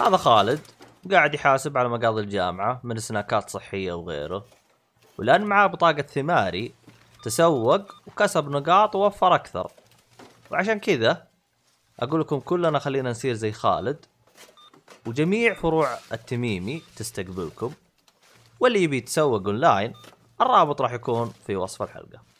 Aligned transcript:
هذا 0.00 0.16
خالد 0.16 0.60
قاعد 1.10 1.34
يحاسب 1.34 1.78
على 1.78 1.88
مقاضي 1.88 2.20
الجامعة 2.20 2.80
من 2.84 2.98
سناكات 2.98 3.50
صحية 3.50 3.92
وغيره. 3.92 4.44
ولأن 5.18 5.44
معاه 5.44 5.66
بطاقة 5.66 6.02
ثماري 6.02 6.74
تسوق 7.22 7.80
وكسب 8.06 8.48
نقاط 8.48 8.96
ووفر 8.96 9.34
أكثر. 9.34 9.70
وعشان 10.50 10.78
كذا 10.78 11.26
أقول 12.00 12.20
لكم 12.20 12.40
كلنا 12.40 12.78
خلينا 12.78 13.10
نصير 13.10 13.34
زي 13.34 13.52
خالد. 13.52 14.06
وجميع 15.06 15.54
فروع 15.54 15.98
التميمي 16.12 16.82
تستقبلكم. 16.96 17.72
واللي 18.60 18.82
يبي 18.82 18.96
يتسوق 18.96 19.46
أونلاين 19.46 19.92
الرابط 20.40 20.82
راح 20.82 20.92
يكون 20.92 21.32
في 21.46 21.56
وصف 21.56 21.82
الحلقة. 21.82 22.35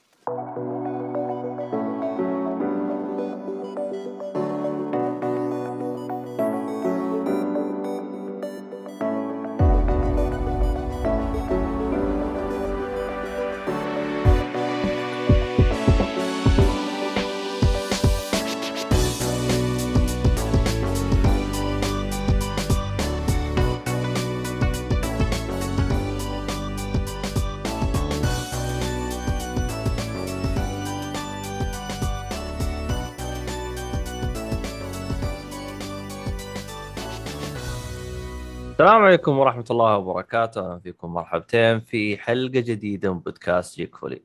السلام 38.96 39.08
عليكم 39.08 39.38
ورحمة 39.38 39.64
الله 39.70 39.96
وبركاته، 39.96 40.60
أهلا 40.60 40.78
فيكم 40.78 41.14
مرحبتين 41.14 41.80
في 41.80 42.16
حلقة 42.16 42.60
جديدة 42.60 43.14
من 43.14 43.20
بودكاست 43.20 43.76
Geek 43.76 43.96
Fully. 43.96 44.22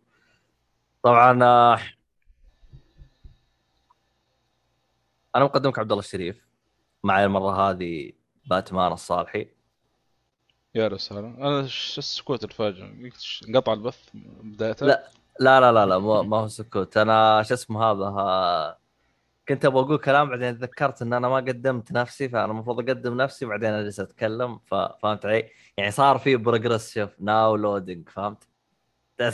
طبعا 1.03 1.43
آه، 1.43 1.79
أنا 5.35 5.43
مقدمك 5.43 5.79
عبد 5.79 5.91
الله 5.91 6.03
الشريف. 6.03 6.47
معي 7.03 7.25
المرة 7.25 7.69
هذه 7.69 8.11
باتمان 8.45 8.91
الصالحي. 8.91 9.47
يا 10.75 10.87
رسالة 10.87 11.27
أنا 11.27 11.67
ش 11.67 11.97
السكوت 11.97 12.43
الفاجئ 12.43 13.11
انقطع 13.49 13.73
البث 13.73 14.09
بدايته 14.43 14.85
لا. 14.85 15.07
لا 15.39 15.59
لا 15.59 15.71
لا 15.71 15.85
لا 15.85 15.99
ما 15.99 16.37
هو 16.37 16.47
سكوت. 16.47 16.97
أنا 16.97 17.43
شو 17.43 17.53
اسمه 17.53 17.83
هذا؟ 17.83 18.05
آه، 18.05 18.77
كنت 19.47 19.65
أبغى 19.65 19.81
أقول 19.83 19.97
كلام 19.97 20.29
بعدين 20.29 20.57
تذكرت 20.57 21.01
إن 21.01 21.13
أنا 21.13 21.29
ما 21.29 21.35
قدمت 21.35 21.91
نفسي 21.91 22.29
فأنا 22.29 22.45
المفروض 22.45 22.89
أقدم 22.89 23.21
نفسي 23.21 23.45
بعدين 23.45 23.69
أجلس 23.69 23.99
أتكلم 23.99 24.59
ففهمت 24.67 25.25
علي؟ 25.25 25.49
يعني 25.77 25.91
صار 25.91 26.17
في 26.17 26.35
progress 26.35 26.93
شوف 26.93 27.09
now 27.19 27.55
loading 27.55 28.09
فهمت؟ 28.09 28.47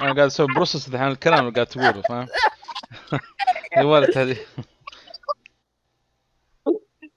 أنا 0.00 0.12
قاعد 0.12 0.18
أسوي 0.18 0.46
process 0.46 0.88
الحين 0.88 1.08
الكلام 1.08 1.38
اللي 1.38 1.52
قاعد 1.52 1.66
تقوله 1.66 2.02
فاهم؟ 2.02 2.26
يا 3.76 3.82
ولد 3.82 4.18
هذه. 4.18 4.36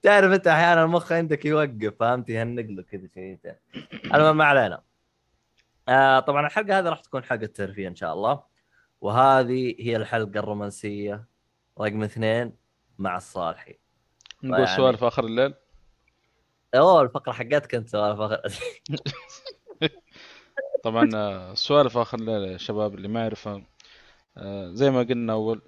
تعرف 0.02 0.32
أنت 0.32 0.46
أحيانا 0.46 0.84
المخ 0.84 1.12
عندك 1.12 1.44
يوقف 1.44 1.94
فهمت؟ 2.00 2.28
يهنق 2.28 2.64
له 2.64 2.82
كذا 2.82 3.08
شيء 3.14 3.38
المهم 4.14 4.36
ما 4.36 4.44
علينا. 4.44 4.82
آه 5.88 6.20
طبعا 6.20 6.46
الحلقة 6.46 6.78
هذه 6.78 6.88
راح 6.88 7.00
تكون 7.00 7.24
حلقة 7.24 7.46
ترفيه 7.46 7.88
إن 7.88 7.96
شاء 7.96 8.12
الله 8.12 8.42
وهذه 9.00 9.74
هي 9.78 9.96
الحلقة 9.96 10.38
الرومانسية. 10.38 11.31
رقم 11.80 12.02
اثنين 12.02 12.52
مع 12.98 13.16
الصالحي. 13.16 13.78
نقول 14.42 14.60
يعني- 14.64 14.76
سوالف 14.76 15.04
آخر 15.04 15.24
الليل؟ 15.24 15.54
أوه 16.74 17.02
الفقرة 17.02 17.32
حقتك 17.32 17.74
أنت 17.74 17.88
سوالف 17.88 18.20
آخر- 18.20 18.52
طبعا 20.84 21.10
آه، 21.14 21.54
سوالف 21.54 21.96
آخر 21.98 22.18
الليل 22.18 22.42
يا 22.52 22.56
شباب 22.56 22.94
اللي 22.94 23.08
ما 23.08 23.20
يعرفها 23.20 23.62
آه، 24.36 24.70
زي 24.72 24.90
ما 24.90 25.02
قلنا 25.02 25.32
أول 25.32 25.62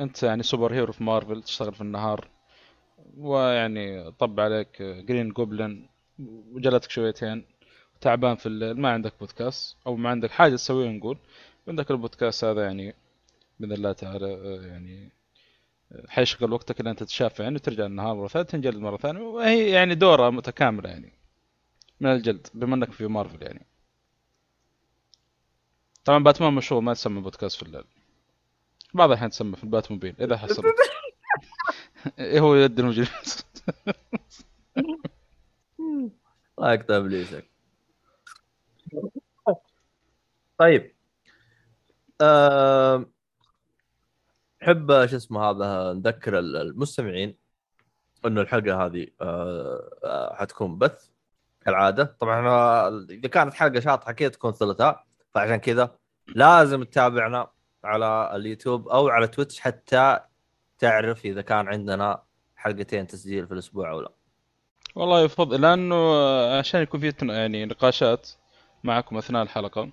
أنت 0.00 0.22
يعني 0.22 0.42
super 0.42 0.74
hero 0.74 0.92
في 0.92 1.04
مارفل 1.04 1.42
تشتغل 1.42 1.74
في 1.74 1.80
النهار 1.80 2.28
ويعني 3.16 4.12
طب 4.12 4.40
عليك 4.40 4.82
آه، 4.82 5.00
جرين 5.00 5.32
جوبلin 5.32 5.88
وجلتك 6.52 6.90
شويتين 6.90 7.46
تعبان 8.00 8.36
في 8.36 8.46
الليل 8.46 8.80
ما 8.80 8.88
عندك 8.90 9.12
بودكاست 9.20 9.76
أو 9.86 9.96
ما 9.96 10.10
عندك 10.10 10.30
حاجة 10.30 10.54
تسويها 10.54 10.92
نقول 10.92 11.18
عندك 11.68 11.90
البودكاست 11.90 12.44
هذا 12.44 12.64
يعني 12.64 12.94
بإذن 13.60 13.72
الله 13.72 13.92
تعالى 13.92 14.32
يعني 14.66 15.12
حيشغل 16.08 16.52
وقتك 16.52 16.80
اللي 16.80 16.90
انت 16.90 17.00
تتشافى 17.02 17.42
يعني 17.42 17.54
وترجع 17.54 17.86
النهار 17.86 18.14
مرة 18.14 18.28
ثانية 18.28 18.46
تنجلد 18.46 18.76
مرة 18.76 18.96
ثانية 18.96 19.20
وهي 19.20 19.70
يعني 19.70 19.94
دورة 19.94 20.30
متكاملة 20.30 20.90
يعني 20.90 21.12
من 22.00 22.12
الجلد 22.12 22.46
بما 22.54 22.74
أنك 22.74 22.92
في 22.92 23.06
مارفل 23.06 23.42
يعني. 23.42 23.66
طبعا 26.04 26.18
باتمان 26.24 26.52
مشهور 26.52 26.80
ما 26.80 26.94
تسمى 26.94 27.20
بودكاست 27.20 27.56
في 27.56 27.62
الليل 27.62 27.84
بعض 28.94 29.08
الأحيان 29.10 29.30
تسمى 29.30 29.56
في 29.56 29.64
الباتموبيل 29.64 30.14
إذا 30.20 30.40
إيه 32.18 32.40
هو 32.44 32.54
يد 32.54 32.78
المجرم. 32.78 33.06
الله 36.58 36.72
يقطع 36.72 36.96
ابليسك 36.96 37.44
طيب. 40.58 40.92
آم، 42.22 43.06
أحب 44.66 45.06
شو 45.06 45.16
اسمه 45.16 45.50
هذا 45.50 45.92
نذكر 45.92 46.38
ال- 46.38 46.56
المستمعين 46.56 47.36
إنه 48.26 48.40
الحلقة 48.40 48.86
هذه 48.86 49.06
آه، 49.20 49.90
آه، 50.04 50.34
حتكون 50.34 50.78
بث 50.78 51.08
كالعادة. 51.64 52.16
طبعا 52.20 52.88
إذا 53.10 53.28
كانت 53.28 53.54
حلقة 53.54 53.80
شاطحة 53.80 54.12
كذا 54.12 54.28
تكون 54.28 54.52
ثلاثاء. 54.52 55.04
فعشان 55.34 55.56
كذا 55.56 55.96
لازم 56.28 56.82
تتابعنا 56.84 57.50
على 57.84 58.36
اليوتيوب 58.36 58.88
أو 58.88 59.08
على 59.08 59.28
تويتش 59.28 59.60
حتى 59.60 60.18
تعرف 60.78 61.24
إذا 61.24 61.42
كان 61.42 61.68
عندنا 61.68 62.22
حلقتين 62.56 63.06
تسجيل 63.06 63.46
في 63.46 63.54
الأسبوع 63.54 63.90
أو 63.90 64.00
لا. 64.00 64.12
والله 64.94 65.20
يفضل 65.20 65.60
لأنه 65.60 66.18
عشان 66.58 66.82
يكون 66.82 67.00
في 67.00 67.12
يعني 67.22 67.64
نقاشات 67.64 68.30
معكم 68.84 69.16
أثناء 69.16 69.42
الحلقة. 69.42 69.90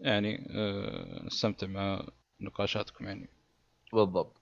يعني 0.00 0.48
آه، 0.50 1.22
نستمتع 1.26 1.66
مع 1.66 2.02
نقاشاتكم 2.40 3.04
يعني. 3.04 3.28
بالضبط. 3.92 4.36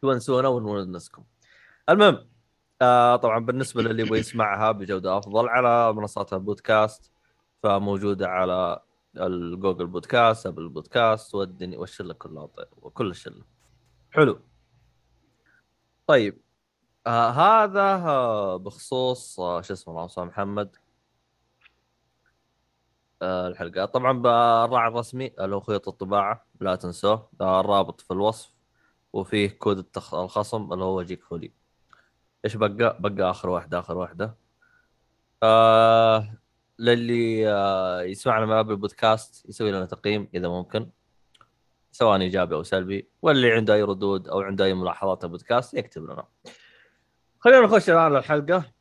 تونسونا 0.00 0.48
ونونسكم 0.48 1.24
المهم 1.88 2.28
آه 2.82 3.16
طبعا 3.16 3.38
بالنسبة 3.38 3.82
للي 3.82 4.02
يبغى 4.02 4.18
يسمعها 4.18 4.72
بجودة 4.72 5.18
أفضل 5.18 5.48
على 5.48 5.92
منصات 5.92 6.32
البودكاست 6.32 7.12
فموجودة 7.62 8.28
على 8.28 8.80
الجوجل 9.16 9.86
بودكاست 9.86 10.46
أبل 10.46 10.68
بودكاست 10.68 11.34
والدنيا 11.34 11.78
والشله 11.78 12.14
كلها 12.14 12.46
طيب 12.46 12.68
وكل 12.82 13.10
الشله 13.10 13.42
حلو. 14.10 14.40
طيب 16.06 16.40
آه 17.06 17.30
هذا 17.30 17.80
آه 17.82 18.56
بخصوص 18.56 19.40
آه 19.40 19.60
شو 19.60 19.72
اسمه 19.72 20.08
محمد. 20.24 20.76
الحلقات 23.22 23.94
طبعا 23.94 24.12
بالراعي 24.12 24.88
الرسمي 24.88 25.32
اللي 25.40 25.56
هو 25.56 25.60
خيط 25.60 25.88
الطباعة 25.88 26.46
لا 26.60 26.76
تنسوه. 26.76 27.28
الرابط 27.40 28.00
في 28.00 28.10
الوصف 28.10 28.54
وفيه 29.12 29.48
كود 29.50 29.78
التخ... 29.78 30.14
الخصم 30.14 30.72
اللي 30.72 30.84
هو 30.84 31.02
جيك 31.02 31.22
فولي. 31.24 31.52
إيش 32.44 32.56
بقى؟ 32.56 32.96
بقى 33.00 33.30
آخر 33.30 33.48
واحدة 33.48 33.78
آخر 33.78 33.96
واحدة. 33.98 34.36
آه 35.42 36.34
للي 36.78 37.48
آه 37.52 38.02
يسمعنا 38.02 38.46
من 38.46 38.52
قبل 38.52 38.72
البودكاست 38.72 39.48
يسوي 39.48 39.72
لنا 39.72 39.86
تقييم 39.86 40.28
إذا 40.34 40.48
ممكن 40.48 40.90
سواء 41.92 42.20
إيجابي 42.20 42.54
أو 42.54 42.62
سلبي. 42.62 43.08
واللي 43.22 43.52
عنده 43.52 43.74
أي 43.74 43.82
ردود 43.82 44.28
أو 44.28 44.40
عنده 44.40 44.64
أي 44.64 44.74
ملاحظات 44.74 45.24
البودكاست 45.24 45.74
يكتب 45.74 46.04
لنا. 46.04 46.24
خلينا 47.40 47.60
نخش 47.60 47.90
الآن 47.90 48.12
للحلقة. 48.12 48.75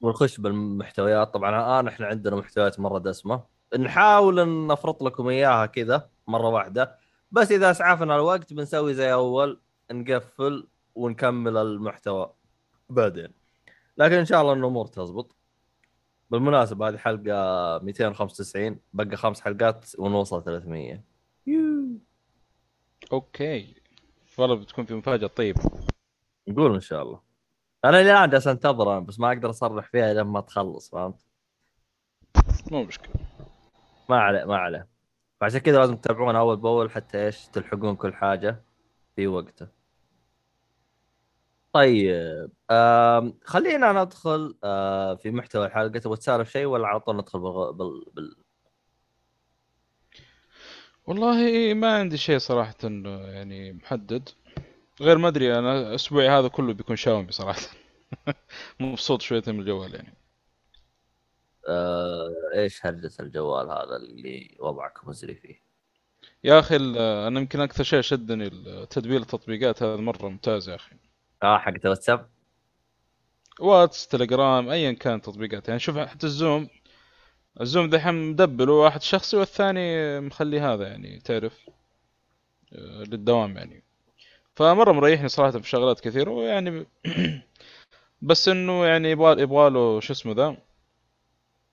ونخش 0.00 0.40
بالمحتويات. 0.40 1.34
طبعا 1.34 1.50
الآن 1.50 1.88
إحنا 1.88 2.06
عندنا 2.06 2.36
محتويات 2.36 2.80
مرة 2.80 2.98
دسمة. 2.98 3.44
نحاول 3.78 4.40
إن 4.40 4.66
نفرط 4.66 5.02
لكم 5.02 5.28
إياها 5.28 5.66
كذا 5.66 6.10
مرة 6.26 6.48
واحدة. 6.48 6.98
بس 7.30 7.52
إذا 7.52 7.70
أسعفنا 7.70 8.14
الوقت 8.16 8.52
بنسوي 8.52 8.94
زي 8.94 9.12
أول 9.12 9.60
نقفل 9.92 10.68
ونكمل 10.94 11.56
المحتوى 11.56 12.32
بعدين. 12.88 13.28
لكن 13.98 14.14
إن 14.14 14.24
شاء 14.24 14.42
الله 14.42 14.52
إن 14.52 14.58
الأمور 14.58 14.86
تزبط. 14.86 15.36
بالمناسبة 16.30 16.88
هذه 16.88 16.96
حلقة 16.96 17.78
295 17.82 18.80
بقى 18.92 19.16
خمس 19.16 19.40
حلقات 19.40 19.84
ونوصل 19.98 20.44
300 20.44 21.02
أوكي. 23.12 23.74
والله 24.38 24.56
بتكون 24.56 24.84
في 24.84 24.94
مفاجأة 24.94 25.26
طيبه 25.26 25.62
نقول 26.48 26.74
إن 26.74 26.80
شاء 26.80 27.02
الله. 27.02 27.27
أنا 27.88 28.00
الان 28.00 28.30
جالس 28.30 28.46
انتظر 28.46 29.00
بس 29.00 29.20
ما 29.20 29.28
أقدر 29.28 29.50
أصرح 29.50 29.86
فيها 29.86 30.14
لما 30.14 30.40
تخلص 30.40 30.90
فهمت؟ 30.90 31.26
مو 32.72 32.84
مشكلة. 32.84 33.14
ما 34.08 34.20
عليه 34.20 34.44
ما 34.44 34.56
عليه. 34.56 34.88
فعشان 35.40 35.58
كذا 35.60 35.78
لازم 35.78 35.96
تتابعونا 35.96 36.38
أول 36.38 36.56
بأول 36.56 36.90
حتى 36.90 37.26
إيش 37.26 37.46
تلحقون 37.46 37.96
كل 37.96 38.14
حاجة 38.14 38.64
في 39.16 39.26
وقته. 39.26 39.68
طيب 41.72 42.50
آم، 42.70 43.38
خلينا 43.44 43.92
ندخل 44.04 44.54
في 45.22 45.30
محتوى 45.30 45.66
الحلقة. 45.66 45.98
تبغى 45.98 46.16
تسالف 46.16 46.50
شيء 46.50 46.66
ولا 46.66 46.86
على 46.86 47.00
طول 47.00 47.16
ندخل 47.16 47.38
بالغ... 47.40 47.70
بال... 47.70 48.04
بال... 48.14 48.36
والله 51.06 51.74
ما 51.74 51.94
عندي 51.94 52.16
شيء 52.16 52.38
صراحة 52.38 52.74
يعني 52.84 53.72
محدد. 53.72 54.28
غير 55.00 55.18
ما 55.18 55.28
أدري 55.28 55.58
أنا 55.58 55.94
أسبوعي 55.94 56.28
هذا 56.28 56.48
كله 56.48 56.72
بيكون 56.72 56.96
شاومي 56.96 57.32
صراحة. 57.32 57.60
مبسوط 58.80 59.22
شويتين 59.22 59.54
من 59.54 59.60
الجوال 59.60 59.94
يعني. 59.94 60.14
آه، 61.68 62.28
إيش 62.54 62.86
هرجة 62.86 63.10
الجوال 63.20 63.70
هذا 63.70 63.96
اللي 63.96 64.56
وضعك 64.60 65.08
مزري 65.08 65.34
فيه؟ 65.34 65.62
يا 66.44 66.58
أخي 66.58 66.76
أنا 67.26 67.40
يمكن 67.40 67.60
أكثر 67.60 67.84
شيء 67.84 68.00
شدني 68.00 68.50
تدبير 68.90 69.20
التطبيقات 69.20 69.82
هذا 69.82 69.96
مرة 69.96 70.28
ممتاز 70.28 70.68
يا 70.68 70.74
أخي. 70.74 70.96
آه 71.42 71.58
حق 71.58 71.72
واتساب 71.84 72.28
واتس 73.60 74.08
تليجرام 74.08 74.68
ايا 74.68 74.92
كان 74.92 75.20
تطبيقات. 75.22 75.68
يعني 75.68 75.80
شوف 75.80 75.98
حتى 75.98 76.26
الزوم 76.26 76.68
الزوم 77.60 77.90
دحين 77.90 78.14
مدبله 78.14 78.72
واحد 78.72 79.02
شخصي 79.02 79.36
والثاني 79.36 80.20
مخلي 80.20 80.60
هذا 80.60 80.88
يعني 80.88 81.18
تعرف؟ 81.20 81.70
آه، 82.72 83.02
للدوام 83.02 83.56
يعني. 83.56 83.87
فمرة 84.58 84.92
مريحني 84.92 85.28
صراحة 85.28 85.58
في 85.58 85.68
شغلات 85.68 86.00
كثيره 86.00 86.30
ويعني 86.30 86.86
بس 88.28 88.48
إنه 88.48 88.86
يعني 88.86 89.10
يبغى 89.10 89.42
يبغى 89.42 89.70
له 89.70 90.00
شو 90.00 90.12
اسمه 90.12 90.32
ذا؟ 90.32 90.56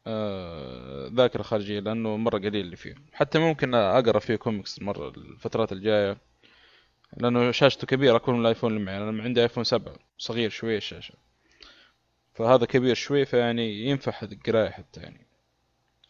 آه، 0.07 1.09
ذاكرة 1.13 1.43
خارجية 1.43 1.79
لأنه 1.79 2.17
مرة 2.17 2.37
قليل 2.37 2.55
اللي 2.55 2.75
فيه. 2.75 2.95
حتى 3.13 3.39
ممكن 3.39 3.75
أقرأ 3.75 4.19
فيه 4.19 4.35
كوميكس 4.35 4.81
مرة 4.81 5.09
الفترات 5.09 5.71
الجاية 5.71 6.17
لأنه 7.17 7.51
شاشته 7.51 7.87
كبيرة 7.87 8.15
اكبر 8.15 8.33
من 8.33 8.41
الايفون 8.41 8.71
اللي 8.71 8.85
معي 8.85 8.97
أنا 8.97 9.23
عندي 9.23 9.43
ايفون 9.43 9.63
7 9.63 9.93
صغير 10.17 10.49
شوية 10.49 10.77
الشاشة. 10.77 11.13
فهذا 12.33 12.65
كبير 12.65 12.95
شوي 12.95 13.25
فيعني 13.25 13.85
ينفع 13.85 14.13
القراية 14.23 14.69
حتى 14.69 15.01
يعني. 15.01 15.27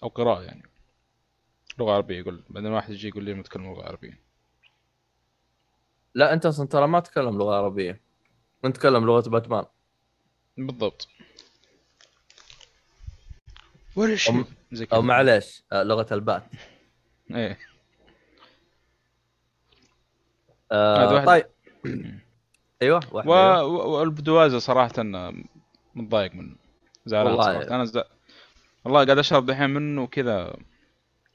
أو 0.04 0.08
قراءة 0.08 0.42
يعني. 0.44 0.64
لغة 1.80 1.92
عربية 1.92 2.20
يقول 2.20 2.44
بعدين 2.50 2.72
واحد 2.72 2.94
يجي 2.94 3.08
يقول 3.08 3.24
لي 3.24 3.34
ما 3.34 3.44
لغة 3.56 3.84
عربية. 3.84 4.25
لا 6.16 6.34
انت 6.34 6.46
أصلا 6.46 6.68
ترى 6.68 6.88
ما 6.88 7.00
تتكلم 7.00 7.38
لغة 7.38 7.56
عربية. 7.56 8.02
انت 8.66 8.76
تتكلم 8.76 9.06
لغة 9.06 9.30
باتمان. 9.30 9.66
بالضبط. 10.58 11.08
ولا 13.96 14.16
شيء. 14.16 14.44
أم- 14.44 14.48
أو 14.82 14.86
كذا. 14.86 15.00
معليش 15.00 15.64
آه، 15.72 15.84
لغة 15.84 16.14
البات. 16.14 16.44
إيه. 17.32 17.60
آه 20.72 20.98
هذا 20.98 21.14
واحد- 21.14 21.26
طيب. 21.28 21.46
أيوه 22.82 23.00
واحد 23.12 23.28
و... 23.28 23.34
أيوة. 23.34 23.64
و- 23.66 24.00
والبدوازة 24.00 24.60
صراحة 24.60 24.94
متضايق 25.96 26.36
منه 26.36 26.56
زعلان 27.06 27.32
والله. 27.32 27.44
صراحة. 27.60 27.76
أنا 27.76 27.86
ز... 27.86 27.98
والله 28.86 29.06
قاعد 29.06 29.18
أشرب 29.18 29.46
دحين 29.46 29.70
منه 29.70 30.08
كذا 30.08 30.58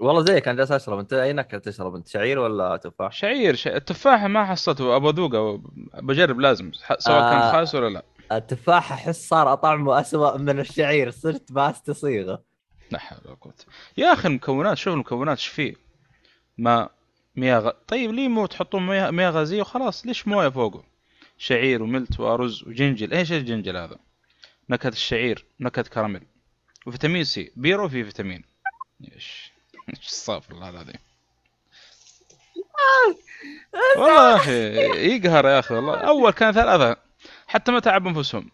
والله 0.00 0.24
زيك 0.24 0.48
أنا 0.48 0.56
جالس 0.56 0.72
أشرب. 0.72 0.98
أنت 0.98 1.12
أي 1.12 1.32
نكهة 1.32 1.60
تشرب؟ 1.60 1.94
أنت 1.94 2.08
شعير 2.08 2.38
ولا 2.38 2.76
تفاح؟ 2.76 3.12
شعير 3.12 3.54
ش... 3.54 3.66
التفاحه 3.66 4.28
ما 4.28 4.46
حصلته. 4.46 4.96
أبغى 4.96 5.10
اذوقه 5.10 5.62
بجرب 5.94 6.40
لازم 6.40 6.72
سواء 6.98 7.20
آه. 7.20 7.30
كان 7.30 7.52
خايس 7.52 7.74
ولا 7.74 7.88
لا. 7.88 8.04
التفاح 8.32 8.92
أحس 8.92 9.28
صار 9.28 9.54
طعمه 9.54 10.00
أسوأ 10.00 10.36
من 10.36 10.60
الشعير. 10.60 11.10
صرت 11.10 11.52
باست 11.52 11.90
صيغه 11.90 12.42
لا 12.90 12.98
حول 12.98 13.18
ولا 13.24 13.34
قوة. 13.34 13.54
يا 13.96 14.12
أخي 14.12 14.28
المكونات 14.28 14.76
شوف 14.76 14.94
المكونات 14.94 15.38
إيش 15.38 15.46
فيه. 15.46 15.74
ماء 16.58 16.90
مياه 17.36 17.58
غ... 17.58 17.70
طيب 17.88 18.12
ليه 18.12 18.28
مو 18.28 18.46
تحطون 18.46 18.86
مياه 18.86 19.10
مياه 19.10 19.30
غازية 19.30 19.60
وخلاص؟ 19.60 20.06
ليش 20.06 20.28
موية 20.28 20.48
فوقه؟ 20.48 20.84
شعير 21.38 21.82
وملت 21.82 22.20
وأرز 22.20 22.64
وجنجل. 22.66 23.12
إيش 23.12 23.32
الجنجل 23.32 23.76
هذا؟ 23.76 23.96
نكهة 24.70 24.88
الشعير 24.88 25.44
نكهة 25.60 25.82
كراميل. 25.82 26.22
وفيتامين 26.86 27.24
سي. 27.24 27.52
بيرو 27.56 27.88
فيه 27.88 28.02
فيتامين. 28.02 28.44
إيش؟ 29.14 29.49
إيش 29.96 30.06
الصافر 30.06 30.54
الله 30.54 30.68
العظيم 30.68 30.94
والله 33.96 34.30
يا 34.30 34.36
أخي 34.36 34.76
يقهر 35.16 35.46
يا 35.46 35.58
أخي 35.58 35.74
والله. 35.74 35.96
أول 35.96 36.30
كان 36.32 36.52
ثلاثة 36.52 36.96
حتى 37.46 37.72
ما 37.72 37.80
تعب 37.80 38.06
أنفسهم؟ 38.06 38.50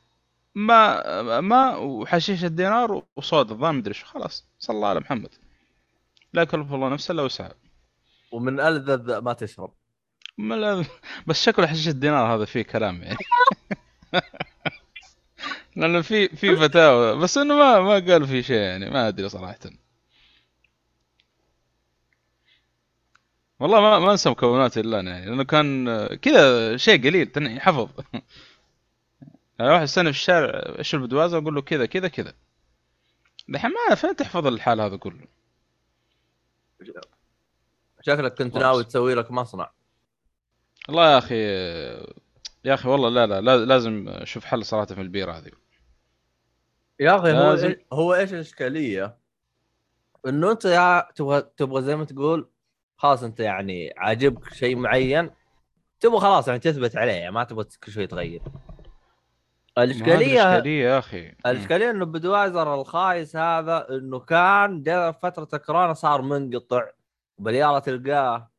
ما 0.54 1.40
ما 1.40 1.76
وحشيش 1.76 2.44
الدينار 2.44 3.02
وصودا 3.16 3.54
الظاهر 3.54 3.72
مدري 3.72 3.94
شو 3.94 4.06
خلاص. 4.06 4.44
صلى 4.58 4.76
الله 4.76 4.88
على 4.88 5.00
محمد. 5.00 5.28
لا 6.32 6.42
يكلف 6.42 6.72
الله 6.72 6.88
نفسا 6.88 7.14
إلا 7.14 7.22
وسعها. 7.22 7.54
ومن 8.32 8.60
الذذ 8.60 9.18
ما 9.18 9.32
تشرب. 9.32 9.72
ما 10.38 10.54
لا- 10.54 10.84
بس 11.26 11.42
شكله 11.42 11.66
حشيش 11.66 11.88
الدينار 11.88 12.34
هذا 12.34 12.44
فيه 12.44 12.62
كلام 12.62 13.02
يعني. 13.02 13.16
لأنه 15.76 16.00
في 16.00 16.28
في 16.28 16.56
فتاوى 16.56 17.16
بس 17.16 17.38
إنه 17.38 17.54
ما 17.54 17.80
ما 17.80 17.92
قال 18.12 18.26
في 18.26 18.42
شيء 18.42 18.56
يعني 18.56 18.90
ما 18.90 19.08
أدري 19.08 19.28
صراحة. 19.28 19.58
والله 23.60 23.80
ما 23.80 23.98
ما 23.98 24.12
انسى 24.12 24.30
مكونات 24.30 24.78
الا 24.78 25.00
أنا 25.00 25.10
يعني 25.10 25.26
لأنه 25.30 25.44
كان 25.44 26.06
كذا 26.16 26.76
شيء 26.76 27.02
قليل 27.04 27.60
حفظ 27.60 27.88
واحد 29.60 29.82
يستنى 29.82 30.04
في 30.12 30.18
الشارع 30.18 30.78
إيش 30.78 30.94
البدوازه 30.94 31.38
أقول 31.38 31.54
له 31.54 31.62
كذا 31.62 31.86
كذا 31.86 32.08
كذا 32.08 32.34
دحين 33.48 33.70
ما 33.88 33.94
فين 33.94 34.16
تحفظ 34.16 34.46
الحال 34.46 34.80
هذا 34.80 34.96
كله 34.96 35.26
شكلك 38.02 38.34
كنت. 38.38 38.56
ناوي 38.56 38.84
تسوي 38.84 39.14
لك 39.14 39.30
مصنع 39.30 39.70
والله 40.88 41.12
يا 41.12 41.18
أخي 41.18 41.34
يا 42.64 42.74
أخي 42.74 42.88
والله 42.88 43.08
لا 43.08 43.26
لا 43.26 43.40
لا- 43.40 43.64
لازم 43.64 44.08
أشوف 44.08 44.44
حل 44.44 44.64
صراحة 44.64 44.86
في 44.86 45.00
البيرة 45.00 45.32
هذه 45.32 45.50
يا 47.00 47.16
أخي 47.16 47.32
هو 47.32 47.50
لازم. 47.50 47.74
هو 47.92 48.14
إيش 48.14 48.32
الإشكالية؟ 48.34 49.16
إنه 50.26 50.50
أنت 50.52 50.64
يا 50.64 51.08
تبغى 51.14 51.42
تبغى 51.56 51.82
زي 51.82 51.96
ما 51.96 52.04
تقول 52.04 52.48
خلاص 52.96 53.22
انت 53.22 53.40
يعني 53.40 53.94
عاجبك 53.96 54.54
شيء 54.54 54.76
معين 54.76 55.30
تبغى 56.00 56.20
خلاص 56.20 56.48
يعني 56.48 56.60
تثبت 56.60 56.96
عليه 56.96 57.12
يعني 57.12 57.30
ما 57.30 57.44
تبغى 57.44 57.64
كل 57.84 57.92
شوي 57.92 58.06
تغير 58.06 58.42
الاشكاليه 59.78 60.42
الاشكاليه 60.42 60.84
يا 60.84 60.98
أخي. 60.98 61.34
الإشكالية 61.46 61.90
إنه 61.90 62.04
بدوايزر 62.04 62.74
الخايس 62.74 63.36
هذا 63.36 63.86
إنه 63.90 64.18
كان 64.18 64.82
فترة 65.12 65.58
كورونا 65.58 65.94
صار 65.94 66.22
منقطع 66.22 66.82
وباليارة 67.38 67.78
تلقاه 67.78 68.50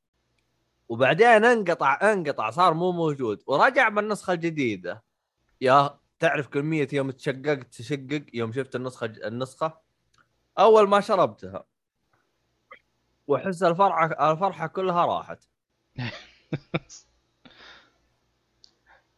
وبعدين 0.90 1.46
انقطع 1.46 2.00
انقطع 2.14 2.50
صار 2.50 2.74
مو 2.74 2.92
موجود 2.92 3.44
ورجع 3.48 3.90
بالنسخة 3.90 4.34
الجديدة. 4.34 5.04
يا 5.62 6.00
تعرف 6.20 6.48
كمية 6.48 6.88
يوم 6.94 7.12
تشققت 7.12 7.74
تشقق 7.74 8.24
يوم 8.34 8.52
شفت 8.52 8.76
النسخة 8.76 9.06
النسخة؟ 9.06 9.82
أول 10.60 10.90
ما 10.90 11.00
شربتها. 11.02 11.64
واحس 13.28 13.64
الفرحة 13.64 14.32
الفرحة 14.32 14.68
كلها 14.68 15.06
راحت. 15.06 15.40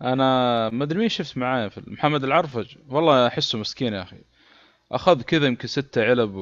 أنا 0.01 0.69
ما 0.69 0.83
أدري 0.83 0.99
مين 0.99 1.09
شفت 1.09 1.37
معايا 1.37 1.69
في 1.69 1.81
محمد 1.87 2.23
العرفج. 2.23 2.75
والله 2.89 3.27
أحسه 3.27 3.57
مسكين 3.59 3.93
يا 3.93 4.01
أخي. 4.01 4.21
أخذ 4.91 5.21
كذا 5.21 5.47
يمكن 5.47 5.67
ستة 5.67 6.03
علب 6.03 6.35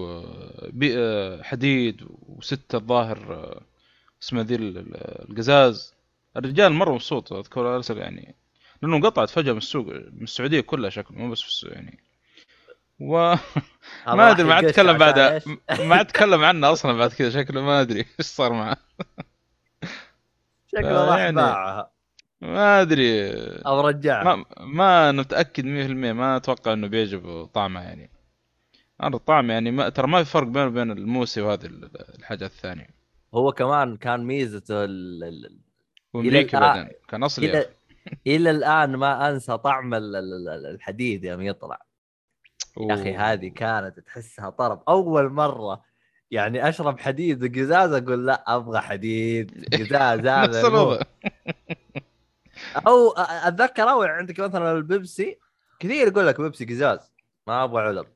حديد 1.44 2.06
وستة 2.10 2.76
الظاهر 2.78 3.34
آه، 3.34 3.62
اسمه 4.24 4.42
ذي 4.42 4.56
ال- 4.56 4.78
ال- 4.78 5.30
القزاز. 5.30 5.94
الرجال 6.38 6.74
مرة 6.74 6.94
مبسوط 6.94 7.34
أذكر 7.34 7.76
أرسل 7.76 7.98
يعني 7.98 8.36
لأنه 8.82 8.96
انقطعت 8.98 9.30
فجأة 9.30 9.52
من 9.52 9.58
السوق 9.58 9.86
من 9.88 10.24
السعودية 10.24 10.62
كلها 10.62 10.90
شكله 10.90 11.18
مو 11.18 11.32
بس 11.32 11.42
في 11.42 11.68
يعني 11.68 12.00
و 13.00 13.36
ما 14.08 14.32
أدري 14.32 14.44
ما 14.48 14.54
عاد 14.54 14.66
أتكلم 14.66 14.98
بعدها؟ 14.98 15.42
ما 15.80 15.96
عاد 15.96 16.06
أتكلم 16.10 16.44
عنه 16.44 16.72
أصلا 16.72 16.94
بعد 16.98 17.10
كذا 17.14 17.30
شكله 17.30 17.62
ما 17.62 17.82
أدري 17.82 18.00
إيش 18.20 18.26
صار 18.28 18.54
معه. 18.54 18.78
شكله 20.68 21.10
راح 21.10 21.18
يعني- 21.20 21.36
باعها 21.36 21.92
ما 22.42 22.82
أدري. 22.82 23.32
أو 23.66 23.82
رجعها 23.88 24.24
ما 24.36 24.46
ما 24.60 25.10
أنا 25.10 25.22
متاكد 25.22 25.64
100% 25.66 25.68
ما 26.14 26.38
أتوقع 26.38 26.74
إنه 26.74 26.88
بيعجبه 26.88 27.46
طعمه 27.46 27.82
يعني. 27.82 28.12
أنا 29.04 29.16
الطعم 29.16 29.52
يعني 29.52 29.72
ما 29.72 29.90
ترى 29.90 30.08
ما 30.08 30.24
في 30.24 30.32
فرق 30.32 30.48
بينه 30.48 30.66
وبين 30.66 30.92
الموسي 30.92 31.42
وهذه 31.42 31.66
ال- 31.66 31.90
الحاجة 32.20 32.46
الثانية. 32.46 32.88
هو 33.34 33.52
كمان 33.52 33.98
كان 33.98 34.24
ميزته 34.26 34.84
ال... 34.84 35.24
ال... 35.24 35.60
وامريكي 36.14 36.58
بعدين 36.60 36.90
كان 37.08 37.24
أصلي 37.24 37.48
يا 37.48 37.66
إلى 38.28 38.50
الآن 38.52 38.96
ما 38.96 39.30
أنسى 39.30 39.58
طعم 39.58 39.94
ال- 39.94 40.16
ال- 40.16 40.50
ال- 40.50 40.66
الحديد 40.76 41.24
يوم 41.24 41.42
يطلع. 41.42 41.87
يا 42.82 42.94
أخي. 42.94 43.16
هذه 43.16 43.48
كانت 43.48 44.00
تحسها 44.00 44.50
طرب. 44.50 44.84
أول 44.88 45.30
مرة 45.30 45.82
يعني 46.32 46.70
أشرب 46.70 47.00
حديد 47.00 47.44
وقزاز 47.44 47.94
أقول 47.94 48.26
لا 48.28 48.44
أبغى 48.56 48.80
حديد 48.80 49.76
قزاز 49.76 50.20
هذا 50.28 50.48
نفس 50.48 50.58
يموت. 50.58 50.68
الوضع. 50.74 51.02
أو 52.88 53.12
أتذكر 53.18 53.84
أول 53.84 54.08
عندك 54.08 54.40
مثلا 54.40 54.72
البيبسي 54.72 55.40
كثير 55.80 56.08
يقول 56.08 56.28
لك 56.28 56.42
بيبسي 56.42 56.66
قزاز 56.66 57.12
ما 57.48 57.64
أبغى 57.64 57.82
علب. 57.84 58.08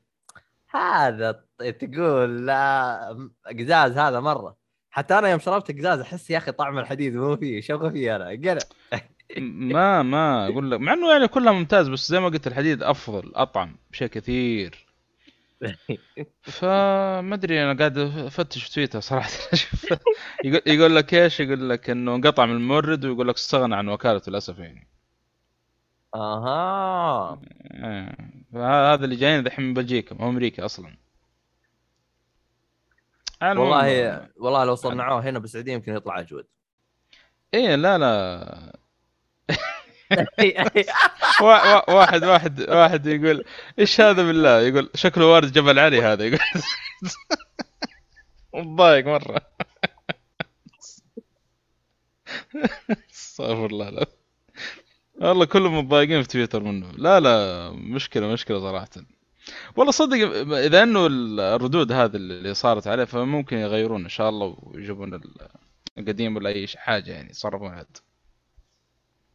هذا 0.70 1.44
تقول 1.58 2.46
لا 2.46 3.30
قزاز 3.58 3.98
هذا 3.98 4.20
مرة. 4.20 4.56
حتى 4.90 5.18
أنا 5.18 5.28
يوم 5.28 5.38
شربت 5.40 5.78
قزاز 5.78 6.00
أحس 6.00 6.30
يا 6.30 6.38
أخي 6.38 6.52
طعم 6.52 6.78
الحديد 6.78 7.16
مو 7.16 7.36
فيه 7.36 7.60
شو 7.60 7.90
فيه 7.90 8.16
أنا؟ 8.16 8.28
قلع 8.28 8.58
ما 9.38 10.02
ما 10.02 10.48
أقول 10.48 10.70
لك. 10.70 10.80
مع 10.80 10.92
إنه 10.92 11.12
يعني 11.12 11.28
كلها 11.28 11.52
ممتاز 11.52 11.88
بس 11.88 12.08
زي 12.08 12.20
ما 12.20 12.28
قلت 12.28 12.46
الحديد 12.46 12.82
أفضل 12.82 13.32
أطعم 13.34 13.76
بشيء 13.90 14.08
كثير. 14.08 14.86
فما 16.42 17.34
أدري 17.34 17.62
أنا 17.64 17.78
قاعد 17.78 17.98
أفتش 17.98 18.64
في 18.64 18.72
تويتر 18.72 19.00
صراحة. 19.00 19.30
يقول 20.44 20.62
يقول 20.66 20.96
لك 20.96 21.14
إيش؟ 21.14 21.40
يقول 21.40 21.70
لك 21.70 21.90
إنه 21.90 22.14
انقطع 22.14 22.46
من 22.46 22.56
المورد 22.56 23.04
ويقول 23.04 23.28
لك 23.28 23.34
استغنى 23.34 23.76
عن 23.76 23.88
وكالته 23.88 24.30
للاسف 24.30 24.58
يعني. 24.58 24.88
أها. 26.14 27.40
آه. 27.72 28.16
فهذا 28.52 29.04
اللي 29.04 29.16
جايين 29.16 29.42
دحين 29.42 29.64
من 29.64 29.74
بلجيكا 29.74 30.14
مو 30.14 30.28
أمريكا 30.28 30.64
أصلا. 30.64 30.96
والله 33.42 34.28
والله 34.36 34.64
لو 34.64 34.74
صنعوه 34.74 35.20
هنا 35.20 35.38
بالسعودية 35.38 35.72
يمكن 35.72 35.96
يطلع 35.96 36.20
أجود. 36.20 36.46
إيه 37.54 37.74
لا 37.74 37.98
لا. 37.98 38.81
واحد 41.88 42.24
واحد 42.24 42.70
واحد 42.70 43.06
يقول 43.06 43.44
إيش 43.78 44.00
هذا 44.00 44.22
بالله؟ 44.22 44.60
يقول 44.60 44.90
شكله 44.94 45.26
وارد 45.26 45.52
جبل 45.52 45.78
علي 45.78 46.02
هذا. 46.02 46.24
يقول 46.24 46.38
متضايق 48.54 49.06
مرة. 49.06 49.40
استغفر 53.12 53.66
الله 53.66 53.90
لا 53.90 54.06
والله 55.20 55.44
كلهم 55.44 55.78
متضايقين 55.78 56.22
في 56.22 56.28
تويتر 56.28 56.62
منه. 56.62 56.92
لا 56.92 57.20
لا 57.20 57.70
مشكله 57.70 58.26
مشكلة 58.26 58.60
صراحة. 58.60 58.88
والله 59.76 59.92
صدق 59.92 60.16
إذا 60.56 60.82
إنه 60.82 61.06
الردود 61.06 61.92
هذه 61.92 62.16
اللي 62.16 62.54
صارت 62.54 62.86
عليه 62.86 63.04
فممكن 63.04 63.56
يغيرون 63.56 64.02
إن 64.02 64.08
شاء 64.08 64.28
الله 64.28 64.56
ويجيبون 64.62 65.20
القديم 65.98 66.36
ولا 66.36 66.50
أي 66.50 66.66
حاجة 66.76 67.12
يعني 67.12 67.30
يتصرفون 67.30 67.70
عاد. 67.70 67.96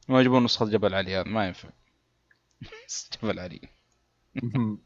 ما 0.08 0.20
يجيبون 0.20 0.44
نسخة 0.44 0.66
جبل 0.66 0.94
علي 0.94 1.16
هذا 1.16 1.24
ما 1.24 1.48
ينفع. 1.48 1.70
جبل 3.24 3.40
علي. 3.40 3.62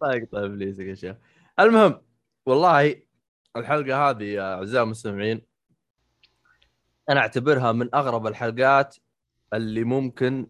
طيب 0.00 0.28
طيب 0.32 0.44
ابليسك 0.44 0.84
يا 0.84 0.94
شيخ. 0.94 1.16
المهم 1.60 2.02
والله 2.46 3.02
الحلقة 3.56 4.10
هذه 4.10 4.24
يا 4.24 4.54
أعزائي 4.54 4.82
المستمعين 4.84 5.42
أنا 7.10 7.20
أعتبرها 7.20 7.72
من 7.72 7.94
أغرب 7.94 8.26
الحلقات 8.26 8.96
اللي 9.54 9.84
ممكن 9.84 10.46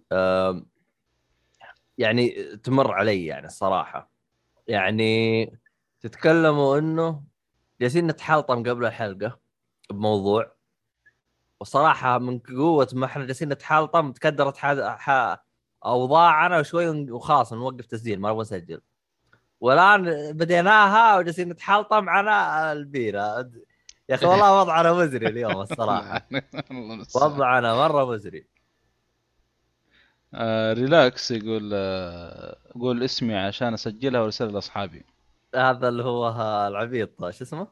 يعني 1.99 2.57
تمر 2.57 2.93
علي 2.93 3.27
يعني 3.27 3.47
الصراحه 3.47 4.11
يعني 4.69 5.47
تتكلموا 6.01 6.79
إنه 6.79 7.25
جالسين 7.81 8.07
نتحلطم 8.07 8.63
قبل 8.63 8.85
الحلقة 8.87 9.39
بموضوع 9.91 10.56
وصراحه 11.61 12.19
من 12.19 12.39
قوه 12.39 12.89
ما 12.93 13.07
إحنا 13.07 13.25
جالسين 13.25 13.49
نتحلطم 13.49 14.13
تكدرت. 14.13 14.57
اوضاعنا 15.85 16.59
وشوي 16.59 17.11
وخلاص 17.11 17.53
نوقف 17.53 17.87
تسجيل 17.87 18.21
ما 18.21 18.31
نبغى 18.31 18.43
نسجل 18.43 18.81
والان 19.61 20.33
بديناها 20.33 21.19
وجالسين 21.19 21.49
نتحلطم 21.49 22.09
على 22.09 22.73
البيره 22.73 23.51
يا 24.09 24.15
أخي 24.15 24.27
والله 24.27 24.61
وضعنا 24.61 24.93
مزري 24.93 25.27
اليوم 25.29 25.61
الصراحه. 25.61 26.29
وضعنا 27.15 27.75
مره 27.75 28.05
مزري 28.05 28.47
آه 30.35 30.73
relax 30.73 31.31
يقول 31.31 31.71
آه 31.75 32.57
قول 32.81 33.03
اسمي 33.03 33.35
عشان 33.37 33.75
اسجلها 33.75 34.21
وارسلها 34.21 34.53
لاصحابي 34.53 35.05
هذا 35.55 35.89
اللي 35.89 36.05
هو 36.05 36.29
العبيط 36.69 37.31
شو 37.31 37.45
اسمه؟ 37.45 37.67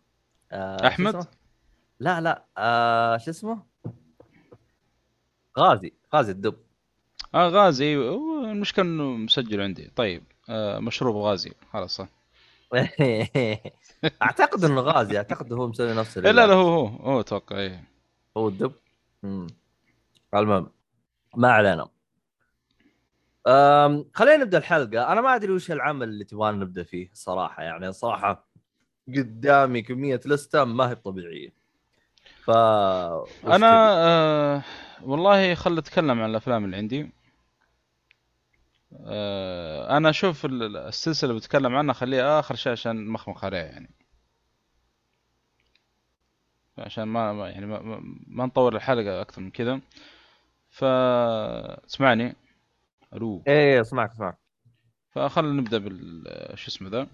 آه 0.53 0.77
شو؟ 0.77 0.87
اسمه؟ 1.09 1.27
لا 2.01 2.21
لا 2.21 2.45
آه 2.59 3.17
شو 3.17 3.31
اسمه؟ 3.31 3.74
غازي 5.59 5.93
غازي 6.15 6.33
الدب. 6.33 6.55
آه 7.35 7.49
غازي. 7.49 7.97
المشكلة 8.51 8.85
إنه 8.85 9.05
مسجل 9.05 9.61
عندي. 9.61 9.91
طيب 9.97 10.23
آه 10.49 10.79
مشروب 10.79 11.17
غازي. 11.17 11.53
خلاص. 11.73 12.01
أعتقد 14.23 14.65
إنه 14.65 14.81
غازي. 14.81 15.17
أعتقد 15.17 15.53
هو 15.53 15.69
مسوي 15.69 15.95
نفس 15.95 16.19
إيه 16.19 16.31
لا 16.31 16.47
لا 16.47 16.55
هو 16.55 16.69
هو 16.69 16.87
هو 16.87 17.21
أتوقع 17.21 17.59
إيه. 17.59 17.85
هو 18.37 18.49
الدب. 18.49 18.73
المهم 20.35 20.71
ما 21.37 21.53
علينا. 21.53 21.89
أم 23.47 24.05
خلينا 24.15 24.45
نبدأ 24.45 24.59
الحلقة. 24.59 25.13
أنا 25.13 25.21
ما 25.21 25.35
أدري 25.35 25.53
وش 25.53 25.71
العمل 25.71 26.09
اللي 26.09 26.25
تبغانا 26.25 26.57
نبدأ 26.57 26.83
فيه 26.83 27.11
صراحة. 27.13 27.63
يعني 27.63 27.93
صراحة 27.93 28.47
قدامي 29.09 29.83
كمية 29.83 30.21
لسته 30.27 30.65
ما 30.65 30.91
هي 30.91 30.95
طبيعية. 30.95 31.53
ف؟ 32.45 32.51
أنا 32.51 33.91
آه 34.05 34.63
والله 35.03 35.55
خل 35.55 35.79
أتكلم 35.79 36.21
عن 36.23 36.31
الأفلام 36.31 36.65
اللي 36.65 36.77
عندي. 36.77 37.13
آه 39.07 39.97
أنا 39.97 40.11
أشوف 40.11 40.45
ال- 40.45 40.63
ال- 40.63 40.77
السلسلة 40.77 41.31
اللي 41.31 41.41
بتكلم 41.41 41.75
عنها 41.77 41.95
خليها 41.95 42.41
آخر 42.41 42.55
شيء 42.55 42.73
عشان 42.73 43.07
مخمخ 43.07 43.45
عليها 43.45 43.63
يعني. 43.65 43.91
عشان 46.79 47.05
ما 47.05 47.49
يعني 47.51 47.67
ما, 47.67 47.81
ما, 47.83 48.01
ما 48.27 48.47
نطول 48.47 48.77
الحلقة 48.77 49.21
أكثر 49.21 49.41
من 49.43 49.51
كذا. 49.51 49.81
ف 50.71 50.85
اسمعني. 50.85 52.37
ألو. 53.15 53.43
إيه 53.49 53.81
أسمعك 53.81 54.11
أسمعك. 54.11 54.39
فخلنا 55.11 55.53
نبدأ 55.61 55.79
بال 55.79 56.25
شو 56.59 56.69
اسمه 56.69 56.89
ذا؟ 56.89 57.07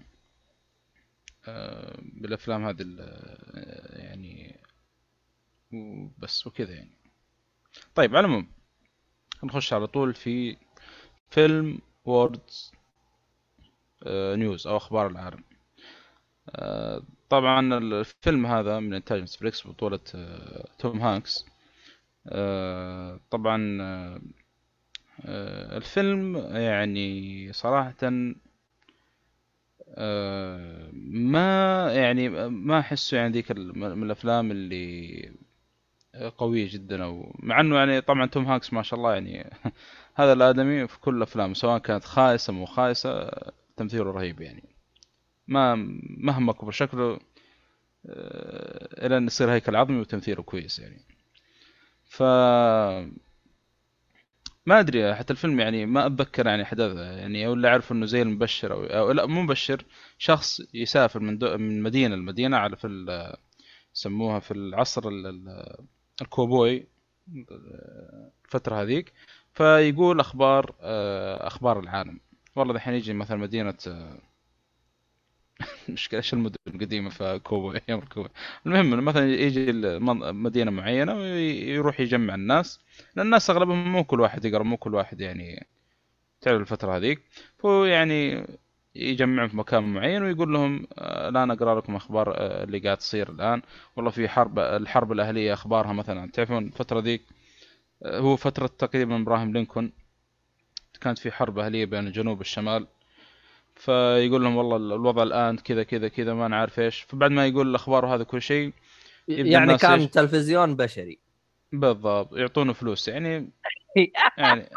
آه، 1.47 1.97
بالأفلام 2.01 2.65
هذه 2.65 2.81
ال- 2.81 3.99
يعني 3.99 4.59
وبس 5.73 6.47
وكذا 6.47 6.73
يعني. 6.73 7.00
طيب 7.95 8.15
على 8.15 8.25
العموم 8.25 8.47
نخش 9.43 9.73
على 9.73 9.87
طول 9.87 10.13
في 10.13 10.57
فيلم 11.29 11.79
World's 12.05 12.71
news 14.07 14.67
أو 14.67 14.77
أخبار 14.77 15.07
العالم. 15.07 15.43
آه، 16.49 17.03
طبعا 17.29 17.77
الفيلم 17.77 18.45
هذا 18.45 18.79
من 18.79 18.93
إنتاج 18.93 19.21
نتفليكس 19.21 19.67
بطولة 19.67 19.99
آه، 20.15 20.67
توم 20.79 20.99
هانكس. 21.01 21.45
آه، 22.27 23.19
طبعا 23.31 23.77
آه، 23.81 24.21
آه، 25.25 25.77
الفيلم 25.77 26.37
يعني 26.37 27.53
صراحة 27.53 27.95
آه، 29.95 30.89
ما 31.03 31.87
يعني 31.93 32.29
ما 32.49 32.79
أحسه 32.79 33.17
يعني 33.17 33.33
ذيك 33.33 33.51
من 33.51 34.03
الأفلام 34.03 34.51
اللي 34.51 35.31
قوية 36.37 36.69
جدا 36.71 37.03
أو 37.03 37.35
مع 37.39 37.59
إنه 37.59 37.75
يعني 37.75 38.01
طبعا 38.01 38.25
توم 38.25 38.45
هانكس 38.45 38.73
ما 38.73 38.81
شاء 38.83 38.99
الله 38.99 39.13
يعني 39.13 39.49
هذا 40.15 40.33
الآدمي 40.33 40.87
في 40.87 40.99
كل 40.99 41.21
أفلامه 41.21 41.53
سواء 41.53 41.77
كانت 41.77 42.03
خايسة 42.03 42.53
مو 42.53 42.65
خايسة 42.65 43.31
تمثيله 43.77 44.11
رهيب 44.11 44.41
يعني. 44.41 44.63
ما 45.47 45.75
مهما 46.17 46.53
كبر 46.53 46.71
شكله 46.71 47.19
آه، 48.05 49.05
إلى 49.05 49.17
أن 49.17 49.25
يصير 49.27 49.51
هيكل 49.51 49.75
عظمي 49.75 49.99
وتمثيله 49.99 50.43
كويس 50.43 50.79
يعني. 50.79 51.01
ف 52.05 52.23
ما 54.65 54.79
أدري 54.79 55.15
حتى 55.15 55.33
الفيلم 55.33 55.59
يعني 55.59 55.85
ما 55.85 56.05
أتذكر 56.05 56.47
يعني 56.47 56.63
احداثه 56.63 57.01
يعني 57.01 57.47
ولا 57.47 57.69
اعرف 57.69 57.91
إنه 57.91 58.05
زي 58.05 58.21
المبشر 58.21 58.73
أو, 58.73 58.83
أو 58.85 59.11
لا 59.11 59.25
مو 59.25 59.41
مبشر 59.41 59.85
شخص 60.17 60.61
يسافر 60.73 61.19
من 61.19 61.37
دو 61.37 61.57
من 61.57 61.81
مدينة 61.81 62.15
لمدينة 62.15 62.57
على 62.57 62.75
في 62.77 62.87
ال- 62.87 63.35
يسموها 63.95 64.39
في 64.39 64.51
العصر 64.51 65.07
ال- 65.09 65.27
ال- 65.27 65.85
الكوبوي 66.21 66.87
الفترة 68.45 68.81
هذيك. 68.81 69.13
فيقول 69.53 70.19
أخبار 70.19 70.75
آه، 70.81 71.47
أخبار 71.47 71.79
العالم. 71.79 72.19
والله 72.55 72.73
دحين 72.73 72.93
يجي 72.93 73.13
مثلا 73.13 73.37
مدينة 73.37 73.73
آه، 73.87 74.17
مشكلة 75.89 76.17
إيش 76.19 76.33
المدن 76.33 76.55
القديمة 76.67 77.09
في 77.09 77.39
كوبوي 77.43 77.81
أيام 77.89 77.99
الكوبوي؟ 77.99 78.29
المهم 78.65 79.05
مثلا 79.05 79.33
يجي 79.33 79.71
مدينة 80.33 80.71
معينة 80.71 81.15
ويروح 81.15 81.99
يجمع 81.99 82.35
الناس. 82.35 82.79
لأن 83.15 83.25
الناس 83.25 83.49
أغلبهم 83.49 83.91
مو 83.91 84.03
كل 84.03 84.19
واحد 84.19 84.45
يقرأ 84.45 84.63
مو 84.63 84.77
كل 84.77 84.95
واحد 84.95 85.21
يعني 85.21 85.67
تعرف 86.41 86.61
الفترة 86.61 86.97
هذيك. 86.97 87.21
فهو 87.59 87.85
يعني 87.85 88.47
يجمعهم 88.95 89.47
في 89.47 89.57
مكان 89.57 89.83
معين 89.83 90.23
ويقول 90.23 90.53
لهم 90.53 90.87
آه، 90.97 91.29
الآن 91.29 91.51
أقرأ 91.51 91.75
لكم 91.79 91.95
أخبار 91.95 92.33
آه، 92.37 92.63
اللي 92.63 92.79
قاعد 92.79 92.97
تصير 92.97 93.29
الآن. 93.29 93.61
والله 93.95 94.11
في 94.11 94.29
حرب 94.29 94.59
الحرب 94.59 95.11
الأهلية 95.11 95.53
أخبارها 95.53 95.93
مثلا 95.93 96.31
تعرفون 96.31 96.65
الفترة 96.65 96.99
ذيك 96.99 97.21
آه، 98.03 98.19
هو 98.19 98.35
فترة 98.35 98.67
تقريبا 98.67 99.21
إبراهيم 99.21 99.53
لينكولن 99.53 99.91
كانت 101.01 101.19
في 101.19 101.31
حرب 101.31 101.59
أهلية 101.59 101.85
بين 101.85 102.07
الجنوب 102.07 102.37
والشمال. 102.37 102.87
فيقول 103.75 104.43
لهم 104.43 104.55
والله 104.55 104.75
الوضع 104.95 105.23
الآن 105.23 105.57
كذا 105.57 105.83
كذا 105.83 106.07
كذا 106.07 106.33
ما 106.33 106.47
نعرف 106.47 106.79
إيش. 106.79 107.01
فبعد 107.01 107.31
ما 107.31 107.47
يقول 107.47 107.69
الأخبار 107.69 108.05
وهذا 108.05 108.23
كل 108.23 108.41
شيء 108.41 108.73
يعني 109.27 109.77
كان 109.77 109.99
إيش؟ 109.99 110.09
تلفزيون 110.09 110.75
بشري. 110.75 111.19
بالضبط 111.71 112.33
يعطونه 112.37 112.73
فلوس. 112.73 113.07
يعني 113.07 113.49
يعني 114.37 114.69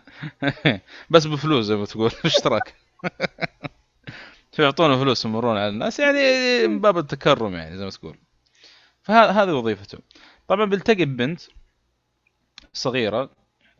بس 1.10 1.26
بفلوس 1.26 1.64
زي 1.64 1.76
ما 1.76 1.84
تقول 1.84 2.10
اشتراك. 2.24 2.74
فيعطونه 4.52 5.00
فلوس 5.00 5.24
يمرون 5.24 5.56
على 5.56 5.68
الناس 5.68 6.00
يعني 6.00 6.18
من 6.68 6.80
باب 6.80 6.98
التكرم 6.98 7.54
يعني 7.54 7.76
زي 7.76 7.84
ما 7.84 7.90
تقول. 7.90 8.18
فهذا 9.02 9.30
هذه 9.30 9.52
وظيفته. 9.52 9.98
طبعا 10.48 10.64
بيلتقي 10.64 11.04
ببنت 11.04 11.40
صغيرة 12.72 13.30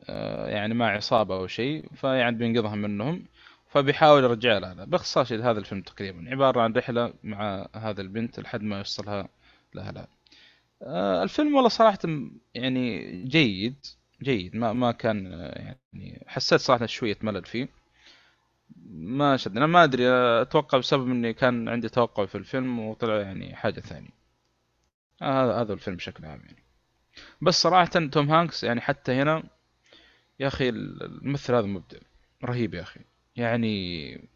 آه، 0.08 0.48
يعني 0.48 0.74
مع 0.74 0.90
عصابة 0.90 1.34
أو 1.34 1.46
شيء 1.46 1.84
فيعني 1.94 2.36
بينقذها 2.36 2.74
منهم 2.74 3.24
فبيحاول 3.70 4.24
يرجع 4.24 4.58
لها. 4.58 4.84
باختصار 4.84 5.24
شديد 5.24 5.40
هذا 5.40 5.58
الفيلم 5.58 5.82
تقريبا. 5.82 6.30
عبارة 6.30 6.60
عن 6.60 6.72
رحلة 6.72 7.14
مع 7.22 7.66
هذا 7.76 8.00
البنت 8.00 8.40
لحد 8.40 8.62
ما 8.62 8.78
يوصلها 8.78 9.28
لاهلها 9.74 10.08
آه، 10.82 11.22
الفيلم 11.22 11.54
والله 11.54 11.68
صراحة 11.68 11.98
يعني 12.54 13.12
جيد 13.24 13.76
جيد. 14.22 14.56
ما 14.56 14.72
ما 14.72 14.92
كان 14.92 15.32
آه، 15.32 15.76
يعني 15.92 16.24
حسيت 16.26 16.60
صراحة 16.60 16.86
شوية 16.86 17.18
ملل 17.22 17.44
فيه. 17.44 17.68
ما 18.86 19.36
شد 19.36 19.56
أنا 19.56 19.66
ما 19.66 19.84
أدري 19.84 20.08
أتوقع 20.42 20.78
بسبب 20.78 21.10
إني 21.10 21.34
كان 21.34 21.68
عندي 21.68 21.88
توقع 21.88 22.26
في 22.26 22.34
الفيلم 22.34 22.78
وطلع 22.78 23.20
يعني 23.20 23.56
حاجة 23.56 23.80
ثانية. 23.80 24.10
هذا 25.22 25.54
هذا 25.54 25.72
الفيلم 25.72 25.96
بشكل 25.96 26.24
عام 26.24 26.40
يعني. 26.40 26.62
بس 27.42 27.62
صراحة 27.62 27.84
توم 27.84 28.30
هانكس 28.30 28.64
يعني 28.64 28.80
حتى 28.80 29.12
هنا 29.12 29.42
يا 30.40 30.46
أخي 30.46 30.68
الممثل 30.68 31.54
هذا 31.54 31.66
مبدع. 31.66 31.98
رهيب 32.44 32.74
يا 32.74 32.82
أخي. 32.82 33.00
يعني 33.36 34.28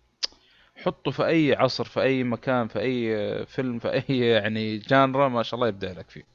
حطه 0.77 1.11
في 1.11 1.27
أي 1.27 1.55
عصر 1.55 1.85
في 1.85 2.03
أي 2.03 2.25
مكان 2.25 2.69
في 2.69 2.81
أي 2.81 3.47
فيلم 3.47 3.79
في 3.79 3.93
أي 3.93 4.19
يعني 4.19 4.79
genre 4.79 5.29
ما 5.29 5.43
شاء 5.43 5.55
الله 5.55 5.69
يبدع 5.69 5.93
لك 5.93 6.11
فيه. 6.11 6.27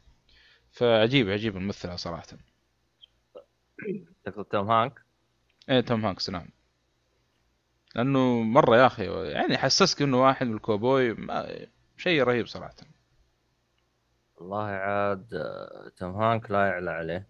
فعجيب 0.71 1.29
عجيب 1.29 1.57
الممثل 1.57 1.99
صراحة. 1.99 2.27
تقصد 4.25 4.45
توم 4.45 4.71
هانك 4.71 5.01
إيه 5.69 5.81
توم 5.81 6.05
هانكس 6.05 6.29
نعم. 6.29 6.47
لأنه 7.95 8.41
مرة 8.41 8.77
يا 8.77 8.85
أخي 8.85 9.31
يعني 9.31 9.57
حسسك 9.57 10.01
إنه 10.01 10.21
واحد 10.21 10.47
من 10.47 10.53
الكوبوي 10.53 11.17
شيء 11.97 12.23
رهيب 12.23 12.47
صراحة. 12.47 12.75
والله 14.37 14.63
عاد 14.63 15.27
توم 15.97 16.15
هانك 16.15 16.51
لا 16.51 16.67
يعلى 16.67 16.91
عليه. 16.91 17.27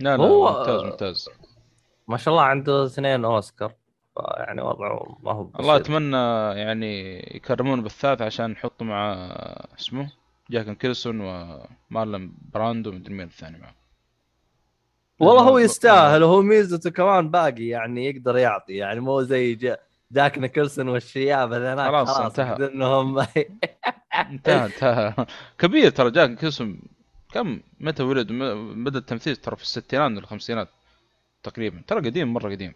لا 0.00 0.16
لا 0.16 0.24
هو 0.24 0.58
ممتاز 0.58 0.82
ممتاز. 0.82 1.28
ما 2.08 2.16
شاء 2.16 2.34
الله 2.34 2.44
عنده 2.44 2.84
اثنين 2.84 3.24
أوسكار 3.24 3.74
يعني 4.36 4.62
وضعه 4.62 5.18
ما 5.22 5.32
هو 5.32 5.44
بسيط. 5.44 5.60
الله 5.60 5.76
اتمنى 5.76 6.16
يعني 6.60 7.18
يكرمون 7.36 7.82
بالثالث 7.82 8.22
عشان 8.22 8.50
نحطه 8.50 8.84
مع 8.84 9.14
اسمه 9.78 10.12
جاك 10.50 10.74
نيكلسون 10.74 11.20
ومارلن 11.20 12.32
براندو 12.54 12.90
ومدري 12.90 13.14
مين 13.14 13.26
الثاني 13.26 13.58
معه. 13.58 13.74
والله 15.20 15.42
هو 15.42 15.58
يستاهل 15.58 16.22
وهو 16.22 16.42
ميزته 16.42 16.90
كمان 16.90 17.30
باقي 17.30 17.66
يعني 17.66 18.06
يقدر 18.06 18.36
يعطي 18.36 18.72
يعني 18.74 19.00
مو 19.00 19.22
زي 19.22 19.54
جا 19.54 19.78
جاك 20.12 20.38
نيكلسون 20.38 20.88
والشياب 20.88 21.52
هذول 21.52 21.78
خلاص, 21.86 22.10
خلاص 22.10 22.38
انتهى. 22.38 22.68
إنهم 22.68 23.18
انتهى 24.30 24.64
انتهى. 24.64 25.26
كبير 25.58 25.90
ترى 25.90 26.10
جاك 26.10 26.30
نيكلسون 26.30 26.80
كم 27.32 27.60
متى 27.80 28.02
ولد؟ 28.02 28.32
بدا 28.76 28.98
التمثيل 28.98 29.36
ترى 29.36 29.56
في 29.56 29.62
الستينات 29.62 30.10
من 30.10 30.18
الخمسينات 30.18 30.68
تقريبا 31.42 31.82
ترى 31.86 31.98
قديم 32.10 32.32
مرة 32.34 32.50
قديم. 32.50 32.74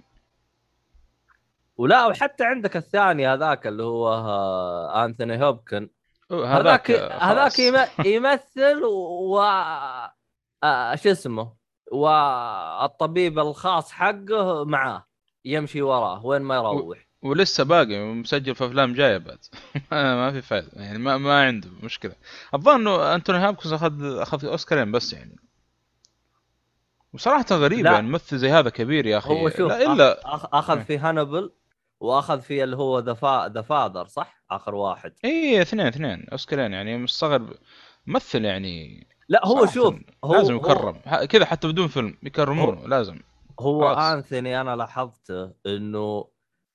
ولا 1.77 2.07
وحتى 2.07 2.45
عندك 2.45 2.77
الثاني 2.77 3.29
هذاك 3.29 3.67
اللي 3.67 3.83
هو 3.83 4.09
آه، 4.09 5.05
أنثوني 5.05 5.45
هوبكن. 5.45 5.89
هذاك 6.31 6.91
هذاك 7.23 7.59
يمثل 8.07 8.85
و 8.85 9.41
آه، 10.65 10.95
شو 10.95 11.11
اسمه؟ 11.11 11.58
والطبيب 11.93 13.39
الخاص 13.39 13.93
حقه 13.93 14.65
معاه 14.65 15.07
يمشي 15.45 15.83
وراه 15.83 16.27
وين 16.27 16.43
ما 16.43 16.55
يروح. 16.55 17.09
ولسه 17.23 17.65
باقي 17.65 17.99
مسجل 17.99 18.55
في 18.55 18.67
أفلام 18.67 18.93
جاية 18.93 19.19
بعد. 19.19 19.39
ما 19.93 20.33
في 20.33 20.43
فائده 20.43 20.69
يعني 20.77 20.99
ما 20.99 21.17
ما 21.17 21.43
عنده 21.47 21.69
مشكلة. 21.83 22.13
الظاهر 22.55 22.77
إنه 22.77 23.15
أنتوني 23.15 23.39
هابكنز 23.39 23.73
اخذ 23.73 24.19
أخذ 24.19 24.47
أوسكارين 24.47 24.93
بس 24.93 25.13
يعني. 25.13 25.37
وصراحة 27.13 27.45
غريب 27.51 27.85
لا. 27.85 27.93
يعني 27.93 28.09
ممثل 28.09 28.39
زي 28.39 28.51
هذا 28.51 28.71
كبير 28.71 29.07
يا 29.07 29.19
أخي. 29.19 29.31
هو 29.31 29.51
شوف 29.51 29.61
لا 29.61 29.93
الا 29.93 30.21
أخذ 30.59 30.85
في 30.85 30.99
هانيبال 30.99 31.53
وأخذ 32.01 32.41
في 32.41 32.65
اللي 32.65 32.77
هو 32.77 32.99
The 32.99 33.15
Fa... 33.15 33.49
The 33.49 33.63
Father 33.63 34.07
صح؟ 34.07 34.43
آخر 34.51 34.75
واحد. 34.75 35.13
اي 35.25 35.63
اثنين 35.63 35.87
اثنين. 35.87 36.27
أوسكارين 36.33 36.73
يعني 36.73 36.97
مستغرب. 36.97 37.53
ممثل 38.07 38.45
يعني 38.45 39.07
لا 39.29 39.47
هو 39.47 39.67
شوف 39.67 39.95
هو 40.25 40.35
لازم 40.35 40.57
يكرم. 40.57 41.01
هو... 41.07 41.27
كذا 41.27 41.45
حتى 41.45 41.69
بدون 41.69 41.89
فيلم 41.89 42.19
يكرمونه 42.23 42.89
لازم. 42.89 43.21
هو 43.61 43.93
آنثوني 43.93 44.61
أنا 44.61 44.77
لاحظته 44.77 45.53
إنه 45.67 46.29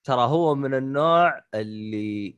ترى 0.04 0.22
هو 0.22 0.56
من 0.56 0.74
النوع 0.74 1.44
اللي 1.54 2.38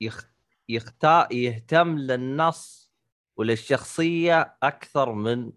يخ... 0.00 0.26
يختار 0.68 1.32
يهتم 1.32 1.98
للنص 1.98 2.92
وللشخصية 3.36 4.56
أكثر 4.62 5.12
من 5.12 5.52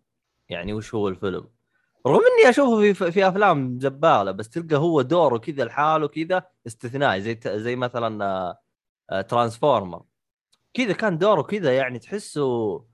يعني 0.49 0.73
وش 0.73 0.95
هو 0.95 1.07
الفيلم. 1.07 1.47
رغم 2.07 2.21
إني 2.39 2.49
أشوفه 2.49 2.93
في 2.93 3.11
في 3.11 3.27
أفلام 3.27 3.77
جبالة 3.77 4.31
بس 4.31 4.49
تلقى 4.49 4.75
هو 4.75 5.01
دوره 5.01 5.37
كذا 5.37 5.63
لحاله 5.65 6.07
كذا 6.07 6.43
استثنائي 6.67 7.21
زي 7.21 7.39
زي 7.45 7.75
مثلا 7.75 8.59
ترانسفورمر 9.29 9.97
آه، 9.97 10.05
كذا 10.73 10.93
كان 10.93 11.17
دوره 11.17 11.41
كذا 11.41 11.77
يعني 11.77 11.99
تحسه 11.99 12.85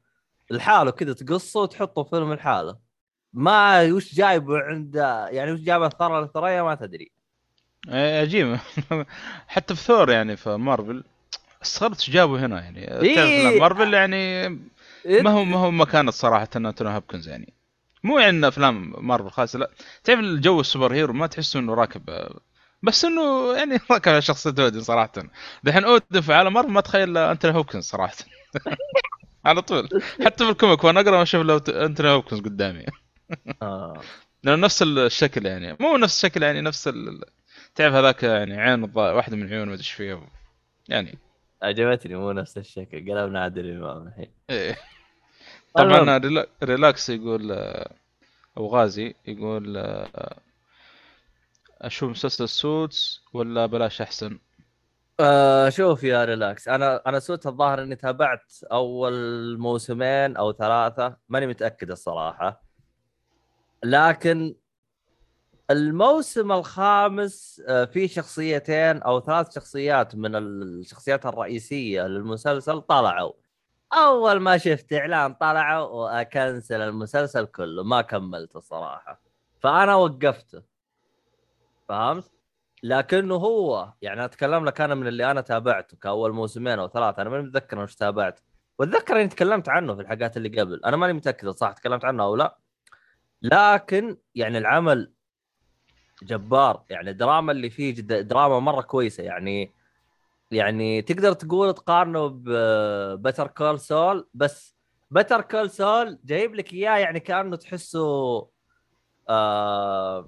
لحاله 0.49 0.91
كذا 0.91 1.13
تقصه 1.13 1.60
وتحطه 1.62 2.03
فيلم 2.03 2.34
لحاله. 2.34 2.77
ما 3.34 3.81
وش 3.81 4.15
جايبه 4.15 4.60
عند 4.60 4.95
يعني 5.31 5.51
وش 5.51 5.60
جايبه 5.60 5.86
الثرى 5.86 6.19
الثريا 6.19 6.63
ما 6.63 6.75
تدري. 6.75 7.12
إيه، 7.89 8.21
عجيب. 8.21 8.58
حتى 9.47 9.75
في 9.75 9.81
ثور 9.81 10.12
يعني 10.12 10.36
في 10.36 10.49
مارفل 10.49 11.03
استغربت 11.63 11.99
إيش 11.99 12.10
جابوا 12.10 12.39
هنا 12.39 12.62
يعني؟ 12.62 13.01
إيه؟ 13.01 13.60
مارفل 13.60 13.93
يعني 13.93 14.15
إيه؟ 14.15 15.21
ما 15.21 15.29
هو 15.31 15.43
ما 15.43 15.58
هو 15.58 15.71
مكانه 15.71 16.12
صراحة 16.12 16.49
أنتوني 16.55 16.89
هابكنز 16.89 17.27
يعني. 17.27 17.53
مو 18.03 18.19
يعني 18.19 18.47
أفلام 18.47 18.93
مارفل 19.08 19.29
خاصه 19.29 19.60
لا. 19.60 19.71
تعرف 20.03 20.19
الجو 20.19 20.60
ال 20.60 20.65
super 20.65 20.93
hero 20.93 21.13
ما 21.13 21.27
تحس 21.27 21.55
إنه 21.55 21.73
راكب 21.73 22.29
بس 22.84 23.05
إنه 23.05 23.53
يعني 23.53 23.79
راكب 23.91 24.12
على 24.12 24.21
شخصية 24.21 24.53
أودن 24.60 24.81
صراحة. 24.81 25.12
دحين 25.63 25.84
أودن 25.84 26.21
في 26.21 26.34
عالم 26.34 26.53
مارفل 26.53 26.71
ما 26.71 26.81
تخيل 26.81 27.17
أنتوني 27.17 27.55
هوبكنز 27.58 27.84
صراحة. 27.84 28.15
على 29.45 29.62
طول. 29.62 29.89
حتى 30.25 30.45
في 30.45 30.51
ال 30.52 30.57
comic 30.57 30.84
وأنا 30.84 30.99
أقرأ 30.99 31.23
أشوف 31.23 31.41
لو 31.41 31.58
انتوني 31.58 32.10
هوبكنز 32.10 32.39
قدامي. 32.39 32.86
آه. 33.62 34.01
لأنه 34.43 34.62
نفس 34.65 34.81
الشكل 34.81 35.45
يعني. 35.45 35.77
مو 35.79 35.97
نفس 35.97 36.25
الشكل 36.25 36.43
يعني 36.43 36.62
نفس 36.62 36.88
ال... 36.88 37.21
تعرف 37.75 37.93
هذاك 37.93 38.23
يعني 38.23 38.62
عين 38.62 38.91
واحدة 38.95 39.38
من 39.38 39.53
عيون 39.53 39.67
ما 39.67 39.73
ادري 39.73 39.84
إيش 39.84 39.91
فيها 39.91 40.29
يعني. 40.89 41.17
عجبتني 41.63 42.15
مو 42.15 42.31
نفس 42.31 42.58
الشكل. 42.58 42.97
قلبنا 42.97 43.41
عادل 43.43 43.71
امام 43.71 44.08
الحين. 44.08 44.31
إيه. 44.49 44.77
طبعا 45.75 46.21
ريلاكس 46.63 47.10
يقول 47.10 47.51
أو 48.58 48.67
غازي 48.67 49.15
يقول 49.27 49.77
أشوف 51.81 52.10
مسلسل 52.10 52.49
سوتس 52.49 53.21
ولا 53.34 53.65
بلاش 53.65 54.01
أحسن؟ 54.01 54.39
آه 55.19 55.69
شوف 55.69 56.04
يا 56.04 56.25
ريلاكس 56.25 56.67
أنا 56.67 57.01
أنا 57.08 57.19
سوت 57.19 57.47
الظاهر 57.47 57.82
إني 57.84 57.95
تابعت 57.95 58.54
أول 58.71 59.13
موسمين 59.60 60.38
أو 60.38 60.54
ثلاثة 60.54 61.17
ماني 61.30 61.47
متأكد 61.47 61.91
الصراحة. 61.91 62.63
لكن 63.84 64.56
الموسم 65.71 66.51
الخامس 66.51 67.62
آه، 67.67 67.86
في 67.86 68.08
شخصيتين 68.08 69.01
أو 69.01 69.21
ثلاث 69.21 69.56
شخصيات 69.56 70.15
من 70.15 70.36
الشخصيات 70.36 71.25
الرئيسية 71.25 72.01
للمسلسل 72.08 72.82
طلعوا. 72.82 73.34
أول 73.93 74.39
ما 74.39 74.58
شفت 74.58 74.93
إعلان 74.93 75.34
طلعوا 75.34 75.88
وأكنسل 75.88 76.82
المسلسل 76.82 77.45
كله 77.45 77.84
ما 77.84 78.01
كملته 78.01 78.58
الصراحة. 78.58 79.21
فأنا 79.60 79.95
وقفته. 79.95 80.63
فهمت؟ 81.89 82.35
لكنه 82.86 83.36
هو 83.36 83.93
يعني 84.02 84.26
أتكلم 84.26 84.65
لك 84.65 84.82
أنا 84.82 84.95
من 84.95 85.08
اللي 85.08 85.32
أنا 85.32 85.41
تابعته 85.41 85.98
كأول 85.98 86.34
موسمين 86.34 86.80
أو 86.80 86.88
ثلاثة 86.88 87.21
أنا 87.21 87.30
ماني 87.30 87.43
متذكر 87.43 87.80
وش 87.80 87.95
تابعت 87.95 88.39
وأتذكر 88.80 89.21
إني 89.21 89.28
تكلمت 89.28 89.69
عنه 89.69 89.95
في 89.95 90.02
الحلقات 90.02 90.38
اللي 90.38 90.62
قبل. 90.62 90.82
أنا 90.86 90.98
ماني 90.98 91.13
متأكد 91.13 91.50
صح 91.50 91.71
تكلمت 91.71 92.06
عنه 92.06 92.24
أو 92.24 92.36
لا. 92.36 92.58
لكن 93.41 94.17
يعني 94.36 94.58
العمل 94.58 95.12
جبار 96.24 96.84
يعني 96.89 97.10
الدراما 97.10 97.52
اللي 97.52 97.69
فيه 97.69 97.93
دراما 98.02 98.60
مرة 98.60 98.82
كويسة. 98.82 99.24
يعني 99.24 99.71
يعني 100.52 101.02
تقدر 101.02 101.34
تقول 101.34 101.74
تقارنه 101.74 102.28
ببتر 102.28 103.48
كول 103.48 103.80
سول 103.80 104.28
بس 104.34 104.76
بتر 105.12 105.41
كول 105.41 105.69
سول 105.69 106.19
جايب 106.26 106.56
لك 106.56 106.74
إياه 106.74 106.98
يعني 106.98 107.19
كأنه 107.19 107.56
تحسه 107.56 108.48
آه 109.30 110.26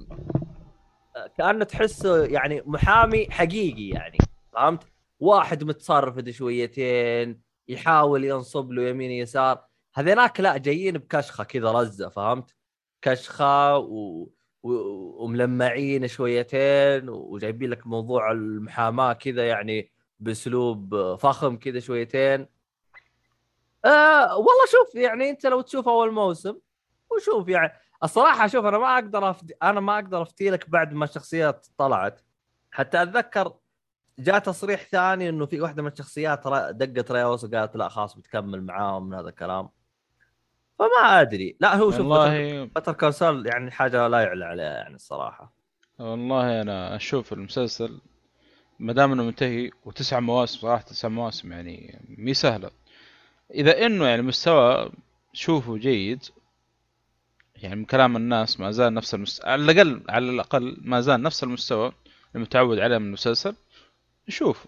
كأنه 1.38 1.66
تحسه 1.66 2.26
يعني 2.26 2.62
محامي 2.66 3.28
حقيقي 3.32 3.90
يعني 3.90 4.18
فهمت؟ 4.54 4.84
واحد 5.20 5.64
متصرف 5.64 6.30
شويتين 6.30 7.42
يحاول 7.68 8.24
ينصب 8.24 8.72
له 8.72 8.90
يمين 8.90 9.12
يسار 9.12 9.66
هذيناك 9.96 10.40
لا 10.40 10.58
جايين 10.58 10.98
بكشخة 10.98 11.44
كذا 11.44 11.72
رزة 11.72 12.10
فهمت؟ 12.10 12.56
كشخة 13.02 13.78
و... 13.78 14.28
و... 14.64 14.72
وملمعين 15.24 16.08
شويتين 16.08 17.10
وجايبين 17.10 17.70
لك 17.70 17.88
موضوع 17.88 18.32
المحاماة 18.32 19.14
كذا 19.14 19.48
يعني 19.48 19.92
بأسلوب 20.20 21.16
فخم 21.16 21.58
كذا 21.58 21.80
شويتين 21.80 22.48
آه 23.86 24.38
والله 24.38 24.66
شوف 24.72 24.96
يعني 24.96 25.30
أنت 25.30 25.46
لو 25.46 25.62
تشوف 25.62 25.88
أول 25.88 26.12
موسم 26.12 26.58
وشوف 27.12 27.50
يعني 27.50 27.74
الصراحة 28.04 28.48
شوف 28.48 28.66
أنا 28.66 28.78
ما 28.78 28.94
أقدر 28.94 29.30
أفتي 29.30 29.54
أنا 29.64 29.80
ما 29.80 29.96
أقدر 29.96 30.22
افتي 30.22 30.50
لك 30.50 30.70
بعد 30.70 30.94
ما 30.94 31.06
الشخصيات 31.06 31.68
طلعت. 31.78 32.22
حتى 32.72 33.02
أتذكر 33.02 33.54
جاء 34.20 34.40
تصريح 34.40 34.84
ثاني 34.84 35.30
إنه 35.30 35.46
في 35.46 35.62
واحدة 35.62 35.82
من 35.82 35.92
الشخصيات 35.92 36.48
دقت 36.72 37.12
ريوس 37.12 37.44
وقالت 37.44 37.76
لا 37.76 37.90
خلاص 37.90 38.16
بتكمل 38.18 38.64
معاهم 38.64 39.10
من 39.10 39.14
هذا 39.14 39.30
الكلام. 39.30 39.70
فما 40.80 41.22
أدري. 41.22 41.58
لا 41.60 41.76
هو 41.76 41.92
شوف 41.92 42.00
والله 42.00 42.64
Better 42.64 42.94
Call 42.94 43.21
Saul 43.21 43.48
يعني 43.48 43.72
حاجة 43.72 44.08
لا 44.08 44.22
يعلى 44.22 44.46
عليها 44.46 44.74
يعني 44.74 44.96
الصراحة. 44.96 45.54
والله 46.00 46.62
أنا 46.62 46.96
أشوف 46.96 47.34
المسلسل 47.34 48.02
ما 48.80 48.94
دام 48.94 49.12
إنه 49.12 49.24
منتهي 49.24 49.72
وتسع 49.86 50.20
مواسم 50.20 50.60
صراحة 50.60 50.82
تسع 50.82 51.08
مواسم 51.08 51.52
يعني 51.52 52.06
مي 52.18 52.34
سهلة. 52.34 52.72
إذا 53.54 53.86
إنه 53.86 54.06
يعني 54.06 54.22
مستوى 54.22 54.92
شوفه 55.34 55.78
جيد 55.78 56.24
يعني 57.62 57.76
من 57.76 57.86
كلام 57.86 58.16
الناس 58.16 58.60
ما 58.60 58.72
زال 58.72 58.94
نفس 58.94 59.14
المستوى 59.14 59.52
على 59.52 59.62
الأقل 59.62 60.02
على 60.10 60.30
الأقل 60.30 60.78
ما 60.82 61.02
زال 61.02 61.22
نفس 61.22 61.44
المستوى 61.44 61.92
المتعود 62.36 62.80
عليه 62.80 62.98
من 62.98 63.06
المسلسل. 63.06 63.56
نشوف. 64.28 64.66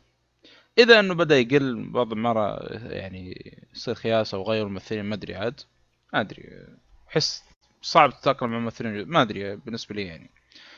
إذا 0.78 1.00
إنه 1.00 1.14
بدأ 1.14 1.40
يقل 1.40 1.90
بعض 1.90 2.12
المرة 2.12 2.60
يعني 2.92 3.56
يصير 3.74 3.96
خياسه 3.96 4.38
وغير 4.38 4.68
الممثلين 4.68 5.06
ما 5.06 5.16
أدري 5.16 5.36
عاد. 5.36 5.62
ما 6.14 6.22
أدري. 6.22 6.68
أحس 7.10 7.44
صعب 7.82 8.10
تتاقلم 8.10 8.52
مع 8.52 8.60
ممثلين 8.60 9.08
ما 9.08 9.22
أدري 9.22 9.56
بالنسبة 9.56 9.96
لي 9.96 10.06
يعني. 10.06 10.30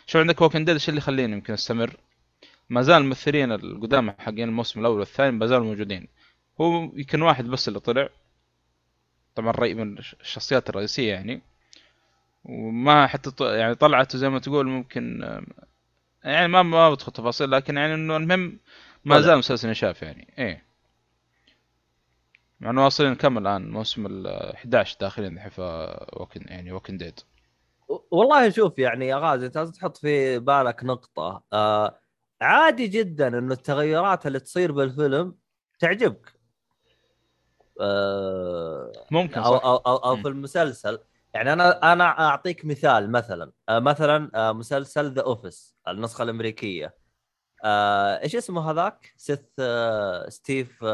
شوف 0.05 0.21
عندك 0.21 0.41
ووكن 0.41 0.65
ديد 0.65 0.75
إيش 0.75 0.89
اللي 0.89 0.97
يخليني 0.97 1.33
يمكن 1.33 1.53
أستمر؟ 1.53 1.97
ما 2.69 2.81
زال 2.81 3.01
الممثلين 3.01 3.51
القدامى 3.51 4.11
حقين 4.19 4.49
الموسم 4.49 4.79
الأول 4.79 4.99
والثاني 4.99 5.31
ما 5.31 5.45
زالوا 5.45 5.65
موجودين. 5.65 6.07
هو 6.61 6.83
يمكن 6.83 7.21
واحد 7.21 7.45
بس 7.45 7.67
اللي 7.67 7.79
طلع. 7.79 8.09
طبعا 9.35 9.51
رأي 9.51 9.73
من 9.73 9.97
الشخصيات 9.97 10.69
الرئيسية 10.69 11.13
يعني. 11.13 11.41
وما 12.43 13.07
حتى 13.07 13.31
ط- 13.31 13.41
يعني 13.41 13.75
طلعت 13.75 14.15
زي 14.17 14.29
ما 14.29 14.39
تقول 14.39 14.67
ممكن 14.67 15.21
يعني 16.23 16.47
ما 16.47 16.63
ما 16.63 16.89
بدخل 16.89 17.11
تفاصيل 17.11 17.51
لكن 17.51 17.77
يعني 17.77 17.93
إنه 17.93 18.17
المهم 18.17 18.59
ما 19.05 19.15
طلع. 19.15 19.25
زال 19.25 19.37
مسلسل 19.37 19.67
ينشاف 19.67 20.01
يعني 20.01 20.33
إيه. 20.37 20.65
مع 22.59 22.69
إنه 22.69 22.83
واصلين 22.83 23.15
كم 23.15 23.37
الآن؟ 23.37 23.71
موسم 23.71 24.05
ال 24.05 24.27
11 24.55 24.97
داخلين 25.01 25.33
الحين 25.33 25.49
في 25.49 25.61
Walking 26.13 26.41
يعني 26.47 26.71
Walking 26.71 26.97
Dead 26.97 27.19
والله 28.11 28.49
شوف 28.49 28.79
يعني 28.79 29.07
يا 29.07 29.15
غازي 29.15 29.45
أنت 29.45 29.57
لازم 29.57 29.71
تحط 29.71 29.97
في 29.97 30.39
بالك 30.39 30.83
نقطة. 30.83 31.43
آه 31.53 31.99
عادي 32.41 32.87
جدا 32.87 33.27
انه 33.27 33.53
التغيرات 33.53 34.27
اللي 34.27 34.39
تصير 34.39 34.71
بالفيلم 34.71 35.35
تعجبك. 35.79 36.33
آه 37.81 38.91
ممكن 39.11 39.39
أو 39.41 39.57
صح. 39.57 39.65
أو 39.65 39.75
أو, 39.75 39.95
أو 39.95 40.15
مم. 40.15 40.21
في 40.21 40.27
المسلسل. 40.27 40.99
يعني 41.33 41.53
أنا 41.53 41.93
أنا 41.93 42.03
أعطيك 42.19 42.65
مثال 42.65 43.11
مثلا 43.11 43.51
آه 43.69 43.79
مثلا 43.79 44.31
آه 44.35 44.51
مسلسل 44.51 45.11
The 45.13 45.21
Office 45.21 45.75
النسخة 45.87 46.23
الأمريكية. 46.23 46.95
آه 47.63 48.21
إيش 48.23 48.35
اسمه 48.35 48.71
هذاك؟ 48.71 49.13
سيث 49.17 49.39
ستيف 50.27 50.85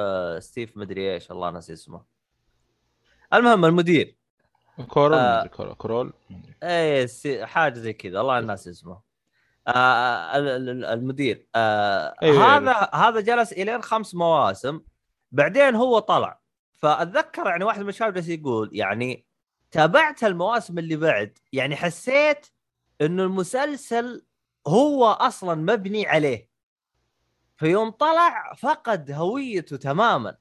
ستيف 0.44 0.78
مدري 0.78 1.14
إيش 1.14 1.32
الله 1.32 1.50
ناسي 1.50 1.74
اسمه. 1.74 2.04
المهم 3.34 3.66
المدير. 3.66 4.18
كاريل 4.88 5.14
آه. 5.14 5.46
كاريل 5.78 6.14
سي- 7.06 7.46
حاجة 7.46 7.74
زي 7.80 7.94
كذا 7.94 8.20
الله 8.22 8.40
ناسي 8.40 8.68
اسمه. 8.68 9.02
آه 9.68 10.38
ال- 10.38 10.70
ال- 10.70 10.86
المدير. 10.86 11.48
آه 11.56 12.16
أيوة، 12.24 12.58
هذا 12.58 12.90
هذا 12.94 13.20
جلس 13.20 13.54
إلين 13.54 13.82
خمس 13.82 14.16
مواسم 14.16 14.82
بعدين 15.32 15.76
هو 15.76 16.00
طلع. 16.00 16.40
فأتذكر 16.76 17.48
يعني 17.48 17.64
واحد 17.64 17.82
من 17.82 17.90
الشباب 17.90 18.14
جالس 18.14 18.30
يقول 18.30 18.70
يعني 18.74 19.27
تابعت 19.72 20.24
المواسم 20.24 20.80
اللي 20.80 20.96
بعد 20.96 21.38
يعني 21.54 21.76
حسيت 21.76 22.48
إنه 23.02 23.24
المسلسل 23.24 24.26
هو 24.68 25.06
أصلا 25.06 25.56
مبني 25.56 26.08
عليه. 26.08 26.50
فيوم 27.58 27.90
طلع 27.90 28.54
فقد 28.54 29.12
هويته 29.12 29.78
تماما. 29.78 30.38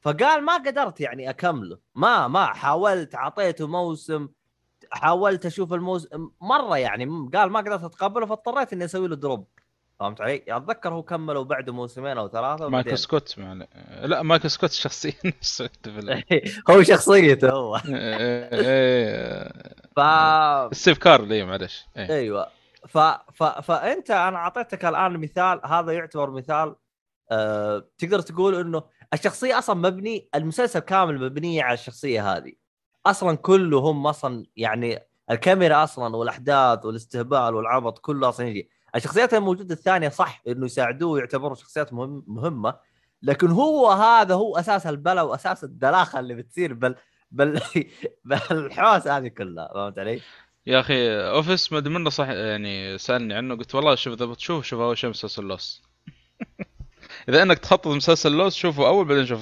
فقال 0.00 0.44
ما 0.44 0.54
قدرت 0.54 1.00
يعني 1.00 1.30
أكمله. 1.30 1.78
ما 1.94 2.28
ما 2.28 2.46
حاولت 2.46 3.14
أعطيته 3.14 3.66
موسم 3.66 4.28
حاولت 4.92 5.46
أشوف 5.46 5.72
الموسم 5.72 6.30
مرة 6.40 6.78
يعني 6.78 7.30
قال 7.34 7.50
ما 7.50 7.60
قدرت 7.60 7.84
أتقبله 7.84 8.26
فاضطريت 8.26 8.72
إني 8.72 8.84
أسوي 8.84 9.08
له 9.08 9.16
drop. 9.16 9.48
فهمت 10.00 10.20
علي؟ 10.20 10.42
أتذكر 10.48 10.88
هو 10.94 11.02
كملوا 11.02 11.44
بعده 11.44 11.72
موسمين 11.72 12.18
أو 12.18 12.28
ثلاثة 12.28 12.68
مايكل 12.68 12.98
سكوت 12.98 13.38
مع... 13.38 13.66
لا 14.02 14.22
مايكل 14.22 14.50
سكوت 14.50 14.86
نفسه 14.86 15.70
ال- 15.86 16.24
هو 16.70 16.82
شخصيته 16.82 17.50
هو. 17.50 17.76
إيه، 17.86 18.48
إيه، 18.52 19.52
ف 19.96 20.00
ستيف 20.76 20.98
كارل 20.98 21.32
اي 21.32 21.44
معلش. 21.44 21.86
إيه. 21.96 22.10
أيوه. 22.10 22.48
ف... 22.88 22.98
ف... 23.34 23.42
فأنت 23.42 24.10
أنا 24.10 24.36
أعطيتك 24.36 24.84
الآن 24.84 25.12
مثال 25.20 25.60
هذا 25.64 25.92
يعتبر 25.92 26.30
مثال 26.30 26.76
أه... 27.32 27.84
تقدر 27.98 28.20
تقول 28.20 28.54
إنه 28.54 28.82
الشخصية 29.14 29.58
أصلا 29.58 29.76
مبني 29.76 30.28
المسلسل 30.34 30.78
كامل 30.80 31.20
مبنيه 31.24 31.62
على 31.62 31.74
الشخصية 31.74 32.36
هذه. 32.36 32.52
أصلا 33.06 33.36
كله 33.36 33.78
هم 33.78 34.06
أصلا 34.06 34.46
يعني 34.56 34.98
الكاميرا 35.30 35.84
أصلا 35.84 36.16
والأحداث 36.16 36.84
والاستهبال 36.84 37.54
والعبط 37.54 37.98
كله 37.98 38.28
أصلا 38.28 38.46
يجي. 38.46 38.70
الشخصيات 38.96 39.34
الموجودة 39.34 39.74
الثانية 39.74 40.08
صح 40.08 40.42
إنه 40.48 40.66
يساعدوه 40.66 41.10
ويعتبروا 41.10 41.54
شخصيات 41.54 41.92
مهم 41.92 42.24
مهمة 42.26 42.76
لكن 43.22 43.50
هو 43.50 43.90
هذا 43.90 44.34
هو 44.34 44.56
أساس 44.58 44.86
البلا 44.86 45.22
وأساس 45.22 45.64
الدلاخة 45.64 46.20
اللي 46.20 46.34
بتصير 46.34 46.74
بل 46.74 46.94
بل 47.30 47.60
بالحواس 48.24 49.08
هذه 49.08 49.28
كلها 49.28 49.70
فهمت 49.74 49.98
علي؟ 49.98 50.20
يا 50.66 50.80
أخي 50.80 51.10
Office 51.10 51.72
ما 51.72 51.78
أدري 51.78 51.94
منه 51.94 52.10
صح 52.10 52.28
يعني 52.28 52.98
سألني 52.98 53.34
عنه 53.34 53.54
قلت 53.56 53.74
والله 53.74 53.94
شوف 53.94 54.14
إذا 54.14 54.26
بتشوف 54.26 54.64
شوف 54.64 54.80
أول 54.80 54.98
شيء 54.98 55.10
مسلسل 55.10 55.42
Lost 55.42 55.82
إذا 57.28 57.42
إنك 57.42 57.58
تخطط 57.58 57.86
مسلسل 57.88 58.32
Lost 58.32 58.54
شوفه 58.54 58.86
أول 58.86 59.04
بعدين 59.04 59.26
شوف 59.26 59.40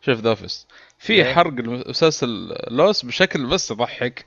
شوف 0.00 0.20
The 0.20 0.30
Office 0.30 0.66
في 0.98 1.12
إيه. 1.12 1.34
حرق 1.34 1.52
المسلسل 1.52 2.56
Lost 2.70 3.04
بشكل 3.04 3.46
بس 3.46 3.70
يضحك 3.70 4.26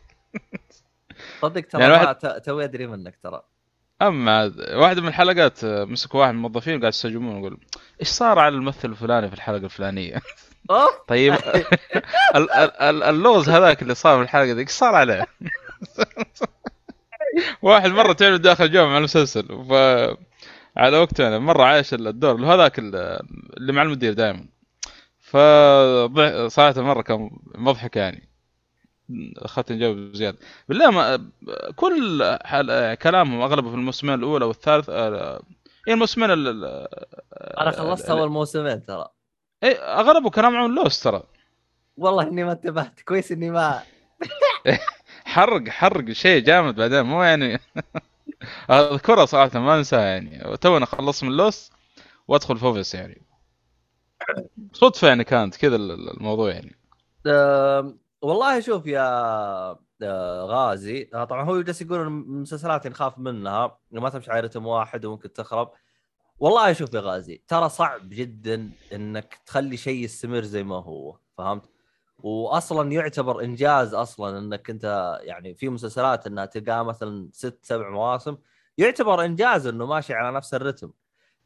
صدق 1.41 1.67
ترى 1.71 1.81
يعني 1.81 1.93
واحد- 1.93 2.41
توي 2.41 2.63
أدري 2.63 2.87
منك 2.87 3.19
ترى 3.23 3.41
أما 4.01 4.53
واحدة 4.73 5.01
من 5.01 5.07
الحلقات 5.07 5.65
مسكوا 5.65 6.19
واحد 6.19 6.31
من 6.31 6.37
الموظفين 6.37 6.79
قاعد 6.79 6.93
يستجمون 6.93 7.37
يقول 7.39 7.57
إيش 8.01 8.07
صار 8.07 8.39
على 8.39 8.55
الممثل 8.55 8.89
الفلاني 8.89 9.27
في 9.27 9.33
الحلقة 9.33 9.65
الفلانية؟ 9.65 10.21
طيب. 11.07 11.33
ال- 12.35 12.51
ال- 12.51 12.81
ال- 12.81 13.03
اللغز 13.03 13.49
هذاك 13.49 13.81
اللي 13.81 13.95
صار 13.95 14.17
في 14.17 14.23
الحلقة 14.23 14.45
ذيك 14.45 14.67
إيش 14.67 14.69
صار 14.77 14.95
عليه؟ 14.95 15.27
واحد 17.61 17.89
مرة 17.91 18.13
تعمل 18.13 18.37
داخل 18.37 18.71
جو 18.71 18.85
مع 18.87 18.97
المسلسل 18.97 19.43
ف 19.69 19.73
على 20.77 20.97
وقته 20.97 21.27
أنا 21.27 21.39
مرة 21.39 21.63
عايش 21.63 21.93
الدور. 21.93 22.45
هذاك 22.45 22.79
ال- 22.79 23.19
اللي 23.57 23.73
مع 23.73 23.81
المدير 23.81 24.13
دائما 24.13 24.45
ف 25.19 25.37
صراحة 26.47 26.81
مرة 26.81 27.01
كان 27.01 27.29
مضحك 27.55 27.95
يعني. 27.95 28.28
اخذت 29.37 29.71
جو 29.71 30.13
زياده 30.13 30.37
بالله 30.69 30.91
ما 30.91 31.29
كل 31.75 32.37
حل... 32.45 32.93
كلامهم 32.93 33.41
أغلبه 33.41 33.69
في 33.69 33.75
الموسمين 33.75 34.13
الاولى 34.13 34.45
والثالث 34.45 34.89
آه، 34.89 35.41
هي 35.87 35.93
الموسمين 35.93 36.31
ال... 36.31 36.65
أنا 37.59 37.71
خلصت 37.71 38.09
أول 38.09 38.29
موسمين 38.29 38.85
ترى. 38.85 39.07
إيه 39.63 39.75
أغلبه 39.99 40.29
كلام 40.29 40.55
عن 40.57 40.75
لوس 40.75 41.03
ترى. 41.03 41.23
والله 41.97 42.23
إني 42.27 42.43
ما 42.43 42.51
انتبهت. 42.51 43.01
كويس 43.01 43.31
إني 43.31 43.49
ما 43.51 43.79
حرق 45.25 45.69
حرق 45.69 46.11
شيء 46.11 46.43
جامد 46.43 46.75
بعدين 46.75 47.01
مو 47.01 47.23
يعني 47.23 47.59
اذكرها 48.69 49.25
صراحة 49.25 49.59
ما 49.59 49.77
انساها 49.77 50.01
يعني. 50.05 50.57
تونا 50.57 50.85
خلصت 50.85 51.23
من 51.23 51.31
لوس 51.37 51.71
وأدخل 52.27 52.57
فوفيس 52.57 52.95
يعني. 52.95 53.21
صدفة 54.73 55.07
يعني 55.07 55.23
كانت 55.23 55.55
كذا 55.55 55.75
ال- 55.75 56.09
الموضوع 56.17 56.51
يعني. 56.51 56.75
والله 58.21 58.59
شوف 58.59 58.85
يا 58.87 59.01
آه، 60.01 60.45
غازي 60.45 61.09
آه، 61.13 61.23
طبعا 61.23 61.43
هو 61.43 61.61
جالس 61.61 61.81
يقول 61.81 62.01
المسلسلات 62.01 62.87
نخاف 62.87 63.17
منها 63.17 63.79
ما 63.91 64.09
تمشي 64.09 64.31
على 64.31 64.49
واحد 64.55 65.05
وممكن 65.05 65.33
تخرب. 65.33 65.71
والله 66.39 66.73
شوف 66.73 66.93
يا 66.93 66.99
غازي 66.99 67.43
ترى 67.47 67.69
صعب 67.69 68.09
جدا 68.09 68.71
إنك 68.93 69.39
تخلي 69.45 69.77
شيء 69.77 70.03
يستمر 70.03 70.41
زي 70.41 70.63
ما 70.63 70.75
هو 70.75 71.17
فهمت؟ 71.37 71.69
واصلا 72.19 72.91
يعتبر 72.91 73.41
إنجاز 73.43 73.93
أصلا 73.93 74.39
إنك 74.39 74.69
أنت 74.69 75.17
يعني 75.23 75.55
في 75.55 75.69
مسلسلات 75.69 76.27
إنها 76.27 76.45
تلقاها 76.45 76.83
مثلا 76.83 77.29
ست 77.33 77.59
سبع 77.63 77.89
مواسم 77.89 78.37
يعتبر 78.77 79.25
إنجاز 79.25 79.67
إنه 79.67 79.85
ماشي 79.85 80.13
على 80.13 80.37
نفس 80.37 80.53
الرتم. 80.53 80.91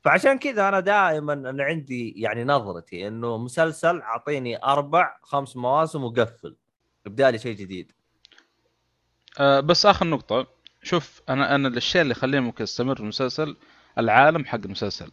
فعشان 0.02 0.40
كذا 0.40 0.70
أنا 0.70 0.80
دائما 0.80 1.34
أنا 1.34 1.64
عندي 1.64 2.12
يعني 2.22 2.44
نظرتي 2.44 3.08
إنه 3.08 3.38
مسلسل 3.38 4.02
أعطيني 4.02 4.64
أربع 4.64 5.18
خمس 5.24 5.58
مواسم 5.58 6.04
وقفل. 6.04 6.58
ابدأ 7.08 7.32
لي 7.32 7.40
شيء 7.40 7.56
جديد. 7.56 7.92
أه 9.40 9.60
بس 9.60 9.86
آخر 9.86 10.08
نقطة. 10.08 10.48
شوف 10.84 11.22
أنا 11.30 11.56
أنا 11.56 11.68
الاشياء 11.68 12.02
اللي 12.02 12.12
يخليني 12.12 12.46
ممكن 12.46 12.64
أستمر 12.64 13.00
المسلسل 13.00 13.58
العالم 13.98 14.46
حق 14.46 14.60
المسلسل. 14.66 15.12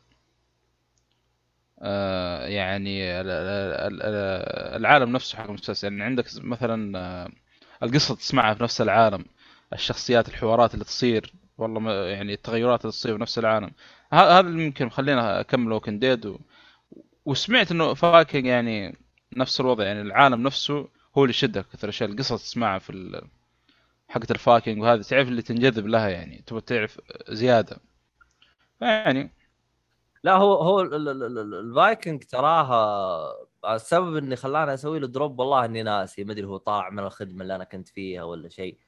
آه 1.82 2.46
يعني 2.46 3.20
ال- 3.20 3.26
ال- 3.26 4.02
ال- 4.02 4.76
العالم 4.76 5.12
نفسه 5.12 5.38
حق 5.38 5.44
المسلسل. 5.44 5.88
يعني 5.88 6.04
عندك 6.04 6.26
مثلا 6.36 6.98
آه، 6.98 7.30
القصة 7.82 8.14
تسمعها 8.14 8.54
في 8.54 8.62
نفس 8.62 8.80
العالم. 8.80 9.24
الشخصيات 9.72 10.28
الحوارات 10.28 10.74
اللي 10.74 10.84
تصير. 10.84 11.34
والله 11.58 11.80
ما 11.80 12.10
يعني 12.10 12.32
التغيرات 12.32 12.80
اللي 12.80 12.92
تصير 12.92 13.14
في 13.16 13.22
نفس 13.22 13.38
العالم. 13.38 13.70
هذا 14.12 14.40
اللي 14.40 14.64
يمكن 14.64 14.86
مخلينا 14.86 15.40
أكمل 15.40 15.72
ووكن 15.72 15.98
ديد 15.98 16.26
و... 16.26 16.38
وسمعت 17.24 17.70
إنه 17.70 17.94
فاكهة 17.94 18.46
يعني 18.48 18.98
نفس 19.36 19.60
الوضع. 19.60 19.84
يعني 19.84 20.00
العالم 20.00 20.42
نفسه 20.42 20.88
هو 21.18 21.24
اللي 21.24 21.30
يشدك 21.30 21.66
كثر 21.72 21.84
الأشياء 21.84 22.10
القصص 22.10 22.42
تسمعها 22.42 22.78
في 22.78 22.90
ال... 22.90 23.28
حقت 24.08 24.30
ال 24.30 24.37
Vikings 24.37 24.82
وهذه 24.82 25.00
تعرف 25.00 25.28
اللي 25.28 25.42
تنجذب 25.42 25.86
لها 25.86 26.08
يعني 26.08 26.42
تبغى 26.46 26.60
تعرف 26.60 27.00
زيادة. 27.28 27.76
يعني 28.80 29.30
لا 30.22 30.36
هو 30.36 30.54
هو 30.54 30.80
ال- 30.80 30.94
ال- 30.94 31.08
ال- 31.08 31.38
ال- 31.38 31.54
ال 31.54 31.63
Vikings 31.63 32.22
تراها 32.24 33.32
السبب 33.68 34.16
اللي 34.16 34.36
خلاني 34.36 34.74
أسوي 34.74 34.98
له 34.98 35.06
drop 35.06 35.38
والله 35.38 35.64
إني 35.64 35.82
ناسي 35.82 36.24
ما 36.24 36.32
أدري 36.32 36.44
هو 36.46 36.56
طالع 36.56 36.90
من 36.90 36.98
الخدمة 36.98 37.42
اللي 37.42 37.56
أنا 37.56 37.64
كنت 37.64 37.88
فيها 37.88 38.22
ولا 38.22 38.48
شيء. 38.48 38.78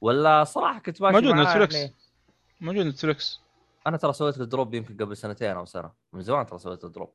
ولا 0.00 0.44
صراحة 0.44 0.78
كنت 0.78 1.02
ماشي 1.02 1.14
موجود 1.16 1.34
نتفلكس 1.34 1.74
يعني. 1.74 1.94
موجود 2.60 2.86
نتفلكس 2.86 3.40
أنا 3.86 3.96
ترى 3.96 4.12
سويت 4.12 4.38
له 4.38 4.44
drop 4.44 4.74
يمكن 4.74 4.96
قبل 4.96 5.16
سنتين 5.16 5.50
أو 5.56 5.64
سنة. 5.64 5.92
من 6.12 6.22
زمان 6.22 6.46
ترى 6.46 6.58
سويت 6.58 6.84
له 6.84 6.90
drop. 6.90 7.12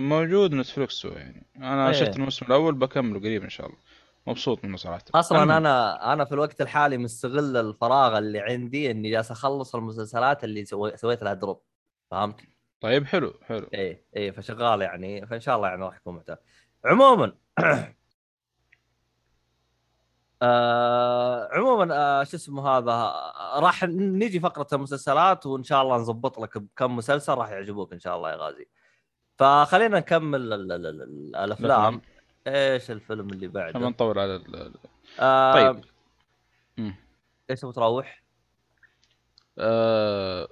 موجود 0.00 0.54
نتفلكس 0.54 1.04
يعني. 1.04 1.46
أنا 1.56 1.86
إيه. 1.86 1.92
شفت 1.92 2.16
الموسم 2.16 2.46
الأول 2.46 2.74
بكمله 2.74 3.20
قريب 3.20 3.42
إن 3.42 3.50
شاء 3.50 3.66
الله. 3.66 3.78
مبسوط 4.26 4.64
منه 4.64 4.76
صراحة. 4.76 5.04
أصلا 5.14 5.42
المهم. 5.42 5.56
أنا 5.56 6.12
أنا 6.12 6.24
في 6.24 6.32
الوقت 6.32 6.60
الحالي 6.60 6.98
مستغل 6.98 7.56
الفراغ 7.56 8.18
اللي 8.18 8.40
عندي 8.40 8.90
إني 8.90 9.10
جالس 9.10 9.30
أخلص 9.30 9.74
المسلسلات 9.74 10.44
اللي 10.44 10.64
سوي... 10.64 10.96
سويت 10.96 11.22
لها 11.22 11.34
drop. 11.34 11.62
فهمت؟ 12.10 12.40
طيب 12.80 13.06
حلو 13.06 13.34
حلو. 13.42 13.68
إيه 13.74 14.04
إيه 14.16 14.30
فشغال 14.30 14.82
يعني. 14.82 15.26
فإن 15.26 15.40
شاء 15.40 15.56
الله 15.56 15.68
يعني 15.68 15.84
راح 15.84 15.96
يكون 15.96 16.14
محتوى 16.14 16.36
عموما 16.84 17.32
آه 20.42 21.48
عموما 21.52 21.94
آه 21.94 22.24
شو 22.24 22.36
اسمه 22.36 22.68
هذا؟ 22.68 22.92
آه، 22.92 23.60
راح 23.60 23.84
نجي 23.84 24.40
فقرة 24.40 24.66
المسلسلات 24.72 25.46
وإن 25.46 25.62
شاء 25.62 25.82
الله 25.82 25.96
نظبط 25.96 26.38
لك 26.38 26.58
بكم 26.58 26.96
مسلسل 26.96 27.34
راح 27.34 27.50
يعجبوك 27.50 27.92
إن 27.92 28.00
شاء 28.00 28.16
الله 28.16 28.30
يا 28.30 28.36
غازي. 28.36 28.68
فخلينا 29.40 29.98
نكمل 29.98 30.52
ال- 30.52 30.72
ال- 30.72 30.86
ال- 30.86 31.02
ال- 31.02 31.36
الأفلام. 31.36 32.02
إيش 32.46 32.90
الفيلم 32.90 33.30
اللي 33.30 33.48
بعده؟ 33.48 33.78
نطول 33.78 34.18
على 34.18 34.36
ال... 34.36 34.74
آه 35.20 35.52
طيب. 35.52 35.84
إيش 37.50 37.60
تبغى 37.60 37.72
تروح؟ 37.72 38.22
آه... 39.58 40.48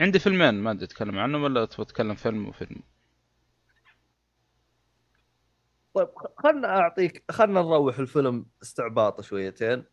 عندي 0.00 0.18
فيلمين 0.18 0.54
ما 0.54 0.70
أدري 0.70 0.84
أتكلم 0.84 1.18
عنهم 1.18 1.42
ولا 1.42 1.64
تبغى 1.64 1.84
تتكلم 1.84 2.14
فيلم 2.14 2.48
وفيلم. 2.48 2.82
طيب 5.94 6.08
خلنا 6.36 6.68
أعطيك 6.78 7.24
خلنا 7.30 7.62
نروح 7.62 7.98
الفيلم 7.98 8.46
استعباط 8.62 9.20
شويتين. 9.20 9.84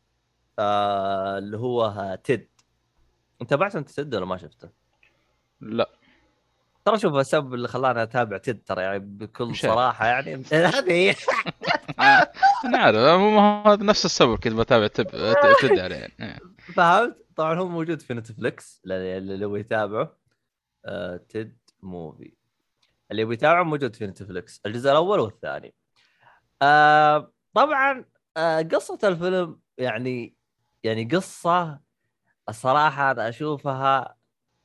آه 0.59 1.37
اللي 1.37 1.57
هو 1.57 2.19
تيد. 2.23 2.49
أنت 3.41 3.49
تابعت 3.49 3.75
أنت 3.75 3.89
Ted 3.89 4.15
ولا 4.15 4.25
ما 4.25 4.37
شفته؟ 4.37 4.69
لا. 5.61 5.89
ترى 6.85 6.99
شوف 6.99 7.15
السبب 7.15 7.53
اللي 7.53 7.67
خلاني 7.67 8.03
أتابع 8.03 8.37
Ted 8.37 8.63
ترى 8.63 8.81
يعني 8.81 8.99
بكل. 8.99 9.55
صراحة 9.55 10.05
يعني 10.07 10.43
هذه 10.53 11.15
أنا 12.65 12.77
عارف 12.77 12.97
مو 12.97 13.39
هذا 13.39 13.83
نفس 13.83 14.05
السبب 14.05 14.35
كنت 14.39 14.53
بتابع 14.53 14.87
تب 14.87 15.07
Ted 15.61 15.79
عليه 15.79 15.95
يعني. 16.19 16.39
فهمت؟ 16.75 17.25
طبعا 17.35 17.59
هو 17.59 17.67
موجود 17.67 18.01
في 18.01 18.13
نتفلكس 18.13 18.81
اللي 18.85 19.17
اللي 19.17 19.45
يبغى 19.45 19.59
يتابعه 19.59 20.17
آه 20.85 21.17
Ted 21.29 21.57
movie 21.81 22.33
اللي 23.11 23.21
يبغى 23.21 23.33
يتابعه 23.33 23.63
موجود 23.63 23.95
في 23.95 24.07
نتفلكس 24.07 24.61
الجزء 24.65 24.91
الأول 24.91 25.19
والثاني 25.19 25.73
آه 26.61 27.31
طبعا 27.53 28.05
آه 28.37 28.61
قصة 28.61 28.99
الفيلم 29.03 29.59
يعني 29.77 30.35
يعني 30.83 31.03
قصة 31.05 31.79
الصراحة 32.49 33.11
أنا 33.11 33.29
أشوفها 33.29 34.15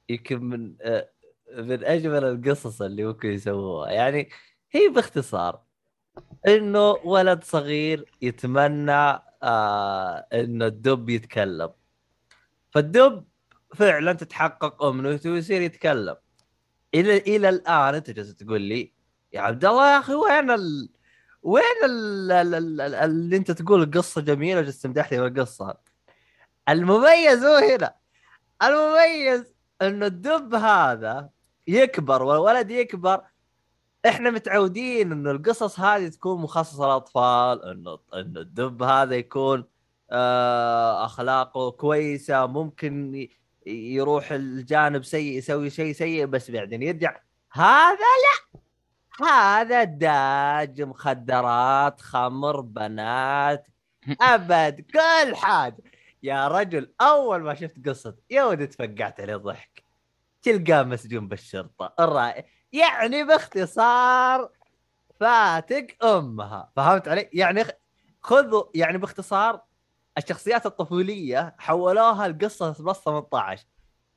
يمكن 0.08 0.44
من 0.44 0.76
آه 0.82 1.10
من 1.54 1.84
أجمل 1.84 2.24
القصص 2.24 2.82
اللي 2.82 3.04
ممكن 3.04 3.28
يسووها. 3.28 3.90
يعني 3.90 4.28
هي 4.70 4.88
باختصار 4.88 5.62
إنه 6.46 6.90
ولد 6.90 7.44
صغير 7.44 8.10
يتمنى 8.22 9.18
آه 9.42 10.26
انه 10.32 10.66
الدب 10.66 11.08
يتكلم. 11.10 11.70
فالدب 12.70 13.24
فعلا 13.74 14.12
تتحقق 14.12 14.82
امنيته 14.82 15.30
ويصير 15.30 15.62
يتكلم. 15.62 16.16
إلى 16.94 17.16
إلى 17.16 17.48
الآن 17.48 17.94
أنت 17.94 18.10
جالس 18.10 18.34
تقول 18.34 18.60
لي 18.60 18.92
يا 19.32 19.40
عبد 19.40 19.64
الله 19.64 19.92
يا 19.92 19.98
أخي 19.98 20.14
وين 20.14 20.50
ال... 20.50 20.88
وين 21.42 21.62
ال... 21.84 22.32
ال... 22.32 22.54
ال... 22.54 22.80
ال... 22.80 22.94
اللي 22.94 23.36
أنت 23.36 23.50
تقول 23.50 23.82
القصة 23.82 24.20
جميلة 24.20 24.60
جالس 24.60 24.80
تمدحني 24.82 25.20
بالقصة 25.20 25.76
المميز 26.68 27.44
هو 27.44 27.56
هنا. 27.56 27.94
المميز 28.62 29.54
إنه 29.82 30.06
الدب 30.06 30.54
هذا 30.54 31.30
يكبر 31.66 32.22
والولد 32.22 32.70
يكبر. 32.70 33.20
إحنا 34.06 34.30
متعودين 34.30 35.12
إنه 35.12 35.30
القصص 35.30 35.80
هذه 35.80 36.08
تكون 36.08 36.42
مخصصة 36.42 36.86
للأطفال 36.86 37.64
إنه 37.64 37.98
إنه 38.14 38.40
الدب 38.40 38.82
هذا 38.82 39.14
يكون 39.14 39.64
آه 40.10 41.04
أخلاقه 41.04 41.70
كويسة 41.70 42.46
ممكن 42.46 43.28
يروح 43.66 44.32
الجانب 44.32 45.04
سيء 45.04 45.38
يسوي 45.38 45.70
شيء 45.70 45.92
سيء 45.92 46.26
بس 46.26 46.50
بعدين 46.50 46.82
يرجع. 46.82 47.20
هذا 47.52 47.96
لا! 47.98 48.60
هذا 49.26 49.84
داج 49.84 50.82
مخدرات 50.82 52.00
خمر 52.00 52.60
بنات. 52.60 53.68
أبد 54.20 54.80
كل 54.80 55.36
حاجة. 55.36 55.82
يا 56.22 56.48
رجل 56.48 56.92
أول 57.00 57.42
ما 57.42 57.54
شفت 57.54 57.88
قصة 57.88 58.16
يا 58.30 58.44
ولد 58.44 58.68
تفقعت 58.68 59.20
عليه 59.20 59.36
ضحك. 59.36 59.83
تلقاه 60.44 60.82
مسجون 60.82 61.28
بالشرطة. 61.28 61.94
الرائع. 62.00 62.44
يعني 62.72 63.24
باختصار 63.24 64.50
فاتق 65.20 66.04
أمها. 66.04 66.72
فهمت 66.76 67.08
علي؟ 67.08 67.30
يعني 67.32 67.64
خذوا 68.20 68.64
يعني 68.74 68.98
باختصار 68.98 69.60
الشخصيات 70.18 70.66
الطفولية 70.66 71.54
حولوها 71.58 72.28
لقصه 72.28 72.70
بلس 72.84 72.98
18 72.98 73.66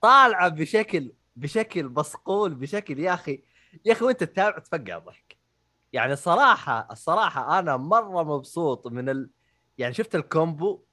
طالعة 0.02 0.48
بشكل 0.50 1.14
بشكل 1.36 1.86
مصقول 1.86 2.56
بشكل 2.56 3.00
يا 3.00 3.14
أخي 3.14 3.44
يا 3.86 3.94
أخي 3.94 4.06
وأنت 4.06 4.24
تتابع 4.24 4.60
تفقع 4.60 4.98
ضحك. 4.98 5.38
يعني 5.94 6.14
الصراحه 6.14 6.88
الصراحة 6.92 7.60
أنا 7.60 7.78
مرة 7.78 8.24
مبسوط 8.24 8.88
من 8.88 9.10
ال... 9.10 9.30
يعني 9.78 9.94
شفت 9.94 10.16
الكومبو 10.16 10.84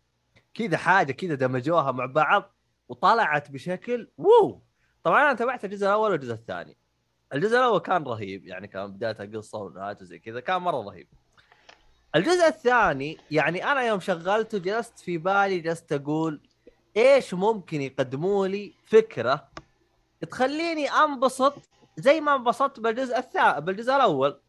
كذا 0.55 0.77
حاجة 0.77 1.13
كذا 1.13 1.35
دمجوها 1.35 1.93
مع 1.93 2.07
بعض 2.07 2.55
وطلعت 2.89 3.51
بشكل 3.51 4.11
وو 4.19 4.63
طبعا 5.05 5.23
أنا 5.23 5.33
تابعت 5.33 5.65
الجزء 5.65 5.87
الأول 5.87 6.11
والجزء 6.11 6.33
الثاني. 6.33 6.77
الجزء 7.35 7.57
الأول 7.57 7.81
كان 7.81 8.05
رهيب 8.05 8.47
يعني 8.47 8.69
كان 8.69 8.93
بدايته 8.93 9.39
قصة 9.39 9.59
ونهايته 9.59 10.05
زي 10.05 10.19
كذا 10.19 10.41
كان 10.41 10.57
مرة 10.57 10.83
رهيب. 10.83 11.09
الجزء 12.17 12.47
الثاني 12.47 13.19
يعني 13.31 13.73
أنا 13.73 13.83
يوم 13.83 14.01
شغلته 14.01 14.59
جلست 14.59 14.99
في 14.99 15.19
بالي 15.19 15.59
جلست 15.59 15.93
أقول 15.93 16.41
إيش 16.97 17.35
ممكن 17.35 17.81
يقدموا 17.81 18.47
لي 18.47 18.75
فكرة 18.87 19.49
تخليني 20.31 20.91
أنبسط 20.91 21.55
زي 21.97 22.21
ما 22.21 22.35
انبسطت 22.35 22.81
بالجزء 22.81 23.19
الثاني 23.19 23.61
بالجزء 23.61 23.97
الأول؟ 23.97 24.41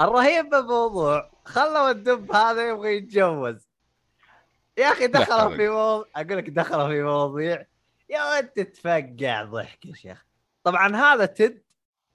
الرهيب 0.00 0.48
بالموضوع 0.48 1.30
خلوا 1.44 1.90
الدب 1.90 2.32
هذا 2.32 2.68
يبغى 2.68 2.96
يتجوز. 2.96 3.68
يا 4.78 4.92
أخي 4.92 5.06
دخلوا. 5.06 5.56
في 5.56 5.68
موضوع 5.68 6.06
أقول 6.16 6.36
لك 6.38 6.50
دخلوا 6.50 6.88
في 6.88 7.02
مواضيع 7.02 7.66
يا 8.12 8.30
ولد 8.30 8.48
تتفقع 8.48 9.42
ضحك 9.42 9.86
يا 9.86 9.94
شيخ. 9.94 10.26
طبعا 10.64 10.96
هذا 10.96 11.26
تد 11.26 11.62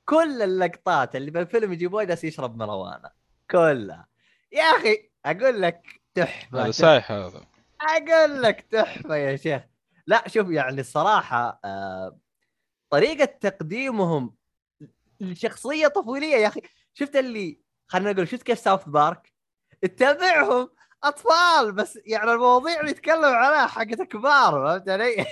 كل 0.05 0.41
اللقطات 0.41 1.15
اللي 1.15 1.31
بالفيلم 1.31 1.73
يجيبوها 1.73 2.03
جالس 2.03 2.23
يشرب 2.23 2.57
مروانه 2.57 3.09
كلها. 3.51 4.07
يا 4.51 4.63
أخي 4.63 5.09
أقول 5.25 5.61
لك 5.61 6.01
تحفة 6.13 6.63
هذا. 6.63 6.71
سايح 6.71 7.11
هذا. 7.11 7.45
أقول 7.81 8.41
لك 8.41 8.61
تحفة 8.61 9.15
يا 9.15 9.35
شيخ. 9.35 9.61
لا 10.07 10.27
شوف 10.27 10.49
يعني 10.49 10.81
الصراحة 10.81 11.59
آه 11.65 12.17
طريقة 12.89 13.25
تقديمهم 13.25 14.35
لشخصية 15.19 15.87
طفولية 15.87 16.35
يا 16.35 16.47
أخي. 16.47 16.61
شفت 16.93 17.15
اللي 17.15 17.59
خلينا 17.87 18.11
نقول 18.11 18.27
شفت 18.27 18.43
كيف 18.43 18.59
ساوث 18.59 18.83
بارك؟ 18.89 19.33
تتابعهم 19.81 20.69
أطفال 21.07 21.71
بس 21.71 21.99
يعني 22.05 22.31
المواضيع 22.31 22.79
اللي 22.79 22.91
يتكلم 22.91 23.25
عليها 23.25 23.67
حقت 23.67 24.01
كبار 24.01 24.51
فهمت 24.51 24.89
علي؟ 24.89 25.25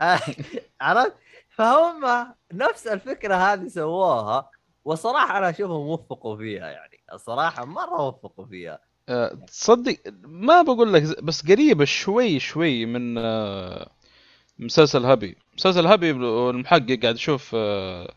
عرفت؟ 0.80 1.14
فهم 1.48 2.26
نفس 2.52 2.86
الفكرة 2.86 3.34
هذه 3.34 3.68
سووها 3.68 4.50
وصراحة 4.84 5.38
أنا 5.38 5.50
أشوفهم 5.50 5.86
وفقوا 5.88 6.36
فيها 6.36 6.66
يعني 6.70 7.00
الصراحة 7.12 7.64
مرة 7.64 8.02
وفقوا 8.02 8.46
فيها 8.46 8.78
آه، 9.08 9.38
تصدق 9.46 9.96
ما 10.24 10.62
بقول 10.62 10.92
لك 10.92 11.22
بس 11.24 11.46
قريبة 11.46 11.84
شوي 11.84 12.38
شوي 12.38 12.86
من 12.86 13.18
آه، 13.18 13.90
مسلسل 14.58 15.04
Happy 15.04 15.36
مسلسل 15.56 15.86
Happy 15.86 16.10
المحقق 16.10 16.98
قاعد 17.02 17.14
أشوف 17.14 17.50
آه، 17.54 18.14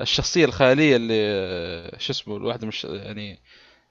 الشخصية 0.00 0.44
الخياليه 0.44 0.96
اللي 0.96 1.98
شو 1.98 2.12
اسمه 2.12 2.36
الواحدة 2.36 2.66
مش 2.66 2.84
يعني 2.84 3.38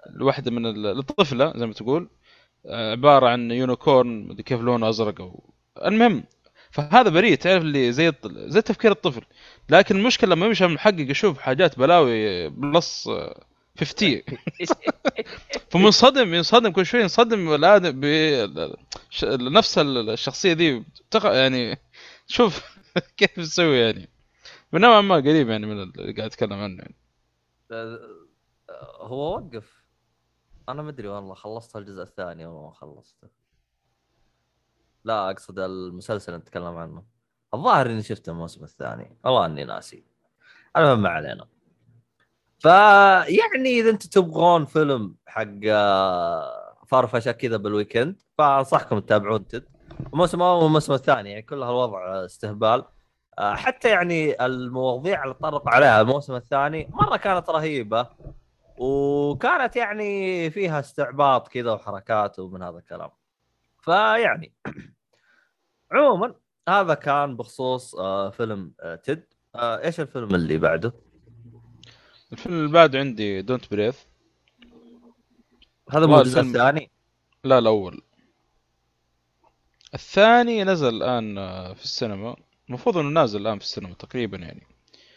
الواحدة 0.10 0.52
من 0.52 0.66
ال- 0.66 1.00
الطفلة 1.00 1.54
زي 1.56 1.66
ما 1.66 1.74
تقول 1.74 2.10
عبارة 2.68 3.28
عن 3.30 3.52
unicorn 3.52 4.28
مدري 4.28 4.44
كيف 4.44 4.62
لونه 4.62 4.90
أزرق 4.90 5.22
أو 5.22 5.54
المهم 5.86 6.24
فهذا 6.72 7.10
بريء. 7.10 7.36
تعرف 7.36 7.62
اللي 7.62 7.92
زي 7.92 8.08
الط- 8.10 8.28
زي 8.28 8.62
تفكير 8.62 8.92
الطفل. 8.92 9.22
لكن 9.70 9.96
المشكلة 9.98 10.36
لما 10.36 10.46
يمشي 10.46 10.66
المحقق 10.66 11.12
يشوف 11.12 11.40
حاجات 11.40 11.80
بلاوي 11.80 12.50
بلس 12.50 13.08
آه، 13.08 13.44
50 13.80 14.22
فمنصدم 15.72 16.34
ينصدم 16.34 16.72
كل 16.72 16.86
شوي 16.86 17.02
ينصدم 17.02 17.54
الادم 17.54 18.00
ب 18.00 18.06
ش- 19.10 19.24
نفس 19.26 19.78
الشخصية 19.78 20.54
ذي. 20.54 20.84
يعني 21.24 21.78
شوف 22.28 22.62
كيف 23.18 23.38
يسوي 23.38 23.78
يعني. 23.80 24.10
من 24.74 24.82
نوعا 24.82 25.02
ما 25.02 25.16
قريب 25.16 25.50
يعني 25.50 25.66
من 25.66 25.82
اللي 25.84 26.14
قاعد 26.14 26.30
أتكلم 26.32 26.54
عنه 26.54 26.78
يعني. 26.80 26.96
آه، 27.72 28.00
هو 29.02 29.36
وقف. 29.38 29.78
أنا 30.70 30.82
ما 30.82 30.90
أدري 30.90 31.08
والله 31.08 31.34
خلصت 31.34 31.76
الجزء 31.76 32.02
الثاني 32.02 32.46
ولا 32.46 32.62
ما 32.62 32.72
خلصته. 32.72 33.28
لا 35.04 35.30
أقصد 35.30 35.60
المسلسل 35.60 36.34
اللي 36.34 36.42
نتكلم 36.42 36.78
عنه. 36.78 37.04
الظاهر 37.54 37.86
إني 37.86 38.02
شفته 38.02 38.30
الموسم 38.30 38.64
الثاني. 38.64 39.18
والله 39.24 39.46
إني 39.46 39.64
ناسي. 39.64 40.04
المهم 40.78 41.02
ما 41.02 41.10
علينا. 41.10 41.48
فيعني 42.60 43.70
إذا 43.80 43.90
أنتم 43.90 44.10
تبغون 44.10 44.66
فيلم 44.66 45.16
حق 45.28 45.48
آه، 45.68 46.78
فرفشه 46.88 47.32
كذا 47.32 47.58
بالويكند 47.58 48.22
فأنصحكم 48.38 49.00
تتابعون 49.00 49.48
تد 49.48 49.66
الموسم 50.14 50.42
الأول 50.42 50.64
والموسم 50.64 50.94
الثاني 50.94 51.30
يعني 51.30 51.42
كل 51.42 51.64
هالوضع 51.64 52.26
استهبال. 52.26 52.84
آه، 53.40 53.56
حتى 53.56 53.90
يعني 53.90 54.46
المواضيع 54.46 55.24
اللي 55.24 55.34
تطرق 55.34 55.70
عليها 55.70 56.02
الموسم 56.02 56.36
الثاني 56.36 56.90
مرة 56.92 57.18
كانت 57.18 57.50
رهيبة. 57.50 58.08
وكانت 58.78 59.76
يعني 59.76 60.50
فيها 60.50 60.80
استعباط 60.80 61.48
كذا 61.48 61.72
وحركات 61.72 62.40
ومن 62.40 62.64
هذا 62.64 62.78
الكلام. 62.78 63.10
فيعني 63.82 64.54
عموما 65.92 66.36
هذا 66.70 66.94
كان 66.94 67.38
بخصوص 67.38 67.96
آه، 67.96 68.30
فيلم 68.30 68.74
آه، 68.82 68.96
Ted 68.96 69.24
آه، 69.56 69.84
إيش 69.84 70.00
الفيلم 70.00 70.36
اللي 70.36 70.58
بعده؟ 70.58 70.94
الفيلم 72.32 72.56
اللي 72.56 72.72
بعده 72.72 73.00
عندي 73.00 73.42
Don't 73.42 73.72
Breathe 73.72 74.00
هذا 75.90 76.06
مو 76.06 76.20
الجزء 76.20 76.42
الثاني؟ 76.42 76.92
لا 77.44 77.58
الأول 77.58 78.02
الثاني 79.94 80.64
نزل 80.64 80.90
الآن 80.90 81.36
في 81.74 81.84
السينما. 81.84 82.36
المفروض 82.70 82.98
إنه 82.98 83.10
نازل 83.10 83.42
الآن 83.42 83.60
في 83.60 83.64
السينما 83.64 83.94
تقريبا 83.94 84.38
يعني. 84.38 84.68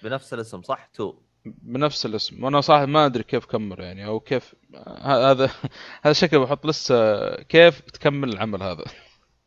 بنفس 0.03 0.35
الاسم 0.35 0.63
صح؟ 0.63 0.87
two. 0.87 1.15
بنفس 1.45 2.07
الاسم. 2.07 2.45
وأنا 2.45 2.61
صراحة 2.61 2.87
ما 2.87 3.07
أدري 3.07 3.23
كيف 3.23 3.45
كمل 3.45 3.81
يعني 3.81 4.07
أو 4.07 4.21
كيف 4.21 4.55
هذا 5.03 5.51
هذا 6.03 6.13
شكله 6.13 6.41
بحط 6.41 6.67
لسه 6.67 7.35
كيف 7.43 7.81
تكمل 7.81 8.29
العمل 8.29 8.63
هذا. 8.63 8.85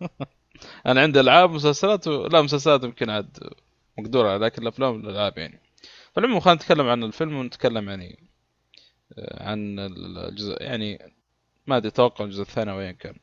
أنا 0.87 1.01
عندي 1.01 1.19
ألعاب 1.19 1.51
مسلسلات 1.51 2.07
و... 2.07 2.27
لا 2.27 2.41
مسلسلات 2.41 2.83
يمكن 2.83 3.09
عاد 3.09 3.37
مقدور 3.97 4.27
على 4.27 4.45
لكن 4.45 4.61
الأفلام 4.61 4.99
الالعاب 4.99 5.37
يعني. 5.37 5.61
فالعموم 6.15 6.39
خلينا 6.39 6.55
نتكلم 6.55 6.87
عن 6.87 7.03
الفيلم 7.03 7.35
ونتكلم 7.35 7.89
يعني 7.89 8.29
آه، 9.17 9.43
عن 9.49 9.79
الجزء 9.79 10.61
يعني 10.61 11.13
ما 11.67 11.77
أدري 11.77 11.87
أتوقع 11.89 12.25
الجزء 12.25 12.41
الثاني 12.41 12.71
وين 12.71 12.91
كان. 12.91 13.15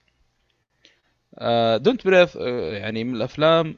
Don't 1.83 2.07
Breathe 2.07 2.37
يعني 2.37 3.05
من 3.05 3.17
الأفلام 3.17 3.77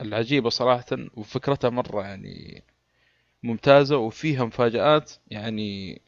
العجيبة 0.00 0.50
صراحة 0.50 0.86
وفكرتها 1.14 1.70
مرة 1.70 2.02
يعني 2.02 2.64
ممتازة 3.42 3.96
وفيها 3.96 4.44
مفاجآت 4.44 5.12
يعني 5.28 6.02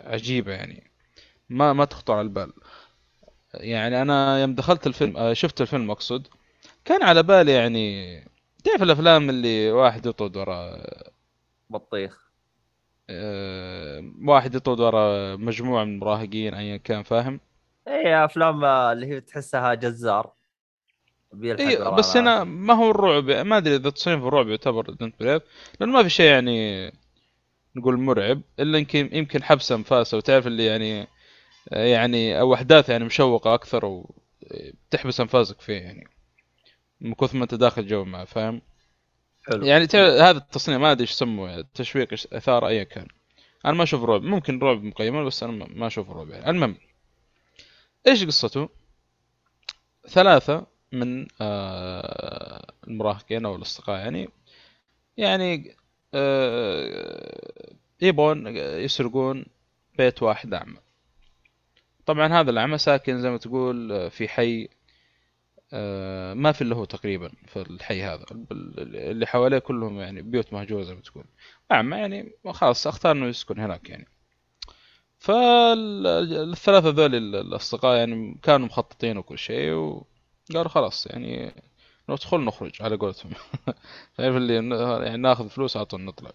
عجيبة 0.00 0.52
يعني. 0.52 0.90
ما 1.50 1.72
ما 1.72 1.84
تخطر 1.84 2.14
على 2.14 2.22
البال. 2.22 2.52
يعني 3.54 4.02
أنا 4.02 4.40
يوم 4.40 4.54
دخلت 4.54 4.86
الفيلم 4.86 5.16
آه، 5.16 5.32
شفت 5.32 5.60
الفيلم 5.60 5.90
أقصد 5.90 6.26
كان 6.84 7.02
على 7.02 7.22
بالي 7.22 7.52
يعني 7.52 8.16
تعرف 8.64 8.82
الأفلام 8.82 9.30
اللي 9.30 9.72
واحد 9.72 10.06
يطرد 10.06 10.36
ورا 10.36 10.82
بطيخ. 11.70 12.26
آه، 13.10 14.12
واحد 14.24 14.54
يطرد 14.54 14.80
ورا 14.80 15.36
مجموعة 15.36 15.84
من 15.84 15.94
المراهقين 15.94 16.54
ايا 16.54 16.76
كان 16.76 17.02
فاهم؟ 17.02 17.40
اي 17.88 18.24
أفلام 18.24 18.64
اللي 18.64 19.06
هي 19.06 19.20
تحسها 19.20 19.74
جزار. 19.74 20.32
ورانا 21.44 21.96
بس 21.96 22.16
هنا 22.16 22.44
ما 22.44 22.74
هو 22.74 22.90
الرعب 22.90 23.30
ما 23.30 23.56
أدري 23.56 23.76
إذا 23.76 23.90
تصنيف 23.90 24.24
الرعب 24.24 24.48
يعتبر 24.48 24.90
Don't 24.90 25.14
Breathe 25.20 25.42
لأنه 25.80 25.92
ما 25.92 26.02
في 26.02 26.10
شيء 26.10 26.26
يعني 26.26 26.92
نقول 27.76 27.96
مرعب 28.00 28.42
إلا 28.60 28.78
يمكن 28.78 29.08
يمكن 29.12 29.42
حبسه 29.42 29.74
أنفاسه 29.74 30.16
وتعرف 30.16 30.46
اللي 30.46 30.64
يعني 30.64 31.06
يعني 31.72 32.40
أو 32.40 32.54
أحداث 32.54 32.88
يعني 32.88 33.04
مشوقة 33.04 33.54
أكثر 33.54 33.84
وتحبس 33.84 35.20
أنفاسك 35.20 35.60
فيه 35.60 35.72
يعني 35.80 36.08
من 37.00 37.14
كثر 37.14 37.36
ما 37.36 37.42
أنت 37.42 37.54
داخل 37.54 37.86
جو 37.86 38.04
معه 38.04 38.24
فاهم؟ 38.24 38.62
حلو. 39.48 39.66
يعني 39.66 39.84
هذا 39.94 40.30
التصنيف 40.38 40.78
ما 40.80 40.92
أدري 40.92 41.02
إيش 41.02 41.10
يسموه 41.10 41.50
يعني 41.50 41.66
تشويق 41.74 42.08
إثارة 42.32 42.68
ايا 42.68 42.82
كان. 42.82 43.06
أنا 43.64 43.74
ما 43.74 43.82
أشوف 43.82 44.04
رعب 44.04 44.22
ممكن 44.22 44.58
رعب 44.58 44.82
مقيمة 44.82 45.24
بس 45.24 45.42
أنا 45.42 45.52
ما- 45.52 45.68
ما 45.70 45.86
أشوف 45.86 46.10
رعب 46.10 46.30
يعني. 46.30 46.50
المهم 46.50 46.76
إيش 48.06 48.24
قصته؟ 48.24 48.68
ثلاثة 50.08 50.66
من 50.92 51.26
آه، 51.40 52.72
المراهقين 52.88 53.44
أو 53.46 53.56
الأصدقاء 53.56 53.98
يعني. 53.98 54.28
يعني 55.16 55.76
آه، 56.14 57.74
يبغون 58.00 58.56
يسرقون 58.56 59.46
بيت 59.98 60.22
واحد 60.22 60.54
أعمى. 60.54 60.78
طبعا 62.06 62.40
هذا 62.40 62.50
الأعمى 62.50 62.78
ساكن 62.78 63.20
زي 63.20 63.30
ما 63.30 63.36
تقول 63.36 63.92
آه، 63.92 64.08
في 64.08 64.28
حي 64.28 64.68
ما 66.34 66.52
في 66.52 66.62
الا 66.62 66.76
هو 66.76 66.84
تقريبا 66.84 67.30
في 67.46 67.62
الحي 67.62 68.02
هذا 68.02 68.24
اللي 68.52 69.26
حواليه 69.26 69.58
كلهم 69.58 70.00
يعني 70.00 70.22
بيوت 70.22 70.52
مهجورة 70.52 70.82
زي 70.82 70.94
ما 70.94 71.00
تقول. 71.00 71.24
أعمى 71.72 71.96
يعني 71.96 72.32
خلاص 72.50 72.86
أختار 72.86 73.12
إنه 73.12 73.26
يسكن 73.26 73.60
هناك 73.60 73.90
يعني. 73.90 74.06
فالثلاثه 75.18 76.88
ذول 76.88 77.14
الأصدقاء 77.14 77.96
يعني 77.96 78.38
كانوا 78.42 78.66
مخططين 78.66 79.16
وكل 79.18 79.38
شيء 79.38 80.02
وقالوا 80.50 80.68
خلاص 80.70 81.06
يعني 81.06 81.54
ندخل 82.08 82.40
نخرج 82.40 82.82
على 82.82 82.96
قولتهم. 82.96 83.30
تعرف 84.16 84.36
اللي 84.36 84.54
يعني 85.06 85.16
ناخذ 85.16 85.48
فلوس 85.48 85.76
على 85.76 85.86
طول 85.86 86.00
نطلع. 86.00 86.30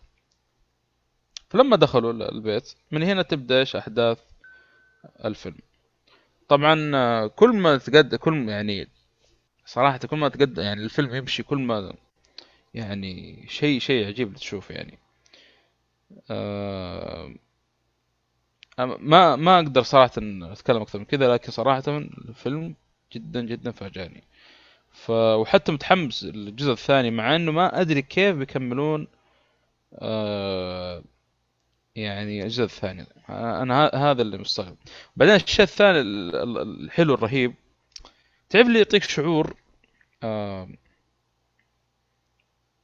فلما 1.50 1.76
دخلوا 1.76 2.12
ال- 2.12 2.22
البيت 2.32 2.74
من 2.92 3.04
هنا 3.04 3.22
تبدأ 3.22 3.60
إيش 3.60 3.76
أحداث 3.76 4.20
الفيلم. 5.26 5.58
طبعا 6.50 7.28
كل 7.28 7.50
ما 7.58 7.78
تقدم 7.78 8.18
كل 8.18 8.34
ما 8.34 8.52
يعني 8.52 8.88
صراحة 9.66 9.98
كل 9.98 10.18
ما 10.18 10.30
تقدم 10.30 10.62
يعني 10.64 10.84
الفيلم 10.84 11.16
يمشي 11.16 11.44
كل 11.44 11.58
ما 11.58 11.94
يعني 12.74 13.46
شيء 13.50 13.80
شيء 13.80 14.08
عجيب 14.08 14.34
تشوفه 14.36 14.76
يعني. 14.76 15.00
أما- 18.82 18.98
ما 19.00 19.36
ما 19.36 19.60
أقدر 19.60 19.82
صراحة 19.84 20.12
أتكلم 20.18 20.82
أكثر 20.82 21.00
من 21.00 21.06
كذا 21.06 21.34
لكن 21.34 21.52
صراحة 21.52 21.84
الفيلم 21.88 22.76
جدا 23.14 23.42
جدا 23.42 23.72
فاجأني. 23.72 24.24
ف 24.92 25.10
وحتى 25.10 25.72
متحمس 25.72 26.24
للجزء 26.24 26.72
الثاني 26.72 27.12
مع 27.12 27.36
إنه 27.36 27.52
ما 27.52 27.82
أدري 27.82 28.02
كيف 28.02 28.36
بيكملون 28.36 29.08
آه 29.96 31.04
يعني 31.96 32.44
الجزء 32.44 32.64
الثاني. 32.64 33.06
أنا 33.30 33.86
ه- 33.88 33.96
هذا 34.12 34.22
اللي 34.22 34.38
مستغرب. 34.38 34.78
بعدين 35.16 35.36
الشيء 35.36 35.64
الثاني 35.64 36.00
ال- 36.02 36.36
ال- 36.36 36.84
الحلو 36.86 37.14
الرهيب 37.14 37.54
تعرف 38.50 38.68
اللي 38.68 38.80
يعطيك 38.80 39.04
شعور 39.04 39.56
آه 40.24 40.70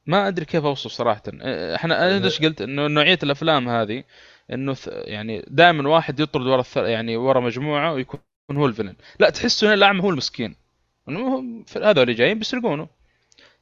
ما 0.06 0.28
أدري 0.28 0.44
كيف 0.44 0.64
أوصف 0.64 0.90
صراحة. 0.90 1.22
إحنا 1.74 2.16
أنا 2.16 2.24
إيش 2.24 2.42
قلت؟ 2.42 2.62
إنه 2.62 2.86
نوعية 2.86 3.18
الأفلام 3.22 3.68
هذه 3.68 4.04
إنه 4.52 4.76
يعني 4.86 5.44
دائما 5.48 5.88
واحد 5.88 6.20
يطرد 6.20 6.46
ورا 6.46 6.60
الث... 6.60 6.76
يعني 6.76 7.16
ورا 7.16 7.40
مجموعة 7.40 7.92
ويكون 7.92 8.20
هو 8.56 8.66
الفيلن. 8.66 8.96
لا 9.20 9.30
تحسه 9.30 9.66
هنا 9.66 9.74
الاعمى 9.74 10.02
هو 10.02 10.10
المسكين. 10.10 10.56
إنه 11.08 11.20
هو- 11.20 11.64
هذول 11.76 12.02
اللي 12.02 12.14
جايين 12.14 12.38
بيسرقونه. 12.38 12.88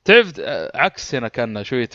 تعرف 0.05 0.33
آه، 0.41 0.71
عكس 0.79 1.15
هنا 1.15 1.29
كان 1.29 1.65
شوية. 1.65 1.91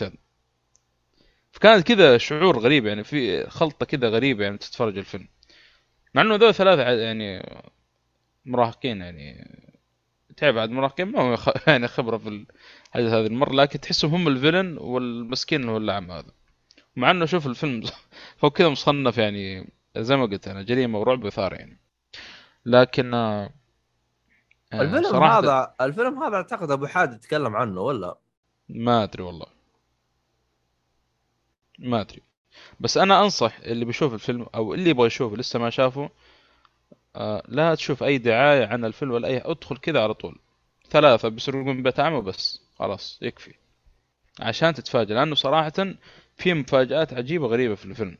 فكانت 1.52 1.86
كذا 1.88 2.18
شعور 2.18 2.58
غريب 2.58 2.86
يعني 2.86 3.04
في 3.04 3.50
خلطة 3.50 3.86
كذا 3.86 4.08
غريبة 4.08 4.44
يعني 4.44 4.58
تتفرج 4.58 4.98
الفيلم. 4.98 5.28
مع 6.14 6.22
إنه 6.22 6.34
ذول 6.34 6.54
ثلاثة 6.54 6.82
يعني 6.82 7.42
مراهقين 8.46 9.00
يعني 9.00 9.50
تعرف 10.36 10.54
بعد 10.54 10.70
مراهقين 10.70 11.06
ما 11.06 11.20
هو 11.20 11.38
يعني 11.66 11.88
خبرة 11.88 12.16
في 12.18 12.28
الحدث 12.28 13.12
هذه 13.12 13.26
المرة 13.26 13.52
لكن 13.52 13.80
تحسهم 13.80 14.14
هم 14.14 14.28
الفيلن 14.28 14.78
والمسكين 14.78 15.68
هو 15.68 15.76
الاعمى 15.76 16.14
هذا. 16.14 16.32
مع 16.96 17.10
إنه 17.10 17.26
شوف 17.26 17.46
الفيلم 17.46 17.82
فهو 18.38 18.50
كذا 18.50 18.68
مصنف 18.68 19.18
يعني 19.18 19.72
زي 19.96 20.16
ما 20.16 20.26
قلت 20.26 20.48
أنا 20.48 20.62
جريمة 20.62 20.98
ورعب 20.98 21.24
وإثارة 21.24 21.54
يعني. 21.54 21.80
لكن 22.66 23.14
آه، 23.14 23.50
آه، 24.72 24.82
الفيلم 24.82 25.02
صراحة 25.02 25.38
هذا 25.38 25.74
الفيلم 25.80 26.22
هذا 26.22 26.36
أعتقد 26.36 26.70
أبو 26.70 26.86
حاد 26.86 27.12
يتكلم 27.12 27.56
عنه 27.56 27.80
ولا؟ 27.80 28.18
ما 28.68 29.02
أدري 29.02 29.22
والله. 29.22 29.46
ما 31.78 32.00
أدري. 32.00 32.22
بس 32.80 32.96
أنا 32.96 33.22
أنصح 33.22 33.58
اللي 33.58 33.84
بيشوف 33.84 34.14
الفيلم 34.14 34.46
أو 34.54 34.74
اللي 34.74 34.90
يبغى 34.90 35.06
يشوفه 35.06 35.36
لسه 35.36 35.58
ما 35.58 35.70
شافه 35.70 36.10
آه 37.16 37.42
لا 37.48 37.74
تشوف 37.74 38.02
أي 38.02 38.18
دعاية 38.18 38.66
عن 38.66 38.84
الفيلم 38.84 39.10
ولا 39.10 39.28
أي 39.28 39.42
ادخل 39.44 39.76
كذا 39.76 40.02
على 40.02 40.14
طول. 40.14 40.38
ثلاثة 40.90 41.28
بيسرقون 41.28 41.82
بيت 41.82 42.00
عمه 42.00 42.20
بس. 42.20 42.60
خلاص 42.78 43.18
يكفي. 43.22 43.54
عشان 44.40 44.74
تتفاجئ 44.74 45.14
لأنه 45.14 45.34
صراحة 45.34 45.72
في 46.36 46.54
مفاجآت 46.54 47.14
عجيبة 47.14 47.46
غريبة 47.46 47.74
في 47.74 47.84
الفيلم. 47.84 48.18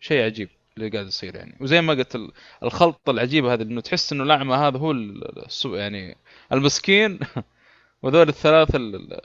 شيء 0.00 0.24
عجيب. 0.24 0.48
اللي 0.78 0.88
قاعد 0.88 1.06
يصير 1.06 1.36
يعني. 1.36 1.56
وزي 1.60 1.80
ما 1.80 1.92
قلت 1.94 2.14
ال- 2.14 2.32
الخلطة 2.62 3.10
العجيبة 3.10 3.52
هذه 3.54 3.62
إنه 3.62 3.80
تحس 3.80 4.12
إنه 4.12 4.22
الاعمى 4.24 4.54
هذا 4.54 4.78
هو 4.78 4.92
يعني. 5.76 6.16
المسكين 6.52 7.18
وذول 8.02 8.28
الثلاثة 8.28 8.76
ال- 8.78 8.94
ال- 8.96 9.20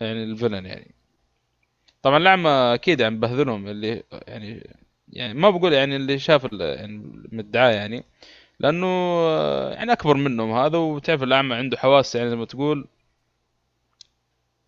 يعني 0.00 0.24
الفيلن 0.24 0.66
يعني. 0.66 0.94
طبعا 2.02 2.16
الاعمى 2.16 2.50
أكيد 2.50 3.00
يعني 3.00 3.16
بهذلهم 3.16 3.68
اللي 3.68 4.02
يعني 4.28 4.70
يعني 5.12 5.34
ما 5.34 5.50
بقول 5.50 5.72
يعني 5.72 5.96
اللي 5.96 6.18
شاف 6.18 6.48
يعني 6.52 6.98
من 7.32 7.40
الدعاية 7.40 7.74
يعني. 7.76 8.04
لأنه 8.60 8.86
آه، 8.86 9.72
يعني 9.74 9.92
أكبر 9.92 10.16
منهم 10.16 10.52
هذا 10.52 10.78
وتعرف 10.78 11.22
الاعمى 11.22 11.54
عنده 11.54 11.76
حواس 11.78 12.14
يعني 12.14 12.30
زي 12.30 12.36
ما 12.36 12.44
تقول. 12.44 12.86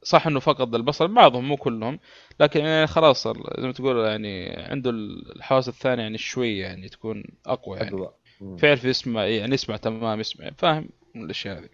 صح 0.05 0.27
إنه 0.27 0.41
فقد 0.41 0.75
البصر 0.75 1.07
بعضهم 1.07 1.49
مو 1.49 1.57
كلهم 1.57 1.99
لكن 2.41 2.61
يعني 2.61 2.87
خلاص 2.87 3.29
زي 3.29 3.67
ما 3.67 3.73
تقول 3.73 4.07
يعني 4.07 4.51
عنده 4.57 4.91
الحواس 4.91 5.69
الثانية 5.69 6.03
يعني 6.03 6.19
شوي 6.19 6.59
يعني 6.59 6.89
تكون 6.89 7.25
أقوى 7.47 7.79
يعني. 7.79 7.91
أقوى. 7.91 8.15
مم. 8.41 8.57
فيعرف 8.57 8.85
يسمع 8.85 9.25
يعني 9.25 9.55
يسمع 9.55 9.77
تمام 9.77 10.21
يسمع 10.21 10.51
فاهم؟ 10.59 10.89
الأشياء 11.17 11.59
هذه. 11.59 11.69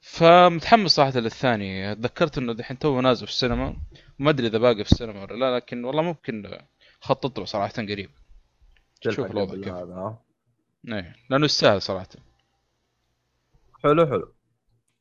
فمتحمس 0.00 0.90
صراحة 0.90 1.18
للثاني. 1.18 1.94
تذكرت 1.94 2.38
إنه 2.38 2.52
دحين 2.52 2.78
تو 2.78 3.00
نازل 3.00 3.26
في 3.26 3.32
السينما. 3.32 3.76
ما 4.18 4.30
أدري 4.30 4.46
إذا 4.46 4.58
باقي 4.58 4.84
في 4.84 4.92
السينما 4.92 5.22
ولا 5.22 5.34
لا 5.34 5.56
لكن 5.56 5.84
والله 5.84 6.02
ممكن 6.02 6.58
خطط 7.00 7.38
له 7.38 7.44
صراحة 7.44 7.72
قريب. 7.78 8.10
شوف 9.00 9.20
الوضع 9.20 9.54
كيف. 9.54 9.74
هذا 9.74 10.18
إيه 10.88 11.16
لأنه 11.30 11.44
يستاهل 11.44 11.82
صراحة. 11.82 12.08
حلو 13.82 14.06
حلو. 14.06 14.34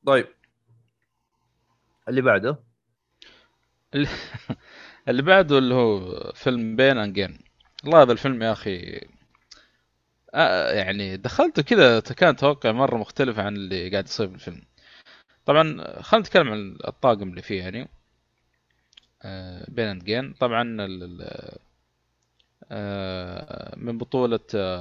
طيب. 0.06 0.28
اللي 2.10 2.22
بعده؟ 2.22 2.58
اللي, 5.08 5.22
بعده 5.22 5.58
اللي 5.58 5.74
هو 5.76 6.02
فيلم 6.36 6.76
بين 6.76 6.98
انجين 6.98 7.40
والله 7.84 8.02
هذا 8.02 8.12
الفيلم 8.12 8.44
يا 8.44 8.52
أخي 8.52 9.02
آه 10.34 10.72
يعني 10.72 11.18
دخلته 11.18 11.62
كذا 11.62 12.00
كان 12.00 12.36
توقع 12.36 12.72
مرة 12.72 12.98
مختلف 12.98 13.40
عن 13.40 13.56
اللي 13.56 13.90
قاعد 13.90 14.06
يصير 14.06 14.28
في 14.28 14.36
الفيلم 14.36 14.62
طبعا 15.46 16.02
خلينا 16.02 16.26
نتكلم 16.28 16.50
عن 16.52 16.78
الطاقم 16.88 17.30
اللي 17.30 17.42
فيه 17.42 17.60
يعني. 17.64 17.90
آه 19.24 19.66
بين 19.70 19.86
انجين 19.88 20.34
طبعا 20.34 20.62
ال- 20.64 21.04
ال- 21.04 21.58
آه 22.72 23.76
من 23.78 23.98
بطولة 23.98 24.40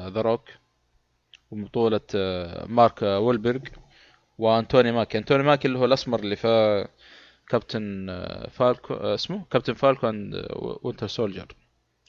The 0.08 0.20
Rock 0.20 0.48
ومن 1.50 1.64
بطولة 1.64 2.00
مارك 2.66 3.02
وولبرغ 3.02 3.60
وأنتوني 4.38 4.92
ماكي. 4.92 5.18
أنتوني 5.18 5.42
ماكي 5.42 5.68
اللي 5.68 5.78
هو 5.78 5.84
الأسمر 5.84 6.20
اللي 6.20 6.36
في 6.36 6.88
Captain 7.48 8.06
Falcon 8.50 8.94
آه، 8.94 9.14
اسمه 9.14 9.44
Captain 9.50 9.74
Falcon 9.74 10.08
and 10.08 10.46
Winter 10.82 11.06
Soldier 11.06 11.46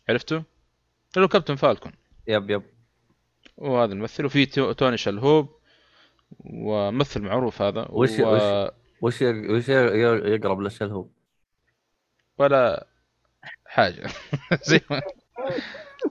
عرفته؟ 0.09 0.35
اللي 1.15 1.23
هو 1.25 1.27
Captain 1.27 1.55
Falcon 1.55 1.91
yep 2.27 2.49
yep. 2.49 2.63
وهذا 3.57 3.93
الممثل. 3.93 4.25
وفي 4.25 4.45
تو- 4.45 4.71
توني 4.71 4.97
شلهوب 4.97 5.49
وممثل 6.39 7.21
معروف 7.21 7.61
هذا. 7.61 7.87
وش- 7.89 8.19
و... 8.19 8.35
وش- 8.35 8.71
وش 9.01 9.21
يق- 9.21 9.51
وش 9.51 9.69
يق- 9.69 10.25
يقرب 10.25 10.59
للشلهوب؟ 10.59 11.11
ولا 12.37 12.87
حاجة. 13.65 14.07
زي 14.69 14.81
ما 14.89 15.01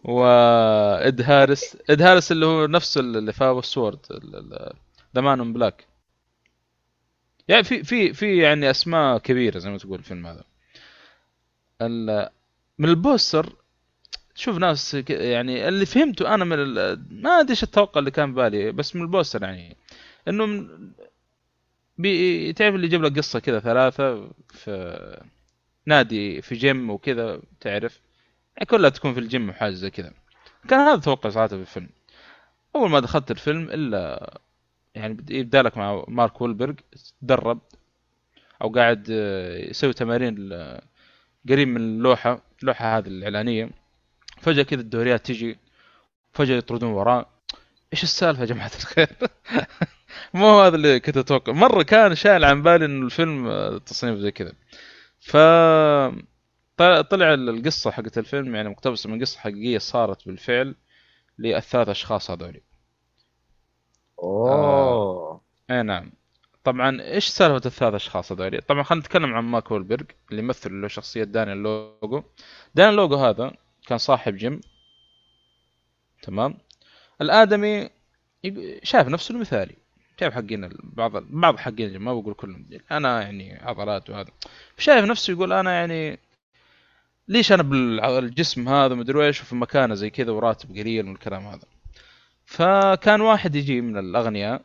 وإد 0.05 1.23
هارس 1.23 1.77
إد 1.91 2.03
هارس 2.03 2.33
اللي 2.33 2.47
هو 2.47 2.67
نفس 2.67 2.99
اللي 2.99 3.33
في 3.33 3.45
السورد 3.59 3.99
ذا 5.15 5.21
مان 5.21 5.53
بلاك 5.53 5.87
يعني 7.49 7.65
في 7.65 7.85
في 7.85 8.13
في 8.13 8.39
يعني 8.39 8.71
أسماء 8.71 9.19
كبيرة 9.19 9.59
زي 9.59 9.71
ما 9.71 9.79
تقول 9.79 9.99
الفيلم 9.99 10.27
هذا. 10.27 10.45
من 12.79 12.89
البوستر 12.89 13.53
تشوف 14.35 14.59
ناس 14.59 14.95
يعني 15.11 15.69
اللي 15.69 15.87
فهمته 15.87 16.35
أنا 16.35 16.45
من 16.45 16.57
ما 17.23 17.31
أدري 17.31 17.51
إيش 17.51 17.63
التوقع 17.63 17.99
اللي 17.99 18.11
كان 18.11 18.35
بالي 18.35 18.73
بس 18.73 18.97
من 18.97 19.03
البوستر 19.03 19.43
يعني. 19.43 19.77
إنه 20.29 20.47
من 20.47 20.69
بي 21.99 22.53
تعرف 22.53 22.75
اللي 22.75 22.87
يجيب 22.87 23.03
لك 23.03 23.19
قصة 23.19 23.39
كذا 23.39 23.61
ثلاثة 23.61 24.31
في 24.49 25.21
نادي 25.87 26.43
في 26.43 26.55
جيم 26.55 26.91
وكذا 26.91 27.41
تعرف؟ 27.61 28.01
يعني 28.57 28.67
كلها 28.67 28.91
تكون 28.91 29.15
في 29.15 29.21
الجيم 29.21 29.49
وحاجة 29.49 29.75
زي 29.75 29.91
كذا. 29.91 30.13
كان 30.69 30.81
هذا 30.81 31.01
توقع 31.01 31.31
صراحة 31.31 31.49
في 31.49 31.55
الفيلم. 31.55 31.89
أول 32.77 32.91
ما 32.91 33.01
دخلت 33.01 33.31
الفيلم 33.31 33.71
إلا 33.71 34.41
يعني 34.97 35.15
بد- 35.15 35.31
يبدأ 35.31 35.63
لك 35.63 35.77
مع 35.77 36.05
مارك 36.09 36.41
وولبرغ 36.41 36.75
تدرب 37.23 37.61
أو 38.63 38.69
قاعد 38.69 39.07
آه، 39.11 39.59
يسوي 39.71 39.93
تمارين 39.93 40.37
قريب 41.49 41.69
من 41.69 41.77
اللوحة 41.77 42.43
اللوحة 42.63 42.99
هذه 42.99 43.07
الإعلانية. 43.07 43.71
فجأة 44.41 44.63
كذا 44.63 44.81
الدوريات 44.81 45.27
تجي 45.27 45.59
فجأة 46.33 46.57
يطردون 46.57 46.91
وراه 46.91 47.27
إيش 47.93 48.03
السالفة 48.03 48.41
يا 48.41 48.47
جماعة 48.47 48.71
الخير؟ 48.81 49.09
مو 50.35 50.61
هذا 50.61 50.77
اللي 50.77 51.01
كنت 51.01 51.17
أتوقع. 51.17 51.53
مرة 51.53 51.83
كان 51.83 52.15
شايل 52.15 52.45
عن 52.45 52.63
بالي 52.63 52.85
انه 52.85 53.07
الفيلم 53.07 53.47
آه، 53.49 53.79
تصنيف 53.79 54.19
زي 54.19 54.31
كذا. 54.31 54.53
ف 55.21 55.37
طلع 57.11 57.35
القصة 57.35 57.91
حقت 57.91 58.19
الفيلم 58.19 58.55
يعني 58.55 58.69
مقتبسة 58.69 59.11
من 59.11 59.21
قصة 59.21 59.39
حقيقية 59.41 59.79
صارت 59.79 60.27
بالفعل 60.29 60.75
للثلاث 61.39 61.89
أشخاص 61.89 62.31
هذول 62.31 62.61
أوه. 64.19 65.41
إي 65.71 65.83
نعم. 65.83 66.13
طبعا 66.65 67.03
إيش 67.03 67.27
سالفة 67.27 67.67
الثلاث 67.67 67.95
أشخاص 67.95 68.33
هذول؟ 68.33 68.63
طبعا 68.63 68.83
خلينا 68.83 69.05
نتكلم 69.05 69.35
عن 69.35 69.45
مارك 69.45 69.73
وولبرغ 69.73 70.05
اللي 70.31 70.43
يمثل 70.43 70.81
له 70.81 70.89
شخصية 70.89 71.25
دانيال 71.25 71.63
لوجو. 71.63 72.23
دانيال 72.75 72.97
لوجو 72.97 73.17
هذا 73.17 73.53
كان 73.87 73.99
صاحب 73.99 74.37
جيم. 74.37 74.61
تمام؟ 76.23 76.59
الآدمي 77.21 77.91
شايف 78.83 79.09
نفسه 79.09 79.35
المثالي. 79.35 79.77
شايف 80.21 80.35
حقين 80.35 80.71
بعض 80.83 81.17
بعض 81.17 81.57
حقين 81.57 81.99
ما 81.99 82.15
بقول 82.15 82.35
كلهم 82.35 82.69
أنا 82.93 83.23
يعني 83.23 83.59
عضلات 83.63 84.11
وهذا. 84.11 84.31
شايف 84.79 85.05
نفسه 85.05 85.31
يقول 85.33 85.53
أنا 85.53 85.73
يعني 85.73 86.19
ليش 87.29 87.53
أنا 87.53 87.63
بالجسم 87.63 88.69
هذا 88.69 88.95
مدري 88.95 89.27
إيش 89.27 89.41
وفي 89.43 89.55
مكانه 89.55 89.95
زي 89.95 90.11
كذا 90.11 90.33
وراتب 90.33 90.71
قليل 90.71 91.07
من 91.07 91.13
الكلام 91.13 91.47
هذا. 91.47 91.65
فكان 92.47 93.21
واحد 93.21 93.55
يجي 93.57 93.81
من 93.81 93.97
الأغنياء 93.99 94.63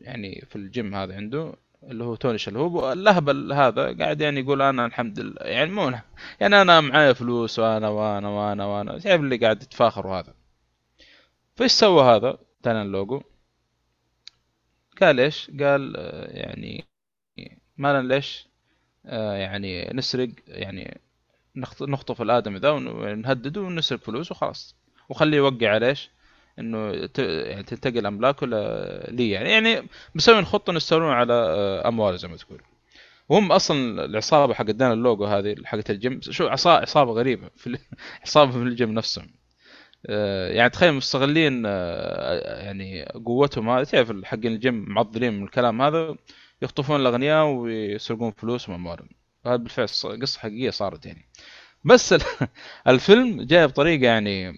يعني 0.00 0.46
في 0.50 0.56
الجيم 0.56 0.94
هذا 0.94 1.14
عنده 1.16 1.54
اللي 1.82 2.04
هو 2.04 2.14
توني 2.14 2.38
شلهوب 2.38 2.74
واللهبل 2.74 3.52
هذا 3.52 3.96
قاعد 3.98 4.20
يعني 4.20 4.40
يقول 4.40 4.62
أنا 4.62 4.86
الحمد 4.86 5.20
لله 5.20 5.36
يعني 5.40 5.70
مو 5.70 5.92
يعني 6.40 6.62
أنا 6.62 6.80
معايا 6.80 7.12
فلوس 7.12 7.58
وأنا 7.58 7.88
وأنا 7.88 8.28
وأنا 8.28 8.64
وأنا 8.66 8.98
تعرف 8.98 9.20
اللي 9.20 9.36
قاعد 9.36 9.62
يتفاخر 9.62 10.06
وهذا. 10.06 10.34
فإيش 11.56 11.72
سوى 11.72 12.02
هذا؟ 12.02 12.38
دانيال 12.62 12.82
لوجو. 12.82 13.22
قال 15.00 15.20
إيش؟ 15.20 15.50
قال 15.60 15.94
يعني 16.30 16.84
ما 17.76 18.00
لنا 18.00 18.14
ليش 18.14 18.48
آه، 19.06 19.32
يعني 19.34 19.90
نسرق 19.94 20.28
يعني 20.48 21.00
نخط- 21.56 21.82
نخطف 21.82 22.22
الآدمي 22.22 22.58
ذا 22.58 22.70
ون- 22.70 22.86
ونهدده 22.88 23.60
ونسرق 23.60 24.00
فلوس 24.00 24.30
وخلاص. 24.32 24.76
وخليه 25.08 25.36
يوقع 25.36 25.68
على 25.70 25.88
إيش؟ 25.88 26.10
إنه. 26.60 27.08
يعني 27.18 27.62
تنتقل 27.62 28.06
أملاكه 28.06 28.46
ل... 28.46 28.50
لي. 29.16 29.30
يعني 29.30 29.50
يعني 29.50 29.88
مسوين 30.14 30.44
خطة 30.44 30.70
انه 30.70 30.76
يستولون 30.76 31.12
على 31.12 31.32
آه، 31.32 31.88
امواله 31.88 32.16
زي 32.16 32.28
ما 32.28 32.36
تقول. 32.36 32.60
وهم 33.28 33.52
أصلا 33.52 34.04
العصابة 34.04 34.54
حق 34.54 34.64
دانيال 34.64 34.92
لوجو 34.92 35.24
هذه 35.24 35.56
حقت 35.64 35.90
الجيم 35.90 36.20
شو 36.22 36.48
عصا- 36.48 36.66
عصابة 36.82 37.12
غريبة 37.12 37.50
في 37.56 37.66
ال- 37.66 37.78
عصابة 38.26 38.52
في 38.52 38.58
الجيم 38.58 38.92
نفسهم. 38.94 39.30
آه، 40.06 40.48
يعني 40.52 40.70
تخيل 40.70 40.92
مستغلين 40.92 41.62
آه، 41.66 42.60
يعني 42.64 43.04
قوتهم 43.04 43.68
هذه. 43.70 43.84
تعرف 43.84 44.12
حقين 44.24 44.52
الجيم 44.52 44.84
معضلين 44.88 45.32
من 45.32 45.44
الكلام 45.44 45.82
هذا 45.82 46.16
يخطفون 46.62 47.00
الأغنياء 47.00 47.46
ويسرقون 47.46 48.30
فلوسهم 48.32 48.74
وأموالهم. 48.74 49.08
هذا 49.46 49.56
بالفعل 49.56 49.86
قصة 50.22 50.38
حقيقية 50.40 50.70
صارت 50.70 51.06
يعني. 51.06 51.28
بس 51.84 52.12
ال- 52.12 52.22
الفيلم 52.88 53.42
جاي 53.42 53.66
بطريقة 53.66 54.04
يعني 54.04 54.52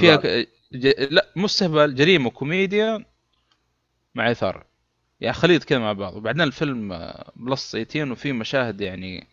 فيها. 0.00 0.46
ج... 0.74 0.86
لا 1.10 1.26
مو 1.36 1.44
استهبال 1.46 1.94
جريمة 1.94 2.26
وكوميديا 2.26 3.04
مع 4.14 4.30
إثارة. 4.30 4.64
يعني 5.20 5.34
خليط 5.34 5.64
كذا 5.64 5.78
مع 5.78 5.92
بعض. 5.92 6.16
وبعدين 6.16 6.40
الفيلم 6.42 6.92
آه، 6.92 7.32
plus 7.36 7.72
18 7.72 8.12
وفيه 8.12 8.32
مشاهد 8.32 8.80
يعني 8.80 9.26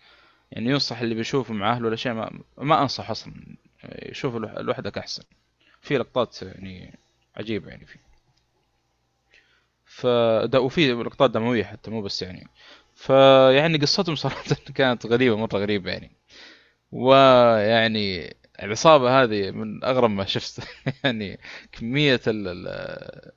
يعني 0.52 0.70
ينصح 0.70 1.00
اللي 1.02 1.16
بيشوفه 1.16 1.54
مع 1.54 1.72
أهله 1.74 1.88
الاشياء 1.88 2.14
ما, 2.16 2.40
ما 2.58 2.82
أنصح 2.82 3.10
أصلا. 3.10 3.34
يشوف 3.84 4.36
لوح- 4.36 4.58
لوحدك 4.58 4.98
أحسن. 4.98 5.24
في 5.82 5.98
لقطات 5.98 6.42
يعني 6.42 6.94
عجيبة 7.38 7.70
يعني 7.70 7.86
فيه. 7.86 8.00
ف 9.86 10.06
وفي 10.56 10.94
لقطات 10.94 11.32
دموية 11.32 11.64
حتى 11.64 11.92
مو 11.92 12.02
بس 12.02 12.22
يعني. 12.22 12.48
فيعني 12.96 13.78
قصتهم 13.78 14.16
صراحة 14.16 14.44
كانت 14.76 15.06
غريبة 15.06 15.38
مرة 15.38 15.58
غريبة 15.58 15.92
يعني. 15.92 16.12
ويعني 16.92 18.36
العصابة 18.64 19.24
هذه 19.24 19.52
من 19.52 19.84
أغرب 19.84 20.10
ما 20.10 20.26
شفت. 20.26 20.60
يعني 21.04 21.40
كمية 21.72 22.22
ال- 22.28 22.48
ال- 22.48 23.32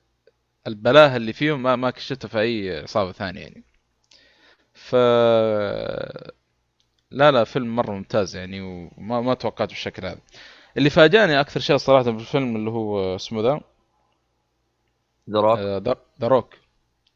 البلاهة 0.66 1.16
اللي 1.16 1.32
فيهم 1.32 1.62
ما 1.62 1.76
ما 1.76 1.92
شفتها 1.98 2.28
في 2.28 2.40
أي 2.40 2.80
عصابة 2.82 3.12
ثانية 3.12 3.40
يعني. 3.40 3.64
ف 4.74 4.94
لا 7.10 7.30
لا 7.30 7.44
فيلم 7.44 7.76
مرة 7.76 7.92
ممتاز 7.92 8.36
يعني 8.36 8.60
وما 8.60 9.20
ما 9.20 9.34
توقعته 9.34 9.68
بالشكل 9.70 10.06
هذا. 10.06 10.20
اللي 10.76 10.90
فاجأني 10.90 11.40
أكثر 11.40 11.60
شيء 11.60 11.76
صراحة 11.76 12.04
في 12.04 12.10
الفيلم 12.10 12.56
اللي 12.56 12.70
هو 12.70 13.16
اسمه 13.16 13.42
ذا؟ 13.42 13.60
The 15.30 15.40
Rock 15.40 15.58
آه، 15.58 15.96
روك 16.22 16.54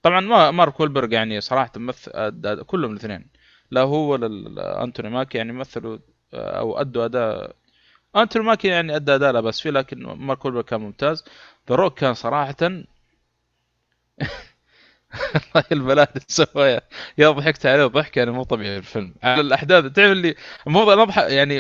طبعا 0.03 0.21
ما 0.21 0.51
مارك 0.51 0.73
وولبرغ 0.73 1.13
يعني 1.13 1.41
صراحة 1.41 1.73
ممثل 1.77 2.11
أدى 2.15 2.57
كلهم 2.57 2.91
الاثنين. 2.93 3.27
لا 3.71 3.81
هو 3.83 4.13
ولا 4.13 4.85
أنتوني 4.85 5.11
ماكي 5.11 5.39
يعني 5.39 5.53
مثلوا 5.53 5.99
آه، 6.35 6.59
أو 6.59 6.81
أدوا 6.81 7.49
أنتوني 8.17 8.45
ماكي 8.47 8.69
يعني 8.69 8.97
أدى 8.97 9.15
أداء 9.15 9.33
لا 9.33 9.41
بس 9.41 9.61
فيه 9.61 9.71
لكن 9.71 10.03
مارك 10.03 10.39
وولبرغ 10.39 10.63
كان 10.63 10.81
ممتاز. 10.81 11.25
The 11.69 11.75
Rock 11.75 11.99
كان 11.99 12.15
صراحة 12.15 12.57
البلاء 15.73 16.09
اللي 16.11 16.21
سواها 16.29 16.83
يا 17.19 17.31
ضحكت 17.31 17.67
عليه 17.67 17.87
ضحك 17.87 18.17
يعني 18.17 18.31
مو 18.31 18.43
طبيعي 18.43 18.83
في 18.83 18.89
الفيلم. 18.89 19.15
على 19.23 19.41
الأحداث 19.41 19.85
تعرف 19.93 20.13
اللي 20.13 20.35
المفروض 20.67 20.89
أنا 20.89 21.03
أضحك 21.03 21.31
يعني 21.31 21.59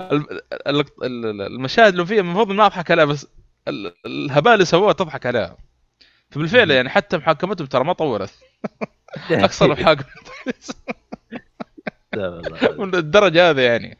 ال- 0.00 0.40
ال- 0.66 0.84
ال- 1.04 1.42
المشاهد 1.42 1.92
اللي 1.92 2.06
فيها 2.06 2.20
المفروض 2.20 2.52
ما 2.52 2.66
أضحك 2.66 2.90
عليها 2.90 3.04
بس 3.04 3.26
ال- 3.68 3.94
الهباء 4.06 4.54
اللي 4.54 4.64
سووه 4.64 4.92
تضحك 4.92 5.26
عليها. 5.26 5.56
فبالفعل 6.30 6.70
يعني 6.70 6.88
حتى 6.90 7.16
محاكمتهم 7.16 7.66
ترى 7.66 7.84
ما 7.84 7.92
طولت 7.92 8.34
اقصر 9.30 9.68
محاكمة. 9.68 10.04
والله. 12.14 12.72
من 12.86 12.94
الدرجه 12.94 13.50
هذه 13.50 13.60
يعني. 13.60 13.98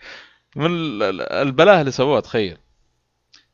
من 0.57 0.66
ال- 0.66 1.02
ال- 1.02 1.20
البلاهه 1.32 1.80
اللي 1.80 1.90
سووها 1.92 2.20
تخيل. 2.20 2.57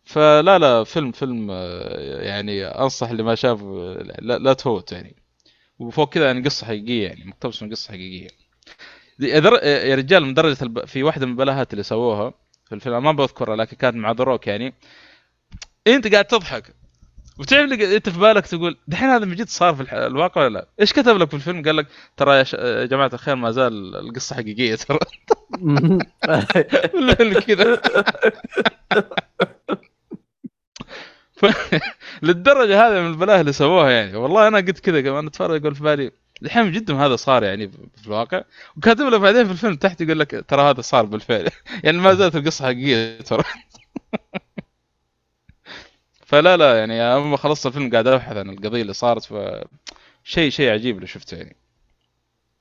فلا 0.04 0.58
لا 0.58 0.84
فيلم 0.84 1.12
فيلم 1.12 1.48
آه، 1.50 2.22
يعني 2.22 2.64
أنصح 2.66 3.08
اللي 3.10 3.22
ما 3.22 3.34
شاف 3.34 3.62
آه، 3.62 4.02
لا, 4.18 4.38
لا 4.38 4.52
تفوت 4.52 4.92
يعني. 4.92 5.16
وفوق 5.78 6.08
كذا 6.12 6.26
يعني 6.26 6.44
قصة 6.44 6.66
حقيقية 6.66 7.06
يعني 7.08 7.24
مقتبس 7.24 7.62
من 7.62 7.70
قصة 7.70 7.88
حقيقية. 7.88 8.28
يا 9.20 9.94
رجال 9.94 10.24
من 10.24 10.34
درجه 10.34 10.62
الب... 10.62 10.84
في 10.84 11.02
واحدة 11.02 11.26
من 11.26 11.32
البلاهات 11.32 11.72
اللي 11.72 11.82
سووها 11.82 12.34
في 12.68 12.74
الفيلم 12.74 13.02
ما 13.02 13.12
بذكرها 13.12 13.56
لكن 13.56 13.76
كانت 13.76 13.96
مع 13.96 14.12
دروك 14.12 14.46
يعني. 14.46 14.74
أنت 15.86 16.12
قاعد 16.12 16.24
تضحك. 16.24 16.74
وتعرف 17.40 17.72
اللي 17.72 17.96
انت 17.96 18.08
في 18.08 18.18
بالك 18.18 18.46
تقول 18.46 18.76
دحين 18.88 19.08
هذا 19.08 19.24
من 19.24 19.34
جد 19.34 19.48
صار 19.48 19.74
في. 19.74 20.06
الواقع 20.06 20.44
ولا 20.44 20.58
لا؟ 20.58 20.68
إيش 20.80 20.92
كتب 20.92 21.16
لك 21.16 21.28
في 21.28 21.34
الفيلم؟ 21.34 21.62
قال 21.62 21.76
لك 21.76 21.86
ترى 22.16 22.38
يا, 22.38 22.42
ش... 22.42 22.54
يا 22.54 22.86
جماعة 22.86 23.10
الخير 23.12 23.36
ما 23.36 23.50
زال 23.50 23.96
القصة 23.96 24.36
حقيقية 24.36 24.74
ترى 24.74 24.98
كذا 27.46 27.80
ف... 31.36 31.46
للدرجة 32.22 32.86
هذه 32.86 33.00
من 33.00 33.10
البلاهه 33.10 33.40
اللي 33.40 33.52
سووها 33.52 33.90
يعني 33.90 34.16
والله 34.16 34.48
أنا 34.48 34.58
قلت 34.58 34.80
كذا 34.80 35.00
كمان 35.00 35.26
اتفرج 35.26 35.60
أقول 35.60 35.74
في 35.74 35.82
بالي 35.82 36.10
الحين 36.42 36.64
من 36.64 36.72
جد 36.72 36.90
هذا 36.90 37.16
صار 37.16 37.44
يعني 37.44 37.68
في 37.68 38.06
الواقع 38.06 38.42
وكاتب 38.76 39.06
لك 39.06 39.20
بعدين 39.20 39.44
في 39.46 39.52
الفيلم 39.52 39.76
تحت 39.76 40.00
يقول 40.00 40.18
لك 40.20 40.44
ترى 40.48 40.62
هذا 40.62 40.80
صار 40.80 41.04
بالفعل 41.04 41.48
يعني 41.84 41.98
ما 41.98 42.14
زالت 42.14 42.36
القصة 42.36 42.64
حقيقية 42.64 43.20
ترى 43.20 43.44
فلا 46.30 46.56
لا 46.56 46.78
يعني 46.78 47.12
أول 47.14 47.26
ما 47.26 47.36
خلصت 47.36 47.66
الفيلم 47.66 47.90
قاعد 47.90 48.06
أبحث 48.06 48.36
عن 48.36 48.50
القضية 48.50 48.82
اللي 48.82 48.92
صارت 48.92 49.24
ف 49.24 49.34
شيء 50.24 50.50
شيء 50.50 50.70
عجيب 50.72 50.96
اللي 50.96 51.06
شفته 51.06 51.36
يعني. 51.36 51.56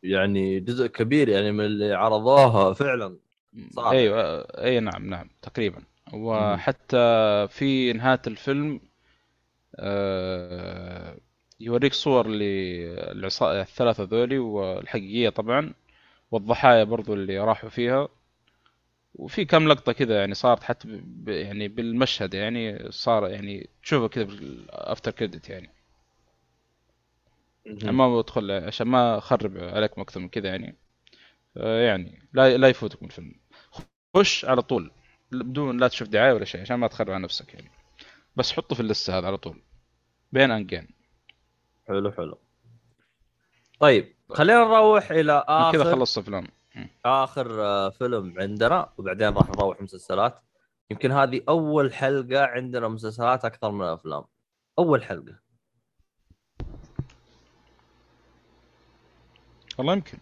يعني 0.04 0.60
جزء 0.60 0.88
كبير 0.88 1.30
يعني 1.30 1.52
من 1.52 1.66
اللي 1.66 1.94
عرضوها 1.94 2.74
فعلا 2.74 3.18
صعب. 3.72 3.94
أيوه 3.94 4.40
أي 4.42 4.80
نعم 4.80 5.10
نعم 5.10 5.30
تقريبا. 5.42 5.84
وحتى 6.14 6.98
في 7.50 7.94
نهاية 7.94 8.22
الفيلم 8.28 8.82
آه، 9.76 11.18
يوريك 11.60 11.94
صور 11.94 12.28
للعصا 12.28 13.62
الثلاثة 13.62 14.04
ذولي 14.04 14.38
والحقيقية 14.40 15.30
طبعا 15.30 15.74
والضحايا 16.32 16.84
برضو 16.84 17.14
اللي 17.14 17.40
راحوا 17.40 17.70
فيها. 17.70 18.08
وفي 19.14 19.45
كم 19.45 19.68
لقطة 19.68 19.91
كذا 19.91 20.20
يعني 20.20 20.34
صارت 20.34 20.64
حتى 20.64 20.88
ب... 21.03 21.30
يعني 21.30 21.68
بالمشهد 21.68 22.34
يعني 22.34 22.91
صار 22.91 23.28
يعني 23.28 23.70
تشوفه 23.84 24.07
كذا 24.07 24.24
بالافتر 24.24 25.12
كريدت 25.12 25.49
يعني. 25.49 25.70
ما 27.84 28.18
بدخل 28.18 28.51
عشان 28.51 28.88
ما 28.88 29.18
أخرب 29.18 29.57
عليكم 29.57 30.01
أكثر 30.01 30.20
من 30.20 30.30
كذا 30.30 30.47
يعني 30.47 30.76
آه، 31.57 31.82
يعني 31.82 32.28
لا 32.34 32.57
لا 32.57 32.70
يفوتكم 32.70 33.05
الفيلم. 33.05 33.36
خش 34.16 34.45
على 34.45 34.62
طول 34.62 34.91
بدون 35.32 35.78
لا 35.80 35.88
تشوف 35.88 36.07
دعاية 36.07 36.34
ولا 36.34 36.45
شيء 36.45 36.62
عشان 36.62 36.76
ما 36.76 36.88
تخرب 36.88 37.10
على 37.10 37.24
نفسك 37.24 37.53
يعني. 37.53 37.72
بس 38.36 38.51
حطه 38.51 38.76
في 38.76 38.82
اللسه 38.82 39.18
هذا 39.18 39.28
على 39.28 39.38
طول 39.38 39.62
بين 40.32 40.51
أنجين. 40.51 40.88
حلو 41.88 42.12
حلو. 42.12 42.38
طيب 43.80 44.16
خلينا 44.30 44.60
نروح 44.60 45.12
إلى 45.12 45.34
من 45.49 45.72
كذا 45.72 45.82
آخر. 45.82 45.91
خلصت 45.91 46.18
افلام 46.18 46.47
آخر 47.06 47.64
آه، 47.66 47.90
فيلم 47.90 48.40
عندنا 48.40 48.90
وبعدين 48.98 49.34
راح 49.34 49.50
نروح 49.50 49.82
مسلسلات. 49.82 50.40
يمكن 50.92 51.12
هذه 51.12 51.42
أول 51.50 51.94
حلقة 51.94 52.46
عندنا 52.46 52.88
مسلسلات 52.88 53.46
أكثر 53.46 53.72
من 53.72 53.86
أفلام. 53.86 54.24
أول 54.80 55.04
حلقة. 55.04 55.40
والله 59.78 59.94
يمكن. 59.94 60.18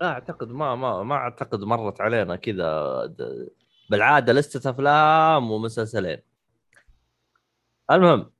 لا 0.00 0.08
أعتقد 0.08 0.48
ما 0.48 0.74
ما 0.74 1.02
ما 1.02 1.14
أعتقد 1.14 1.60
مرت 1.60 2.00
علينا 2.00 2.36
كذا. 2.36 3.06
بالعادة 3.90 4.32
لستة 4.32 4.70
أفلام 4.70 5.50
ومسلسلين. 5.50 6.18
المهم. 7.90 8.30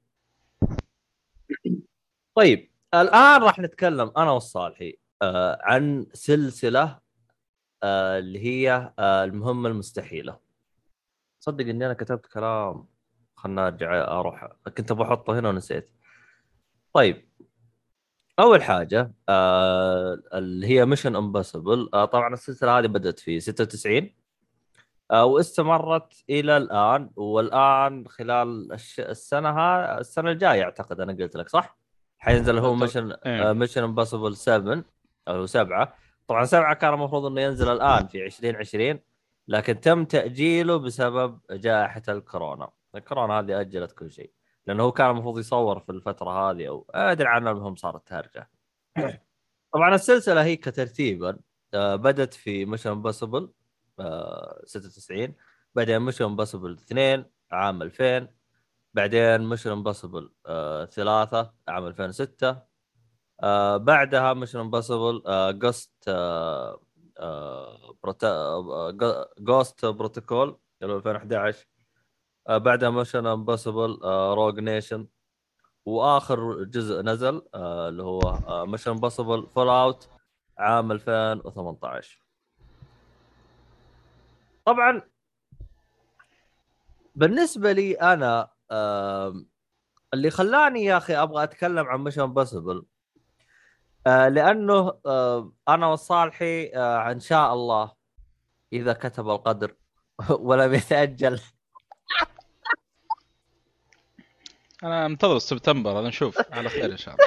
طيب 2.34 2.70
الآن 2.94 3.42
راح 3.42 3.58
نتكلم 3.58 4.12
أنا 4.16 4.30
والصالحي. 4.30 4.98
عن 5.62 6.06
سلسلة 6.12 6.98
آه 7.82 8.18
اللي 8.18 8.38
هي 8.44 8.92
آه 8.98 9.24
المهمة 9.24 9.68
المستحيلة 9.68 10.38
صدق 11.40 11.64
إني 11.68 11.86
أنا 11.86 11.94
كتبت 11.94 12.26
كلام 12.26 12.86
خلنا 13.36 13.66
ارجع 13.66 14.04
أروح 14.20 14.52
كنت 14.76 14.92
بحطه 14.92 15.38
هنا 15.38 15.48
ونسيت 15.48 15.90
طيب 16.92 17.28
أول 18.38 18.62
حاجة 18.62 19.12
آه 19.28 20.22
اللي 20.34 20.66
هي 20.66 20.86
Mission 20.86 21.16
Impossible 21.16 21.88
آه 21.94 22.04
طبعا 22.04 22.34
السلسلة 22.34 22.78
هذه 22.78 22.86
بدأت 22.86 23.18
في 23.18 23.40
96 23.40 24.10
آه 25.10 25.24
واستمرت 25.24 26.24
إلى 26.30 26.56
الآن 26.56 27.10
والآن 27.16 28.08
خلال 28.08 28.72
الش... 28.72 29.00
السنة 29.00 29.48
ها 29.50 29.98
السنة 30.00 30.30
الجاية 30.30 30.62
أعتقد 30.62 31.00
أنا 31.00 31.12
قلت 31.12 31.36
لك 31.36 31.48
صح؟ 31.48 31.78
حينزل 32.18 32.58
هو 32.58 32.74
Mission. 32.74 33.16
Mission 33.26 33.82
Impossible 33.82 34.36
7 34.36 34.84
أو 35.28 35.46
7 35.46 35.94
طبعا 36.28 36.44
7 36.44 36.74
كان 36.74 36.94
المفروض 36.94 37.24
إنه 37.26 37.40
ينزل 37.40 37.68
الآن 37.72 38.06
في 38.06 38.26
2020 38.26 39.00
لكن 39.48 39.80
تم 39.80 40.04
تأجيله 40.04 40.76
بسبب 40.76 41.40
جائحة 41.50 42.02
الكورونا. 42.08 42.70
الكورونا 42.94 43.38
هذه 43.40 43.60
أجلت 43.60 43.92
كل 43.92 44.10
شيء 44.10 44.32
لأنه 44.66 44.82
هو 44.82 44.92
كان 44.92 45.10
المفروض 45.10 45.38
يصور 45.38 45.80
في 45.80 45.92
الفترة 45.92 46.50
هذه 46.50 46.68
أو 46.68 46.86
أدري 46.90 47.28
عنها 47.28 47.52
المهم 47.52 47.76
صارت 47.76 48.12
هرجه 48.12 48.50
طبعا 49.74 49.94
السلسلة 49.94 50.44
هي 50.44 50.56
كترتيبا 50.56 51.38
آه، 51.74 51.96
بدت 51.96 52.34
في 52.34 52.64
Mission 52.64 52.90
Impossible 52.90 53.52
96 54.64 55.34
بعدين 55.74 55.98
Mission 55.98 56.24
Impossible 56.24 56.72
2 56.72 57.24
عام 57.52 57.82
2000 57.82 58.28
بعدين 58.94 59.40
Mission 59.40 59.70
Impossible 59.70 60.32
3 60.90 61.52
عام 61.68 61.86
2006 61.86 62.67
آه، 63.40 63.76
بعدها 63.76 64.34
Mission 64.34 64.58
Impossible 64.58 65.22
Ghost 65.58 66.10
Ghost 69.40 69.86
Protocol 69.86 70.58
اللي 70.82 70.92
هو 70.92 70.96
2011 70.96 71.66
آه، 72.48 72.58
بعدها 72.58 72.90
Mission 72.90 73.26
Impossible 73.26 73.98
Rogue 74.34 74.60
Nation 74.60 75.06
وآخر 75.86 76.62
جزء 76.64 77.02
نزل 77.02 77.42
آه، 77.54 77.88
اللي 77.88 78.02
هو 78.02 78.20
Mission 78.66 78.90
Impossible 78.90 79.46
Fallout 79.46 80.08
عام 80.58 80.92
2018 80.92 82.22
طبعا 84.64 85.02
بالنسبة 87.14 87.72
لي 87.72 87.92
أنا 87.94 88.50
آم، 88.72 89.46
اللي 90.14 90.30
خلاني 90.30 90.84
يا 90.84 90.96
أخي 90.96 91.14
أبغى 91.16 91.42
أتكلم 91.44 91.86
عن 91.86 92.00
Mission 92.00 92.22
Impossible 92.22 92.82
آه، 94.08 94.28
لأنه 94.28 95.00
آه، 95.06 95.52
أنا 95.68 95.86
وصالحي 95.86 96.70
آه، 96.74 97.10
إن 97.12 97.20
شاء 97.20 97.54
الله 97.54 97.92
إذا 98.72 98.92
كتب 98.92 99.28
القدر 99.28 99.76
ولم 100.48 100.74
يتاجل 100.74 101.40
أنا 104.84 105.06
أنتظر 105.06 105.38
سبتمبر 105.38 105.98
أنا 106.00 106.08
نشوف. 106.08 106.38
على 106.52 106.68
خير 106.68 106.92
إن 106.92 106.96
شاء 106.96 107.14
الله. 107.14 107.26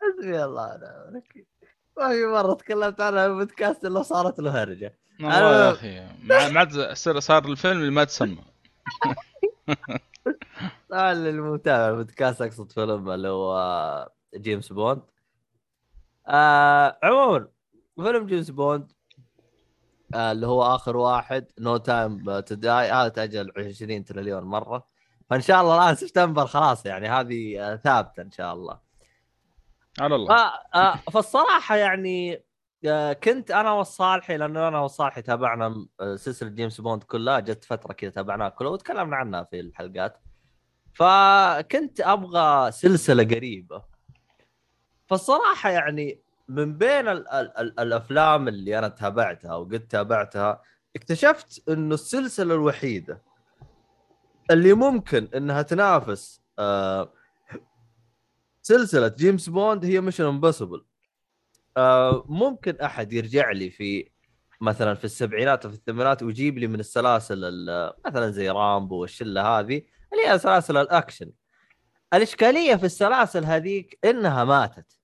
حسبي 0.00 0.44
الله 0.44 0.74
ونعم 0.74 1.08
الوكيل 1.08 1.46
ما 1.96 2.08
في 2.08 2.26
مرة 2.26 2.54
تكلمت 2.54 3.00
عنها 3.00 3.28
في 3.28 3.34
بودكاست 3.34 3.84
إلا 3.84 4.02
صارت 4.02 4.38
له 4.38 4.62
هرجة. 4.62 4.98
والله 5.20 5.66
يا 5.66 5.72
أخي 5.72 6.08
ما 6.22 6.58
عاد 6.58 6.92
صار 6.92 7.44
الفيلم 7.44 7.80
اللي 7.80 7.90
ما 7.90 8.04
تسمى. 8.04 8.51
طبعا 10.90 11.14
للمتابع 11.14 11.88
البودكاست 11.88 12.42
أقصد 12.42 12.72
فيلم 12.72 13.10
اللي 13.10 13.28
هو 13.28 14.08
جيمس 14.34 14.72
بوند. 14.72 15.02
آه 16.28 16.98
عموما 17.02 17.48
فيلم 17.96 18.26
جيمس 18.26 18.50
بوند 18.50 18.92
آه 20.14 20.32
اللي 20.32 20.46
هو 20.46 20.62
آخر 20.62 20.96
واحد 20.96 21.46
No 21.58 21.76
Time 21.76 22.40
to 22.40 22.54
Die 22.54 22.90
هذا 22.90 23.08
تأجل 23.08 23.52
20 23.56 24.04
تريليون 24.04 24.42
مرة. 24.44 24.86
فإن 25.30 25.40
شاء 25.40 25.60
الله 25.60 25.82
الآن 25.82 25.94
سبتمبر 25.94 26.46
خلاص 26.46 26.86
يعني 26.86 27.08
هذه 27.08 27.72
آه 27.72 27.76
ثابتة 27.76 28.22
إن 28.22 28.30
شاء 28.30 28.54
الله. 28.54 28.80
على 30.00 30.14
الله. 30.14 30.34
آه 30.34 30.52
آه 30.74 30.96
فالصراحة 31.12 31.76
يعني 31.76 32.44
كنت 33.24 33.50
أنا 33.50 33.72
والصالحي 33.72 34.36
لأنه 34.36 34.68
أنا 34.68 34.78
والصالحي 34.80 35.22
تابعنا 35.22 35.86
آه، 36.00 36.16
سلسلة 36.16 36.48
جيمس 36.48 36.80
بوند 36.80 37.02
كلها 37.02 37.40
جت 37.40 37.64
فترة 37.64 37.92
كذا 37.92 38.10
تابعناها 38.10 38.48
كلها 38.48 38.70
وتكلمنا 38.70 39.16
عنها 39.16 39.44
في 39.44 39.60
الحلقات. 39.60 40.18
فكنت 40.92 42.00
أبغى 42.00 42.72
سلسلة 42.72 43.24
قريبة. 43.24 43.84
فالصراحه 45.06 45.70
يعني 45.70 46.22
من 46.48 46.78
بين 46.78 47.08
ال 47.08 47.28
ال 47.28 47.58
ال 47.58 47.80
الأفلام 47.80 48.48
اللي 48.48 48.78
أنا 48.78 48.88
تابعتها 48.88 49.54
وقد 49.54 49.80
تابعتها 49.80 50.62
اكتشفت 50.96 51.68
انه 51.68 51.94
السلسلة 51.94 52.54
الوحيدة 52.54 53.22
اللي 54.50 54.72
ممكن 54.72 55.28
إنها 55.34 55.62
تنافس 55.62 56.42
آه 56.58 57.12
سلسلة 58.62 59.08
جيمس 59.08 59.48
بوند 59.48 59.84
هي 59.84 60.00
Mission 60.00 60.24
Impossible 60.24 60.84
آه 61.76 62.24
ممكن 62.28 62.76
أحد 62.80 63.12
يرجع 63.12 63.50
لي 63.50 63.70
في 63.70 64.10
مثلا 64.60 64.94
في 64.94 65.04
السبعينات 65.04 65.66
وفي 65.66 65.74
الثمانينات 65.74 66.22
ويجيب 66.22 66.58
لي 66.58 66.66
من 66.66 66.80
السلاسل 66.80 67.44
ال- 67.44 67.92
مثلا 68.06 68.30
زي 68.30 68.50
رامبو 68.50 68.96
والشلة 68.96 69.42
هذه 69.58 69.82
اللي 70.12 70.26
هي 70.28 70.38
سلاسل 70.38 70.76
الأكشن. 70.76 71.30
الإشكالية 72.14 72.74
في 72.76 72.86
السلاسل 72.86 73.44
هذيك 73.44 73.98
إنها 74.04 74.44
ماتت. 74.44 74.98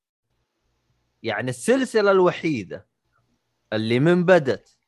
يعني 1.23 1.51
السلسلة 1.51 2.11
الوحيدة 2.11 2.87
اللي 3.73 4.01
من 4.01 4.25
بدت 4.25 4.79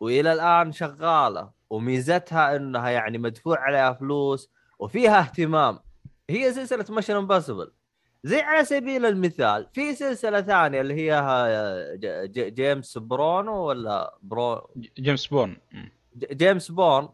وإلى 0.00 0.32
الآن 0.32 0.72
شغالة 0.72 1.50
وميزتها 1.70 2.56
إنها 2.56 2.90
يعني 2.90 3.18
مدفوع 3.18 3.58
عليها 3.60 3.92
فلوس 3.92 4.50
وفيها 4.78 5.20
اهتمام 5.20 5.78
هي 6.30 6.52
سلسلة 6.52 6.84
Mission 6.90 7.14
Impossible 7.16 7.72
زي 8.24 8.40
على 8.40 8.64
سبيل 8.64 9.06
المثال 9.06 9.66
في 9.72 9.94
سلسلة 9.94 10.40
ثانية 10.40 10.80
اللي 10.80 10.94
هي 10.94 11.20
ج- 12.26 12.54
جيمس 12.54 12.98
برونو 12.98 13.52
ولا 13.64 14.18
برو 14.22 14.70
جيمس. 14.76 14.94
ج- 16.16 16.36
جيسون 16.36 16.70
بورن 16.70 17.08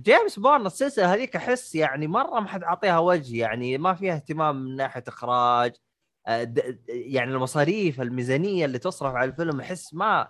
جيسون 0.00 0.38
بورن 0.38 0.66
السلسلة 0.66 1.14
هذيك 1.14 1.36
أحس 1.36 1.74
يعني 1.74 2.06
مرة 2.06 2.40
ما 2.40 2.48
حد 2.48 2.62
عاطيها 2.64 2.98
وجه 2.98 3.36
يعني 3.36 3.78
ما 3.78 3.94
فيها 3.94 4.14
اهتمام 4.14 4.56
من 4.64 4.76
ناحية 4.76 5.04
إخراج 5.08 5.72
آه، 6.26 6.54
يعني 6.88 7.30
المصاريف 7.32 8.00
الميزانية 8.00 8.64
اللي 8.64 8.78
تصرف 8.78 9.14
على 9.14 9.30
الفيلم 9.30 9.60
أحس 9.60 9.94
ما 9.94 10.28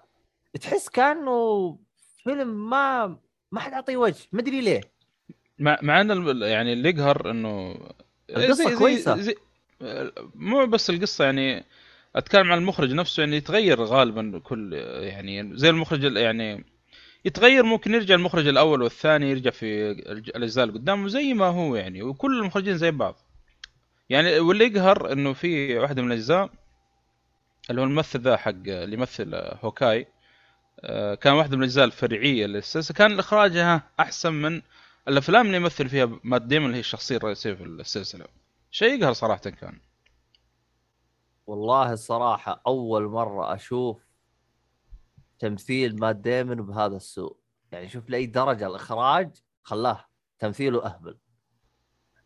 تحس 0.60 0.88
كأنه 0.88 1.78
فيلم 2.24 2.70
ما 2.70 3.06
ما 3.52 3.60
حد 3.60 3.72
عطيه 3.72 3.96
وجه 3.96 4.26
ما 4.32 4.40
أدري 4.40 4.60
ليه 4.60 4.80
مع 5.58 5.78
مع 5.82 6.00
إن 6.00 6.42
يعني 6.42 6.72
اللي 6.72 6.88
يقهر 6.88 7.30
إنه 7.30 7.76
القصة 8.30 8.78
كويسة. 8.78 9.16
زي 9.16 9.34
مو 10.34 10.66
بس 10.66 10.90
القصة 10.90 11.24
يعني 11.24 11.64
أتكلم 12.16 12.52
عن 12.52 12.58
المخرج 12.58 12.92
نفسه 12.92 13.20
يعني 13.20 13.36
يتغير 13.36 13.82
غالبا 13.84 14.38
كل 14.38 14.72
يعني 15.02 15.56
زي 15.56 15.70
المخرج 15.70 16.04
ال- 16.04 16.16
يعني 16.16 16.64
يتغير 17.24 17.62
ممكن 17.62 17.94
يرجع 17.94 18.14
المخرج 18.14 18.46
الأول 18.48 18.82
والثاني 18.82 19.30
يرجع 19.30 19.50
في 19.50 19.90
الأجزاء 19.90 20.64
اللي 20.64 20.78
قدام 20.78 21.08
زي 21.08 21.34
ما 21.34 21.46
هو 21.46 21.76
يعني 21.76 22.02
وكل 22.02 22.38
المخرجين 22.40 22.78
زي 22.78 22.90
بعض. 22.90 23.16
يعني 24.10 24.38
واللي 24.38 24.64
يقهر 24.64 25.12
إنه 25.12 25.32
في 25.32 25.78
واحدة 25.78 26.02
من 26.02 26.08
الأجزاء 26.12 26.50
اللي 27.70 27.80
هو 27.80 27.84
الممثل 27.84 28.20
ذا 28.20 28.36
حق 28.36 28.50
اللي 28.66 28.94
يمثل 28.96 29.30
Hawkeye 29.34 30.06
آه، 30.80 31.14
كان 31.14 31.32
واحدة 31.32 31.56
من 31.56 31.62
الأجزاء 31.62 31.84
الفرعية 31.84 32.46
للسلسله 32.46 32.96
كان 32.96 33.18
إخراجها 33.18 33.82
أحسن 34.00 34.32
من 34.32 34.62
الأفلام 35.08 35.46
اللي 35.46 35.56
يمثل 35.56 35.88
فيها 35.88 36.10
مات 36.24 36.42
ديمون 36.42 36.66
اللي 36.66 36.76
هي 36.76 36.80
الشخصية 36.80 37.16
الرئيسية 37.16 37.52
في 37.52 37.64
السلسلة. 37.64 38.24
شيء 38.70 38.98
يقهر 38.98 39.12
صراحة 39.12 39.40
كان؟ 39.40 39.80
والله 41.46 41.92
الصراحة 41.92 42.62
أول 42.66 43.08
مرة 43.08 43.54
أشوف 43.54 44.02
تمثيل 45.38 46.00
مات 46.00 46.16
ديمون 46.16 46.62
بهذا 46.62 46.96
السوء. 46.96 47.36
يعني 47.72 47.88
شوف 47.88 48.10
لأي 48.10 48.26
درجة 48.26 48.66
الإخراج 48.66 49.36
خلاه 49.62 50.04
تمثيله 50.38 50.86
أهبل. 50.86 51.18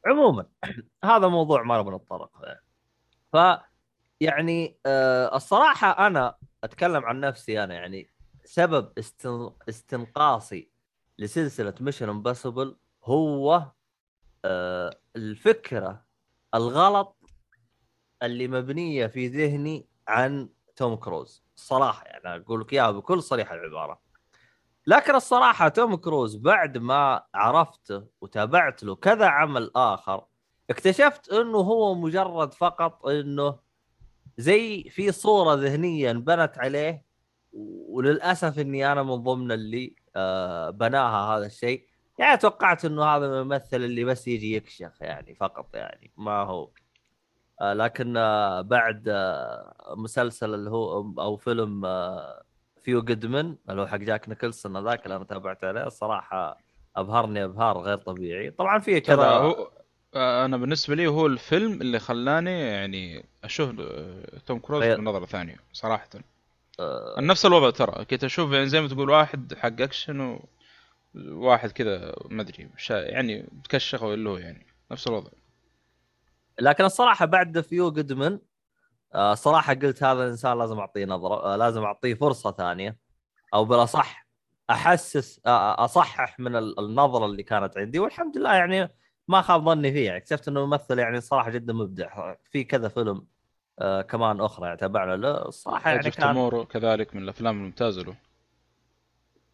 عموما 0.07 0.47
هذا 1.05 1.29
موضوع 1.29 1.63
ما 1.63 1.79
نبغى 1.79 1.97
نتطرق 1.97 2.31
له 2.41 2.59
ف 3.33 3.61
يعني 4.21 4.79
آه 4.87 5.37
الصراحة 5.37 6.07
أنا 6.07 6.37
أتكلم 6.65 7.05
عن 7.05 7.21
نفسي 7.21 7.65
أنا 7.65 7.75
يعني 7.75 8.11
سبب 8.45 8.93
استن... 8.99 9.51
استنقاصي 9.69 10.71
لسلسلة 11.19 11.75
Mission 11.81 12.09
Impossible 12.09 12.77
هو 13.05 13.73
آه 14.45 15.01
الفكرة 15.17 16.05
الغلط 16.55 17.17
اللي 18.23 18.49
مبنيه 18.49 19.07
في 19.07 19.29
ذهني 19.29 19.87
عن 20.09 20.49
توم 20.77 20.95
كروز. 20.95 21.45
الصراحه 21.57 22.05
يعني 22.05 22.43
أقول 22.43 22.61
لك 22.61 22.73
إياها 22.73 22.91
بكل 22.91 23.23
صريح 23.23 23.53
العبارة. 23.53 24.01
لكن 24.87 25.15
الصراحة 25.15 25.69
توم 25.69 25.95
كروز 25.97 26.37
بعد 26.37 26.79
ما 26.79 27.23
عرفته 27.35 28.07
وتابعت 28.21 28.83
له 28.83 28.95
كذا 28.97 29.27
عمل 29.27 29.71
آخر 29.77 30.25
اكتشفت 30.71 31.29
إنه 31.33 31.59
هو 31.59 31.95
مجرد 31.95 32.55
فقط 32.55 33.07
إنه 33.07 33.59
زي 34.39 34.83
في 34.91 35.13
صورة 35.13 35.55
ذهنيه 35.55 36.11
انبنت 36.11 36.59
عليه 36.59 37.05
وللأسف 37.89 38.59
إني 38.59 38.93
أنا 38.93 39.03
من 39.03 39.15
ضمن 39.15 39.53
اللي 39.53 39.95
آه 40.17 40.71
بناها 40.71 41.37
هذا 41.37 41.47
الشيء. 41.47 41.87
يعني 42.19 42.37
توقعت 42.37 42.85
إنه 42.85 43.05
هذا 43.05 43.27
الممثل 43.27 43.77
اللي 43.77 44.05
بس 44.05 44.29
يجي 44.29 44.57
يكشخ 44.57 45.03
يعني 45.03 45.35
فقط 45.35 45.75
يعني 45.75 46.11
ما 46.17 46.37
هو. 46.43 46.69
آه 47.61 47.73
لكن 47.73 48.17
آه 48.17 48.61
بعد 48.61 49.05
آه 49.09 49.95
مسلسل 49.97 50.55
اللي 50.55 50.71
هو 50.71 51.13
أو 51.19 51.37
فيلم 51.37 51.83
A 52.83 52.88
Few 52.88 53.03
Good 53.03 53.34
Men 53.34 53.57
اللي 53.71 53.83
هو 53.83 53.87
حق 53.87 53.97
جاك 53.97 54.29
نيكلسون 54.29 54.85
ذاك 54.85 55.05
اللي 55.05 55.17
أنا 55.17 55.25
تابعت 55.25 55.65
عليه 55.65 55.87
الصراحه 55.87 56.59
أبهرني 56.97 57.45
إبهار 57.45 57.79
غير 57.79 57.97
طبيعي. 57.99 58.51
طبعا 58.51 58.79
في 58.79 59.01
ترى 59.01 59.17
كذا 59.17 59.27
هو 59.27 59.71
أنا 60.17 60.57
بالنسبة 60.57 60.95
لي 60.95 61.07
هو 61.07 61.27
الفيلم 61.27 61.73
اللي 61.73 61.99
خلاني 61.99 62.61
يعني 62.61 63.25
أشوف 63.45 63.71
توم 64.47 64.59
كروز 64.59 64.85
بنظره 64.85 65.27
ثانية 65.27 65.57
صراحة. 65.73 66.09
آه. 66.81 67.21
نفس 67.21 67.47
الوضع 67.47 67.71
ترى 67.71 68.05
كنت 68.05 68.25
أشوف 68.25 68.53
يعني 68.53 68.67
زي 68.67 68.81
ما 68.81 68.89
تقول 68.89 69.11
واحد 69.11 69.55
حق 69.55 69.81
أكشن 69.81 70.41
وواحد 71.15 71.71
كذا 71.73 72.15
ما 72.31 72.43
أدري 72.43 72.69
يعني 72.91 73.49
تكشخ 73.65 74.03
اللي 74.03 74.29
هو 74.31 74.37
يعني 74.37 74.67
نفس 74.91 75.07
الوضع. 75.09 75.31
لكن 76.61 76.85
الصراحة 76.85 77.27
بعد 77.27 77.61
فيو 77.61 77.91
جودمان 77.93 78.41
آه 79.15 79.35
صراحة 79.35 79.75
قلت 79.75 80.03
هذا 80.03 80.25
الإنسان 80.25 80.59
لازم 80.59 80.79
أعطيه 80.79 81.05
نظرة 81.05 81.45
آه 81.45 81.57
لازم 81.57 81.83
أعطيه 81.83 82.15
فرصة 82.15 82.53
ثانية 82.53 82.97
أو 83.55 83.65
بالأصح 83.65 84.27
أحسس 84.71 85.41
آه 85.47 85.85
أصحح 85.85 86.41
من 86.41 86.57
ال- 86.57 86.79
النظرة 86.81 87.27
اللي 87.27 87.43
كانت 87.43 87.79
عندي 87.79 87.99
والحمد 87.99 88.39
لله 88.39 88.55
يعني 88.55 88.89
ما 89.29 89.41
خاب 89.43 89.65
ظني 89.65 89.93
فيه 89.93 90.07
يعني 90.07 90.19
اكتشفت 90.19 90.49
إنه 90.49 90.67
ممثل 90.67 90.99
يعني 90.99 91.21
صراحة 91.21 91.51
جدا 91.51 91.73
مبدع. 91.73 92.35
في 92.51 92.65
كذا 92.65 92.89
فيلم 92.89 93.27
كمان 94.09 94.41
أخرى 94.41 94.67
يعني 94.67 94.79
تابعنا 94.79 95.17
له. 95.17 95.49
الصراحة 95.49 95.91
يعني 95.91 96.11
كان 96.11 96.65
كذلك 96.65 97.15
من 97.15 97.23
الأفلام 97.23 97.57
الممتازة 97.57 98.03
له. 98.03 98.15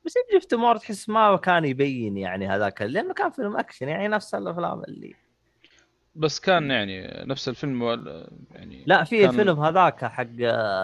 بس 0.04 0.14
جفت 0.34 0.54
مور 0.54 0.76
تحس 0.76 1.08
ما 1.08 1.36
كان 1.36 1.64
يبين 1.64 2.16
يعني 2.16 2.48
هذاك 2.48 2.82
لأنه 2.82 3.14
كان 3.14 3.30
فيلم 3.30 3.56
أكشن 3.56 3.88
يعني 3.88 4.08
نفس 4.08 4.34
الأفلام 4.34 4.82
اللي 4.84 5.14
بس 6.14 6.40
كان 6.40 6.70
يعني 6.70 7.24
نفس 7.26 7.48
الفيلم 7.48 7.82
يعني 8.50 8.84
لا 8.86 9.04
في 9.04 9.20
كان- 9.20 9.30
الفيلم 9.30 9.60
هذاك 9.60 10.04
حق 10.04 10.26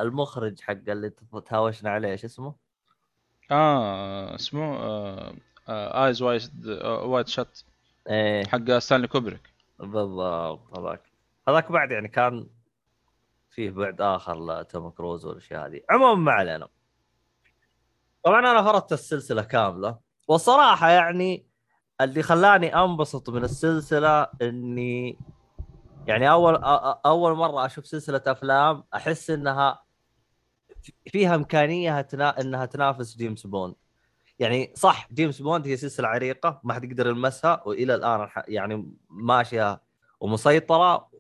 المخرج 0.03 0.61
حق 0.61 0.71
اللي 0.89 1.13
تهاوشنا 1.47 1.91
عليه 1.91 2.09
إيش 2.09 2.25
اسمه؟ 2.25 2.55
آه 3.51 4.35
اسمه 4.35 4.79
Eyes 5.69 6.23
Wide 6.23 6.51
Wide 6.85 7.29
Shut 7.29 7.61
إيه. 8.09 8.45
حق 8.47 8.79
ستانلي 8.79 9.07
كوبريك 9.09 9.41
بالضبط 9.79 10.79
هذاك. 10.79 11.01
هذاك 11.49 11.73
بعد 11.73 11.91
يعني 11.91 12.09
كان 12.09 12.47
فيه 13.51 13.71
بعد 13.71 14.01
آخر 14.01 14.47
لتوم 14.61 14.91
كروز 14.91 15.27
والأشياء 15.27 15.67
هذه. 15.67 15.81
عموما 15.91 16.15
ما 16.15 16.33
علينا. 16.33 16.69
طبعا 18.25 18.39
أنا 18.41 18.63
فرضت 18.63 18.93
السلسلة 18.93 19.43
كاملة 19.43 19.99
والصراحه 20.29 20.91
يعني 20.91 21.47
اللي 22.01 22.23
خلاني 22.23 22.77
أنبسط 22.77 23.31
من 23.31 23.45
السلسلة 23.45 24.29
إني 24.43 25.19
يعني 26.07 26.31
أول 26.31 26.55
أول 27.07 27.37
مرة 27.37 27.67
أشوف 27.67 27.87
سلسلة 27.87 28.23
أفلام 28.27 28.85
أحس 28.95 29.31
إنها 29.31 29.85
فيها 31.07 31.35
إمكانية. 31.35 32.07
إنها 32.41 32.67
تنافس 32.67 33.17
جيمس 33.17 33.47
بوند 33.47 33.75
يعني 34.39 34.73
صح 34.77 35.09
جيمس 35.13 35.43
بوند 35.43 35.67
هي 35.67 35.77
سلسلة 35.77 36.09
عريقة 36.09 36.61
ما 36.65 36.75
حد 36.75 36.85
يقدر 36.85 37.07
يلمسها 37.07 37.63
وإلى 37.67 37.95
الآن 37.95 38.29
يعني 38.49 38.95
ماشية 39.11 39.83
ومسيطرة. 40.21 41.11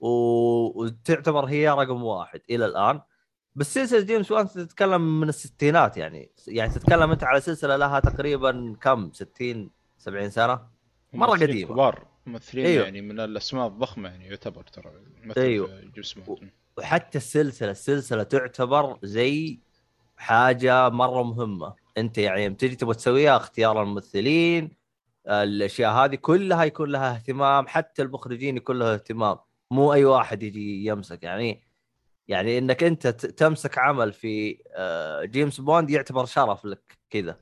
وتعتبر 0.00 1.44
هي 1.44 1.68
رقم 1.68 2.02
واحد 2.04 2.40
إلى 2.50 2.66
الآن 2.66 3.00
بس 3.56 3.74
سلسلة 3.74 4.00
جيمس 4.00 4.28
بوند 4.28 4.48
تتكلم 4.48 5.20
من 5.20 5.28
الستينات 5.28 5.96
يعني. 5.96 6.30
يعني 6.48 6.72
تتكلم 6.72 7.10
أنت 7.10 7.24
على 7.24 7.40
سلسلة 7.40 7.76
لها 7.76 8.00
تقريبا 8.00 8.76
كم؟ 8.80 9.12
60 9.12 9.70
70 9.98 10.30
سنة؟ 10.30 10.60
مرة 11.12 11.30
ممثلين 11.30 11.48
قديمة. 11.48 11.68
كبار. 11.74 12.06
ممثلين 12.26 12.66
أيوه. 12.66 12.84
يعني 12.84 13.00
من 13.00 13.20
الأسماء 13.20 13.66
الضخمة 13.66 14.08
يعني 14.08 14.26
يعتبر 14.26 14.62
ترى 14.62 14.92
مثل 15.24 15.40
أيوه. 15.40 15.66
في 15.66 15.90
جيمس 15.94 16.18
وحتى 16.78 17.18
السلسلة 17.18 17.70
السلسلة 17.70 18.22
تعتبر 18.22 18.98
زي 19.02 19.58
حاجة 20.16 20.88
مرة 20.88 21.22
مهمة. 21.22 21.74
أنت 21.98 22.18
يعني 22.18 22.54
تجي 22.54 22.76
تبغى 22.76 22.94
تسويها 22.94 23.36
اختيار 23.36 23.82
الممثلين 23.82 24.76
الأشياء 25.28 25.92
هذه 25.92 26.14
كلها 26.14 26.64
يكون 26.64 26.90
لها 26.90 27.14
اهتمام 27.14 27.66
حتى 27.66 28.02
المخرجين 28.02 28.56
يكون 28.56 28.78
لها 28.78 28.94
اهتمام. 28.94 29.38
مو 29.70 29.92
أي 29.92 30.04
واحد 30.04 30.42
يجي 30.42 30.86
يمسك 30.86 31.22
يعني. 31.22 31.65
يعني 32.28 32.58
إنك 32.58 32.84
أنت 32.84 33.06
تمسك 33.08 33.78
عمل 33.78 34.12
في 34.12 34.62
آه، 34.74 35.24
جيمس 35.24 35.60
بوند 35.60 35.90
يعتبر 35.90 36.24
شرف 36.24 36.64
لك 36.64 36.98
كذا. 37.10 37.40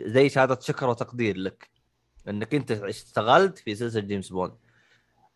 زي 0.00 0.28
شهادة 0.28 0.58
شكر 0.60 0.88
وتقدير 0.88 1.36
لك. 1.36 1.70
إنك 2.28 2.54
أنت 2.54 2.70
اشتغلت 2.70 3.58
في 3.58 3.74
سلسلة 3.74 4.00
جيمس 4.02 4.28
بوند. 4.28 4.52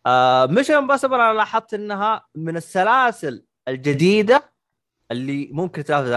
آه 0.05 0.45
Mission 0.45 0.71
Impossible 0.71 1.13
أنا 1.13 1.33
لاحظت 1.33 1.73
إنها 1.73 2.27
من 2.35 2.57
السلاسل 2.57 3.45
الجديدة 3.67 4.53
اللي 5.11 5.49
ممكن 5.51 5.83
تنافس 5.83 6.07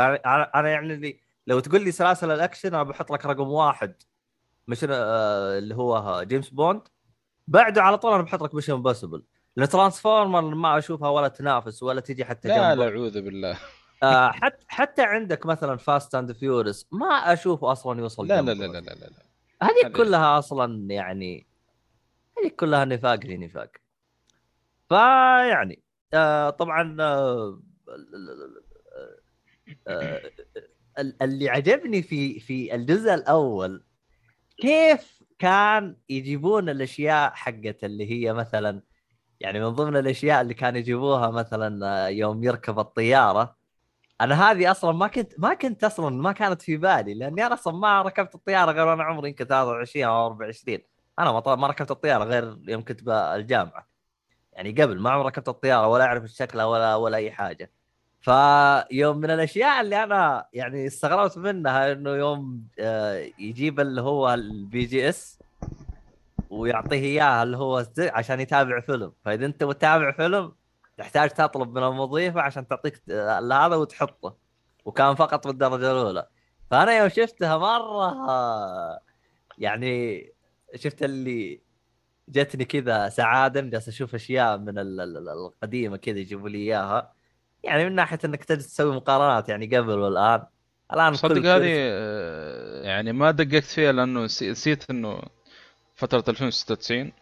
أنا 0.54 0.68
يعني 0.68 0.94
اللي 0.94 1.20
لو 1.46 1.60
تقول 1.60 1.84
لي 1.84 1.92
سلاسل 1.92 2.30
الأكشن 2.30 2.68
أنا 2.74 2.82
بحط 2.82 3.12
لك 3.12 3.26
رقم 3.26 3.48
واحد. 3.48 3.94
مش 4.68 4.86
آه 4.90 5.58
اللي 5.58 5.74
هو 5.74 6.22
جيمس 6.28 6.48
بوند. 6.50 6.82
بعده 7.48 7.82
على 7.82 7.98
طول 7.98 8.12
أنا 8.12 8.22
بحط 8.22 8.42
لك 8.42 8.54
Mission 8.54 8.70
Impossible 8.70 9.22
لأن 9.56 9.68
Transformers 9.68 10.40
ما 10.54 10.78
أشوفها 10.78 11.08
ولا 11.08 11.28
تنافس 11.28 11.82
ولا 11.82 12.00
تجي 12.00 12.24
حتى 12.24 12.48
لا 12.48 12.54
جنبه 12.56 12.74
لا 12.84 12.90
اعوذ 12.90 13.22
بالله 13.22 13.58
آه 14.02 14.30
حتى 14.30 14.64
حتى 14.68 15.02
عندك 15.02 15.46
مثلا 15.46 15.76
Fast 15.76 16.14
and 16.14 16.32
Furious 16.32 16.86
ما 16.92 17.32
اشوفه 17.32 17.72
أصلا 17.72 18.00
يوصل 18.00 18.26
لا 18.26 18.42
لا. 18.42 18.52
لا 18.52 18.64
لا 18.66 18.78
لا, 18.80 18.94
لا. 18.94 19.08
هذه 19.62 19.92
كلها 19.92 20.38
أصلا 20.38 20.90
يعني 20.94 21.46
هذه 22.38 22.48
كلها 22.48 22.84
نفاق 22.84 23.20
في 23.20 23.36
نفاق 23.36 23.70
فيعني 24.88 25.82
آه 26.14 26.50
طبعا 26.50 26.96
آه 27.00 27.60
آه 29.88 30.20
ال- 30.98 31.22
اللي 31.22 31.48
عجبني 31.48 32.02
في 32.02 32.40
في 32.40 32.74
الجزء 32.74 33.14
الأول 33.14 33.84
كيف 34.56 35.22
كان 35.38 35.96
يجيبون 36.08 36.68
الأشياء 36.68 37.30
حقت 37.30 37.84
اللي 37.84 38.10
هي 38.10 38.32
مثلا 38.32 38.82
يعني 39.42 39.60
من 39.60 39.68
ضمن 39.68 39.96
الأشياء 39.96 40.40
اللي 40.40 40.54
كانوا 40.54 40.78
يجيبوها 40.78 41.30
مثلا 41.30 41.86
آه، 42.06 42.08
يوم 42.08 42.44
يركب 42.44 42.78
الطيارة. 42.78 43.56
أنا 44.20 44.50
هذه 44.50 44.70
أصلا 44.70 44.92
ما 44.92 45.08
كنت 45.08 45.32
ما 45.38 45.54
كنت 45.54 45.84
أصلا 45.84 46.10
ما 46.22 46.32
كانت 46.32 46.62
في 46.62 46.76
بالي 46.76 47.14
لأني 47.14 47.46
أنا 47.46 47.54
أصلا 47.54 47.74
ما 47.76 48.02
ركبت 48.02 48.34
الطيارة 48.34 48.72
غير 48.72 48.86
وأنا 48.86 49.02
عمري 49.04 49.28
يمكن 49.28 49.44
23 49.44 50.04
أو 50.06 50.26
24 50.26 50.78
أنا 51.18 51.32
ما 51.32 51.56
ما 51.56 51.66
ركبت 51.66 51.90
الطيارة 51.90 52.24
غير 52.24 52.58
يوم 52.68 52.84
كنت 52.84 53.02
بالجامعة 53.02 53.88
يعني 54.52 54.72
قبل 54.72 55.00
ما 55.00 55.10
عمري 55.10 55.26
ركبت 55.28 55.48
الطيارة 55.48 55.86
ولا 55.88 56.04
أعرف 56.04 56.24
شكلها 56.26 56.64
ولا 56.64 56.94
ولا 56.96 57.16
أي 57.16 57.30
حاجة. 57.32 57.72
فيوم 58.20 59.18
من 59.18 59.30
الأشياء 59.30 59.80
اللي 59.80 60.02
أنا 60.04 60.46
يعني 60.52 60.86
استغربت 60.86 61.38
منها 61.38 61.92
إنه 61.92 62.10
يوم 62.10 62.66
آه، 62.80 63.30
يجيب 63.38 63.80
اللي 63.80 64.00
هو 64.00 64.34
ال 64.34 64.84
BGS. 64.84 65.41
ويعطيه 66.52 66.98
إياها 67.04 67.42
اللي 67.42 67.56
هو 67.56 67.86
عشان 67.98 68.40
يتابع 68.40 68.80
فيلم. 68.80 69.12
فإذا 69.24 69.46
أنت 69.46 69.64
متابع 69.64 70.12
فيلم 70.12 70.52
تحتاج 70.98 71.30
تطلب 71.30 71.78
من 71.78 71.82
المضيفه 71.84 72.40
عشان 72.40 72.68
تعطيك 72.68 73.02
هذا 73.10 73.76
وتحطه. 73.76 74.36
وكان 74.84 75.14
فقط 75.14 75.46
بالدرجة 75.46 75.90
الأولى. 75.92 76.26
فأنا 76.70 76.98
يوم 76.98 77.08
شفتها 77.08 77.58
مرة 77.58 78.12
يعني 79.58 80.26
شفت 80.76 81.02
اللي 81.02 81.60
جتني 82.28 82.64
كذا 82.64 83.08
سعادة 83.08 83.60
جالس 83.60 83.88
أشوف 83.88 84.14
أشياء 84.14 84.58
من 84.58 84.78
ال- 84.78 85.00
ال- 85.00 85.16
ال- 85.16 85.28
القديمة 85.28 85.96
كذا 85.96 86.18
يجيبوا 86.18 86.48
لي 86.48 86.58
إياها. 86.58 87.12
يعني 87.62 87.84
من 87.84 87.94
ناحية 87.94 88.18
إنك 88.24 88.44
تجلس 88.44 88.66
تسوي 88.74 88.94
مقارنات 88.96 89.48
يعني 89.48 89.66
قبل 89.76 89.98
والآن. 89.98 90.42
الآن 90.92 91.14
صدق 91.14 91.36
هذه 91.46 91.72
آه، 91.76 92.82
يعني 92.82 93.12
ما 93.12 93.30
دققت 93.30 93.64
فيها 93.64 93.92
لأنه 93.92 94.24
نسي- 94.24 94.50
نسيت 94.50 94.90
إنه 94.90 95.22
فترة 96.02 96.24
2096 96.28 97.12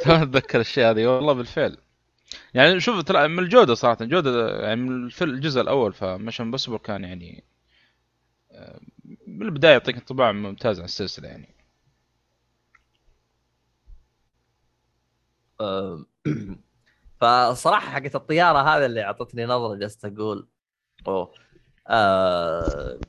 تو 0.00 0.12
أتذكر 0.22 0.54
الاشياء 0.54 0.92
هذه 0.92 1.06
والله 1.06 1.32
بالفعل. 1.32 1.78
يعني 2.54 2.80
شوف 2.80 3.02
ترى 3.02 3.28
من 3.28 3.38
الجودة 3.38 3.74
صراحة 3.74 4.04
جودة 4.04 4.60
يعني 4.62 4.80
من 4.80 5.10
الجزء 5.22 5.60
الأول 5.60 5.92
ف 5.92 5.99
Mission 5.99 6.44
Impossible 6.44 6.78
كان 6.78 7.04
يعني 7.04 7.44
آه، 8.52 8.80
من 9.26 9.42
البداية 9.42 9.72
يعطيك 9.72 9.96
انطباع 9.96 10.32
ممتاز 10.32 10.78
عن 10.78 10.84
السلسلة 10.84 11.28
يعني. 11.28 11.54
آه، 15.60 16.04
فصراحة 17.20 17.90
حقت 17.90 18.14
الطيارة 18.14 18.58
هذا 18.58 18.86
اللي 18.86 19.04
أعطتني 19.04 19.44
نظرة 19.44 19.74
جلست 19.74 20.04
أقول 20.04 20.48
أوه. 21.08 21.32
آه 21.88 22.98
آه 22.98 23.00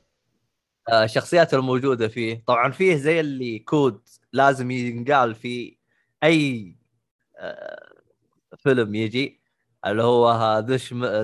الشخصيات 0.92 1.54
الموجودة 1.54 2.08
فيه. 2.08 2.44
طبعا 2.46 2.70
فيه 2.72 2.96
زي 2.96 3.20
اللي 3.20 3.58
كود 3.58 4.08
لازم 4.32 4.70
ينقال 4.70 5.34
في 5.34 5.76
أي 6.22 6.76
آه 7.38 7.92
فيلم 8.58 8.94
يجي 8.94 9.40
اللي 9.86 10.02
هو 10.02 10.62
this 10.68 10.82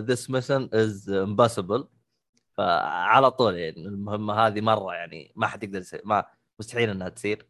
this 0.09 0.29
mission 0.29 0.69
is 0.73 1.09
impossible. 1.09 1.85
فعلى 2.57 3.31
طول 3.31 3.55
يعني 3.59 3.87
المهمه 3.87 4.35
هذه 4.35 4.61
مرة 4.61 4.95
يعني 4.95 5.33
ما 5.37 5.47
حد 5.47 5.65
يقدر 5.65 5.79
يصير 5.79 6.01
ما 6.05 6.25
مستحيل 6.59 6.91
إنها 6.91 7.09
تصير. 7.09 7.47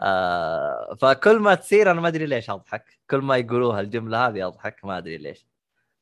آه 0.00 0.96
فكل 1.00 1.38
ما 1.40 1.54
تصير 1.54 1.90
أنا 1.90 2.00
ما 2.00 2.08
أدري 2.08 2.26
ليش 2.26 2.50
أضحك. 2.50 2.98
كل 3.10 3.18
ما 3.18 3.36
يقولوها 3.36 3.80
الجملة 3.80 4.28
هذه 4.28 4.46
أضحك 4.48 4.84
ما 4.84 4.98
أدري 4.98 5.18
ليش. 5.18 5.46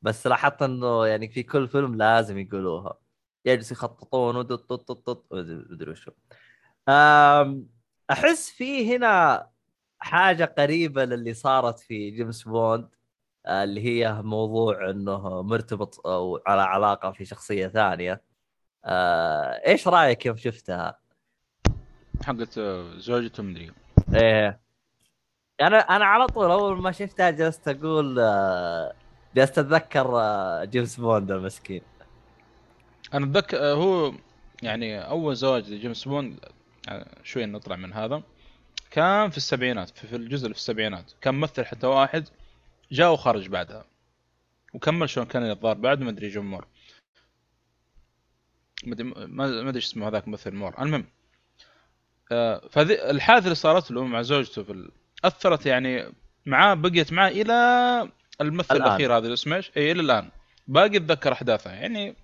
بس 0.01 0.27
لاحظت 0.27 0.61
إنه 0.61 1.05
يعني 1.07 1.29
في 1.29 1.43
كل 1.43 1.67
فيلم 1.67 1.95
لازم 1.95 2.37
يقولوها. 2.37 3.02
يجلس 3.45 3.71
يخططون 3.71 4.35
ودط 4.35 4.69
طط 4.69 4.91
طط 4.91 5.05
طط 5.07 5.25
مدري 5.71 5.91
وشو. 5.91 6.11
أحس 8.11 8.49
في 8.49 8.95
هنا 8.95 9.47
حاجة 9.99 10.45
قريبة 10.45 11.05
للي 11.05 11.33
صارت 11.33 11.79
في 11.79 12.11
جيمس 12.11 12.43
بوند 12.43 12.89
آه، 13.45 13.63
اللي 13.63 13.81
هي 13.85 14.21
موضوع 14.21 14.89
إنه 14.89 15.41
مرتبط 15.41 16.07
أو 16.07 16.41
على 16.47 16.61
علاقة 16.61 17.11
في 17.11 17.25
شخصية 17.25 17.67
ثانية. 17.67 18.21
آه، 18.85 19.67
إيش 19.67 19.87
رأيك 19.87 20.25
يوم 20.25 20.37
شفتها؟ 20.37 20.99
حقت 22.25 22.57
آه، 22.57 22.97
زوجته 22.97 23.43
مدري 23.43 23.71
إيه. 24.15 24.59
أنا 25.61 25.77
أنا 25.79 26.05
على 26.05 26.27
طول 26.27 26.51
أول 26.51 26.81
ما 26.81 26.91
شفتها 26.91 27.29
جلست 27.29 27.67
أقول 27.67 28.19
آه، 28.19 28.93
جلست 29.35 29.57
أتذكر 29.59 30.19
آه، 30.19 30.63
جيمس 30.65 30.99
بوند 30.99 31.31
المسكين. 31.31 31.81
أنا 33.13 33.25
أتذكر 33.25 33.57
آه، 33.57 33.73
هو 33.73 34.13
يعني 34.63 34.99
أول 34.99 35.35
زواج 35.35 35.71
لجيمس 35.71 36.07
بوند 36.07 36.39
آه، 36.89 37.05
شوي 37.23 37.45
نطلع 37.45 37.75
من 37.75 37.93
هذا 37.93 38.23
كان 38.91 39.29
في 39.29 39.37
السبعينات 39.37 39.89
في 39.89 40.07
في 40.07 40.15
الجزء 40.15 40.43
اللي 40.43 40.53
في 40.53 40.59
السبعينات 40.59 41.11
كان 41.21 41.35
ممثل 41.35 41.65
حتى 41.65 41.87
واحد 41.87 42.29
جاء 42.91 43.13
وخرج 43.13 43.47
بعدها 43.47 43.85
وكمل 44.73 45.09
شلون 45.09 45.25
كان 45.25 45.49
الظاهر 45.49 45.75
بعد 45.75 46.01
ما 46.01 46.09
أدري 46.09 46.29
روجر 46.29 46.45
مور 46.45 46.67
ما 49.27 49.69
أدري 49.69 49.75
إيش 49.75 49.85
اسمه 49.85 50.07
هذاك 50.07 50.27
ممثل 50.27 50.51
مور 50.51 50.81
المهم 50.81 51.05
آه، 52.31 52.67
فهذه 52.71 53.09
الحادثة 53.11 53.43
اللي 53.43 53.55
صارت 53.55 53.91
له 53.91 54.05
مع 54.05 54.21
زوجته 54.21 54.63
في. 54.63 54.89
أثرت 55.23 55.65
يعني 55.65 56.13
معاه 56.45 56.73
بقيت 56.73 57.13
معاه 57.13 57.29
إلى 57.29 57.53
الممثل. 58.41 58.75
الأخير 58.75 59.17
هذا 59.17 59.23
اللي 59.23 59.33
اسمه 59.33 59.55
إيش؟ 59.55 59.71
اي 59.77 59.91
إلى 59.91 60.01
الآن 60.01 60.29
باقي 60.67 60.97
أتذكر 60.97 61.31
احداثها 61.33 61.73
يعني 61.73 62.15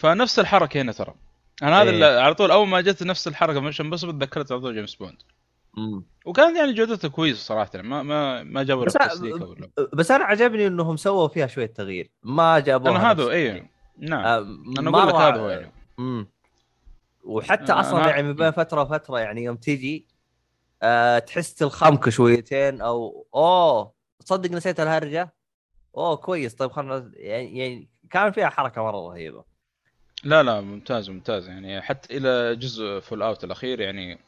فنفس 0.00 0.38
الحركة 0.38 0.80
هنا 0.80 0.92
ترى. 0.92 1.14
أنا 1.62 1.76
هذا 1.82 1.82
إيه. 1.82 1.90
اللي 1.90 2.04
على 2.06 2.34
طول 2.34 2.50
أول 2.50 2.68
ما 2.68 2.80
جت 2.80 3.02
نفس 3.02 3.28
الحركة 3.28 3.60
مش 3.60 3.82
بس 3.82 4.00
تذكرت 4.00 4.52
على 4.52 4.60
طول 4.60 4.74
جيمس 4.74 4.94
بوند. 4.94 5.22
وكانت 6.26 6.56
يعني 6.56 6.72
جودته 6.72 7.08
كويسة 7.08 7.38
صراحة 7.38 7.70
يعني 7.74 7.88
ما 7.88 8.02
ما 8.02 8.42
ما 8.42 8.62
جابوا 8.62 8.84
بس 8.84 8.96
بس 9.94 10.10
أنا 10.10 10.24
عجبني 10.24 10.66
إنهم 10.66 10.96
سووا 10.96 11.28
فيها 11.28 11.46
شوية 11.46 11.66
تغيير. 11.66 12.10
ما 12.22 12.58
جابوها 12.58 12.90
أنا 12.96 13.10
هذا. 13.10 13.30
اي 13.30 13.70
نعم. 13.98 14.24
آه، 14.24 14.38
أنا 14.78 14.90
أقول 14.90 15.08
لك 15.08 15.14
هذا 15.14 15.40
هو 15.40 15.48
يعني. 15.48 15.72
امم 15.98 16.28
وحتى 17.24 17.72
أنا- 17.72 17.76
أصلا 17.76 18.02
أنا- 18.02 18.06
يعني 18.06 18.22
من 18.22 18.32
بين 18.34 18.50
فترة 18.50 18.82
وفترة 18.82 19.18
يعني 19.18 19.44
يوم 19.44 19.56
تجي 19.56 20.06
أه 20.82 21.18
تحس 21.18 21.54
تلخمك 21.54 22.08
شويتين 22.08 22.80
أو 22.80 23.26
أوه 23.34 23.92
تصدق 24.26 24.50
نسيت 24.50 24.80
الهرجة؟ 24.80 25.34
أوه 25.96 26.16
كويس. 26.16 26.54
طيب 26.54 26.70
خلنا 26.70 27.10
يعني, 27.14 27.58
يعني 27.58 27.88
كان 28.10 28.32
فيها 28.32 28.48
حركة 28.48 28.82
مرة 28.82 29.08
رهيبة. 29.08 29.49
لا 30.24 30.42
لا 30.42 30.60
ممتاز 30.60 31.10
ممتاز. 31.10 31.48
يعني 31.48 31.82
حتى 31.82 32.16
إلى 32.16 32.56
جزء 32.56 33.00
Fallout 33.00 33.44
الأخير 33.44 33.80
يعني 33.80 34.18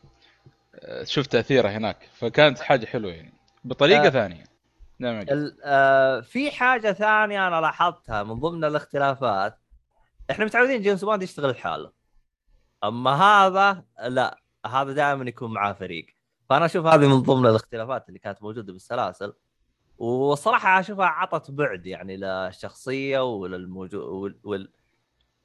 آه، 0.74 1.04
شفت 1.04 1.32
تأثيره 1.32 1.68
هناك. 1.68 2.08
فكانت 2.14 2.60
حاجة 2.60 2.86
حلوة 2.86 3.12
يعني. 3.12 3.32
بطريقة 3.64 4.06
آه. 4.06 4.10
ثانية. 4.10 4.44
نعم 4.98 5.24
آه 5.64 6.20
في 6.20 6.50
حاجة 6.50 6.92
ثانية 6.92 7.48
أنا 7.48 7.60
لاحظتها 7.60 8.22
من 8.22 8.34
ضمن 8.34 8.64
الاختلافات. 8.64 9.58
إحنا 10.30 10.44
متعودين 10.44 10.82
جيمس 10.82 11.04
بوند 11.04 11.22
يشتغل 11.22 11.50
لحاله. 11.50 11.92
أما 12.84 13.10
هذا 13.10 13.84
لا 14.08 14.42
هذا 14.66 14.92
دائما 14.92 15.28
يكون 15.28 15.52
معاه 15.52 15.72
فريق. 15.72 16.06
فأنا 16.50 16.64
أشوف 16.64 16.86
هذه 16.86 17.06
من 17.06 17.22
ضمن 17.22 17.46
الاختلافات 17.46 18.08
اللي 18.08 18.18
كانت 18.18 18.42
موجودة 18.42 18.72
بالسلاسل. 18.72 19.32
والصراحه 19.98 20.80
أشوفها 20.80 21.06
عطت 21.06 21.50
بعد 21.50 21.86
يعني 21.86 22.16
للشخصية 22.16 23.24
وللموجود 23.24 24.40
وال... 24.44 24.68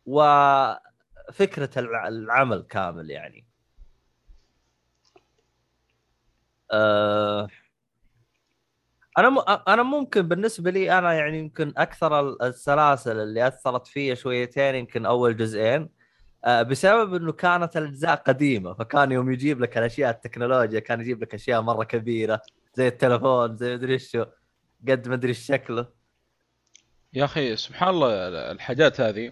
وفكرة 0.08 1.70
الع- 1.78 2.08
العمل 2.08 2.62
كامل 2.70 3.12
يعني 3.12 3.47
أه... 6.72 7.47
أنا. 9.18 9.64
أنا 9.68 9.84
ممكن 9.84 10.22
بالنسبة 10.28 10.72
لي 10.72 10.97
أنا 10.97 11.14
يعني 11.14 11.39
يمكن 11.39 11.74
أكثر 11.78 12.20
ال- 12.20 12.41
السلاسل 12.41 13.20
اللي 13.20 13.47
أثرت 13.47 13.88
فيا 13.88 14.16
شويتين 14.16 14.76
يمكن 14.76 15.05
أول 15.05 15.38
جزئين 15.38 15.89
آه، 16.45 16.62
بسبب 16.62 17.14
إنه 17.16 17.32
كانت 17.32 17.78
الأجزاء 17.78 18.16
قديمة 18.16 18.74
فكان 18.74 19.12
يوم 19.12 19.32
يجيب 19.32 19.60
لك 19.62 19.78
الأشياء 19.78 20.10
التكنولوجيا 20.12 20.80
كان 20.80 21.01
يجيب 21.01 21.22
لك 21.22 21.34
أشياء 21.34 21.62
مرة 21.62 21.84
كبيرة 21.84 22.41
زي 22.74 22.88
التلفون 22.88 23.58
زي 23.58 23.74
مدري 23.76 23.99
شو 23.99 24.26
قد 24.89 25.08
ما 25.08 25.16
ادري 25.16 25.30
إيش 25.30 25.39
شكله 25.39 25.88
يا 27.14 27.26
أخي 27.26 27.55
سبحان 27.55 27.89
الله 27.89 28.28
الحاجات 28.51 29.01
هذه 29.01 29.32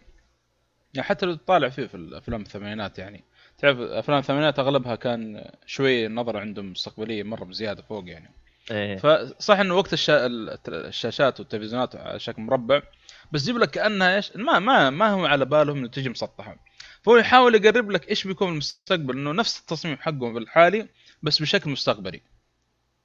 يعني 0.95 1.07
حتى 1.07 1.25
لو 1.25 1.35
تطالع 1.35 1.69
فيه 1.69 1.85
في 1.85 1.95
الأفلام 1.95 2.41
الثمانينات 2.41 2.99
يعني. 2.99 3.23
تعرف 3.57 3.79
أفلام 3.79 4.19
الثمانينات 4.19 4.59
أغلبها 4.59 4.95
كان 4.95 5.51
شوي 5.65 6.05
النظره 6.05 6.39
عندهم 6.39 6.71
مستقبلية 6.71 7.23
مرة 7.23 7.43
بزيادة 7.43 7.81
فوق 7.81 8.09
يعني. 8.09 8.29
إيه. 8.71 8.97
فصح 8.97 9.59
إنه 9.59 9.75
وقت 9.75 9.93
الشا... 9.93 10.25
الشاشات 10.67 11.39
والتلفزيونات 11.39 11.95
على 11.95 12.19
شكل 12.19 12.41
مربع 12.41 12.81
بس 13.31 13.43
يجيب 13.43 13.57
لك 13.57 13.69
كأنها 13.69 14.15
إيش 14.15 14.35
ما 14.35 14.59
ما 14.59 14.89
ما 14.89 15.09
هو 15.09 15.25
على 15.25 15.45
بالهم 15.45 15.77
إنه 15.77 15.87
تجي 15.87 16.09
مسطحة. 16.09 16.57
فهو 17.01 17.17
يحاول 17.17 17.55
يقرب 17.55 17.91
لك 17.91 18.09
إيش 18.09 18.27
بيكون 18.27 18.49
المستقبل 18.49 19.17
إنه 19.17 19.31
نفس 19.31 19.59
التصميم 19.59 19.97
حقهم 19.97 20.37
الحالي 20.37 20.87
بس 21.23 21.41
بشكل 21.41 21.69
مستقبلي. 21.69 22.21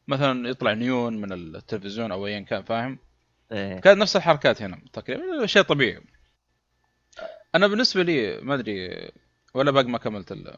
مثلا 0.09 0.49
يطلع 0.49 0.73
نيون 0.73 1.21
من 1.21 1.33
التلفزيون 1.33 2.13
أو 2.13 2.27
ايا 2.27 2.41
كان 2.41 2.63
فاهم؟ 2.63 2.99
إيه. 3.53 3.81
كانت 3.81 3.99
نفس 3.99 4.17
الحركات 4.17 4.63
هنا 4.63 4.81
تقريبا 4.93 5.47
شيء 5.47 5.63
طبيعي. 5.63 6.01
أنا 7.55 7.67
بالنسبة 7.67 8.03
لي 8.03 8.41
ما 8.41 8.55
أدري 8.55 9.11
ولا 9.55 9.71
باقي 9.71 9.89
ما 9.89 9.99
كملت 9.99 10.33
ال- 10.33 10.57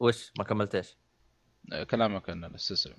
وش؟ 0.00 0.32
ما 0.38 0.44
كملتش؟ 0.44 0.96
كلامك 1.90 2.30
عن 2.30 2.44
السلسله 2.44 2.94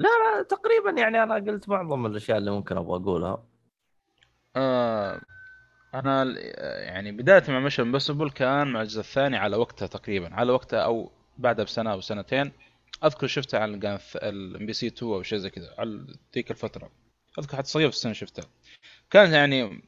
آه، 0.00 0.42
تقريبا 0.42 0.90
يعني 1.00 1.22
أنا 1.22 1.34
قلت 1.34 1.68
معظم 1.68 2.06
الأشياء 2.06 2.38
اللي 2.38 2.50
ممكن 2.50 2.76
أبغى 2.76 2.96
أقولها. 3.02 3.46
آه 4.56 5.20
أنا 5.94 6.24
يعني 6.82 7.12
بداية 7.12 7.42
مع 7.48 7.60
Mission 7.60 7.82
Impossible 7.82 8.30
كان 8.30 8.66
مع 8.72 8.82
الجزء 8.82 9.00
الثاني 9.00 9.36
على 9.36 9.56
وقتها 9.56 9.86
تقريبا 9.86 10.34
على 10.34 10.52
وقتها 10.52 10.80
أو 10.80 11.12
بعدها 11.38 11.64
بسنة 11.64 11.92
أو 11.92 12.00
سنتين. 12.00 12.52
أذكر 13.04 13.26
شفتها 13.26 13.60
على 13.60 13.98
ال 14.16 14.66
MBC 14.66 14.86
2 14.86 15.12
أو 15.12 15.22
شيء 15.22 15.38
زي 15.38 15.50
كذا 15.50 15.74
على 15.78 16.06
ذيك 16.34 16.50
الفترة. 16.50 16.90
أذكر 17.38 17.56
حتى 17.56 17.68
صغير 17.68 17.90
في 17.90 17.96
السنة 17.96 18.12
شفتها 18.12 18.44
كانت 19.10 19.32
يعني 19.32 19.82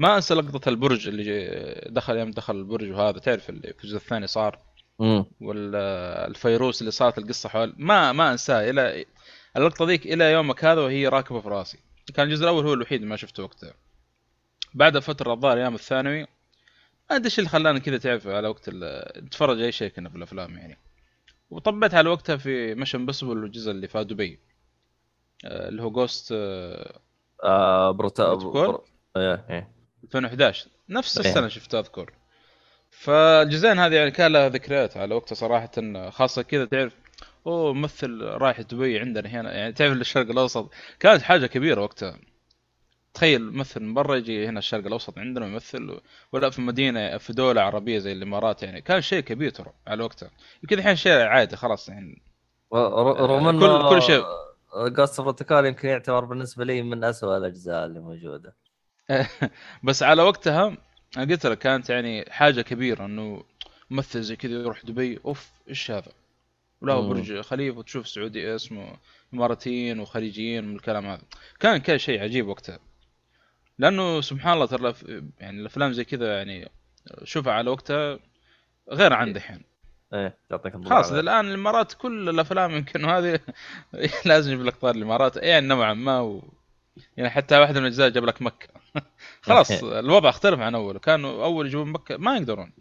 ما 0.00 0.16
أنسى 0.16 0.34
لقطة 0.34 0.68
البرج 0.68 1.08
اللي 1.08 1.90
دخل 1.90 2.16
يوم 2.16 2.30
دخل 2.30 2.56
البرج 2.56 2.90
وهذا. 2.90 3.18
تعرف 3.18 3.50
اللي 3.50 3.72
في 3.72 3.84
الجزء 3.84 3.96
الثاني 3.96 4.26
صار؟ 4.26 4.58
والفيروس 5.40 6.80
اللي 6.80 6.90
صارت 6.90 7.18
القصة 7.18 7.48
حول 7.48 7.74
ما 7.76 8.12
ما 8.12 8.32
أنساه. 8.32 8.70
إلى 8.70 9.04
اللقطة 9.56 9.84
ذيك 9.84 10.06
إلى 10.06 10.32
يومك 10.32 10.64
هذا 10.64 10.80
وهي 10.80 11.08
راكبة 11.08 11.40
في 11.40 11.48
راسي. 11.48 11.78
كان 12.14 12.26
الجزء 12.26 12.42
الأول 12.42 12.66
هو 12.66 12.74
الوحيد 12.74 13.02
ما 13.02 13.16
شفته 13.16 13.42
وقتها. 13.42 13.74
بعد 14.74 14.98
فتره 14.98 15.32
الظاهر 15.32 15.56
أيام 15.56 15.74
الثانوي 15.74 16.20
ما 16.20 17.16
أدري 17.16 17.24
إيش 17.24 17.38
اللي 17.38 17.50
خلاني 17.50 17.80
كذا 17.80 17.98
تعرف 17.98 18.26
على 18.26 18.48
وقت 18.48 18.70
نتفرج 19.16 19.60
أي 19.60 19.72
شيء 19.72 19.88
كنا 19.88 20.08
في 20.08 20.16
الأفلام 20.16 20.58
يعني. 20.58 20.78
وطبيت 21.50 21.94
على 21.94 22.08
وقتها 22.10 22.36
في 22.36 22.74
Mission 22.74 22.94
Impossible 22.94 23.44
الجزء 23.44 23.70
اللي 23.70 23.88
في 23.88 24.04
دبي. 24.04 24.38
آه، 25.44 25.68
اللي 25.68 25.82
هو 25.82 25.90
Ghost 25.90 26.32
آه 27.44 27.90
Proto 27.90 28.24
Protocol؟ 28.24 28.66
Pro... 28.66 28.84
إيه 29.16 29.44
إيه. 29.50 29.79
2011 30.04 30.68
نفس 30.88 31.18
إيه. 31.18 31.26
السنة 31.28 31.48
شفته 31.48 31.78
أذكر. 31.78 32.12
فالجزئين 32.90 33.78
هذه 33.78 33.94
يعني 33.94 34.10
كان 34.10 34.32
لها 34.32 34.48
ذكريات 34.48 34.96
على 34.96 35.14
وقتها 35.14 35.34
صراحة. 35.34 35.70
خاصة 36.10 36.42
كذا 36.42 36.64
تعرف 36.64 36.92
أوه 37.46 37.72
ممثل 37.72 38.20
رايح 38.22 38.60
دبي 38.60 38.98
عندنا 39.00 39.28
هنا. 39.28 39.52
يعني 39.54 39.72
تعرف 39.72 39.92
الشرق 39.92 40.30
الأوسط؟ 40.30 40.70
كانت 41.00 41.22
حاجة 41.22 41.46
كبيرة 41.46 41.80
وقتها. 41.82 42.18
تخيل 43.14 43.52
ممثل 43.52 43.80
من 43.82 43.94
برا 43.94 44.16
يجي 44.16 44.46
هنا 44.46 44.58
الشرق 44.58 44.86
الأوسط 44.86 45.18
عندنا 45.18 45.46
يمثل 45.46 46.00
ولا 46.32 46.50
في 46.50 46.60
مدينة 46.62 47.18
في 47.18 47.32
دولة 47.32 47.60
عربية 47.62 47.98
زي 47.98 48.12
الإمارات 48.12 48.62
يعني. 48.62 48.80
كان 48.80 49.00
شيء 49.00 49.20
كبير 49.20 49.50
ترى 49.50 49.72
على 49.86 50.04
وقتها. 50.04 50.30
يمكن 50.62 50.78
الحين 50.78 50.96
شيء 50.96 51.12
عادي 51.12 51.56
خلاص 51.56 51.88
يعني. 51.88 52.22
ر- 52.74 52.76
رغم 53.30 53.46
آه، 53.46 53.50
انه 53.50 53.88
كل- 53.88 53.94
كل 53.96 54.02
شيء. 54.02 54.24
بروتوكول 55.18 55.66
يمكن 55.66 55.88
يعتبر 55.88 56.24
بالنسبة 56.24 56.64
لي 56.64 56.82
من 56.82 57.04
أسوأ 57.04 57.36
الأجزاء 57.36 57.86
اللي 57.86 58.00
موجودة. 58.00 58.56
بس 59.84 60.02
على 60.02 60.22
وقتها 60.22 60.76
أنا 61.16 61.32
قلت 61.32 61.46
لك 61.46 61.58
كانت 61.58 61.90
يعني 61.90 62.24
حاجة 62.30 62.60
كبيرة 62.60 63.04
إنه 63.04 63.44
ممثل 63.90 64.22
زي 64.22 64.36
كذا 64.36 64.52
يروح 64.52 64.84
دبي 64.84 65.20
أوف 65.24 65.50
إيش 65.68 65.90
هذا؟ 65.90 66.12
ولا. 66.80 67.00
برج 67.00 67.40
خليفة 67.40 67.78
وتشوف 67.78 68.08
سعودي 68.08 68.54
اسمه 68.54 68.96
إماراتيين 69.34 70.00
وخليجيين 70.00 70.64
من 70.64 70.76
الكلام 70.76 71.06
هذا. 71.06 71.22
كان 71.60 71.76
كان 71.76 71.98
شيء 71.98 72.22
عجيب 72.22 72.48
وقتها. 72.48 72.78
لأنه 73.78 74.20
سبحان 74.20 74.52
الله 74.52 74.66
ترى 74.66 74.94
يعني 75.40 75.60
الأفلام 75.60 75.92
زي 75.92 76.04
كذا 76.04 76.36
يعني 76.36 76.70
شوفها 77.24 77.52
على 77.52 77.70
وقتها 77.70 78.18
غير 78.90 79.12
عن 79.12 79.32
دحين. 79.32 79.62
إيه 80.14 80.36
يعطيك 80.50 80.74
الله 80.74 80.90
خلاص. 80.90 81.12
الآن 81.12 81.48
الإمارات 81.48 81.92
كل 81.92 82.28
الأفلام 82.28 82.70
يمكن 82.70 83.04
هذه 83.04 83.40
لازم 84.26 84.52
يجيب 84.52 84.66
لك 84.66 84.76
طار 84.76 84.94
الإمارات. 84.94 85.36
يعني 85.36 85.66
نوعا 85.66 85.94
ما 85.94 86.20
و... 86.20 86.52
يعني 87.16 87.30
حتى 87.30 87.58
واحدة 87.58 87.80
من 87.80 87.86
الأجزاء 87.86 88.08
جاب 88.08 88.24
لك 88.24 88.42
مكة. 88.42 88.79
خلاص 89.42 89.82
الوضع 89.84 90.28
اختلف 90.28 90.60
عن 90.60 90.74
اول 90.74 90.98
كانوا 90.98 91.44
أول 91.44 91.66
يجيبون 91.66 91.92
مكة 91.92 92.16
ما 92.16 92.36
يقدرون. 92.36 92.72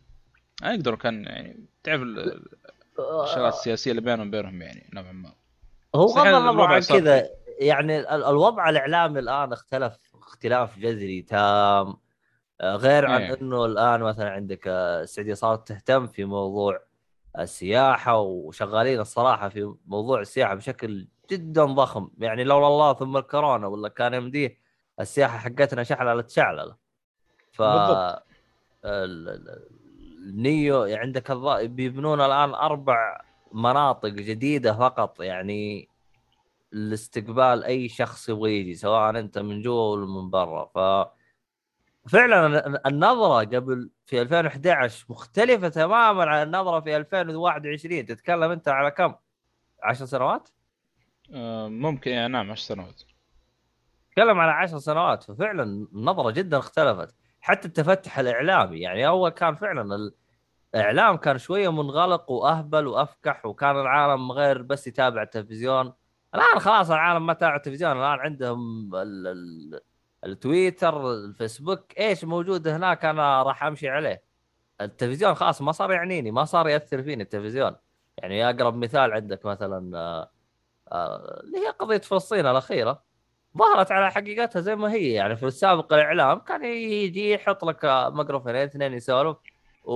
ما 0.62 0.74
يقدرون 0.74 0.98
كان 0.98 1.24
يعني 1.24 1.66
تعرف 1.84 2.02
ال- 2.02 2.44
الشغلات 3.24 3.54
السياسية 3.54 3.92
اللي 3.92 4.02
بينهم 4.02 4.32
بينهم 4.32 4.62
يعني 4.62 4.90
نوعا 4.94 5.12
ما. 5.12 5.32
هو 5.96 6.06
غض 6.06 6.28
النظر 6.28 6.62
عن 6.62 6.82
كذا 6.82 7.30
يعني 7.60 8.00
ال- 8.00 8.24
الوضع 8.24 8.70
الإعلامي 8.70 9.20
الآن 9.20 9.54
اختلف 9.54 9.98
اختلاف 10.22 10.80
جذري 10.80 11.22
تام. 11.22 11.96
آه، 12.62 12.76
غير 12.76 13.06
عن 13.06 13.22
إيه. 13.22 13.42
إنه 13.42 13.66
الآن 13.66 14.00
مثلا 14.02 14.30
عندك 14.30 14.68
آه، 14.68 15.02
السعودية 15.02 15.34
صارت 15.34 15.68
تهتم 15.68 16.08
في 16.08 16.26
موضوع 16.26 16.80
السياحة 17.40 18.18
وشغالين 18.20 19.00
الصراحة 19.00 19.50
في 19.50 19.74
موضوع 19.86 20.20
السياحة 20.22 20.56
بشكل 20.56 21.08
جدا 21.32 21.66
ضخم. 21.66 22.10
يعني 22.18 22.44
لولا 22.44 22.68
الله 22.68 22.94
ثم 22.94 23.18
الكورونا 23.18 23.68
ولا 23.68 23.90
كان 23.90 24.14
يمديه 24.14 24.58
السياحة 25.00 25.38
حقتنا 25.38 25.84
شعللة 25.84 26.28
شعلله 26.28 26.76
ف 27.52 27.62
النيو 28.86 30.84
يعني 30.86 31.02
عندك 31.02 31.32
الض- 31.32 31.62
بيبنون 31.66 32.22
الآن 32.22 32.50
أربع 32.54 33.22
مناطق 33.54 34.10
جديدة 34.10 34.74
فقط 34.74 35.22
يعني 35.22 35.90
لاستقبال 36.72 37.64
أي 37.64 37.90
شخص 37.90 38.30
يبغى 38.30 38.60
يجي 38.60 38.76
سواء 38.76 39.10
أنت 39.10 39.38
من 39.38 39.62
جوا 39.62 39.96
ولا 39.96 40.06
من 40.06 40.30
برا. 40.30 40.66
ف 40.66 41.10
فعلا 42.10 42.88
النظرة 42.88 43.40
قبل 43.58 43.90
في 44.06 44.22
2011 44.22 45.06
مختلفة 45.10 45.70
تماما 45.70 46.24
عن 46.26 46.44
النظرة 46.48 46.80
في 46.80 46.98
2021 46.98 48.06
تتكلم 48.06 48.52
أنت 48.52 48.68
على 48.68 48.92
كم؟ 48.92 49.14
10 49.84 50.06
سنوات؟ 50.06 50.50
آه، 51.34 51.68
ممكن 51.68 52.12
يعني 52.12 52.34
نعم 52.34 52.52
10 52.52 52.64
سنوات. 52.76 53.02
تتكلم 54.10 54.40
على 54.40 54.52
10 54.52 54.78
سنوات 54.80 55.24
ففعلا 55.24 55.64
النظرة 55.94 56.32
جدا 56.32 56.58
اختلفت. 56.58 57.16
حتى 57.42 57.68
التفتح 57.68 58.20
الإعلامي 58.20 58.80
يعني 58.80 59.08
أول 59.08 59.30
كان 59.30 59.56
فعلا 59.56 60.12
الإعلام 60.76 61.18
كان 61.18 61.38
شوية 61.38 61.72
منغلق 61.72 62.32
وأهبل 62.32 62.88
وأفكح 62.88 63.46
وكان 63.46 63.80
العالم 63.82 64.32
غير 64.32 64.62
بس 64.62 64.88
يتابع 64.88 65.22
التلفزيون. 65.22 65.94
الآن 66.36 66.60
خلاص 66.60 66.92
العالم 66.92 67.26
ما 67.26 67.34
تابع 67.34 67.56
التلفزيون 67.56 67.92
الآن 67.92 68.20
عندهم 68.20 68.96
ال 68.96 69.28
ال 69.28 69.82
التويتر 70.24 71.12
الفيسبوك 71.12 72.00
إيش 72.00 72.24
موجود 72.26 72.68
هناك 72.68 73.06
أنا 73.06 73.44
راح 73.44 73.64
أمشي 73.64 73.90
عليه. 73.90 74.24
التلفزيون 74.82 75.34
خلاص 75.36 75.62
ما 75.62 75.72
صار 75.72 75.92
يعنيني 75.92 76.32
ما 76.32 76.46
صار 76.46 76.70
يأثر 76.70 77.04
فيني 77.04 77.24
التلفزيون. 77.24 77.76
يعني 78.18 78.50
أقرب 78.50 78.76
مثال 78.76 79.14
عندك 79.14 79.46
مثلا 79.46 79.98
آه، 79.98 80.32
آه، 80.92 81.42
اللي 81.44 81.58
هي 81.58 81.70
قضية 81.70 81.98
فلسطين 81.98 82.46
الأخيرة. 82.48 83.04
ظهرت 83.60 83.92
على 83.92 84.12
حقيقتها 84.12 84.60
زي 84.62 84.76
ما 84.76 84.92
هي 84.92 85.12
يعني 85.12 85.36
في 85.36 85.46
السابق 85.46 85.94
الإعلام 85.94 86.40
كان 86.40 86.66
يجي 86.66 87.32
يحط 87.32 87.66
لك 87.66 87.86
مقروفين 88.14 88.56
اثنين 88.56 88.94
يسولف 88.94 89.38
و... 89.84 89.94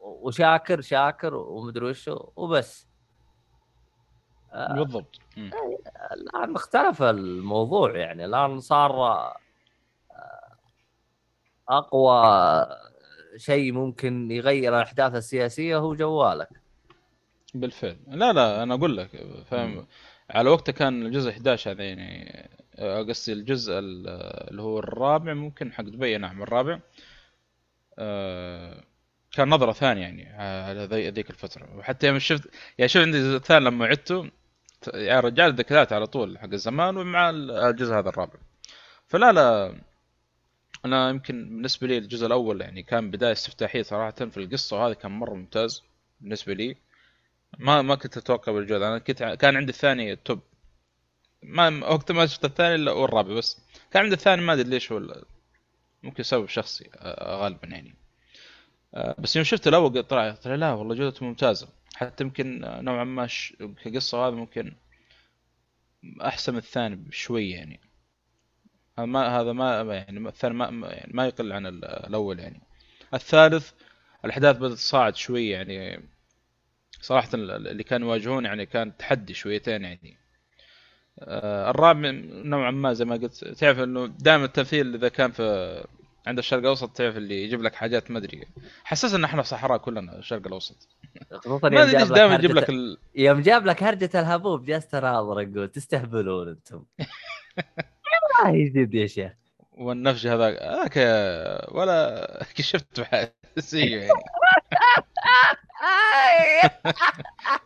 وشاكر 0.00 0.80
شاكر 0.80 1.34
ومدري 1.34 1.86
وش 1.86 2.10
وبس. 2.36 2.88
آه، 4.52 4.74
بالضبط 4.74 5.18
الآن 6.12 6.54
اختلف 6.54 7.02
الموضوع 7.02 7.96
يعني. 7.96 8.24
الآن 8.24 8.60
صار 8.60 8.92
آه، 8.92 9.36
أقوى 11.68 12.66
شيء 13.36 13.72
ممكن 13.72 14.30
يغير 14.30 14.76
الأحداث 14.76 15.14
السياسية 15.14 15.76
هو 15.76 15.94
جوالك. 15.94 16.48
بالفعل. 17.54 17.98
لا 18.06 18.32
لا 18.32 18.62
أنا 18.62 18.74
أقول 18.74 18.96
لك 18.96 19.26
فاهم؟ 19.50 19.86
على 20.32 20.50
وقته 20.50 20.72
كان 20.72 21.06
الجزء 21.06 21.30
11 21.30 21.70
هذا 21.70 21.84
يعني 21.84 22.50
آه، 22.76 23.02
قصدي 23.02 23.32
الجزء 23.32 23.72
اللي 23.78 24.62
هو 24.62 24.78
الرابع 24.78 25.34
ممكن 25.34 25.72
حق 25.72 25.84
دبي 25.84 26.18
نعم 26.18 26.42
الرابع. 26.42 26.80
آه، 27.98 28.84
كان 29.32 29.48
نظرة 29.48 29.72
ثانية 29.72 30.02
يعني 30.02 30.28
على 30.68 31.10
ذيك 31.10 31.30
الفترة. 31.30 31.76
وحتى 31.76 32.06
يوم 32.06 32.18
شفت 32.18 32.48
يعني 32.78 32.88
شوف 32.88 33.02
عندي 33.02 33.18
الجزء 33.18 33.36
الثاني 33.36 33.64
لما 33.64 33.86
عدته 33.86 34.30
يعني 34.94 35.20
رجع 35.20 35.46
الذكريات 35.46 35.92
على 35.92 36.06
طول 36.06 36.38
حق 36.38 36.52
الزمان 36.52 36.96
ومع 36.96 37.30
الجزء 37.30 37.94
هذا 37.94 38.08
الرابع. 38.08 38.38
فلا 39.08 39.32
لا 39.32 39.74
أنا 40.84 41.10
يمكن 41.10 41.44
بالنسبة 41.44 41.86
لي 41.86 41.98
الجزء 41.98 42.26
الأول 42.26 42.60
يعني 42.60 42.82
كان 42.82 43.10
بداية 43.10 43.32
استفتاحية 43.32 43.82
صراحة 43.82 44.10
في 44.10 44.36
القصة 44.36 44.76
وهذا 44.76 44.94
كان 44.94 45.10
مرة 45.10 45.34
ممتاز 45.34 45.82
بالنسبة 46.20 46.54
لي. 46.54 46.76
ما 47.58 47.82
ما 47.82 47.94
كنت 47.94 48.16
أتوقع 48.16 48.52
بالجودة. 48.52 48.88
أنا 48.88 48.98
كنت 48.98 49.22
كان 49.22 49.56
عندي 49.56 49.72
الثاني 49.72 50.16
توب. 50.16 50.40
ما 51.42 51.86
وقت 51.86 52.12
ما 52.12 52.26
شفت 52.26 52.44
الثاني 52.44 52.74
إلا 52.74 52.92
والرابع 52.92 53.34
بس. 53.34 53.60
كان 53.90 54.02
عندي 54.02 54.14
الثاني 54.14 54.42
ما 54.42 54.52
أدري 54.52 54.70
ليش 54.70 54.92
هو 54.92 55.24
ممكن 56.02 56.22
سبب 56.22 56.48
شخصي 56.48 56.90
غالبا 57.22 57.68
يعني. 57.68 57.94
بس 59.18 59.36
يوم 59.36 59.44
شفت 59.44 59.68
الأول 59.68 60.02
طلع 60.02 60.34
طلع 60.34 60.54
لا 60.54 60.72
والله 60.72 60.94
جودته 60.94 61.26
ممتازة. 61.26 61.68
حتى 61.94 62.24
يمكن 62.24 62.60
نوعا 62.60 63.04
ما 63.04 63.28
كقصة 63.84 64.28
هذا 64.28 64.34
ممكن 64.34 64.76
أحسن 66.22 66.52
من 66.52 66.58
الثاني 66.58 66.96
بشويه 66.96 67.54
يعني. 67.54 67.80
هذا 68.98 69.06
ما 69.06 69.40
هذا 69.40 69.52
ما 69.52 69.94
يعني 69.94 70.28
الثاني 70.28 70.54
ما 70.54 70.88
يعني 70.88 71.12
ما 71.14 71.26
يقل 71.26 71.52
عن 71.52 71.66
الأول 71.66 72.38
يعني. 72.38 72.60
الثالث 73.14 73.72
الأحداث 74.24 74.56
بدأت 74.56 74.72
تصاعد 74.72 75.16
شوية 75.16 75.56
يعني. 75.56 76.11
صراحة 77.02 77.28
اللي 77.34 77.84
كانوا 77.84 78.08
يواجهون 78.08 78.44
يعني 78.44 78.66
كان 78.66 78.96
تحدي 78.96 79.34
شويتين 79.34 79.82
يعني. 79.84 80.16
آه 81.20 81.70
الرابع 81.70 82.10
نوعا 82.44 82.70
ما 82.70 82.92
زي 82.92 83.04
ما 83.04 83.16
قلت 83.16 83.44
تعرف 83.44 83.78
إنه 83.78 84.06
دائما 84.06 84.44
التمثيل 84.44 84.94
إذا 84.94 85.08
كان 85.08 85.30
في 85.30 85.84
عند 86.26 86.38
الشرق 86.38 86.58
الأوسط 86.58 86.90
تعرف 86.96 87.16
اللي 87.16 87.44
يجيب 87.44 87.62
لك 87.62 87.74
حاجات 87.74 88.10
ما 88.10 88.18
أدري. 88.18 88.46
حسس 88.84 89.14
إن 89.14 89.24
إحنا 89.24 89.42
صحراء 89.42 89.78
كلنا 89.78 90.18
الشرق 90.18 90.46
الأوسط. 90.46 90.88
ما 91.46 91.60
أدري 91.64 91.98
ليش 91.98 92.08
دائما 92.08 92.34
يجيب 92.34 92.50
لك 92.50 92.70
ال... 92.70 92.98
يوم 93.14 93.40
جاب 93.40 93.66
لك 93.66 93.82
هرجة 93.82 94.10
الهبوب 94.20 94.64
جالس 94.64 94.86
تناظر 94.86 95.40
يقول 95.40 95.68
تستهبلون 95.68 96.48
أنتم. 96.48 96.84
والله 98.44 98.64
جديد 98.64 98.94
يا 98.94 99.06
شيخ. 99.06 99.32
والنفج 99.72 100.26
هذاك 100.26 100.62
هذاك 100.62 100.96
ولا 101.74 102.28
كشفت 102.56 103.00
بحسيه 103.00 103.96
يعني. 104.00 104.12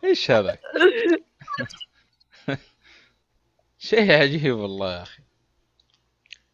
إيش 0.03 0.31
هذا؟ 0.31 0.57
شيء 3.77 4.11
عجيب 4.11 4.55
والله 4.55 4.97
يا 4.97 5.01
أخي. 5.01 5.23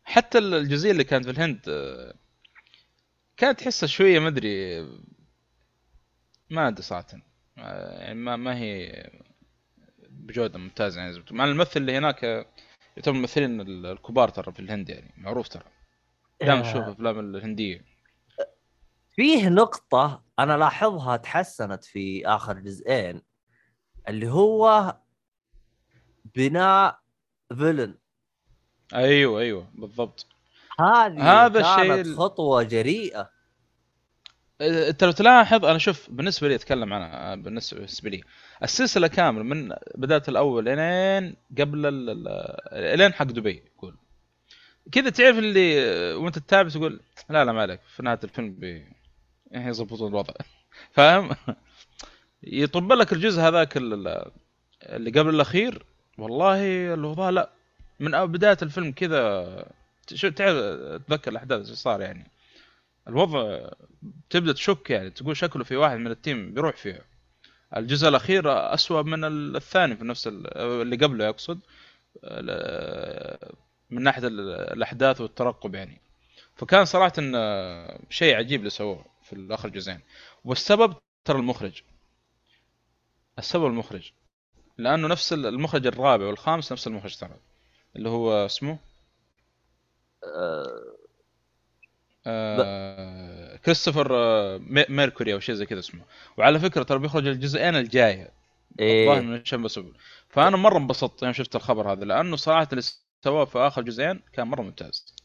حتى 0.04 0.38
الجزئية 0.38 0.92
اللي 0.92 1.04
كانت 1.04 1.26
في 1.26 1.32
الهند 1.32 1.60
كانت 3.38 3.60
تحسها 3.60 3.88
شوية 3.88 4.20
ما 4.20 4.28
أدري 4.28 4.82
ما 6.50 6.68
أدري 6.68 6.82
صراحة. 6.82 7.08
يعني 7.58 8.14
ما 8.14 8.36
ما 8.36 8.58
هي 8.58 9.04
بجودة 10.10 10.60
ممتازة 10.60 11.02
يعني. 11.02 11.24
مع 11.32 11.46
الممثل 11.46 11.80
اللي 11.80 11.98
هناك 11.98 12.24
يعتبر 12.98 13.16
الممثلين 13.16 13.62
الكبار 13.62 14.30
ترى 14.30 14.52
في 14.54 14.60
الهند 14.60 14.90
يعني 14.90 15.14
معروف 15.18 15.48
ترى. 15.48 15.64
دائما 16.42 16.62
نشوف 16.62 16.76
آه. 16.76 16.92
أفلام 16.92 17.20
الهندية. 17.20 17.93
فيه 19.16 19.50
نقطة 19.50 20.24
أنا 20.40 20.58
لاحظها 20.58 21.18
تحسنت 21.18 21.84
في 21.84 22.28
آخر 22.28 22.60
جزئين 22.60 23.22
اللي 24.08 24.30
هو 24.32 24.96
بناء 26.36 27.00
فيلن 27.58 27.96
أيوه 28.94 29.42
أيوه 29.42 29.68
بالضبط. 29.74 30.28
هذه 30.80 31.46
هذا 31.46 31.60
الشيء 31.60 32.16
خطوة 32.16 32.64
جريئة. 32.64 33.30
أنت 34.62 35.04
لو 35.04 35.12
تلاحظ 35.12 35.66
أنا 35.66 35.78
شوف 35.78 36.10
بالنسبة 36.10 36.48
لي 36.48 36.56
أتكلم 36.56 36.94
عنها 36.94 37.36
بالنسبة 37.36 38.10
لي 38.10 38.24
السلسلة 38.64 39.08
كاملة 39.08 39.44
من 39.44 39.74
بداية 39.96 40.24
الأول 40.28 40.66
لين 40.66 41.36
قبل 41.60 41.82
لين 42.74 43.14
حق 43.14 43.26
دبي 43.26 43.64
يقول. 43.76 43.98
كذا 44.92 45.10
تعرف 45.10 45.38
اللي 45.38 45.84
وأنت 46.14 46.40
تتابع 46.40 46.70
تقول 46.70 47.02
لا 47.30 47.46
لا 47.46 47.52
ما 47.52 47.62
عليك 47.62 47.82
في 47.82 48.04
نهاية 48.04 48.20
الفيلم 48.24 48.54
بي 48.54 49.03
يعني 49.54 49.70
يضبطون 49.70 50.08
الوضع. 50.08 50.34
فاهم؟ 50.92 51.36
يطب 52.44 52.92
لك 52.92 53.14
الجزء 53.14 53.42
هذاك 53.42 53.78
اللي 53.78 55.12
قبل 55.20 55.30
الأخير. 55.30 55.86
والله 56.18 56.94
الوضع 56.94 57.30
لا. 57.30 57.50
من 58.00 58.26
بداية 58.26 58.58
الفيلم 58.62 58.92
كذا 58.92 59.66
شو 60.14 60.30
تعرف 60.30 60.56
تذكر 61.08 61.32
الأحداث 61.32 61.70
إيش 61.70 61.78
صار 61.78 62.02
يعني. 62.02 62.32
الوضع 63.08 63.70
تبدأ 64.30 64.54
تشك 64.54 64.90
يعني 64.90 65.10
تقول 65.10 65.38
شكله 65.38 65.64
في 65.64 65.76
واحد 65.76 65.98
من 65.98 66.12
التيم 66.12 66.54
بيروح 66.54 66.76
فيه. 66.76 67.06
الجزء 67.78 68.08
الأخير 68.10 68.74
أسوأ 68.74 69.02
من 69.02 69.24
الثاني 69.56 69.96
في 69.96 70.06
نفس 70.06 70.28
اللي 70.28 70.96
قبله 70.96 71.30
أقصد. 71.30 71.60
من 73.90 74.04
ناحية 74.04 74.28
الأحداث 74.28 75.22
والترقب 75.22 75.76
يعني. 75.76 76.02
فكان 76.56 76.86
صراحة 76.86 77.14
شيء 78.10 78.36
عجيب 78.36 78.60
اللي 78.60 78.70
سووه. 78.70 79.13
في 79.24 79.34
الآخر 79.34 79.70
جزئين 79.70 80.00
والسبب 80.46 80.96
ترى 81.26 81.40
المخرج. 81.40 81.82
السبب 83.40 83.66
المخرج. 83.66 84.12
لأنه 84.78 85.08
نفس 85.08 85.34
المخرج 85.34 85.88
الرابع 85.88 86.26
والخامس 86.26 86.72
نفس 86.72 86.88
المخرج 86.88 87.16
ترى. 87.18 87.36
اللي 87.96 88.10
هو 88.10 88.46
اسمه؟ 88.46 88.78
أه... 90.24 90.96
آه... 92.28 93.56
كريستوفر 93.56 94.16
آه، 94.16 94.58
ميركوري 94.90 95.34
أو 95.34 95.40
شيء 95.40 95.56
زي 95.56 95.66
كذا 95.66 95.80
اسمه. 95.80 96.02
وعلى 96.38 96.60
فكرة 96.60 96.84
ترى 96.84 97.00
بيخرج 97.00 97.28
الجزئين 97.28 97.76
الجاية. 97.76 98.32
إيه. 98.80 99.20
من 99.20 99.46
شمس 99.46 99.80
فأنا 100.30 100.58
مرة 100.58 100.78
انبسطت 100.78 101.24
يوم 101.24 101.34
شفت 101.34 101.56
الخبر 101.56 101.92
هذا 101.92 102.06
لأنه 102.06 102.36
صراحة 102.36 102.68
اللي 102.72 102.84
سواه 103.24 103.46
في 103.46 103.60
آخر 103.60 103.82
جزئين 103.82 104.22
كان 104.34 104.48
مرة 104.48 104.62
ممتاز. 104.62 105.16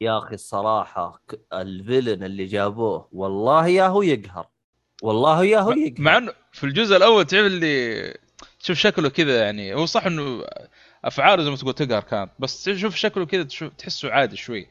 يا 0.00 0.18
أخي 0.18 0.34
الصراحة 0.34 1.22
الفيلن 1.52 2.24
اللي 2.24 2.44
جابوه 2.44 3.08
والله 3.12 3.66
يا 3.66 3.86
هو 3.86 4.02
يقهر. 4.02 4.46
والله 5.02 5.44
يا 5.44 5.58
هو 5.60 5.70
يقهر. 5.70 6.00
مع 6.02 6.16
إنه 6.16 6.32
في 6.52 6.64
الجزء 6.64 6.96
الأول 6.96 7.24
تعرف 7.24 7.46
اللي 7.46 8.14
تشوف 8.60 8.78
شكله 8.78 9.08
كذا 9.08 9.44
يعني 9.44 9.74
هو 9.74 9.86
صح 9.86 10.06
إنه 10.06 10.44
أفعاله 11.04 11.42
زي 11.42 11.50
ما 11.50 11.56
تقول 11.56 11.74
تقهر 11.74 12.02
كانت 12.02 12.30
بس 12.38 12.64
تشوف 12.64 12.94
شكله 12.94 13.26
كذا 13.26 13.68
تحسه 13.78 14.10
عادي 14.10 14.36
شوي. 14.36 14.68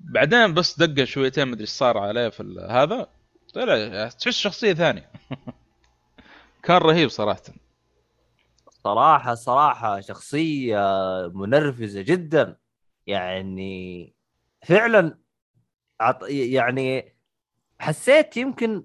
بعدين 0.00 0.54
بس 0.54 0.78
دقة 0.78 1.04
شويتين 1.04 1.48
مدري 1.48 1.60
إيش 1.60 1.70
صار 1.70 1.98
عليه 1.98 2.28
في 2.28 2.66
هذا. 2.70 3.08
طلع 3.54 4.08
تحس 4.08 4.38
شخصية 4.38 4.72
ثانية. 4.72 5.10
كان 6.64 6.76
رهيب 6.76 7.08
صراحة. 7.08 7.42
صراحة 8.84 9.34
صراحة 9.34 10.00
شخصية 10.00 10.78
منرفزة 11.34 12.02
جدا. 12.02 12.56
يعني 13.06 14.19
فعلا 14.62 15.18
يعني 16.28 17.14
حسيت 17.78 18.36
يمكن 18.36 18.84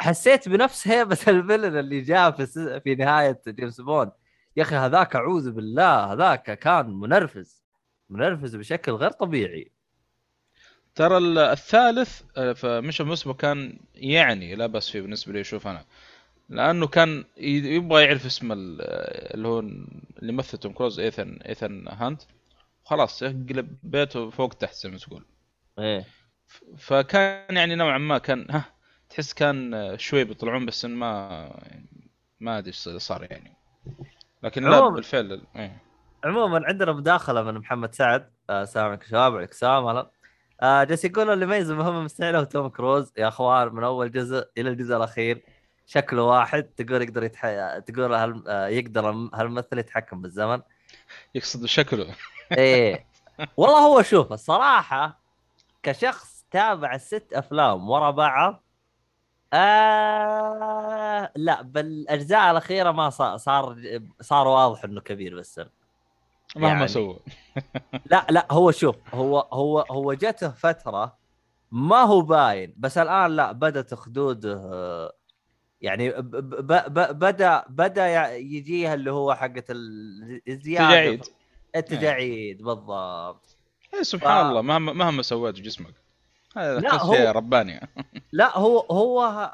حسيت 0.00 0.48
بنفس 0.48 0.88
هيبه 0.88 1.18
الفيلن 1.28 1.78
اللي 1.78 2.00
جاء 2.00 2.30
في 2.30 2.80
في 2.80 2.94
نهاية 2.94 3.40
جيمس 3.48 3.80
بوند. 3.80 4.12
يا 4.56 4.62
أخي 4.62 4.76
هذاك 4.76 5.16
أعوذ 5.16 5.50
بالله 5.50 6.12
هذاك 6.12 6.58
كان 6.58 6.90
منرفز 6.90 7.64
منرفز 8.10 8.56
بشكل 8.56 8.92
غير 8.92 9.10
طبيعي. 9.10 9.72
ترى 10.94 11.18
الثالث 11.52 12.22
آه، 12.36 12.52
فمش 12.52 13.00
مسبو 13.00 13.34
كان 13.34 13.78
يعني 13.94 14.54
لا 14.54 14.66
بس 14.66 14.90
فيه 14.90 15.00
بالنسبة 15.00 15.32
لي 15.32 15.40
أشوف 15.40 15.66
أنا. 15.66 15.84
لأنه 16.48 16.86
كان 16.86 17.24
يبغى 17.36 18.04
يعرف 18.04 18.26
اسم 18.26 18.52
اللي 18.52 19.48
هو 19.48 19.58
اللي 19.58 20.32
مثل 20.32 20.58
توم 20.58 20.72
كروز 20.72 21.00
إيثن 21.00 21.38
إيثن 21.48 21.88
هانت. 21.88 22.22
خلاص 22.90 23.22
يقلب 23.22 23.76
بيته 23.82 24.30
فوق 24.30 24.54
تحت 24.54 24.74
زي 24.74 24.90
ما 24.90 24.98
تقول. 24.98 25.24
إيه. 25.78 26.04
فكان 26.78 27.56
يعني 27.56 27.74
نوعا 27.74 27.98
ما 27.98 28.18
كان 28.18 28.46
ها 28.50 28.64
تحس 29.10 29.32
كان 29.34 29.74
آه، 29.74 29.96
شوي 29.96 30.24
بيطلعون 30.24 30.66
بس 30.66 30.84
ما 30.84 31.06
يعني 31.62 32.10
ما 32.40 32.58
أدري 32.58 32.68
إيش 32.68 32.88
صار 32.88 33.26
يعني. 33.30 33.56
لكن 34.42 34.70
لا 34.70 34.88
بالفعل 34.88 35.42
إيه. 35.56 35.82
عموما 36.24 36.66
عندنا 36.66 36.92
مداخلة 36.92 37.42
من 37.42 37.54
محمد 37.54 37.94
سعد. 37.94 38.30
آه، 38.50 38.62
السلام 38.62 38.86
عليكم 38.86 39.06
شباب 39.06 39.32
وعليكم 39.32 39.52
السلام 39.52 39.86
هلا. 39.86 40.10
آه، 40.62 40.84
جالس 40.84 41.04
يقول 41.04 41.30
اللي 41.30 41.44
يميز 41.44 41.70
المهمه 41.70 41.98
المستحيله 41.98 42.38
هو 42.38 42.44
توم 42.44 42.68
كروز. 42.68 43.12
يا 43.18 43.28
أخوان 43.28 43.74
من 43.74 43.84
أول 43.84 44.12
جزء 44.12 44.48
إلى 44.58 44.70
الجزء 44.70 44.96
الأخير 44.96 45.42
شكله 45.86 46.22
واحد. 46.22 46.62
تقول 46.62 47.02
يقدر 47.02 47.24
يتح... 47.24 47.46
تقول 47.78 48.14
هل... 48.14 48.44
آه، 48.48 48.66
يقدر 48.66 49.10
الم- 49.10 49.30
هالممثل 49.34 49.78
يتحكم 49.78 50.22
بالزمن؟ 50.22 50.60
يقصد 51.34 51.66
شكله. 51.66 52.14
إيه. 52.58 53.06
والله 53.56 53.78
هو 53.78 54.02
شوف 54.02 54.32
الصراحة 54.32 55.20
كشخص 55.82 56.44
تابع 56.50 56.94
الست 56.94 57.32
أفلام 57.32 57.90
ورا 57.90 58.10
بعض 58.10 58.62
آه 59.52 61.32
لا 61.36 61.62
بالأجزاء 61.62 62.50
الأخيرة 62.50 62.90
ما 62.92 63.10
صار 63.10 63.36
صار 63.36 63.76
صار 64.20 64.48
واضح 64.48 64.84
إنه 64.84 65.00
كبير 65.00 65.34
بالسن. 65.36 65.66
مهما 66.56 66.68
يعني- 66.68 66.88
سوى. 66.88 67.18
لا 68.06 68.26
لا 68.30 68.46
هو 68.50 68.70
شوف 68.70 68.96
هو 69.14 69.38
هو 69.52 69.80
هو 69.90 70.12
جته 70.14 70.48
فترة 70.50 71.16
ما 71.72 71.96
هو 72.02 72.20
باين 72.20 72.74
بس 72.76 72.98
الآن 72.98 73.30
لا 73.36 73.52
بدات 73.52 73.94
خدوده 73.94 74.54
آه، 74.72 75.12
يعني 75.80 76.10
ب 76.10 76.30
ب 76.36 76.66
ب 76.94 77.18
بدأ 77.18 77.64
بدأ 77.68 78.36
يجيها 78.36 78.94
اللي 78.94 79.12
هو 79.12 79.34
حقه 79.34 79.64
ال- 79.70 80.42
الزياده 80.48 80.86
تجاعيد 80.88 81.24
التجاعيد 81.76 82.62
بالضبط. 82.62 83.56
إيه 83.94 84.02
سبحان 84.02 84.44
ف- 84.44 84.48
الله 84.48 84.62
مهما 84.62 84.92
مهما 84.92 85.22
سويت 85.22 85.54
جسمك. 85.54 85.94
هذا 86.56 86.78
لا، 86.80 86.94
هو- 87.02 87.32
رباني. 87.36 87.88
لا 88.32 88.58
هو 88.58 88.78
هو 88.80 89.50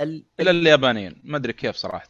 ال... 0.00 0.24
إلا 0.40 0.50
اليابانيين. 0.50 1.20
ما 1.24 1.36
أدري 1.36 1.52
كيف 1.52 1.76
صراحة. 1.76 2.08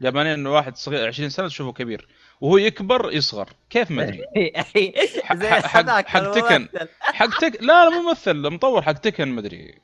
اليابانيين 0.00 0.34
إنه 0.34 0.52
واحد 0.52 0.76
صغير 0.76 1.06
20 1.08 1.28
سنة 1.30 1.48
تشوفه 1.48 1.72
كبير. 1.72 2.08
وهو 2.40 2.56
يكبر 2.56 3.12
يصغر. 3.12 3.48
كيف 3.70 3.90
ما 3.90 4.02
أدري. 4.02 4.24
حق- 5.24 6.06
حق 6.08 6.30
تكن. 6.30 6.68
حق 7.00 7.38
تك 7.40 7.62
لا 7.62 7.90
لا 7.90 8.00
ممثل 8.00 8.50
مطور 8.50 8.82
حق 8.82 8.92
تكن 8.92 9.28
ما 9.28 9.40
أدري. 9.40 9.78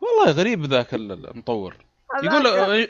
والله 0.00 0.32
غريب 0.32 0.64
ذاك 0.64 0.94
ال- 0.94 1.12
المطور. 1.30 1.76
يقول 2.22 2.88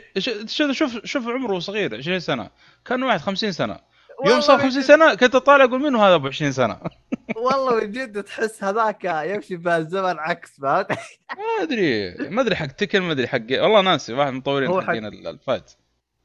شوف 0.75 1.05
شوف 1.05 1.27
عمره 1.27 1.59
صغير 1.59 1.97
20 1.97 2.19
سنة. 2.19 2.49
كان 2.85 3.03
واحد 3.03 3.19
50 3.19 3.51
سنة. 3.51 3.79
يوم 4.25 4.41
صار 4.41 4.57
من 4.57 4.63
50 4.63 4.81
جد- 4.81 4.87
سنة 4.87 5.15
كنت 5.15 5.35
أطالع 5.35 5.63
أقول 5.63 5.79
منو 5.79 5.99
هذا 5.99 6.15
أبو 6.15 6.27
20 6.27 6.51
سنة 6.51 6.79
والله 7.45 7.75
من 7.75 7.91
جد 7.91 8.23
تحس 8.23 8.63
هذاك 8.63 9.03
يمشي 9.05 9.55
بهالزمن 9.55 10.19
عكس 10.19 10.59
فهمت؟ 10.59 10.91
ما 10.91 11.61
أدري 11.63 12.13
ما 12.29 12.41
أدري 12.41 12.55
حق 12.55 12.65
تكن 12.67 12.99
ما 13.01 13.11
أدري 13.11 13.27
حق 13.27 13.45
والله 13.51 13.81
ناسي 13.81 14.13
واحد 14.13 14.27
من 14.29 14.33
المطورين 14.33 14.81
حقين 14.81 15.05
ال- 15.05 15.27
الفايت 15.27 15.71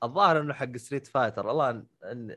الظاهر 0.03 0.41
إنه 0.41 0.55
حق 0.55 0.76
ستريت 0.76 1.07
فايتر 1.07 1.47
والله 1.47 1.82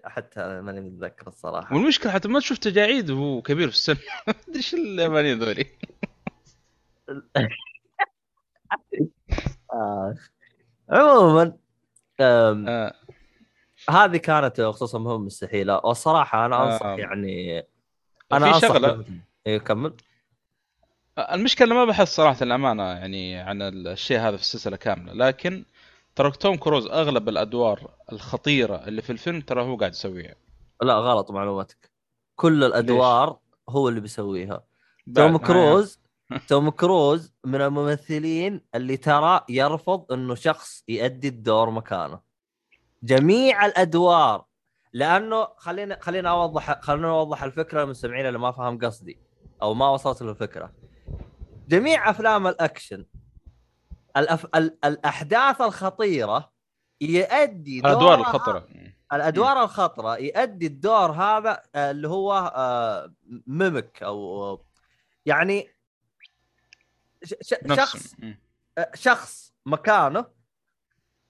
حتى 0.05 0.61
ماني 0.61 0.81
متذكر 0.81 1.27
الصراحة 1.27 1.75
والمشكلة 1.75 2.11
حتى 2.11 2.27
ما 2.27 2.39
تشوف 2.39 2.57
تجاعيد 2.57 3.09
وهو 3.09 3.41
كبير 3.41 3.67
في 3.69 3.75
السن 3.75 3.93
ما 4.27 4.33
أدري 4.47 4.55
إيش 4.57 4.73
اليابانيين 4.73 5.39
ذولي 5.39 5.65
آه. 9.73 10.15
عموما. 10.89 11.53
هذه 13.89 14.17
كانت 14.17 14.61
خصوصا 14.61 14.99
مهمة 14.99 15.25
مستحيلة. 15.25 15.81
والصراحه 15.83 16.45
أنا 16.45 16.63
أنصح 16.63 16.85
آه. 16.85 16.97
يعني 16.97 17.63
أنا 18.31 18.53
في 18.53 18.59
شغله 18.59 19.05
إيه 19.47 19.57
كمل. 19.57 19.93
المشكلة 21.17 21.75
ما 21.75 21.85
بحث 21.85 22.07
صراحة 22.07 22.37
الأمانة 22.41 22.83
يعني 22.83 23.37
عن 23.37 23.61
الشيء 23.61 24.19
هذا 24.19 24.37
في 24.37 24.41
السلسلة 24.41 24.77
كاملة 24.77 25.13
لكن 25.13 25.65
ترى 26.15 26.31
توم 26.31 26.55
كروز 26.55 26.87
أغلب 26.87 27.29
الأدوار 27.29 27.91
الخطيرة 28.11 28.75
اللي 28.75 29.01
في 29.01 29.09
الفيلم 29.09 29.41
ترى 29.41 29.63
هو 29.63 29.75
قاعد 29.75 29.91
يسويها. 29.91 30.35
لا 30.81 30.93
غلط 30.93 31.31
معلوماتك. 31.31 31.91
كل 32.35 32.63
الأدوار 32.63 33.39
هو 33.69 33.89
اللي 33.89 33.99
بيسويها. 33.99 34.63
توم 35.15 35.37
كروز 35.37 35.99
توم 36.49 36.69
كروز 36.69 37.33
من 37.45 37.61
الممثلين 37.61 38.61
اللي 38.75 38.97
ترى 38.97 39.41
يرفض 39.49 40.11
إنه 40.11 40.35
شخص 40.35 40.83
يؤدي 40.87 41.27
الدور 41.27 41.69
مكانه. 41.69 42.30
جميع 43.03 43.65
الأدوار. 43.65 44.45
لأنه 44.93 45.47
خلينا 45.57 45.97
خلينا 46.01 46.29
اوضح 46.29 46.81
خلينا 46.81 47.09
اوضح 47.09 47.43
الفكرة 47.43 47.83
للمستمعين 47.83 48.25
اللي 48.25 48.39
ما 48.39 48.51
فهم 48.51 48.77
قصدي 48.77 49.19
أو 49.61 49.73
ما 49.73 49.89
وصلت 49.89 50.21
له 50.21 50.31
الفكرة 50.31 50.73
جميع 51.67 52.09
أفلام 52.09 52.47
الأكشن 52.47 53.05
الأف... 54.17 54.45
ال... 54.55 54.77
الأحداث 54.85 55.61
الخطيرة 55.61 56.51
يؤدي 57.01 57.79
الأدوار 57.79 58.19
الخطرة. 58.19 58.67
الأدوار 59.13 59.63
الخطرة 59.63 60.17
يؤدي 60.17 60.67
الدور 60.67 61.11
هذا 61.11 61.63
آه، 61.75 61.91
اللي 61.91 62.07
هو 62.07 62.53
آه، 62.55 63.13
ميمك 63.47 64.03
أو 64.03 64.65
يعني 65.25 65.69
شخص. 67.75 68.15
آه، 68.77 68.91
شخص 68.95 69.53
مكانه 69.65 70.25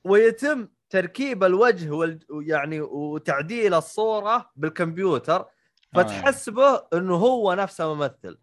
ويتم 0.03 0.67
تركيب 0.91 1.43
الوجه 1.43 1.91
وال... 1.91 2.19
يعني 2.47 2.81
وتعديل 2.81 3.73
الصورة 3.73 4.51
بالكمبيوتر 4.55 5.45
فتحسبه 5.95 6.83
إنه 6.93 7.15
هو 7.15 7.53
نفسه 7.53 7.93
ممثل. 7.93 8.37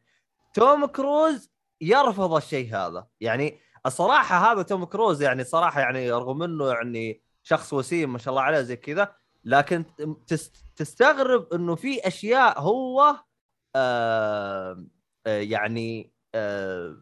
توم 0.54 0.86
كروز 0.86 1.50
يرفض 1.80 2.34
الشيء 2.34 2.74
هذا. 2.76 3.06
يعني 3.20 3.58
الصراحة 3.86 4.52
هذا 4.52 4.62
توم 4.62 4.84
كروز 4.84 5.22
يعني 5.22 5.44
صراحة 5.44 5.80
يعني 5.80 6.10
رغم 6.12 6.42
إنه 6.42 6.68
يعني 6.68 7.22
شخص 7.42 7.72
وسيم 7.72 8.12
ما 8.12 8.18
شاء 8.18 8.32
الله 8.32 8.42
عليه 8.42 8.60
زي 8.60 8.76
كذا 8.76 9.14
لكن 9.44 9.84
تس- 10.26 10.52
تستغرب 10.76 11.52
إنه 11.54 11.74
في 11.74 12.06
أشياء 12.06 12.60
هو 12.60 13.16
آه 13.76 14.86
آه 15.26 15.38
يعني 15.40 16.12
آه 16.34 16.96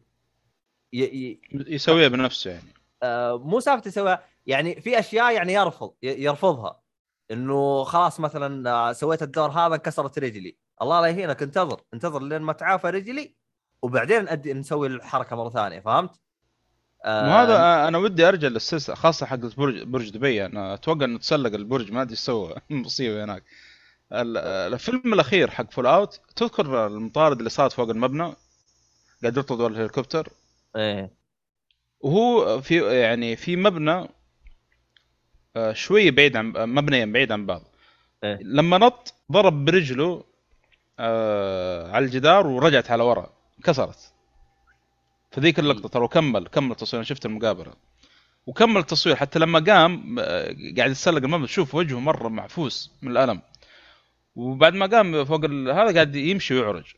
يسويها 1.52 2.08
بنفسه 2.08 2.50
يعني. 2.50 2.72
آه، 3.02 3.38
مو 3.38 3.60
سالفة 3.60 3.88
يسويها. 3.88 4.24
يعني 4.46 4.80
في 4.80 4.98
أشياء 4.98 5.32
يعني 5.34 5.52
يرفض 5.52 5.94
يرفضها. 6.02 6.80
إنه 7.30 7.84
خلاص 7.84 8.20
مثلا 8.20 8.70
آه، 8.70 8.92
سويت 8.92 9.22
الدور 9.22 9.50
هذا 9.50 9.74
انكسرت 9.74 10.18
رجلي. 10.18 10.56
الله 10.82 11.00
لا 11.00 11.06
يهينك 11.06 11.42
انتظر 11.42 11.80
انتظر 11.94 12.22
لين 12.22 12.42
ما 12.42 12.52
تعافى 12.52 12.86
رجلي 12.90 13.36
وبعدين 13.82 14.28
أدي 14.28 14.54
نسوي 14.54 14.86
الحركة 14.86 15.36
مرة 15.36 15.50
ثانية 15.50 15.80
فهمت؟ 15.80 16.20
آه، 17.04 17.28
وهذا 17.28 17.88
أنا 17.88 17.98
ودي 17.98 18.28
أرجع 18.28 18.48
للسلسلة 18.48 18.94
خاصة 18.94 19.26
حق 19.26 19.36
برج 19.36 19.82
برج 19.82 20.10
دبي. 20.10 20.46
أنا 20.46 20.74
أتوقع 20.74 21.04
إنه 21.04 21.18
تسلق 21.18 21.54
البرج 21.54 21.92
ما 21.92 22.02
أدري 22.02 22.12
إيش 22.12 22.18
سوى 22.20 22.54
مصيبة 22.70 23.24
هناك. 23.24 23.44
ال- 24.12 24.36
الفيلم 24.74 25.14
الأخير 25.14 25.50
حق 25.50 25.70
Fallout 25.70 26.20
تذكر 26.36 26.86
المطارد 26.86 27.38
اللي 27.38 27.50
صارت 27.50 27.72
فوق 27.72 27.90
المبنى؟ 27.90 28.32
قاعد 29.22 29.50
ورا 29.50 29.66
الهليكوبتر؟ 29.68 30.28
إيه. 30.76 31.10
وهو 32.00 32.60
في 32.60 33.00
يعني 33.00 33.36
في 33.36 33.56
مبنى 33.56 34.08
آه، 35.56 35.72
شوي 35.72 36.10
بعيد 36.10 36.36
عن 36.36 36.52
مبنيين 36.56 37.12
بعيد 37.12 37.32
عن 37.32 37.46
بعض. 37.46 37.62
إيه. 38.24 38.38
لما 38.42 38.78
نط 38.78 39.14
ضرب 39.32 39.64
برجله 39.64 40.24
آه، 40.98 41.90
على 41.90 42.04
الجدار 42.04 42.46
ورجعت 42.46 42.90
على 42.90 43.02
ورا. 43.02 43.30
كسرت. 43.64 44.12
فذيك 45.30 45.58
اللقطة 45.58 45.88
ترى 45.88 46.04
وكمل 46.04 46.46
كمل 46.46 46.70
التصوير. 46.70 47.00
أنا 47.00 47.08
شفت 47.08 47.26
المقابله 47.26 47.72
وكمل 48.46 48.76
التصوير. 48.76 49.16
حتى 49.16 49.38
لما 49.38 49.58
قام 49.58 50.18
آه، 50.18 50.56
قاعد 50.76 50.90
يتسلق 50.90 51.22
المبنى 51.22 51.46
تشوف 51.46 51.74
وجهه 51.74 52.00
مرة 52.00 52.28
معفوس 52.28 52.92
من 53.02 53.10
الألم. 53.10 53.42
وبعد 54.34 54.74
ما 54.74 54.86
قام 54.86 55.24
فوق 55.24 55.44
هذا 55.44 55.94
قاعد 55.94 56.16
يمشي 56.16 56.54
ويعرج. 56.54 56.94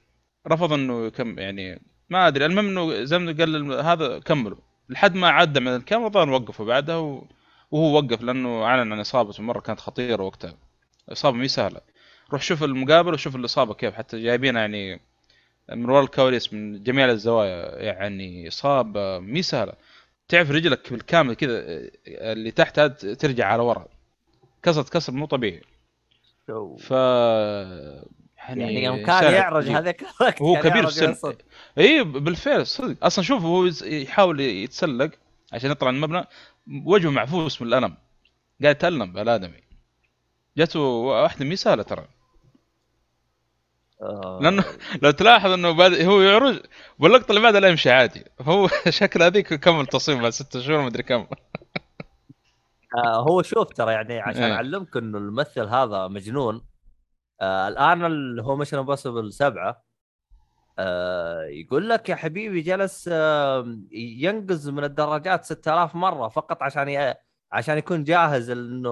رفض 0.49 0.73
إنه 0.73 1.07
يكم 1.07 1.39
يعني 1.39 1.83
ما 2.11 2.29
أدري. 2.29 2.47
المهم 2.47 2.69
إنه 2.69 3.05
زي 3.05 3.19
ما 3.19 3.33
قال 3.33 3.73
هذا 3.73 4.19
كملوا. 4.19 4.59
لحد 4.89 5.15
ما 5.15 5.29
عدى 5.29 5.61
من 5.61 5.77
الكاميرا 5.77 6.09
ظهر 6.09 6.31
وقفوا 6.31 6.67
بعدها 6.67 6.97
و... 6.97 7.27
وهو 7.71 7.97
وقف 7.97 8.23
لأنه 8.23 8.65
أعلن 8.65 8.93
عن 8.93 9.01
إصابته 9.01 9.43
مرة 9.43 9.61
كانت 9.61 9.81
خطيرة 9.81 10.23
وقتها. 10.23 10.55
إصابة 11.13 11.37
مي 11.37 11.49
سهلة. 11.49 11.81
روح 12.33 12.43
شوف 12.43 12.65
المقابله 12.65 13.15
وشوف 13.15 13.37
الإصابة 13.37 13.75
كيف. 13.75 13.95
حتى 13.95 14.23
جايبينها 14.23 14.61
يعني 14.61 15.01
من 15.73 15.91
ورا 15.91 16.03
الكواليس 16.03 16.53
من 16.53 16.83
جميع 16.83 17.11
الزوايا 17.11 17.83
يعني 17.83 18.49
إصابة 18.49 19.19
مي 19.19 19.43
سهلة. 19.43 19.73
تعرف 20.29 20.51
رجلك 20.51 20.93
بالكامل 20.93 21.35
كذا 21.35 21.65
اللي 22.07 22.51
تحت 22.51 22.81
ترجع 23.05 23.47
على 23.47 23.63
ورا. 23.63 23.87
كسرت 24.63 24.89
كسر 24.89 25.13
مو 25.13 25.27
طبيعي. 25.27 25.63
ف 26.79 26.91
يعني 28.39 28.85
يوم 28.85 29.07
كان 29.07 29.33
يعرج 29.33 29.65
عجيب. 29.65 29.77
هذاك 29.77 30.05
كان 30.39 30.61
كبير 30.61 30.87
في 30.87 31.05
السن. 31.05 31.35
اي 31.79 32.05
بالفعل 32.05 32.67
صدق. 32.67 33.05
أصلا 33.05 33.25
شوف 33.25 33.43
هو 33.43 33.71
يحاول 33.83 34.41
يتسلق 34.41 35.11
عشان 35.53 35.71
يطلع 35.71 35.91
المبنى. 35.91 36.25
وجهه 36.87 37.11
معفوس 37.11 37.63
من 37.63 37.69
الالم 37.69 37.97
قاعد 38.63 38.77
يتالم 38.77 39.19
الادمي 39.19 39.63
جاته 40.57 40.81
واحدة 40.81 41.45
مي 41.45 41.57
سهلة 41.57 41.83
ترى. 41.83 42.09
آه، 44.03 44.39
لأنه 44.43 44.65
لو 45.03 45.11
تلاحظ 45.11 45.51
إنه 45.51 45.73
بعد 45.73 45.93
هو 45.93 46.21
يعرج 46.21 46.61
واللقطة 46.99 47.31
اللي 47.31 47.41
بعدها 47.41 47.61
لا 47.61 47.69
يمشي 47.69 47.91
عادي. 47.91 48.25
هو 48.41 48.69
شكل 49.01 49.23
هذيك 49.23 49.55
كمل 49.55 49.87
تصميم 49.87 50.23
بعد 50.23 50.31
ست 50.31 50.59
شهور 50.59 50.83
مدري 50.83 51.03
كم. 51.03 51.27
آه، 53.05 53.21
هو 53.29 53.43
شوف 53.43 53.73
ترى 53.73 53.93
يعني 53.93 54.19
عشان 54.29 54.43
إيه. 54.43 54.53
أعلمك 54.53 54.97
إنه 54.97 55.19
الممثل 55.19 55.67
هذا 55.69 56.09
مجنون. 56.09 56.63
آه 57.41 57.69
الآن 57.69 58.05
اللي 58.05 58.43
هو 58.43 58.57
Mission 58.57 58.79
Impossible 58.79 59.33
سبعه 59.33 59.88
يقول 61.49 61.89
لك 61.89 62.09
يا 62.09 62.15
حبيبي 62.15 62.61
جلس 62.61 63.09
آه 63.13 63.79
ينقز 63.93 64.69
من 64.69 64.85
الدراجات 64.85 65.45
6000 65.45 65.95
مرة 65.95 66.29
فقط 66.29 66.63
عشان. 66.63 67.15
عشان 67.53 67.79
يكون 67.79 68.05
جاهز 68.05 68.51
إنه 68.51 68.91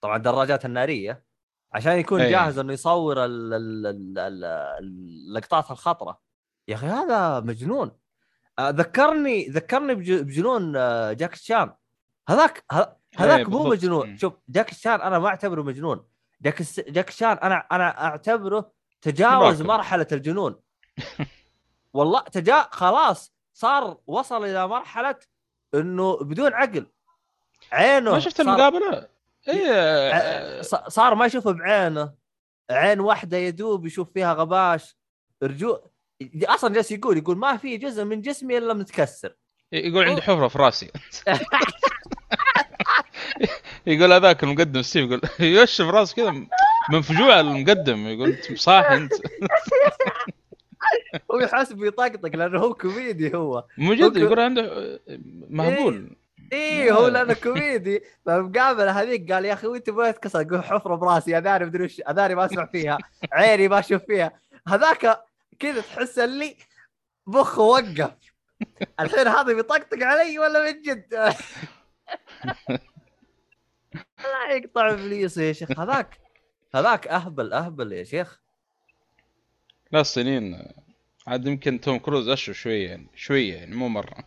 طبعا 0.00 0.16
الدراجات 0.16 0.64
النارية 0.64 1.24
عشان 1.72 1.92
يكون 1.98 2.20
أي. 2.20 2.30
جاهز 2.30 2.58
إنه 2.58 2.72
يصور 2.72 3.24
ال... 3.24 3.54
ال... 3.54 3.86
ال... 3.86 4.18
ال... 4.18 4.44
اللقطات 4.80 5.70
الخطرة 5.70 6.20
يا 6.68 6.74
أخي 6.74 6.86
هذا 6.86 7.40
مجنون 7.40 7.90
آه 8.58 8.70
ذكرني 8.70 9.48
ذكرني 9.48 9.94
بج... 9.94 10.12
بجنون 10.12 10.76
آه 10.76 11.12
جاك 11.12 11.34
شان 11.34 11.72
هذاك 12.28 12.64
هذاك 13.16 13.38
إيه، 13.38 13.46
مو. 13.46 13.64
مجنون. 13.68 14.16
شوف 14.16 14.32
جاك 14.48 14.72
شان 14.72 15.00
أنا 15.00 15.18
ما 15.18 15.28
أعتبره 15.28 15.62
مجنون 15.62 16.04
جاك. 16.40 16.62
جاك 16.88 17.10
شان 17.10 17.38
أنا 17.38 17.54
أنا 17.72 18.04
أعتبره 18.04 18.72
تجاوز. 19.02 19.62
مرحلة 19.62 20.06
الجنون 20.12 20.56
والله 21.94 22.20
تجا 22.20 22.68
خلاص 22.70 23.32
صار 23.54 23.98
وصل 24.06 24.44
إلى 24.44 24.68
مرحلة 24.68 25.16
إنه 25.74 26.16
بدون 26.16 26.52
عقل. 26.52 26.86
عينه 27.72 28.12
ما 28.12 28.18
شفت 28.18 28.40
المقابلة؟ 28.40 29.08
اي 29.48 30.62
ص- 30.62 30.74
صار 30.88 31.14
ما 31.14 31.26
يشوف 31.26 31.48
بعينه. 31.48 32.12
عين 32.70 33.00
واحدة 33.00 33.36
يدوب 33.36 33.86
يشوف 33.86 34.12
فيها 34.12 34.32
غباش. 34.34 34.96
رجوع 35.42 35.82
أصلا 36.44 36.74
جالس 36.74 36.92
يقول 36.92 37.18
يقول 37.18 37.36
ما 37.36 37.56
في 37.56 37.76
جزء 37.76 38.04
من 38.04 38.20
جسمي 38.20 38.58
إلا 38.58 38.74
متكسر. 38.74 39.34
يقول 39.72 40.08
عندي 40.08 40.22
حفرة 40.22 40.48
في 40.48 40.58
راسي. 40.58 40.90
يقول 43.86 44.12
هذاك 44.12 44.42
المقدم 44.42 44.82
ستيف 44.82 45.04
يقول 45.10 45.20
يو 45.56 45.67
شف 45.67 45.84
راس 45.84 46.14
كذا 46.14 46.30
من 46.90 47.02
فجوع 47.02 47.40
المقدم. 47.40 48.06
يقول 48.06 48.38
صاحي 48.58 48.94
أنت. 48.96 49.12
هو 51.30 51.38
يحسب 51.38 51.84
يطقطق 51.84 52.36
لأنه 52.36 52.58
هو 52.58 52.74
كوميدي 52.74 53.36
هو. 53.36 53.64
مو 53.78 53.94
جد. 53.94 54.16
يقول 54.16 54.40
عنده 54.40 55.00
مهبول. 55.50 56.16
إيه 56.52 56.92
هو 56.92 57.08
لأنه 57.08 57.34
كوميدي. 57.34 58.02
فمقابله 58.26 59.00
هذيك 59.00 59.32
قال 59.32 59.44
يا 59.44 59.52
أخي 59.52 59.66
وأنت 59.66 59.90
ما 59.90 60.10
تكسر؟ 60.10 60.40
يقول 60.40 60.64
حفرة 60.64 60.94
براسي 60.94 61.38
اذاني 61.38 61.64
مدري 61.64 61.84
وش 61.84 62.00
اذاني 62.00 62.34
ما 62.34 62.44
أسمع 62.44 62.66
فيها. 62.66 62.98
عيني 63.32 63.68
ما 63.68 63.78
أشوف 63.78 64.02
فيها. 64.02 64.40
هذاك 64.68 65.24
كذا 65.58 65.80
تحس 65.80 66.18
اللي 66.18 66.56
مخه 67.26 67.62
وقف. 67.62 68.10
الحين 69.00 69.28
هذا 69.28 69.52
بيطقطق 69.52 70.02
علي 70.02 70.38
ولا 70.38 70.72
من 70.72 70.82
جد؟ 70.82 71.14
لا 74.22 74.50
يقطع 74.50 74.90
إبليس 74.90 75.36
يا 75.36 75.52
شيخ. 75.52 75.80
هذاك 75.80 76.20
هذاك 76.74 77.08
أهبل 77.08 77.52
أهبل 77.52 77.92
يا 77.92 78.04
شيخ. 78.04 78.40
لا 79.92 80.00
الصينيين 80.00 80.72
عاد 81.26 81.46
يمكن 81.46 81.80
توم 81.80 81.98
كروز 81.98 82.28
أشو 82.28 82.52
شوية 82.52 82.88
يعني 82.88 83.06
شوية 83.14 83.54
يعني 83.54 83.74
مو 83.74 83.88
مرة. 83.88 84.24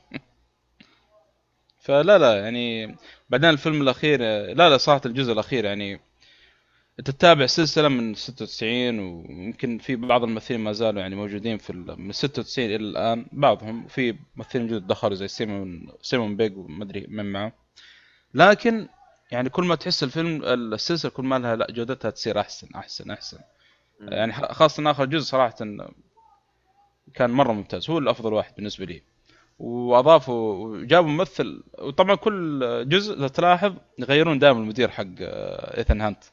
فلا 1.79 2.17
لا 2.17 2.39
يعني 2.39 2.95
بعدين 3.29 3.49
الفيلم 3.49 3.81
الأخير 3.81 4.19
لا 4.53 4.69
لا 4.69 4.77
صراحة 4.77 5.01
الجزء 5.05 5.33
الأخير 5.33 5.65
يعني 5.65 5.99
أنت 6.99 7.11
تتابع 7.11 7.45
سلسلة 7.45 7.87
من 7.87 8.13
96 8.13 8.99
ويمكن 8.99 9.77
في 9.77 9.95
بعض 9.95 10.23
الممثلين 10.23 10.59
ما 10.59 10.71
زالوا 10.71 11.01
يعني 11.01 11.15
موجودين 11.15 11.57
في 11.57 11.73
من 11.73 12.11
96 12.11 12.65
إلى 12.65 12.75
الآن 12.75 13.25
بعضهم 13.31 13.87
في 13.87 14.15
ممثلين 14.35 14.67
جدد 14.67 14.87
دخلوا 14.87 15.15
زي 15.15 15.27
سيمون 15.27 15.87
سيمون 16.01 16.35
بيج 16.35 16.57
وما 16.57 16.83
أدري 16.83 17.05
من 17.09 17.31
معه. 17.31 17.53
لكن 18.33 18.87
يعني 19.31 19.49
كل 19.49 19.63
ما 19.63 19.75
تحس 19.75 20.03
الفيلم 20.03 20.43
السلسلة 20.43 21.11
كل 21.11 21.23
ما 21.23 21.39
لها 21.39 21.55
لا 21.55 21.67
جودتها 21.71 22.11
تصير 22.11 22.39
أحسن 22.39 22.67
أحسن 22.75 23.11
أحسن. 23.11 23.37
يعني 24.01 24.33
إن 24.79 24.87
آخر 24.87 25.05
جزء 25.05 25.23
صراحة 25.23 25.55
كان 27.13 27.29
مرة 27.31 27.51
ممتاز 27.51 27.89
هو 27.89 27.97
الأفضل 27.97 28.33
واحد 28.33 28.55
بالنسبة 28.55 28.85
لي. 28.85 29.01
وأضافوا 29.59 30.67
وجابوا 30.67 31.09
ممثل 31.09 31.63
وطبعا 31.79 32.15
كل 32.15 32.59
جزء 32.89 33.15
لو 33.15 33.27
تلاحظ 33.27 33.73
يغيرون 33.99 34.39
دائما 34.39 34.59
المدير 34.59 34.89
حق 34.91 35.05
آه، 35.21 35.77
إيثن 35.77 36.01
هانت. 36.01 36.23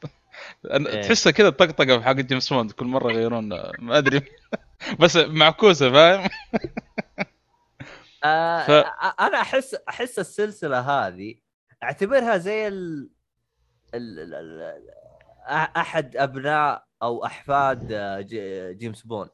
تحسه 1.03 1.31
كذا 1.31 1.49
طقطقة 1.49 1.97
في 1.97 2.03
حق 2.05 2.11
جيمس 2.11 2.53
بوند 2.53 2.71
كل 2.71 2.85
مرة 2.85 3.11
يغيرون 3.11 3.53
آه، 3.53 3.71
ما 3.79 3.97
أدري. 3.97 4.21
بس 4.99 5.15
معكوسة 5.17 5.91
فاهم؟ 5.91 6.29
آه 8.23 8.63
ف- 8.81 8.85
أنا 9.19 9.41
أحس 9.41 9.75
أحس 9.89 10.19
السلسلة 10.19 10.79
هذه 10.79 11.35
أعتبرها 11.83 12.37
زي 12.37 12.67
ال... 12.67 13.09
ال... 13.93 14.19
ال... 14.19 14.33
ال... 14.35 14.89
أحد 15.77 16.17
أبناء 16.17 16.85
أو 17.01 17.25
أحفاد 17.25 17.87
جيمس 18.79 19.01
بوند 19.01 19.29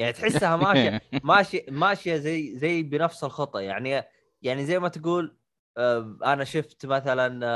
يعني 0.00 0.12
تحسها 0.12 0.56
ماشية 0.56 1.02
ماشية 1.24 1.64
ماشية 1.68 2.16
زي 2.16 2.58
زي 2.58 2.82
بنفس 2.82 3.24
الخطه 3.24 3.60
يعني 3.60 4.02
يعني 4.42 4.64
زي 4.64 4.78
ما 4.78 4.88
تقول 4.88 5.36
آه، 5.78 6.16
أنا 6.24 6.44
شفت 6.44 6.86
مثلا 6.86 7.46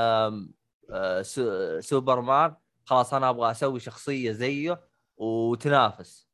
آه، 0.90 1.22
سو- 1.22 1.80
سوبرمان 1.80 2.54
خلاص 2.84 3.14
أنا 3.14 3.30
أبغى 3.30 3.50
أسوي 3.50 3.80
شخصية 3.80 4.32
زيه 4.32 4.80
وتنافس. 5.16 6.28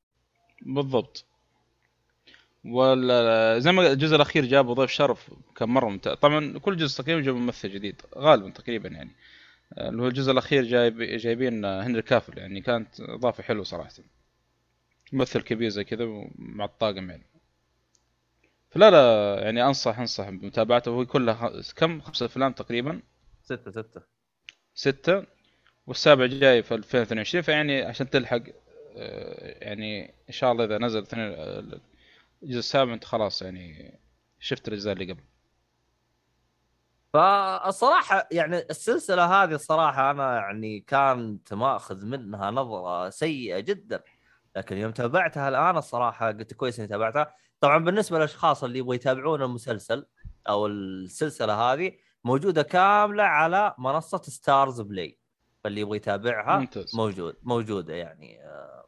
بالضبط. 0.63 1.25
ولا 2.65 3.59
زي 3.59 3.73
ما 3.73 3.93
الجزء 3.93 4.17
الأخير 4.17 4.45
جابوا 4.45 4.75
ضيف 4.75 4.91
شرف 4.91 5.31
كان 5.57 5.69
مرة 5.69 5.89
ممتاز. 5.89 6.17
طبعا 6.17 6.59
كل 6.59 6.77
جزء 6.77 7.03
تقريبا 7.03 7.21
جابوا 7.21 7.41
ممثل 7.41 7.69
جديد 7.71 8.03
غالبا 8.19 8.51
تقريبا 8.51 8.89
يعني. 8.89 9.11
آه، 9.79 9.89
اللي 9.89 10.03
هو 10.03 10.07
الجزء 10.07 10.33
الأخير 10.33 10.65
جايب 10.65 11.03
جايبين 11.03 11.65
هنري 11.65 12.03
كافل 12.03 12.39
يعني 12.39 12.61
كانت 12.61 13.01
إضافة 13.01 13.43
حلوة 13.43 13.65
صراحة. 13.65 13.91
ممثل 15.13 15.43
كبير 15.43 15.69
زي 15.69 15.85
كذا 15.85 16.05
مع 16.35 16.65
الطاقم 16.65 17.11
يعني. 17.11 17.27
فلا 18.71 18.91
لا 18.91 19.39
يعني 19.45 19.67
أنصح 19.67 19.99
أنصح 19.99 20.29
بمتابعته. 20.31 20.91
وهو 20.91 21.07
كلها 21.07 21.53
كم؟ 21.77 22.01
خمسة 22.01 22.27
أفلام 22.27 22.53
تقريبا؟ 22.53 23.03
ستة 23.43 23.71
ستة. 23.71 24.03
ستة. 24.75 25.27
والسابع 25.87 26.27
جاي 26.27 26.63
في 26.63 26.75
2022 26.75 27.43
فيعني 27.43 27.83
عشان 27.83 28.11
تلحق 28.11 28.43
آه، 28.97 29.65
يعني 29.65 30.15
إن 30.29 30.33
شاء 30.33 30.53
الله 30.53 30.65
إذا 30.65 30.79
نزل 30.79 31.07
الجزء 32.43 32.59
السابع 32.59 32.95
أنت 32.95 33.05
خلاص 33.05 33.43
يعني 33.43 33.99
شفت 34.41 34.69
الأجزاء 34.69 34.93
اللي 34.93 35.13
قبل. 35.13 35.23
فالصراحة 37.13 38.29
يعني 38.33 38.59
السلسلة 38.59 39.25
هذه 39.25 39.55
الصراحة 39.55 40.11
أنا 40.11 40.37
يعني 40.37 40.81
كانت 40.81 41.55
ماخذ 41.55 42.07
منها 42.07 42.51
نظرة 42.51 43.11
سيئة 43.11 43.61
جدا. 43.61 44.03
لكن 44.57 44.77
يوم 44.77 44.93
تابعتها 44.93 45.49
الآن 45.49 45.77
الصراحة 45.77 46.27
قلت 46.27 46.55
كويس 46.55 46.79
إني 46.79 46.89
تابعتها. 46.89 47.35
طبعا 47.61 47.79
بالنسبة 47.79 48.19
للأشخاص 48.19 48.65
اللي 48.65 48.79
يبغوا 48.79 48.95
يتابعون 48.95 49.43
المسلسل 49.43 50.07
أو 50.49 50.67
السلسلة 50.67 51.55
هذه 51.55 51.93
موجودة 52.25 52.63
كاملة 52.63 53.23
على 53.23 53.75
منصة 53.79 54.23
ستارز 54.23 54.81
بلاي 54.81 55.19
فاللي 55.65 55.81
يبغى 55.81 55.97
يتابعها 55.97 56.59
ممتاز. 56.59 56.97
موجود 56.97 57.37
موجودة 57.43 57.95
يعني. 57.95 58.45
آه، 58.45 58.85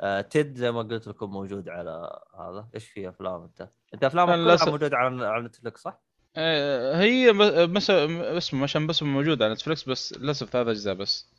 آه، 0.00 0.20
تيد 0.20 0.56
زي 0.56 0.72
ما 0.72 0.82
قلت 0.82 1.08
لكم 1.08 1.30
موجود 1.30 1.68
على 1.68 2.20
هذا. 2.38 2.68
إيش 2.74 2.88
في 2.88 3.08
أفلام 3.08 3.42
أنت؟ 3.42 3.68
أنت 3.94 4.04
افلامك 4.04 4.32
أنا 4.32 4.56
كلها 4.56 4.70
موجوده 4.70 4.96
على 4.96 5.26
على 5.26 5.44
نتفلكس 5.44 5.80
صح؟ 5.82 6.00
آه، 6.36 6.96
هي 7.00 7.32
بس 7.66 7.90
اسمه 7.90 8.62
مشان 8.62 8.86
بس 8.86 9.02
موجود 9.02 9.42
على 9.42 9.52
نتفلكس 9.52 9.88
بس 9.88 10.12
للأسف 10.18 10.50
ثلاث 10.50 10.66
أجزاء 10.66 10.94
بس. 10.94 11.34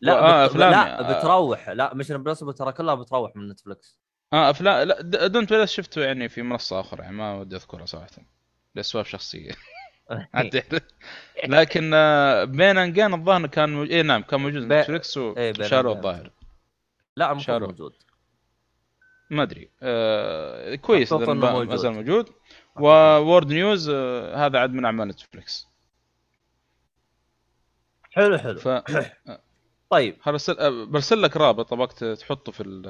لا 0.00 0.12
آه، 0.18 0.46
بت... 0.46 0.50
أفلام 0.50 0.70
لا 0.70 0.86
يعني. 0.86 1.14
بتروح. 1.18 1.68
لا 1.68 1.94
مش 1.94 2.10
Impossible 2.12 2.54
ترى 2.54 2.72
كلها 2.72 2.94
بتروح 2.94 3.36
من 3.36 3.48
نتفلكس 3.48 3.98
آه 4.32 4.50
افلام 4.50 4.88
لا 4.88 5.26
Don't 5.26 5.52
بلاس 5.52 5.72
شفته 5.72 6.00
يعني 6.00 6.28
في 6.28 6.42
منصة 6.42 6.80
أخرى 6.80 7.02
يعني 7.02 7.16
ما 7.16 7.34
ودي 7.34 7.56
اذكرها 7.56 7.86
صراحة. 7.86 8.06
لأسباب 8.74 9.04
شخصية. 9.04 9.50
عاد 10.34 10.82
لكن 11.48 11.90
آه، 11.94 12.44
بين 12.44 12.78
انجان 12.78 13.14
الظاهر 13.14 13.46
كان. 13.46 13.82
اي 13.82 14.02
نعم 14.02 14.22
كان 14.22 14.40
موجود 14.40 14.68
بي- 14.68 14.80
نتفلكس 14.80 15.18
إيه، 15.18 15.50
وشالوه 15.60 15.92
أنجان. 15.92 15.96
الظاهر. 15.98 16.30
لا 17.16 17.26
المفروض 17.32 17.46
شارو. 17.46 17.66
موجود. 17.66 17.92
ما 19.30 19.42
أدري. 19.42 19.70
آه 19.82 20.74
كويس 20.74 21.12
اذا. 21.12 21.32
ما 21.34 21.76
زال 21.76 21.92
موجود. 21.92 22.28
word 22.76 23.52
news 23.52 23.88
آه 23.88 24.46
هذا 24.46 24.58
عاد 24.58 24.72
من 24.72 24.84
أعمال 24.84 25.08
نتفلكس 25.08 25.66
حلو 28.10 28.38
حلو. 28.38 28.58
ف 28.58 28.68
طيب. 29.90 30.16
هرسل 30.22 30.58
آه، 30.58 30.84
برسل 30.84 31.22
لك 31.22 31.36
رابط 31.36 31.72
أبغاك 31.72 31.92
تحطه 31.92 32.52
في 32.52 32.62
ال 32.62 32.82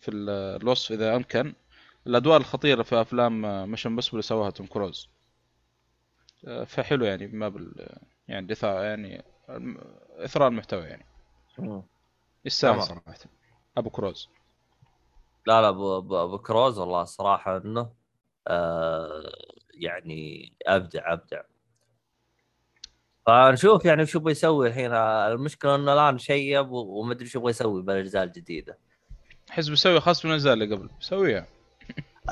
في 0.00 0.10
ال 0.10 0.30
الوصف 0.62 0.92
إذا 0.92 1.16
أمكن. 1.16 1.54
الأدوار 2.06 2.40
الخطيرة 2.40 2.82
في 2.82 3.00
أفلام 3.00 3.40
مش 3.70 3.86
بس 3.86 4.10
اللي 4.10 4.22
سواها 4.22 4.50
توم 4.50 4.66
كروز. 4.66 5.08
آه، 6.46 6.64
فحلو 6.64 7.04
يعني 7.04 7.26
ما 7.26 7.48
بال 7.48 7.88
يعني 8.28 8.46
دفاع 8.46 8.82
يعني 8.84 9.24
إثراء 10.18 10.48
المحتوى 10.48 10.82
يعني. 10.82 11.06
يستاهل. 12.44 12.82
صراحة. 12.82 13.14
أبو 13.76 13.90
كروز. 13.90 14.28
لا 15.46 15.62
لا 15.62 15.68
ابو 15.68 15.98
أبو 15.98 16.38
كروز 16.38 16.78
والله 16.78 17.02
الصراحه 17.02 17.56
إنه 17.56 17.90
آه 18.48 19.32
يعني 19.74 20.52
أبدع 20.66 21.12
أبدع. 21.12 21.42
فنشوف 23.26 23.84
يعني 23.84 24.06
شو 24.06 24.18
بيسوي 24.20 24.68
الحين. 24.68 24.92
المشكلة 24.94 25.74
إنه 25.74 25.92
الآن 25.92 26.18
شيب 26.18 26.70
و- 26.70 27.00
ومدري 27.00 27.26
شو 27.28 27.38
يبغى 27.38 27.50
يسوي 27.50 27.82
بالاجزاء 27.82 28.22
الجديده 28.24 28.78
احس 29.50 29.68
بيسوي 29.68 30.00
خاص 30.00 30.24
من 30.24 30.30
الاجزاء 30.30 30.52
اللي 30.54 30.74
قبل. 30.74 30.88
بيسويها. 30.98 31.46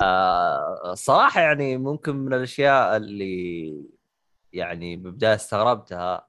آه 0.01 0.91
الصراحه 0.91 1.41
يعني 1.41 1.77
ممكن 1.77 2.15
من 2.15 2.33
الأشياء 2.33 2.97
اللي 2.97 3.73
يعني 4.53 4.95
ببداية 4.95 5.35
استغربتها. 5.35 6.27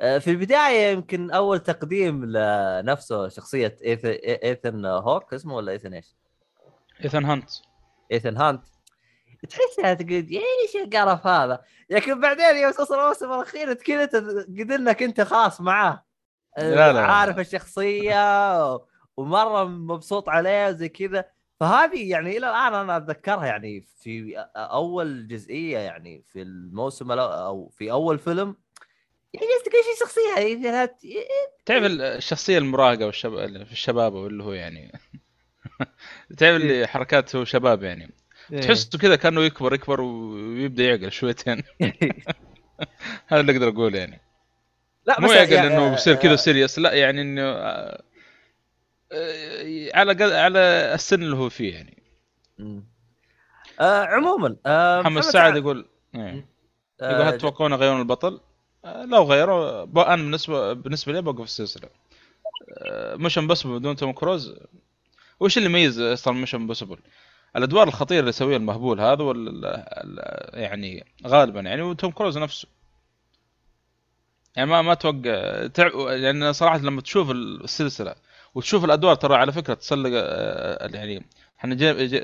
آه، 0.00 0.18
في 0.18 0.30
البداية 0.30 0.92
يمكن 0.92 1.30
أول 1.30 1.58
تقديم 1.60 2.24
لنفسه 2.24 3.28
شخصية 3.28 3.76
إيثن 3.84 4.86
هوك 4.86 5.34
اسمه 5.34 5.54
ولا 5.54 5.72
إيثن 5.72 5.94
إيش؟ 5.94 6.14
ايثان 7.04 7.24
هانت. 7.24 7.50
إيثن 8.12 8.36
هانت. 8.36 8.62
تحسها 9.48 9.94
تقول 9.94 10.10
إيش 10.30 10.76
القرف 10.84 11.26
هذا؟ 11.26 11.62
لكن 11.90 12.20
بعدين 12.20 12.56
يوم 12.56 12.72
توصل 12.72 13.00
الموسم 13.00 13.32
الأخير 13.32 13.74
كذا 13.74 14.06
قد 14.06 14.72
إنك 14.72 15.02
أنت 15.02 15.20
خاص 15.20 15.60
معاه. 15.60 16.04
لا 16.58 16.92
لا. 16.92 17.00
عارف 17.00 17.38
الشخصية 17.38 18.74
ومرة 19.16 19.64
مبسوط 19.64 20.28
عليه 20.28 20.70
زي 20.70 20.88
كذا. 20.88 21.24
فهذه 21.60 22.10
يعني 22.10 22.30
إلى 22.36 22.50
الآن 22.50 22.74
أنا 22.74 22.96
أتذكرها 22.96 23.46
يعني 23.46 23.86
في 24.00 24.44
أول 24.56 25.28
جزئية 25.28 25.78
يعني 25.78 26.24
في 26.32 26.42
الموسم 26.42 27.10
أو 27.10 27.68
في 27.68 27.90
أول 27.92 28.18
فيلم. 28.18 28.56
يعني 29.34 29.46
قصدك 29.46 29.74
إيش 29.74 29.84
الشخصيه 30.02 30.82
هذه؟ 30.82 30.90
تعرف 31.66 31.84
ال- 31.84 32.02
الشخصية 32.02 32.58
المراهقه 32.58 33.06
والشباب 33.06 33.64
في 33.64 33.72
الشباب 33.72 34.14
واللي 34.14 34.44
هو 34.44 34.52
يعني 34.52 34.92
تعرف 36.38 36.56
اللي 36.62 36.86
حركات 36.86 37.36
هو 37.36 37.44
شباب 37.44 37.82
يعني. 37.82 38.14
إيه. 38.52 38.60
تحسه 38.60 38.98
كذا 38.98 39.16
كأنه 39.16 39.44
يكبر 39.44 39.74
يكبر 39.74 40.00
ويبدأ 40.00 40.84
يعقل 40.84 41.12
شويتين 41.12 41.62
هذا 43.28 43.40
اللي 43.40 43.52
أقدر 43.52 43.68
أقوله 43.68 43.98
يعني 43.98 44.20
لا 45.06 45.20
مو 45.20 45.32
يعقل 45.32 45.52
يعني- 45.52 45.66
إنه 45.66 45.90
بيصير 45.90 46.14
كذا 46.14 46.36
سيريس 46.36 46.78
لا 46.78 46.92
يعني 46.92 47.20
إنه 47.22 47.42
آه، 47.42 48.02
آه، 49.12 49.90
على 49.94 50.12
قد 50.12 50.22
على 50.22 50.58
السن 50.94 51.22
اللي 51.22 51.36
هو 51.36 51.48
فيه 51.48 51.74
يعني. 51.74 52.02
آه 53.80 54.04
عموما 54.04 54.56
آه 54.66 55.00
محمد 55.00 55.22
سعد 55.22 55.56
يقول 55.56 55.88
إيه. 56.14 56.46
يقول 57.02 57.22
هل 57.22 57.38
تتوقعون 57.38 57.72
يغيرون 57.72 58.00
البطل؟ 58.00 58.40
آه، 58.84 59.04
لو 59.04 59.22
غيروا 59.22 59.84
ب- 59.84 59.98
أنا 59.98 60.16
بالنسبة 60.22 60.72
بالنسبة 60.72 61.12
لي 61.12 61.22
بوقف 61.22 61.44
السلسلة 61.44 61.88
آه، 62.78 63.16
مش 63.16 63.38
Impossible 63.38 63.78
بدون 63.78 63.96
توم 63.96 64.12
كروز 64.12 64.54
وش 65.40 65.58
اللي 65.58 65.68
يميز 65.68 66.00
أصلا 66.00 66.34
مش 66.34 66.54
Impossible؟ 66.54 66.98
الأدوار 67.56 67.88
الخطيرة 67.88 68.20
اللي 68.20 68.28
يسويها 68.28 68.56
المهبول 68.56 69.00
هذا 69.00 69.24
يعني 70.54 71.04
غالبا 71.26 71.60
يعني 71.60 71.82
وتوم 71.82 72.10
كروز 72.10 72.38
نفسه. 72.38 72.68
يعني 74.56 74.70
ما 74.70 74.82
ما 74.82 74.92
أتوقع 74.92 75.66
تع... 75.66 75.86
لأن 76.14 76.52
صراحة 76.52 76.78
لما 76.78 77.00
تشوف 77.00 77.30
السلسلة 77.30 78.14
وتشوف 78.54 78.84
الأدوار 78.84 79.14
ترى 79.14 79.36
على 79.36 79.52
فكرة 79.52 79.74
تسلق 79.74 80.10
آه، 80.14 80.90
يعني 80.94 81.26
إحنا 81.58 81.74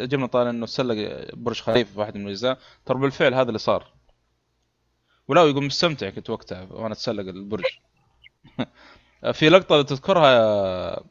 جبنا 0.05 0.27
طال 0.27 0.47
إنه 0.47 0.67
تسلق 0.67 1.27
برج 1.35 1.61
خليفة 1.61 1.93
في 1.93 2.01
واحد 2.01 2.17
من 2.17 2.25
الأجزاء. 2.25 2.59
ترى 2.87 2.99
بالفعل 2.99 3.35
هذا 3.35 3.49
اللي 3.49 3.59
صار. 3.59 3.93
ولا 5.29 5.45
يقول 5.45 5.65
مستمتع 5.65 6.11
كنت 6.11 6.31
وقتها 6.31 6.67
وأنا 6.71 6.93
أتسلق 6.93 7.29
البرج. 7.29 7.65
في 9.33 9.49
لقطة 9.49 9.83
تذكرها 9.83 11.03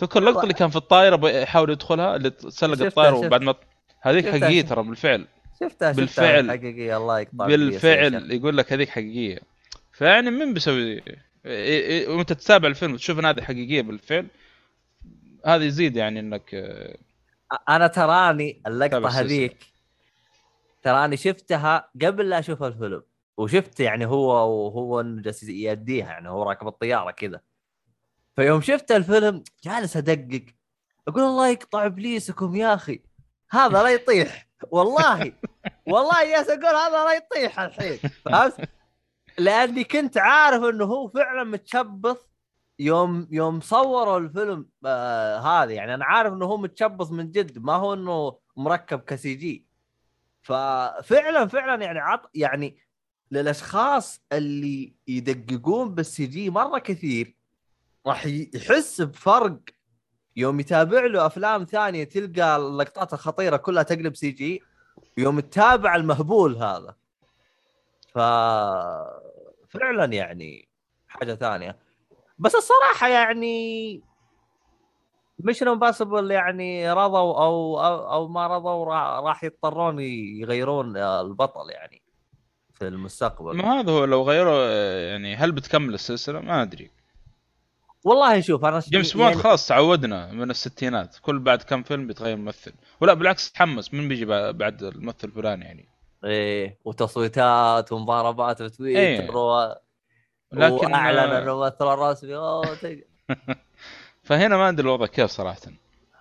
تذكر 0.00 0.18
اللقطة 0.18 0.42
اللي 0.42 0.54
كان 0.54 0.70
في 0.70 0.76
الطائرة 0.76 1.16
بيحاول 1.16 1.70
يدخلها 1.70 2.16
اللي 2.16 2.30
تسلق 2.30 2.82
الطائرة. 2.82 3.14
وبعد 3.14 3.42
ما 3.42 3.54
هذيك 4.00 4.28
حقيقية. 4.28 4.62
ترى 4.62 4.82
بالفعل. 4.82 5.26
شفتها 5.60 5.92
بالفعل. 5.92 6.50
حقيقية. 6.50 6.96
الله 6.96 7.20
يقطع 7.20 7.46
بي 7.46 7.56
بالفعل. 7.56 8.30
يقول 8.32 8.56
لك 8.56 8.72
هذيك 8.72 8.88
حقيقية. 8.88 9.38
فيعني 9.92 10.30
من 10.30 10.54
بيسوي؟ 10.54 11.00
إيه- 11.00 11.04
إيه- 11.44 12.08
وانت 12.08 12.32
تتابع 12.32 12.68
الفيلم 12.68 12.92
وتشوف 12.92 13.18
ان 13.18 13.24
هذه 13.24 13.40
حقيقية 13.40 13.82
بالفعل. 13.82 14.26
هذا 15.46 15.64
يزيد 15.64 15.96
يعني 15.96 16.20
إنك 16.20 16.54
أنا 17.68 17.86
تراني 17.86 18.62
اللقطة. 18.66 19.08
هذيك 19.08 19.56
تراني 20.82 21.16
شفتها 21.16 21.88
قبل 22.02 22.28
لا 22.28 22.38
أشوف 22.38 22.62
الفيلم 22.62 23.02
وشفت 23.36 23.80
يعني 23.80 24.06
هو 24.06 24.30
وهو 24.66 25.02
جالس 25.02 25.42
يأديها 25.42 26.06
يعني 26.06 26.28
هو 26.28 26.42
راكب 26.42 26.68
الطيارة 26.68 27.10
كذا. 27.10 27.40
فيوم 28.40 28.60
شفت 28.60 28.92
الفيلم 28.92 29.44
جالس 29.64 29.96
أدقق. 29.96 30.44
أقول 31.08 31.22
الله 31.22 31.48
يقطع 31.48 31.86
إبليسكم 31.86 32.54
يا 32.54 32.74
أخي. 32.74 33.02
هذا 33.50 33.82
لا 33.82 33.88
يطيح. 33.88 34.48
والله. 34.70 35.32
والله 35.86 36.24
جالس 36.30 36.50
أقول 36.50 36.76
هذا 36.76 37.04
لا 37.04 37.12
يطيح 37.12 37.60
الحين. 37.60 37.98
فهمت؟ 38.24 38.68
لأني 39.38 39.84
كنت 39.84 40.18
عارف 40.18 40.64
إنه 40.64 40.84
هو 40.84 41.08
فعلا 41.08 41.44
متشبث 41.44 42.16
يوم 42.78 43.28
يوم 43.30 43.60
صوروا 43.60 44.18
الفيلم 44.18 44.68
آه 44.86 45.38
هذا. 45.38 45.72
يعني 45.72 45.94
أنا 45.94 46.04
عارف 46.04 46.32
إنه 46.32 46.46
هو 46.46 46.56
متشبث 46.56 47.10
من 47.10 47.30
جد. 47.30 47.58
ما 47.58 47.72
هو 47.72 47.94
إنه 47.94 48.38
مركب 48.56 49.00
كسي 49.00 49.34
جي. 49.34 49.66
ففعلا 50.42 51.46
فعلا 51.46 51.84
يعني 51.84 51.98
عط 51.98 52.30
يعني 52.34 52.78
للأشخاص 53.30 54.20
اللي 54.32 54.94
يدققون 55.08 55.94
بال 55.94 56.26
CG 56.26 56.50
مرة 56.50 56.78
كثير 56.78 57.39
راح 58.06 58.26
يحس 58.26 59.00
بفرق. 59.00 59.58
يوم 60.36 60.60
يتابع 60.60 61.06
له 61.06 61.26
أفلام 61.26 61.64
ثانية 61.64 62.04
تلقى 62.04 62.56
اللقطات 62.56 63.12
الخطيرة 63.12 63.56
كلها 63.56 63.82
تقلب 63.82 64.16
CG 64.16 64.62
يوم 65.18 65.40
تتابع 65.40 65.96
المهبول 65.96 66.56
هذا. 66.56 66.94
ف 68.14 68.18
فعلا 69.68 70.04
يعني 70.12 70.68
حاجة 71.08 71.34
ثانية. 71.34 71.78
بس 72.38 72.54
الصراحة 72.54 73.08
يعني 73.08 74.02
مش 75.38 75.62
Impossible 75.62 76.30
يعني 76.30 76.92
رضوا 76.92 77.18
أو 77.44 77.80
أو, 77.80 78.12
أو 78.12 78.28
ما 78.28 78.46
رضوا 78.46 78.84
را- 78.84 79.20
راح 79.20 79.44
يضطرون 79.44 80.00
يغيرون 80.00 80.96
البطل 80.96 81.70
يعني 81.70 82.02
في 82.74 82.88
المستقبل. 82.88 83.56
ما 83.56 83.80
هذا 83.80 83.92
هو 83.92 84.04
لو 84.04 84.22
غيروا 84.22 84.64
يعني 85.10 85.36
هل 85.36 85.52
بتكمل 85.52 85.94
السلسلة؟ 85.94 86.40
ما 86.40 86.62
أدري. 86.62 86.90
والله 88.04 88.40
شوف 88.40 88.64
أنا 88.64 88.78
جيمس 88.78 89.16
بوند 89.16 89.34
خلاص 89.34 89.68
تعودنا 89.68 90.32
من 90.32 90.50
الستينات. 90.50 91.16
كل 91.22 91.38
بعد 91.38 91.62
كم 91.62 91.82
فيلم 91.82 92.06
بيتغير 92.06 92.36
ممثل. 92.36 92.72
ولا 93.00 93.14
بالعكس 93.14 93.52
تحمس. 93.52 93.94
من 93.94 94.08
بيجي 94.08 94.26
بع- 94.26 94.50
بعد 94.50 94.82
الممثل 94.82 95.28
الفلاني 95.28 95.64
يعني. 95.64 95.88
إيه 96.24 96.78
وتصويتات 96.84 97.92
ومضاربات 97.92 98.62
في 98.62 98.68
تويتر 98.68 99.00
إيه. 99.00 99.30
و... 99.30 99.74
لكن 100.52 100.92
وأعلن 100.92 101.18
انه 101.18 101.52
الممثل 101.52 101.92
الرسمي 101.92 103.04
فهنا 104.22 104.56
ما 104.56 104.68
أدري 104.68 104.82
الوضع 104.86 105.06
كيف 105.06 105.30
صراحة. 105.30 105.60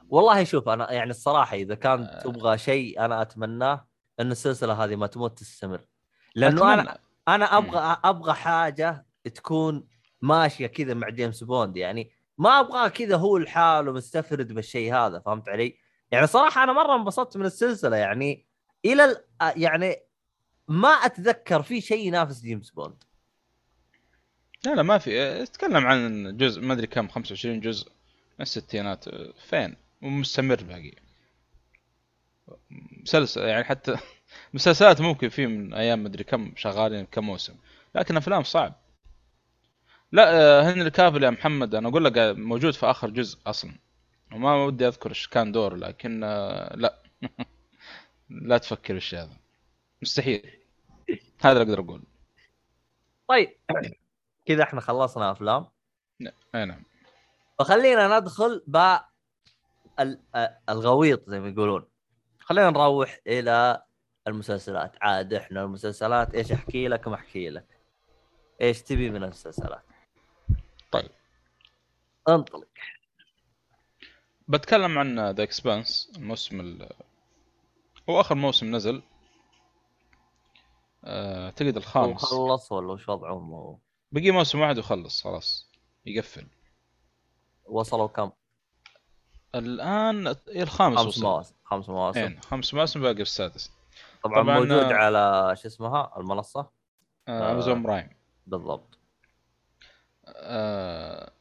والله 0.09 0.43
شوف 0.43 0.69
أنا 0.69 0.91
يعني 0.91 1.09
الصراحة 1.09 1.55
إذا 1.55 1.75
كان 1.75 2.03
آه. 2.03 2.19
تبغى 2.19 2.57
شيء 2.57 3.05
أنا 3.05 3.21
أتمناه 3.21 3.87
إن 4.19 4.31
السلسلة 4.31 4.83
هذه 4.83 4.95
ما 4.95 5.07
تموت 5.07 5.39
تستمر. 5.39 5.81
لأنه 6.35 6.73
أنا 6.73 6.81
أتمنى. 6.81 6.97
أنا 7.27 7.57
أبغى 7.57 7.97
أبغى 8.03 8.33
حاجة 8.33 9.05
تكون 9.35 9.87
ماشية 10.21 10.67
كذا 10.67 10.93
مع 10.93 11.09
جيمس 11.09 11.43
بوند 11.43 11.77
يعني 11.77 12.11
ما 12.37 12.59
أبغى 12.59 12.89
كذا 12.89 13.15
هو 13.17 13.37
لحاله 13.37 13.91
مستفرد 13.93 14.53
بالشيء 14.53 14.93
هذا 14.95 15.19
فهمت 15.19 15.49
علي؟ 15.49 15.77
يعني 16.11 16.27
صراحة 16.27 16.63
أنا 16.63 16.73
مرة 16.73 16.95
انبسطت 16.95 17.37
من 17.37 17.45
السلسلة 17.45 17.97
يعني 17.97 18.45
إلى 18.85 19.05
ال- 19.05 19.23
يعني 19.41 19.95
ما 20.67 20.89
أتذكر 20.89 21.61
في 21.63 21.81
شيء 21.81 22.07
ينافس 22.07 22.41
جيمس 22.41 22.69
بوند. 22.71 23.03
لا 24.65 24.75
لا 24.75 24.83
ما 24.83 24.97
في. 24.97 25.43
اتكلم 25.43 25.87
عن 25.87 26.37
جزء 26.37 26.61
ما 26.61 26.73
أدري 26.73 26.87
كم 26.87 27.07
25 27.07 27.59
جزء 27.59 27.87
من 28.39 28.41
الستينات 28.41 29.05
فين؟ 29.49 29.75
ومستمر 30.01 30.63
باقي. 30.63 30.91
مسلسل 33.03 33.41
يعني 33.41 33.63
حتى 33.63 33.95
مسلسلات 34.53 35.01
ممكن 35.01 35.29
في 35.29 35.47
من 35.47 35.73
أيام 35.73 35.99
ما 35.99 36.07
أدري 36.07 36.23
كم 36.23 36.53
شغالين 36.55 37.05
كم 37.05 37.23
موسم 37.25 37.55
لكن 37.95 38.17
أفلام 38.17 38.43
صعب. 38.43 38.73
لا 40.11 40.31
آه، 40.59 40.61
هنري 40.61 40.89
كافل 40.89 41.23
يا 41.23 41.29
محمد 41.29 41.75
أنا 41.75 41.89
أقول 41.89 42.05
لك 42.05 42.17
آه، 42.17 42.33
موجود 42.33 42.73
في 42.73 42.85
آخر 42.85 43.09
جزء 43.09 43.39
أصلا. 43.47 43.71
وما 44.33 44.55
ودي 44.65 44.87
أذكر 44.87 45.09
إيش 45.09 45.27
كان 45.27 45.51
دور 45.51 45.75
لكن 45.75 46.23
آه، 46.23 46.75
لا. 46.75 46.99
لا 48.29 48.57
تفكر 48.57 48.95
الشيء 48.95 49.19
هذا. 49.19 49.37
مستحيل. 50.01 50.51
هذا 51.41 51.61
اللي 51.61 51.63
أقدر 51.73 51.79
أقول. 51.85 52.03
طيب. 53.27 53.49
كذا 54.47 54.63
إحنا 54.63 54.81
خلصنا 54.81 55.31
أفلام. 55.31 55.65
أي 56.55 56.65
نعم. 56.65 56.83
فخلينا 57.59 58.19
ندخل 58.19 58.63
ب 58.67 58.95
ال- 59.99 60.19
الغويط 60.69 61.29
زي 61.29 61.39
ما 61.39 61.49
يقولون. 61.49 61.85
خلينا 62.39 62.69
نروح 62.69 63.19
إلى 63.27 63.83
المسلسلات. 64.27 64.91
عاد 65.01 65.33
إحنا 65.33 65.61
المسلسلات 65.63 66.35
إيش 66.35 66.51
أحكي 66.51 66.87
لك 66.87 67.07
ما 67.07 67.15
أحكي 67.15 67.49
لك. 67.49 67.65
إيش 68.61 68.81
تبي 68.81 69.09
من 69.09 69.23
المسلسلات؟ 69.23 69.81
أنطلق. 72.35 72.67
بتكلم 74.47 74.99
عن 74.99 75.29
ذا 75.29 75.43
اكسبانس 75.43 76.11
الموسم 76.15 76.59
ال... 76.59 76.89
هو 78.09 78.21
آخر 78.21 78.35
موسم 78.35 78.75
نزل. 78.75 79.01
آه، 81.03 81.45
اعتقد 81.45 81.73
هو 81.73 81.77
الخامس. 81.77 82.25
خلص 82.25 82.71
ولا 82.71 82.93
وش 82.93 83.09
وضعهم 83.09 83.53
هو؟ 83.53 83.77
بقي 84.11 84.31
موسم 84.31 84.59
واحد 84.59 84.77
وخلص 84.77 85.23
خلاص. 85.23 85.69
يقفل. 86.05 86.47
وصلوا 87.65 88.07
كم؟ 88.07 88.31
الآن 89.55 90.35
الخامس 90.55 90.97
خمس 90.97 91.07
وصل. 91.07 91.21
مواسم 91.21 91.55
خمس 91.63 91.89
مواسم. 91.89 92.19
يعني 92.19 92.41
خمس 92.41 92.73
مواسم 92.73 93.01
باقي 93.01 93.21
السادس. 93.21 93.71
طبعا, 94.23 94.43
طبعاً، 94.43 94.59
موجود 94.59 94.71
آه، 94.71 94.93
على 94.93 95.55
شو 95.55 95.67
اسمها؟ 95.67 96.13
المنصة؟ 96.17 96.69
آه، 97.27 97.51
امازون 97.51 97.83
برايم 97.83 98.09
بالضبط. 98.47 98.97
آه، 100.25 101.31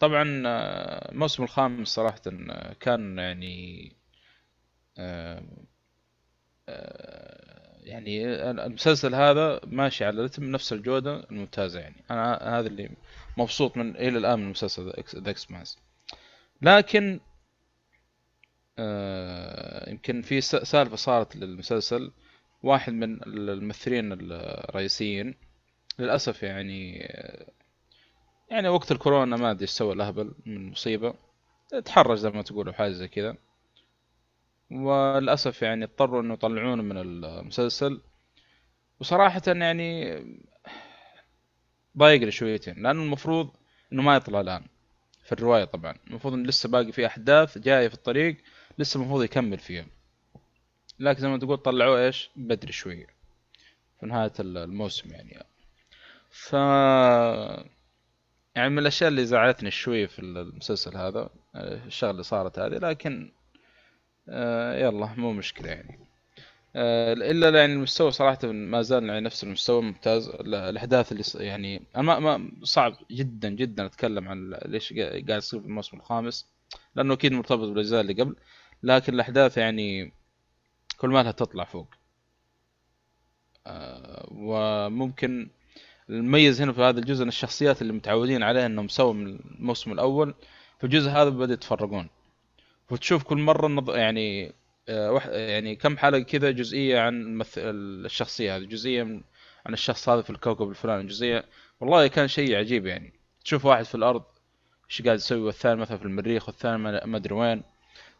طبعا 0.00 0.42
آه، 0.46 1.12
الموسم 1.12 1.42
الخامس 1.42 1.88
صراحة 1.88 2.20
آه، 2.26 2.72
كان 2.80 3.18
يعني 3.18 3.92
آه، 4.98 5.42
آه، 6.68 7.76
يعني 7.82 8.26
المسلسل 8.50 9.14
هذا 9.14 9.60
ماشي 9.66 10.04
على 10.04 10.22
رتم 10.24 10.44
نفس 10.44 10.72
الجودة 10.72 11.24
الممتازة 11.30 11.80
يعني. 11.80 12.04
أنا 12.10 12.58
هذا 12.58 12.66
اللي 12.66 12.90
مبسوط 13.36 13.76
من 13.76 13.96
إلى 13.96 14.18
الآن 14.18 14.38
من 14.38 14.44
المسلسل 14.44 14.92
The 15.14 15.30
Expanse 15.30 15.78
لكن 16.62 17.20
آه، 18.78 19.90
يمكن 19.90 20.22
في 20.22 20.40
سالفة 20.40 20.96
صارت 20.96 21.36
للمسلسل. 21.36 22.12
واحد 22.62 22.92
من 22.92 23.22
الممثلين 23.22 24.12
الرئيسيين 24.12 25.34
للأسف 25.98 26.42
يعني 26.42 27.08
يعني 28.50 28.68
وقت 28.68 28.92
الكورونا 28.92 29.36
ما 29.36 29.50
أدري 29.50 29.62
إيش 29.62 29.70
سوى 29.70 29.92
الأهبل 29.92 30.32
من 30.46 30.70
مصيبة. 30.70 31.14
تحرج 31.84 32.16
زي 32.18 32.30
ما 32.30 32.42
تقول 32.42 32.66
أو 32.66 32.72
حاجة 32.72 32.92
زي 32.92 33.08
كذا. 33.08 33.36
وللأسف 34.70 35.62
يعني 35.62 35.84
اضطروا 35.84 36.22
إنه 36.22 36.34
يطلعونه 36.34 36.82
من 36.82 36.98
المسلسل. 36.98 38.00
وصراحة 39.00 39.42
يعني 39.46 40.22
ضايقني 41.98 42.30
شويتين. 42.30 42.74
لأنه 42.74 43.02
المفروض 43.02 43.50
إنه 43.92 44.02
ما 44.02 44.16
يطلع 44.16 44.40
الآن. 44.40 44.64
في 45.24 45.32
الرواية 45.32 45.64
طبعا. 45.64 45.94
المفروض 46.06 46.34
انه 46.34 46.48
لسه 46.48 46.68
باقي 46.68 46.92
في 46.92 47.06
أحداث 47.06 47.58
جاية 47.58 47.88
في 47.88 47.94
الطريق. 47.94 48.36
لسه 48.78 49.00
المفروض 49.00 49.22
يكمل 49.22 49.58
فيها. 49.58 49.86
لكن 50.98 51.20
زي 51.20 51.28
ما 51.28 51.38
تقول 51.38 51.56
طلعوه 51.56 52.06
إيش؟ 52.06 52.30
بدري 52.36 52.72
شوية. 52.72 53.06
في 54.00 54.06
نهاية 54.06 54.32
الموسم 54.40 55.10
يعني. 55.10 55.46
ف 56.30 56.56
يعني 58.56 58.70
من 58.70 58.78
الأشياء 58.78 59.08
اللي 59.08 59.26
زعلتني 59.26 59.70
شوي 59.70 60.06
في 60.06 60.18
المسلسل 60.18 60.96
هذا 60.96 61.30
آه، 61.54 61.84
الشغلة 61.86 62.10
اللي 62.10 62.22
صارت 62.22 62.58
هذه 62.58 62.74
لكن 62.78 63.32
آه، 64.28 64.74
يلا 64.78 65.14
مو 65.16 65.32
مشكلة 65.32 65.68
يعني. 65.68 65.98
آه، 66.76 67.12
إلا 67.12 67.60
يعني 67.60 67.72
المستوى 67.72 68.10
صراحة 68.10 68.38
ما 68.44 68.82
زال 68.82 69.04
يعني 69.08 69.20
نفس 69.20 69.44
المستوى 69.44 69.82
ممتاز. 69.82 70.28
ال- 70.28 70.54
الأحداث 70.54 71.12
اللي 71.12 71.46
يعني 71.46 71.82
أنا 71.96 72.18
ما 72.18 72.50
صعب 72.62 72.96
جدا 73.10 73.48
جدا 73.48 73.86
أتكلم 73.86 74.28
عن 74.28 74.54
ليش 74.64 74.92
قا- 74.92 74.96
قاعد 74.96 75.30
يصير 75.30 75.60
في 75.60 75.66
الموسم 75.66 75.96
الخامس 75.96 76.46
لأنه 76.94 77.14
أكيد 77.14 77.32
مرتبط 77.32 77.68
بالأجزاء 77.68 78.00
اللي 78.00 78.12
قبل 78.12 78.36
لكن 78.82 79.14
الأحداث 79.14 79.58
يعني 79.58 80.12
كل 80.98 81.08
ما 81.10 81.22
لها 81.22 81.32
تطلع 81.32 81.64
فوق. 81.64 81.88
آه، 83.66 84.28
وممكن 84.30 85.48
المميز 86.10 86.62
هنا 86.62 86.72
في 86.72 86.80
هذا 86.80 87.00
الجزء 87.00 87.22
إن 87.22 87.28
الشخصيات 87.28 87.82
اللي 87.82 87.92
متعودين 87.92 88.42
عليها 88.42 88.66
إنهم 88.66 88.88
سووا 88.88 89.12
من 89.12 89.38
الموسم 89.58 89.92
الأول 89.92 90.34
في 90.78 90.84
الجزء 90.84 91.10
هذا 91.10 91.28
بدأوا 91.28 91.52
يتفرقون. 91.52 92.08
وتشوف 92.90 93.22
كل 93.22 93.38
مرة 93.38 93.66
النض... 93.66 93.90
يعني 93.90 94.52
آه،. 94.88 95.20
يعني 95.30 95.76
كم 95.76 95.96
حلقة 95.96 96.20
كذا 96.20 96.50
جزئية 96.50 97.00
عن 97.00 97.22
المث... 97.22 97.54
الشخصية 97.58 98.56
هذه 98.56 98.64
جزئية 98.64 99.02
من... 99.02 99.22
عن 99.66 99.72
الشخص 99.72 100.08
هذا 100.08 100.22
في 100.22 100.30
الكوكب 100.30 100.70
الفلاني 100.70 101.08
جزئية 101.08 101.44
والله 101.80 102.06
كان 102.06 102.28
شيء 102.28 102.56
عجيب 102.56 102.86
يعني. 102.86 103.12
تشوف 103.44 103.64
واحد 103.64 103.84
في 103.84 103.94
الأرض 103.94 104.22
إيش 104.90 105.02
قاعد 105.02 105.18
يسوي 105.18 105.40
والثاني 105.40 105.80
مثلا 105.80 105.98
في 105.98 106.04
المريخ 106.04 106.48
والثاني 106.48 106.78
ما 106.78 107.16
أدري 107.16 107.34
وين. 107.34 107.62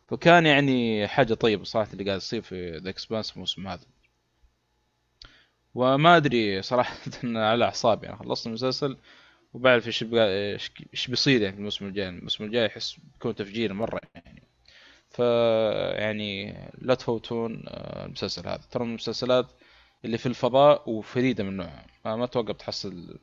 فكان 0.09 0.47
يعني 0.47 1.09
حاجة 1.09 1.35
طيبة 1.35 1.65
صراحة 1.65 1.93
اللي 1.93 2.05
قاعد 2.05 2.17
يصير 2.17 2.43
في 2.43 2.77
The 2.77 2.91
Expanse 2.91 3.33
الموسم 3.33 3.69
هذا. 3.69 3.87
وما 5.77 6.17
أدري 6.17 6.63
صراحة 6.63 6.97
على 7.25 7.65
أعصابي. 7.65 8.07
يعني 8.07 8.19
خلصت 8.19 8.47
المسلسل 8.47 8.97
وبعرف 9.55 9.87
إيش 9.87 10.05
إيش 10.93 11.07
بيصير 11.09 11.43
يعني 11.43 11.53
في 11.53 11.59
الموسم 11.59 11.87
الجاي. 11.87 12.09
الموسم 12.09 12.45
الجاي 12.45 12.67
أحس 12.67 12.97
بيكون 13.13 13.35
تفجير 13.35 13.73
مرة 13.73 14.01
يعني. 14.15 14.43
ف 15.11 15.19
يعني 15.99 16.55
لا 16.79 16.95
تفوتون 16.95 17.63
آه، 17.67 18.07
المسلسل 18.07 18.49
هذا. 18.49 18.61
ترى 18.71 18.85
من 18.85 18.91
المسلسلات 18.91 19.47
اللي 20.05 20.19
في 20.19 20.27
الفضاء 20.27 20.91
وفريدة 20.91 21.45
من 21.45 21.57
نوعها. 21.57 21.87
ما 22.05 22.17
ما 22.17 22.25
أتوقع 22.25 22.53
بتحصل 22.53 23.19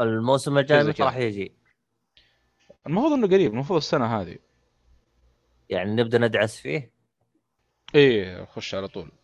الموسم 0.00 0.58
الجاي 0.58 0.84
متى. 0.84 1.02
راح 1.02 1.16
يجي؟ 1.16 1.52
المفروض 2.86 3.12
إنه 3.12 3.26
قريب 3.26 3.52
المفروض 3.52 3.76
السنة 3.76 4.20
هذه. 4.20 4.38
يعني 5.68 5.94
نبدأ 5.94 6.18
ندعس 6.18 6.60
فيه؟ 6.60 6.90
إيه 7.94 8.44
خش 8.44 8.74
على 8.74 8.88
طول. 8.88 9.17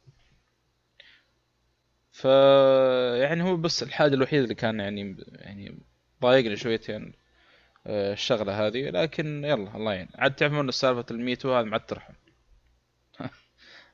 ف 2.14 2.24
يعني 3.20 3.42
هو 3.42 3.56
بس 3.56 3.82
الحاجة 3.82 4.14
الوحيدة 4.14 4.44
اللي 4.44 4.54
كان 4.54 4.80
يعني 4.80 5.16
يعني 5.32 5.78
ضايقني 6.22 6.56
شويتين 6.56 7.12
آه، 7.86 8.12
الشغلة 8.12 8.66
هذه. 8.66 8.90
لكن 8.90 9.44
يلا 9.44 9.76
الله 9.76 9.92
يعين. 9.92 10.08
عاد 10.14 10.34
تعرفون 10.34 10.70
سالفة 10.70 11.04
الميتو 11.10 11.54
هذا 11.54 11.66
معد 11.66 11.86
ترحم 11.86 12.14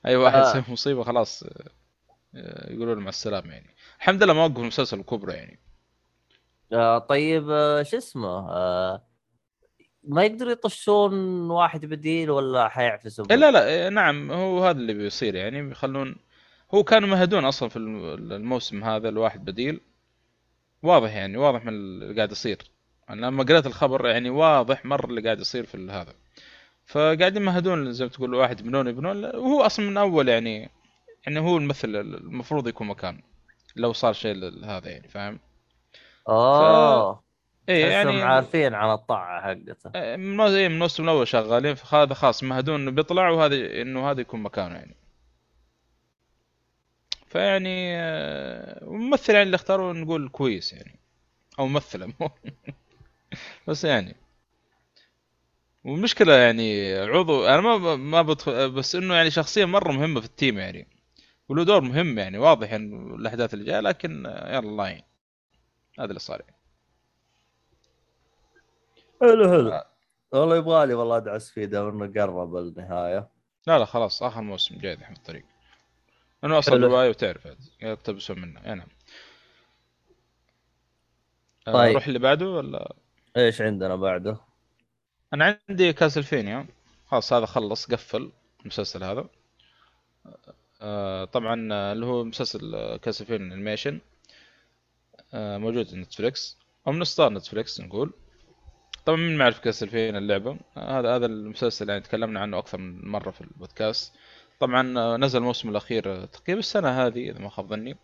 أي 0.07 0.17
واحد 0.17 0.39
آه. 0.39 0.51
يسوي 0.51 0.65
مصيبة 0.69 1.05
خلاص 1.05 1.43
آه، 1.43 1.65
آه، 2.35 2.73
يقولوا 2.73 2.95
له 2.95 3.01
مع 3.01 3.09
السلامة 3.09 3.53
يعني. 3.53 3.75
الحمد 3.99 4.23
لله 4.23 4.33
ما 4.33 4.45
وقفوا 4.45 4.63
المسلسل 4.63 5.01
الكبرى 5.01 5.33
يعني. 5.33 5.59
آه 6.73 6.99
طيب 6.99 7.51
آه 7.51 7.83
شو 7.83 7.97
اسمه؟ 7.97 8.51
آه 8.51 9.03
ما 10.05 10.25
يقدروا 10.25 10.53
يطشون 10.53 11.15
واحد 11.51 11.87
بديل 11.87 12.31
ولا 12.31 12.69
حيعفسوا 12.69 13.25
إيه 13.31 13.37
لا 13.37 13.51
لا 13.51 13.69
إيه 13.69 13.89
نعم 13.89 14.33
هو 14.33 14.65
هذا 14.65 14.79
اللي 14.79 14.95
بيصير 14.95 15.35
يعني. 15.35 15.63
بيخلون 15.63 16.17
هو 16.75 16.85
كانوا 16.85 17.09
مهدون 17.09 17.45
أصلا 17.45 17.69
في 17.69 17.77
الم- 17.77 18.33
الموسم 18.33 18.85
هذا 18.85 19.09
الواحد 19.09 19.45
بديل. 19.45 19.81
واضح 20.83 21.15
يعني 21.15 21.37
واضح 21.37 21.65
من 21.65 21.69
اللي 21.73 22.15
قاعد 22.15 22.33
يصير. 22.33 22.59
أنا 23.11 23.27
لما 23.27 23.45
قريت 23.45 23.67
الخبر 23.67 24.07
يعني 24.07 24.31
واضح 24.31 24.85
مره 24.85 25.07
اللي 25.07 25.21
قاعد 25.21 25.41
يصير 25.41 25.67
في 25.67 25.91
هذا. 25.91 26.15
فقاعدين 26.87 27.43
يمهدون 27.43 27.93
زي 27.93 28.05
ما 28.05 28.11
تقول 28.11 28.35
واحد 28.35 28.61
يبنون 28.61 28.89
يبنون. 28.89 29.25
وهو 29.25 29.63
أصلا 29.63 29.91
من 29.91 29.97
أول 29.97 30.29
يعني 30.29 30.71
يعني 31.27 31.41
هو 31.41 31.57
الممثل 31.57 31.89
المفروض 31.97 32.69
يكون 32.69 32.87
مكان. 32.87 33.21
لو 33.77 33.93
صار 33.93 34.13
شيء 34.13 34.35
ل- 34.35 34.65
هذا 34.65 34.89
يعني 34.89 35.09
فاهم؟ 35.09 35.39
اوه 36.29 37.23
إيه 37.69 37.85
تحسهم 37.85 38.09
يعني 38.09 38.23
عارفين 38.23 38.75
عن 38.75 38.93
الطاعة 38.95 39.43
حقته. 39.43 39.91
آه، 39.95 40.17
من 40.17 40.41
الموسم 40.41 41.03
إيه، 41.03 41.11
الأول 41.13 41.29
شغالين. 41.29 41.75
فهذا 41.75 42.15
خلاص 42.15 42.43
مهدون 42.43 42.81
انه 42.81 42.91
بيطلع 42.91 43.29
وهذا 43.31 43.83
إنه 43.83 44.11
هذا 44.11 44.21
يكون 44.21 44.43
مكانه 44.43 44.75
يعني. 44.75 44.97
فيعني 47.31 47.97
آه، 47.97 48.85
ممثل 48.85 49.33
يعني 49.33 49.43
اللي 49.43 49.55
اختاروا 49.55 49.93
نقول 49.93 50.29
كويس 50.29 50.73
يعني. 50.73 51.01
أو 51.59 51.67
ممثله 51.67 52.13
بس 53.69 53.85
يعني. 53.85 54.17
والمشكلة 55.85 56.35
يعني 56.35 56.95
عضو 56.99 57.47
أنا 57.47 57.61
ما 57.61 57.97
ما 57.97 58.23
بدخل 58.23 58.71
بس 58.71 58.95
إنه 58.95 59.15
يعني 59.15 59.31
شخصية 59.31 59.65
مرة 59.65 59.93
مهمة 59.93 60.21
في 60.21 60.27
التيم 60.27 60.59
يعني. 60.59 60.89
وله 61.49 61.65
دور 61.65 61.81
مهم 61.81 62.19
يعني 62.19 62.39
واضح 62.39 62.71
يعني 62.73 63.15
الاحداث 63.15 63.55
اللي 63.55 63.65
جاية 63.65 63.81
لكن 63.81 64.27
آه، 64.27 64.49
يلا 64.49 64.59
الله 64.59 64.89
يعين. 64.89 65.03
هذا 65.99 66.09
اللي 66.09 66.19
صار 66.21 66.41
يعني. 66.41 66.57
حلو 69.21 69.49
حلو. 69.49 69.83
والله 70.33 70.57
يبغى 70.57 70.87
لي 70.87 70.95
والله 70.95 71.17
أدعس 71.17 71.51
فيه 71.51 71.65
دام 71.65 72.03
انه 72.03 72.21
قرب 72.21 72.57
النهاية. 72.57 73.29
لا 73.67 73.79
لا 73.79 73.85
خلاص 73.85 74.23
آخر 74.23 74.41
موسم 74.41 74.79
جاي 74.79 74.93
الحين 74.93 75.15
في 75.15 75.21
الطريق. 75.21 75.45
أنا 76.45 76.59
أصلا. 76.59 76.87
رواية 76.87 77.09
وتعرف. 77.09 77.49
يقتبسون 77.83 78.41
منها 78.41 78.71
أي 78.71 78.75
نعم. 78.75 78.89
آه، 81.69 81.73
طيب. 81.73 81.91
نروح 81.91 82.07
اللي 82.07 82.19
بعده 82.19 82.47
ولا؟ 82.47 82.95
إيش 83.37 83.61
عندنا 83.61 83.97
بعده؟ 83.97 84.37
أنا 85.35 85.61
عندي 85.69 85.93
كاسلفينيا. 85.93 86.67
خلاص 87.07 87.33
هذا 87.33 87.47
خلص 87.47 87.93
قفل 87.93 88.33
المسلسل 88.61 89.05
هذا. 89.05 89.29
آه، 90.81 91.25
طبعا 91.25 91.69
آه، 91.73 91.93
اللي 91.93 92.07
هو 92.07 92.25
مسلسل 92.25 92.97
كاسلفينيا 92.97 93.55
animation 93.55 94.01
موجود 95.35 95.87
في 95.87 95.97
نتفليكس 95.97 96.59
أو 96.87 96.93
من 96.93 97.05
ستار 97.05 97.33
نتفليكس 97.33 97.81
نقول. 97.81 98.13
طبعا 99.07 99.17
من 99.17 99.37
ما 99.37 99.45
يعرف 99.45 99.61
كاسلفينيا 99.61 100.19
اللعبة؟ 100.19 100.59
آه، 100.77 100.99
هذا 101.01 101.17
هذا 101.17 101.27
المسلسل 101.27 101.89
يعني 101.89 102.01
تكلمنا 102.01 102.41
عنه 102.41 102.59
أكثر 102.59 102.79
من 102.79 103.09
مرة 103.09 103.31
في 103.31 103.41
البودكاست. 103.41 104.13
طبعا 104.61 104.99
آه، 104.99 105.17
نزل 105.17 105.39
الموسم 105.39 105.69
الأخير 105.69 106.13
آه، 106.13 106.25
تقريبا 106.25 106.59
السنة 106.59 107.07
هذه 107.07 107.31
إذا 107.31 107.39
ما 107.39 107.49
خاب 107.49 107.67
ظني 107.67 107.97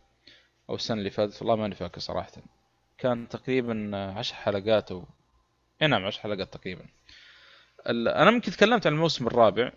أو 0.71 0.75
السنة 0.75 0.99
اللي 0.99 1.11
فاتت 1.11 1.43
والله 1.43 1.57
ماني 1.57 1.75
فاكر 1.75 2.01
صراحة. 2.01 2.33
كان 2.99 3.29
تقريبا 3.29 3.91
آه، 3.95 4.13
عشر 4.13 4.35
حلقات 4.35 4.93
أو 4.93 5.05
إي 5.83 5.87
نعم 5.87 6.05
عشر 6.05 6.21
حلقات 6.21 6.55
تقريبا. 6.55 6.85
أنا 7.87 8.31
ممكن 8.31 8.53
تكلمت 8.53 8.87
عن 8.87 8.93
الموسم 8.93 9.27
الرابع. 9.27 9.73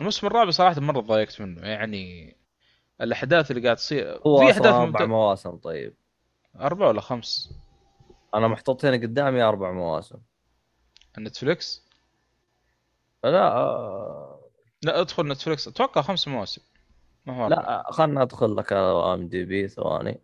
الموسم 0.00 0.26
الرابع 0.26 0.50
صراحة 0.50 0.80
مرة 0.80 1.00
ضايقت 1.00 1.40
منه 1.40 1.68
يعني 1.68 2.36
الأحداث 3.00 3.50
اللي 3.50 3.62
قاعد 3.62 3.76
تصير 3.76 4.20
هو 4.26 4.38
في 4.38 4.50
احداث 4.52 4.66
أربع 4.66 5.06
مواسم 5.06 5.56
طيب. 5.56 5.94
أربع 6.60 6.86
ولا 6.88 7.00
خمس؟ 7.00 7.52
أنا 8.34 8.48
محطوط 8.48 8.84
هنا 8.84 8.96
قدامي 8.96 9.42
أربع 9.42 9.72
مواسم. 9.72 10.18
نتفليكس؟ 11.18 11.88
لا 13.24 14.27
لا 14.82 15.00
ادخل 15.00 15.28
نتفليكس 15.28 15.68
أتوقع 15.68 16.02
خمس 16.02 16.28
مواسم 16.28 16.62
ما 17.26 17.36
هو. 17.36 17.48
لا 17.48 17.84
خلنا 17.90 18.22
ادخل 18.22 18.56
لك 18.56 18.72
IMDb 18.72 19.68
ثواني 19.68 20.20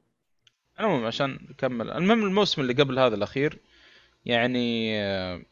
المهم 0.80 1.06
عشان 1.06 1.38
نكمل 1.50 1.90
المهم 1.90 2.24
الموسم 2.24 2.60
اللي 2.60 2.72
قبل 2.72 2.98
هذا 2.98 3.14
الأخير 3.14 3.58
يعني 4.24 4.98
آه، 5.02 5.42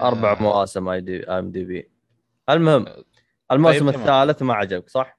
أربع 0.00 0.32
آه، 0.32 0.42
مواسم 0.42 0.88
اي 0.88 1.00
دي 1.00 1.24
ام 1.24 1.50
دي 1.50 1.64
بي 1.64 1.90
المهم 2.50 2.86
الموسم 3.52 3.90
طيب،. 3.90 4.00
الثالث 4.00 4.42
ما 4.42 4.54
عجبك 4.54 4.88
صح؟ 4.88 5.18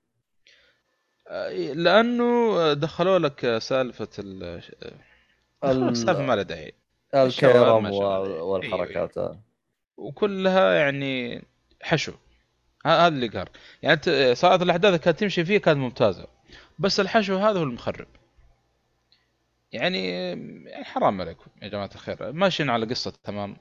آه، 1.28 1.74
لأنه 1.74 2.74
دخلوا 2.74 3.20
لك 3.20 3.58
سالفة 3.58 4.10
ال 4.20 4.64
سالفة 5.96 6.22
ما 6.22 6.36
لها 6.36 6.44
داعي 6.44 6.74
شاء 7.28 7.78
الله. 7.78 7.92
وال- 7.92 8.42
والحركات. 8.42 9.38
وكلها 9.98 10.74
يعني 10.74 11.44
حشو 11.82 12.14
هذا 12.88 13.08
اللي 13.08 13.28
قال. 13.28 13.48
يعني 13.84 14.36
صارت 14.36 14.62
الأحداث 14.62 15.02
كانت 15.02 15.20
تمشي 15.20 15.46
فيه 15.46 15.58
كانت 15.58 15.78
ممتازة. 15.78 16.28
بس 16.80 17.00
الحشو 17.00 17.38
هذا 17.38 17.60
هو 17.60 17.64
المخرب. 17.64 18.08
يعني 19.72 20.08
يعني 20.66 20.86
حرام 20.86 21.22
عليكم 21.22 21.52
يا 21.62 21.68
جماعة 21.68 21.90
الخير. 21.96 22.32
ماشيين 22.32 22.70
على 22.70 22.86
قصة 22.86 23.14
تمام. 23.24 23.58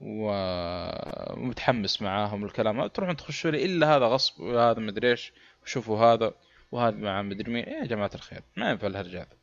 ومتحمس 0.00 2.02
معاهم 2.02 2.44
الكلام. 2.44 2.86
تروحون 2.86 3.16
تخشوا 3.16 3.50
لي 3.50 3.64
إلا 3.64 3.96
هذا 3.96 4.06
غصب 4.06 4.40
وهذا 4.40 4.80
مدري 4.80 5.10
إيش. 5.10 5.32
وشوفوا 5.62 5.98
هذا 5.98 6.34
وهذا 6.72 6.96
مع 6.96 7.22
مدري 7.22 7.52
مين. 7.52 7.68
يا 7.68 7.84
جماعة 7.84 8.10
الخير 8.14 8.42
ما 8.56 8.70
ينفع 8.70 8.86
الهرج 8.86 9.16
هذا 9.16 9.36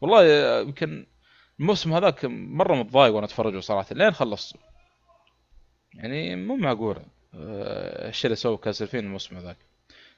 والله 0.00 0.24
يمكن 0.60 1.06
الموسم 1.60 1.92
هذاك 1.92 2.24
مرة 2.24 2.74
متضايق 2.74 3.14
وأنا 3.14 3.26
اتفرجه 3.26 3.60
صراحة 3.60 3.94
لين 3.94 4.10
خلصته 4.10 4.58
يعني 5.94 6.36
مو 6.36 6.56
معقولة. 6.56 7.15
الشيء 7.36 8.26
اللي 8.26 8.36
سووا 8.36 8.56
كاسلفين 8.56 9.04
الموسم 9.04 9.36
هذاك. 9.36 9.56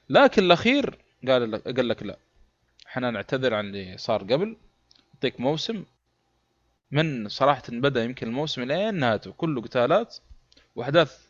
لكن 0.09 0.43
الأخير 0.43 0.97
قال 1.27 1.51
لك 1.51 1.63
قال 1.63 1.87
لك 1.87 2.03
لا. 2.03 2.17
إحنا 2.87 3.11
نعتذر 3.11 3.53
عن 3.53 3.65
اللي 3.65 3.97
صار 3.97 4.23
قبل. 4.23 4.57
نعطيك 5.13 5.39
موسم. 5.39 5.85
من 6.91 7.29
صراحة 7.29 7.63
بدأ 7.69 8.03
يمكن 8.03 8.27
الموسم 8.27 8.61
لين 8.61 8.95
نهايته. 8.95 9.31
كله 9.31 9.61
قتالات 9.61 10.17
وأحداث 10.75 11.27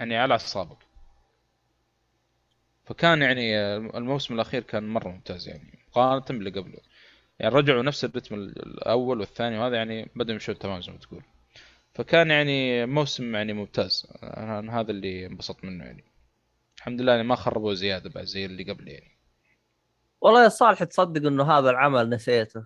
يعني 0.00 0.16
على 0.16 0.32
أعصابك. 0.32 0.78
فكان 2.84 3.22
يعني 3.22 3.56
الموسم 3.76 4.34
الأخير 4.34 4.62
كان 4.62 4.88
مرة 4.88 5.08
ممتاز 5.08 5.48
يعني. 5.48 5.78
مقارنة 5.88 6.24
باللي 6.28 6.50
قبله. 6.50 6.78
يعني 7.38 7.54
رجعوا 7.54 7.82
نفس 7.82 8.04
الرتم 8.04 8.34
الأول 8.34 9.20
والثاني 9.20 9.58
وهذا 9.58 9.76
يعني 9.76 10.10
بدأوا 10.16 10.32
يمشون 10.32 10.58
تمام 10.58 10.80
زي 10.80 10.92
ما 10.92 10.98
تقول. 10.98 11.22
فكان 11.94 12.30
يعني 12.30 12.86
موسم 12.86 13.34
يعني 13.34 13.52
ممتاز. 13.52 14.06
أنا 14.22 14.80
هذا 14.80 14.90
اللي 14.90 15.26
انبسطت 15.26 15.64
منه 15.64 15.84
يعني. 15.84 16.04
الحمد 16.78 17.00
لله 17.00 17.12
يعني 17.12 17.24
ما 17.24 17.34
خربوا 17.34 17.74
زيادة 17.74 18.10
بعد 18.10 18.24
زي 18.24 18.46
اللي 18.46 18.72
قبل 18.72 18.88
يعني. 18.88 19.18
والله 20.20 20.44
يا 20.44 20.48
صالح 20.48 20.84
تصدق 20.84 21.26
إنه 21.26 21.58
هذا 21.58 21.70
العمل 21.70 22.10
نسيته. 22.10 22.64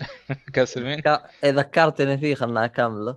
كاسلمين 0.54 1.02
ذكرتني 1.44 2.18
فيه 2.18 2.34
خلنا 2.34 2.64
اكمله 2.64 3.16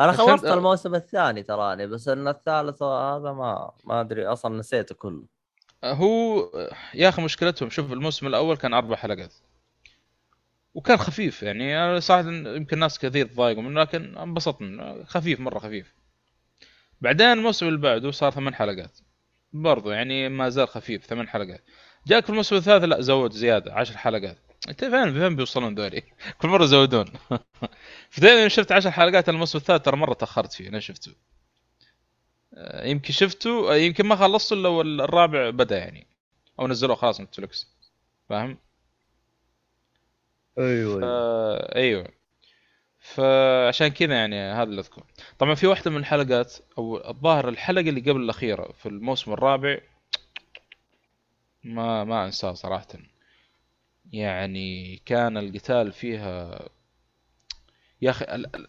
أنا 0.00 0.12
خلصت 0.12 0.44
الموسم 0.44 0.94
الثاني 0.94 1.42
تراني 1.42 1.86
بس 1.86 2.08
إن 2.08 2.28
الثالث 2.28 2.82
هذا 2.82 3.32
ما 3.32 3.72
ما 3.84 4.00
أدري 4.00 4.26
أصلا 4.26 4.58
نسيته 4.58 4.94
كله. 4.94 5.24
هو 5.84 6.50
يا 6.94 7.08
أخي 7.08 7.22
مشكلتهم 7.22 7.70
شوف 7.70 7.92
الموسم 7.92 8.26
الأول 8.26 8.56
كان 8.56 8.74
أربع 8.74 8.96
حلقات. 8.96 9.34
وكان 10.76 10.96
خفيف 10.96 11.42
يعني 11.42 11.84
أنا 11.84 12.00
صراحة 12.00 12.28
يمكن 12.30 12.78
ناس 12.78 12.98
كثير 12.98 13.26
تضايقوا 13.26 13.62
منه 13.62 13.80
لكن 13.80 14.18
انبسطت 14.18 14.62
منه 14.62 15.04
خفيف 15.04 15.40
مرة 15.40 15.58
خفيف. 15.58 15.94
بعدين 17.00 17.26
الموسم 17.26 17.68
اللي 17.68 17.78
بعده 17.78 18.10
صار 18.10 18.30
ثمان 18.30 18.54
حلقات. 18.54 18.98
برضو 19.52 19.90
يعني 19.90 20.28
ما 20.28 20.48
زال 20.48 20.68
خفيف 20.68 21.06
ثمان 21.06 21.28
حلقات. 21.28 21.64
جاك 22.06 22.24
في 22.24 22.30
الموسم 22.30 22.56
الثالث 22.56 22.84
لا 22.84 23.00
زود 23.00 23.32
زيادة 23.32 23.74
عشر 23.74 23.96
حلقات. 23.96 24.38
انت 24.68 24.84
فين 24.84 25.12
فين 25.12 25.36
بيوصلون 25.36 25.74
ذولي؟ 25.74 26.02
كل 26.40 26.48
مرة 26.48 26.64
يزودون. 26.64 27.06
فتاني 28.10 28.50
شفت 28.50 28.72
عشر 28.72 28.90
حلقات 28.90 29.28
الموسم 29.28 29.58
الثالث 29.58 29.82
ترى 29.82 29.96
مرة 29.96 30.14
تأخرت 30.14 30.52
فيه 30.52 30.68
أنا 30.68 30.80
شفته. 30.80 31.12
آه، 32.54 32.86
يمكن 32.86 33.12
شفته 33.12 33.72
آه، 33.72 33.76
يمكن 33.76 34.06
ما 34.06 34.16
خلصته 34.16 34.54
إلا 34.54 34.68
والرابع 34.68 35.50
بدأ 35.50 35.78
يعني 35.78 36.06
أو 36.60 36.68
نزلوه 36.68 36.96
خلاص 36.96 37.20
نتفلكس 37.20 37.66
فاهم؟ 38.28 38.58
أيوه 40.58 41.00
فا 41.00 41.76
أيوه. 41.76 42.08
فعشان 43.00 43.88
كذا 43.88 44.14
يعني 44.14 44.36
هذا 44.40 44.62
اللي 44.62 44.80
اذكر 44.80 45.02
طبعا 45.38 45.54
في 45.54 45.66
واحدة 45.66 45.90
من 45.90 45.96
الحلقات 45.96 46.54
أو 46.78 47.08
الظاهر 47.10 47.48
الحلقة 47.48 47.88
اللي 47.88 48.00
قبل 48.00 48.20
الأخيرة 48.20 48.72
في 48.72 48.86
الموسم 48.86 49.32
الرابع 49.32 49.78
ما 51.64 52.04
ما 52.04 52.24
انساه 52.24 52.52
صراحة. 52.52 52.86
يعني 54.12 54.96
كان 55.06 55.36
القتال 55.36 55.92
فيها 55.92 56.60
يا 58.02 58.10
أخي 58.10 58.24
ال- 58.24 58.56
ال- 58.56 58.68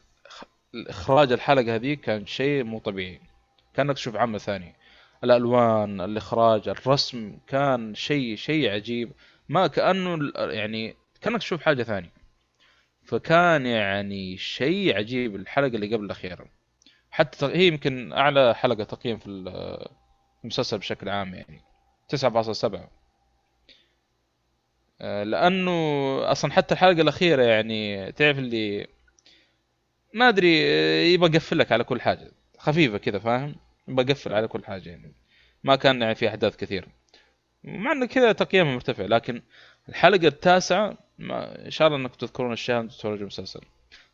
الإخراج 0.76 1.32
الحلقة 1.32 1.76
هذه 1.76 1.94
كان 1.94 2.26
شيء 2.26 2.64
مو 2.64 2.80
طبيعي. 2.80 3.22
كأنك 3.74 3.96
تشوف 3.96 4.16
عمل 4.16 4.40
ثاني 4.42 4.76
الألوان 5.24 6.02
الإخراج 6.02 6.70
الرسم 6.70 7.38
كان 7.48 7.96
شيء 7.96 8.36
شيء 8.36 8.70
عجيب. 8.72 9.12
ما 9.50 9.68
كأنه 9.68 10.32
يعني 10.36 10.96
كانك 11.22 11.39
تشوف 11.39 11.61
حاجة 11.61 11.84
ثانية. 11.84 12.10
فكان 13.03 13.65
يعني 13.65 14.38
شيء 14.38 14.98
عجيب 14.98 15.35
الحلقة 15.35 15.68
اللي 15.76 15.95
قبل 15.95 16.06
الأخيرة. 16.06 16.45
حتى 17.11 17.45
هي 17.45 17.68
يمكن 17.68 18.14
أعلى 18.14 18.56
حلقة 18.56 18.84
تقييم 18.84 19.18
في 19.18 19.27
ال- 19.27 19.88
المسلسل 20.44 20.77
بشكل 20.77 21.10
عام 21.10 21.34
يعني. 21.35 21.61
9.7 22.07 22.89
آه، 25.02 25.23
لأنه 25.23 25.72
أصلا 26.31 26.52
حتى 26.52 26.73
الحلقة 26.73 27.02
الأخيرة 27.02 27.44
يعني 27.44 28.11
تعرف 28.11 28.38
اللي 28.39 28.88
ما 30.14 30.30
أدري 30.30 30.61
آه، 30.65 31.03
يبغى 31.03 31.39
لك 31.52 31.72
على 31.72 31.84
كل 31.84 32.02
حاجة. 32.02 32.31
خفيفة 32.57 32.98
كذا 32.98 33.19
فاهم؟ 33.19 33.56
يبغى 33.88 34.06
يقفل 34.11 34.34
على 34.34 34.48
كل 34.48 34.65
حاجة 34.65 34.89
يعني. 34.89 35.14
ما 35.64 35.76
كان 35.76 36.02
يعني 36.02 36.15
في 36.15 36.27
أحداث 36.30 36.56
كثير 36.56 36.88
مع 37.64 37.91
إنه 37.91 38.06
كذا 38.06 38.31
تقييمه 38.31 38.72
مرتفع 38.73 39.03
لكن 39.06 39.41
الحلقة 39.89 40.27
التاسعة 40.27 40.98
ما 41.18 41.65
إن 41.65 41.72
شاء 41.72 41.88
الله 41.88 41.99
أنكم 41.99 42.14
تذكرون 42.14 42.53
الشيء 42.53 42.76
وأنتم 42.76 42.95
تتفرجوا 42.95 43.22
المسلسل. 43.22 43.61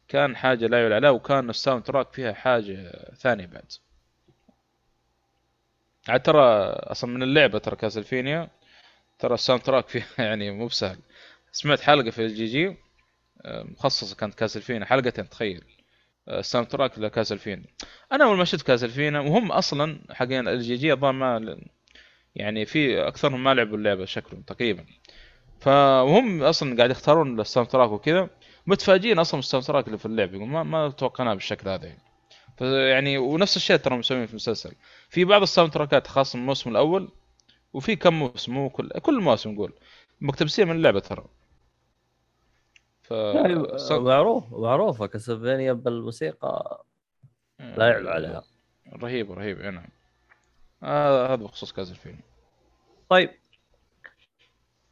كان 0.08 0.36
حاجة 0.36 0.66
لا 0.68 0.82
يعلى 0.82 0.96
عليها 0.96 1.10
وكان 1.10 1.50
ال 1.50 1.84
soundtrack 1.84 2.14
فيها 2.14 2.34
حاجة 2.34 2.92
ثانية 3.16 3.46
بعد. 3.46 3.72
عاد 6.08 6.22
ترى 6.22 6.44
أصلا 6.70 7.10
من 7.10 7.24
اللعبة 7.24 7.60
ترى 7.60 7.76
كاسلفينيا 7.76 8.50
ترى 9.20 9.34
ال 9.34 9.62
soundtrack 9.62 9.88
فيها 9.88 10.06
يعني 10.28 10.52
مو 10.52 10.68
بسهل. 10.68 11.00
سمعت 11.52 11.82
حلقة 11.82 12.10
في 12.10 12.26
ال 12.26 12.46
GG 12.46 12.78
آه، 13.46 13.64
مخصصة 13.64 14.16
كانت 14.16 14.34
كاسلفينيا 14.36 14.86
حلقتين 14.86 15.30
تخيل. 15.30 15.64
آه، 16.28 16.40
ال 16.40 16.68
soundtrack 16.68 17.00
لكاسلفينيا 17.00 17.66
أنا 18.12 18.26
أول 18.26 18.38
ما 18.38 18.46
شفت 18.46 18.68
كاسلفينيا 18.68 19.20
وهم 19.20 19.52
أصلا 19.52 20.00
حقين 20.12 20.48
ال 20.48 20.76
GG 20.76 20.94
الظاهر 20.94 21.14
ما 21.14 21.58
يعني 22.36 22.66
في 22.66 23.08
أكثرهم 23.08 23.44
ما 23.44 23.54
لعبوا 23.54 23.78
اللعبة 23.78 24.06
شكلهم 24.06 24.42
تقريبا. 24.42 24.86
فهم 25.64 26.44
أصلا 26.44 26.78
قاعد 26.78 26.92
يختارون 26.92 27.40
ال 27.40 27.70
soundtrack 27.70 27.92
وكذا 27.92 28.30
متفاجئين 28.68 29.20
أصلا 29.20 29.36
من 29.36 29.40
ال 29.40 29.66
soundtrack 29.66 29.88
اللي 29.88 29.98
في 29.98 30.06
اللعبه 30.06 30.36
يقول 30.38 30.48
ما 30.48 30.64
ما 30.64 30.90
توقعناه 30.90 31.34
بالشكل 31.34 31.70
هذا 31.70 31.86
يعني. 31.86 32.02
فيعني 32.58 33.18
ونفس 33.18 33.58
الشيء 33.58 33.78
ترى 33.78 33.98
مسويين 33.98 34.26
في 34.26 34.32
المسلسل. 34.32 34.76
في 35.10 35.26
بعض 35.26 35.42
ال 35.42 35.72
soundtrack 35.72 36.04
ات 36.04 36.08
خاصة 36.08 36.38
من 36.38 36.42
الموسم 36.42 36.70
الأول 36.70 37.10
وفي 37.74 37.96
كم 37.96 38.14
موسم 38.14 38.54
مو 38.54 38.70
كل 38.70 38.90
كل 38.90 39.22
موسم 39.22 39.52
نقول. 39.52 39.74
مقتبسين 40.22 40.68
من 40.68 40.76
اللعبة 40.76 41.00
ترى. 41.00 41.26
ف 43.02 43.14
معروف 43.92 44.54
معروفه 44.54 45.06
كاسلفينيا 45.06 45.74
بالموسيقى 45.74 46.84
لا 47.60 47.88
يعلى 47.88 48.10
عليها. 48.10 48.44
رهيب 48.94 49.32
رهيب 49.32 49.62
أي 49.62 49.72
نعم. 49.72 49.90
هذا 50.84 51.28
هذا 51.28 51.36
بخصوص 51.36 51.72
كاسلفينيا. 51.72 52.22
طيب. 53.10 53.30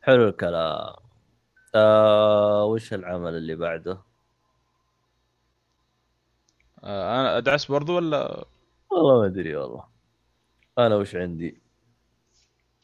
حلو 0.02 0.30
الكلام. 0.30 0.94
آه 1.76 2.65
وش 2.65 2.94
العمل 2.94 3.36
اللي 3.36 3.56
بعده؟ 3.56 4.02
آه، 6.84 7.22
أنا 7.22 7.38
أدعس 7.38 7.65
برضو 7.65 7.95
ولا؟ 7.95 8.45
والله 8.91 9.19
ما 9.22 9.26
أدري 9.26 9.56
والله. 9.56 9.84
أنا 10.78 10.95
وش 10.95 11.15
عندي؟ 11.15 11.61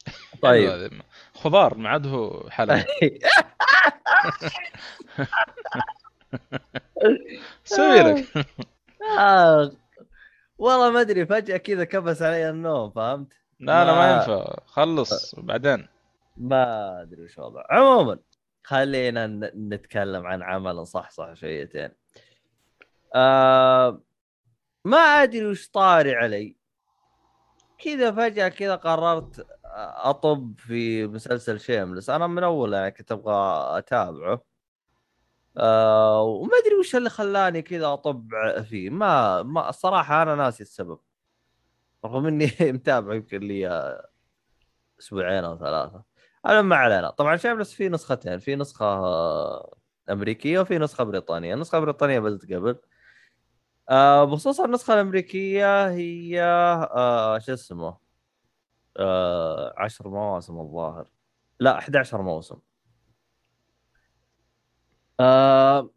طيب. 0.42 1.02
خضار 1.34 1.74
ما 1.78 1.88
عاد 1.88 2.06
هو 2.06 2.50
حلقه 2.50 2.86
سوي 7.64 8.00
لك. 8.00 8.46
آه 9.18 9.72
والله 10.58 10.90
ما 10.90 11.00
أدري 11.00 11.26
فجأة 11.26 11.56
كذا 11.56 11.84
كبس 11.84 12.22
علي 12.22 12.50
النوم 12.50 12.90
فهمت؟ 12.90 13.28
لا 13.60 13.84
لا 13.84 13.92
ما 13.92 13.98
ما- 13.98 14.16
ينفع. 14.16 14.56
خلص 14.66 15.34
بعدين. 15.34 15.86
ما 16.40 17.02
أدري 17.02 17.22
وش 17.24 17.38
وضع 17.38 17.62
عموما 17.70 18.18
خلينا 18.64 19.26
نتكلم 19.56 20.26
عن 20.26 20.42
عمل 20.42 20.86
صح 20.86 21.10
صح 21.10 21.34
شويتين. 21.34 21.90
آه 23.14 24.02
ما 24.84 24.98
أدري 24.98 25.46
وش 25.46 25.68
طاري 25.70 26.14
علي. 26.14 26.56
كذا 27.78 28.12
فجأة 28.12 28.48
كذا 28.48 28.76
قررت 28.76 29.46
أطب 30.04 30.54
في 30.58 31.06
مسلسل 31.06 31.60
شيملس. 31.60 32.10
أنا 32.10 32.26
من 32.26 32.44
أول 32.44 32.72
يعني 32.72 32.90
كنت 32.90 33.12
أبغى 33.12 33.34
أتابعه. 33.78 34.44
آه 35.58 36.22
وما 36.22 36.50
أدري 36.58 36.74
وش 36.74 36.96
اللي 36.96 37.10
خلاني 37.10 37.62
كذا 37.62 37.92
أطب 37.92 38.30
فيه. 38.62 38.90
ما 38.90 39.42
ما 39.42 39.68
الصراحه 39.68 40.22
أنا 40.22 40.34
ناسي 40.34 40.62
السبب. 40.62 41.00
رغم 42.04 42.26
إني 42.26 42.50
متابع 42.72 43.14
يمكن 43.14 43.40
لي 43.40 43.68
أسبوعين 45.00 45.44
أو 45.44 45.58
ثلاثة. 45.58 46.07
أنا 46.48 46.62
ما 46.62 46.76
علينا. 46.76 47.10
طبعا 47.10 47.36
شيملس 47.36 47.72
في 47.72 47.88
نسختين. 47.88 48.38
في 48.38 48.56
نسخة 48.56 48.86
أمريكية 50.10 50.60
وفي 50.60 50.78
نسخة 50.78 51.04
بريطانية. 51.04 51.54
النسخة 51.54 51.78
البريطانية 51.78 52.18
بدت 52.18 52.52
قبل. 52.52 52.76
آه 53.90 54.24
بخصوص 54.24 54.60
النسخة 54.60 54.94
الأمريكية 54.94 55.88
هي 55.88 56.42
آه 56.42 57.38
شو 57.38 57.52
اسمه؟ 57.52 57.96
آه 58.96 59.74
عشر 59.76 60.08
مواسم 60.08 60.60
الظاهر. 60.60 61.08
لا 61.60 61.78
11 61.78 62.22
موسم. 62.22 62.58
آه 65.20 65.90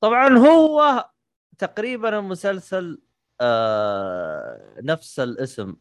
طبعا 0.00 0.28
هو 0.38 1.10
تقريبا 1.58 2.18
المسلسل 2.18 3.02
آه 3.40 4.74
نفس 4.80 5.20
الاسم. 5.20 5.76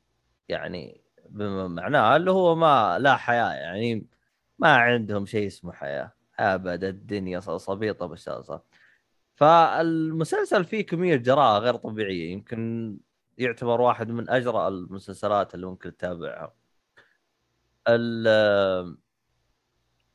يعني 0.50 1.05
معناه 1.36 2.16
اللي 2.16 2.32
هو 2.32 2.56
ما 2.56 3.00
لا 3.00 3.16
حياة 3.18 3.54
يعني 3.54 4.08
ما 4.60 4.76
عندهم 4.76 5.26
شيء 5.26 5.48
اسمه 5.48 5.72
حياة 5.74 6.12
أبد 6.40 6.84
الدنيا 6.84 7.40
صبيطة 7.40 8.06
بالشاسه 8.06 8.62
فالمسلسل 9.36 10.66
فيه 10.66 10.86
كمية 10.86 11.16
جراءة 11.16 11.60
غير 11.60 11.76
طبيعية 11.76 12.32
يمكن 12.32 12.98
يعتبر 13.38 13.82
واحد 13.82 14.10
من 14.10 14.30
أجرأ 14.30 14.68
المسلسلات 14.68 15.56
اللي 15.56 15.66
ممكن 15.66 15.98
تتابعها. 15.98 16.54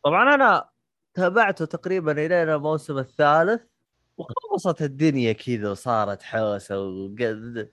طبعا 0.04 0.34
أنا 0.34 0.70
تابعته 1.14 1.64
تقريبا 1.64 2.12
إلى 2.12 2.42
الموسم 2.42 2.98
الثالث 2.98 3.62
وخلصت 4.16 4.82
الدنيا 4.82 5.32
كذا 5.32 5.70
وصارت 5.70 6.22
حوسه 6.22 6.80
وقد 6.80 7.70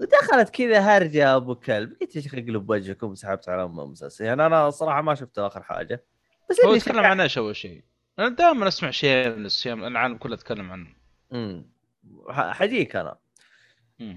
ودخلت 0.00 0.50
كذا 0.50 0.80
هرجة 0.80 1.36
أبو 1.36 1.54
كلب. 1.54 1.96
قلت 2.00 2.16
يا 2.16 2.20
شيخ 2.20 2.34
اقلب 2.34 2.70
وجهكم 2.70 3.06
وسحبت 3.06 3.48
على 3.48 3.64
أم 3.64 3.80
المسلسل 3.80 4.24
يعني 4.24 4.46
أنا 4.46 4.70
صراحة 4.70 5.02
ما 5.02 5.14
شفته 5.14 5.46
آخر 5.46 5.62
حاجة. 5.62 6.04
بس 6.50 6.64
هو 6.64 6.74
يتكلم 6.74 7.04
عن 7.04 7.20
إيش 7.20 7.38
أول 7.38 7.56
شيء؟ 7.56 7.84
أنا 8.18 8.28
دائما 8.28 8.68
أسمع 8.68 8.90
شيء 8.90 9.28
من 9.28 9.46
الشيء 9.46 9.74
العالم 9.74 10.16
كله 10.16 10.34
يتكلم 10.34 10.70
عنه. 10.70 10.88
امم 11.32 11.70
حجيك 12.28 12.96
أنا. 12.96 13.16
مم. 14.00 14.16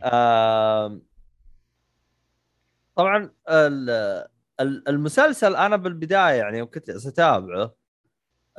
طبعا 2.95 3.31
ال- 3.49 4.27
ال- 4.59 4.89
المسلسل 4.89 5.55
أنا 5.55 5.75
بالبداية 5.75 6.33
يعني 6.37 6.65
كنت 6.65 6.89
أتابعه 6.89 7.75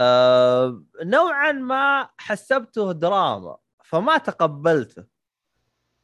آم، 0.00 0.86
نوعا 1.02 1.52
ما 1.52 2.08
حسبته 2.18 2.92
دراما 2.92 3.56
فما 3.84 4.18
تقبلته. 4.18 5.04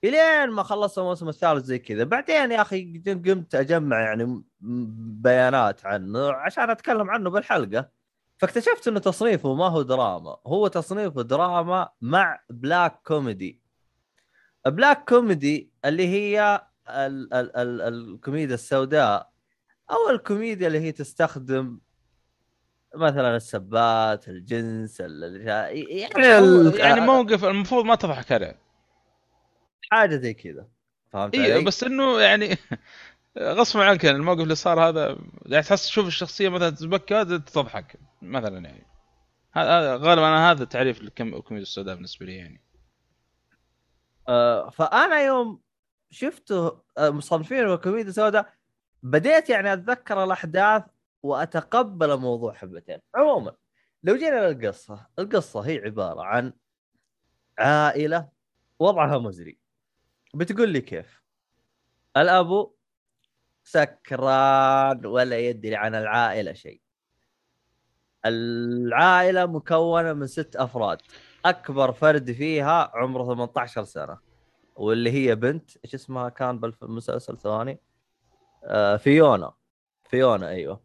إلين 0.04 0.50
ما 0.50 0.62
خلصت 0.62 0.98
الموسم 0.98 1.28
الثالث 1.28 1.64
زي 1.64 1.78
كذا. 1.78 2.04
بعدين 2.04 2.52
يا 2.52 2.62
أخي 2.62 3.02
قمت 3.06 3.54
أجمع 3.54 4.00
يعني 4.00 4.42
بيانات 5.20 5.86
عنه 5.86 6.32
عشان 6.32 6.70
أتكلم 6.70 7.10
عنه 7.10 7.30
بالحلقة. 7.30 7.88
فاكتشفت 8.38 8.88
إنه 8.88 9.00
تصنيفه 9.00 9.54
ما 9.54 9.68
هو 9.68 9.82
دراما. 9.82 10.36
هو 10.46 10.66
تصنيفه 10.68 11.22
دراما 11.22 11.88
مع 12.00 12.40
black 12.50 13.00
comedy 13.06 13.60
black 14.66 15.08
comedy 15.08 15.70
اللي 15.84 16.08
هي 16.08 16.62
ال- 16.88 17.34
ال- 17.34 17.56
ال- 17.56 17.80
الكوميديا 17.80 18.54
السوداء 18.54 19.30
أو 19.90 20.10
الكوميديا 20.10 20.66
اللي 20.66 20.80
هي 20.80 20.92
تستخدم 20.92 21.80
مثلا 22.94 23.36
السبات 23.36 24.28
الجنس 24.28 25.00
ال- 25.00 25.24
ال- 25.24 25.40
يعني 25.40 25.84
يعني 26.78 27.00
موقف 27.00 27.44
المفروض 27.44 27.84
ما 27.84 27.94
تضحك 27.94 28.32
عليه. 28.32 28.65
حاجة 29.90 30.16
زي 30.16 30.34
كذا. 30.34 30.68
فهمت 31.12 31.34
أيوه 31.34 31.54
علي؟ 31.54 31.64
بس 31.64 31.84
إنه 31.84 32.20
يعني 32.20 32.58
غصب 33.38 33.80
عنك 33.80 34.04
يعني 34.04 34.16
الموقف 34.16 34.40
اللي 34.40 34.54
صار 34.54 34.88
هذا 34.88 35.18
يعني 35.46 35.62
تحس 35.62 35.86
تشوف 35.86 36.06
الشخصية 36.06 36.48
مثلا 36.48 36.70
تتبكى 36.70 37.24
تضحك 37.24 37.96
مثلا 38.22 38.58
يعني. 38.58 38.86
هذا 39.52 39.96
غالبا 39.96 40.28
أنا 40.28 40.50
هذا 40.50 40.64
تعريف 40.64 41.00
الكوميديا 41.00 41.62
السوداء 41.62 41.94
بالنسبة 41.94 42.26
لي 42.26 42.36
يعني. 42.36 42.62
آه، 44.28 44.70
فأنا 44.70 45.20
يوم 45.20 45.60
شفته 46.10 46.82
آه، 46.98 47.10
مصنفينه 47.10 47.76
كوميديا 47.76 48.12
سوداء 48.12 48.52
بديت 49.02 49.50
يعني 49.50 49.72
أتذكر 49.72 50.24
الأحداث 50.24 50.82
وأتقبل 51.22 52.10
الموضوع 52.10 52.54
حبتين. 52.54 52.98
عموما 53.14 53.56
لو 54.02 54.16
جينا 54.16 54.48
للقصة 54.48 55.06
القصة 55.18 55.60
هي 55.60 55.78
عبارة 55.78 56.22
عن 56.22 56.52
عائلة 57.58 58.28
وضعها 58.78 59.18
مزري. 59.18 59.65
بتقول 60.36 60.68
لي 60.68 60.80
كيف؟ 60.80 61.22
الأبو 62.16 62.74
سكران 63.64 65.06
ولا 65.06 65.38
يدري 65.38 65.76
عن 65.76 65.94
العائلة 65.94 66.52
شيء. 66.52 66.80
العائلة 68.26 69.46
مكونة 69.46 70.12
من 70.12 70.26
ست 70.26 70.56
أفراد. 70.56 70.98
أكبر 71.44 71.92
فرد 71.92 72.32
فيها 72.32 72.90
عمره 72.94 73.34
18 73.34 73.84
سنة. 73.84 74.18
واللي 74.76 75.10
هي 75.10 75.34
بنت 75.34 75.70
إيش 75.84 75.94
اسمها؟ 75.94 76.28
كان 76.28 76.58
بالمسلسل 76.60 77.38
ثواني. 77.38 77.80
آه 78.64 78.96
فيونا. 78.96 79.52
فيونا 80.10 80.48
أيوه. 80.48 80.80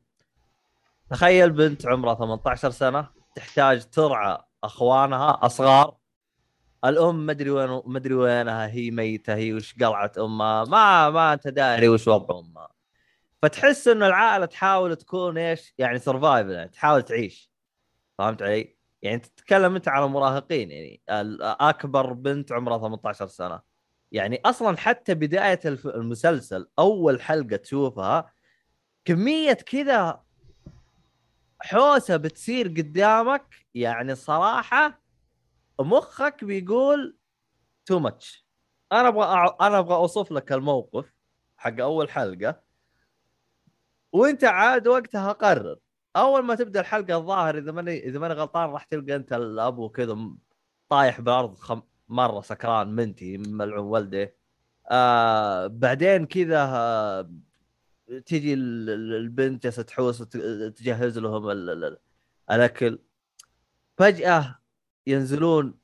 تخيل 1.09 1.51
بنت 1.51 1.87
عمرها 1.87 2.15
18 2.15 2.69
سنة 2.69 3.09
تحتاج 3.35 3.89
ترعى 3.89 4.37
أخوانها 4.63 5.45
أصغار 5.45 5.97
الأم 6.85 7.25
مدري 7.25 7.49
وين 7.49 7.81
مدري 7.85 8.13
وينها 8.13 8.67
هي 8.67 8.91
ميتة 8.91 9.35
هي 9.35 9.53
وش 9.53 9.75
قلعت 9.75 10.17
أمها؟ 10.17 10.63
ما 10.65 11.09
ما 11.09 11.33
أنت 11.33 11.47
داري 11.47 11.87
وش 11.87 12.07
وضع 12.07 12.39
أمها. 12.39 12.67
فتحس 13.41 13.87
انه 13.87 14.07
العائلة 14.07 14.45
تحاول 14.45 14.95
تكون 14.95 15.37
إيش؟ 15.37 15.73
يعني 15.77 15.99
سرفايفل 15.99 16.51
يعني 16.51 16.69
تحاول 16.69 17.01
تعيش. 17.01 17.51
فهمت 18.17 18.41
علي؟ 18.41 18.75
يعني 19.01 19.19
تتكلم 19.19 19.75
أنت 19.75 19.87
على 19.87 20.07
مراهقين 20.07 20.71
يعني 20.71 21.01
أكبر 21.41 22.13
بنت 22.13 22.51
عمرها 22.51 22.77
18 22.77 23.27
سنة. 23.27 23.59
يعني 24.11 24.41
أصلا 24.45 24.77
حتى 24.77 25.13
بداية 25.13 25.59
المسلسل 25.85 26.67
أول 26.79 27.21
حلقة 27.21 27.55
تشوفها 27.55 28.33
كمية 29.05 29.53
كذا 29.53 30.23
حوسة 31.61 32.17
بتصير 32.17 32.67
قدامك 32.67 33.55
يعني 33.75 34.15
صراحة 34.15 35.00
مخك 35.83 36.43
بيقول 36.43 37.17
too 37.85 37.99
much 37.99 38.45
أنا 38.91 39.07
أبغى 39.07 39.55
أنا 39.61 39.79
أبغى 39.79 39.95
أوصف 39.95 40.31
لك 40.31 40.51
الموقف 40.51 41.13
حق 41.57 41.79
أول 41.81 42.09
حلقة. 42.09 42.61
وأنت 44.11 44.43
عاد 44.43 44.87
وقتها 44.87 45.31
قرر. 45.31 45.77
أول 46.15 46.41
ما 46.43 46.55
تبدأ 46.55 46.79
الحلقة 46.79 47.17
الظاهر 47.17 47.57
إذا 47.57 47.71
ماني 47.71 48.05
إذا 48.07 48.19
ماني 48.19 48.33
غلطان 48.33 48.69
راح 48.69 48.83
تلقى 48.83 49.15
أنت 49.15 49.33
الابو 49.33 49.89
كذا 49.89 50.17
طايح 50.89 51.21
بالأرض 51.21 51.55
خم... 51.57 51.81
مرة 52.07 52.41
سكران 52.41 52.87
منتهي 52.87 53.37
ملعون 53.37 53.85
ولده. 53.85 54.35
آه 54.91 55.67
بعدين 55.67 56.25
كذا 56.25 56.63
آه 56.63 57.31
تجي 58.25 58.53
ال- 58.53 58.89
ال- 58.89 59.13
البنت 59.15 59.63
جالسة 59.63 59.83
تحوس 59.83 60.17
تجهز 60.75 61.19
لهم 61.19 61.49
ال... 61.49 61.69
ال... 61.69 61.97
الأكل. 62.51 62.99
فجأة 63.97 64.60
ينزلون 65.07 65.79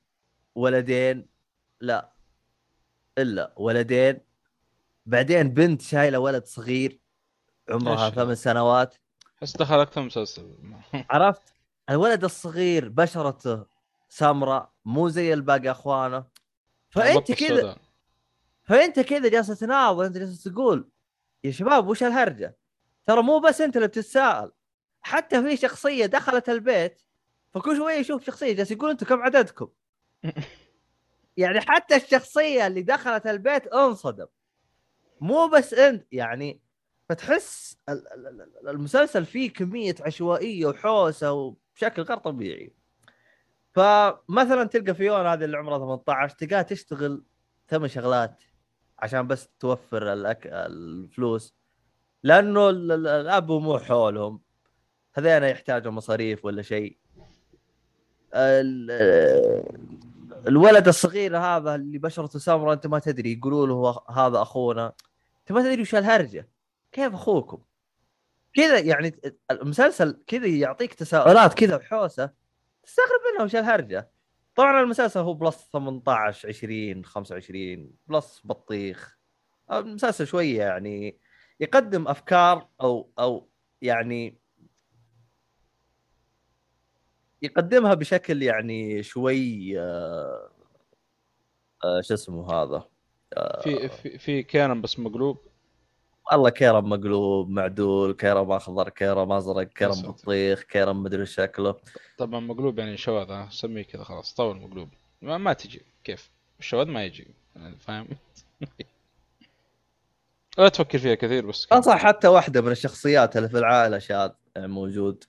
ولدين؟ 0.55 1.27
لا. 1.81 2.13
إلا 3.17 3.53
ولدين. 3.57 4.19
بعدين 5.05 5.49
بنت 5.49 5.81
شايلة 5.81 6.19
ولد 6.19 6.45
صغير 6.45 6.99
عمرها؟ 7.69 8.09
ثمان 8.09 8.35
سنوات. 8.35 8.95
بس 9.41 9.57
دخل 9.57 9.79
أكثر 9.79 10.01
مسلسل. 10.01 10.55
عرفت؟ 11.09 11.53
الولد 11.89 12.23
الصغير 12.23 12.89
بشرته 12.89 13.65
سمراء 14.09 14.71
مو 14.85 15.09
زي 15.09 15.33
الباقي 15.33 15.71
أخوانه. 15.71 16.25
فأنت 16.89 17.31
كذا. 17.31 17.77
فأنت 18.63 18.99
كذا 18.99 19.29
جالس 19.29 19.47
تناظر 19.47 20.05
أنت 20.05 20.17
جالس 20.17 20.43
تقول 20.43 20.89
يا 21.43 21.51
شباب 21.51 21.87
وش 21.87 22.03
الهرجة؟ 22.03 22.57
ترى 23.05 23.21
مو 23.21 23.39
بس 23.39 23.61
أنت 23.61 23.75
اللي 23.75 23.87
بتتساءل. 23.87 24.51
حتى 25.01 25.41
في 25.41 25.57
شخصية 25.57 26.05
دخلت 26.05 26.49
البيت 26.49 27.01
فكل 27.53 27.77
شوية 27.77 27.95
يشوف 27.95 28.25
شخصية 28.25 28.53
جالس 28.53 28.71
يقول 28.71 28.89
أنتم 28.89 29.05
كم 29.05 29.21
عددكم؟ 29.21 29.67
يعني 31.37 31.61
حتى 31.61 31.95
الشخصية 31.95 32.67
اللي 32.67 32.81
دخلت 32.81 33.27
البيت 33.27 33.67
انصدم. 33.67 34.25
مو 35.21 35.47
بس 35.47 35.73
انت 35.73 36.07
يعني 36.11 36.61
فتحس 37.09 37.77
ال- 37.89 38.13
ال- 38.13 38.27
ال- 38.61 38.67
المسلسل 38.69 39.25
فيه 39.25 39.53
كمية 39.53 39.95
عشوائية 40.01 40.65
وحوسة 40.65 41.31
وبشكل 41.31 42.01
غير 42.01 42.17
طبيعي. 42.17 42.73
فمثلا 43.73 44.63
تلقى 44.63 44.93
فيونا 44.95 45.33
هذه 45.33 45.43
اللي 45.43 45.57
عمرها 45.57 45.77
18 45.79 46.35
تلقاها 46.35 46.61
تشتغل 46.61 47.23
ثمان 47.67 47.89
شغلات 47.89 48.43
عشان 48.99 49.27
بس 49.27 49.49
توفر 49.59 50.13
الأك... 50.13 50.47
الفلوس. 50.47 51.55
لأنه 52.23 52.69
ال- 52.69 52.91
ال- 52.91 53.07
الأب 53.07 53.49
وامه 53.49 53.79
حولهم. 53.79 54.41
هذين 55.15 55.43
يحتاجوا 55.43 55.91
مصاريف 55.91 56.45
ولا 56.45 56.61
شيء. 56.61 56.97
الولد 60.47 60.87
الصغير 60.87 61.37
هذا 61.37 61.75
اللي 61.75 61.97
بشرته 61.97 62.39
سمراء 62.39 62.73
أنت 62.73 62.87
ما 62.87 62.99
تدري 62.99 63.33
يقولوا 63.33 63.67
له 63.67 64.01
هذا 64.09 64.41
أخونا. 64.41 64.93
أنت 65.39 65.51
ما 65.51 65.61
تدري 65.61 65.81
وش 65.81 65.95
الهرجة. 65.95 66.49
كيف 66.91 67.13
أخوكم؟ 67.13 67.61
كذا 68.53 68.79
يعني 68.79 69.19
المسلسل 69.51 70.23
كذا 70.27 70.47
يعطيك 70.47 70.93
تساؤلات 70.93 71.53
كذا 71.53 71.75
وحوسة 71.75 72.31
تستغرب 72.83 73.19
منها 73.33 73.45
وش 73.45 73.55
الهرجة. 73.55 74.09
طبعا 74.55 74.81
المسلسل 74.81 75.19
هو 75.19 75.33
plus 75.33 75.69
18 75.73 76.47
20 76.49 77.05
25 77.05 77.91
plus 78.07 78.41
بطيخ. 78.45 79.17
المسلسل 79.71 80.27
شوية 80.27 80.57
يعني 80.59 81.17
يقدم 81.59 82.07
أفكار 82.07 82.67
أو 82.81 83.11
أو 83.19 83.49
يعني 83.81 84.37
يقدمها 87.41 87.93
بشكل 87.93 88.43
يعني 88.43 89.03
شوي 89.03 89.73
آه 89.79 90.49
آه 91.83 92.01
شو 92.01 92.13
اسمه 92.13 92.51
هذا؟ 92.53 92.83
في 93.63 93.89
في 93.89 94.17
في 94.17 94.43
كانن 94.43 94.81
بس 94.81 94.99
مقلوب. 94.99 95.37
والله 96.31 96.49
كيرم 96.49 96.89
مقلوب 96.89 97.49
معدول 97.49 98.13
كيرم 98.13 98.51
أخضر 98.51 98.89
كيرم 98.89 99.31
أزرق 99.31 99.63
كيرم. 99.67 100.01
بطيخ 100.01 100.61
كيرم 100.61 101.03
مدري 101.03 101.25
شكله. 101.25 101.75
طبعا 102.17 102.39
مقلوب 102.39 102.79
يعني 102.79 102.97
شواذ 102.97 103.31
ها 103.31 103.49
سميه 103.51 103.83
كذا 103.83 104.03
خلاص 104.03 104.33
طول 104.33 104.57
مقلوب. 104.57 104.89
ما, 105.21 105.37
ما 105.37 105.53
تجي 105.53 105.81
كيف؟ 106.03 106.31
الشواذ 106.59 106.87
ما 106.87 107.05
يجي 107.05 107.27
يعني 107.55 107.75
فاهم؟ 107.75 108.07
لا 110.57 110.69
تفكر 110.69 110.97
فيها 110.99 111.15
كثير 111.15 111.45
بس. 111.45 111.67
انصح 111.73 111.97
حتى 111.97 112.27
واحدة 112.27 112.61
من 112.61 112.71
الشخصيات 112.71 113.37
اللي 113.37 113.49
في 113.49 113.57
العائلة 113.57 113.99
شاذ 113.99 114.31
يعني 114.55 114.67
موجود. 114.67 115.23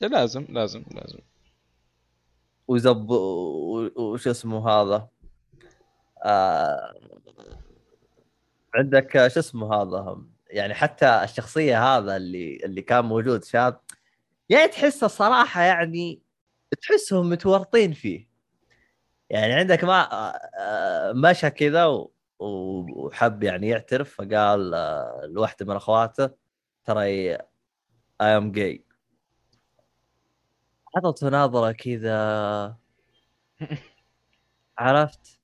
لازم 0.00 0.46
لازم 0.48 0.84
لازم. 0.90 1.18
ويزب 2.70 3.10
و- 3.10 3.90
وش 3.96 4.28
اسمه 4.28 4.68
هذا؟ 4.68 5.08
آه... 6.24 6.94
عندك 8.74 9.12
شو 9.28 9.40
اسمه 9.40 9.74
هذا؟ 9.74 10.22
يعني 10.50 10.74
حتى 10.74 11.20
الشخصية 11.24 11.96
هذا 11.96 12.16
اللي 12.16 12.56
اللي 12.64 12.82
كان 12.82 13.04
موجود 13.04 13.44
شاذ 13.44 13.74
يعني 14.48 14.68
تحس 14.68 15.04
الصراحه 15.04 15.62
يعني 15.62 16.22
تحسهم 16.82 17.30
متورطين 17.30 17.92
فيه. 17.92 18.28
يعني 19.30 19.52
عندك 19.52 19.84
ما 19.84 20.12
آه، 20.12 20.40
آه، 20.60 21.12
مشى 21.12 21.50
كذا 21.50 22.06
وحب 22.38 23.42
يعني 23.42 23.68
يعترف 23.68 24.14
فقال 24.14 24.74
آه، 24.74 25.20
لواحدة 25.26 25.66
من 25.66 25.76
أخواته 25.76 26.30
ترى 26.84 27.02
اي 27.04 27.38
ام 28.20 28.52
جاي 28.52 28.84
عطته 30.96 31.28
نظره 31.28 31.72
كذا. 31.72 32.76
عرفت؟ 34.78 35.40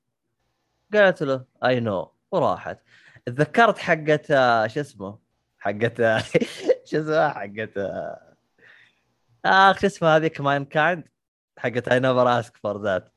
قالت 0.92 1.22
له 1.22 1.44
I 1.64 1.80
know 1.80 2.12
وراحت. 2.32 2.78
تذكرت 3.26 3.78
حقت 3.78 4.30
آه، 4.30 4.66
شو 4.66 4.80
اسمه؟ 4.80 5.18
حقت 5.58 6.00
آه، 6.00 6.18
شو 6.88 7.00
اسمها 7.00 7.28
حقت 7.28 7.76
آه، 7.76 8.36
اخ 9.44 9.80
شو 9.80 9.86
اسمها 9.86 10.16
هذيك 10.16 10.40
Mankind 10.40 11.08
حقت 11.58 11.88
I 11.88 12.00
never 12.00 12.40
ask 12.40 12.56
for 12.56 12.82
that 12.82 13.12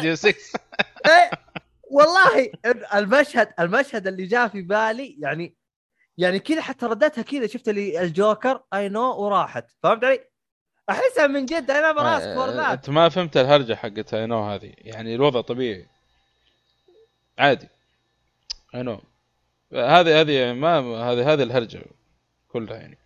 Deus 0.00 0.14
Ex 0.14 0.34
والله 1.90 2.52
المشهد 2.94 3.52
المشهد 3.60 4.06
اللي 4.06 4.26
جاء 4.26 4.48
في 4.48 4.62
بالي 4.62 5.16
يعني 5.20 5.56
يعني 6.18 6.38
كذا 6.38 6.62
حتى 6.62 6.86
ردتها 6.86 7.22
كذا. 7.22 7.46
شفت 7.46 7.68
اللي 7.68 8.02
الجوكر؟ 8.02 8.62
I 8.74 8.88
know 8.88 9.16
وراحت. 9.16 9.70
فهمت 9.82 10.04
علي؟ 10.04 10.31
أحسها 10.90 11.26
من 11.26 11.46
جد 11.46 11.70
I 11.70 11.92
never 11.92 12.11
ask 12.11 12.22
for 12.22 12.50
that 12.50 12.72
أنت 12.72 12.90
ما 12.90 13.08
فهمت 13.08 13.36
الهرجة 13.36 13.74
حقت 13.74 14.14
I 14.14 14.26
know 14.26 14.42
هذه. 14.42 14.74
يعني 14.78 15.14
الوضع 15.14 15.40
طبيعي. 15.40 15.86
عادي. 17.38 17.68
I 18.74 18.82
know 18.82 19.00
هذه 19.72 20.20
هذه 20.20 20.52
ما 20.52 20.78
هذه 20.78 21.32
هذه 21.32 21.42
الهرجة 21.42 21.84
كلها 22.48 22.76
يعني. 22.76 22.98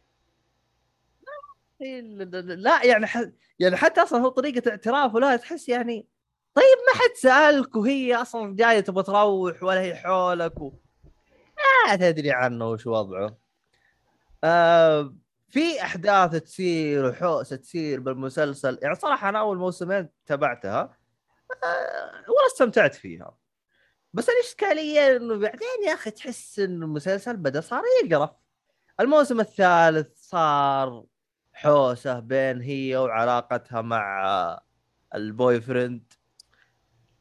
لا 2.54 2.84
يعني 2.84 3.06
ح... 3.06 3.22
يعني 3.58 3.76
حتى 3.76 4.02
أصلا 4.02 4.20
هو 4.20 4.28
طريقة 4.28 4.70
اعترافه 4.70 5.18
لا 5.18 5.36
تحس 5.36 5.68
يعني 5.68 6.06
طيب 6.54 6.78
ما 6.86 7.00
حد 7.00 7.14
سألك 7.16 7.76
وهي 7.76 8.14
أصلا 8.14 8.56
جاية 8.56 8.80
تبغى 8.80 9.02
تروح 9.02 9.62
ولا 9.62 9.80
هي 9.80 9.96
حولك 9.96 10.60
و... 10.60 10.72
ما 11.86 11.96
تدري 11.96 12.32
عنه 12.32 12.70
وش 12.70 12.86
وضعه. 12.86 13.36
آه 14.44 15.14
في 15.48 15.82
أحداث 15.82 16.30
تصير 16.30 17.04
وحوسة 17.04 17.56
تصير 17.56 18.00
بالمسلسل. 18.00 18.78
يعني 18.82 18.94
صراحة 18.94 19.28
أنا 19.28 19.38
أول 19.38 19.58
موسمين 19.58 20.08
تابعتها 20.26 20.80
آه 21.64 22.10
ولا 22.28 22.46
استمتعت 22.52 22.94
فيها. 22.94 23.36
بس 24.12 24.28
الاشكاليه 24.28 25.16
إنه 25.16 25.38
بعدين 25.38 25.84
يا 25.86 25.94
أخي 25.94 26.10
تحس 26.10 26.58
إن 26.58 26.82
المسلسل 26.82 27.36
بدأ 27.36 27.60
صار 27.60 27.82
يقرف. 28.04 28.30
الموسم 29.00 29.40
الثالث 29.40 30.08
صار 30.16 31.04
حوسة 31.52 32.20
بين 32.20 32.60
هي 32.60 32.96
وعلاقتها 32.96 33.82
مع 33.82 34.60
البوي 35.14 35.60
فريند. 35.60 36.12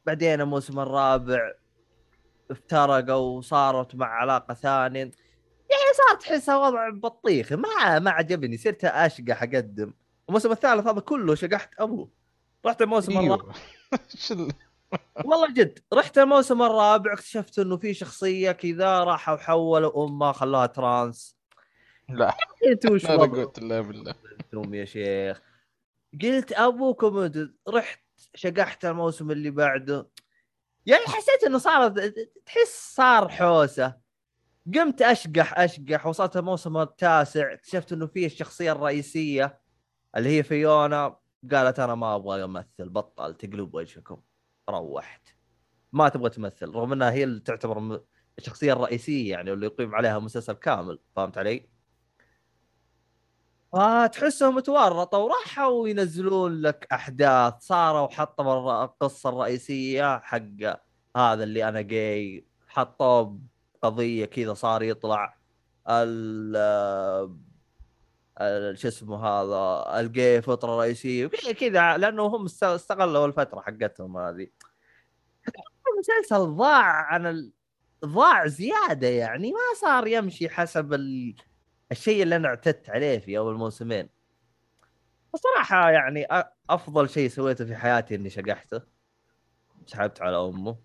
بعدين 0.06 0.42
الموسم 0.42 0.80
الرابع 0.80 1.54
افترقوا 2.52 3.38
وصارت 3.38 3.96
مع 3.96 4.08
علاقة 4.08 4.54
ثانية. 4.54 5.12
يعني 5.76 5.94
صار 6.10 6.20
تحسها 6.20 6.58
وضع 6.58 6.90
بطيخ. 6.90 7.54
ما 7.54 8.00
ما 8.00 8.12
عجبني. 8.12 8.58
صرت 8.58 8.86
اشقح 8.86 9.44
اقدم 9.44 9.94
الموسم 10.30 10.52
الثالث 10.52 10.88
هذا 10.88 11.00
كله 11.00 11.36
شقحت 11.36 11.70
أبوه. 11.80 12.10
رحت 12.66 12.82
الموسم 12.82 13.18
الرابع. 13.18 13.44
أيوه 13.94 14.04
إيش 14.16 14.32
ال- 14.32 14.52
والله 15.26 15.54
جد. 15.54 15.80
رحت 15.94 16.18
الموسم 16.18 16.62
الرابع 16.62 17.14
اكتشفت 17.14 17.60
إنه 17.60 17.78
في 17.78 17.94
شخصية 17.94 18.52
كذا 18.52 19.04
راحوا 19.04 19.34
وحولوا 19.36 20.06
امها 20.06 20.32
خلوها 20.32 20.66
ترانس. 20.66 21.38
لا. 22.10 22.38
أنت 22.68 22.92
وش 22.92 23.06
لا 23.10 23.16
قلت 23.16 23.58
الله 23.58 23.82
بالله. 23.82 24.16
يا 24.54 24.86
شيخ. 24.86 25.42
قلت 26.22 26.52
أبوكم. 26.52 27.30
رحت 27.70 28.00
شقحت 28.36 28.86
الموسم 28.86 29.32
اللي 29.32 29.50
بعده. 29.50 30.08
يعني 30.86 31.04
حسيت 31.06 31.44
إنه 31.46 31.58
صار 31.58 31.90
تحس 32.46 32.94
صار 32.96 33.30
حوسة. 33.30 34.05
قمت 34.74 35.02
أشقح 35.02 35.60
أشقح 35.60 36.06
وصلت 36.08 36.38
الموسم 36.38 36.78
التاسع 36.78 37.54
اكتشفت 37.54 37.94
إنه 37.94 38.08
فيه 38.08 38.26
الشخصية 38.26 38.72
الرئيسية 38.72 39.62
اللي 40.18 40.30
هي 40.38 40.44
فيونا. 40.44 41.18
قالت 41.52 41.80
أنا 41.80 41.96
ما 41.96 42.16
أبغى 42.16 42.44
أمثل 42.44 42.90
بطل 42.90 43.34
تقلب 43.36 43.76
وجهكم. 43.76 44.22
روحت. 44.70 45.28
ما 45.94 46.10
تبغى 46.10 46.30
تمثل 46.30 46.70
رغم 46.70 46.94
إنها 46.94 47.12
هي 47.12 47.24
اللي 47.24 47.40
تعتبر 47.40 48.02
الشخصية 48.40 48.74
الرئيسية 48.74 49.32
يعني 49.32 49.54
اللي 49.54 49.66
يقيم 49.66 49.96
عليها 49.96 50.20
مسلسل 50.20 50.54
كامل 50.54 51.00
فهمت 51.16 51.38
علي؟ 51.38 51.70
فتحسهم 53.74 54.56
متورطة 54.56 55.18
وراحوا 55.18 55.88
ينزلون 55.88 56.62
لك 56.62 56.88
أحداث. 56.92 57.54
صاروا 57.60 58.08
حطوا 58.08 58.84
القصة 58.84 59.30
الرئيسية 59.30 60.20
حق 60.20 60.42
هذا 61.18 61.44
اللي 61.44 61.70
أنا 61.70 61.82
جاي 61.82 62.48
حطوه 62.68 63.40
قضية 63.82 64.26
كذا 64.26 64.54
صار 64.54 64.84
يطلع 64.84 65.38
ال 65.90 66.56
شو 68.78 68.88
اسمه 68.88 69.26
هذا 69.26 69.86
الجي 70.00 70.42
فترة 70.42 70.78
رئيسية 70.80 71.28
كذا 71.28 71.98
لأنه 71.98 72.24
هم 72.24 72.46
است- 72.46 72.64
استغلوا 72.64 73.26
الفترة 73.26 73.62
حقتهم 73.62 74.18
هذه. 74.18 74.48
المسلسل 75.94 76.56
ضاع 76.56 76.84
عن 76.84 77.26
ال... 77.26 77.54
ضاع 78.06 78.48
زيادة 78.48 79.08
يعني 79.08 79.52
ما 79.52 79.60
صار 79.82 80.08
يمشي 80.08 80.50
حسب 80.50 80.94
ال... 80.94 81.36
الشيء 81.92 82.24
اللي 82.24 82.36
أنا 82.36 82.48
اعتدت 82.48 82.90
عليه 82.90 83.20
في 83.20 83.38
أول 83.38 83.56
موسمين. 83.56 84.10
بصراحة 85.34 85.90
يعني 85.90 86.28
أفضل 86.70 87.10
شيء 87.10 87.30
سويته 87.30 87.66
في 87.66 87.76
حياتي 87.76 88.16
إني 88.16 88.30
شقحته. 88.30 88.82
سحبت 89.86 90.22
على 90.22 90.38
أمه. 90.38 90.85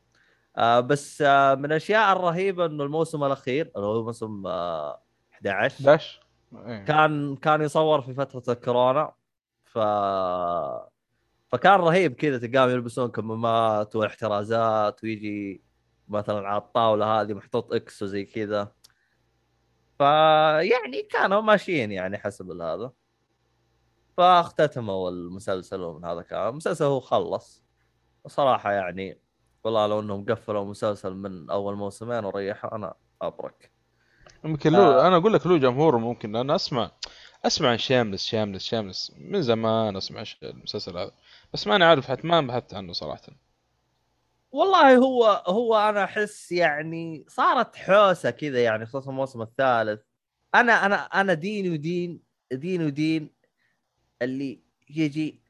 آه 0.57 0.81
بس 0.81 1.23
آه 1.23 1.55
من 1.55 1.65
الأشياء 1.65 2.13
الرهيبة 2.13 2.67
إنه 2.67 2.85
الموسم 2.85 3.25
الأخير 3.25 3.71
اللي 3.77 3.87
هو 3.87 4.05
موسم 4.05 4.47
آه 4.47 5.03
11 5.33 5.75
11 5.75 6.21
إيه. 6.55 6.85
كان 6.85 7.37
كان 7.37 7.63
يصور 7.63 8.01
في 8.01 8.15
فترة 8.15 8.53
الكورونا. 8.53 9.13
ف 9.65 9.79
فكان 11.49 11.81
رهيب 11.81 12.15
كذا 12.15 12.39
تلقاهم 12.39 12.71
يلبسون 12.71 13.09
كمامات 13.11 13.97
واحترازات 13.97 15.05
ويجي 15.05 15.63
مثلا 16.09 16.49
على 16.49 16.63
الطاولة 16.63 17.21
هذه 17.21 17.35
محطوط 17.35 17.73
إكس 17.73 18.03
وزي 18.03 18.25
كذا. 18.25 18.73
فيعني 19.99 21.03
كانوا 21.11 21.41
ماشيين 21.41 21.93
يعني 21.93 22.19
حسب 22.19 22.51
هذا 22.51 22.93
فاختتموا 24.17 25.11
المسلسل 25.11 25.81
ومن 25.83 26.05
هذا 26.05 26.23
كان 26.23 26.49
المسلسل 26.49 26.85
هو 26.85 27.01
خلص. 27.01 27.65
صراحة 28.27 28.73
يعني 28.73 29.21
والله 29.65 29.87
لو 29.87 30.01
إنهم 30.01 30.25
قفلوا 30.25 30.65
مسلسل 30.65 31.15
من 31.15 31.51
أول 31.51 31.77
موسمين 31.77 32.25
وريحوا 32.25 32.75
أنا 32.77 32.95
أبرك. 33.23 33.71
يمكن 34.45 34.73
له 34.73 34.79
آه. 34.79 35.07
أنا 35.07 35.17
أقول 35.17 35.33
لك 35.33 35.47
له 35.47 35.59
جمهور 35.59 35.99
ممكن 35.99 36.37
أنا 36.37 36.55
أسمع 36.55 36.91
أسمع 37.45 37.69
عن 37.69 37.79
شاملس 37.79 38.25
شاملس 38.25 38.65
شاملس. 38.65 39.13
من 39.19 39.43
زمان 39.43 39.97
أسمع 39.97 40.25
المسلسل 40.43 40.99
هذا. 40.99 41.13
بس 41.53 41.67
ماني 41.67 41.85
عارف 41.85 42.09
حتى 42.09 42.27
ما 42.27 42.41
بحثت 42.41 42.75
عنه 42.75 42.93
صراحة. 42.93 43.23
والله 44.53 44.97
هو 44.97 45.43
هو 45.47 45.77
أنا 45.77 46.05
أحس 46.05 46.53
يعني 46.53 47.25
صارت 47.29 47.77
حوسة 47.77 48.31
كذا 48.31 48.63
يعني 48.63 48.87
خصوصا 48.87 49.11
الموسم 49.11 49.43
الثالث. 49.43 50.01
أنا 50.55 50.87
أنا 50.87 50.97
أنا 50.97 51.35
دين 51.35 51.73
ودين 51.73 52.21
دين 52.53 52.83
ودين 52.83 53.31
اللي 54.23 54.61
يجي 54.91 55.41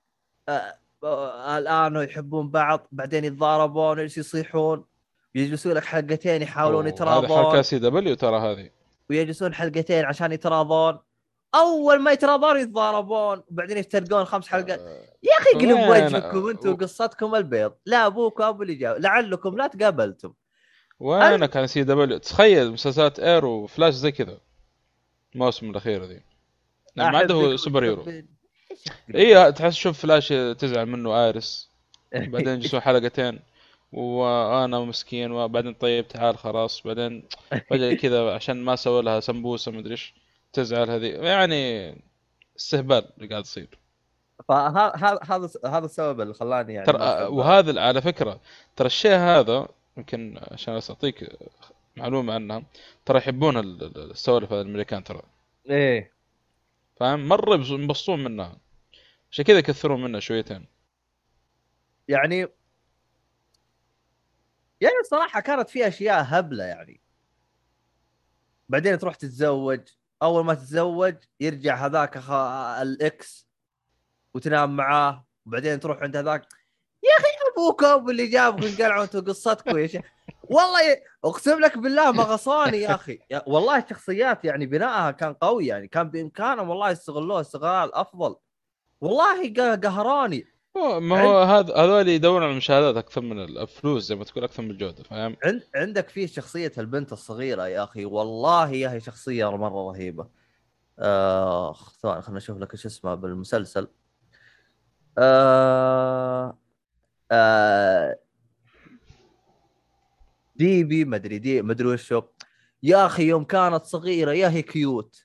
آه 0.48 0.79
الآن 1.04 1.96
يحبون 1.96 2.50
بعض 2.50 2.88
بعدين 2.92 3.24
يتضاربون 3.24 4.00
يصيحون 4.00 4.84
يجلسون 5.34 5.72
لك 5.72 5.84
حلقتين 5.84 6.42
يحاولون 6.42 6.86
يتراضون 6.86 7.30
هذه 7.30 7.36
حلقه 7.36 7.62
سي 7.62 7.78
دبليو 7.78 8.14
ترى 8.14 8.38
هذه؟ 8.38 8.70
ويجلسون 9.10 9.54
حلقتين 9.54 10.04
عشان 10.04 10.32
يتراضون. 10.32 10.98
أول 11.54 12.00
ما 12.00 12.12
يتراضون 12.12 12.60
يتضاربون 12.60 13.42
وبعدين 13.50 13.78
يفترقون 13.78 14.24
خمس 14.24 14.48
حلقات. 14.48 14.80
آه، 14.80 15.04
يا 15.22 15.32
أخي 15.38 15.66
قلب 15.66 15.90
وجهكم 15.90 16.48
أنتم 16.48 16.76
قصتكم 16.76 17.34
البيض. 17.34 17.72
لا 17.86 18.06
أبوك 18.06 18.40
أبو 18.40 18.62
اللي 18.62 18.74
جاء 18.74 18.98
لعلكم 18.98 19.56
لا 19.56 19.66
تقابلتم. 19.66 20.32
وينك 21.00 21.56
عن 21.56 21.66
CW 21.66 22.18
تخيل 22.18 22.72
مسلسلات 22.72 23.20
Arrow 23.20 23.44
و 23.44 23.53
Flash 23.53 23.94
زي 23.94 24.12
كذا. 24.12 24.40
الموسم 25.34 25.70
الأخير 25.70 26.04
ذي 26.04 26.22
ما 26.96 27.18
عنده 27.18 27.56
superhero 27.56 28.04
اي 29.14 29.52
تحس 29.52 29.74
شوف 29.74 30.00
فلاش 30.02 30.28
تزعل 30.58 30.86
منه 30.86 31.24
Iris 31.24 31.70
بعدين 32.12 32.48
يجلسون 32.48 32.80
حلقتين 32.90 33.40
وأنا 33.92 34.80
مسكين 34.80 35.32
وبعدين 35.32 35.74
طيب 35.74 36.08
تعال 36.08 36.38
خلاص. 36.38 36.82
بعدين 36.82 37.28
فجأة 37.70 37.94
كذا 38.02 38.34
عشان 38.34 38.64
ما 38.64 38.76
سوى 38.76 39.02
لها 39.02 39.20
سمبوسة 39.20 39.72
مدري 39.72 39.90
إيش 39.90 40.14
تزعل 40.52 40.90
هذه. 40.90 41.06
يعني 41.06 41.94
استهبال 42.56 43.04
اللي 43.16 43.28
قاعد 43.28 43.42
يصير. 43.42 43.78
فهذا 44.48 44.92
هذا 45.24 45.50
هذا 45.66 45.84
السبب 45.84 46.20
اللي 46.20 46.34
خلاني 46.34 46.74
يعني 46.74 46.86
ترى 46.86 47.24
وهذا 47.24 47.80
على 47.80 48.02
فكرة 48.02 48.40
ترى 48.76 48.86
الشيء 48.86 49.16
هذا 49.16 49.68
يمكن 49.96 50.40
عشان 50.50 50.80
اعطيك 50.90 51.38
معلومة 51.96 52.34
عنها 52.34 52.62
ترى 53.06 53.18
يحبون 53.18 53.56
السوالف 53.96 54.52
الأمريكان 54.52 55.04
ترى. 55.04 55.22
إيه. 55.70 56.19
فاهم؟ 57.00 57.28
مرة 57.28 57.54
ينبسطون 57.54 58.24
منها. 58.24 58.60
عشان 59.30 59.44
كذا 59.44 59.58
يكثرون 59.58 60.02
منها 60.02 60.20
شويتين. 60.20 60.66
يعني 62.08 62.38
يعني 64.80 64.94
الصراحة 65.00 65.40
كانت 65.40 65.70
في 65.70 65.88
أشياء 65.88 66.24
هبلة 66.26 66.64
يعني. 66.64 67.00
بعدين 68.68 68.98
تروح 68.98 69.14
تتزوج. 69.14 69.80
أول 70.22 70.44
ما 70.44 70.54
تتزوج 70.54 71.14
يرجع 71.40 71.86
هذاك 71.86 72.16
الإكس 72.82 73.48
وتنام 74.34 74.76
معاه. 74.76 75.26
وبعدين 75.46 75.80
تروح 75.80 75.98
عند 75.98 76.16
هذاك 76.16 76.48
يا 77.02 77.10
أخي 77.18 77.28
أبوك 77.52 77.84
أبو 77.84 78.10
اللي 78.10 78.26
جابكم 78.26 78.66
انقلعوا 78.66 79.04
أنتم 79.04 79.20
قصتكم 79.20 79.78
يا 79.78 79.86
شيخ. 79.86 80.02
والله 80.50 80.92
ي... 80.92 81.02
اقسم 81.24 81.60
لك 81.60 81.78
بالله 81.78 82.12
ما 82.12 82.22
غصاني 82.22 82.78
يا 82.78 82.94
أخي. 82.94 83.18
يا... 83.30 83.42
والله 83.46 83.78
الشخصيات 83.78 84.44
يعني 84.44 84.66
بنائها 84.66 85.10
كان 85.10 85.34
قوي 85.34 85.66
يعني 85.66 85.88
كان 85.88 86.10
بإمكانهم 86.10 86.68
والله 86.70 86.90
يستغلوه 86.90 87.40
استغلال 87.40 87.94
أفضل. 87.94 88.36
والله 89.00 89.54
قهراني. 89.76 90.46
ما 90.76 91.24
هو 91.24 91.42
هذا 91.42 91.74
هذول 91.76 92.08
يدورون 92.08 92.42
على 92.42 92.52
المشاهدات 92.52 92.96
أكثر 92.96 93.20
من 93.20 93.40
الفلوس 93.40 94.02
زي 94.02 94.14
ما 94.14 94.24
تقول 94.24 94.44
أكثر 94.44 94.62
من 94.62 94.70
الجودة 94.70 95.02
فاهم؟ 95.02 95.36
عند 95.44 95.62
عندك 95.74 96.08
فيه 96.08 96.26
شخصية 96.26 96.72
البنت 96.78 97.12
الصغيرة 97.12 97.68
يا 97.68 97.84
أخي 97.84 98.04
والله 98.04 98.70
يا 98.70 98.92
هي 98.92 99.00
شخصية 99.00 99.56
مرة 99.56 99.90
رهيبة. 99.92 100.28
آه 100.98 101.74
ثواني 102.02 102.22
خلينا 102.22 102.38
نشوف 102.38 102.58
لك 102.58 102.72
إيش 102.74 102.86
اسمها 102.86 103.14
بالمسلسل. 103.14 103.88
آه 105.18 106.58
آه 107.32 108.18
ديبي 110.60 111.04
مدري 111.04 111.38
دي 111.38 111.62
مدري 111.62 111.88
وشو 111.88 112.22
يا 112.82 113.06
أخي 113.06 113.22
يوم 113.22 113.44
كانت 113.44 113.84
صغيرة 113.84 114.32
يا 114.32 114.48
هي 114.48 114.62
كيوت. 114.62 115.24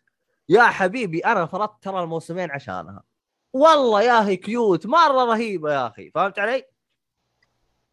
يا 0.49 0.63
حبيبي 0.63 1.19
أنا 1.19 1.45
فرضت 1.45 1.83
ترى 1.83 2.03
الموسمين 2.03 2.51
عشانها. 2.51 3.03
والله 3.53 4.01
يا 4.01 4.27
هي 4.27 4.37
cute 4.37 4.85
مرة 4.85 5.25
رهيبة 5.25 5.73
يا 5.73 5.87
أخي. 5.87 6.11
فهمت 6.11 6.39
علي؟ 6.39 6.65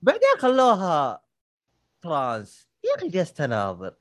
بعدين 0.03 0.39
خلوها 0.39 1.23
trans. 2.03 2.69
يا 2.85 2.95
أخي 2.95 3.09
جلست 3.09 3.41
أناظر. 3.41 3.95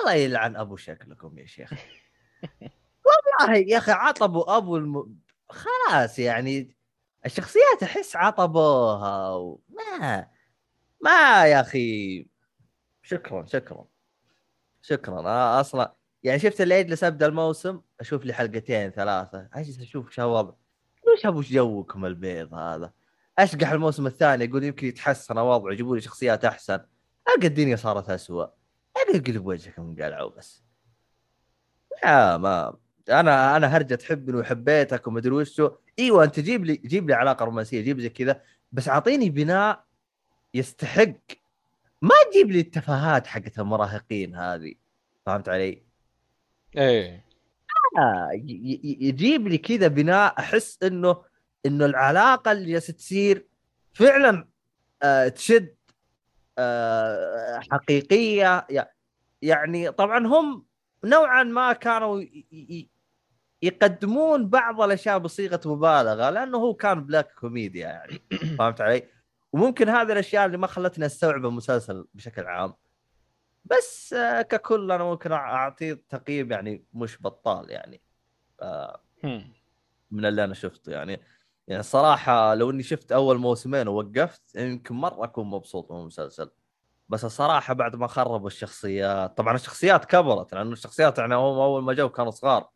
الله 0.00 0.12
يلعن 0.12 0.56
أبو 0.56 0.76
شكلكم 0.76 1.38
يا 1.38 1.46
شيخ. 1.46 1.72
والله 3.06 3.56
يا 3.56 3.78
أخي 3.78 3.92
عطبوا 3.92 4.56
أبو 4.56 4.76
الم... 4.76 5.16
خلاص 5.48 6.18
يعني 6.18 6.76
الشخصيات 7.26 7.82
أحس 7.82 8.16
عطبوها 8.16 9.30
وما 9.30 10.28
ما 11.00 11.46
يا 11.46 11.60
أخي. 11.60 12.37
شكرا 13.08 13.46
شكرا. 13.46 13.84
شكرا. 14.82 15.20
أنا 15.20 15.60
أصلا 15.60 15.94
يعني 16.22 16.38
شفت 16.38 16.60
اللي 16.60 16.80
يجلس 16.80 17.04
ابدا 17.04 17.26
الموسم 17.26 17.80
أشوف 18.00 18.24
لي 18.24 18.32
حلقتين 18.32 18.90
ثلاثة. 18.90 19.48
أجلس 19.54 19.80
أشوف 19.80 20.10
شو 20.10 20.22
الوضع 20.22 20.52
وش 21.12 21.26
ابو 21.26 21.40
جوكم 21.40 22.06
البيض 22.06 22.54
هذا؟ 22.54 22.92
أشقح 23.38 23.70
الموسم 23.70 24.06
الثاني 24.06 24.44
يقول 24.44 24.64
يمكن 24.64 24.86
يتحسن 24.86 25.38
وضعه 25.38 25.72
يجيبوا 25.72 25.96
لي 25.96 26.00
شخصيات 26.00 26.44
أحسن. 26.44 26.80
ألقى 27.36 27.46
الدنيا 27.46 27.76
صارت 27.76 28.10
اسوء 28.10 28.50
القى 28.96 29.18
قلب 29.32 29.46
وجهك 29.46 29.78
من 29.78 30.02
قلعوا 30.02 30.30
بس. 30.30 30.64
يا 32.04 32.36
ما 32.36 32.76
أنا 33.10 33.56
أنا 33.56 33.66
هرجة 33.66 33.94
تحبني 33.94 34.36
وحبيتك 34.36 35.06
ومدري 35.06 35.34
وشو 35.34 35.70
إيوه 35.98 36.24
أنت 36.24 36.40
جيب 36.40 36.64
لي 36.64 36.76
جيب 36.76 37.08
لي 37.08 37.14
علاقة 37.14 37.44
رومانسية 37.44 37.80
جيب 37.80 38.00
زي 38.00 38.08
كذا 38.08 38.42
بس 38.72 38.88
أعطيني 38.88 39.30
بناء 39.30 39.84
يستحق 40.54 41.12
ما 42.02 42.14
تجيب 42.30 42.50
لي 42.50 42.60
التفاهات 42.60 43.26
حقت 43.26 43.58
المراهقين 43.58 44.34
هذه 44.34 44.74
فهمت 45.26 45.48
علي؟ 45.48 45.82
إيه 46.76 47.24
آه 47.98 48.30
يجيب 49.00 49.48
لي 49.48 49.58
كذا 49.58 49.88
بناء 49.88 50.34
أحس 50.38 50.82
إنه 50.82 51.22
إنه 51.66 51.86
العلاقة 51.86 52.52
اللي 52.52 52.72
جالسة 52.72 52.92
تصير 52.92 53.46
فعلا 53.92 54.48
آه 55.02 55.28
تشد 55.28 55.74
آه 56.58 57.60
حقيقية 57.70 58.66
يعني 59.42 59.90
طبعا 59.92 60.26
هم 60.26 60.66
نوعا 61.04 61.42
ما 61.42 61.72
كانوا 61.72 62.24
يقدمون 63.62 64.48
بعض 64.48 64.80
الأشياء 64.80 65.18
بصيغة 65.18 65.60
مبالغة 65.66 66.30
لأنه 66.30 66.58
هو 66.58 66.74
كان 66.74 67.04
black 67.04 67.34
كوميديا 67.34 67.86
يعني 67.88 68.22
فهمت 68.58 68.80
علي؟ 68.80 69.17
وممكن 69.52 69.88
هذه 69.88 70.12
الأشياء 70.12 70.46
اللي 70.46 70.58
ما 70.58 70.66
خلتني 70.66 71.06
أستوعب 71.06 71.46
المسلسل 71.46 72.06
بشكل 72.14 72.46
عام. 72.46 72.74
بس 73.64 74.12
آه، 74.12 74.42
ككل 74.42 74.92
أنا 74.92 75.04
ممكن 75.04 75.32
اعطيه 75.32 76.02
تقييم 76.08 76.52
يعني 76.52 76.84
مش 76.94 77.22
بطال 77.22 77.70
يعني. 77.70 78.00
آه، 78.60 79.00
من 80.10 80.26
اللي 80.26 80.44
أنا 80.44 80.54
شفته 80.54 80.92
يعني. 80.92 81.20
يعني 81.68 81.80
الصراحه 81.80 82.54
لو 82.54 82.70
إني 82.70 82.82
شفت 82.82 83.12
أول 83.12 83.38
موسمين 83.38 83.88
ووقفت 83.88 84.56
يمكن 84.56 84.94
مرة 84.94 85.24
أكون 85.24 85.46
مبسوط 85.46 85.92
من 85.92 86.00
المسلسل. 86.00 86.50
بس 87.08 87.24
الصراحة 87.24 87.74
بعد 87.74 87.96
ما 87.96 88.06
خربوا 88.06 88.46
الشخصيات 88.46 89.36
طبعا 89.36 89.54
الشخصيات 89.54 90.04
كبرت 90.04 90.54
لأنه 90.54 90.72
الشخصيات 90.72 91.18
يعني 91.18 91.34
هم 91.34 91.58
أول 91.58 91.82
ما 91.82 91.92
جو 91.92 92.08
كانوا 92.08 92.30
صغار. 92.30 92.68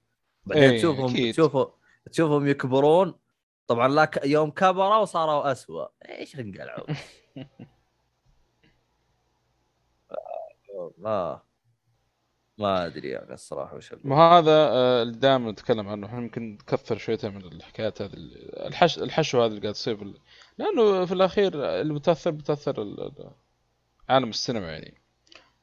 بعدين 0.47 0.71
إيه 0.71 0.79
تشوفهم 0.79 1.31
تشوفوا 1.31 1.67
تشوفهم 2.11 2.47
يكبرون 2.47 3.15
طبعا 3.67 3.89
لا 3.89 4.11
يوم 4.25 4.51
كبروا 4.51 4.97
وصاروا 4.97 5.53
اسوء 5.53 5.89
إيش 6.09 6.39
انقلعوا؟ 6.39 6.87
ما 10.99 11.41
ما 12.59 12.87
أدري 12.87 13.09
يعني 13.09 13.35
الصراحة 13.35 13.77
وش 13.77 13.95
ما 14.05 14.17
هذا 14.17 14.51
آه، 14.51 15.03
اللي 15.03 15.19
دائما 15.19 15.51
نتكلم 15.51 15.89
عنه. 15.89 16.07
إحنا 16.07 16.19
يمكن 16.19 16.53
نكثر 16.53 16.99
شويتين 16.99 17.35
من 17.35 17.45
الحكايات 17.45 18.03
هذه 18.03 18.13
الحش 18.67 18.99
الحشو 18.99 19.43
هذا 19.43 19.47
اللي 19.47 19.61
قاعد 19.61 19.75
تصير 19.75 20.15
لأنه 20.59 21.05
في 21.05 21.15
الأخير 21.15 21.81
اللي 21.81 21.95
بتأثر 21.95 22.31
بتاثر 22.31 23.11
عالم 24.09 24.29
السينما 24.29 24.73
يعني. 24.73 24.95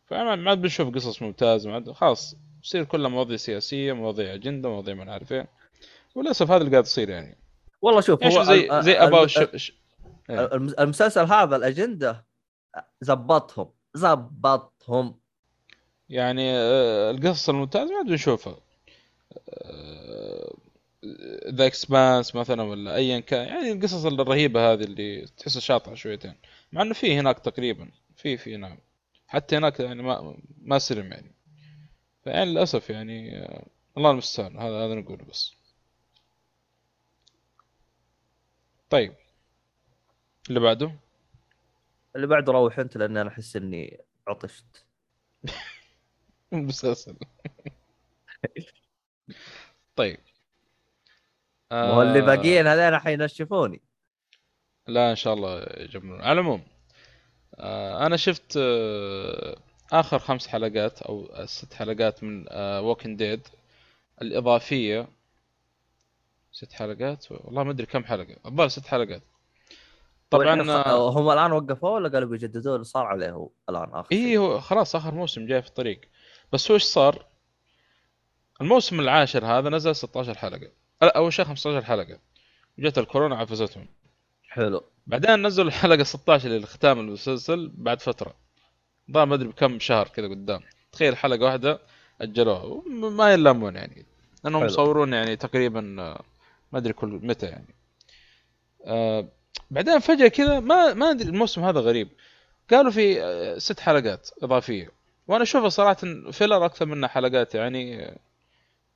فما 0.05 0.49
عاد 0.49 0.61
بنشوف 0.61 0.95
قصص 0.95 1.21
ممتازة 1.21 1.69
ما 1.69 1.75
عاد 1.75 1.91
خلاص 1.91 2.35
تصير 2.63 2.83
كلها 2.83 3.09
مواضيع 3.09 3.37
سياسية 3.37 3.93
مواضيع 3.93 4.33
أجندة 4.33 4.69
مواضيع 4.69 4.93
ما 4.93 5.13
عارف 5.13 5.33
إيه. 5.33 5.47
وللأسف 6.15 6.51
هذا 6.51 6.57
اللي 6.57 6.71
قاعد 6.71 6.83
يصير 6.83 7.09
يعني. 7.09 7.37
والله 7.81 8.01
شوف 8.01 8.23
هو 8.23 8.43
زي 8.43 8.69
زي 8.81 8.93
اباوت 8.93 9.37
إيه. 9.37 9.47
الم- 10.29 10.75
المسلسل 10.79 11.25
هذا 11.25 11.55
الأجندة 11.55 12.25
زبطهم 13.01 13.71
زبطهم. 13.93 15.19
يعني 16.09 16.51
آه، 16.51 17.11
القصص 17.11 17.49
الممتازة 17.49 18.03
ما 18.03 18.13
نشوفها. 18.13 18.59
ذا 21.49 21.65
اكسبانس 21.65 22.35
مثلا 22.35 22.63
ولا 22.63 22.95
ايا 22.95 23.19
كان. 23.19 23.47
يعني 23.47 23.71
القصص 23.71 24.05
الرهيبة 24.05 24.73
هذه 24.73 24.83
اللي 24.83 25.25
تحسها 25.37 25.59
شاطحة 25.59 25.95
شويتين. 25.95 26.35
مع 26.71 26.81
إنه 26.81 26.93
في 26.93 27.19
هناك 27.19 27.39
تقريبا 27.39 27.91
في 28.15 28.37
في 28.37 28.57
نعم. 28.57 28.77
حتى 29.27 29.57
هناك 29.57 29.79
يعني 29.79 30.03
ما 30.03 30.37
ما 30.61 30.79
سلم 30.79 31.11
يعني. 31.11 31.35
فيعني 32.23 32.51
للأسف 32.51 32.89
يعني 32.89 33.37
آه، 33.45 33.65
الله 33.97 34.11
المستعان. 34.11 34.57
هذا 34.59 34.85
هذا 34.85 34.93
نقوله 34.95 35.25
بس. 35.25 35.53
طيب. 38.89 39.13
اللي 40.49 40.59
بعده؟ 40.59 40.91
اللي 42.15 42.27
بعده 42.27 42.53
روح 42.53 42.79
انت 42.79 42.97
لأن 42.97 43.17
أنا 43.17 43.29
أحس 43.29 43.55
إني 43.55 44.01
عطشت. 44.27 44.85
مسلسل. 46.51 47.15
طيب. 49.95 50.17
آه، 51.71 52.21
باقيين 52.21 52.67
هذين 52.67 52.99
حينشفوني 52.99 53.81
لا 54.87 55.11
إن 55.11 55.15
شاء 55.15 55.33
الله 55.33 55.65
يجمعون. 55.77 56.21
على 56.21 56.31
العموم 56.31 56.63
آه، 57.55 58.05
أنا 58.05 58.17
شفت 58.17 58.57
آه، 58.57 59.57
آخر 59.91 60.19
خمس 60.19 60.47
حلقات 60.47 61.01
أو 61.01 61.45
ست 61.45 61.73
حلقات 61.73 62.23
من 62.23 62.45
ووكن 62.53 63.15
ديد 63.15 63.47
الإضافية 64.21 65.07
ست 66.51 66.73
حلقات 66.73 67.31
والله 67.31 67.63
ما 67.63 67.71
أدري 67.71 67.85
كم 67.85 68.03
حلقة. 68.03 68.35
الظاهر 68.45 68.67
ست 68.67 68.87
حلقات. 68.87 69.21
طبعا 70.29 70.63
خ- 70.63 70.69
آه، 70.87 71.09
هم 71.09 71.29
الآن 71.29 71.51
وقفوه 71.51 71.91
ولا 71.91 72.09
قالوا 72.09 72.29
بيجددوه 72.29 72.73
اللي 72.75 72.83
صار 72.85 73.05
عليه 73.05 73.31
هو 73.31 73.49
الآن 73.69 73.89
آخر 73.93 74.07
شيء؟ 74.09 74.37
هو 74.37 74.59
خلاص 74.59 74.95
آخر 74.95 75.13
موسم 75.13 75.45
جاي 75.47 75.61
في 75.61 75.67
الطريق. 75.67 76.01
بس 76.53 76.71
هو 76.71 76.75
إيش 76.75 76.83
صار؟ 76.83 77.25
الموسم 78.61 78.99
العاشر 78.99 79.45
هذا 79.45 79.69
نزل 79.69 79.95
16 79.95 80.37
حلقة. 80.37 80.71
لا 81.01 81.17
أول 81.17 81.33
شيء 81.33 81.45
15 81.45 81.81
حلقة. 81.85 82.19
جت 82.79 82.97
الكورونا 82.97 83.35
عفزتهم. 83.37 83.87
حلو. 84.49 84.83
بعدين 85.07 85.47
نزلوا 85.47 85.67
الحلقة 85.67 86.03
16 86.03 86.47
اللي 86.55 86.67
ختام 86.67 86.99
المسلسل 86.99 87.71
بعد 87.73 88.01
فترة. 88.01 88.33
ضاع 89.11 89.25
ما 89.25 89.35
أدري 89.35 89.47
بكم 89.47 89.79
شهر 89.79 90.07
كذا 90.07 90.27
قدام. 90.27 90.59
تخيل 90.91 91.17
حلقة 91.17 91.45
واحدة 91.45 91.79
أجلوها. 92.21 92.81
ما 93.09 93.33
يلامون 93.33 93.75
يعني. 93.75 94.05
لأنهم 94.43 94.61
حلو. 94.61 94.69
مصورون 94.71 95.13
يعني 95.13 95.35
تقريبا 95.35 95.95
آه، 95.99 96.21
ما 96.73 96.79
أدري 96.79 96.93
كل 96.93 97.07
متى 97.23 97.45
يعني. 97.45 97.75
آه 98.85 99.27
بعدين 99.71 99.99
فجأة 99.99 100.27
كذا 100.27 100.59
ما 100.59 100.93
ما 100.93 101.11
أدري 101.11 101.29
الموسم 101.29 101.63
هذا 101.63 101.79
غريب. 101.79 102.09
قالوا 102.71 102.91
في 102.91 103.23
آه، 103.23 103.57
ست 103.57 103.79
حلقات 103.79 104.29
إضافية. 104.43 104.91
وأنا 105.27 105.43
أشوفها 105.43 105.69
صراحة 105.69 105.97
filler 106.31 106.65
أكثر 106.65 106.85
منها 106.85 107.09
حلقات 107.09 107.55
يعني 107.55 108.13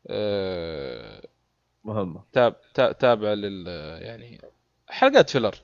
آه 0.08 1.22
مهمة. 1.86 2.24
تاب 2.34 2.56
تا- 2.74 2.92
تابعة 2.92 3.34
لل 3.34 3.68
يعني 4.02 4.42
حلقات 4.88 5.30
filler. 5.30 5.56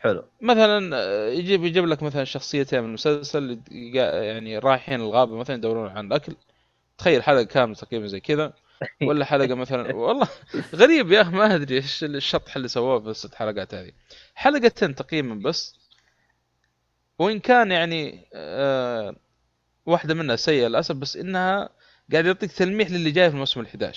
حلو. 0.00 0.24
مثلا 0.40 0.96
يجيب 1.32 1.64
يجيب 1.64 1.86
لك 1.86 2.02
مثلا 2.02 2.24
شخصيتين 2.24 2.80
من 2.80 2.88
المسلسل 2.88 3.58
يعني 3.70 4.58
رايحين 4.58 5.00
الغابة 5.00 5.36
مثلا 5.36 5.56
يدورون 5.56 5.88
عن 5.90 6.06
الأكل. 6.06 6.34
تخيل 6.98 7.22
حلقة 7.22 7.42
كاملة 7.42 7.74
تقريبا 7.74 8.06
زي 8.06 8.20
كذا. 8.20 8.52
ولا 9.02 9.24
حلقة 9.24 9.54
مثلا. 9.54 9.94
والله 9.96 10.28
غريب 10.74 11.12
يا 11.12 11.22
أخي 11.22 11.30
ما 11.30 11.54
أدري 11.54 11.74
إيش 11.76 12.04
الشطح 12.04 12.56
اللي 12.56 12.68
سووه 12.68 13.00
في 13.00 13.08
الست 13.08 13.34
حلقات 13.34 13.74
هذه. 13.74 13.92
حلقتين 14.34 14.94
تقريبا 14.94 15.34
بس. 15.34 15.76
وإن 17.18 17.40
كان 17.40 17.70
يعني 17.72 18.26
آه 18.34 19.16
واحدة 19.86 20.14
منها 20.14 20.36
سيئة 20.36 20.68
للأسف 20.68 20.94
بس 20.96 21.16
إنها 21.16 21.68
قاعد 22.12 22.26
يعطيك 22.26 22.52
تلميح 22.52 22.90
للي 22.90 23.10
جاي 23.10 23.28
في 23.28 23.34
الموسم 23.34 23.64
ال11 23.64 23.68
تلميح, 23.68 23.96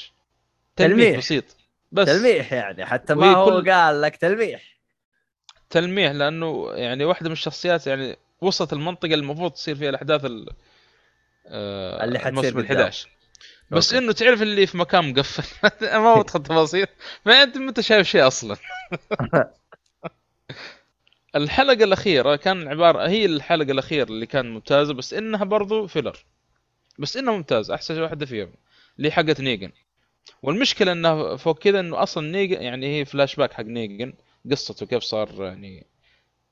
تلميح. 0.76 1.18
بسيط. 1.18 1.44
بس. 1.92 2.08
تلميح 2.08 2.54
يعني 2.54 2.86
حتى 2.86 3.14
ما 3.14 3.34
هو 3.34 3.46
كل- 3.62 3.72
قال 3.72 4.02
لك 4.02 4.16
تلميح. 4.16 4.78
تلميح 5.70 6.12
لأنه 6.12 6.72
يعني 6.74 7.06
واحدة 7.06 7.30
من 7.30 7.34
الشخصيات 7.34 7.88
يعني 7.88 8.18
وسط 8.42 8.74
المنطقة 8.74 9.06
اللي 9.06 9.16
المفروض 9.24 9.52
تصير 9.52 9.76
فيها 9.76 9.90
الأحداث 9.90 10.26
ال 10.26 10.50
آه، 11.48 12.04
اللي 12.04 12.20
حتصير 12.20 12.30
الموسم 12.30 12.68
قدام. 12.68 12.92
ال11 12.92 12.96
بس 13.72 13.94
أوكي. 13.94 14.06
إنه 14.06 14.12
تعرف 14.12 14.42
اللي 14.42 14.68
في 14.68 14.78
مكان 14.78 15.12
مقفل. 15.12 15.44
ما 16.00 16.14
ودخل 16.14 16.44
تفاصيل. 16.44 16.88
ما 17.26 17.44
انت 17.44 17.58
ما 17.58 17.70
أنت 17.70 17.80
شايف 17.80 18.08
شيء 18.08 18.28
أصلا. 18.28 18.56
الحلقة 21.36 21.84
الأخيرة 21.84 22.36
كان 22.36 22.68
عباره 22.68 23.08
هي 23.10 23.26
الحلقة 23.26 23.72
الأخيرة 23.72 24.10
اللي 24.10 24.26
كانت 24.26 24.48
ممتازة 24.48 24.94
بس 24.94 25.14
إنها 25.14 25.44
برضو 25.46 25.88
filler 25.88 26.26
بس 27.00 27.18
إنها 27.18 27.34
ممتازة 27.34 27.76
أحسن 27.76 28.02
واحدة 28.02 28.26
فيهم 28.26 28.52
اللي 28.98 29.08
هي 29.08 29.12
حقت 29.12 29.42
نيجن. 29.42 29.72
والمشكلة 30.44 30.92
انه 30.92 31.36
فوق 31.36 31.60
كذا 31.60 31.80
إنه 31.80 32.04
أصلا 32.04 32.32
نيجن 32.32 32.62
يعني 32.62 33.00
هي 33.00 33.06
فلاش 33.06 33.36
باك 33.36 33.54
حق 33.54 33.64
نيجن 33.64 34.14
قصته 34.52 34.86
كيف 34.86 35.04
صار 35.04 35.44
يعني 35.44 35.86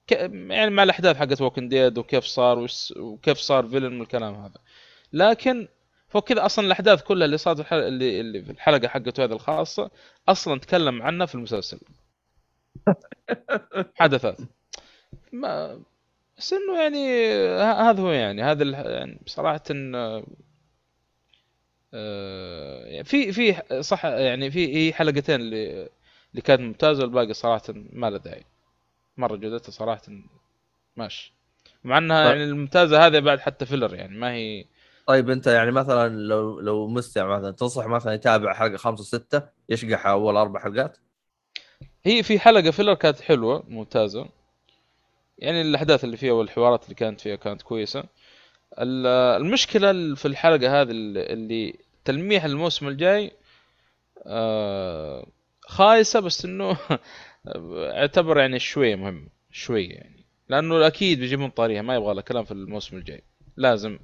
ك... 0.08 0.12
يعني 0.12 0.72
مع 0.72 0.84
الأحداث 0.84 1.18
حقت 1.18 1.42
Walking 1.42 1.70
Dead 1.70 1.98
وكيف 1.98 2.24
صار. 2.26 2.68
وكيف 2.98 3.38
صار 3.38 3.68
villain 3.68 3.94
من 3.94 4.02
الكلام 4.02 4.36
هذا. 4.36 4.58
لكن 5.14 5.68
فوق 6.10 6.24
كذا 6.28 6.46
أصلا 6.46 6.66
الأحداث 6.66 7.04
كلها 7.04 7.26
اللي 7.26 7.38
صارت 7.38 7.58
في 7.58 7.62
الحلقة 7.62 7.88
اللي, 7.88 8.20
اللي 8.20 8.42
في 8.44 8.52
الحلقة 8.52 8.88
حقته 8.88 9.24
هذه 9.24 9.32
الخاصة 9.34 9.92
أصلا 10.30 10.60
تكلم 10.60 11.02
عنها 11.02 11.26
في 11.26 11.36
المسلسل. 11.36 11.80
حدثت. 14.00 14.38
ما 15.32 15.80
بس 16.38 16.54
إنه 16.54 16.82
يعني 16.82 17.28
ه- 17.62 17.90
هذا 17.90 18.02
هو 18.02 18.12
يعني 18.12 18.44
هذا 18.44 18.64
ال- 18.64 18.74
يعني 18.74 19.20
بصراحه 19.26 19.62
إن 19.72 19.96
آه، 21.94 22.86
يعني 22.86 23.04
في 23.04 23.32
في 23.32 23.56
صح 23.84 24.06
يعني 24.06 24.52
في 24.52 24.76
هي 24.88 24.94
حلقتين 24.94 25.36
اللي 25.42 25.90
اللي 26.32 26.42
كانت 26.44 26.62
ممتازة 26.62 27.04
والباقي 27.04 27.34
صراحة 27.34 27.64
ما 27.76 28.10
له 28.10 28.18
داعي. 28.18 28.44
مرة 29.18 29.36
جودتها 29.36 29.72
صراحة 29.72 30.02
ماشي. 30.98 31.34
مع 31.84 31.98
إنها 31.98 32.24
طيب. 32.30 32.38
يعني 32.38 32.50
الممتازة 32.50 33.06
هذه 33.08 33.20
بعد 33.20 33.40
حتى 33.40 33.66
فيلر 33.66 33.96
يعني 33.96 34.18
ما 34.18 34.32
هي 34.34 34.66
طيب 35.10 35.30
انت 35.30 35.48
يعني 35.48 35.72
مثلا 35.72 36.16
لو 36.16 36.60
لو 36.60 36.88
مستمع 36.88 37.38
مثلا 37.40 37.52
تنصح 37.52 37.86
مثلا 37.88 38.14
يتابع 38.14 38.54
حلقة 38.54 38.78
خمسة 38.78 39.04
سته 39.04 39.42
يشقح 39.70 40.08
أول 40.08 40.38
أربع 40.38 40.60
حلقات؟ 40.60 40.98
هي 42.06 42.24
في 42.24 42.40
حلقة 42.40 42.72
فيلر 42.72 42.94
كانت 42.94 43.22
حلوة 43.22 43.64
ممتازة. 43.68 44.30
يعني 45.38 45.62
الأحداث 45.62 46.04
اللي 46.04 46.18
فيها 46.18 46.34
والحوارات 46.34 46.84
اللي 46.84 46.96
كانت 46.96 47.22
فيها 47.22 47.36
كانت 47.36 47.62
كويسة. 47.62 48.04
ال- 48.80 49.08
المشكلة 49.42 50.16
في 50.16 50.28
الحلقة 50.28 50.82
هذه 50.82 50.92
اللي- 50.92 51.34
اللي 51.34 51.76
تلميح 52.06 52.44
الموسم 52.46 52.88
الجاي 52.88 53.32
آه، 54.26 55.26
خايسة 55.62 56.20
بس 56.20 56.46
إنه 56.46 56.78
اعتبر 58.00 58.38
يعني 58.40 58.60
شوية 58.60 58.96
مهم 58.96 59.30
شوية 59.52 59.90
يعني. 59.94 60.26
لأنه 60.50 60.88
أكيد 60.88 61.20
بيجيبون 61.20 61.50
طاريها 61.50 61.82
ما 61.82 61.96
يبغى 61.96 62.14
له 62.14 62.22
كلام 62.22 62.44
في 62.44 62.52
الموسم 62.52 62.98
الجاي. 62.98 63.24
لازم 63.58 64.00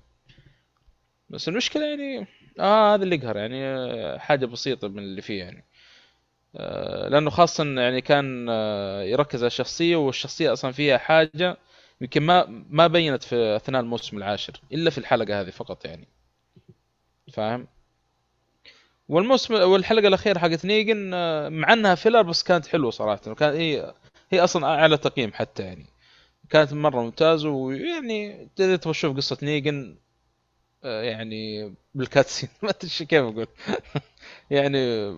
بس 1.30 1.50
المشكلة 1.50 1.86
يعني 1.86 2.28
آه 2.60 2.94
هذا 2.96 3.04
اللي 3.04 3.16
يقهر 3.16 3.38
يعني 3.38 3.66
آه، 3.66 4.18
حاجة 4.18 4.46
بسيطة 4.46 4.88
من 4.88 5.00
اللي 5.00 5.22
فيه 5.22 5.40
يعني. 5.40 5.66
آه، 6.56 7.08
لأنه 7.10 7.30
خاصة 7.30 7.64
يعني 7.64 8.02
كان 8.02 8.48
آه، 8.50 9.04
يركز 9.04 9.40
على 9.40 9.48
الشخصية 9.48 9.96
والشخصية 9.96 10.54
أصلا 10.54 10.72
فيها 10.72 10.98
حاجة 10.98 11.58
يمكن 12.02 12.24
ما 12.24 12.46
ما 12.70 12.88
بينت 12.88 13.24
في 13.24 13.56
أثناء 13.56 13.82
الموسم 13.82 14.18
العاشر 14.18 14.62
إلا 14.74 14.90
في 14.90 14.98
الحلقة 14.98 15.42
هذه 15.42 15.50
فقط 15.50 15.86
يعني. 15.86 16.08
فاهم؟ 17.34 17.68
والموسم 19.10 19.54
والحلقة 19.54 20.08
الأخيرة 20.08 20.40
حقت 20.40 20.66
نيجن 20.66 21.10
مع 21.54 21.74
إنها 21.74 21.96
فيلر 21.96 22.22
بس 22.22 22.44
كانت 22.44 22.68
حلوة 22.68 22.92
صراحة. 22.92 23.22
وكانت 23.32 23.56
هي 23.56 23.94
هي 24.32 24.40
أصلا 24.44 24.66
أعلى 24.66 24.98
تقييم 24.98 25.34
حتى 25.34 25.64
يعني. 25.64 25.86
كانت 26.50 26.74
مرة 26.74 27.02
ممتازة 27.02 27.50
ويعني 27.50 28.50
تبغى 28.56 28.78
تشوف 28.78 29.18
قصة 29.18 29.38
نيجن 29.44 29.98
يعني 30.86 31.74
بال 31.96 32.06
cutscene. 32.06 32.50
ما 32.64 32.70
أدري 32.70 32.90
كيف 32.90 33.14
أقول. 33.24 33.48
يعني 34.52 35.10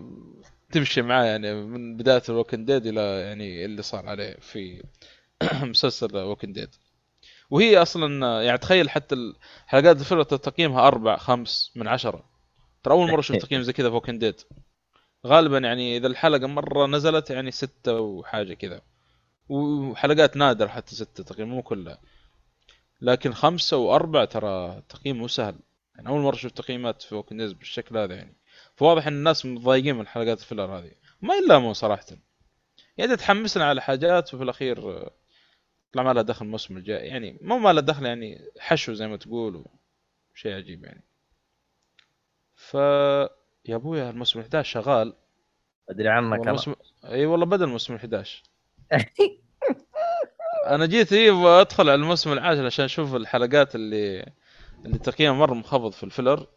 تمشي 0.72 1.02
معاه 1.02 1.26
يعني 1.26 1.54
من 1.54 1.98
بداية 1.98 2.22
ال 2.30 2.34
Walking 2.34 2.66
Dead 2.66 2.86
إلى 2.86 3.02
يعني 3.22 3.66
اللي 3.66 3.82
صار 3.82 4.06
عليه 4.10 4.38
في 4.42 4.84
مسلسل 5.64 6.18
Walking 6.18 6.54
Dead 6.54 6.70
وهي 7.50 7.78
أصلا 7.82 8.42
يعني 8.44 8.58
تخيل 8.58 8.90
حتى 8.90 9.16
الحلقات 9.16 10.00
ال 10.00 10.03
filler 10.03 10.24
تقييمها 10.24 10.88
أربع 10.88 11.18
خمس 11.18 11.72
من 11.76 11.88
عشرة. 11.88 12.24
ترى 12.84 12.94
أول 12.94 13.12
مرة 13.12 13.20
أشوف 13.20 13.38
تقييم 13.38 13.62
زي 13.62 13.74
كذا 13.74 13.90
في 13.90 13.94
Walking 13.94 14.20
Dead 14.20 14.42
غالبا 15.28 15.58
يعني 15.58 15.98
إذا 15.98 16.08
الحلقة 16.08 16.48
مرة 16.48 16.86
نزلت 16.86 17.30
يعني 17.30 17.52
ستة 17.52 18.00
وحاجة 18.00 18.54
كذا. 18.54 18.82
وحلقات 19.50 20.38
نادر 20.38 20.68
حتى 20.68 20.96
ستة 20.96 21.24
تقريبا 21.24 21.50
مو 21.52 21.62
كلها. 21.62 22.00
لكن 23.02 23.34
خمسة 23.34 23.78
وأربعة 23.78 24.26
ترى 24.26 24.82
تقييم 24.90 25.18
مو 25.18 25.28
سهل. 25.28 25.60
يعني 25.96 26.10
أول 26.10 26.22
مرة 26.22 26.36
أشوف 26.36 26.52
تقييمات 26.52 27.02
في 27.02 27.16
ووكن 27.16 27.38
ديد 27.38 27.58
بالشكل 27.58 27.98
هذا 27.98 28.16
يعني. 28.16 28.38
فواضح 28.76 29.08
إن 29.08 29.14
الناس 29.14 29.46
متضايقين 29.46 29.96
من 29.96 30.08
حلقات 30.08 30.40
الفيلر 30.40 30.78
هذه. 30.80 30.92
ما 31.22 31.36
يلامون 31.36 31.74
صراحة. 31.74 32.06
يعني 32.98 33.16
تحمسنا 33.16 33.66
على 33.66 33.82
حاجات 33.82 34.34
وفي 34.34 34.44
الأخير 34.44 35.10
طلع 35.94 36.04
ما 36.04 36.14
له 36.14 36.22
دخل 36.22 36.46
الموسم 36.46 36.78
الجاي. 36.78 37.08
يعني 37.08 37.40
مو 37.42 37.58
ما 37.58 37.74
له 37.74 37.82
دخل 37.82 38.06
يعني 38.06 38.52
حشو 38.60 38.94
زي 38.94 39.08
ما 39.08 39.18
تقول 39.18 39.66
شيء 40.36 40.54
عجيب 40.56 40.84
يعني. 40.84 41.04
ف 42.56 42.74
يا 43.66 43.76
أبويا 43.76 44.10
الموسم 44.10 44.40
11 44.40 44.72
شغال. 44.72 45.14
ادري 45.90 46.10
عنك 46.10 46.34
أنا. 46.34 46.40
والموسم... 46.40 46.76
إي 47.06 47.26
والله 47.26 47.46
بدا 47.46 47.66
الموسم 47.66 47.96
11 47.96 48.44
أنا 50.76 50.86
جيت 50.86 51.14
اي 51.14 51.30
ادخل 51.32 51.90
على 51.90 51.96
الموسم 51.96 52.32
العاشر 52.34 52.66
عشان 52.66 52.86
أشوف 52.86 53.16
الحلقات 53.16 53.76
اللي 53.76 54.32
اللي 54.86 54.98
تقييمها 54.98 55.38
مرة 55.38 55.54
منخفض 55.54 55.92
في 55.92 56.04
ال 56.04 56.09
filler. 56.09 56.48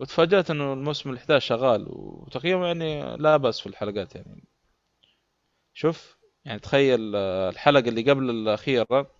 وتفاجأت 0.00 0.50
إنه 0.50 0.72
الموسم 0.72 1.16
ال11 1.16 1.38
شغال 1.38 1.86
وتقييمه 1.88 2.66
يعني 2.66 3.16
لا 3.16 3.36
بأس 3.36 3.60
في 3.60 3.66
الحلقات 3.66 4.14
يعني. 4.14 4.44
شوف 5.74 6.16
يعني 6.44 6.60
تخيل 6.60 7.12
آه، 7.16 7.50
الحلقة 7.50 7.88
اللي 7.88 8.10
قبل 8.10 8.30
الأخيرة 8.30 9.10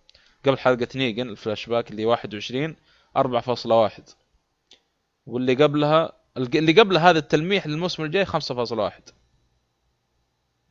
قبل 0.45 0.57
حلقة 0.57 0.87
نيجن 0.95 1.29
الفلاش 1.29 1.69
باك 1.69 1.91
اللي 1.91 2.05
21 2.05 2.75
4.1 3.17 4.01
واللي 5.25 5.53
قبلها 5.55 6.11
اللي 6.37 6.71
قبل 6.71 6.97
هذا 6.97 7.19
التلميح 7.19 7.67
للموسم 7.67 8.03
الجاي 8.03 8.25
5.1 8.25 8.91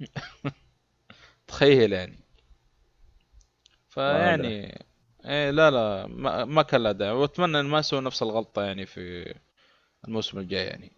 تخيل 1.49 1.93
يعني. 1.93 2.19
فيعني 3.91 4.85
إيه 5.25 5.51
لا 5.51 5.71
لا 5.71 6.07
ما, 6.07 6.45
ما 6.45 6.63
كان 6.63 6.83
له 6.83 6.93
داعي. 6.93 7.13
وأتمنى 7.13 7.61
إن 7.61 7.65
ما 7.65 7.79
يسووا 7.79 8.01
نفس 8.01 8.23
الغلطة 8.23 8.63
يعني 8.63 8.87
في 8.87 9.35
الموسم 10.09 10.39
الجاي 10.39 10.67
يعني. 10.67 10.93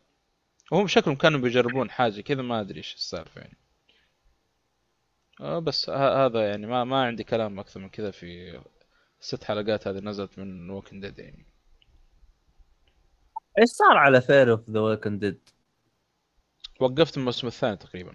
وهم 0.73 0.87
شكلهم 0.87 1.17
كانوا 1.17 1.41
بيجربون 1.41 1.91
حاجة 1.91 2.21
كذا 2.21 2.43
ما 2.43 2.61
أدري 2.61 2.79
إيش 2.79 2.95
السالفة 2.95 3.41
يعني. 3.41 3.57
آه 5.41 5.59
بس 5.59 5.91
هذا 5.91 6.49
يعني 6.49 6.67
ما 6.67 6.85
ما 6.85 7.03
عندي 7.03 7.25
كلام 7.25 7.59
أكثر 7.59 7.81
من 7.81 7.89
كذا 7.89 8.11
في 8.11 8.61
الست 9.21 9.45
حلقات 9.45 9.89
هذه 9.89 9.99
نزلت 9.99 10.39
من 10.39 10.71
Walking 10.71 11.01
Dead 11.01 11.19
يعني. 11.19 11.47
إيش 13.59 13.69
صار 13.69 13.97
على 13.97 14.21
Fear 14.21 14.51
of 14.51 14.71
the 14.71 14.81
Walking 14.81 15.19
Dead؟ 15.19 15.49
وقفت 16.81 17.17
الموسم 17.17 17.47
الثاني 17.47 17.77
تقريبا. 17.77 18.15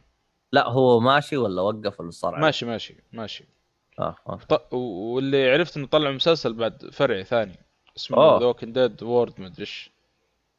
لا 0.52 0.68
هو 0.68 0.99
ماشي 0.99 1.38
ولا 1.38 1.62
وقف 1.62 1.99
ولا 1.99 2.12
صار 2.12 2.40
ماشي 2.40 2.66
ماشي 2.66 2.95
ماشي. 3.12 3.57
آه, 3.99 4.15
آه. 4.30 4.36
ط... 4.36 4.74
واللي 4.74 5.52
عرفت 5.52 5.78
إنه 5.78 5.88
طلع 5.88 6.11
مسلسل 6.11 6.53
بعد 6.53 6.90
فرعي 6.91 7.24
ثاني 7.24 7.60
اسمه 7.98 8.40
The 8.40 8.45
Walking 8.45 8.74
Dead 8.74 9.04
World 9.04 9.41
ما 9.41 9.48
أدري 9.48 9.61
إيش. 9.61 9.91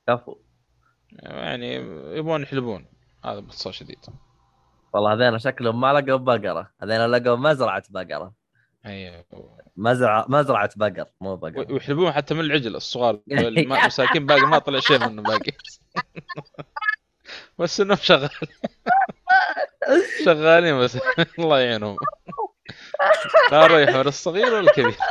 كفو. 0.08 0.36
يعني 1.12 1.74
يبغون 2.18 2.42
يحلبون 2.42 2.86
هذا 3.24 3.40
باختصار 3.40 3.72
شديد. 3.72 3.98
والله 4.92 5.12
هذين 5.12 5.38
شكلهم 5.38 5.80
ما 5.80 5.92
لقوا 5.92 6.16
بقرة. 6.16 6.70
هذين 6.82 7.06
لقوا 7.06 7.36
مزرعة 7.36 7.82
بقرة. 7.90 8.32
أيوه. 8.86 9.24
مزرعة 9.76 10.26
مزرعة 10.28 10.70
بقر 10.76 11.06
مو 11.20 11.36
بقر. 11.36 11.72
ويحلبون 11.72 12.12
حتى 12.12 12.34
من 12.34 12.40
العجل 12.40 12.76
الصغار 12.76 13.20
المساكين 13.32 14.26
باقي 14.26 14.46
ما 14.46 14.58
طلع 14.58 14.80
شيء 14.80 15.08
منه 15.08 15.22
باقي. 15.22 15.52
بس 17.58 17.80
إنهم 17.80 17.96
شغال. 17.96 18.30
شغالين 20.24 20.78
بس. 20.80 20.98
الله 21.38 21.58
يعينهم. 21.58 21.96
لا 23.52 23.66
ريح 23.66 23.96
ولا 23.96 24.08
الصغير 24.08 24.46
ولا 24.46 24.60
الكبير 24.60 24.96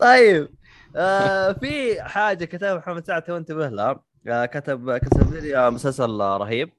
طيب 0.00 0.48
آه 0.96 1.52
في 1.52 2.02
حاجة 2.02 2.44
كتبها 2.44 2.74
محمد 2.74 3.06
سعد 3.06 3.22
تو 3.22 3.36
انتبه 3.36 3.68
لها. 3.68 4.02
آه 4.28 4.46
كتب 4.46 4.96
كسبيريا 4.96 5.70
مسلسل 5.70 6.20
رهيب. 6.20 6.72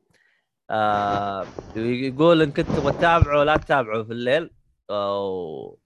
آه 0.70 1.46
يقول 1.76 2.42
إن 2.42 2.52
كنت 2.52 2.68
تبغى 2.72 2.92
تتابعه 2.94 3.44
لا 3.44 3.58
تتابعه 3.58 4.04
في 4.04 4.12
الليل 4.14 4.52
آه 4.90 5.78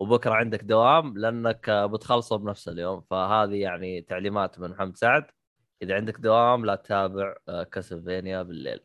وبكرة 0.00 0.34
عندك 0.34 0.64
دوام 0.64 1.18
لأنك 1.18 1.70
بتخلصه 1.70 2.36
بنفس 2.36 2.68
اليوم. 2.68 3.00
فهذه 3.10 3.54
يعني 3.54 4.02
تعليمات 4.02 4.58
من 4.60 4.70
محمد 4.70 4.96
سعد. 4.96 5.24
إذا 5.82 5.94
عندك 5.94 6.20
دوام 6.20 6.66
لا 6.66 6.74
تتابع 6.74 7.36
آه 7.48 7.62
كاسلفينيا 7.62 8.42
بالليل. 8.42 8.80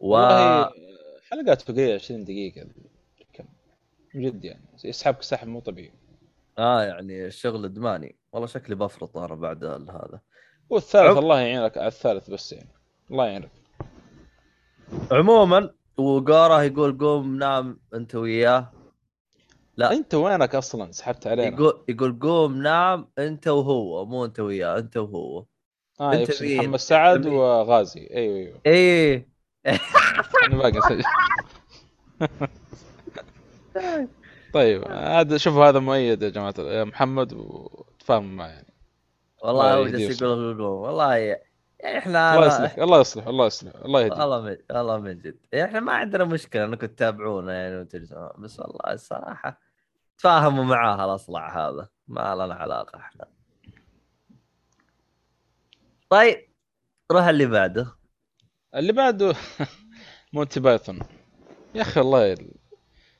و 0.00 0.16
حلقات 1.34 1.70
بقيه 1.70 1.94
20 1.94 2.24
دقيقة 2.24 2.66
كم؟ 3.32 3.44
جد 4.14 4.44
يعني. 4.44 4.64
يسحبك 4.84 5.22
سحب 5.22 5.48
مو 5.48 5.60
طبيعي. 5.60 5.92
آه 6.58 6.82
يعني 6.82 7.26
الشغل 7.26 7.64
ادماني. 7.64 8.16
والله 8.32 8.46
شكلي 8.46 8.74
بفرط 8.74 9.16
أنا 9.16 9.34
بعد 9.34 9.64
هذا. 9.64 10.20
والثالث 10.70 11.10
عم... 11.10 11.18
الله 11.18 11.40
يعينك 11.40 11.78
على 11.78 11.86
الثالث 11.86 12.30
بس 12.30 12.52
يعني. 12.52 12.68
الله 13.10 13.26
يعينك. 13.26 13.50
عموما 15.12 15.70
وقارة 15.96 16.62
يقول 16.62 16.98
قوم 16.98 17.38
نام 17.38 17.80
أنت 17.94 18.14
وياه. 18.14 18.72
لا. 19.76 19.92
أنت 19.92 20.14
وينك 20.14 20.54
أصلا؟ 20.54 20.92
سحبت 20.92 21.26
علينا. 21.26 21.56
يقول 21.56 21.84
يقول 21.88 22.18
قوم 22.18 22.62
نام 22.62 23.08
أنت 23.18 23.48
وهو 23.48 24.06
مو 24.06 24.24
أنت 24.24 24.40
وياه 24.40 24.78
أنت 24.78 24.96
وهو. 24.96 25.44
آه 26.00 26.12
أنت 26.12 26.42
محمد 26.42 26.78
سعد 26.78 27.26
وغازي. 27.26 28.08
أيوه 28.10 28.36
أيوه. 28.36 28.60
إيه. 28.66 29.33
باقي 30.50 31.02
طيب 34.54 34.88
هذا 34.88 35.36
شوفوا 35.36 35.68
هذا 35.68 35.78
مؤيد 35.78 36.22
يا 36.22 36.28
جماعة 36.28 36.54
يا 36.58 36.84
محمد 36.84 37.32
وتفاهم 37.32 38.36
معي 38.36 38.50
يعني. 38.50 38.74
والله 39.42 39.74
هو 39.74 39.86
جالس 39.86 40.22
يقول 40.22 40.60
والله 40.60 41.14
يعني 41.14 41.98
إحنا 41.98 42.34
الله 42.34 42.46
يصلح 42.46 42.78
الله 42.78 43.00
يصلح 43.00 43.26
الله 43.26 43.46
يصلح 43.46 43.72
الله 43.84 44.00
يهديك. 44.00 44.18
والله 44.18 44.40
من 44.40 44.56
والله 44.70 44.98
من 44.98 45.18
جد. 45.18 45.36
يعني 45.52 45.68
إحنا 45.68 45.80
ما 45.80 45.92
عندنا 45.92 46.24
مشكلة 46.24 46.64
إنكم 46.64 46.86
تتابعونا 46.86 47.52
يعني 47.52 47.76
وتجلسون 47.80 48.28
بس 48.38 48.60
والله 48.60 48.92
الصراحة 48.92 49.60
تفاهموا 50.18 50.64
معاه 50.64 51.04
الأصلع 51.04 51.68
هذا 51.68 51.88
ما 52.08 52.34
لنا 52.34 52.54
علاقة 52.54 52.98
إحنا. 52.98 53.26
طيب 56.08 56.48
روح 57.12 57.24
اللي 57.24 57.46
بعده. 57.46 58.03
اللي 58.74 58.92
بعده 58.92 59.34
Monty 60.32 60.60
Python. 60.60 60.98
يا 61.74 61.82
أخي 61.82 62.00
الله 62.00 62.26
يل... 62.26 62.50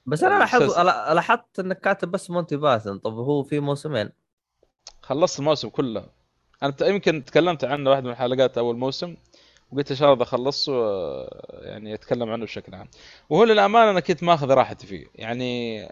بس 0.06 0.22
أنا 0.22 0.38
لاحظت 0.38 0.78
لاحظت 1.14 1.60
إنك 1.60 1.80
كاتب 1.80 2.10
بس 2.10 2.30
Monty 2.30 2.56
Python. 2.56 2.98
طب 2.98 3.12
هو 3.12 3.42
في 3.42 3.60
موسمين. 3.60 4.10
خلصت 5.02 5.38
الموسم 5.38 5.68
كله. 5.68 6.06
أنا 6.62 6.74
يمكن 6.82 7.24
تكلمت 7.24 7.64
عنه 7.64 7.90
واحد 7.90 8.04
من 8.04 8.10
الحلقات 8.10 8.58
أول 8.58 8.76
موسم 8.76 9.16
وقلت 9.72 9.90
إن 9.90 9.96
شاء 9.96 10.12
الله 10.12 10.22
اخلصه 10.22 10.72
يعني 11.62 11.94
أتكلم 11.94 12.30
عنه 12.30 12.44
بشكل 12.44 12.74
عام. 12.74 12.88
وهو 13.30 13.44
للأمانة 13.44 13.90
أنا 13.90 14.00
كنت 14.00 14.22
ماخذ 14.22 14.50
راحتي 14.50 14.86
فيه. 14.86 15.06
يعني 15.14 15.82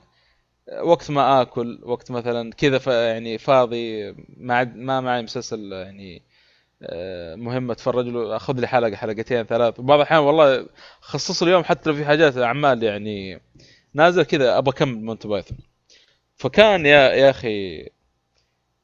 وقت 0.83 1.11
ما 1.11 1.43
آكل 1.43 1.81
وقت 1.83 2.11
مثلا 2.11 2.53
كذا 2.53 3.07
يعني 3.07 3.39
فاضي 3.39 4.13
ما 4.37 4.65
ما 4.65 5.01
معي 5.01 5.23
مسلسل 5.23 5.73
يعني 5.73 6.23
آه، 6.83 7.35
مهم 7.35 7.71
أتفرج 7.71 8.07
له 8.07 8.37
أخذ 8.37 8.61
لي 8.61 8.67
حلقة 8.67 8.97
حلقتين 8.97 9.45
ثلاث. 9.45 9.81
وبعض 9.81 9.99
الأحيان 9.99 10.21
والله 10.21 10.67
خصص 11.01 11.43
اليوم 11.43 11.65
حتى 11.65 11.91
لو 11.91 11.97
في 11.97 12.05
حاجات 12.05 12.37
أعمال 12.37 12.83
يعني 12.83 13.41
نازل 13.95 14.23
كذا 14.23 14.59
ابى 14.59 14.71
أكمل 14.71 15.05
مونت 15.05 15.27
بايثون. 15.27 15.59
فكان 16.37 16.87
يا 16.87 17.11
يا 17.11 17.31
أخي 17.31 17.89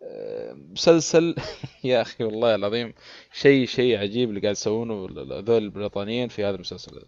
آه، 0.03 0.53
مسلسل 0.53 1.35
يا 1.85 2.03
أخي 2.03 2.25
والله 2.25 2.55
العظيم 2.55 2.95
شيء 3.33 3.67
شيء 3.67 3.99
عجيب 3.99 4.29
اللي 4.29 4.41
قاعد 4.41 4.53
يسوونه 4.53 5.05
هذول 5.05 5.63
البريطانيين 5.63 6.29
في 6.29 6.45
هذا 6.45 6.55
المسلسل. 6.55 7.03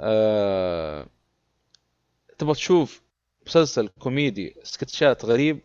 أه... 0.00 1.06
تبغى 2.38 2.54
تشوف 2.54 3.02
مسلسل 3.46 3.88
كوميدي 3.88 4.54
سكتشات 4.62 5.24
غريب؟ 5.24 5.60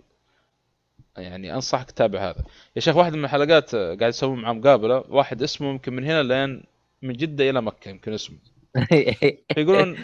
يعني 1.18 1.54
أنصحك 1.56 1.92
تتابع 1.92 2.30
هذا. 2.30 2.44
يا 2.76 2.82
شيخ 2.82 2.96
واحد 2.96 3.14
من 3.14 3.26
الحلقات 3.26 3.76
قاعد 3.76 4.02
يسوون 4.02 4.42
مع 4.42 4.54
مقابله 4.54 5.04
واحد 5.10 5.44
اسمه 5.44 5.70
يمكن 5.70 5.94
من 5.94 6.04
هنا 6.04 6.24
لين 6.24 6.64
من 7.02 7.14
جدة 7.14 7.50
إلى 7.50 7.62
مكة 7.62 7.90
يمكن 7.90 8.14
اسمه. 8.14 8.38
يقولون 9.58 9.98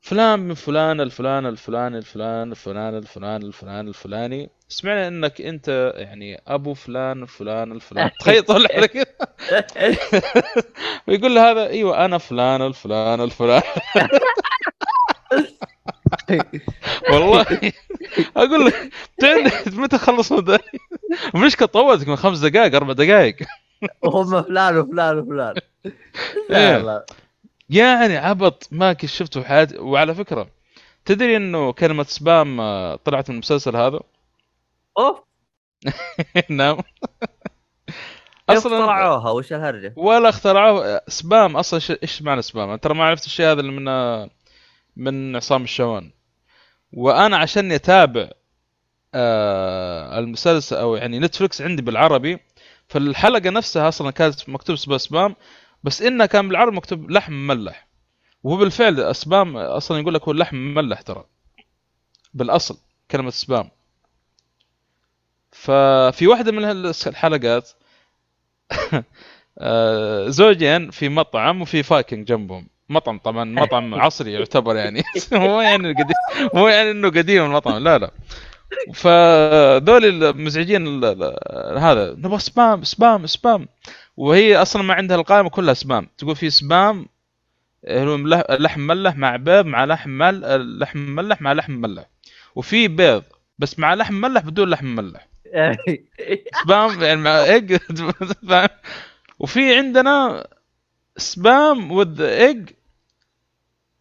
فلان 0.00 0.40
من 0.40 0.54
فلان 0.54 1.00
الفلان 1.00 1.46
الفلاني 1.46 1.98
الفلان 1.98 2.50
الفلان 2.50 2.96
الفلان 2.96 3.42
الفلان 3.42 3.88
الفلاني. 3.88 4.50
سمعنا 4.68 5.08
إنك 5.08 5.40
أنت 5.40 5.92
يعني 5.96 6.42
أبو 6.46 6.74
فلان 6.74 7.22
الفلان 7.22 7.72
الفلان. 7.72 8.10
تخيل 8.20 8.42
طلع 8.42 8.78
لك. 8.78 8.96
ويقول 11.08 11.34
له 11.34 11.50
هذا 11.50 11.66
أيوه 11.66 12.04
أنا 12.04 12.18
فلان 12.18 12.62
الفلان 12.62 13.20
الفلان. 13.20 13.62
والله. 17.10 17.46
أقول 18.36 18.64
له 18.64 18.72
متى 19.66 19.98
خلص 19.98 20.32
المشكلة 21.34 21.68
طولت 21.68 22.08
من 22.08 22.16
خمس 22.16 22.38
دقائق 22.38 22.74
أربع 22.74 22.92
دقائق. 22.92 23.36
وهم 24.02 24.42
فلان 24.42 24.76
وفلان 24.76 25.18
وفلان. 25.18 25.54
لا 26.48 26.78
لا 26.78 27.06
يعني 27.70 28.16
عبط 28.16 28.68
ما 28.70 28.92
كنت 28.92 29.10
شفته 29.10 29.40
في 29.40 29.48
حياتي. 29.48 29.78
وعلى 29.78 30.14
فكرة 30.14 30.48
تدري 31.04 31.36
إنه 31.36 31.72
كلمة 31.72 32.04
سبام 32.04 32.60
آه، 32.60 32.96
طلعت 32.96 33.30
من 33.30 33.34
المسلسل 33.34 33.76
هذا؟ 33.76 34.00
أوف. 34.98 35.18
نعم. 36.48 36.78
أصلا 38.50 38.78
اخترعوها؟ 38.78 39.30
وش 39.30 39.52
الهرجة؟ 39.52 39.94
ولا 39.96 40.28
اخترعوها. 40.28 41.00
سبام 41.08 41.56
أصلا 41.56 41.98
إيش 42.02 42.22
معنى 42.22 42.42
سبام؟ 42.42 42.76
ترى 42.76 42.94
ما 42.94 43.04
عرفت 43.04 43.26
الشيء 43.26 43.46
هذا 43.46 43.60
اللي 43.60 43.72
من 43.72 43.88
من 44.96 45.36
عصام 45.36 45.62
الشوان. 45.64 46.12
وأنا 46.92 47.36
عشان 47.36 47.72
اتابع 47.72 48.30
آه 49.14 50.18
المسلسل 50.18 50.76
أو 50.76 50.96
يعني 50.96 51.18
Netflix 51.18 51.62
عندي 51.62 51.82
بالعربي 51.82 52.38
فالحلقة 52.88 53.50
نفسها 53.50 53.88
أصلا 53.88 54.10
كانت 54.10 54.48
مكتوب 54.48 54.76
spam 54.76 55.36
بس 55.84 56.02
انها 56.02 56.26
كان 56.26 56.48
بالعربي 56.48 56.76
مكتوب 56.76 57.10
لحم 57.10 57.32
مملح. 57.32 57.88
وهو 58.42 58.56
بالفعل 58.56 59.14
spam 59.14 59.56
أصلا 59.56 59.98
يقول 59.98 60.14
لك 60.14 60.22
هو 60.22 60.32
اللحم 60.32 60.56
مملح 60.56 61.00
ترى. 61.02 61.24
بالأصل 62.34 62.78
كلمة 63.10 63.30
spam 63.30 63.70
ففي 65.52 66.26
واحدة 66.26 66.52
من 66.52 66.64
الحلقات 67.06 67.70
آه، 69.58 70.28
زوجين 70.28 70.90
في 70.90 71.08
مطعم 71.08 71.62
وفي 71.62 71.82
فايكنج 71.82 72.26
جنبهم. 72.28 72.68
مطعم 72.88 73.18
طبعا 73.18 73.44
مطعم 73.62 73.94
عصري 73.94 74.32
يعتبر 74.32 74.76
يعني. 74.76 75.02
مو 75.32 75.60
يعني 75.60 75.92
قديم 75.92 76.16
مو 76.54 76.68
يعني 76.68 76.90
إنه 76.90 77.08
قديم 77.08 77.44
المطعم 77.44 77.82
لا 77.84 77.98
لا. 77.98 78.10
فذول 78.94 80.24
المزعجين 80.24 81.04
هذا 81.78 82.14
نبغى 82.18 82.38
spam 82.38 82.84
spam 82.84 83.26
spam. 83.26 83.68
وهي 84.16 84.56
أصلا 84.56 84.82
ما 84.82 84.94
عندها 84.94 85.16
القائمة 85.16 85.50
كلها 85.50 85.74
spam. 85.74 86.08
تقول 86.18 86.36
في 86.36 86.50
spam 86.50 87.06
لحم 87.84 88.80
ملح 88.80 89.16
مع 89.16 89.36
بيض 89.36 89.66
مع 89.66 89.84
لحم 89.84 90.10
مل 90.10 90.78
لحم 90.78 90.98
مملح 90.98 91.42
مع 91.42 91.52
لحم 91.52 91.72
مملح 91.72 92.04
وفي 92.54 92.88
بيض 92.88 93.22
بس 93.58 93.78
مع 93.78 93.94
لحم 93.94 94.14
مملح 94.14 94.42
بدون 94.42 94.70
لحم 94.70 94.86
مملح 94.86 95.28
spam 96.64 97.02
يعني 97.02 97.20
مع 97.20 97.44
ايج 97.44 97.78
وفي 99.38 99.76
عندنا 99.76 100.46
spam 101.16 101.92
with 101.92 102.20
egg 102.20 102.70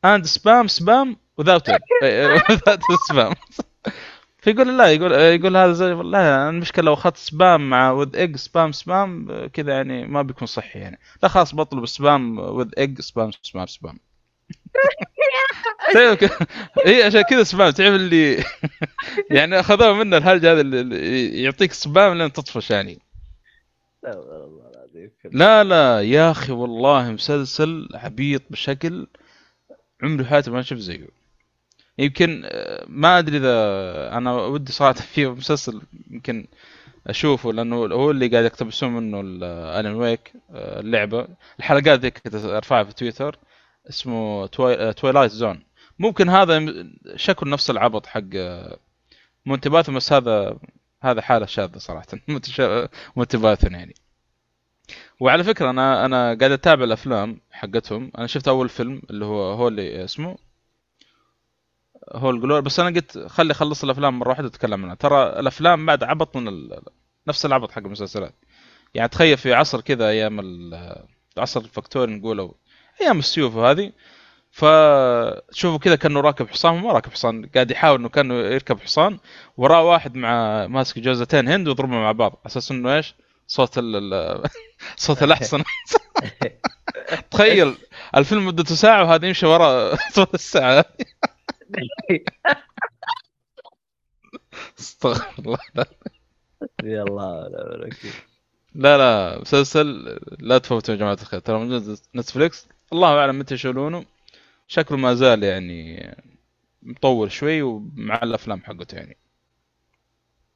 and 0.06 0.26
spam 0.26 0.68
spam 0.68 1.18
without 1.42 1.68
it 1.70 1.82
without 2.52 2.80
spam 3.10 3.34
فيقول 4.42 4.78
لا 4.78 4.92
يقول 4.92 5.12
يقول 5.12 5.58
هذا 5.58 5.74
زي 5.74 5.94
لا 5.94 6.50
المشكلة 6.50 6.86
لو 6.86 6.94
أخذت 6.94 7.18
سبام 7.18 7.70
مع 7.70 7.92
with 7.92 8.16
egg 8.16 8.36
spam 8.36 8.72
spam 8.72 9.28
كذا 9.48 9.74
يعني 9.74 10.08
ما 10.08 10.22
بيكون 10.22 10.48
صحي 10.48 10.80
يعني. 10.80 11.00
لا 11.24 11.30
خلاص 11.30 11.56
بطلب 11.56 11.86
spam 11.86 12.40
with 12.40 12.70
egg 12.78 13.02
spam 13.02 13.32
spam 13.42 13.66
spam 13.66 14.00
اي 16.86 17.04
عشان 17.04 17.22
كذا 17.22 17.44
spam 17.44 17.70
تعرف 17.70 17.96
اللي 17.96 18.44
يعني 19.38 19.60
أخذوها 19.60 19.94
منه 19.94 20.18
الهرجه 20.18 20.52
هذا 20.52 20.62
اللي 20.62 21.44
يعطيك 21.44 21.74
spam 21.74 22.18
لين 22.18 22.34
تطفش 22.34 22.72
يعني. 22.72 23.00
لا 24.04 24.12
لا 25.64 26.02
يا 26.02 26.32
أخي 26.32 26.52
والله 26.52 27.12
مسلسل 27.12 27.90
عبيط 27.94 28.42
بشكل 28.50 29.08
عمري 30.04 30.26
حياتي 30.26 30.52
ما 30.52 30.62
شفت 30.62 30.80
زيه. 30.80 31.08
يمكن 31.98 32.42
آه، 32.46 32.86
ما 32.88 33.20
أدري 33.20 33.38
إذا 33.38 34.18
أنا 34.18 34.34
ودي 34.34 34.72
صراحة 34.72 34.94
في 35.14 35.28
مسلسل 35.28 35.82
يمكن 36.12 36.48
أشوفه 37.08 37.54
لأنه 37.54 37.76
هو 37.76 38.12
اللي 38.12 38.28
قاعد 38.28 38.46
يقتبسون 38.46 38.94
منه 38.94 39.22
Alan 39.22 39.96
Wake 39.96 40.34
آه، 40.52 40.80
اللعبة. 40.80 41.28
الحلقات 41.60 42.00
ذيك 42.00 42.22
أرفعها 42.36 42.84
في 42.84 42.94
تويتر 42.94 43.40
اسمه 43.90 44.48
Twilight 44.92 45.32
Zone 45.32 45.56
آه، 45.56 45.62
ممكن 46.00 46.30
هذا 46.30 46.86
شكل 47.16 47.50
نفس 47.50 47.70
العبط 47.70 48.06
حق 48.06 48.24
Monty 49.46 49.70
بس 49.70 50.14
هذا 50.14 50.58
هذا 51.04 51.22
حالة 51.22 51.46
شاذة 51.46 51.78
صراحة. 51.78 52.08
مونتي 53.16 53.38
باثون 53.38 53.74
يعني. 53.74 53.94
وعلى 55.22 55.44
فكرة 55.44 55.70
أنا 55.70 56.06
أنا 56.06 56.34
قاعد 56.34 56.52
أتابع 56.52 56.84
الأفلام 56.84 57.42
حقتهم. 57.52 58.12
أنا 58.18 58.28
شفت 58.28 58.48
أول 58.48 58.70
فيلم 58.70 59.02
اللي 59.10 59.26
هو 59.26 59.54
هو 59.54 59.68
اللي 59.68 60.04
اسمه 60.04 60.38
هول 62.14 62.42
جلور. 62.42 62.60
بس 62.60 62.80
أنا 62.80 62.90
قلت 62.90 63.18
خلي 63.28 63.52
أخلص 63.52 63.84
الأفلام 63.84 64.20
مرة 64.20 64.30
واحدة 64.30 64.48
اتكلم 64.48 64.84
عنها. 64.84 64.96
ترى 64.96 65.40
الأفلام 65.40 65.86
بعد 65.86 66.04
عبط 66.04 66.38
من 66.38 66.48
ال... 66.48 66.82
نفس 67.28 67.46
العبط 67.46 67.72
حق 67.72 67.78
المسلسلات. 67.78 68.36
يعني 68.94 69.10
تخيل 69.10 69.38
في 69.38 69.54
عصر 69.54 69.82
كذا 69.82 70.08
أيام 70.10 70.40
العصر 71.38 71.60
الفكتوري 71.62 72.14
نقول 72.14 72.40
أو 72.40 72.56
أيام 73.02 73.20
السيوف 73.20 73.56
وهذه. 73.56 73.92
فتشوفوا 74.52 75.80
كذا 75.80 75.96
كأنه 75.96 76.20
راكب 76.22 76.48
حصان. 76.50 76.76
ما 76.82 76.92
راكب 76.92 77.12
حصان 77.12 77.46
قاعد 77.46 77.72
يحاول 77.72 78.00
إنه 78.00 78.10
كأنه 78.10 78.34
يركب 78.34 78.80
حصان. 78.80 79.20
وراه 79.58 79.84
واحد 79.84 80.16
مع 80.16 80.68
ماسك 80.68 81.00
جوزتين 81.00 81.48
هند 81.48 81.68
ويضربهم 81.68 82.02
مع 82.02 82.12
بعض. 82.12 82.42
أساس 82.46 82.72
إنه 82.72 82.96
إيش؟ 82.96 83.16
صوت 83.56 83.78
ال 83.78 83.94
صوت 85.06 85.24
الاحصنه 85.24 85.64
تخيل 87.32 87.76
الفيلم 88.18 88.46
مدته 88.46 88.76
ساعة 88.76 89.04
وهذا 89.04 89.28
يمشي 89.28 89.46
ورا 89.46 89.96
صوت 90.12 90.34
الساعة. 90.34 90.86
استغفر 94.80 95.34
الله. 95.40 95.58
يلا 96.84 97.50
لا 98.76 98.98
لا 98.98 99.40
مسلسل 99.42 99.88
لا 100.40 100.58
تفوتوا 100.58 100.94
يا 100.94 101.00
جماعة 101.00 101.18
الخير. 101.22 101.40
ترى 101.40 101.60
موجود 101.60 101.98
نتفلكس 102.16 102.68
الله 102.94 103.20
أعلم 103.20 103.40
متى 103.40 103.54
يشيلونه 103.56 104.06
شكله 104.68 104.98
ما 104.98 105.14
زال 105.16 105.44
يعني 105.44 106.12
مطول 106.84 107.32
شوي 107.32 107.62
ومع 107.62 108.24
الأفلام 108.24 108.62
حقته 108.64 108.96
يعني. 108.96 109.18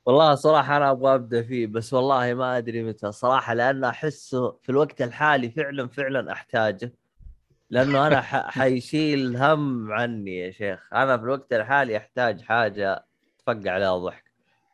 والله 0.05 0.35
صراحة 0.35 0.77
أنا 0.77 0.91
أبغى 0.91 1.15
أبدأ 1.15 1.41
فيه 1.43 1.67
بس 1.67 1.93
والله 1.93 2.33
ما 2.33 2.57
أدري 2.57 2.83
متى 2.83 3.11
صراحة 3.11 3.53
لأن 3.53 3.83
أحسه 3.83 4.51
في 4.61 4.69
الوقت 4.69 5.01
الحالي 5.01 5.49
فعلا 5.51 5.87
فعلا 5.87 6.31
أحتاجه. 6.31 6.93
لأنه 7.71 8.07
أنا 8.07 8.21
حيشيل 8.51 9.37
هم 9.37 9.93
عني 9.93 10.37
يا 10.39 10.51
شيخ. 10.51 10.93
أنا 10.93 11.17
في 11.17 11.23
الوقت 11.23 11.53
الحالي 11.53 11.97
أحتاج 11.97 12.41
حاجة 12.41 13.05
تفقع 13.39 13.71
عليها 13.71 13.97
ضحك. 13.97 14.24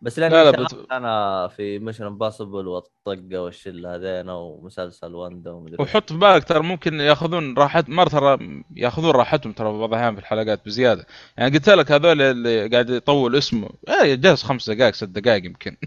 بس 0.02 0.20
لاني 0.20 0.34
لا 0.34 0.52
لا 0.52 0.64
بت... 0.64 0.92
أنا 0.92 1.48
في 1.48 1.80
Mission 1.80 2.06
Impossible 2.06 2.68
والطقة 2.68 3.42
والشلة 3.42 3.96
هذينا 3.96 4.34
ومسلسل 4.34 5.16
وندا 5.16 5.52
ومدري 5.52 5.78
وحط 5.80 6.12
في 6.12 6.18
بالك 6.20 6.44
ترى 6.44 6.60
ممكن 6.60 7.00
ياخذون 7.00 7.58
راحت 7.58 7.90
مر 7.90 8.08
ترى 8.08 8.64
ياخذون 8.76 9.12
راحتهم 9.12 9.54
ترى 9.54 9.72
بعض 9.72 9.94
الأحيان 9.94 10.16
في 10.16 10.22
الحلقات 10.22 10.66
بزيادة. 10.66 11.06
يعني 11.38 11.58
قلت 11.58 11.70
لك 11.70 11.92
هذول 11.92 12.22
اللي 12.22 12.68
قاعد 12.68 12.90
يطول 12.90 13.36
اسمه 13.36 13.70
إيه 13.90 14.16
جالس 14.16 14.44
خمس 14.44 14.70
دقائق 14.70 14.94
ست 14.94 15.04
دقائق 15.04 15.46
يمكن. 15.46 15.78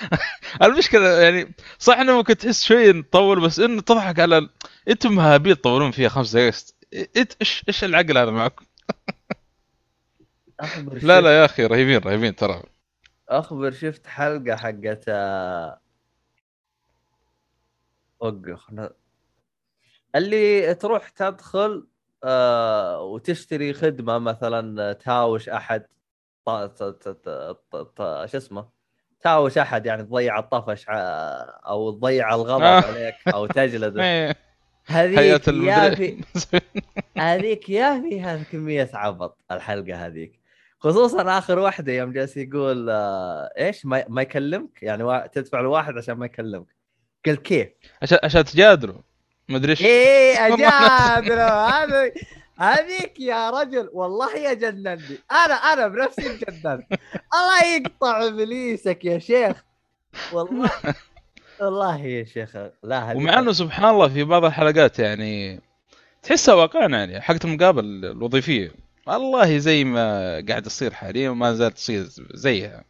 المشكلة 0.62 1.08
يعني 1.08 1.54
صح 1.78 1.98
إنه 1.98 2.16
ممكن 2.16 2.36
تحس 2.36 2.64
شوي 2.64 2.92
نطول 2.92 3.40
بس 3.40 3.60
إنه 3.60 3.80
تضحك 3.80 4.20
على 4.20 4.48
أنتم 4.88 5.14
مهابيل 5.14 5.56
تطولون 5.56 5.90
فيها 5.90 6.08
خمس 6.08 6.36
دقائق. 6.36 6.54
إيش 7.40 7.64
إيش 7.68 7.84
العقل 7.84 8.18
هذا 8.18 8.30
معكم؟ 8.30 8.64
لا 11.02 11.20
لا 11.20 11.40
يا 11.40 11.44
أخي 11.44 11.66
رهيبين 11.66 11.98
رهيبين 11.98 12.36
ترى. 12.36 12.62
أخبر 13.38 13.70
شفت 13.70 14.06
حلقة 14.06 14.56
حقت 14.56 15.04
آه، 15.08 15.80
وقف 18.20 18.70
اللي 20.14 20.74
تروح 20.74 21.08
تدخل 21.08 21.86
آه 22.24 23.02
وتشتري 23.02 23.72
خدمة 23.72 24.18
مثلا 24.18 24.92
تهاوش 24.92 25.48
أحد 25.48 25.86
شو 28.26 28.36
اسمه؟ 28.36 28.68
تهاوش 29.20 29.58
أحد 29.58 29.86
يعني 29.86 30.02
تضيع 30.02 30.38
الطفش 30.38 30.84
أو 30.88 31.90
تضيع 31.90 32.34
الغضب 32.34 32.62
آه. 32.62 32.80
عليك 32.80 33.14
أو 33.28 33.46
تجلده. 33.46 34.02
هذيك 34.86 35.18
يا 35.18 35.36
هذيك 37.18 37.68
يا 37.68 38.00
فيها 38.00 38.42
كمية 38.42 38.90
عبط 38.94 39.38
الحلقة 39.50 40.06
هذيك. 40.06 40.41
خصوصا 40.82 41.38
آخر 41.38 41.58
واحدة 41.58 41.92
يوم 41.92 42.12
جالس 42.12 42.36
يقول 42.36 42.90
آه 42.90 43.50
إيش؟ 43.58 43.86
ما, 43.86 44.04
ما 44.08 44.22
يكلمك؟ 44.22 44.82
يعني 44.82 45.28
تدفع 45.28 45.60
الواحد 45.60 45.98
عشان 45.98 46.14
ما 46.14 46.26
يكلمك. 46.26 46.66
قلت 47.26 47.42
كيف؟ 47.42 47.68
عشان 48.02 48.18
عشان 48.24 48.44
تجادله. 48.44 49.00
ما 49.48 49.56
أدري 49.56 49.70
إيش. 49.70 49.82
إيه 49.82 50.34
أجادله. 50.46 51.68
هذا 51.68 52.12
هذيك 52.56 53.20
يا 53.20 53.50
رجل 53.50 53.90
والله 53.92 54.36
يا 54.36 54.54
جنني. 54.54 55.18
أنا 55.32 55.54
أنا 55.54 55.88
بنفسي 55.88 56.22
جننت 56.22 56.66
الله 57.34 57.64
يقطع 57.76 58.26
إبليسك 58.26 59.04
يا 59.04 59.18
شيخ. 59.18 59.64
والله 60.32 60.70
والله 61.60 62.04
يا 62.04 62.24
شيخ 62.24 62.56
لا 62.82 63.12
ومع 63.16 63.38
إنه 63.38 63.52
سبحان 63.52 63.90
الله 63.90 64.08
في 64.08 64.24
بعض 64.24 64.44
الحلقات 64.44 64.98
يعني 64.98 65.60
تحسها 66.22 66.54
واقعنا 66.54 66.98
يعني 66.98 67.20
حقت 67.20 67.44
المقابله 67.44 68.10
الوظيفية. 68.10 68.81
والله 69.06 69.58
زي 69.58 69.84
ما 69.84 70.04
قاعد 70.48 70.62
تصير 70.62 70.94
حاليا 70.94 71.30
وما 71.30 71.54
زالت 71.54 71.74
تصير 71.76 72.08
زيها. 72.34 72.84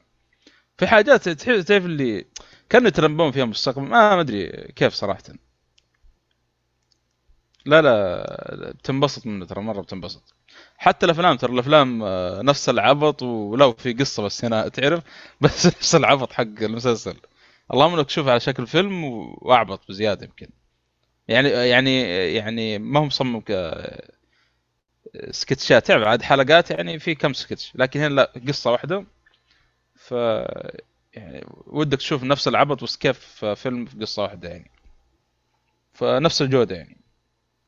في 0.79 0.87
حاجات 0.87 1.29
تعرف 1.29 1.87
اللي 1.87 2.27
كانوا 2.71 2.89
يتربون 2.89 3.33
فيها 3.33 3.45
مستقبل 3.45 3.83
ما 3.83 4.21
أدري 4.21 4.49
كيف 4.77 4.95
صراحة. 4.95 5.23
لا 7.67 7.83
لا 7.83 8.73
بتنبسط 8.73 9.27
منه 9.27 9.47
ترى 9.47 9.61
مرة 9.63 9.81
بتنبسط. 9.83 10.35
حتى 10.77 11.07
الأفلام 11.07 11.37
ترى 11.37 11.53
الأفلام 11.53 12.03
آه، 12.03 12.43
نفس 12.43 12.69
العبط 12.69 13.23
ولو 13.23 13.73
في 13.73 13.93
قصة 13.93 14.23
بس 14.23 14.45
هنا 14.45 14.69
تعرف؟ 14.69 15.05
بس 15.41 15.67
نفس 15.67 15.95
العبط 15.95 16.33
حق 16.33 16.43
المسلسل. 16.63 17.17
اللهم 17.73 17.95
إنك 17.95 18.07
تشوف 18.07 18.29
على 18.29 18.41
شكل 18.41 18.67
فيلم 18.67 19.05
وأعبط 19.43 19.89
بزيادة 19.89 20.27
يمكن. 20.27 20.49
يعني 21.29 21.49
يعني 21.51 22.03
يعني 22.35 22.79
ما 22.79 23.01
هو 23.01 23.05
مصمم 23.05 23.41
ك 23.41 23.53
سكتشات. 25.31 25.87
تعرف 25.87 26.07
عاد 26.07 26.23
حلقات 26.23 26.71
يعني 26.71 26.99
في 26.99 27.15
كم 27.15 27.33
سكتش 27.33 27.73
لكن 27.75 28.01
هنا 28.01 28.15
لا 28.15 28.33
قصة 28.49 28.73
واحدة. 28.73 29.07
ف 29.95 30.11
يعني 31.13 31.47
ودك 31.67 31.99
تشوف 31.99 32.25
نفس 32.25 32.49
العبط 32.49 32.85
بس 32.85 32.97
كيف 32.97 33.45
فيلم 33.45 33.85
في 33.85 33.99
قصة 33.99 34.23
واحدة 34.23 34.49
يعني. 34.49 34.71
فنفس 35.93 36.43
الجودة 36.43 36.77
يعني. 36.77 37.01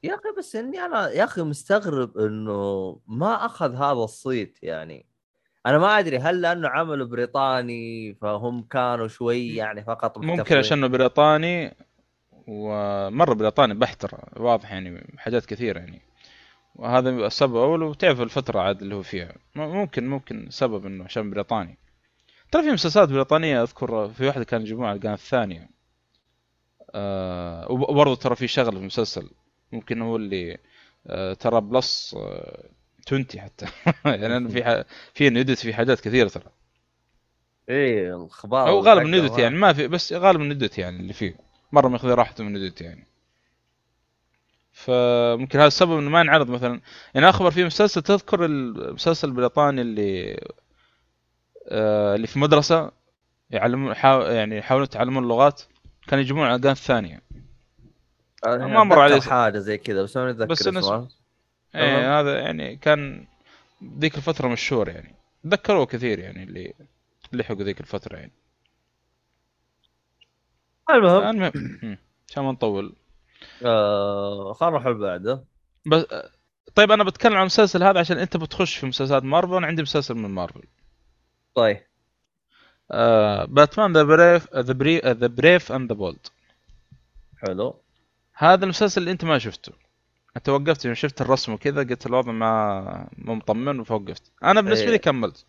يا 0.03 0.15
أخي 0.15 0.29
بس 0.39 0.57
إني 0.57 0.79
أنا 0.79 1.11
يا 1.11 1.25
أخي 1.25 1.43
مستغرب 1.43 2.19
إنه 2.19 2.97
ما 3.07 3.47
أخذ 3.47 3.75
هذا 3.75 3.93
الصيت 3.93 4.59
يعني. 4.63 5.07
أنا 5.67 5.79
ما 5.79 5.99
أدري 5.99 6.19
هل 6.19 6.41
لأنه 6.41 6.69
عمل 6.69 7.07
بريطاني 7.07 8.15
فهم 8.15 8.63
كانوا 8.63 9.09
شوي 9.09 9.55
يعني 9.57 9.85
فقط 9.85 10.19
ممكن 10.19 10.33
محتفظين؟ 10.33 10.59
عشانه 10.59 10.87
بريطاني 10.87 11.77
ومرة 12.47 13.35
بريطاني 13.35 13.75
بحت 13.75 14.01
ترى 14.01 14.19
واضح 14.37 14.73
يعني 14.73 15.15
حاجات 15.19 15.47
كثيرة 15.47 15.79
يعني. 15.79 16.03
وهذا 16.75 17.11
السبب 17.11 17.57
أول 17.57 17.83
وتعرف 17.83 18.21
الفترة 18.21 18.61
عاد 18.61 18.83
اللي 18.83 18.95
هو 18.95 19.03
فيها. 19.03 19.35
ممكن 19.55 20.07
ممكن 20.09 20.47
سبب 20.51 20.87
إنه 20.87 21.05
عشان 21.05 21.31
بريطاني. 21.31 21.79
ترى 22.53 22.63
في 22.63 22.71
مسلسلات 22.73 23.09
بريطانية 23.09 23.63
أذكر 23.63 24.09
في 24.09 24.27
واحدة 24.27 24.45
كان 24.45 24.61
يجيبونها 24.61 24.89
على 24.89 24.97
القناه 24.97 25.15
الثانية. 25.15 25.69
آه 26.95 27.71
وبرضه 27.71 28.15
ترى 28.17 28.37
في 28.37 28.47
شغله 28.47 28.71
في 28.71 28.77
المسلسل. 28.77 29.31
ممكن 29.73 30.03
هو 30.03 30.17
اللي 30.17 30.59
آه 31.07 31.33
ترى 31.35 31.61
بلس 31.61 32.15
آه 32.19 32.69
20 33.07 33.27
حتى. 33.37 33.67
يعني 34.05 34.49
في 34.49 34.65
ح... 34.65 34.83
في 35.15 35.31
نيودت 35.31 35.59
في 35.59 35.75
حاجات 35.75 36.01
كثيرة 36.01 36.29
ترى. 36.29 36.51
إيه 37.69 38.17
الخبار 38.17 38.69
أو 38.69 38.81
غالبا 38.81 39.05
ما- 39.05 39.41
يعني 39.41 39.57
ما 39.57 39.73
في 39.73 39.89
بس 39.89 40.13
غالبا 40.13 40.45
نيودت 40.45 40.79
يعني 40.79 40.97
اللي 41.01 41.13
فيه. 41.13 41.37
مرة 41.73 41.89
ماخذ 41.89 42.09
راحته 42.09 42.45
من 42.45 42.53
نيودت 42.53 42.81
يعني. 42.81 43.07
فممكن 44.85 45.59
هذا 45.59 45.67
السبب 45.67 45.99
إنه 45.99 46.11
ما 46.11 46.21
ينعرض 46.21 46.51
مثلا. 46.51 46.81
يعني 47.15 47.29
اخبر 47.29 47.51
في 47.51 47.65
مسلسل 47.65 48.03
تذكر 48.03 48.45
المسلسل 48.45 49.29
البريطاني 49.29 49.81
اللي 49.81 50.41
آه 51.69 52.15
اللي 52.15 52.27
في 52.27 52.39
مدرسة 52.39 52.91
يعلمون 53.51 53.95
حاو... 53.95 54.23
يعني 54.23 54.59
يحاولون 54.59 54.85
يتعلمون 54.85 55.23
اللغات 55.23 55.63
كانوا 56.07 56.23
يجيبون 56.25 56.43
على 56.43 56.55
القناه 56.57 56.73
الثانية 56.73 57.23
أنا 58.47 58.67
ما 58.67 58.85
مر 58.85 58.99
عليه. 58.99 59.17
أتذكر 59.17 59.31
حاجة 59.31 59.59
زي 59.59 59.79
كذا 59.79 60.03
بس 60.03 60.17
ما 60.17 60.31
أتذكر 60.31 60.47
بس 60.47 60.69
اسمه 60.69 61.09
إيه 61.75 62.21
هذا 62.21 62.39
يعني 62.39 62.77
كان 62.77 63.27
ذيك 63.99 64.17
الفترة 64.17 64.49
مشهور 64.49 64.89
يعني. 64.89 65.15
تذكروه 65.45 65.87
كثير 65.87 66.19
يعني 66.19 66.43
اللي 66.43 66.75
لحقوا 67.33 67.63
ذيك 67.63 67.81
الفترة 67.81 68.17
يعني. 68.17 68.33
المهم. 70.91 71.23
المهم. 71.29 71.99
عشان 72.29 72.43
ما 72.43 72.53
نطول. 72.53 72.95
آه 73.63 74.53
خلينا 74.53 74.79
نروح 74.79 74.89
بعده. 74.89 75.45
بس 75.87 76.05
طيب 76.75 76.91
أنا 76.91 77.05
بتكلم 77.05 77.33
عن 77.33 77.41
المسلسل 77.41 77.83
هذا 77.83 78.01
عشان 78.01 78.19
أنت 78.19 78.37
بتخش 78.37 78.77
في 78.77 78.87
مسلسلات 78.87 79.23
مارفل 79.23 79.53
وأنا 79.53 79.67
عندي 79.67 79.83
مسلسل 79.83 80.15
من 80.15 80.31
مارفل. 80.31 80.63
طيب. 81.55 81.83
آه 82.91 83.45
Batman 83.45 83.93
The 83.93 84.03
Brave 84.03 84.55
The 84.57 84.73
Bra 84.73 84.99
The 84.99 85.27
Brave 85.27 85.73
and 85.73 85.93
the 85.93 85.99
Bold 85.99 86.27
حلو. 87.37 87.81
هذا 88.35 88.65
المسلسل 88.65 89.01
اللي 89.01 89.11
أنت 89.11 89.25
ما 89.25 89.39
شفته. 89.39 89.73
أنت 90.37 90.49
وقفت 90.49 90.85
يوم 90.85 90.95
شفت 90.95 91.21
الرسم 91.21 91.53
وكذا 91.53 91.83
قلت 91.83 92.07
الوضع 92.07 92.33
ما 92.33 93.09
مو 93.19 93.35
مطمن 93.35 93.85
فوقفت 93.85 94.33
أنا 94.45 94.61
بالنسبة 94.61 94.87
لي 94.87 94.93
إيه. 94.93 95.01
كملت. 95.01 95.47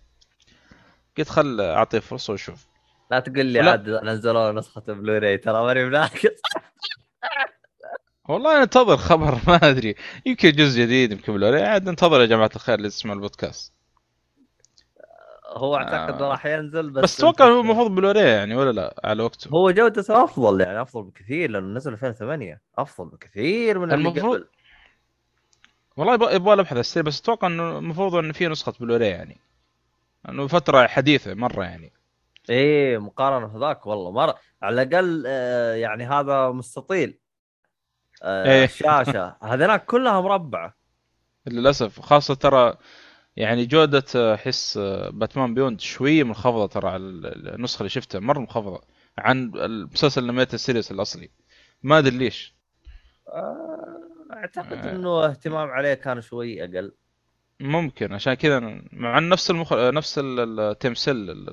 قلت 1.17 1.29
خل 1.29 1.61
أعطيه 1.61 1.99
فرصة 1.99 2.31
وأشوف. 2.31 2.67
لا 3.11 3.19
تقول 3.19 3.45
لي 3.45 3.59
عاد 3.59 3.89
نزلوا 3.89 4.51
نسخة 4.51 4.81
بلوراي 4.87 5.37
ترى 5.37 5.65
ماني 5.65 5.89
بناقص 5.89 6.41
والله 8.29 8.63
أنتظر 8.63 8.97
خبر 8.97 9.39
ما 9.47 9.55
أدري. 9.69 9.95
يمكن 10.25 10.51
جزء 10.51 10.81
جديد 10.81 11.11
يمكن 11.11 11.33
بلوري 11.33 11.61
عاد 11.63 11.89
ننتظر 11.89 12.21
يا 12.21 12.25
جماعة 12.25 12.49
الخير 12.55 12.75
اللي 12.75 12.89
تسمع 12.89 13.13
البودكاست. 13.13 13.73
هو 15.47 15.75
أعتقد 15.75 16.21
آه. 16.21 16.29
راح 16.29 16.45
ينزل 16.45 16.89
بس 16.89 17.03
بس 17.03 17.17
أتوقع 17.19 17.45
هو 17.45 17.59
المفروض 17.61 17.91
بلوري 17.95 18.19
يعني 18.19 18.55
ولا 18.55 18.71
لا؟ 18.71 18.95
على 19.03 19.23
وقته. 19.23 19.49
هو 19.49 19.71
جودته 19.71 20.23
أفضل 20.23 20.61
يعني 20.61 20.81
أفضل 20.81 21.03
بكثير 21.03 21.51
لأنه 21.51 21.67
نزل 21.75 21.93
2008 21.93 22.61
أفضل 22.77 23.09
بكثير 23.09 23.79
من 23.79 23.91
اللي 23.93 24.09
المفروض- 24.09 24.35
قبل 24.37 24.47
والله 25.97 26.13
يبغى 26.35 26.53
أبحث 26.61 26.77
السير 26.77 27.03
بس 27.03 27.19
أتوقع 27.21 27.47
إنه 27.47 27.77
المفروض 27.77 28.15
إنه 28.15 28.33
في 28.33 28.47
نسخة 28.47 28.73
بلوري 28.79 29.07
يعني. 29.07 29.37
انه 30.29 30.47
فترة 30.47 30.87
حديثة 30.87 31.33
مرة 31.33 31.63
يعني. 31.63 31.91
إيه 32.49 32.97
مقارنة 32.97 33.47
في 33.47 33.57
ذاك 33.57 33.85
والله 33.85 34.11
مرة. 34.11 34.35
على 34.61 34.81
الأقل 34.81 35.23
آه 35.27 35.73
يعني 35.75 36.05
هذا 36.05 36.49
مستطيل. 36.49 37.17
آه 38.23 38.45
إيه. 38.51 38.63
الشاشة. 38.63 39.35
هذيناك 39.43 39.85
كلها 39.85 40.21
مربعة. 40.21 40.75
للأسف. 41.47 41.99
خاصة 41.99 42.33
ترى 42.33 42.77
يعني 43.35 43.65
جودة 43.65 44.33
احس 44.33 44.77
باتمان 45.13 45.53
Beyond 45.53 45.81
شوية 45.81 46.23
منخفضة 46.23 46.67
ترى 46.67 46.89
على 46.89 47.03
النسخة 47.03 47.79
اللي 47.79 47.89
شفتها. 47.89 48.19
مرة 48.19 48.39
منخفضة 48.39 48.81
عن 49.17 49.51
المسلسل 49.55 50.23
ال 50.23 50.27
animated 50.27 50.55
series 50.55 50.91
الأصلي. 50.91 51.29
ما 51.83 51.97
أدري 51.97 52.17
ليش. 52.17 52.55
آه 53.29 53.99
أعتقد 54.33 54.73
آه. 54.85 54.91
إنه 54.91 55.25
اهتمام 55.25 55.69
عليه 55.69 55.93
كان 55.93 56.21
شوي 56.21 56.63
أقل. 56.63 56.91
ممكن. 57.59 58.13
عشان 58.13 58.33
كذا 58.33 58.59
مع 58.93 59.19
نفس 59.19 59.51
المخ... 59.51 59.73
نفس 59.73 60.19
ال- 60.19 60.59
التمثيل 60.59 61.45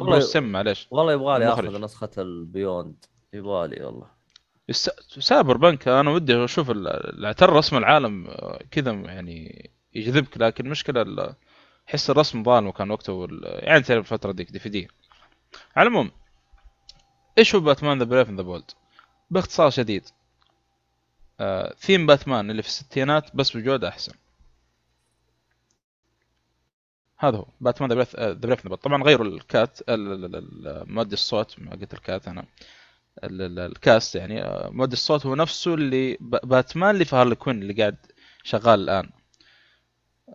بروس 0.00 0.24
سم 0.32 0.52
معليش. 0.52 0.88
والله 0.90 1.12
يبغى 1.12 1.38
لي 1.38 1.44
المخرج. 1.46 1.66
أخذ 1.66 1.80
نسخة 1.80 2.10
ال 2.18 2.29
Beyond. 2.29 3.04
يبغى 3.32 3.68
لي 3.68 3.84
والله. 3.84 4.21
cyberpunk 4.70 5.88
أنا 5.88 6.10
ودي 6.10 6.44
أشوف 6.44 6.70
ترى 7.36 7.58
رسم 7.58 7.76
العالم 7.76 8.28
كذا 8.70 8.92
يعني 8.92 9.70
يجذبك 9.94 10.38
لكن 10.38 10.68
مشكلة 10.68 11.02
ال- 11.02 11.34
احس 11.88 12.10
الرسم 12.10 12.44
ظالم 12.44 12.70
كان 12.70 12.90
وقته 12.90 13.12
وال... 13.12 13.40
يعني 13.44 13.82
تعرف 13.82 14.12
الفترة 14.12 14.32
ديك 14.32 14.50
DVD. 14.50 14.88
على 15.76 15.88
العموم 15.88 16.10
إيش 17.38 17.54
هو 17.54 17.60
باتمان 17.60 17.98
the 17.98 18.04
Brave 18.04 18.30
the 18.30 18.42
Bold 18.42 18.70
باختصار 19.30 19.70
شديد 19.70 20.04
آه 21.40 21.74
ثيم 21.78 22.06
باتمان 22.06 22.50
اللي 22.50 22.62
في 22.62 22.68
الستينات 22.68 23.36
بس 23.36 23.56
بجودة 23.56 23.88
أحسن. 23.88 24.12
هذا 27.18 27.36
هو 27.38 27.46
باتمان 27.60 27.90
the 27.92 27.94
Brave 27.94 28.16
the 28.62 28.68
Bold 28.68 28.78
طبعا 28.80 29.02
غيروا 29.02 29.26
ال 29.26 29.37
cast 29.37 29.80
ال- 29.88 30.24
ال- 30.24 30.36
ال- 30.36 30.92
مؤدي 30.92 31.14
الصوت 31.14 31.58
ما 31.60 31.70
قلت 31.72 31.94
ال 31.94 32.01
cast 32.01 32.28
أنا. 32.28 32.44
ال 33.24 33.42
cast 33.42 34.14
يعني 34.14 34.42
آه، 34.42 34.70
مؤدي 34.70 34.92
الصوت 34.92 35.26
هو 35.26 35.34
نفسه 35.34 35.74
اللي 35.74 36.18
باتمان 36.20 36.94
اللي 36.94 37.04
في 37.04 37.16
هارلي 37.16 37.34
كوين 37.34 37.62
اللي 37.62 37.72
قاعد 37.72 37.96
شغال 38.42 38.80
الآن. 38.80 39.10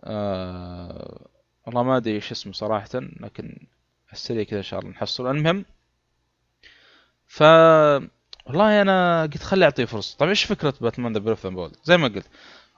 آه 0.04 1.28
والله 1.66 1.82
ما 1.82 1.96
أدري 1.96 2.14
إيش 2.14 2.32
اسمه 2.32 2.52
صراحة 2.52 2.88
لكن 2.94 3.66
السريع 4.12 4.42
كذا 4.42 4.58
إن 4.58 4.62
شاء 4.62 4.80
الله 4.80 4.90
نحصل. 4.90 5.30
المهم 5.30 5.64
ف 7.26 7.42
والله 8.46 8.82
أنا 8.82 9.22
قلت 9.22 9.42
خلي 9.42 9.64
أعطيه 9.64 9.84
فرصة. 9.84 10.16
طيب 10.18 10.28
إيش 10.28 10.44
فكرة 10.44 10.74
باتمان 10.80 11.12
the 11.12 11.18
Brave 11.18 11.46
Bold 11.46 11.76
زي 11.84 11.96
ما 11.96 12.08
قلت 12.08 12.26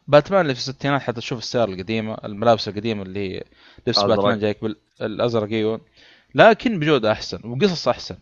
باتمان 0.09 0.41
اللي 0.41 0.55
في 0.55 0.61
الستينات 0.61 1.01
حتى 1.01 1.21
تشوف 1.21 1.39
السيارة 1.39 1.71
القديمة 1.71 2.17
الملابس 2.25 2.69
القديمة 2.69 3.03
اللي 3.03 3.21
هي 3.21 3.45
لبس 3.87 3.99
أزرق. 3.99 4.17
باتمان 4.17 4.39
جايك 4.39 4.59
بالازرق 5.01 5.49
أيوه. 5.49 5.81
لكن 6.35 6.79
بجودة 6.79 7.13
أحسن 7.13 7.41
وقصص 7.45 7.89
أحسن. 7.89 8.19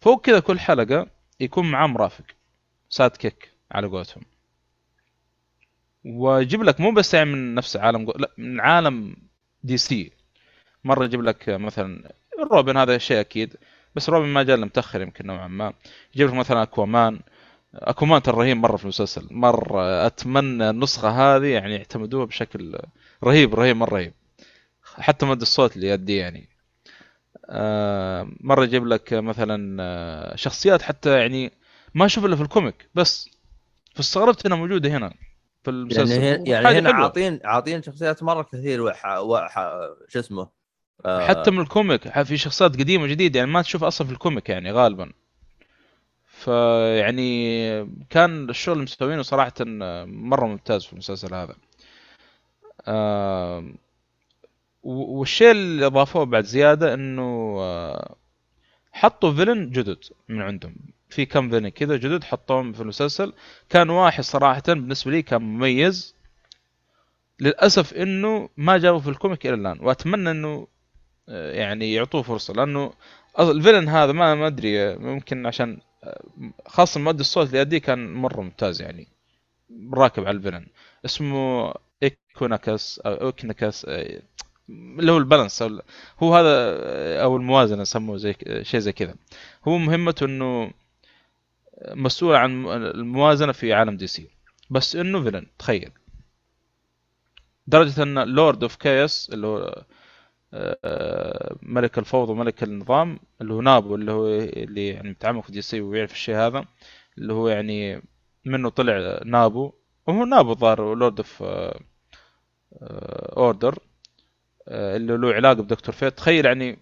فوق 0.00 0.24
كذا 0.24 0.40
كل 0.40 0.58
حلقة 0.58 1.06
يكون 1.40 1.70
معاه 1.70 1.86
مرافق 1.86 2.24
sidekick 2.88 3.50
على 3.72 3.86
قولتهم. 3.86 4.22
ويجيب 6.04 6.62
لك 6.62 6.80
مو 6.80 6.92
بس 6.92 7.14
يعني 7.14 7.30
من 7.30 7.54
نفس 7.54 7.76
عالم. 7.76 8.12
لا 8.16 8.30
من 8.38 8.60
عالم 8.60 9.16
دي 9.62 9.76
سي. 9.76 10.12
مرة 10.84 11.04
يجيب 11.04 11.22
لك 11.22 11.48
مثلا 11.48 12.12
روبن 12.52 12.76
هذا 12.76 12.98
شيء 12.98 13.20
أكيد 13.20 13.56
بس 13.94 14.08
روبن 14.08 14.28
ما 14.28 14.42
جاء 14.42 14.56
متأخر 14.56 15.02
يمكن 15.02 15.26
نوعا 15.26 15.48
ما. 15.48 15.72
يجيب 16.14 16.28
لك 16.28 16.34
مثلا 16.34 16.62
أكوامان. 16.62 17.20
أكوامان 17.74 18.22
ترى 18.22 18.36
رهيب 18.36 18.56
مرة 18.56 18.76
في 18.76 18.84
المسلسل. 18.84 19.28
مرة 19.30 20.06
أتمنى 20.06 20.70
النسخة 20.70 21.08
هذه 21.08 21.46
يعني 21.46 21.74
يعتمدوها 21.74 22.24
بشكل 22.24 22.78
رهيب 23.24 23.54
رهيب 23.54 23.76
مرة 23.76 23.94
رهيب. 23.94 24.12
حتى 24.82 25.26
مؤدي 25.26 25.40
الصوت 25.40 25.76
اللي 25.76 25.88
يديه 25.88 26.20
يعني. 26.20 26.48
مرة 28.40 28.64
يجيب 28.64 28.86
لك 28.86 29.12
مثلا 29.14 29.76
آه، 29.82 30.36
شخصيات 30.36 30.82
حتى 30.82 31.18
يعني 31.18 31.52
ما 31.94 32.06
أشوف 32.06 32.24
إلا 32.24 32.36
في 32.36 32.42
ال 32.42 32.50
comic 32.50 32.88
بس 32.94 33.30
فاستغربت 33.94 34.46
إنها 34.46 34.56
موجودة 34.56 34.90
هنا 34.90 35.12
في 35.64 35.70
المسلسل. 35.70 36.12
يعني 36.22 36.24
هي- 36.24 36.44
يعني 36.50 36.66
حاجة 36.66 36.78
هنا. 36.78 36.90
عاطين 36.94 37.40
عاطين 37.44 37.82
شخصيات 37.82 38.22
مرة 38.22 38.42
كثير 38.42 38.82
وح... 38.82 39.06
وح... 39.18 39.54
شو 40.08 40.18
اسمه؟ 40.18 40.48
آه، 41.06 41.26
حتى 41.26 41.50
من 41.50 41.60
ال 41.60 41.70
comic 41.70 42.22
في 42.22 42.36
شخصيات 42.36 42.76
قديمة 42.76 43.06
جديدة 43.06 43.38
يعني 43.38 43.50
ما 43.50 43.62
تشوف 43.62 43.84
أصلا 43.84 44.06
في 44.06 44.12
ال 44.12 44.18
comic 44.18 44.48
يعني 44.48 44.72
غالبا. 44.72 45.12
فيعني 46.26 47.86
كان 48.10 48.50
الشغل 48.50 48.72
اللي 48.72 48.84
مسوينه 48.84 49.22
صراحة 49.22 49.52
مرة 50.06 50.46
ممتاز 50.46 50.84
في 50.84 50.92
المسلسل 50.92 51.34
هذا. 51.34 51.54
و- 52.88 53.60
والشيء 54.82 55.50
اللي 55.50 55.86
اضافوه 55.86 56.24
بعد 56.24 56.44
زيادة 56.44 56.94
إنه 56.94 57.56
آه، 57.60 58.16
حطوا 58.92 59.32
villain 59.32 59.70
جدد 59.70 59.98
من 60.28 60.42
عندهم. 60.42 60.76
في 61.08 61.26
كم 61.26 61.50
villain 61.50 61.68
كذا 61.68 61.96
جدد 61.96 62.24
حطوهم 62.24 62.72
في 62.72 62.80
المسلسل. 62.80 63.32
كان 63.68 63.90
واحد 63.90 64.24
صراحة 64.24 64.62
بالنسبة 64.68 65.10
لي 65.10 65.22
كان 65.22 65.42
مميز. 65.42 66.14
للأسف 67.40 67.94
إنه 67.94 68.48
ما 68.56 68.78
جابوا 68.78 69.00
في 69.00 69.10
ال 69.10 69.16
comic 69.16 69.46
إلى 69.46 69.54
الآن. 69.54 69.78
وأتمنى 69.80 70.30
إنه 70.30 70.66
آه، 71.28 71.52
يعني 71.52 71.92
يعطوه 71.94 72.22
فرصة. 72.22 72.54
لأنه 72.54 72.92
ال 73.40 73.46
villain 73.46 73.88
هذا 73.88 74.12
ما 74.12 74.34
ما 74.34 74.46
أدري 74.46 74.82
آه، 74.82 74.96
ممكن 74.96 75.46
عشان 75.46 75.78
خاصة 76.66 77.00
مؤدي 77.00 77.20
الصوت 77.20 77.46
اللي 77.46 77.58
يأديه 77.58 77.78
كان 77.78 78.14
مرة 78.14 78.40
ممتاز 78.40 78.82
يعني. 78.82 79.08
راكب 79.92 80.26
على 80.26 80.36
ال 80.36 80.39
villain. 80.39 80.66
اسمه 81.04 81.74
Equinox 82.02 82.98
أو 82.98 83.12
آه، 83.12 84.22
اللي 84.98 85.12
هو 85.12 85.18
ال 85.18 85.23
balance 85.23 85.62
أو 85.62 85.80
هو 86.22 86.34
هذا 86.34 86.50
أو 87.22 87.36
الموازنة 87.36 87.84
سموه 87.84 88.16
زي 88.16 88.34
شيء 88.62 88.80
زي 88.80 88.92
كذا. 88.92 89.14
هو 89.68 89.78
مهمته 89.78 90.26
إنه 90.26 90.70
مسؤول 91.94 92.34
عن 92.36 92.66
الموازنة 92.66 93.52
في 93.52 93.72
عالم 93.72 93.96
دي 93.96 94.06
سي. 94.06 94.30
بس 94.70 94.96
إنه 94.96 95.22
villain 95.22 95.46
تخيل. 95.58 95.90
درجة 97.66 98.02
إن 98.02 98.18
Lord 98.18 98.62
of 98.62 98.76
Chaos 98.76 99.30
اللي 99.32 99.46
هو 99.46 99.84
آه، 100.54 101.56
ملك 101.62 101.98
الفوضى 101.98 102.32
وملك 102.32 102.62
النظام 102.62 103.18
اللي 103.40 103.54
هو 103.54 103.60
نابو 103.60 103.94
اللي 103.94 104.12
هو 104.12 104.26
اللي 104.28 104.88
يعني 104.88 105.10
متعمق 105.10 105.44
في 105.44 105.52
دي 105.52 105.62
سي 105.62 105.80
ويعرف 105.80 106.12
الشيء 106.12 106.36
هذا 106.36 106.64
اللي 107.18 107.32
هو 107.32 107.48
يعني 107.48 108.02
منه 108.44 108.68
طلع 108.68 109.20
نابو. 109.24 109.72
وهو 110.06 110.24
نابو 110.24 110.54
ظهر 110.54 110.94
Lord 110.94 111.18
of 111.20 111.42
Order 113.36 113.78
اللي 114.70 115.16
له 115.16 115.34
علاقة 115.34 115.62
بدكتور 115.62 115.94
فيت. 115.94 116.16
تخيل 116.16 116.46
يعني 116.46 116.78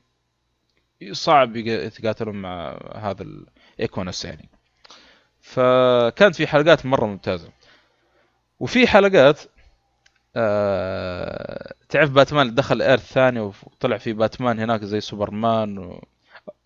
صعب 1.12 1.56
يتقاتلون 1.56 2.36
مع 2.36 2.78
هذا 2.94 3.23
ال 3.23 3.35
Equinox 3.35 4.24
يعني. 4.24 4.48
فكانت 5.40 6.35
في 6.36 6.47
حلقات 6.47 6.86
مرة 6.86 7.06
ممتازة. 7.06 7.51
وفي 8.60 8.86
حلقات 8.86 9.40
آه... 10.36 11.74
تعرف 11.89 12.10
باتمان 12.10 12.55
دخل 12.55 12.82
Earth 12.82 13.12
ثاني 13.12 13.40
وطلع 13.40 13.98
في 13.98 14.12
باتمان 14.12 14.60
هناك 14.60 14.85
زي 14.85 15.01
سوبرمان 15.01 15.78
و... 15.78 16.05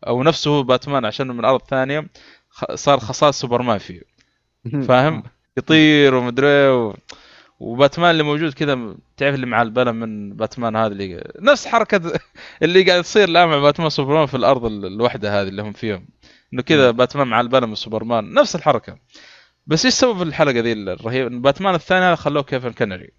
أو 0.06 0.22
نفسه 0.22 0.50
هو 0.50 0.62
باتمان 0.62 1.04
عشان 1.04 1.26
من 1.28 1.44
أرض 1.44 1.62
ثانية. 1.62 2.06
صار 2.74 3.00
خصائص 3.00 3.40
سوبرمان 3.40 3.78
فيه. 3.78 4.02
فاهم؟ 4.88 5.22
يطير 5.56 6.14
ومدري 6.14 6.68
و... 6.68 6.96
وباتمان 7.62 8.10
اللي 8.10 8.22
موجود 8.22 8.52
كذا 8.52 8.94
تعرف 9.16 9.34
اللي 9.34 9.46
مع 9.46 9.62
البلم 9.62 9.96
من 9.96 10.36
باتمان 10.36 10.76
هذا 10.76 10.86
اللي 10.92 11.32
نفس 11.40 11.66
حركة 11.66 12.20
اللي 12.62 12.82
قاعد 12.82 13.02
تصير 13.02 13.28
الآن 13.28 13.48
مع 13.48 13.58
باتمان 13.58 13.88
سوبرمان 13.90 14.26
في 14.26 14.36
الأرض 14.36 14.64
ال- 14.64 14.86
الوحدة 14.86 15.40
هذه 15.42 15.48
اللي 15.48 15.62
هم 15.62 15.72
فيهم. 15.72 16.08
إنه 16.54 16.62
كذا 16.62 16.90
باتمان 16.90 17.26
مع 17.28 17.40
البلم 17.40 17.72
وسوبرمان 17.72 18.34
نفس 18.34 18.56
الحركة. 18.56 18.98
بس 19.66 19.84
إيش 19.84 19.94
سبب 19.94 20.22
الحلقة 20.22 20.60
ذي 20.60 20.72
الرهيب؟ 20.72 21.26
إن 21.26 21.42
باتمان 21.42 21.74
الثاني 21.74 22.04
هذا 22.04 22.14
خلوه 22.14 22.42
كيفن 22.42 22.72
كنري. 22.72 23.10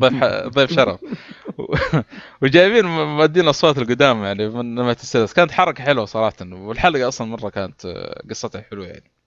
ضيف. 0.00 0.24
ضيف 0.24 0.72
شرف. 0.72 1.00
وجايبين 2.42 2.84
مؤدين 2.86 3.44
الاصوات 3.44 3.78
القدام 3.78 4.24
يعني 4.24 4.48
من 4.48 4.74
نمت 4.74 5.00
السادس 5.00 5.32
كانت 5.32 5.50
حركة 5.52 5.84
حلوة 5.84 6.04
صراحة 6.04 6.36
والحلقة 6.42 7.08
أصلا 7.08 7.26
مرة 7.26 7.48
كانت 7.50 7.86
قصتها 8.30 8.60
حلوة 8.70 8.86
يعني. 8.86 9.17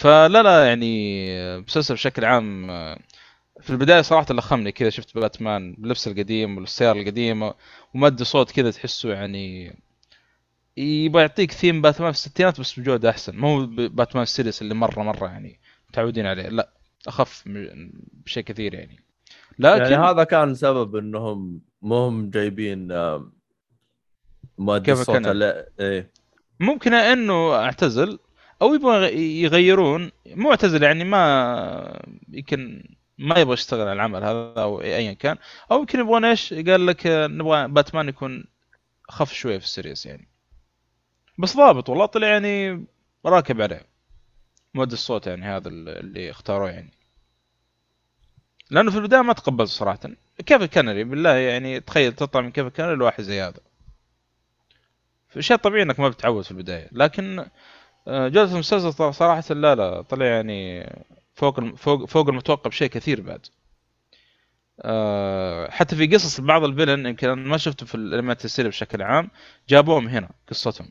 فلا 0.00 0.42
لا 0.42 0.66
يعني 0.66 1.60
مسلسل 1.60 1.94
بشكل 1.94 2.24
عام 2.24 2.66
في 3.60 3.70
البداية 3.70 4.02
صراحة 4.02 4.34
لخمني 4.34 4.72
كذا 4.72 4.90
شفت 4.90 5.14
باتمان 5.14 5.74
بلبس 5.78 6.08
القديم 6.08 6.58
والسيارة 6.58 7.00
القديمة 7.00 7.54
ومد 7.94 8.22
صوت 8.22 8.50
كذا 8.50 8.70
تحسه 8.70 9.12
يعني 9.12 9.76
يبغى 10.76 11.22
يعطيك 11.22 11.52
ثيم 11.52 11.82
باتمان 11.82 12.12
في 12.12 12.18
الستينات 12.18 12.60
بس 12.60 12.80
بجودة 12.80 13.10
أحسن. 13.10 13.36
مو 13.36 13.66
باتمان 13.66 14.24
سيريس 14.24 14.62
اللي 14.62 14.74
مرة 14.74 15.02
مرة 15.02 15.26
يعني 15.26 15.60
متعودين 15.90 16.26
عليه 16.26 16.48
لا 16.48 16.70
أخف 17.08 17.44
بشيء 18.26 18.42
كثير 18.42 18.74
يعني. 18.74 19.04
لكن 19.58 19.92
يعني 19.92 19.96
هذا 19.96 20.24
كان 20.24 20.54
سبب 20.54 20.96
إنهم 20.96 21.60
مو 21.82 22.06
هم 22.06 22.30
جايبين 22.30 22.88
مؤدي 24.58 24.84
كيف 24.84 25.00
الصوت 25.00 25.16
كان؟ 25.16 25.26
اللي 25.26 25.66
إيه. 25.80 26.10
ممكن 26.60 26.94
إنه 26.94 27.54
أعتزل 27.54 28.18
أو 28.62 28.74
يبغوا 28.74 28.94
يغ- 28.94 29.14
يغيرون. 29.14 30.10
مو 30.26 30.50
اعتزل 30.50 30.82
يعني 30.82 31.04
ما 31.04 32.02
يمكن 32.28 32.84
ما 33.18 33.38
يبغى 33.38 33.52
يشتغل 33.54 33.80
على 33.80 33.92
العمل 33.92 34.24
هذا 34.24 34.54
أو 34.62 34.80
ايا 34.80 35.12
كان. 35.12 35.36
أو 35.72 35.78
يمكن 35.78 36.00
يبغون 36.00 36.24
إيش؟ 36.24 36.54
قال 36.54 36.86
لك 36.86 37.02
نبغى 37.06 37.68
باتمان 37.68 38.08
يكون 38.08 38.44
خف 39.08 39.32
شوية 39.32 39.58
في 39.58 39.64
السيريس 39.64 40.06
يعني. 40.06 40.28
بس 41.38 41.56
ضابط 41.56 41.88
والله 41.88 42.06
طلع 42.06 42.26
يعني 42.28 42.84
راكب 43.26 43.60
عليه. 43.60 43.86
مؤدي 44.74 44.94
الصوت 44.94 45.26
يعني 45.26 45.44
هذا 45.46 45.68
اللي 45.68 46.30
اختاروه 46.30 46.70
يعني. 46.70 46.90
لأنه 48.70 48.90
في 48.90 48.96
البداية 48.96 49.22
ما 49.22 49.32
تقبلت 49.32 49.68
صراحة. 49.68 49.98
كيف 50.46 50.62
كنري 50.64 51.04
بالله 51.04 51.34
يعني 51.34 51.80
تخيل 51.80 52.12
تطلع 52.12 52.40
من 52.40 52.50
كيف 52.50 52.66
كنري 52.66 52.94
لواحد 52.94 53.22
زي 53.22 53.40
هذا. 53.40 53.60
شيء 55.38 55.56
طبيعي 55.56 55.82
إنك 55.82 56.00
ما 56.00 56.08
بتعود 56.08 56.44
في 56.44 56.50
البداية. 56.50 56.88
لكن 56.92 57.46
جودة 58.08 58.52
المسلسل 58.52 58.92
صرا- 58.92 59.10
صراحة 59.10 59.54
لا 59.54 59.74
لا 59.74 60.02
طلع 60.02 60.26
يعني 60.26 60.90
فوق 61.34 61.74
فوق 61.74 62.04
فوق 62.04 62.28
المتوقع 62.28 62.68
بشيء 62.70 62.88
كثير 62.88 63.20
بعد. 63.20 63.46
آه، 64.82 65.70
حتى 65.70 65.96
في 65.96 66.06
قصص 66.06 66.40
بعض 66.40 66.64
الفيلن 66.64 67.06
يمكن 67.06 67.28
ما 67.32 67.56
شفته 67.56 67.86
في 67.86 67.94
الانميات 67.94 68.44
السيري 68.44 68.68
بشكل 68.68 69.02
عام 69.02 69.30
جابوهم 69.68 70.08
هنا 70.08 70.30
قصتهم. 70.48 70.90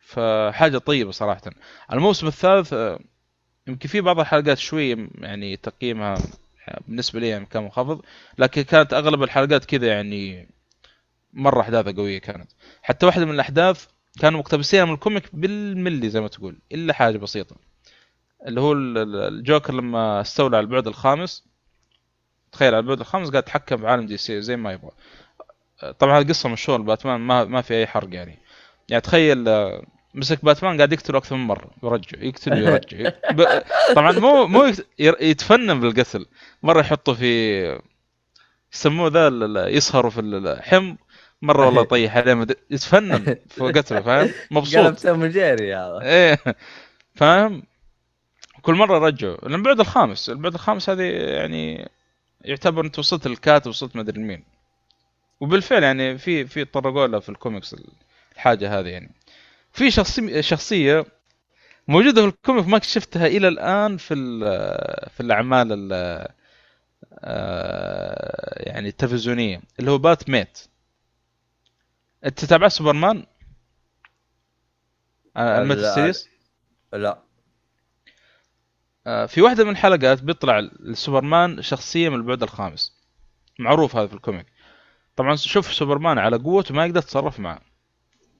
فحاجة 0.00 0.78
طيبة 0.78 1.10
صراحة. 1.10 1.40
الموسم 1.92 2.26
الثالث 2.26 2.72
آه، 2.72 2.98
يمكن 3.66 3.88
في 3.88 4.00
بعض 4.00 4.20
الحلقات 4.20 4.58
شوي 4.58 5.08
يعني 5.18 5.56
تقييمها 5.56 6.18
بالنسبة 6.88 7.20
لي 7.20 7.28
يعني 7.28 7.46
كان 7.46 7.62
منخفض 7.62 8.02
لكن 8.38 8.62
كانت 8.62 8.92
أغلب 8.94 9.22
الحلقات 9.22 9.64
كذا 9.64 9.86
يعني 9.86 10.48
مرة 11.32 11.60
أحداثها 11.60 11.92
قوية 11.92 12.18
كانت. 12.18 12.50
حتى 12.82 13.06
واحدة 13.06 13.24
من 13.24 13.34
الأحداث 13.34 13.86
كانوا 14.20 14.38
مقتبسينها 14.40 14.84
من 14.84 14.92
ال 14.94 15.00
comic 15.00 15.30
بالملي 15.32 16.10
زي 16.10 16.20
ما 16.20 16.28
تقول 16.28 16.58
إلا 16.72 16.92
حاجة 16.92 17.18
بسيطة. 17.18 17.56
اللي 18.46 18.60
هو 18.60 18.72
ال- 18.72 18.98
ال- 18.98 19.16
الجوكر 19.34 19.74
لما 19.74 20.20
استولى 20.20 20.56
على 20.56 20.64
البعد 20.64 20.86
الخامس 20.86 21.44
تخيل 22.52 22.68
على 22.74 22.78
البعد 22.82 23.00
الخامس 23.00 23.30
قاعد 23.30 23.42
يتحكم 23.42 23.76
في 23.76 23.86
عالم 23.86 24.06
دي 24.06 24.16
سي 24.16 24.42
زي 24.42 24.56
ما 24.56 24.72
يبغى. 24.72 24.90
طبعا 25.98 26.18
هذه 26.18 26.28
قصة 26.28 26.48
مشهورة 26.48 26.82
باتمان 26.82 27.20
ما 27.20 27.44
ما 27.44 27.62
في 27.62 27.74
أي 27.74 27.86
حرق 27.86 28.14
يعني. 28.14 28.38
يعني 28.88 29.00
تخيل 29.00 29.48
آه، 29.48 29.84
مسك 30.14 30.44
باتمان 30.44 30.76
قاعد 30.76 30.92
يقتله 30.92 31.18
أكثر 31.18 31.36
من 31.36 31.46
مرة 31.46 31.70
يرجع 31.82 32.18
يقتل 32.22 32.52
يرجع. 32.58 33.10
ب- 33.36 33.62
طبعا 33.96 34.12
مو 34.12 34.46
مو 34.46 34.72
يتفنن 34.98 35.80
بالقتل 35.80 36.26
مرة 36.62 36.80
يحطه 36.80 37.14
في 37.14 37.80
يسموه 38.72 39.08
ذا 39.08 39.28
يسهروا 39.68 40.10
في 40.10 40.20
ال- 40.20 40.46
الحمض 40.46 40.96
مرة 41.42 41.66
والله 41.66 41.82
يطيح 41.86 42.16
عليه 42.16 42.34
مد- 42.34 42.56
يتفنن 42.70 43.36
في 43.48 43.64
قتله 43.64 44.00
فاهم؟ 44.06 44.20
قلب 44.26 44.34
مبسوط 44.50 44.98
توم 45.02 45.24
جيري 45.26 45.74
هذا 45.74 46.00
إيه 46.02 46.38
فاهم؟ 47.14 47.62
كل 48.62 48.74
مرة 48.74 48.98
رجعوا. 48.98 49.46
البعد 49.46 49.80
الخامس 49.80 50.30
البعد 50.30 50.54
الخامس 50.54 50.90
هذه 50.90 51.02
يعني 51.12 51.88
يعتبر 52.44 52.84
أنت 52.84 52.98
وصلت 52.98 53.26
للكاتب 53.28 53.68
وصلت 53.70 53.96
مدري 53.96 54.20
لمين. 54.20 54.44
وبالفعل 55.40 55.82
يعني 55.82 56.18
في 56.18 56.46
في 56.46 56.64
طرقوا 56.64 57.06
لها 57.06 57.20
في 57.20 57.28
الكوميكس 57.28 57.76
الحاجة 58.36 58.78
هذه 58.78 58.88
يعني. 58.88 59.10
في 59.72 59.90
شخصيه 59.90 60.40
شخصية 60.40 61.04
موجودة 61.88 62.22
في 62.22 62.28
ال 62.28 62.34
comic 62.34 62.66
ما 62.68 62.80
شفتها 62.80 63.26
إلى 63.26 63.48
الآن 63.48 63.96
في 63.96 64.14
في 65.16 65.20
الأعمال 65.20 65.72
ال- 65.72 66.28
آه، 67.24 68.62
يعني 68.70 68.88
التلفزيونية 68.88 69.60
اللي 69.80 69.90
هو 69.90 69.98
بات 69.98 70.30
مايت 70.30 70.58
انت 72.24 72.44
تابعت 72.44 72.70
سوبرمان؟ 72.70 73.26
animated 75.36 75.78
لا. 75.78 75.88
ال 75.90 75.95
series؟ 75.95 76.28
لا. 76.92 77.22
آه، 79.06 79.26
في 79.26 79.42
واحدة 79.42 79.64
من 79.64 79.70
الحلقات 79.70 80.22
بيطلع 80.22 80.58
السوبرمان 80.58 81.62
شخصية 81.62 82.08
من 82.08 82.14
البعد 82.16 82.42
الخامس. 82.42 83.02
معروف 83.58 83.96
هذا 83.96 84.06
في 84.06 84.14
ال 84.14 84.19
comic. 84.19 84.46
طبعا 85.16 85.36
شوف 85.36 85.72
سوبرمان 85.72 86.18
على 86.18 86.36
قوته 86.36 86.74
ما 86.74 86.86
يقدر 86.86 86.98
يتصرف 86.98 87.40
معه. 87.40 87.60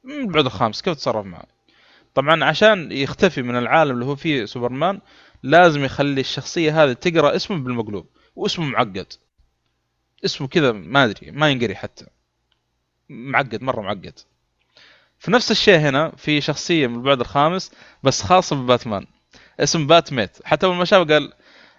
من 0.04 0.20
البعد 0.20 0.46
الخامس 0.46 0.82
كيف 0.82 0.94
تتصرف 0.94 1.26
معه؟ 1.26 1.46
طبعا 2.14 2.44
عشان 2.44 2.92
يختفي 2.92 3.42
من 3.42 3.56
العالم 3.56 3.94
اللي 3.94 4.04
هو 4.04 4.16
فيه 4.16 4.44
سوبرمان 4.44 5.00
لازم 5.42 5.84
يخلي 5.84 6.20
الشخصية 6.20 6.84
هذه 6.84 6.92
تقرأ 6.92 7.36
اسمه 7.36 7.56
بالمقلوب. 7.56 8.06
واسمه 8.36 8.66
معقد. 8.66 9.12
اسمه 10.24 10.48
كذا 10.48 10.72
ما 10.72 11.04
أدري 11.04 11.30
ما 11.30 11.50
ينقري 11.50 11.74
حتى. 11.74 12.06
معقد 13.08 13.62
مرة 13.62 13.80
معقد. 13.80 14.18
في 15.18 15.30
نفس 15.30 15.50
الشيء 15.50 15.78
هنا 15.78 16.12
في 16.16 16.40
شخصية 16.40 16.86
من 16.86 16.94
البعد 16.94 17.20
الخامس 17.20 17.72
بس 18.02 18.22
خاصة 18.22 18.56
بباتمان. 18.56 19.06
اسم 19.60 19.86
باتمايت. 19.86 20.38
حتى 20.44 20.66
أول 20.66 20.74
ما 20.76 20.84
شافه 20.84 21.12
قال 21.14 21.32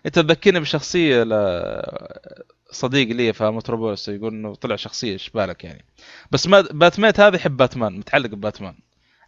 أنت 0.05 0.19
تذكرني 0.19 0.59
بشخصية 0.59 1.23
ل- 1.23 2.43
صديق 2.71 3.07
لي 3.07 3.33
في 3.33 3.43
متروبوليس 3.49 4.07
يقول 4.07 4.33
إنه 4.33 4.55
طلع 4.55 4.75
شخصية 4.75 5.13
إيش 5.13 5.29
بالك 5.29 5.63
يعني. 5.63 5.85
بس 6.31 6.47
ما 6.47 6.61
باتميت 6.61 7.19
هذا 7.19 7.35
يحب 7.35 7.57
باتمان 7.57 7.97
متعلق 7.99 8.29
بباتمان. 8.29 8.75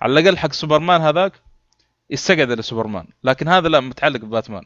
على 0.01 0.19
الأقل 0.19 0.37
حق 0.37 0.51
سوبرمان 0.53 1.01
هذاك 1.01 1.33
يستقعد 2.09 2.51
لسوبرمان 2.51 3.07
لكن 3.23 3.47
هذا 3.47 3.67
لا 3.67 3.79
متعلق 3.79 4.19
بباتمان. 4.19 4.63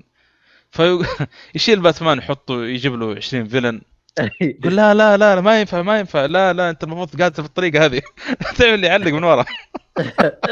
فيشيل 0.72 1.80
باتمان 1.86 2.18
يحطه 2.18 2.66
يجيب 2.66 2.94
له 2.96 3.16
20 3.16 3.48
villain. 3.48 3.82
يقول 4.42 4.76
لا 4.76 4.94
لا 4.94 5.18
لا 5.18 5.36
لا 5.36 5.42
ما 5.42 5.60
ينفع 5.60 5.82
ما 5.82 6.00
ينفع. 6.00 6.26
لا 6.26 6.54
لا 6.54 6.70
انت 6.70 6.84
المفروض 6.84 7.20
قاعد 7.20 7.34
في 7.34 7.40
الطريقة 7.40 7.86
هذه. 7.86 8.02
تعمل 8.58 8.80
لي 8.80 8.88
يعلق 8.88 9.12
من 9.12 9.24
ورا. 9.24 9.46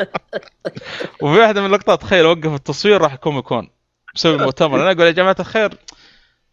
وفي 1.22 1.40
واحدة 1.40 1.62
من 1.62 1.68
اللقطات 1.68 2.02
تخيل 2.02 2.26
وقف 2.26 2.54
التصوير 2.54 3.02
راح 3.02 3.16
كومي 3.16 3.42
كون 3.42 3.70
مسوي 4.16 4.38
مؤتمر. 4.38 4.82
أنا 4.82 4.92
أقول 4.92 5.08
يا 5.08 5.12
جماعة 5.12 5.36
الخير 5.40 5.74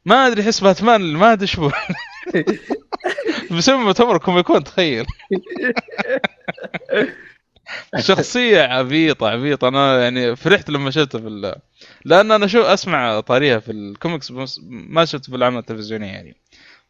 ما 0.04 0.26
أدري 0.26 0.42
احس 0.42 0.60
باتمان 0.60 1.00
ما 1.00 1.32
أدري 1.32 1.46
شو. 1.46 1.70
مسوي 3.50 3.78
مؤتمر 3.78 4.18
كومي 4.18 4.42
كون 4.42 4.64
تخيل. 4.64 5.06
شخصية 7.98 8.60
عبيطة 8.62 9.28
عبيطة. 9.28 9.68
أنا 9.68 10.02
يعني 10.02 10.36
فرحت 10.36 10.70
لما 10.70 10.90
شفته 10.90 11.18
في 11.18 11.28
ال... 11.28 11.54
لأن 12.04 12.32
أنا 12.32 12.46
شو 12.46 12.62
أسمع 12.62 13.20
طاريها 13.20 13.58
في 13.58 13.72
الكوميكس 13.72 14.32
ما 14.68 15.04
شفته 15.04 15.30
في 15.30 15.36
الاعمال 15.36 15.58
التلفزيونية 15.58 16.06
يعني. 16.12 16.36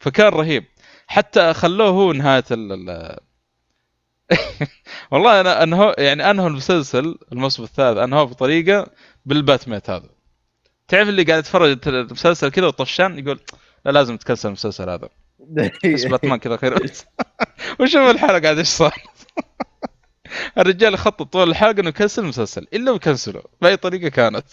فكان 0.04 0.28
رهيب. 0.28 0.64
حتى 1.06 1.54
خلوه 1.54 1.88
هو 1.88 2.12
نهاية 2.12 2.44
ال... 2.50 3.16
والله 5.10 5.40
أنا 5.40 5.62
أنه 5.62 5.94
يعني 5.98 6.30
انهوا 6.30 6.48
المسلسل 6.48 7.18
الموسم 7.32 7.62
الثالث 7.62 7.98
انهوا 7.98 8.24
بطريقة 8.24 8.86
بالباتميت 9.26 9.90
هذا. 9.90 10.08
تعرف 10.88 11.08
اللي 11.08 11.22
قاعد 11.22 11.38
يتفرج 11.38 11.78
المسلسل 11.86 12.50
كذا 12.50 12.66
وطشان 12.66 13.18
يقول 13.18 13.40
لا 13.84 13.90
لازم 13.90 14.16
ت 14.16 14.21
cancel 14.21 14.48
المسلسل 14.48 14.90
هذا. 14.90 15.08
بس 15.84 16.04
باتمان 16.10 16.38
كذا 16.38 16.56
خير. 16.56 16.74
وشوف 17.80 18.10
الحلقة 18.10 18.48
عاد 18.48 18.58
إيش 18.58 18.68
صار. 18.68 18.94
الرجال 20.58 20.98
خطط 20.98 21.22
طول 21.22 21.50
الحلقة 21.50 21.80
إنه 21.80 21.88
يكنسل 21.88 22.22
المسلسل 22.22 22.66
إلا 22.72 22.90
وي 22.90 23.02
cancel 23.02 23.36
ه 23.36 23.42
بأي 23.62 23.76
طريقة 23.76 24.08
كانت. 24.08 24.46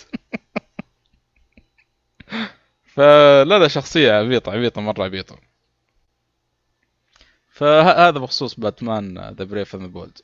فلا 2.95 3.59
لا 3.59 3.67
شخصية 3.67 4.11
عبيطة 4.11 4.51
عبيطة 4.51 4.81
مرة 4.81 5.03
عبيطة. 5.03 5.39
فهذا 7.49 8.19
بخصوص 8.19 8.59
باتمان 8.59 9.29
ذا 9.29 9.43
بريف 9.43 9.75
اند 9.75 9.91
بولد 9.91 10.17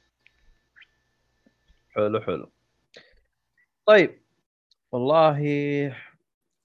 حلو 1.95 2.22
حلو. 2.22 2.52
طيب 3.85 4.22
والله 4.91 5.38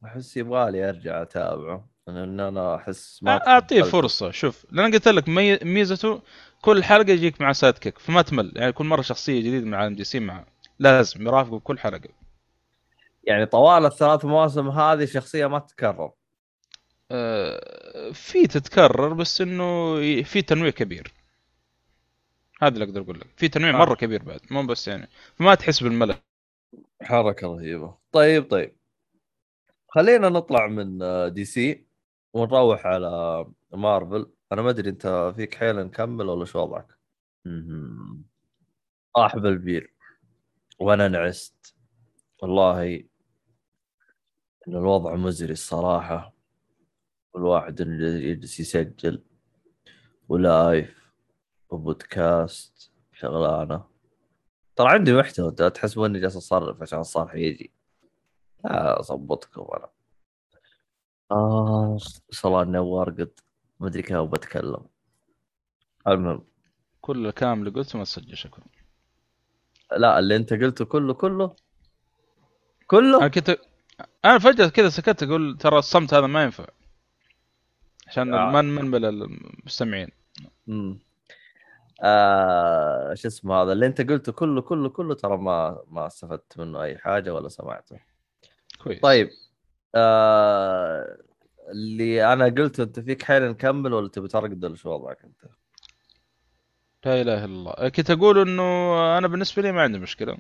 أحس 0.05 0.37
يبغالي 0.37 0.89
أرجع 0.89 1.23
أتابعه 1.23 1.89
لأن 2.07 2.41
أنا 2.41 2.77
أحس 2.77 3.23
ما 3.23 3.37
أعطيه 3.47 3.83
فرصة. 3.83 4.31
شوف 4.31 4.67
لأن 4.71 4.93
قلت 4.93 5.09
لك 5.09 5.29
ميزته 5.65 6.23
كل 6.63 6.85
حلقة 6.85 7.11
يجيك 7.11 7.41
مع 7.41 7.53
sidekick 7.53 7.99
فما 7.99 8.23
تمل. 8.23 8.53
يعني 8.57 8.73
كل 8.73 8.85
مرة 8.85 9.03
شخصية 9.03 9.41
جديدة 9.41 9.67
من 9.67 9.75
عالم 9.75 9.95
دي 9.95 10.05
سي 10.05 10.21
معه 10.21 10.47
لازم 10.79 11.27
يرافقه 11.27 11.59
بكل 11.59 11.79
حلقة. 11.79 12.09
يعني 13.25 13.47
طوال 13.47 13.87
الثلاث 13.87 14.25
مواسم 14.25 14.69
هذه 14.69 15.05
شخصية 15.05 15.47
ما 15.47 15.59
تتكرر. 15.59 16.13
آه 17.11 18.11
في 18.11 18.47
تتكرر 18.47 19.13
بس 19.13 19.41
إنه 19.41 19.95
في 20.23 20.43
تنويع 20.43 20.71
كبير. 20.71 21.13
هذا 22.63 22.75
اللي 22.75 22.85
أقدر 22.85 23.01
أقول 23.01 23.21
لك. 23.21 23.27
في 23.37 23.49
تنويع 23.49 23.75
آه. 23.75 23.79
مرة 23.79 23.95
كبير 23.95 24.23
بعد 24.23 24.41
مو 24.51 24.67
بس 24.67 24.89
يعني 24.89 25.09
فما 25.35 25.55
تحس 25.55 25.83
بالملل. 25.83 26.17
حركة 27.03 27.47
رهيبة. 27.47 27.97
طيب 28.13 28.51
طيب. 28.51 28.77
خلينا 29.89 30.29
نطلع 30.29 30.67
من 30.67 30.99
دي 31.33 31.45
سي 31.45 31.87
ونروح 32.33 32.87
على 32.87 33.47
مارفل. 33.73 34.33
أنا 34.53 34.63
ما 34.63 34.71
أدري 34.71 34.91
أنت 34.91 35.33
فيك 35.37 35.55
حيل 35.55 35.77
نكمل 35.77 36.29
ولا 36.29 36.45
شو 36.45 36.59
وضعك؟ 36.59 36.99
طاح 39.15 39.37
بالبير 39.37 39.95
وأنا 40.79 41.09
نعست. 41.09 41.75
والله 42.43 43.05
إن 44.69 44.77
الوضع 44.77 45.15
مزري 45.15 45.53
الصراحة 45.53 46.35
والواحد 47.35 47.81
يجلس 47.81 48.61
يسجل 48.61 49.23
ولايف 50.29 51.13
وبودكاست 51.71 52.93
شغلانة. 53.13 53.85
ترى 54.77 54.89
عندي 54.89 55.13
محتوى 55.13 55.51
تحسبوني 55.51 56.21
جالس 56.21 56.37
أصرف 56.37 56.83
عشان 56.83 56.99
الصرح 56.99 57.35
يجي. 57.35 57.73
لا 58.65 59.01
أظبطكم 59.01 59.67
أنا. 59.77 59.89
اخ 61.31 62.03
صلاة 62.31 62.63
النوار 62.63 63.11
قد 63.11 63.41
ما 63.81 63.89
أدري 63.89 64.03
كيف 64.03 64.19
بتكلم. 64.19 64.87
المهم. 66.09 66.45
كل 67.01 67.27
الكلام 67.27 67.59
اللي 67.59 67.71
قلته 67.71 67.99
ما 67.99 68.05
تسجل 68.05 68.37
شكرا. 68.37 68.65
لا 69.97 70.19
اللي 70.19 70.37
أنت 70.37 70.53
قلته 70.53 70.85
كله 70.85 71.15
كله 71.15 71.57
كله؟ 72.87 73.19
أنا 73.19 73.29
كنت 73.29 73.59
أنا 74.25 74.39
فجأة 74.39 74.69
كذا 74.69 74.89
سكت 74.89 75.23
أقول 75.23 75.57
ترى 75.61 75.79
الصمت 75.79 76.15
هذا 76.15 76.27
ما 76.27 76.43
ينفع. 76.43 76.67
عشان 78.09 78.35
آه. 78.35 78.51
ما 78.51 78.63
نمل 78.63 79.05
المستمعين. 79.05 80.09
امم 80.69 80.99
آه 82.05 83.15
شو 83.15 83.29
اسمه 83.29 83.55
هذا 83.63 83.73
اللي 83.73 83.87
أنت 83.87 84.01
قلته 84.01 84.33
كله 84.33 84.63
كله 84.63 84.89
كله 84.89 85.15
ترى 85.15 85.37
ما 85.37 85.83
ما 85.89 86.07
استفدت 86.07 86.59
منه 86.59 86.83
أي 86.83 86.99
حاجة 86.99 87.35
ولا 87.35 87.49
سمعته. 87.49 88.01
كويس. 88.85 89.01
طيب 89.01 89.31
آه 89.95 91.19
اللي 91.69 92.33
أنا 92.33 92.45
قلته 92.45 92.83
أنت 92.83 93.01
فيك 93.01 93.23
حيل 93.23 93.51
نكمل 93.51 93.93
ولا 93.93 94.09
تبي 94.09 94.29
ترقد 94.29 94.75
شو 94.75 94.91
وضعك 94.91 95.25
أنت؟ 95.25 95.53
لا 97.05 97.21
إله 97.21 97.45
إلا 97.45 97.45
الله. 97.45 97.89
كنت 97.89 98.11
أقول 98.11 98.39
إنه 98.39 99.19
أنا 99.19 99.29
بالنسبة 99.29 99.63
لي 99.63 99.73
ما 99.73 99.83
عندي 99.83 99.99
مشكلة. 99.99 100.39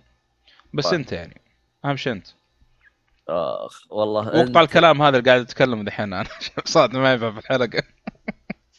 بس 0.74 0.84
طيب. 0.84 0.94
أنت 0.94 1.12
يعني. 1.12 1.40
أهم 1.84 1.96
شيء 1.96 2.12
أنت. 2.12 2.26
آخ 3.28 3.82
والله 3.90 4.26
وقطع 4.26 4.40
أنت... 4.40 4.56
الكلام 4.56 5.02
هذا 5.02 5.18
اللي 5.18 5.30
قاعد 5.30 5.40
أتكلم 5.40 5.84
دحين 5.84 6.12
أنا. 6.12 6.28
صاد 6.64 6.96
ما 6.96 7.12
ينفع 7.12 7.30
في 7.30 7.38
الحلقة. 7.38 7.82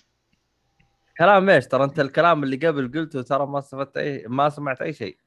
كلام 1.18 1.50
إيش؟ 1.50 1.68
ترى 1.68 1.84
أنت 1.84 2.00
الكلام 2.00 2.44
اللي 2.44 2.68
قبل 2.68 2.92
قلته 3.00 3.22
ترى 3.22 3.48
ما 3.48 3.60
استفدت 3.60 3.98
أي 3.98 4.26
ما 4.28 4.50
سمعت 4.50 4.82
أي 4.82 4.94
شيء. 4.94 5.18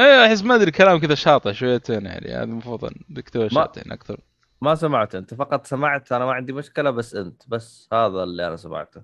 إيه 0.00 0.26
أحس 0.26 0.42
ما 0.42 0.54
أدري 0.54 0.70
كلام 0.70 0.98
كذا 0.98 1.14
شاطح 1.14 1.52
شويتين 1.52 2.06
يعني. 2.06 2.34
هذا 2.34 2.42
المفروض 2.42 2.92
دكتور 3.08 3.48
شاطين 3.48 3.92
أكثر. 3.92 4.20
ما 4.62 4.74
سمعت 4.74 5.14
أنت 5.14 5.34
فقط 5.34 5.66
سمعت 5.66 6.12
أنا 6.12 6.24
ما 6.24 6.32
عندي 6.32 6.52
مشكلة 6.52 6.90
بس 6.90 7.14
أنت 7.14 7.42
بس 7.48 7.88
هذا 7.92 8.22
اللي 8.22 8.48
أنا 8.48 8.56
سمعته. 8.56 9.02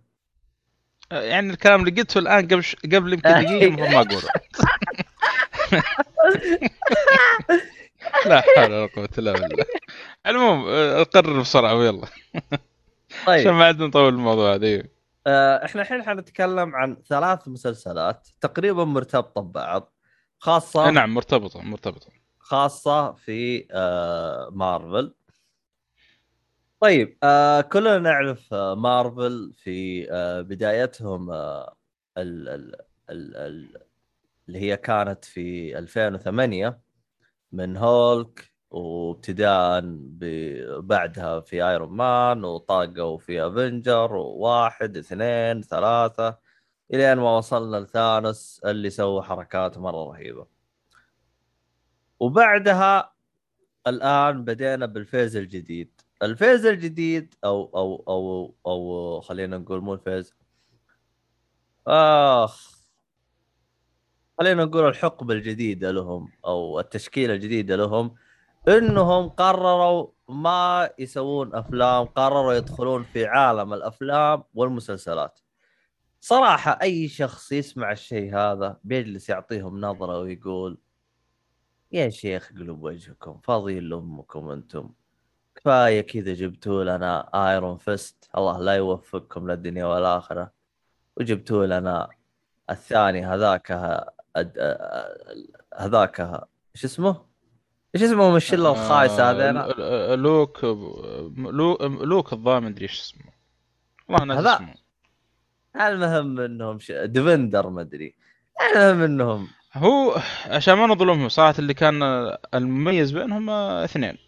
يعني 1.13 1.51
الكلام 1.51 1.81
اللي 1.81 1.91
قلته 2.01 2.19
الآن 2.19 2.47
قبل 2.47 2.65
ش... 2.65 2.77
قبل 2.77 3.13
يمكن 3.13 3.31
دقيقة 3.31 3.65
المفروض 3.67 3.89
ما 3.89 4.01
أقوله. 4.01 4.29
لا 8.27 8.41
حول 8.41 8.73
ولا 8.73 8.87
قوة 8.87 9.09
إلا 9.19 9.33
بالله. 9.33 9.65
المهم 10.27 10.65
قرر 11.05 11.41
بسرعة 11.41 11.75
ويلا. 11.75 12.07
طيب. 13.27 13.41
عشان 13.41 13.53
ما 13.53 13.65
عاد 13.65 13.83
نطول 13.83 14.15
الموضوع 14.15 14.55
هذا. 14.55 14.67
إيه. 14.67 14.93
آه، 15.27 15.65
إحنا 15.65 15.83
الحين 15.83 16.03
حنتكلم 16.03 16.75
عن 16.75 16.97
ثلاث 17.09 17.49
مسلسلات 17.49 18.29
تقريبا 18.41 18.85
مرتبطة 18.85 19.41
ببعض 19.41 19.93
خاصة 20.39 20.91
نعم 20.91 21.15
مرتبطة 21.15 21.63
مرتبطة. 21.63 22.07
خاصة 22.39 23.13
في 23.13 23.67
آه 23.71 24.49
مارفل. 24.53 25.15
طيب 26.81 27.19
آه 27.23 27.61
كلنا 27.61 27.99
نعرف 27.99 28.55
آه 28.55 28.75
مارفل 28.75 29.53
في 29.57 30.07
آه 30.13 30.41
بدايتهم 30.41 31.31
آه 31.31 31.77
ال 32.19 32.49
ال 32.49 32.75
ال 33.11 33.37
ال 33.37 33.83
اللي 34.49 34.59
هي 34.61 34.77
كانت 34.77 35.25
في 35.25 35.79
2008 35.79 36.81
من 37.55 37.77
هولك 37.77 38.53
وابتداء 38.71 39.81
بعدها 40.81 41.41
في 41.41 41.69
ايرون 41.69 41.89
مان 41.97 42.45
وطاقوا 42.45 43.19
في 43.19 43.47
أفنجر 43.47 44.13
وواحد 44.15 44.97
اثنين 44.97 45.63
ثلاثة 45.63 46.39
إلين 46.95 47.15
ما 47.19 47.37
وصلنا 47.37 47.77
لثانوس 47.77 48.61
اللي 48.65 48.91
سوى 48.91 49.23
حركات 49.23 49.79
مرة 49.79 50.05
رهيبة. 50.13 50.47
وبعدها 52.21 53.15
الآن 53.87 54.45
بدينا 54.45 54.87
بال 54.87 55.01
phase 55.01 55.37
الجديد. 55.37 56.01
ال 56.23 56.30
phase 56.30 56.67
الجديد 56.67 57.35
أو 57.45 57.71
أو 57.77 58.05
أو 58.09 58.55
أو 58.67 59.21
خلينا 59.21 59.59
نقول 59.59 59.81
مو 59.81 59.95
ال 59.95 60.01
phase 60.01 60.35
آخ 61.87 62.74
خلينا 64.39 64.65
نقول 64.65 64.89
الحقبه 64.89 65.35
الجديدة 65.35 65.91
لهم 65.91 66.33
أو 66.45 66.81
التشكيلة 66.81 67.35
الجديدة 67.35 67.77
لهم 67.77 68.15
إنهم 68.69 69.29
قرروا 69.29 70.09
ما 70.29 70.91
يسوون 70.99 71.55
أفلام 71.55 72.05
قرروا 72.05 72.53
يدخلون 72.53 73.03
في 73.03 73.27
عالم 73.27 73.75
الأفلام 73.75 74.45
والمسلسلات. 74.55 75.41
صراحة 76.21 76.79
أي 76.83 77.09
شخص 77.09 77.53
يسمع 77.53 77.93
الشيء 77.93 78.37
هذا 78.37 78.81
بيجلس 78.85 79.29
يعطيهم 79.29 79.81
نظرة 79.81 80.19
ويقول 80.19 80.79
يا 81.93 82.09
شيخ 82.09 82.53
قلوب 82.53 82.83
وجهكم 82.83 83.41
فاضيين 83.45 83.83
لامكم 83.83 84.51
أنتم. 84.51 84.91
كفاية 85.55 86.01
كذا 86.01 86.35
جبتوا 86.35 86.85
لنا 86.85 87.31
ايرون 87.35 87.77
فيست 87.79 88.31
الله 88.39 88.59
لا 88.59 88.73
يوفقكم 88.75 89.51
للدنيا 89.51 89.85
والاخره 89.87 90.53
وجبتوا 91.17 91.67
لنا 91.67 92.09
الثاني 92.71 93.27
هذاك 93.27 93.71
هذاك 95.77 96.17
شو 96.75 96.87
اسمه؟ 96.87 97.25
إيش 97.95 98.03
اسمهم 98.03 98.37
الشله 98.37 98.71
الخايسه 98.73 99.31
آه، 99.31 99.33
ل- 99.33 100.15
ل- 100.15 100.23
لوك 100.23 100.65
لوك 101.39 101.81
لوك 101.83 102.33
الظاهر 102.33 102.61
ما 102.61 102.69
ادري 102.69 102.83
إيش 102.83 103.01
اسمه. 103.01 103.25
والله 104.09 104.25
ناسي 104.25 104.41
هذا- 104.41 104.57
اسمه. 104.57 104.75
المهم 105.87 106.41
إنهم 106.41 106.79
ش... 106.79 106.93
ديفندر 106.93 107.69
ما 107.71 107.81
أدري. 107.81 108.15
المهم 108.75 109.03
انهم 109.03 109.49
هو 109.75 110.17
عشان 110.47 110.75
ما 110.75 110.87
نظلمهم 110.87 111.29
صراحة 111.29 111.55
اللي 111.59 111.75
كان 111.75 112.03
المميز 112.55 113.11
بينهم 113.13 113.51
آه، 113.51 113.85
اثنين. 113.85 114.19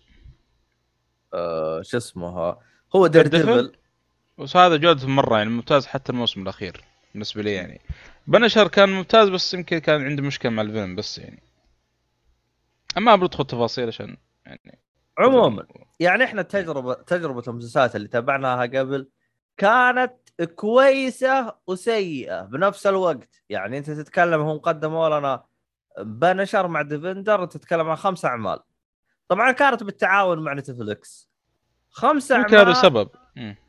آه 1.34 1.82
شو 1.82 1.96
اسمه 1.96 2.56
هو 2.96 3.06
دير. 3.06 3.26
ديفل 3.26 3.72
بس 4.38 4.56
هذا 4.56 4.76
جودته 4.76 5.08
مرة 5.08 5.38
يعني 5.38 5.50
ممتاز 5.50 5.86
حتى 5.86 6.12
الموسم 6.12 6.42
الأخير 6.42 6.84
بالنسبة 7.12 7.42
لي 7.42 7.52
يعني. 7.52 7.80
بنشر 8.26 8.68
كان 8.68 8.88
ممتاز 8.88 9.28
بس 9.28 9.54
يمكن 9.54 9.78
كان 9.78 10.04
عندي 10.04 10.22
مشكلة 10.22 10.52
مع 10.52 10.62
الفيلم 10.62 10.96
بس 10.96 11.18
يعني. 11.18 11.42
أما 12.96 13.16
بدخل 13.16 13.46
تفاصيل 13.46 13.88
عشان 13.88 14.16
يعني. 14.46 14.78
عموما 15.18 15.66
يعني 16.00 16.24
إحنا 16.24 16.42
تجربة 16.42 16.94
تجربة 16.94 17.42
المسلسلات 17.48 17.96
اللي 17.96 18.08
تابعناها 18.08 18.62
قبل 18.62 19.08
كانت 19.56 20.14
كويسة 20.54 21.54
وسيئة 21.66 22.42
بنفس 22.42 22.86
الوقت. 22.86 23.42
يعني 23.48 23.78
أنت 23.78 23.90
تتكلم 23.90 24.40
هم 24.40 24.58
قدموا 24.58 25.18
لنا 25.18 25.44
بنشر 25.98 26.68
مع 26.68 26.82
ديفندر 26.82 27.46
تتكلم 27.46 27.88
عن 27.88 27.96
خمس 27.96 28.24
أعمال. 28.24 28.58
طبعا 29.28 29.52
كانت 29.52 29.82
بالتعاون 29.82 30.38
مع 30.38 30.54
نتفلكس 30.54 31.30
خمس 31.90 32.30
يمكن 32.30 32.56
هذا 32.56 32.58
أعمال 32.58 32.76
سبب. 32.76 33.08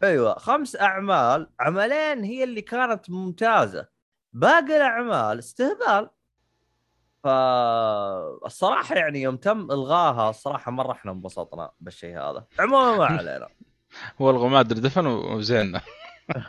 أيوه 0.03 0.39
خمس 0.39 0.75
أعمال 0.75 1.49
عملين 1.59 2.23
هي 2.23 2.43
اللي 2.43 2.61
كانت 2.61 3.09
ممتازة. 3.09 3.96
باقي 4.33 4.77
الأعمال 4.77 5.39
استهبال. 5.39 6.09
فالصراحة 7.23 8.95
يعني 8.95 9.21
يوم 9.21 9.37
تم 9.37 9.71
إلغاها 9.71 10.29
الصراحة 10.29 10.71
مرة 10.71 10.91
إحنا 10.91 11.11
انبسطنا 11.11 11.71
بالشيء 11.79 12.17
هذا. 12.19 12.45
عموما 12.59 12.97
ما 12.97 13.05
علينا. 13.05 13.47
هو 14.21 14.29
الغوا 14.29 14.49
ما 14.49 14.59
أدري 14.59 14.79
دفن 14.81 15.05
وزينا 15.05 15.81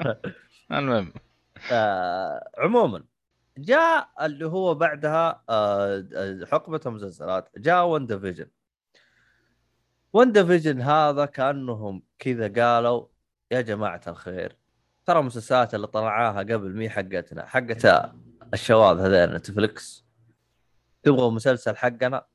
المهم. 0.72 1.12
آه 1.72 2.50
عموما 2.58 3.04
جاء 3.58 4.08
اللي 4.20 4.46
هو 4.46 4.74
بعدها 4.74 5.44
آه 5.48 6.38
حقبة 6.52 6.80
المسلسلات 6.86 7.50
جاء 7.56 7.86
واندا 7.86 8.06
فيجن 8.06 8.46
واندا 10.12 10.32
فيجن 10.32 10.80
هذا 10.80 11.26
كأنهم 11.26 12.02
كذا 12.18 12.64
قالوا 12.64 13.06
يا 13.50 13.60
جماعة 13.60 14.00
الخير 14.06 14.56
ترى 15.08 15.20
المسلسلات 15.20 15.74
اللي 15.74 15.86
طلعناها 15.86 16.38
قبل 16.38 16.76
مي 16.76 16.90
حقتنا 16.90 17.46
حقت 17.46 18.12
الشواذ 18.54 19.00
هذين 19.00 19.34
نتفلكس 19.34 20.04
تبغوا 21.02 21.30
مسلسل 21.30 21.76
حقنا؟ 21.76 22.26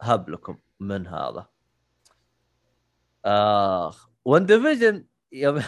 هب 0.00 0.30
لكم 0.30 0.58
من 0.80 1.06
هذا. 1.06 1.46
آخ 3.24 4.08
واندا 4.24 4.46
فيجن 4.46 5.04
يوم 5.32 5.62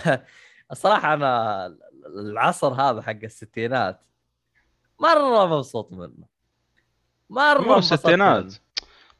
الصراحة 0.72 1.14
أنا 1.14 1.66
العصر 2.06 2.72
هذا 2.72 3.02
حق 3.02 3.18
الستينات 3.22 4.00
مرة 5.00 5.46
مبسوط 5.46 5.92
منه. 5.92 6.26
مرة 7.30 7.60
مو 7.62 7.78
الستينات. 7.78 8.54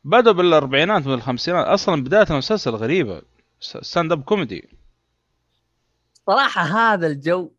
بدأوا 0.05 0.35
بالأربعينات 0.35 1.07
والخمسينات. 1.07 1.67
أصلا 1.67 2.05
بداية 2.05 2.27
المسلسل 2.31 2.71
غريبة. 2.71 3.23
stand 3.61 4.13
up 4.13 4.23
comedy 4.23 4.84
صراحة 6.27 6.63
هذا 6.63 7.07
الجو 7.07 7.53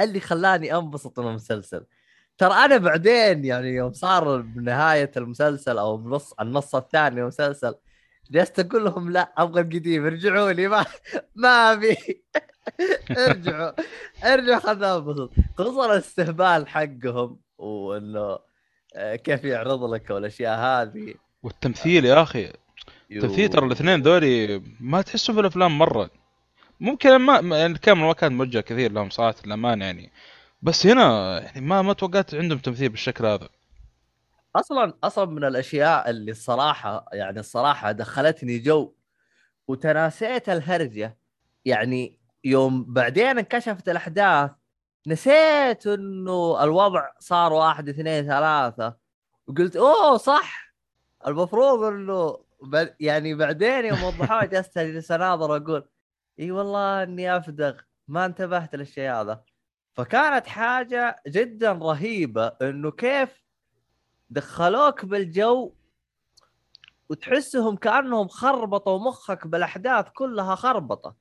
اللي 0.00 0.20
خلاني 0.20 0.76
أنبسط 0.76 1.20
من 1.20 1.28
المسلسل. 1.28 1.86
ترى 2.38 2.52
أنا 2.52 2.76
بعدين 2.76 3.44
يعني 3.44 3.68
يوم 3.68 3.92
صار 3.92 4.40
بنهاية 4.40 5.10
المسلسل 5.16 5.78
أو 5.78 5.96
بنص 5.96 6.32
النص 6.40 6.74
الثاني 6.74 7.20
المسلسل 7.20 7.74
جلست 8.30 8.60
أقول 8.60 8.84
لهم 8.84 9.10
لا 9.12 9.32
أبغى 9.38 9.60
القديم 9.60 10.06
ارجعوا 10.06 10.52
لي 10.52 10.68
ما 10.68 10.84
ما 11.34 11.72
أبي. 11.72 11.96
ارجعوا. 13.28 13.72
ارجعوا 14.24 14.60
خلنا 14.60 14.96
أنبسط. 14.96 15.30
خصوصا 15.58 15.92
الاستهبال 15.92 16.68
حقهم 16.68 17.40
وإنه 17.58 18.38
آه، 18.96 19.16
كيف 19.16 19.44
يعرض 19.44 19.84
لك 19.84 20.10
والأشياء 20.10 20.58
هذه. 20.58 21.14
والتمثيل 21.42 22.04
يا 22.04 22.22
أخي. 22.22 22.52
يو. 23.10 23.22
تمثيل 23.22 23.48
ترى 23.48 23.66
الاثنين 23.66 24.02
ذولي 24.02 24.62
ما 24.80 25.02
تحسوا 25.02 25.34
في 25.34 25.40
الأفلام 25.40 25.78
مرة. 25.78 26.10
ممكن 26.80 27.16
ما 27.16 27.58
يعني 27.58 27.72
الكاميرا 27.72 28.06
ما 28.06 28.12
كانت 28.12 28.32
موجهة 28.32 28.60
كثير 28.60 28.92
لهم 28.92 29.10
صراحة 29.10 29.34
الامانه 29.46 29.84
يعني. 29.84 30.12
بس 30.62 30.86
هنا 30.86 31.38
يعني 31.40 31.60
ما 31.60 31.82
ما 31.82 31.92
توقعت 31.92 32.34
عندهم 32.34 32.58
تمثيل 32.58 32.88
بالشكل 32.88 33.26
هذا. 33.26 33.48
أصلا 34.56 34.94
أصلا 35.04 35.24
من 35.24 35.44
الأشياء 35.44 36.10
اللي 36.10 36.30
الصراحه 36.30 37.06
يعني 37.12 37.40
الصراحة 37.40 37.92
دخلتني 37.92 38.58
جو 38.58 38.92
وتناسيت 39.68 40.48
الهرجة. 40.48 41.18
يعني 41.64 42.18
يوم 42.44 42.84
بعدين 42.84 43.38
انكشفت 43.38 43.88
الأحداث 43.88 44.50
نسيت 45.06 45.86
إنه 45.86 46.64
الوضع 46.64 47.10
صار 47.18 47.52
واحد 47.52 47.88
اثنين 47.88 48.26
ثلاثة. 48.26 48.96
وقلت 49.46 49.76
أوه 49.76 50.16
صح. 50.16 50.74
المفروض 51.26 51.82
إنه 51.82 52.38
يعني 53.00 53.34
بعدين 53.34 53.84
يوم 53.84 54.02
وضحوها 54.02 54.44
جلست 54.44 55.10
أناظر 55.10 55.56
أقول 55.56 55.84
إي 56.40 56.50
والله 56.50 57.02
إني 57.02 57.36
أفدغ 57.36 57.80
ما 58.08 58.24
انتبهت 58.26 58.74
للشيء 58.74 59.10
هذا. 59.10 59.44
فكانت 59.94 60.46
حاجة 60.46 61.22
جدا 61.28 61.72
رهيبة 61.72 62.46
إنه 62.62 62.90
كيف 62.90 63.44
دخلوك 64.30 65.04
بالجو 65.04 65.72
وتحسهم 67.08 67.76
كأنهم 67.76 68.28
خربطوا 68.28 68.98
مخك 68.98 69.46
بالأحداث 69.46 70.06
كلها 70.14 70.54
خربطة. 70.54 71.16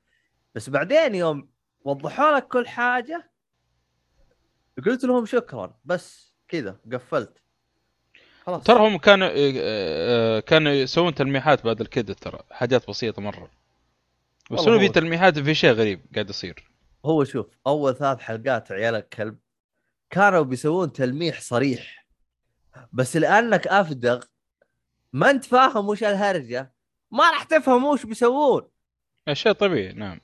بس 0.56 0.70
بعدين 0.70 1.16
يوم 1.16 1.50
وضحوا 1.86 2.32
لك 2.32 2.48
كل 2.48 2.68
حاجة 2.68 3.32
قلت 4.86 5.04
لهم 5.04 5.26
شكرا 5.26 5.80
بس 5.86 6.34
كذا 6.48 6.80
قفلت. 6.94 7.38
خلاص. 8.46 8.64
ترى 8.64 8.88
هم 8.88 8.98
كانوا 8.98 9.30
آه، 9.36 10.40
كانوا 10.40 10.72
يسوون 10.72 11.16
تلميحات 11.16 11.66
بعد 11.66 11.82
الكده 11.82 12.14
ترى 12.14 12.40
حاجات 12.52 12.90
بسيطة 12.90 13.22
مرة. 13.22 13.50
بس 14.52 14.62
في 14.62 14.90
تلميحات 14.90 15.40
في 15.40 15.56
شيء 15.56 15.72
غريب 15.72 16.06
قاعد 16.14 16.30
يصير. 16.30 16.72
هو 17.06 17.24
شوف 17.24 17.48
أول 17.68 17.96
ثلاث 17.96 18.20
حلقات 18.20 18.72
عيال 18.72 18.96
الكلب 18.96 19.38
كانوا 20.10 20.42
بيسوون 20.42 20.92
تلميح 20.92 21.42
صريح. 21.42 22.08
بس 22.94 23.18
لأنك 23.18 23.68
أفدغ 23.68 24.24
ما 25.14 25.30
أنت 25.30 25.46
فاهم 25.46 25.90
وش 25.90 26.04
الهرجة 26.04 26.74
ما 27.12 27.32
راح 27.32 27.44
تفهم 27.44 27.86
وش 27.86 28.06
بيسوون. 28.06 28.70
شيء 29.34 29.52
طبيعي 29.52 29.94
نعم. 29.94 30.20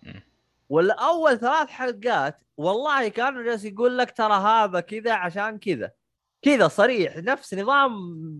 ولا 0.70 0.94
أول 0.94 1.40
ثلاث 1.40 1.70
حلقات 1.70 2.40
والله 2.58 3.08
كانوا 3.08 3.44
جالس 3.44 3.66
يقول 3.66 3.98
لك 3.98 4.18
ترى 4.18 4.34
هذا 4.34 4.80
كذا 4.80 5.14
عشان 5.14 5.58
كذا. 5.58 5.92
كذا 6.42 6.68
صريح 6.68 7.18
نفس 7.18 7.54
نظام 7.54 7.94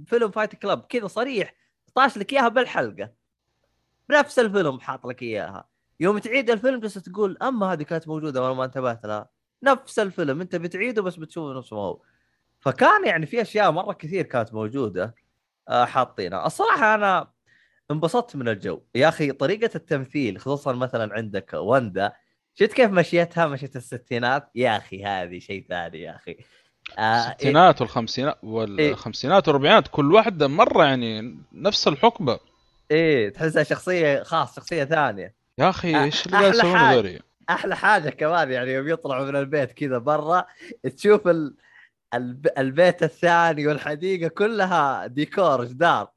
فيلم 0.08 0.32
فايت 0.32 0.56
كلاب 0.56 0.82
كذا 0.82 1.08
صريح. 1.08 1.54
طاش 1.96 2.18
لك 2.18 2.34
إياها 2.34 2.48
بالحلقة. 2.48 3.14
بنفس 4.10 4.40
الفيلم 4.40 4.80
حاط 4.80 5.06
لك 5.06 5.22
إياها. 5.22 5.71
يوم 6.02 6.18
تعيد 6.18 6.50
الفيلم 6.50 6.80
بس 6.80 6.94
تقول 6.94 7.38
أما 7.42 7.74
هذه 7.74 7.84
كانت 7.84 8.08
موجودة 8.08 8.42
وأنا 8.42 8.54
ما 8.54 8.66
انتبهت 8.66 9.06
لها. 9.06 9.30
نفس 9.64 10.00
الفيلم 10.00 10.42
أنت 10.42 10.56
بتعيده 10.56 11.02
بس 11.02 11.16
بتشوفه 11.16 11.60
نفس 11.60 11.74
ما 11.74 11.80
هو 11.80 12.02
فكان 12.60 13.06
يعني 13.06 13.26
في 13.26 13.42
أشياء 13.42 13.72
مرة 13.72 13.94
كثير 13.94 14.26
كانت 14.26 14.54
موجودة 14.54 15.16
آه، 15.70 15.86
حاطينها. 15.86 16.46
الصراحة 16.46 16.96
أنا 16.96 17.32
انبسطت 17.92 18.36
من 18.36 18.48
الجو. 18.48 18.82
يا 18.96 19.08
أخي 19.10 19.32
طريقة 19.32 19.70
التمثيل 19.76 20.40
خصوصا 20.40 20.74
مثلا 20.74 21.14
عندك 21.14 21.54
وندا 21.54 22.14
شفت 22.56 22.74
كيف 22.74 22.92
مشيتها؟ 22.92 23.48
مشيت 23.48 23.76
الستينات. 23.76 24.50
يا 24.56 24.78
أخي 24.78 25.04
هذه 25.06 25.40
شيء 25.40 25.66
ثاني 25.70 26.02
يا 26.02 26.16
أخي. 26.16 26.38
آه 27.00 27.32
الستينات 27.32 27.82
والخمسينات 27.82 28.38
والخمسينات 28.44 29.48
والاربعينات 29.48 29.88
كل 29.88 30.14
واحدة 30.14 30.48
مرة 30.48 30.86
يعني 30.86 31.38
نفس 31.54 31.88
الحقبة. 31.88 32.40
إيه 32.92 33.30
تحسها 33.30 33.64
شخصية 33.64 34.24
خاص 34.24 34.56
شخصية 34.56 34.84
ثانية. 34.84 35.41
يا 35.62 35.70
أخي 35.70 36.04
إيش 36.04 36.26
اللي 36.26 36.38
قاعد 36.38 36.54
يسوونه 36.54 36.78
حاجة. 36.78 36.96
ذولي؟ 36.96 37.20
أحلى 37.50 37.76
حاجة 37.76 38.10
كمان 38.10 38.52
يعني 38.52 38.72
يوم 38.72 38.88
يطلعوا 38.90 39.26
من 39.26 39.36
البيت 39.36 39.72
كذا 39.72 39.98
برا 39.98 40.46
تشوف 40.98 41.28
ال... 41.28 41.56
الب... 42.14 42.48
البيت 42.58 43.04
الثاني 43.04 43.68
والحديقة 43.68 44.28
كلها 44.28 45.08
ديكور 45.08 45.66
جدار 45.66 46.08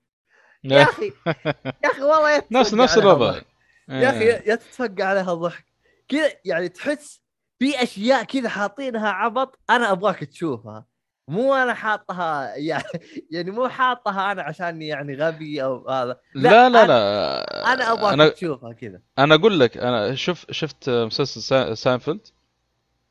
يا 0.64 0.82
أخي 0.82 1.12
يا 1.26 1.90
أخي 1.90 2.02
والله 2.02 2.42
نفس 2.50 2.74
نفس 2.74 2.98
الوضع. 2.98 3.31
ضحك. 3.31 3.47
يا 3.89 4.10
أخي 4.10 4.24
يا 4.24 4.42
يا 4.47 4.55
تتفق 4.55 4.94
عليها 5.00 5.34
ضحك. 5.34 5.64
كذا 6.08 6.31
يعني 6.44 6.68
تحس 6.68 7.20
في 7.58 7.82
أشياء 7.82 8.24
كذا 8.24 8.48
حاطينها 8.48 9.08
عبط 9.08 9.58
أنا 9.70 9.92
أبغاك 9.92 10.24
تشوفها. 10.24 10.84
مو 11.28 11.55
أنا 11.55 11.75
حاطها 11.75 12.55
يعني 12.70 12.85
يعني 13.31 13.51
مو 13.51 13.69
حاطها 13.69 14.33
أنا 14.33 14.43
عشان 14.43 14.83
يعني 14.83 15.15
غبي 15.17 15.62
أو 15.65 15.89
هذا. 15.91 16.20
لا 16.35 16.69
لا 16.69 16.85
أنا- 16.85 16.89
لا. 16.89 17.73
أنا 17.73 17.93
أبغاك 17.93 18.12
أنا 18.12 18.28
تشوفها 18.28 18.73
كذا. 18.73 19.01
أنا 19.19 19.35
أقول 19.35 19.61
لك 19.61 19.77
أنا 19.78 20.15
شوف 20.15 20.47
شفت 20.51 20.91
مسلسل 20.91 21.41
سا- 21.43 21.75
ساينفيلد؟ 21.75 22.20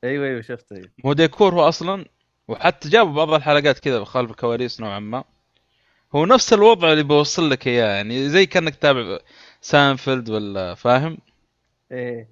أيوه 0.03 0.25
أيوه 0.27 0.41
شفت 0.41 0.71
أيوة. 0.71 0.89
هو 1.05 1.13
ديكور 1.13 1.53
هو 1.53 1.67
أصلا 1.69 2.05
وحتى 2.47 2.89
جابوا 2.89 3.13
بعض 3.13 3.33
الحلقات 3.33 3.79
كذا 3.79 4.03
خلف 4.03 4.31
الكواليس 4.31 4.81
نوعا 4.81 4.99
ما. 4.99 5.23
هو 6.15 6.25
نفس 6.25 6.53
الوضع 6.53 6.91
اللي 6.91 7.03
بوصل 7.03 7.49
لك 7.49 7.67
إياه 7.67 7.87
يعني 7.95 8.29
زي 8.29 8.45
كأنك 8.45 8.75
تتابع 8.75 9.19
ساينفيلد 9.61 10.29
ولا 10.29 10.75
فاهم؟ 10.75 11.17
إيه. 11.91 12.29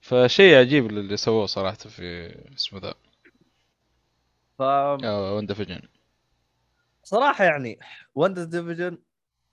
فشيء 0.00 0.54
عجيب 0.58 0.86
اللي 0.86 1.16
سووه 1.16 1.46
صراحة 1.46 1.76
في 1.76 2.34
اسمه 2.56 2.80
ذا. 2.80 2.94
ف 4.58 4.62
آه، 4.62 5.36
واندا 5.36 5.54
فيجن 5.54 5.80
صراحة 7.02 7.44
يعني 7.44 7.78
WandaVision 8.14 8.98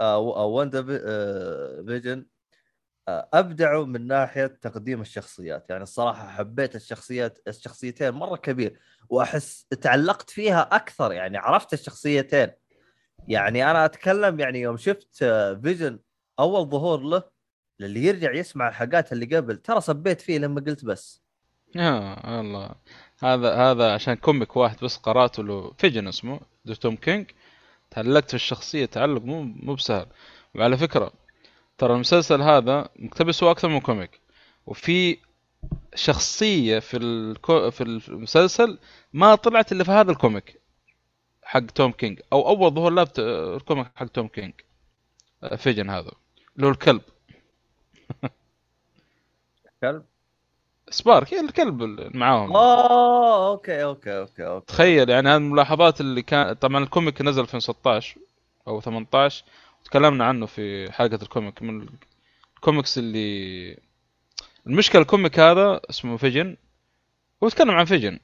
أو 0.02 0.38
أو 0.38 0.60
WandaVision 0.60 2.26
آه، 3.08 3.30
أبدعوا 3.34 3.86
من 3.86 4.08
ناحية 4.08 4.48
تقديم 4.48 5.02
الشخصيات. 5.02 5.70
يعني 5.70 5.84
الصراحة 5.84 6.28
حبيت 6.28 6.76
الشخصيات 6.76 7.40
الشخصيتين 7.48 8.12
مرة 8.12 8.36
كبير 8.36 8.80
وأحس 9.10 9.66
تعلقت 9.82 10.30
فيها 10.30 10.62
أكثر. 10.72 11.12
يعني 11.12 11.38
عرفت 11.38 11.74
الشخصيتين. 11.74 12.52
يعني 13.28 13.72
أنا 13.72 13.86
أتكلم 13.86 14.40
يعني 14.40 14.62
يوم 14.62 14.78
شفت 14.78 15.24
آه، 15.24 15.54
Vision 15.54 16.00
أول 16.40 16.70
ظهور 16.70 17.00
له 17.00 17.24
اللي 17.82 18.04
يرجع 18.04 18.34
يسمع 18.34 18.68
الحاجات 18.68 19.14
اللي 19.14 19.38
قبل 19.38 19.58
ترى 19.58 19.82
سبيت 19.82 20.22
فيه 20.22 20.38
لما 20.38 20.62
قلت 20.62 20.86
بس. 20.86 21.22
آه 21.78 22.40
الله 22.42 22.76
هذا 23.24 23.56
هذا 23.56 23.94
عشان 23.94 24.14
comic 24.14 24.56
واحد 24.58 24.78
بس 24.84 24.98
قراته 24.98 25.44
له 25.44 25.72
Vision 25.78 26.08
اسمه 26.08 26.40
توم 26.82 26.96
كينج 26.96 27.32
تعلقت 27.92 28.30
في 28.30 28.34
الشخصية 28.34 28.86
تعلق 28.86 29.22
مو 29.22 29.42
مو 29.42 29.74
بسهل. 29.76 30.06
وعلى 30.56 30.78
فكرة 30.78 31.14
ترى 31.78 31.94
المسلسل 31.94 32.42
هذا 32.42 32.90
مقتبس 32.96 33.44
هو 33.44 33.52
أكثر 33.52 33.68
من 33.70 33.80
comic. 33.80 34.20
وفي 34.66 35.18
شخصية 35.96 36.80
في 36.80 36.98
الـ 36.98 37.23
co 37.23 37.72
في 37.72 37.82
المسلسل 37.84 38.80
ما 39.14 39.36
طلعت 39.36 39.72
إلا 39.72 39.84
في 39.84 39.92
هذا 39.92 40.12
ال 40.12 40.20
comic 40.20 40.62
حق 41.44 41.66
توم 41.66 41.92
كينج 41.92 42.22
أو 42.34 42.48
أول 42.48 42.74
ظهور 42.74 42.92
له 42.92 43.04
بت- 43.04 43.20
ال 43.20 43.31
comic 43.31 43.88
حق 43.96 44.08
توم 44.08 44.28
كينج 44.28 44.54
Vision 45.58 45.90
هذا. 45.90 46.12
اللي 46.56 46.68
هو 46.68 46.72
الكلب. 46.72 47.02
كلب 49.82 50.06
Sparky 50.94 51.34
هي 51.34 51.40
الكلب 51.40 51.84
اللي 51.84 52.12
معاهم. 52.14 52.56
اوه 52.56 53.48
okay 53.48 53.84
okay 53.84 54.18
okay 54.18 54.48
okay. 54.48 54.66
تخيل 54.66 55.10
يعني 55.10 55.30
هذه 55.30 55.38
الملاحظات 55.38 56.02
اللي 56.02 56.22
كان 56.22 56.54
طبعا 56.54 56.84
ال 56.84 56.90
comic 56.90 57.22
نزل 57.22 57.48
في 57.48 57.54
2016 57.54 58.18
أو 58.68 58.82
18 58.82 59.44
تكلمنا 59.86 60.26
عنه 60.26 60.46
في 60.46 60.92
حلقة 60.92 61.20
ال 61.22 61.28
comic. 61.28 61.62
من 61.62 61.88
الكوميكس 62.56 62.98
اللي 62.98 63.78
المشكلة 64.68 65.02
ال 65.02 65.08
comic 65.08 65.40
هذا 65.40 65.82
اسمه 65.90 66.18
Vision 66.18 66.58
هو 67.44 67.48
يتكلم 67.48 67.72
عن 67.72 67.86
Vision. 67.86 68.20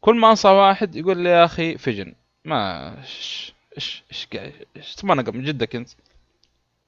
كل 0.00 0.16
ما 0.16 0.30
أنصح 0.30 0.50
واحد 0.50 0.96
يقول 0.96 1.18
لي 1.18 1.30
يا 1.30 1.44
أخي 1.44 1.78
Vision. 1.78 2.14
ما 2.44 2.90
إيش 3.00 3.54
إيش 3.76 4.02
إيش 4.12 4.28
إيش 4.76 4.94
تبغى 4.94 5.32
من 5.32 5.44
جدك 5.44 5.76
أنت؟ 5.76 5.88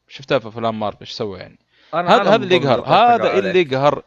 شفتها 0.09 0.39
في 0.39 0.49
أفلام 0.49 0.81
مارفل 0.81 1.01
إيش 1.01 1.11
سوى 1.11 1.39
يعني؟ 1.39 1.59
هذا 1.95 2.23
هذا 2.23 2.35
اللي 2.37 2.57
يقهر. 2.57 2.85
هذا 2.85 3.39
اللي. 3.39 3.61
يقهر 3.61 4.03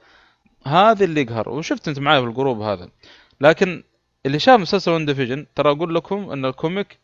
هذا 0.68 1.06
اللي 1.06 1.22
يقهر. 1.22 1.50
وشفت 1.50 1.88
أنت 1.88 2.00
معي 2.00 2.22
في 2.22 2.28
ال 2.28 2.33
group 2.33 2.62
هذا. 2.62 2.90
لكن 3.42 3.84
اللي 4.26 4.40
شاف 4.40 4.60
مسلسل 4.60 4.92
WandaVision 4.92 5.46
ترى 5.56 5.72
أقول 5.72 5.96
لكم 5.96 6.32
إن 6.32 6.46
ال 6.46 6.55
comic 6.55 7.00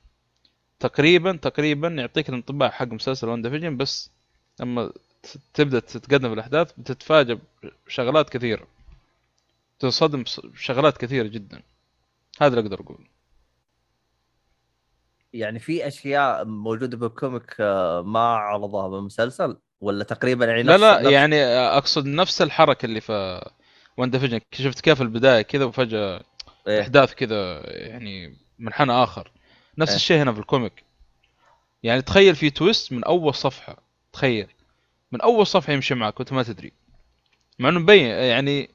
تقريبا 0.80 1.32
تقريبا 1.35 1.88
يعطيك 1.88 2.30
الانطباع 2.30 2.69
حق 2.69 2.88
مسلسل 2.88 3.30
WandaVision 3.30 3.78
بس 3.77 4.11
لما 4.59 4.93
تبدأ 5.53 5.80
تتقدم 5.80 6.27
في 6.27 6.33
الاحداث 6.33 6.72
بتتفاجئ 6.77 7.38
بشغلات 7.88 8.30
كثيره 8.30 8.67
تنصدم 9.80 10.24
بشغلات 10.43 10.98
كثيرة 10.98 11.27
جدا. 11.27 11.61
هذا 12.42 12.59
اللي 12.59 12.67
أقدر 12.67 12.82
أقول. 12.82 13.08
يعني 15.33 15.59
في 15.59 15.88
أشياء 15.88 16.45
موجودة 16.45 16.98
بال 16.98 17.14
comic 17.14 17.56
آه، 17.59 18.01
ما 18.01 18.19
عرضوها 18.19 18.88
بالمسلسل؟ 18.88 19.58
ولا 19.84 20.03
تقريبا 20.03 20.45
يعني 20.45 20.64
لا 20.64 20.78
لا 20.78 21.00
نفس- 21.02 21.12
يعني 21.12 21.44
أقصد 21.45 22.06
نفس 22.06 22.42
الحركة 22.42 22.86
اللي 22.86 23.02
في 23.02 23.42
WandaVision 23.98 24.40
شفت 24.53 24.80
كيف 24.82 25.02
البداية 25.02 25.42
كذا 25.42 25.66
وفجأة 25.66 26.24
إيه. 26.68 26.82
أحداث 26.82 27.14
كذا 27.14 27.62
يعني 27.70 28.38
منحنى 28.60 28.94
آخر. 28.94 29.32
نفس 29.78 29.90
إيه. 29.92 29.95
الشيء 29.98 30.22
هنا 30.22 30.34
في 30.34 30.40
ال 30.40 30.46
comic. 30.46 30.84
يعني 31.84 32.02
تخيل 32.02 32.36
في 32.36 32.50
twist 32.50 32.94
من 32.94 33.03
أول 33.03 33.34
صفحة. 33.36 33.78
تخيل. 34.14 34.48
من 35.12 35.22
أول 35.22 35.48
صفحة 35.48 35.74
يمشي 35.74 35.95
معك 35.95 36.20
وأنت 36.20 36.34
ما 36.34 36.44
تدري. 36.44 36.72
مع 37.60 37.70
إنه 37.70 37.80
مبين 37.80 38.06
يعني 38.06 38.70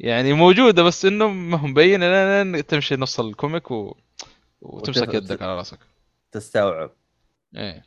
يعني 0.00 0.32
موجودة 0.32 0.82
بس 0.82 1.04
إنه 1.04 1.28
ما 1.28 1.58
هو 1.58 1.66
مبين. 1.66 2.00
لين 2.04 2.66
تمشي 2.66 2.96
نص 2.96 3.20
ال 3.20 3.28
comic 3.28 3.70
و... 3.70 3.96
وتمسك 4.60 5.14
يدك 5.14 5.42
على 5.42 5.56
راسك. 5.56 5.78
تستوعب. 6.32 6.90
إيه. 7.56 7.84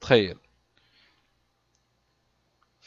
تخيل. 0.00 0.38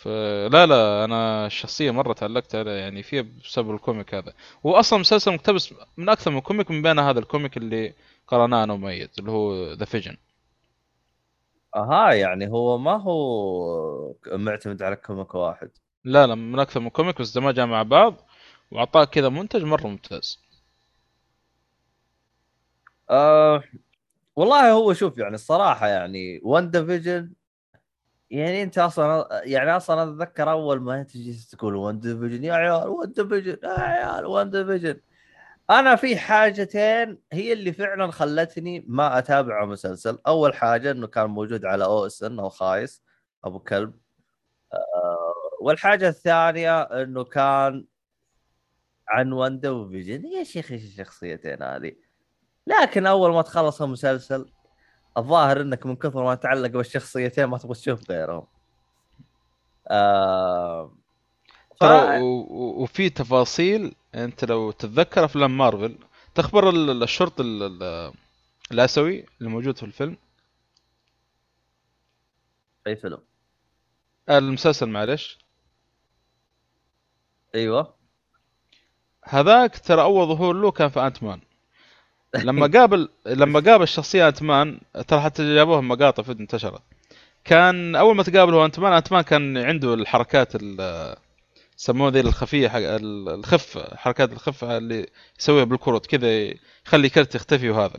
فلا 0.06 0.66
لا 0.66 1.06
أنا 1.06 1.46
الشخصيه 1.48 1.92
مرة 1.92 2.14
تعلقت 2.14 2.56
عليها 2.56 2.74
يعني 2.74 3.04
فيها 3.04 3.22
بسبب 3.22 3.72
ال 3.76 3.83
comic 3.83 4.16
هذا. 4.16 4.34
هو 4.66 4.76
أصلا 4.76 5.00
مسلسل 5.00 5.34
مقتبس 5.34 5.74
من 5.98 6.10
أكثر 6.10 6.32
من 6.32 6.40
comic 6.42 6.72
من 6.72 6.82
بينها 6.82 7.10
هذا 7.12 7.20
ال 7.20 7.26
comic 7.26 7.58
اللي 7.58 7.94
قرأناه 8.28 8.64
أنا 8.64 8.74
وميت 8.74 9.20
اللي 9.20 9.32
هو 9.32 9.74
The 9.74 9.86
Vision 9.86 10.18
أها 11.76 12.14
يعني 12.14 12.48
هو 12.50 12.78
ما 12.78 12.98
هو 13.02 14.16
معتمد 14.28 14.82
على 14.84 14.96
comic 14.96 15.36
واحد. 15.36 15.72
لا 16.04 16.28
لا 16.28 16.36
من 16.36 16.60
أكثر 16.60 16.80
من 16.80 16.90
comic 16.90 17.22
بس 17.22 17.38
دمجها 17.38 17.66
مع 17.66 17.84
بعض 17.84 18.16
واعطاك 18.72 19.10
كذا 19.10 19.30
منتج 19.30 19.64
مرة 19.64 19.88
ممتاز. 19.88 20.40
آه 23.10 23.64
والله 24.36 24.72
هو 24.72 24.94
شوف 24.94 25.18
يعني 25.18 25.36
الصراحة 25.36 25.88
يعني 25.88 26.42
WandaVision 26.44 27.34
يعني 28.30 28.64
انت 28.64 28.78
أصلا 28.78 29.42
يعني 29.44 29.72
أصلا 29.78 30.04
اتذكر 30.04 30.52
اول 30.52 30.82
ما 30.82 31.02
انت 31.02 31.18
جيت 31.18 31.40
تقول 31.52 31.76
WandaVision 31.76 32.44
يا 32.44 32.54
عيال 32.54 32.88
WandaVision 32.88 33.58
يا 33.64 33.70
عيال 33.80 34.26
WandaVision 34.26 35.00
أنا 35.70 35.96
في 35.96 36.18
حاجتين 36.18 37.20
هي 37.32 37.54
اللي 37.54 37.74
فعلا 37.74 38.12
خلتني 38.12 38.86
ما 38.88 39.18
اتابع 39.18 39.66
مسلسل. 39.66 40.20
اول 40.28 40.54
حاجة 40.56 40.92
انه 40.92 41.08
كان 41.08 41.26
موجود 41.30 41.66
على 41.66 41.86
OSN 41.86 42.40
أو 42.40 42.50
خايس 42.50 43.04
أبو 43.46 43.60
كلب. 43.60 43.94
آه 44.74 45.34
والحاجة 45.62 46.08
الثانية 46.10 46.82
انه 46.82 47.24
كان 47.24 47.86
عن 49.08 49.34
وندا 49.34 49.70
وفيجن 49.70 50.26
يا 50.26 50.44
شيخ 50.44 50.72
إيش 50.72 50.84
الشخصيتين 50.84 51.64
هذه؟ 51.64 51.96
لكن 52.68 53.06
أول 53.08 53.34
ما 53.34 53.42
تخلص 53.42 53.82
المسلسل 53.82 54.52
الظاهر 55.18 55.62
إنك 55.62 55.86
من 55.86 55.96
كثر 55.96 56.24
ما 56.24 56.36
تتعلق 56.36 56.70
بالشخصيتين 56.70 57.46
ما 57.46 57.58
تبغى 57.58 57.74
تشوف 57.74 58.12
غيرهم. 58.12 58.48
آه 59.88 60.92
ف... 61.76 61.80
ترى 61.80 62.22
و- 62.22 62.84
وفي 62.84 63.10
تفاصيل 63.10 63.96
أنت 64.16 64.46
لو 64.46 64.72
تتذكر 64.72 65.26
أفلام 65.26 65.58
مارفل 65.58 65.98
تخبر 66.36 66.70
ال- 66.70 67.04
الشرطي 67.04 67.44
ال- 67.44 67.64
ال- 67.84 68.14
الآسيوي 68.72 69.26
اللي 69.40 69.50
موجود 69.50 69.78
في 69.78 69.84
الفيلم؟ 69.84 70.18
أي 72.88 72.96
فيلم؟ 72.96 73.20
المسلسل 74.30 74.90
معلش 74.90 75.40
أيوه. 77.56 77.96
هذاك 79.24 79.80
ترى 79.80 80.02
أول 80.02 80.28
ظهور 80.28 80.54
له 80.56 80.72
كان 80.72 80.90
في 80.90 81.00
Ant-Man 81.08 81.42
لما 82.44 82.68
قابل 82.68 83.10
لما 83.26 83.60
قابل 83.60 83.84
الشخصيه 83.84 84.28
Ant-Man 84.28 84.80
ترى 85.08 85.22
حتى 85.22 85.56
جابوها 85.56 85.82
مقاطع 85.82 86.24
فيديو 86.24 86.42
انتشرت. 86.42 86.82
كان 87.46 87.96
أول 87.96 88.16
ما 88.16 88.24
تقابله 88.24 88.66
Ant-Man 88.66 88.94
Ant-Man 88.94 89.22
كان 89.22 89.58
عنده 89.58 89.94
الحركات 89.94 90.56
ال- 90.56 91.16
يسموها 91.80 92.12
ذي 92.12 92.20
الخفية 92.20 92.70
حق 92.70 92.78
ال- 92.80 93.30
الخفه 93.30 93.96
حركات 93.98 94.32
الخفه 94.32 94.78
اللي 94.78 95.08
يسويها 95.40 95.64
بالكروت 95.64 96.06
كذا 96.06 96.54
يخلي 96.88 97.10
كرت 97.10 97.36
يختفي 97.36 97.70
وهذا. 97.70 97.94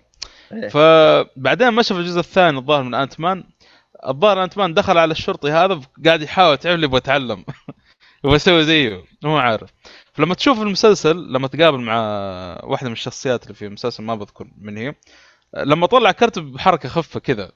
إيه. 0.52 0.68
فبعدين 0.68 1.68
ما 1.68 1.82
شاف 1.82 1.98
الجزء 1.98 2.18
الثاني 2.20 2.58
الظاهر 2.58 2.82
من 2.82 2.94
Ant-Man 2.94 3.44
الظاهر 4.08 4.44
انت 4.44 4.58
مان 4.58 4.74
دخل 4.74 4.98
على 4.98 5.12
الشرطي 5.12 5.50
هذا 5.50 5.80
قاعد 6.06 6.22
يحاول 6.22 6.58
تعرف 6.58 6.82
يبغى 6.82 6.96
يتعلم 6.98 7.44
يبغى 8.24 8.36
يسوي 8.40 8.64
زيه 8.64 9.04
مو 9.24 9.38
عارف. 9.38 9.70
فلما 10.16 10.34
تشوف 10.34 10.60
المسلسل 10.60 11.32
لما 11.32 11.48
تقابل 11.48 11.80
مع 11.80 11.96
واحدة 12.64 12.88
من 12.88 12.92
الشخصيات 12.92 13.42
اللي 13.42 13.54
في 13.54 13.66
المسلسل 13.66 14.02
ما 14.02 14.14
بذكر 14.14 14.46
من 14.58 14.76
هي 14.76 14.94
لما 15.56 15.86
طلع 15.86 16.12
كرت 16.12 16.38
بحركة 16.38 16.88
خفة 16.88 17.20
كذا 17.20 17.52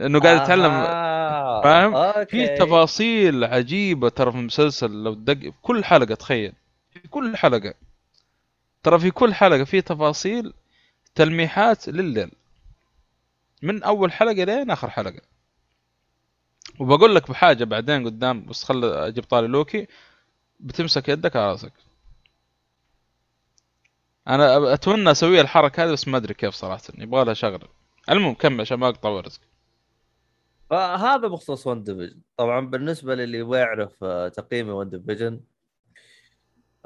إنه 0.00 0.20
قاعد 0.20 0.42
يتعلم 0.42 0.70
آه. 0.70 1.62
فاهم؟ 1.62 1.94
أوكي. 1.94 2.26
في 2.30 2.56
تفاصيل 2.56 3.44
عجيبة 3.44 4.08
ترى 4.08 4.32
في 4.32 4.38
المسلسل 4.38 4.90
لو 5.04 5.14
تدق 5.14 5.40
في 5.50 5.52
كل 5.62 5.84
حلقة 5.84 6.14
تخيل 6.14 6.52
في 6.90 7.08
كل 7.08 7.36
حلقة 7.36 7.74
ترى 8.82 8.98
في 8.98 9.10
كل 9.10 9.34
حلقة 9.34 9.64
في 9.64 9.80
تفاصيل 9.80 10.52
تلميحات 11.14 11.88
لليل 11.88 12.30
من 13.62 13.82
أول 13.82 14.12
حلقة 14.12 14.44
لين 14.44 14.70
آخر 14.70 14.90
حلقة 14.90 15.20
وبقول 16.78 17.14
لك 17.14 17.30
بحاجة 17.30 17.64
بعدين 17.64 18.04
قدام 18.06 18.44
بس 18.44 18.64
خل 18.64 18.84
أجيب 18.84 19.24
طاري 19.24 19.46
لوكي 19.46 19.86
بتمسك 20.60 21.08
يدك 21.08 21.36
على 21.36 21.50
رأسك. 21.52 21.72
أنا 24.28 24.74
أتمنى 24.74 25.10
أسوي 25.10 25.40
الحركة 25.40 25.84
هذه 25.84 25.92
بس 25.92 26.08
ما 26.08 26.16
أدري 26.16 26.34
كيف 26.34 26.54
صراحة. 26.54 26.82
يبغى 26.98 27.24
لها 27.24 27.34
شغله 27.34 27.68
المهم 28.10 28.34
كمل 28.34 28.60
عشان 28.60 28.76
ما 28.78 28.88
أقطع 28.88 29.08
ورزق 29.08 29.40
فهذا 30.70 31.28
بخصوص 31.28 31.66
WandaVision 31.66 32.20
طبعا 32.36 32.60
بالنسبة 32.66 33.14
للي 33.14 33.38
يبغى 33.38 33.58
يعرف 33.58 34.04
آه، 34.04 34.28
تقييمي 34.28 34.70
WandaVision 34.70 35.40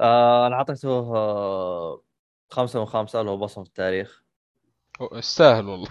آه 0.01 0.47
أنا 0.47 0.55
أعطيته 0.55 0.89
آه 1.15 2.03
خمسة 2.51 2.79
من 2.79 2.85
خمسة 2.85 3.19
اللي 3.21 3.31
هو 3.31 3.37
بصم 3.37 3.63
في 3.63 3.69
التاريخ. 3.69 4.23
يستاهل 5.13 5.65
والله. 5.67 5.89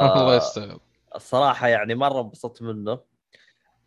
والله 0.00 0.34
آه 0.34 0.36
يستاهل. 0.36 0.80
الصراحة 1.16 1.68
يعني 1.68 1.94
مرة 1.94 2.20
انبسطت 2.20 2.62
منه. 2.62 3.00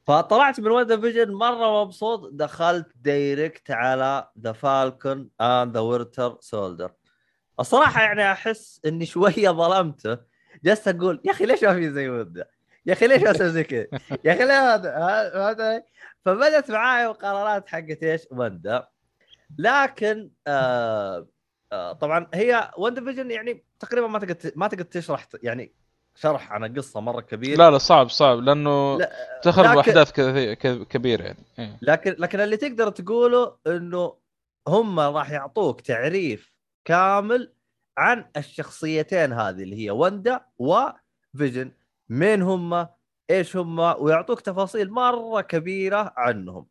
فطلعت 0.08 0.60
من 0.60 0.68
WandaVision 0.68 1.32
مرة 1.32 1.84
مبسوط 1.84 2.30
دخلت 2.34 2.88
direct 2.96 3.72
على 3.72 4.30
The 4.40 4.52
Falcon 4.52 5.30
and 5.42 5.74
the 5.74 5.80
Winter 5.80 6.38
Soldier 6.40 6.92
الصراحة 7.60 8.02
يعني 8.02 8.32
أحس 8.32 8.82
إني 8.86 9.06
شوية 9.06 9.50
ظلمته 9.50 10.18
جلست 10.64 10.88
أقول 10.88 11.22
يا 11.26 11.32
أخي 11.32 11.46
ليش 11.46 11.64
ما 11.64 11.74
في 11.74 11.92
زي 11.92 12.10
وده؟ 12.10 12.50
يا 12.86 12.94
أخي 12.94 13.08
ليش 13.08 13.24
أسوي 13.24 13.50
زي 13.50 13.64
كذا؟ 13.64 13.88
يا 14.24 14.34
أخي 14.34 14.46
ليه 14.46 14.74
هذا 14.74 14.98
هذا 15.36 15.84
فبدت 16.26 16.72
معاي 16.72 17.08
مقارنات 17.08 17.70
حقت 17.70 18.04
إيش؟ 18.04 18.22
وندا 18.32 18.88
لكن 19.58 20.32
آه 20.48 21.28
آه 21.72 21.94
طبعا 21.94 22.28
هي 22.34 22.72
ون 22.78 22.94
ديفيجن 22.94 23.32
يعني 23.32 23.66
تقريبا 23.80 24.08
ما 24.08 24.20
تقدر 24.20 24.52
ما 24.56 24.68
تقدر 24.68 24.84
تشرح 24.84 25.28
يعني 25.44 25.74
شرح 26.16 26.52
عن 26.52 26.74
قصه 26.78 27.00
مرة 27.00 27.22
كبير. 27.22 27.58
لا 27.58 27.72
لا 27.72 27.78
صعب 27.78 28.10
صعب 28.10 28.40
لأنه 28.40 28.98
لا، 28.98 29.12
تخرب 29.44 29.66
لكن- 29.66 29.80
احداث 29.80 30.12
كبيرة 30.90 31.24
يعني. 31.24 31.44
إيه. 31.60 31.78
لكن 31.82 32.16
لكن 32.20 32.40
اللي 32.40 32.58
تقدر 32.58 32.90
تقوله 32.90 33.56
إنه 33.68 34.14
هم 34.68 35.00
راح 35.00 35.32
يعطوك 35.32 35.82
تعريف 35.82 36.52
كامل 36.86 37.54
عن 37.98 38.26
الشخصيتين 38.38 39.34
هذه 39.34 39.64
اللي 39.64 39.86
هي 39.86 39.92
وندا 39.92 40.42
وفيجن 40.60 41.72
مين 42.10 42.42
هم؟ 42.42 42.88
إيش 43.30 43.56
هم؟ 43.58 43.80
ويعطوك 43.80 44.42
تفاصيل 44.42 44.92
مرة 44.92 45.42
كبيرة 45.42 46.14
عنهم. 46.18 46.66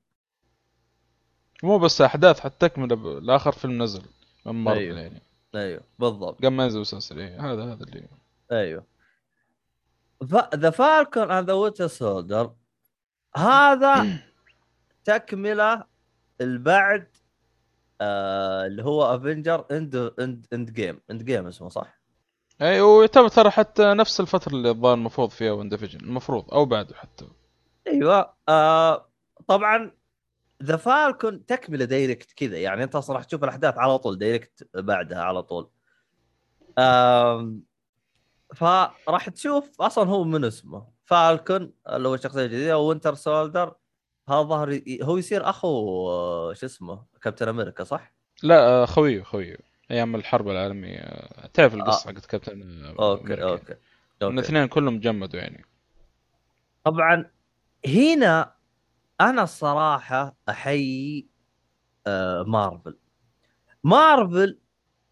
مو 1.62 1.78
بس 1.78 2.00
أحداث 2.00 2.40
حتى 2.40 2.68
تكملة 2.68 3.20
لاخر 3.20 3.52
فيلم 3.52 3.82
نزل 3.82 4.02
من 4.46 4.52
مارفل 4.54 4.80
أيوه. 4.80 4.98
يعني. 5.00 5.22
أيوه 5.54 5.80
بالضبط. 5.98 6.38
قبل 6.38 6.48
ما 6.48 6.64
ينزل 6.64 6.80
مسلسل 6.80 7.18
إيه. 7.18 7.52
هذا 7.52 7.64
هذا 7.64 7.84
اللي 7.84 8.08
أيوه. 8.52 8.84
The 10.54 10.70
Falcon 10.70 11.30
and 11.30 11.46
the 11.46 11.52
Winter 11.52 11.86
Soldier 11.86 12.54
هذا 13.36 14.06
تكملة 15.04 15.84
البعد 16.40 17.16
آه 18.00 18.66
اللي 18.66 18.84
هو 18.84 19.14
Avengers 19.14 19.64
End 19.70 19.96
End 19.96 20.46
Endgame 20.52 21.00
Endgame 21.10 21.46
اسمه 21.46 21.68
صح؟ 21.68 22.00
أي 22.62 22.80
ويعتبر 22.80 23.28
ترى 23.28 23.50
حتى 23.50 23.94
نفس 23.94 24.20
الفترة 24.20 24.52
اللي 24.52 24.70
الظاهر 24.70 24.94
المفروض 24.94 25.30
فيها 25.30 25.52
WandaVision 25.52 26.00
المفروض 26.00 26.54
أو 26.54 26.64
بعده 26.64 26.94
حتى. 26.94 27.28
أيوه 27.86 28.34
آه 28.48 29.10
طبعا 29.46 29.90
The 30.62 30.76
Falcon 30.76 31.46
تكملة 31.46 31.84
direct 31.84 32.32
كذا. 32.32 32.58
يعني 32.58 32.82
أنت 32.84 32.94
أصلا 32.94 33.16
راح 33.16 33.24
تشوف 33.24 33.44
الأحداث 33.44 33.78
على 33.78 33.98
طول 33.98 34.18
direct 34.18 34.68
بعدها 34.74 35.22
على 35.22 35.42
طول. 35.42 35.70
آم 36.78 37.69
فراح 38.54 39.28
تشوف 39.28 39.80
أصلا 39.80 40.10
هو 40.10 40.24
من 40.24 40.44
اسمه. 40.44 40.86
Falcon 41.04 41.72
اللي 41.88 42.08
هو 42.08 42.14
الشخصيه 42.14 42.44
الجديده 42.44 42.78
Winter 42.78 43.14
Soldier 43.14 43.74
هذا 44.28 44.42
ظهر 44.42 44.80
هو 45.02 45.16
يصير 45.16 45.50
أخو 45.50 45.68
آه، 46.10 46.52
شو 46.54 46.66
اسمه 46.66 47.04
كابتن 47.22 47.48
أمريكا 47.48 47.84
صح؟ 47.84 48.12
لا 48.42 48.68
آه، 48.68 48.84
خويه 48.84 49.22
خويه. 49.22 49.56
أيام 49.90 50.14
الحرب 50.14 50.48
العالمية. 50.48 50.98
آه، 51.00 51.46
تعرف 51.46 51.74
القصة 51.74 52.12
حقت 52.12 52.26
كابتن 52.26 52.84
آه، 52.84 53.10
أوكي 53.10 53.22
أمريكا. 53.22 53.42
أوكي. 53.48 53.74
أوكي. 54.22 54.34
الاثنين 54.34 54.66
كلهم 54.68 55.00
جمدوا 55.00 55.40
يعني. 55.40 55.64
طبعا 56.84 57.30
هنا 57.86 58.54
أنا 59.20 59.42
الصراحة 59.42 60.36
أحيي 60.48 61.26
آه، 62.06 62.42
مارفل. 62.42 62.96
مارفل 63.84 64.58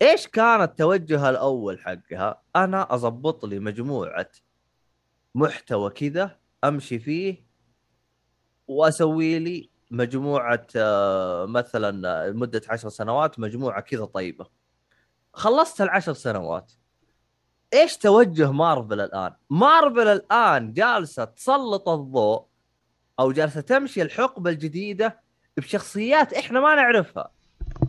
إيش 0.02 0.26
كان 0.26 0.62
التوجه 0.62 1.30
الأول 1.30 1.80
حقها؟ 1.80 2.42
أنا 2.56 2.94
أضبط 2.94 3.44
لي 3.44 3.58
مجموعة 3.58 4.30
محتوى 5.34 5.90
كذا 5.90 6.36
أمشي 6.64 6.98
فيه 6.98 7.44
وأسوي 8.68 9.38
لي 9.38 9.70
مجموعة 9.90 10.66
آه، 10.76 11.46
مثلا 11.46 12.08
آه، 12.24 12.28
لمده 12.28 12.62
عشر 12.68 12.88
سنوات 12.88 13.38
مجموعة 13.40 13.80
كذا 13.80 14.04
طيبة. 14.04 14.46
خلصت 15.32 15.80
العشر 15.80 16.12
سنوات. 16.12 16.72
إيش 17.74 17.96
توجه 17.96 18.52
مارفل 18.52 19.00
الآن؟ 19.00 19.32
مارفل 19.50 20.08
الآن 20.08 20.72
جالسة 20.72 21.24
تسلط 21.24 21.88
الضوء 21.88 22.46
أو 23.20 23.32
جالسة 23.32 23.60
تمشي 23.60 24.02
الحقبة 24.02 24.50
الجديدة 24.50 25.20
بشخصيات 25.56 26.32
إحنا 26.34 26.60
ما 26.60 26.74
نعرفها. 26.74 27.30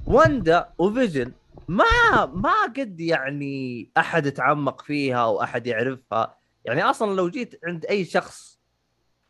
وندا 0.08 0.70
وفيجن 0.78 1.32
ما 1.68 2.26
ما 2.26 2.64
قد 2.64 3.00
يعني 3.00 3.92
أحد 3.98 4.32
تعمق 4.32 4.82
فيها 4.82 5.18
أو 5.18 5.42
أحد 5.44 5.68
يعرفها. 5.68 6.38
يعني 6.66 6.84
أصلا 6.84 7.16
لو 7.16 7.30
جيت 7.30 7.60
عند 7.66 7.86
أي 7.86 8.06
شخص 8.06 8.60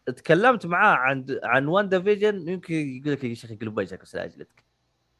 تكلمت 0.05 0.65
معاه 0.65 0.95
عن 0.95 1.25
عن 1.43 1.67
وندا 1.67 2.01
فيجن 2.01 2.49
يمكن 2.49 2.73
يقول 2.73 3.13
لك 3.13 3.23
يا 3.23 3.33
شيخ 3.33 3.51
يقلب 3.51 3.77
وجهك 3.77 4.01
بس 4.01 4.15
لاجلتك 4.15 4.65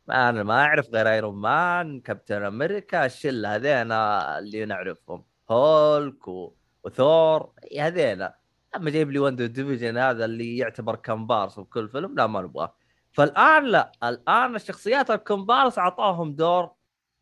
ما 0.08 0.30
أنا 0.30 0.44
ما 0.44 0.64
أعرف 0.64 0.90
غير 0.90 1.10
ايرون 1.10 1.36
مان 1.36 2.00
كابتن 2.02 2.44
أمريكا 2.44 3.06
الشلة 3.06 3.56
هذينا 3.56 4.40
اللي 4.40 4.66
نعرفهم. 4.66 5.26
هولك 5.52 6.28
و... 6.28 6.54
وثور 6.84 7.54
هذينا. 7.80 8.36
أما 8.76 8.90
جايب 8.90 9.12
لي 9.12 9.20
وندا 9.20 9.46
فيجن 9.46 9.98
هذا 9.98 10.26
اللي 10.26 10.58
يعتبر 10.58 10.96
كمبارس 10.96 11.60
بكل 11.60 11.90
فيلم 11.90 12.16
لا 12.16 12.28
ما 12.28 12.42
نبغاه. 12.42 12.76
فالآن 13.12 13.66
لا 13.66 13.92
الآن 14.04 14.56
الشخصيات 14.56 15.12
الكومبارس 15.12 15.80
أعطاهم 15.80 16.34
دور 16.36 16.72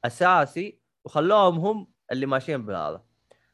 اساسي 0.07 0.79
وخلوهم 1.05 1.59
هم 1.59 1.87
اللي 2.11 2.25
ماشيين 2.25 2.65
بهذا. 2.65 3.03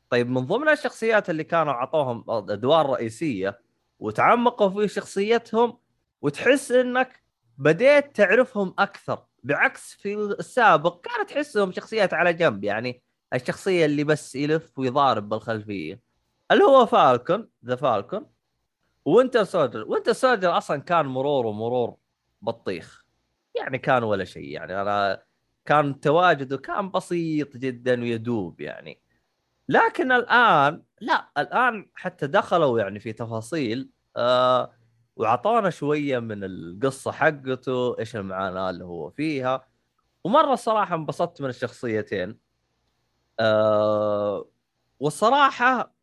طيب 0.10 0.30
من 0.30 0.42
ضمن 0.46 0.70
الشخصيات 0.70 1.30
اللي 1.30 1.44
كانوا 1.44 1.74
اعطوهم 1.74 2.26
أدوار 2.30 2.90
رئيسية 2.90 3.62
وتعمقوا 4.00 4.70
في 4.70 4.88
شخصيتهم 4.88 5.78
وتحس 6.22 6.72
إنك 6.72 7.24
بديت 7.58 8.16
تعرفهم 8.16 8.74
أكثر 8.80 9.26
بعكس 9.44 9.94
في 9.94 10.16
السابق 10.16 11.02
كانت 11.02 11.30
تحسهم 11.30 11.72
شخصيات 11.72 12.14
على 12.14 12.34
جنب 12.34 12.64
يعني 12.64 13.04
الشخصية 13.34 13.86
اللي 13.86 14.04
بس 14.04 14.36
يلف 14.36 14.80
ويضارب 14.80 15.30
بالخلفية. 15.30 16.02
اللي 16.52 16.64
هو 16.64 16.86
فالكون 16.86 17.50
ذا 17.66 17.76
فالكون 17.76 18.26
Winter 19.06 19.44
Soldier. 19.44 19.86
Winter 19.88 20.14
Soldier 20.14 20.58
أصلا 20.58 20.82
كان 20.82 21.06
مرور 21.06 21.46
ومرور 21.46 21.96
بطيخ 22.42 23.06
يعني 23.56 23.78
كان 23.78 24.04
ولا 24.04 24.24
شيء 24.26 24.50
يعني 24.50 24.82
أنا 24.82 25.24
كان 25.66 26.00
تواجده 26.00 26.58
كان 26.58 26.92
بسيط 26.92 27.58
جدا 27.58 28.02
ويدوب 28.02 28.62
يعني. 28.62 29.02
لكن 29.70 30.12
الآن 30.12 30.84
لا 31.02 31.30
الآن 31.38 31.90
حتى 31.96 32.28
دخلوا 32.28 32.80
يعني 32.80 33.00
في 33.00 33.14
تفاصيل 33.14 33.90
آه 34.18 34.72
وأعطانا 35.16 35.70
شوية 35.70 36.20
من 36.20 36.44
القصة 36.44 37.12
حقته 37.12 38.00
إيش 38.00 38.16
المعاناة 38.16 38.70
اللي 38.70 38.86
هو 38.86 39.10
فيها. 39.10 39.68
ومرة 40.24 40.54
الصراحه 40.54 40.96
انبسطت 40.96 41.42
من 41.42 41.50
الشخصيتين. 41.50 42.40
آه 43.40 44.50
والصراحة 45.00 45.94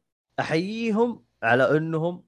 أحييهم 0.41 1.25
على 1.43 1.77
إنهم 1.79 2.25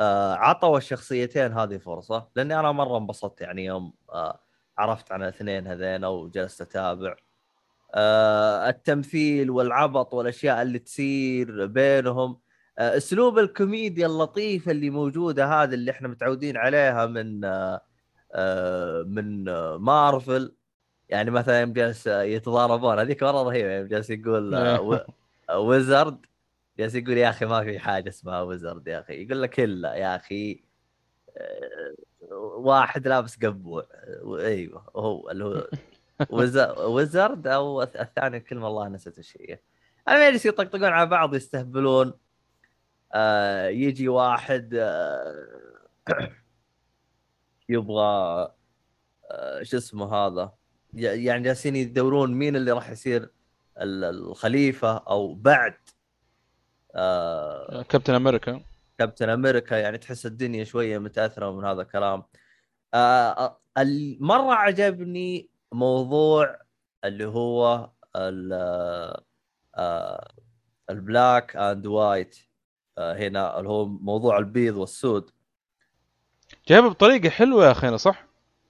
آه 0.00 0.34
عطوا 0.34 0.78
الشخصيتين 0.78 1.52
هذه 1.52 1.78
فرصة 1.78 2.28
لأني 2.36 2.60
أنا 2.60 2.72
مرة 2.72 2.98
انبسطت 2.98 3.40
يعني 3.40 3.64
يوم 3.64 3.94
آه 4.12 4.41
عرفت 4.78 5.12
عن 5.12 5.22
الاثنين 5.22 5.66
هذين 5.66 6.04
وجلست 6.04 6.60
أتابع. 6.60 7.16
آه 7.94 8.68
التمثيل 8.68 9.50
والعبط 9.50 10.14
والأشياء 10.14 10.62
اللي 10.62 10.78
تصير 10.78 11.66
بينهم. 11.66 12.38
آه 12.78 12.96
أسلوب 12.96 13.38
الكوميديا 13.38 14.06
اللطيفه 14.06 14.70
اللي 14.70 14.90
موجودة 14.90 15.46
هذه 15.46 15.74
اللي 15.74 15.90
إحنا 15.90 16.08
متعودين 16.08 16.56
عليها 16.56 17.06
من 17.06 17.44
آه 17.44 17.80
آه 18.32 19.02
من 19.02 19.48
آه 19.48 19.76
مارفل. 19.76 20.54
يعني 21.08 21.30
مثلا 21.30 21.60
يوم 21.60 21.72
جالس 21.72 22.06
يتضاربون 22.06 22.98
هذيك 22.98 23.22
مرة 23.22 23.42
رهيبة 23.42 23.72
يوم 23.72 23.86
جالس 23.88 24.10
يقول 24.10 24.54
آه 24.54 24.80
و- 24.80 25.06
ويزرد. 25.68 26.26
جالس 26.78 26.94
يقول 26.94 27.16
يا 27.18 27.30
أخي 27.30 27.44
ما 27.46 27.64
في 27.64 27.78
حاجة 27.78 28.08
اسمها 28.08 28.40
ويزرد 28.42 28.88
يا 28.88 29.00
أخي. 29.00 29.22
يقول 29.24 29.42
لك 29.42 29.60
إلا 29.60 29.94
يا 29.94 30.16
أخي 30.16 30.62
آه، 31.38 31.94
واحد 32.56 33.08
لابس 33.08 33.36
قبوع 33.44 33.86
أيوه 34.38 34.86
هو 34.96 35.30
اللي 35.30 35.44
هو 35.44 35.68
وز- 36.30 36.78
ويزرد 36.78 37.46
أو 37.46 37.84
الث- 37.84 38.00
الثاني 38.00 38.36
الكلمة 38.36 38.64
والله 38.68 38.88
نسيت 38.88 39.18
إيش 39.18 39.36
هي. 39.40 39.58
المهم 40.08 40.28
يجلس 40.28 40.46
يطقطقون 40.46 40.84
على 40.84 41.06
بعض 41.06 41.34
يستهبلون. 41.34 42.12
آه 43.14 43.66
يجي 43.68 44.08
واحد 44.08 44.74
آه 44.74 45.48
يبغى 47.68 48.04
آه 49.30 49.62
شو 49.62 49.76
اسمه 49.76 50.14
هذا 50.14 50.52
ي- 50.94 51.24
يعني 51.24 51.42
جالسين 51.42 51.76
يدورون 51.76 52.32
مين 52.34 52.56
اللي 52.56 52.72
راح 52.72 52.90
يصير 52.90 53.22
ال- 53.80 54.04
الخليفة 54.04 54.96
أو 54.96 55.34
بعد. 55.34 55.74
آه 56.94 57.82
كابتن 57.82 58.14
أمريكا. 58.14 58.60
كابتن 58.98 59.28
أمريكا 59.28 59.74
يعني 59.74 59.98
تحس 59.98 60.26
الدنيا 60.26 60.64
شوية 60.64 60.98
متأثرة 60.98 61.50
من 61.52 61.64
هذا 61.64 61.82
الكلام 61.82 62.22
آه 62.94 63.60
ال- 63.78 64.16
مرة 64.20 64.54
عجبني 64.54 65.50
موضوع 65.72 66.56
اللي 67.04 67.24
هو 67.26 67.90
ال- 68.16 68.52
آه 69.76 70.28
ال 70.90 71.01
black 71.01 71.56
and 71.56 71.86
white 71.86 72.38
آه 72.98 73.14
هنا 73.16 73.58
اللي 73.58 73.68
هو 73.68 73.84
موضوع 73.86 74.38
البيض 74.38 74.76
والسود 74.76 75.30
جايبه 76.68 76.88
بطريقة 76.88 77.30
حلوة 77.30 77.66
يا 77.66 77.70
أخينا 77.70 77.96
صح؟ 77.96 78.24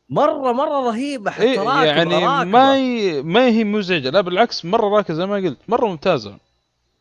مره 0.08 0.52
مرة 0.52 0.88
رهيبة 0.90 1.30
حتى 1.30 1.42
إيه 1.42 1.84
يعني 1.84 2.14
راكبة. 2.14 2.44
ما 2.44 2.78
ي... 2.78 3.22
ما 3.22 3.46
هي 3.46 3.64
مزعجة 3.64 4.10
لا 4.10 4.20
بالعكس 4.20 4.64
مرة 4.64 4.88
راكزه 4.96 5.14
زي 5.14 5.26
ما 5.26 5.36
قلت 5.36 5.58
مرة 5.68 5.86
ممتازة 5.86 6.38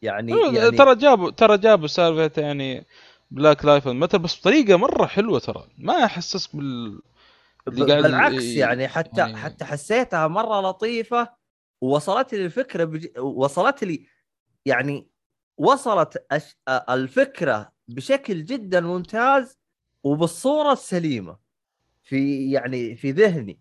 يعني, 0.01 0.31
يعني 0.31 0.55
يعني 0.57 0.71
ترى 0.71 0.95
جابوا 0.95 1.31
ترى 1.31 1.57
جابوا 1.57 1.87
سالفة 1.87 2.41
يعني 2.41 2.85
Black 3.31 3.65
Lives 3.65 3.87
Matter 3.87 4.17
بس 4.17 4.39
بطريقة 4.39 4.77
مرة 4.77 5.05
حلوة 5.05 5.39
ترى. 5.39 5.67
ما 5.77 6.05
احسسك 6.05 6.55
بال 6.55 7.01
بالعكس 7.65 8.43
يعني 8.43 8.87
حتى 8.87 9.21
يعني- 9.21 9.37
حتى 9.37 9.65
حسيتها 9.65 10.27
مرة 10.27 10.61
لطيفة. 10.69 11.41
ووصلت 11.81 12.33
لي 12.33 12.45
الفكرة 12.45 12.83
بج... 12.83 13.19
وصلت 13.19 13.83
لي 13.83 14.05
يعني 14.65 15.07
وصلت 15.57 16.25
أش... 16.31 16.55
الفكرة 16.89 17.71
بشكل 17.87 18.45
جدا 18.45 18.79
ممتاز 18.81 19.59
وبالصورة 20.03 20.73
السليمة 20.73 21.37
في 22.03 22.51
يعني 22.51 22.95
في 22.95 23.11
ذهني. 23.11 23.59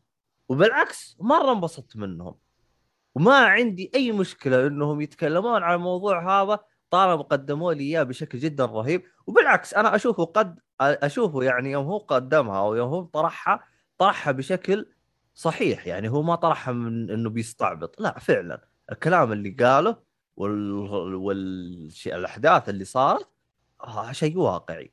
وبالعكس 0.49 1.17
مرة 1.21 1.53
انبسطت 1.53 1.97
منهم. 1.97 2.35
وما 3.15 3.37
عندي 3.37 3.91
أي 3.95 4.13
مشكلة 4.13 4.67
إنهم 4.67 5.01
يتكلمون 5.01 5.63
عن 5.63 5.75
الموضوع 5.75 6.43
هذا. 6.43 6.59
طالما 6.91 7.23
قدموا 7.23 7.73
لي 7.73 7.85
إياه 7.85 8.03
بشكل 8.03 8.39
جدا 8.39 8.65
رهيب. 8.65 9.03
وبالعكس 9.27 9.75
أنا 9.75 9.95
أشوفه 9.95 10.25
قد 10.25 10.59
أشوفه 10.81 11.43
يعني 11.43 11.71
يوم 11.71 11.87
هو 11.87 11.99
قدمها 11.99 12.59
أو 12.59 12.75
يوم 12.75 12.89
هو 12.89 13.03
طرحها 13.05 13.65
طرحها 13.99 14.33
بشكل 14.33 14.87
صحيح. 15.35 15.87
يعني 15.87 16.09
هو 16.09 16.23
ما 16.23 16.35
طرحها 16.35 16.73
من 16.75 17.11
إنه 17.11 17.31
بيستعبط. 17.31 18.01
لا 18.01 18.19
فعلا. 18.19 18.69
الكلام 18.93 19.33
اللي 19.33 19.51
قاله 19.51 19.97
وال... 20.37 21.15
والشيء 21.15 22.15
الأحداث 22.17 22.69
اللي 22.69 22.85
صارت 22.85 23.29
آه 23.85 24.13
شيء 24.13 24.39
واقعي. 24.39 24.93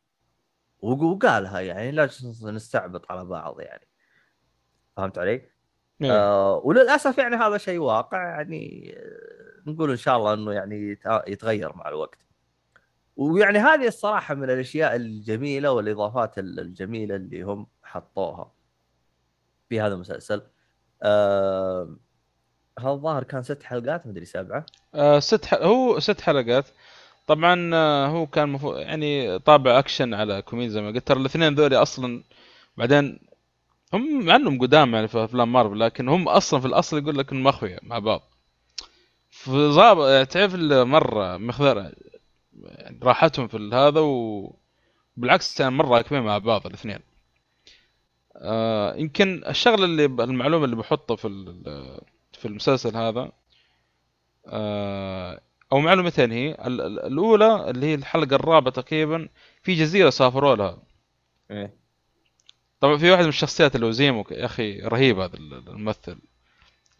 وق- 0.80 1.02
وقالها 1.02 1.60
يعني 1.60 1.92
لا 1.92 2.10
نستعبط 2.44 3.12
على 3.12 3.26
بعض 3.26 3.60
يعني. 3.62 3.88
فهمت 4.98 5.18
علي؟ 5.18 5.32
إيه. 6.02 6.12
آه 6.12 6.62
وللأسف 6.64 7.18
يعني 7.18 7.36
هذا 7.36 7.58
شيء 7.58 7.80
واقع 7.80 8.24
يعني 8.30 8.94
آه، 8.98 9.57
نقول 9.68 9.92
إن 9.92 9.98
شاء 9.98 10.18
الله 10.18 10.34
إنه 10.34 10.52
يعني 10.54 10.92
يت- 10.92 11.24
يتغير 11.28 11.76
مع 11.76 11.90
الوقت. 11.90 12.18
ويعني 13.16 13.60
هذه 13.60 13.88
الصراحة 13.88 14.36
من 14.36 14.44
الأشياء 14.44 14.96
الجميلة 14.96 15.72
والإضافات 15.72 16.40
ال- 16.40 16.60
الجميلة 16.60 17.16
اللي 17.16 17.42
هم 17.42 17.68
حطوها 17.84 18.52
في 19.70 19.82
هذا 19.82 19.94
المسلسل. 19.94 20.42
آه 21.04 21.96
هذا 22.80 22.90
الظاهر 22.90 23.24
كان 23.24 23.44
ست 23.44 23.64
حلقات 23.64 24.08
مدري 24.08 24.26
سبعة. 24.26 24.66
آه 24.96 25.20
ست 25.20 25.46
ح... 25.46 25.54
هو 25.54 26.00
ست 26.00 26.22
حلقات 26.22 26.66
طبعا 27.28 27.72
آه، 27.76 28.08
هو 28.08 28.28
كان 28.28 28.50
مفو... 28.50 28.74
يعني 28.74 29.40
طابع 29.40 29.80
أكشن 29.80 30.14
على 30.14 30.42
كوميدي 30.42 30.70
زي 30.70 30.82
ما 30.82 30.88
قلت 30.88 31.08
ترى 31.08 31.20
الاثنين 31.20 31.56
ذولي 31.56 31.76
أصلا 31.76 32.24
بعدين 32.78 33.20
هم 33.94 34.26
مع 34.26 34.36
إنهم 34.36 34.60
قدام 34.62 34.96
يعني 34.96 35.08
في 35.08 35.24
أفلام 35.24 35.52
مارفل 35.54 35.80
لكن 35.80 36.10
هم 36.10 36.28
أصلا 36.30 36.60
في 36.60 36.68
الأصل 36.68 36.98
يقول 36.98 37.18
لك 37.18 37.32
إنهم 37.32 37.48
أخويا 37.48 37.80
مع 37.84 38.00
بعض 38.00 38.22
في 39.52 39.70
ظابط 39.72 40.28
تعرف 40.28 40.56
مره 40.72 41.38
مخذرة 41.38 41.92
يعني 42.64 43.00
راحتهم 43.04 43.48
في 43.48 43.70
هذا 43.74 44.00
وبالعكس 44.00 45.60
يعني 45.60 45.76
مرة 45.76 45.88
راكبين 45.98 46.22
مع 46.24 46.38
بعض 46.38 46.68
الاثنين. 46.68 47.00
آه 48.36 48.96
يمكن 48.96 49.44
الشغلة 49.48 49.86
اللي 49.86 50.06
المعلومة 50.06 50.66
اللي 50.66 50.76
بحطها 50.76 51.16
في 51.16 51.28
ال- 51.28 52.02
في 52.34 52.46
المسلسل 52.48 52.98
هذا 52.98 53.32
آه 54.48 55.42
أو 55.72 55.80
معلومتين 55.80 56.32
هي 56.32 56.52
ال- 56.52 56.82
ال- 56.82 57.00
الأولى 57.00 57.70
اللي 57.70 57.86
هي 57.86 57.94
الحلقة 57.96 58.36
الرابعة 58.36 58.74
تقريبا 58.74 59.30
في 59.64 59.74
جزيرة 59.76 60.10
سافروا 60.10 60.56
لها. 60.56 60.84
إيه. 61.52 61.74
طبعا 62.80 62.98
في 62.98 63.12
واحد 63.12 63.24
من 63.24 63.30
الشخصيات 63.30 63.76
اللي 63.76 63.86
هو 63.86 63.92
زيمو 63.92 64.26
يا 64.32 64.46
أخي 64.46 64.80
رهيب 64.80 65.20
هذا 65.20 65.36
الممثل. 65.38 66.18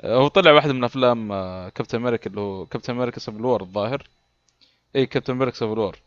هو 0.06 0.28
طلع 0.28 0.52
واحد 0.52 0.70
من 0.70 0.84
أفلام 0.84 1.32
آه، 1.32 1.70
كابتن 1.70 1.98
أمريكا 1.98 2.30
اللي 2.30 2.42
هو 2.42 2.66
كابتن 2.66 2.94
أمريكا 2.94 3.20
Civil 3.20 3.46
War 3.46 3.62
الظاهر. 3.62 4.04
إي 4.96 5.06
كابتن 5.06 5.34
أمريكا 5.34 5.58
Civil 5.58 5.80
War 5.80 5.98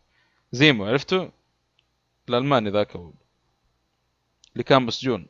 زيمو 0.52 0.85
عرفته؟ 0.86 1.31
الألماني 2.28 2.70
ذاك 2.70 2.97
هو. 2.97 3.10
اللي 4.52 4.65
كان 4.65 4.83
مسجون 4.83 5.27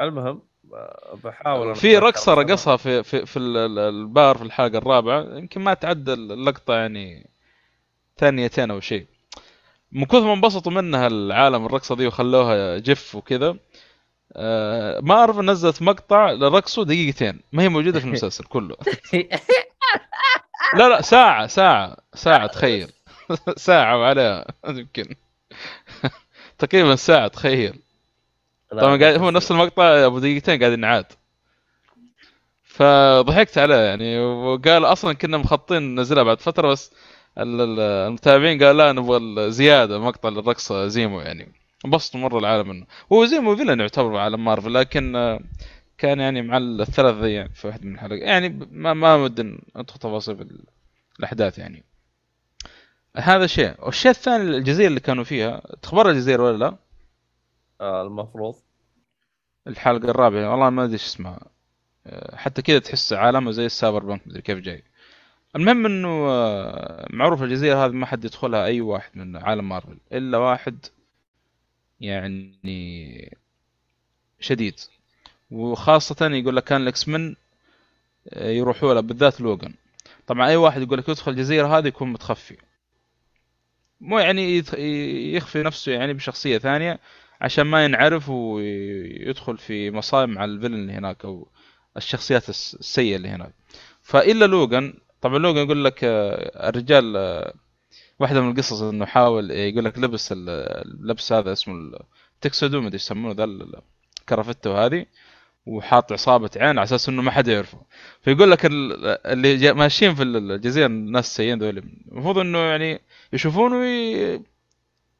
المهم 0.00 0.42
آه، 0.74 1.18
بحاول 1.24 1.74
في 1.76 1.98
رقصة. 1.98 2.34
رقصها 2.34 2.76
في 2.76 3.02
في 3.02 3.26
في 3.26 3.38
ال- 3.38 3.56
ال- 3.56 3.78
البار 3.78 4.36
في 4.38 4.42
الحلقة 4.44 4.78
الرابعة. 4.78 5.38
يمكن 5.38 5.60
ما 5.60 5.74
تعدى 5.74 6.12
اللقطة 6.12 6.74
يعني 6.74 7.26
ثانيتين 8.18 8.70
أو 8.70 8.80
شيء. 8.80 9.06
من 9.92 10.04
كثر 10.04 10.20
ما 10.20 10.32
انبسطوا 10.32 10.72
منها 10.72 11.06
العالم 11.06 11.66
الرقصة 11.66 11.96
دي 11.96 12.06
وخلوها 12.06 12.78
جف 12.78 13.14
وكذا 13.14 13.56
آه، 14.36 15.00
مارفل 15.00 15.44
نزلت 15.44 15.82
مقطع 15.82 16.30
لرقصه 16.30 16.84
دقيقتين. 16.84 17.40
ما 17.52 17.62
هي 17.62 17.68
موجودة 17.68 18.00
في 18.00 18.06
المسلسل 18.06 18.44
كله. 18.44 18.76
لا 20.74 20.88
لا 20.88 21.02
ساعة 21.02 21.46
ساعة 21.46 21.96
ساعة 22.14 22.46
تخيل. 22.46 22.88
ساعة 23.56 23.98
وعليها 23.98 24.44
يمكن. 24.68 25.14
تقريبا 26.58 26.96
ساعة 26.96 27.28
تخيل. 27.28 27.74
طبعا 28.70 28.96
قاعد 29.00 29.18
هو 29.18 29.30
نفس 29.30 29.50
المقطع 29.50 30.06
أبو 30.06 30.18
دقيقتين 30.18 30.58
قاعد 30.60 30.72
ينعاد. 30.72 31.06
فضحكت 32.64 33.58
عليه 33.58 33.74
يعني. 33.76 34.18
وقال 34.20 34.84
أصلا 34.84 35.12
كنا 35.12 35.38
مخطين 35.38 35.82
ننزلها 35.94 36.22
بعد 36.22 36.40
فترة 36.40 36.68
بس 36.68 36.92
ال- 37.38 37.60
ال- 37.60 37.80
المتابعين 37.80 38.62
قال 38.64 38.76
لا 38.76 38.92
نبغى 38.92 39.50
زيادة 39.50 39.98
مقطع 39.98 40.28
للرقصة 40.28 40.86
زيمو 40.88 41.20
يعني. 41.20 41.52
انبسطوا 41.84 42.20
مرة 42.20 42.38
العالم 42.38 42.68
منه 42.68 42.86
هو 43.12 43.24
زيمو 43.24 43.56
فيلن 43.56 43.80
يعتبر 43.80 44.16
عالم 44.16 44.44
مارفل 44.44 44.74
لكن 44.74 45.16
آه، 45.16 45.40
كان 45.98 46.20
يعني 46.20 46.42
مع 46.42 46.56
الثلاث 46.56 47.14
ذي 47.14 47.48
في 47.48 47.66
واحد 47.66 47.84
من 47.84 47.94
الحلقات. 47.94 48.22
يعني 48.22 48.48
ما 48.70 48.94
ما 48.94 49.14
ودنا 49.14 49.58
ندخل 49.76 49.98
تفاصيل 49.98 50.60
الأحداث 51.18 51.58
يعني. 51.58 51.84
هذا 53.16 53.46
شيء. 53.46 53.74
والشيء 53.78 54.10
الثاني 54.10 54.42
الجزيرة 54.42 54.88
اللي 54.88 55.00
كانوا 55.00 55.24
فيها 55.24 55.62
تخبر 55.82 56.10
الجزيرة 56.10 56.42
ولا 56.42 56.56
لا؟ 56.56 56.76
آه، 57.80 58.02
المفروض. 58.02 58.54
الحلقة 59.66 60.10
الرابعة 60.10 60.50
والله 60.50 60.70
ما 60.70 60.84
أدري 60.84 60.92
إيش 60.92 61.04
اسمها. 61.04 61.40
أه، 62.06 62.36
حتى 62.36 62.62
كذا 62.62 62.78
تحس 62.78 63.12
عالمه 63.12 63.50
زي 63.50 63.66
ال 63.66 64.04
cyberpunk 64.04 64.26
مدري 64.26 64.42
كيف 64.42 64.58
جاي. 64.58 64.84
المهم 65.56 65.86
إنه 65.86 66.08
أه، 66.28 67.06
معروف 67.10 67.42
الجزيرة 67.42 67.86
هذه 67.86 67.90
ما 67.90 68.06
حد 68.06 68.24
يدخلها 68.24 68.64
أي 68.64 68.80
واحد 68.80 69.10
من 69.14 69.36
عالم 69.36 69.68
مارفل 69.68 69.98
إلا 70.12 70.38
واحد 70.38 70.86
يعني 72.02 73.36
شديد. 74.40 74.74
وخاصة 75.50 76.16
يقول 76.26 76.56
لك 76.56 76.64
كان 76.64 76.82
الاكس 76.82 77.08
من 77.08 77.34
يروحوا 78.36 78.94
له 78.94 79.00
بالذات 79.00 79.40
لوجان 79.40 79.74
طبعا 80.26 80.48
أي 80.48 80.56
واحد 80.56 80.82
يقول 80.82 80.98
لك 80.98 81.08
يدخل 81.08 81.30
الجزيرة 81.32 81.78
هذه 81.78 81.86
يكون 81.88 82.12
متخفي. 82.12 82.56
مو 84.00 84.18
يعني 84.18 84.58
يخفي 85.34 85.62
نفسه 85.62 85.92
يعني 85.92 86.12
بشخصية 86.14 86.58
ثانية 86.58 86.98
عشان 87.40 87.64
ما 87.66 87.84
ينعرف 87.84 88.28
ويدخل 88.28 89.58
في 89.58 89.90
مصايب 89.90 90.28
مع 90.28 90.44
الفيلن 90.44 90.74
اللي 90.74 90.92
هناك 90.92 91.24
أو 91.24 91.48
الشخصيات 91.96 92.48
الس- 92.48 92.74
السيئة 92.74 93.16
اللي 93.16 93.28
هناك. 93.28 93.52
فإلا 94.02 94.44
لوجان 94.44 94.94
طبعا 95.20 95.38
لوجان 95.38 95.64
يقول 95.64 95.84
لك 95.84 96.04
آه، 96.04 96.68
الرجال 96.68 97.16
واحدة 98.22 98.40
من 98.40 98.50
القصص 98.50 98.82
إنه 98.82 99.06
حاول 99.06 99.50
يقول 99.50 99.84
لك 99.84 99.98
لبس 99.98 100.32
ال- 100.32 100.48
اللبس 100.86 101.32
هذا 101.32 101.52
اسمه 101.52 101.74
التكسودو 102.36 102.80
ما 102.80 102.86
ادري 102.86 102.96
يسمونه 102.96 103.34
ذا 103.34 103.44
ال- 103.44 103.80
الكرافتة 104.20 104.86
هذه 104.86 105.06
وحاط 105.66 106.12
عصابة 106.12 106.50
عين 106.56 106.68
على 106.78 106.82
أساس 106.82 107.08
إنه 107.08 107.22
ما 107.22 107.30
حد 107.30 107.48
يعرفه. 107.48 107.78
فيقول 108.22 108.50
لك 108.50 108.66
ال- 108.66 109.06
اللي 109.26 109.72
ماشيين 109.72 110.14
في 110.14 110.22
الجزيرة 110.22 110.86
الناس 110.86 111.26
السيئين 111.26 111.58
ذول 111.58 111.78
المفروض 112.12 112.38
إنه 112.38 112.58
يعني 112.58 113.00
يشوفونه 113.32 113.76
وي... 113.76 114.40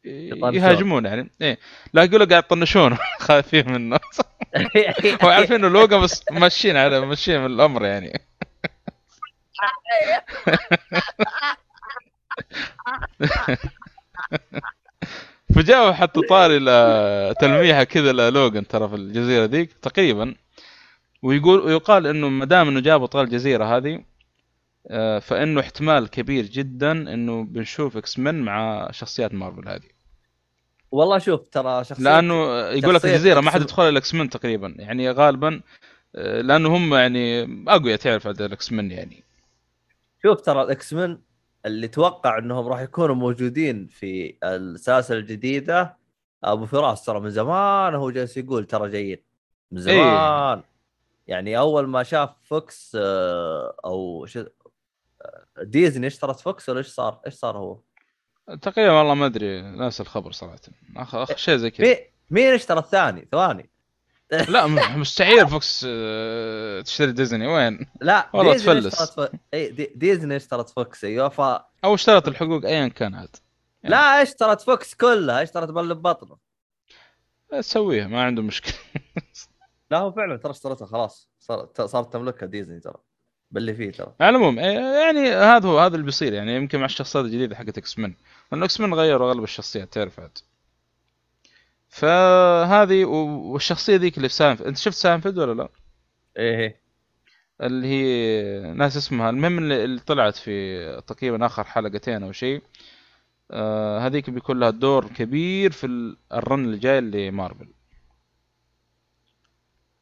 يهاجمون 0.05 1.05
يعني 1.05 1.31
إيه. 1.43 1.59
لا 1.95 2.03
يقول 2.05 2.21
لك 2.21 2.31
قاعد 2.31 2.43
يطنشونه 2.45 2.99
خايفين 3.21 3.73
منه 3.73 3.99
هو 5.25 5.29
عارفين 5.37 5.57
إنه 5.57 5.69
لوجا 5.69 5.97
بس 5.97 6.25
ماشيين 6.31 6.77
على 6.77 7.01
ماشيين 7.01 7.41
من 7.41 7.47
الامر 7.47 7.85
يعني. 7.85 8.21
فجاءوا 15.55 15.93
حتى 15.93 16.21
طاري 16.21 16.59
تلميحة 17.35 17.85
كذا 17.85 18.13
للوجن 18.13 18.67
ترى 18.67 18.89
في 18.89 18.95
الجزيرة 18.95 19.45
ذيك 19.45 19.73
تقريبا. 19.73 20.35
ويقول 21.23 21.61
ويقال 21.61 22.07
إنه 22.07 22.29
ما 22.29 22.45
دام 22.45 22.69
إنه 22.69 22.81
جابوا 22.81 23.07
طاري 23.07 23.25
الجزيرة 23.25 23.77
هذه 23.77 24.05
آه، 24.91 25.19
فإنه 25.19 25.61
احتمال 25.61 26.09
كبير 26.09 26.45
جدا 26.45 26.93
إنه 26.93 27.45
بنشوف 27.45 27.97
إكس 27.97 28.19
مان 28.19 28.43
مع 28.43 28.89
شخصيات 28.91 29.35
مارفل 29.35 29.69
هذه. 29.69 29.89
والله 30.91 31.19
شوف 31.19 31.49
ترى 31.49 31.85
شخصيه 31.85 32.05
لأنه 32.05 32.61
يقول 32.61 32.95
لك 32.95 33.05
الجزيرة 33.05 33.41
ما 33.41 33.51
حد 33.51 33.61
يدخل 33.61 33.89
الاكس 33.89 34.15
مان 34.15 34.31
تقريبا. 34.31 34.75
يعني 34.79 35.11
غالبا 35.11 35.61
آه، 36.17 36.41
لأنه 36.41 36.77
هم 36.77 36.95
يعني 36.95 37.43
أقوياء 37.69 37.97
تعرف 37.97 38.27
هذا 38.27 38.47
الاكس 38.47 38.73
مان 38.73 38.91
يعني. 38.91 39.25
شوف 40.23 40.41
ترى 40.41 40.63
الاكس 40.63 40.93
مان 40.93 41.19
اللي 41.67 41.89
توقع 41.89 42.39
إنهم 42.39 42.67
راح 42.69 42.81
يكونوا 42.81 43.15
موجودين 43.15 43.87
في 43.87 44.39
السلاسل 44.45 45.17
الجديدة 45.17 45.97
أبو 46.45 46.67
فراس 46.67 47.05
ترى 47.05 47.21
من 47.21 47.31
زمان 47.31 47.95
هو 47.95 48.11
جالس 48.11 48.37
يقول 48.37 48.65
ترى 48.65 48.91
جايين 48.91 49.19
من 49.71 49.81
زمان 49.81 50.63
يعني 51.27 51.59
أول 51.59 51.89
ما 51.89 52.03
شاف 52.03 52.31
فوكس 52.43 52.97
آه، 53.01 53.77
أو 53.85 54.27
آه، 54.37 55.63
ديزني 55.63 56.07
اشترت 56.07 56.41
فوكس 56.41 56.69
ولا 56.69 56.79
إيش 56.79 56.87
صار؟ 56.87 57.21
إيش 57.27 57.35
صار 57.35 57.59
هو؟ 57.59 57.81
تقريبا 58.63 58.93
والله 58.93 59.15
ما 59.15 59.27
أدري 59.27 59.63
ناسي 59.63 60.01
الخبر 60.01 60.33
صراحة 60.33 60.59
اخ 60.97 61.15
أخ 61.15 61.37
شيء 61.37 61.57
زي 61.57 61.71
كذا 61.71 61.97
مين 62.31 62.55
اشترى 62.55 62.79
الثاني؟ 62.79 63.29
ثواني 63.31 63.72
لا 64.33 64.67
مستحيل 64.97 65.49
فوكس 65.49 65.87
آه، 65.89 66.81
تشتري 66.81 67.13
ديزني. 67.13 67.47
وين؟ 67.47 67.87
لا 68.01 68.29
والله 68.35 68.53
ديزني 68.53 68.81
تفلس. 68.91 69.21
دي... 69.55 69.93
ديزني 69.97 70.37
اشترت 70.37 70.69
فوكس؟ 70.71 71.05
أيوه 71.05 71.29
ف 71.29 71.41
أو 71.85 71.95
اشترت 71.95 72.29
الحقوق 72.29 72.65
ايا 72.65 72.89
كان 72.89 73.15
عاد. 73.15 73.37
لا 73.85 74.23
اشترت 74.23 74.61
فوكس 74.61 74.95
كلها؟ 74.95 75.43
اشترت 75.43 75.69
بل 75.71 75.95
بطنه؟ 75.95 76.37
تسويها 77.51 78.07
ما 78.07 78.23
عنده 78.23 78.43
مشكلة. 78.43 78.75
لا 79.91 79.99
هو 79.99 80.13
فعلا 80.13 80.37
ترى 80.37 80.51
اشترتها 80.51 80.87
خلاص. 80.87 81.29
صار- 81.41 81.69
صارت 81.87 82.13
تملكها 82.13 82.47
ديزني 82.47 82.81
ترى 82.81 82.95
باللي 83.51 83.75
فيه 83.75 83.91
ترى. 83.93 84.15
على 84.21 84.31
العموم 84.37 84.59
إيه، 84.59 84.79
يعني 85.05 85.31
هذا 85.31 85.69
هو 85.69 85.79
هذا 85.79 85.95
اللي 85.95 86.07
بيصير 86.07 86.33
يعني 86.33 86.57
يمكن 86.57 86.79
مع 86.79 86.85
الشخصيات 86.85 87.25
الجديدة 87.25 87.57
حقت 87.57 87.79
إكس 87.79 87.99
مان 87.99 88.15
لأنه 88.53 88.65
إكس 88.65 88.81
مان 88.81 88.95
غيروا 88.95 89.29
أغلب 89.31 89.43
الشخصيات 89.43 89.93
تعرف 89.93 90.21
عاد. 90.21 90.39
فهذه 91.93 93.05
والشخصية 93.05 93.97
ذيك 93.97 94.17
اللي 94.17 94.29
في 94.29 94.35
ساينفيلد 94.35 94.69
أنت 94.69 94.79
شفت 94.79 94.95
ساينفيلد 94.97 95.39
ولا 95.39 95.53
لا؟ 95.63 95.69
إيه. 96.37 96.83
اللي 97.61 97.87
هي 97.87 98.73
ناسي 98.73 98.97
اسمها 98.97 99.31
المهم 99.31 99.59
اللي 99.73 100.01
طلعت 100.01 100.37
في 100.37 101.03
تقريبا 101.07 101.47
آخر 101.47 101.65
حلقتين 101.65 102.23
أو 102.23 102.33
شيء 102.33 102.63
آه 103.51 103.99
هذيك 103.99 104.31
بيكون 104.31 104.61
لها 104.61 104.71
دور 104.71 105.07
كبير 105.09 105.73
في 105.73 105.87
ال- 105.87 106.17
ال 106.33 106.41
run 106.41 106.65
اللي 106.65 106.79
جاي 106.79 107.01
لمارفل 107.01 107.69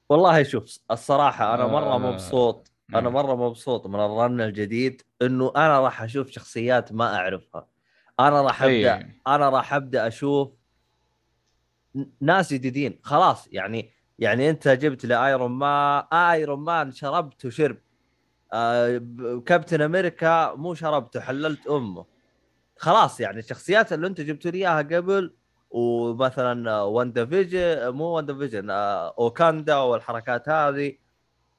والله 0.08 0.42
شوف 0.42 0.78
الصراحة 0.90 1.54
أنا 1.54 1.66
مرة 1.66 1.94
آه، 1.94 1.98
مبسوط 1.98 2.72
أنا 2.94 3.00
نعم. 3.00 3.12
مرة 3.12 3.34
مبسوط 3.48 3.86
من 3.86 4.00
ال 4.00 4.10
run 4.10 4.40
الجديد 4.40 5.02
إنه 5.22 5.52
أنا 5.56 5.80
راح 5.80 6.02
أشوف 6.02 6.30
شخصيات 6.30 6.92
ما 6.92 7.16
أعرفها 7.16 7.68
أنا 8.20 8.42
راح 8.42 8.62
ابدا 8.62 8.94
أي. 8.96 9.14
أنا 9.26 9.48
راح 9.48 9.74
أبدأ 9.74 10.06
أشوف 10.08 10.59
ناس 12.20 12.52
جديدين 12.52 12.98
خلاص. 13.02 13.48
يعني 13.52 13.90
يعني 14.18 14.50
أنت 14.50 14.68
جبت 14.68 15.06
لي 15.06 15.26
آيرون 15.26 15.50
مان 15.50 16.02
آيرون 16.12 16.60
مان 16.60 16.92
شربت 16.92 17.44
وشرب. 17.44 17.76
آه 18.52 18.98
ب- 18.98 19.42
كابتن 19.44 19.80
أمريكا 19.82 20.54
مو 20.54 20.74
شربته 20.74 21.20
حللت 21.20 21.66
أمه. 21.66 22.04
خلاص 22.76 23.20
يعني 23.20 23.38
الشخصيات 23.38 23.92
اللي 23.92 24.06
أنت 24.06 24.20
جبت 24.20 24.46
لي 24.46 24.58
إياها 24.58 24.82
قبل 24.82 25.34
ومثلا 25.70 26.80
واندا 26.82 27.26
فيجن 27.26 27.88
مو 27.88 28.04
واندا 28.04 28.38
فيجن 28.38 28.70
آه 28.70 29.14
واكاندا 29.18 29.76
والحركات 29.76 30.48
هذه 30.48 30.92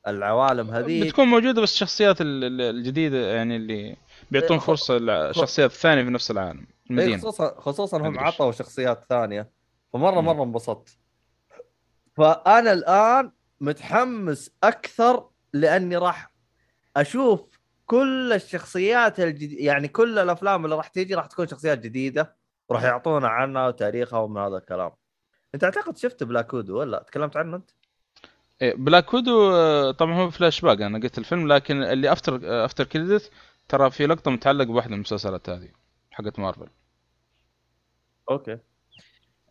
العوالم 0.08 0.72
هذه 0.72 1.04
بتكون 1.04 1.26
موجودة 1.28 1.62
بس 1.62 1.74
الشخصيات 1.74 2.22
ال- 2.22 2.44
ال- 2.44 2.62
الجديدة 2.62 3.18
يعني 3.18 3.56
اللي 3.56 3.96
بيعطون 4.32 4.58
إيه، 4.58 4.64
فرصة 4.64 4.98
للشخصيات 4.98 5.72
الثانية 5.72 6.04
في 6.04 6.10
نفس 6.10 6.32
العالم 6.32 6.60
إيه 6.60 6.68
المدينة 6.92 7.18
خصوصا 7.18 7.56
خصوصا 7.60 7.98
هم. 7.98 8.20
عطوا 8.20 8.52
شخصيات 8.52 9.04
ثانية. 9.10 9.61
فمرة. 9.94 10.22
مرة 10.22 10.44
انبسطت. 10.44 10.98
فأنا 12.18 12.74
الآن 12.74 13.32
متحمس 13.62 14.52
أكثر 14.64 15.30
لأني 15.54 15.98
راح 15.98 16.32
أشوف 16.98 17.60
كل 17.86 18.34
الشخصيات 18.34 19.20
الجديدة 19.20 19.64
يعني 19.64 19.88
كل 19.88 20.20
الأفلام 20.20 20.66
اللي 20.66 20.76
راح 20.76 20.88
تيجي 20.88 21.16
راح 21.16 21.26
تكون 21.26 21.48
شخصيات 21.48 21.80
جديدة 21.80 22.36
وراح 22.70 22.84
يعطونا 22.84 23.28
عنها 23.28 23.68
وتاريخها 23.68 24.20
ومن 24.20 24.42
هذا 24.42 24.58
الكلام. 24.58 24.92
أنت 25.56 25.64
أعتقد 25.64 25.98
شفت 25.98 26.24
بلاك 26.24 26.54
وودو 26.54 26.80
ولا؟ 26.80 27.04
تكلمت 27.08 27.38
عنه 27.38 27.56
أنت؟ 27.56 27.72
إيه 28.62 28.76
بلاك 28.76 29.14
ويدو 29.14 29.52
آه، 29.52 29.92
طبعا 29.92 30.14
هو 30.14 30.30
فلاش 30.30 30.62
باك 30.62 30.82
أنا 30.82 31.00
قلت 31.00 31.18
الفيلم 31.18 31.48
لكن 31.48 31.84
اللي 31.84 32.12
after 32.12 32.66
after 32.66 32.84
credit 32.84 33.32
ترى 33.68 33.92
في 33.92 34.08
لقطة 34.08 34.32
متعلق 34.32 34.66
بواحدة 34.66 34.90
من 34.90 34.96
المسلسلات 34.96 35.50
هذه 35.50 35.70
حقت 36.12 36.40
مارفل. 36.40 36.68
أوكي. 38.32 38.58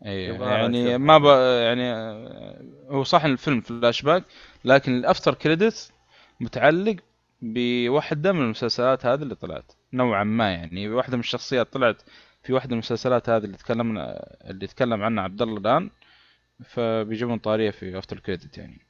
اي 0.06 0.24
يبغى 0.24 0.50
يعني. 0.50 0.98
ما 0.98 1.18
ب... 1.18 1.24
يعني 1.64 1.92
آه، 1.92 2.64
هو 2.88 3.04
صح 3.04 3.24
الفيلم 3.24 3.60
فلاش 3.60 4.02
باك 4.02 4.24
لكن 4.64 4.96
ال 4.96 5.02
after 5.02 5.34
credit 5.34 5.92
متعلق 6.40 6.96
بواحدة 7.42 8.32
من 8.32 8.40
المسلسلات 8.40 9.06
هذه 9.06 9.22
اللي 9.22 9.34
طلعت 9.34 9.72
نوعا 9.92 10.24
ما 10.24 10.52
يعني. 10.52 10.88
واحدة 10.88 11.16
من 11.16 11.20
الشخصيات 11.20 11.72
طلعت 11.72 12.02
في 12.42 12.52
واحدة 12.52 12.68
من 12.68 12.72
المسلسلات 12.72 13.28
هذه 13.28 13.44
اللي 13.44 13.56
تكلمنا 13.56 14.36
اللي 14.44 14.66
تكلم 14.66 15.02
عنها 15.02 15.24
عبد 15.24 15.42
الله 15.42 15.58
الآن 15.58 15.90
فبيجيبون 16.64 17.38
طارية 17.38 17.70
في 17.70 17.98
أفتر 17.98 18.18
كريدت 18.18 18.58
يعني. 18.58 18.80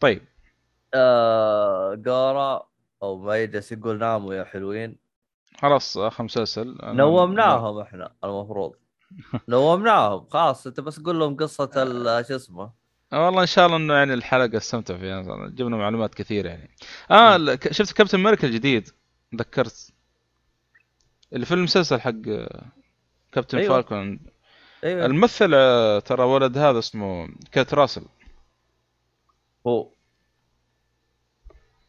طيب. 0.00 0.22
آه 0.94 1.94
جارا 1.94 2.66
أو 3.02 3.18
ما 3.18 3.36
يجلس 3.36 3.72
يقول 3.72 3.98
ناموا 3.98 4.34
يا 4.34 4.44
حلوين. 4.44 4.96
خلاص 5.58 5.98
آخر 5.98 6.24
مسلسل. 6.24 6.78
نومناهم 6.82 7.78
إحنا 7.78 8.12
المفروض. 8.24 8.74
نومناهم 9.48 10.26
خلاص 10.30 10.66
انت 10.66 10.80
بس 10.80 11.00
قول 11.00 11.18
لهم 11.18 11.36
قصة 11.36 11.70
ال- 11.76 12.26
شو 12.26 12.36
اسمه؟ 12.36 12.72
والله 13.12 13.40
إن 13.42 13.46
شاء 13.46 13.66
الله 13.66 13.76
إنه 13.76 13.94
يعني 13.94 14.14
الحلقة 14.14 14.56
استمتع 14.56 14.98
فيها 14.98 15.22
جبنا 15.48 15.76
معلومات 15.76 16.14
كثيرة 16.14 16.48
يعني. 16.48 16.70
آه 17.10 17.58
شفت 17.70 17.92
كابتن 17.96 18.18
أمريكا 18.20 18.46
الجديد؟ 18.46 18.88
ذكرت 19.34 19.92
اللي 21.32 21.46
في 21.46 21.54
المسلسل 21.54 22.00
حق 22.00 22.12
آه، 22.28 22.64
كابتن 23.32 23.58
أيوة. 23.58 23.70
أيوة. 23.74 23.82
فالكون. 23.82 24.20
أيوه. 24.84 25.06
الممثل 25.06 25.50
آه، 25.54 25.98
ترى 25.98 26.22
ولد 26.24 26.58
هذا 26.58 26.78
اسمه 26.78 27.28
كيرت 27.52 27.74
راسل. 27.74 28.02
هو. 29.66 29.90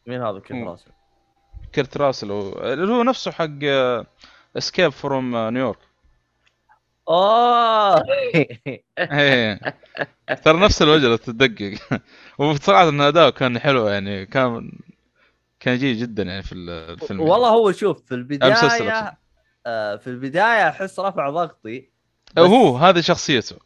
مين 0.06 0.22
هذا 0.22 0.42
هو. 0.52 0.70
راسل؟ 0.70 0.90
كيرت 1.72 1.96
راسل 1.96 2.30
اللي 2.30 2.92
هو 2.92 3.02
نفسه 3.02 3.30
حق 3.30 3.48
Escape 4.56 4.88
from 4.88 5.36
New 5.48 5.61
York 5.61 5.78
اوه 7.08 8.02
إيه. 8.98 9.60
ترى 10.44 10.60
نفس 10.60 10.82
الوجه 10.82 11.06
لو 11.06 11.16
تدقق. 11.16 11.74
وصراحة 12.38 12.88
ان 12.88 13.00
اداؤه 13.00 13.30
كان 13.30 13.58
حلو 13.58 13.88
يعني 13.88 14.26
كان 14.26 14.72
كان 15.60 15.78
جيد 15.78 15.96
جدا 15.96 16.22
يعني 16.22 16.42
في 16.42 16.54
الفيلم. 16.54 17.20
والله 17.20 17.48
هو 17.48 17.72
شوف 17.72 18.02
في 18.06 18.14
البداية. 18.14 19.18
آه 19.66 19.96
في 19.96 20.06
البداية 20.06 20.68
أحس 20.68 21.00
رفع 21.00 21.30
ضغطي 21.30 21.90
هو 22.38 22.76
هذه 22.76 23.00
شخصيته. 23.00 23.56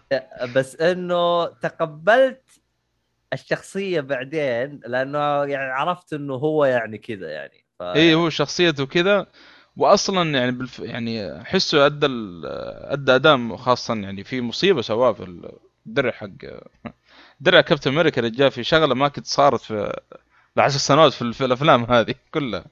بس 0.56 0.76
إنه 0.76 1.46
تقبلت 1.46 2.42
الشخصية 3.32 4.00
بعدين 4.00 4.80
لأنه 4.86 5.44
يعني 5.44 5.72
عرفت 5.72 6.12
إنه 6.12 6.34
هو 6.34 6.64
يعني 6.64 6.98
كذا 6.98 7.30
يعني 7.30 7.64
ف... 7.78 7.82
اي 7.82 8.14
هو 8.14 8.30
شخصيته 8.30 8.86
كذا. 8.86 9.26
واصلا 9.76 10.38
يعني 10.38 10.50
بالف... 10.52 10.78
يعني 10.78 11.40
احسه 11.40 11.86
أدى 11.86 12.06
ال... 12.06 12.46
أدى 12.92 13.14
أداء 13.14 13.56
خاصه 13.56 13.94
يعني 13.94 14.24
في 14.24 14.40
مصيبة 14.40 14.82
سواها 14.82 15.12
في 15.12 15.50
الدرع 15.86 16.10
حق 16.10 16.28
درع 17.40 17.60
كابتن 17.60 17.90
أمريكا 17.90 18.20
رجال 18.20 18.50
في 18.50 18.64
شغلة 18.64 18.94
ما 18.94 19.08
كنت 19.08 19.26
صارت 19.26 19.60
في 19.60 20.00
العشر 20.56 20.78
سنوات 20.78 21.12
في, 21.12 21.32
في 21.32 21.44
الأفلام 21.44 21.84
هذه 21.84 22.14
كلها. 22.34 22.64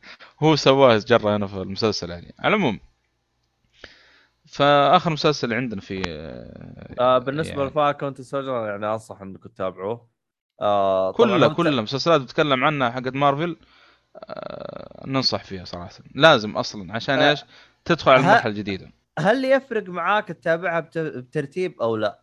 هو 0.43 0.57
سواها 0.57 0.99
جرى 0.99 1.37
هنا 1.37 1.47
في 1.47 1.57
المسلسل 1.57 2.11
يعني. 2.11 2.35
على 2.39 2.55
العموم. 2.55 2.81
فآخر 4.47 5.11
مسلسل 5.11 5.55
عندنا 5.55 5.81
في 5.81 6.03
آه 7.01 7.19
بالنسبة 7.19 7.57
يعني 7.57 7.71
لفالكون 7.71 8.15
سولجر 8.15 8.67
يعني 8.67 8.87
أنصح 8.87 9.23
إنكم 9.23 9.49
تتابعوه. 9.49 10.07
آه 10.61 11.13
كلها 11.13 11.49
كلها 11.49 11.83
مسلسلات 11.83 12.21
بتكلم 12.21 12.65
عنها 12.65 12.91
حقت 12.91 13.15
مارفل. 13.15 13.57
ننصح 15.07 15.45
فيها 15.45 15.65
صراحة. 15.65 15.91
لازم 16.15 16.57
أصلا 16.57 16.95
عشان 16.95 17.19
آه، 17.19 17.31
إيش؟ 17.31 17.45
تدخل 17.85 18.11
على 18.11 18.21
المرحلة 18.21 18.53
الجديدة. 18.53 18.93
هل 19.19 19.45
يفرق 19.45 19.89
معاك 19.89 20.29
تتابعها 20.29 20.81
بت... 20.81 20.99
بترتيب 20.99 21.81
أو 21.81 21.97
لا؟ 21.97 22.21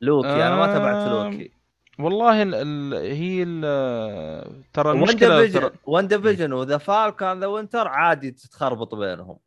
لوكي 0.00 0.28
أنا 0.28 0.56
ما 0.56 0.66
تابعت 0.66 1.08
آم، 1.08 1.32
لوكي. 1.32 1.50
والله 1.98 2.42
ال 2.42 2.54
ال 2.54 2.94
هي 2.94 3.42
ال 3.42 4.72
ترى 4.72 4.92
المشكلة 4.92 5.72
واندا 5.84 6.08
فيجن 6.08 6.52
وذا 6.52 6.78
فالكون 6.78 7.40
ذا 7.40 7.46
وينتر 7.46 7.88
عادي 7.88 8.30
تتخربط 8.30 8.94
بينهم. 8.94 9.38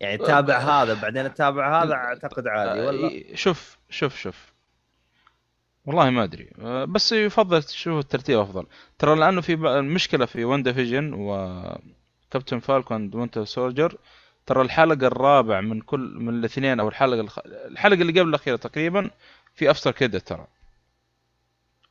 يعني 0.00 0.16
تتابع 0.18 0.58
هذا 0.58 0.94
بعدين 1.02 1.34
تتابع 1.34 1.82
هذا 1.82 1.94
أعتقد 1.94 2.46
عادي 2.46 2.80
ولا؟ 2.80 3.06
آه، 3.06 3.34
شوف 3.34 3.78
شوف 3.90 4.16
شوف. 4.16 4.54
والله 5.84 6.10
ما 6.10 6.24
أدري. 6.24 6.50
آه، 6.60 6.84
بس 6.84 7.12
يفضل 7.12 7.62
تشوف 7.62 7.98
الترتيب 7.98 8.38
أفضل. 8.38 8.66
ترى 8.98 9.14
لأنه 9.16 9.40
في 9.40 9.54
المشكلة 9.54 10.26
في 10.26 10.44
واندا 10.44 10.72
فيجن 10.72 11.12
وكابتن 11.12 12.58
فالكون 12.58 13.10
وينتر 13.14 13.44
سولجر 13.44 13.98
ترى 14.46 14.62
الحلقة 14.62 15.06
الرابع 15.06 15.60
من 15.60 15.80
كل 15.80 16.16
من 16.20 16.34
الاثنين 16.34 16.80
أو 16.80 16.88
الحلقة 16.88 17.20
الخ... 17.20 17.38
الحلقة 17.46 18.00
اللي 18.00 18.20
قبل 18.20 18.28
الأخيرة 18.28 18.56
تقريبا 18.56 19.10
في 19.54 19.70
افتر 19.70 19.90
كده 19.90 20.18
ترى. 20.18 20.46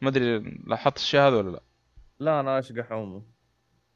ما 0.02 0.10
أدري 0.10 0.40
لاحظت 0.68 0.98
الشيء 0.98 1.20
هذا 1.20 1.38
ولا 1.38 1.50
لا. 1.50 1.62
لا 2.20 2.40
أنا 2.40 2.60
اشقح 2.60 2.92
عمو 2.92 3.24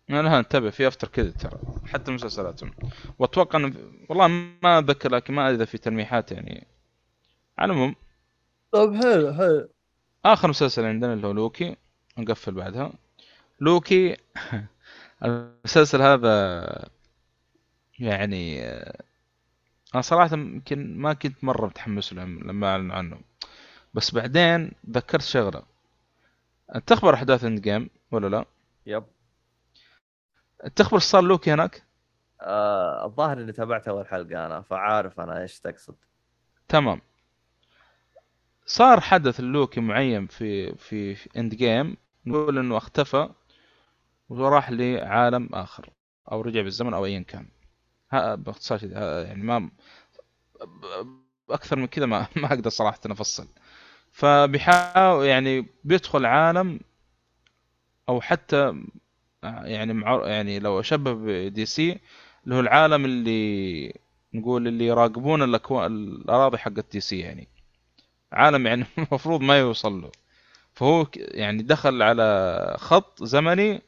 لا 0.09 0.39
انتبه 0.39 0.69
في 0.69 0.87
افتر 0.87 1.07
كده 1.07 1.31
ترى 1.31 1.59
حتى 1.85 2.11
مسلسلاتهم. 2.11 2.71
وأتوقع 3.19 3.59
انه 3.59 3.73
والله 4.09 4.27
ما 4.63 4.79
أتذكر 4.79 5.11
لكن 5.11 5.33
ما 5.33 5.45
أدري 5.45 5.55
إذا 5.55 5.65
في 5.65 5.77
تلميحات 5.77 6.31
يعني. 6.31 6.67
على 7.57 7.71
العموم. 7.73 7.95
طيب 8.71 8.93
حلو 8.95 9.33
حلو 9.33 9.69
آخر 10.25 10.47
مسلسل 10.47 10.85
عندنا 10.85 11.13
اللي 11.13 11.27
هو 11.27 11.31
لوكي 11.31 11.75
نقفل 12.17 12.51
بعدها. 12.51 12.93
لوكي 13.59 14.17
المسلسل 15.23 16.01
هذا 16.01 16.89
يعني 17.99 18.63
آه، 18.65 19.03
أنا 19.93 20.01
صراحة 20.01 20.33
يمكن 20.33 20.97
ما 20.97 21.13
كنت 21.13 21.43
مرة 21.43 21.65
متحمس 21.65 22.13
لما 22.13 22.67
اعلنوا 22.67 22.95
عنه. 22.95 23.21
بس 23.93 24.11
بعدين 24.15 24.71
ذكرت 24.89 25.21
شغلة. 25.21 25.63
انت 26.75 26.87
تخبر 26.87 27.13
أحداث 27.13 27.43
اند 27.43 27.61
قيم 27.61 27.89
ولا 28.11 28.27
لا؟ 28.27 28.45
yep. 28.85 29.03
تخبر 30.75 30.99
صار 30.99 31.21
لوكي 31.21 31.53
هناك؟ 31.53 31.83
آه 32.41 33.05
الظاهر 33.05 33.37
إني 33.41 33.51
تابعت 33.51 33.87
أول 33.87 34.07
حلقة 34.07 34.45
أنا 34.45 34.61
فعارف 34.61 35.19
أنا 35.19 35.41
إيش 35.41 35.59
تقصد. 35.59 35.95
تمام. 36.67 37.01
صار 38.65 38.99
حدث 39.01 39.39
لوكي 39.39 39.79
معين 39.81 40.27
في 40.27 40.75
في 40.75 41.15
في 41.15 41.29
اند 41.39 41.55
قيم 41.55 41.97
نقول 42.25 42.57
إنه 42.57 42.77
اختفى 42.77 43.29
وراح 44.29 44.71
لعالم 44.71 45.49
آخر 45.55 45.89
أو 46.31 46.41
رجع 46.41 46.61
بالزمن 46.61 46.93
أو 46.93 47.05
ايا 47.05 47.19
كان. 47.19 47.47
باختصار 48.13 48.77
شديد 48.77 48.91
يعني 48.93 49.43
ما 49.43 49.69
أكثر 51.49 51.75
من 51.75 51.87
كذا 51.87 52.05
ما 52.05 52.27
ما 52.35 52.47
أقدر 52.53 52.69
صراحة 52.69 52.99
أفصل. 53.05 53.47
فبيحاول 54.11 55.25
يعني 55.27 55.67
بيدخل 55.83 56.25
عالم 56.25 56.79
أو 58.09 58.21
حتى 58.21 58.83
يعني 59.43 60.01
يعني 60.25 60.59
لو 60.59 60.79
أشبه 60.79 61.13
بدي 61.13 61.65
سي 61.65 61.99
اللي 62.43 62.55
هو 62.55 62.59
العالم 62.59 63.05
اللي 63.05 63.93
نقول 64.33 64.67
اللي 64.67 64.87
يراقبون 64.87 65.43
الأكوان 65.43 65.91
الأراضي 65.93 66.57
حقت 66.57 66.91
دي 66.91 66.99
سي 66.99 67.19
يعني. 67.19 67.47
عالم 68.31 68.67
يعني 68.67 68.85
المفروض 68.97 69.41
ما 69.41 69.59
يوصل 69.59 70.01
له. 70.01 70.11
فهو 70.73 71.07
يعني 71.15 71.63
دخل 71.63 72.01
على 72.01 72.75
خط 72.79 73.23
زمني 73.23 73.81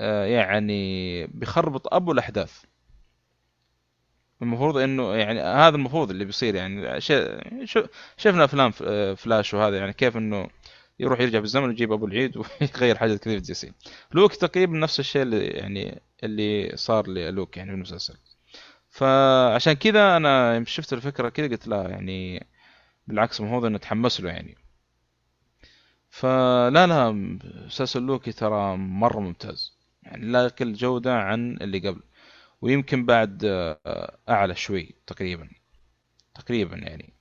آه، 0.00 0.24
يعني 0.24 1.26
بيخربط 1.26 1.94
أبو 1.94 2.12
الأحداث. 2.12 2.62
المفروض 4.42 4.76
إنه 4.76 5.14
يعني 5.14 5.40
هذا 5.40 5.76
المفروض 5.76 6.10
اللي 6.10 6.24
بيصير 6.24 6.54
يعني. 6.54 7.00
شو- 7.64 7.86
شفنا 8.16 8.44
أفلام 8.44 8.72
آه، 8.82 9.14
فلاش 9.14 9.54
وهذا 9.54 9.76
يعني 9.78 9.92
كيف 9.92 10.16
إنه 10.16 10.48
يروح 11.00 11.20
يرجع 11.20 11.38
بالزمن 11.38 11.68
ويجيب 11.68 11.92
أبو 11.92 12.06
العيد 12.06 12.36
ويغير 12.36 12.98
حاجات 12.98 13.20
كثير 13.20 13.38
دي 13.38 13.54
سي 13.54 13.72
لوكي 14.12 14.34
تقريبا 14.34 14.78
نفس 14.78 15.00
الشيء 15.00 15.22
اللي 15.22 15.46
يعني 15.46 16.00
اللي 16.24 16.72
صار 16.76 17.08
للوكي 17.08 17.56
يعني 17.56 17.70
في 17.70 17.74
المسلسل 17.76 18.14
فعشان 18.90 19.72
كذا 19.72 20.16
أنا 20.16 20.64
شفت 20.66 20.92
الفكرة 20.92 21.28
كذا 21.28 21.46
قلت 21.48 21.66
لا 21.68 21.82
يعني 21.88 22.46
بالعكس 23.08 23.40
المفروض 23.40 23.64
انه 23.64 23.76
اتحمس 23.76 24.20
له 24.20 24.30
يعني. 24.30 24.56
فلا 26.10 26.86
لا 26.86 27.10
مسلسل 27.66 28.02
لوكي 28.02 28.32
ترى 28.32 28.76
مرة 28.76 29.20
ممتاز. 29.20 29.72
يعني 30.02 30.26
لا 30.26 30.44
يقل 30.44 30.72
جودة 30.72 31.18
عن 31.18 31.56
اللي 31.60 31.78
قبل. 31.88 32.02
ويمكن 32.62 33.06
بعد 33.06 33.44
آه، 33.44 34.18
أعلى 34.28 34.54
شوي 34.54 34.94
تقريبا. 35.06 35.48
تقريبا 36.34 36.76
يعني. 36.76 37.12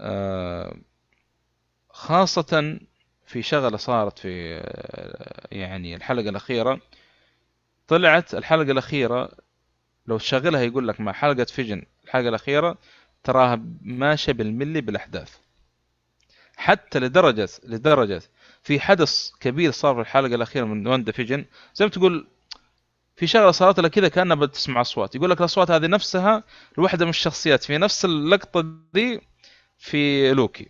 آه، 0.00 0.76
خاصة 1.90 2.80
في 3.26 3.42
شغلة 3.42 3.76
صارت 3.76 4.18
في 4.18 4.54
آه، 4.56 5.48
يعني 5.52 5.96
الحلقة 5.96 6.28
الأخيرة. 6.28 6.80
طلعت 7.88 8.34
الحلقة 8.34 8.70
الأخيرة 8.72 9.30
لو 10.06 10.18
تشغلها 10.18 10.60
يقول 10.62 10.88
لك 10.88 11.00
مع 11.00 11.12
حلقة 11.12 11.44
فيجن. 11.44 11.82
الحلقة 12.04 12.28
الأخيرة 12.28 12.78
تراها 13.24 13.62
ماشية 13.82 14.32
بالملي 14.32 14.80
بالأحداث. 14.80 15.36
حتى 16.56 16.98
لدرجة 16.98 17.48
لدرجة 17.64 18.22
في 18.62 18.80
حدث 18.80 19.30
كبير 19.40 19.70
صار 19.70 19.94
في 19.94 20.00
الحلقة 20.00 20.34
الأخيرة 20.34 20.64
من 20.64 20.86
واندا 20.86 21.12
فيجن 21.12 21.44
زي 21.74 21.84
ما 21.84 21.90
تقول 21.90 22.28
في 23.16 23.26
شغلة 23.26 23.50
صارت 23.50 23.80
لها 23.80 23.88
كذا 23.88 24.08
كأنها 24.08 24.36
بتسمع 24.36 24.80
أصوات. 24.80 25.14
يقول 25.14 25.30
لك 25.30 25.40
الأصوات 25.40 25.70
هذه 25.70 25.86
نفسها 25.86 26.44
لواحدة 26.78 27.04
من 27.04 27.10
الشخصيات 27.10 27.64
في 27.64 27.78
نفس 27.78 28.04
اللقطة 28.04 28.64
دي 28.94 29.20
في 29.78 30.32
لوكي. 30.32 30.68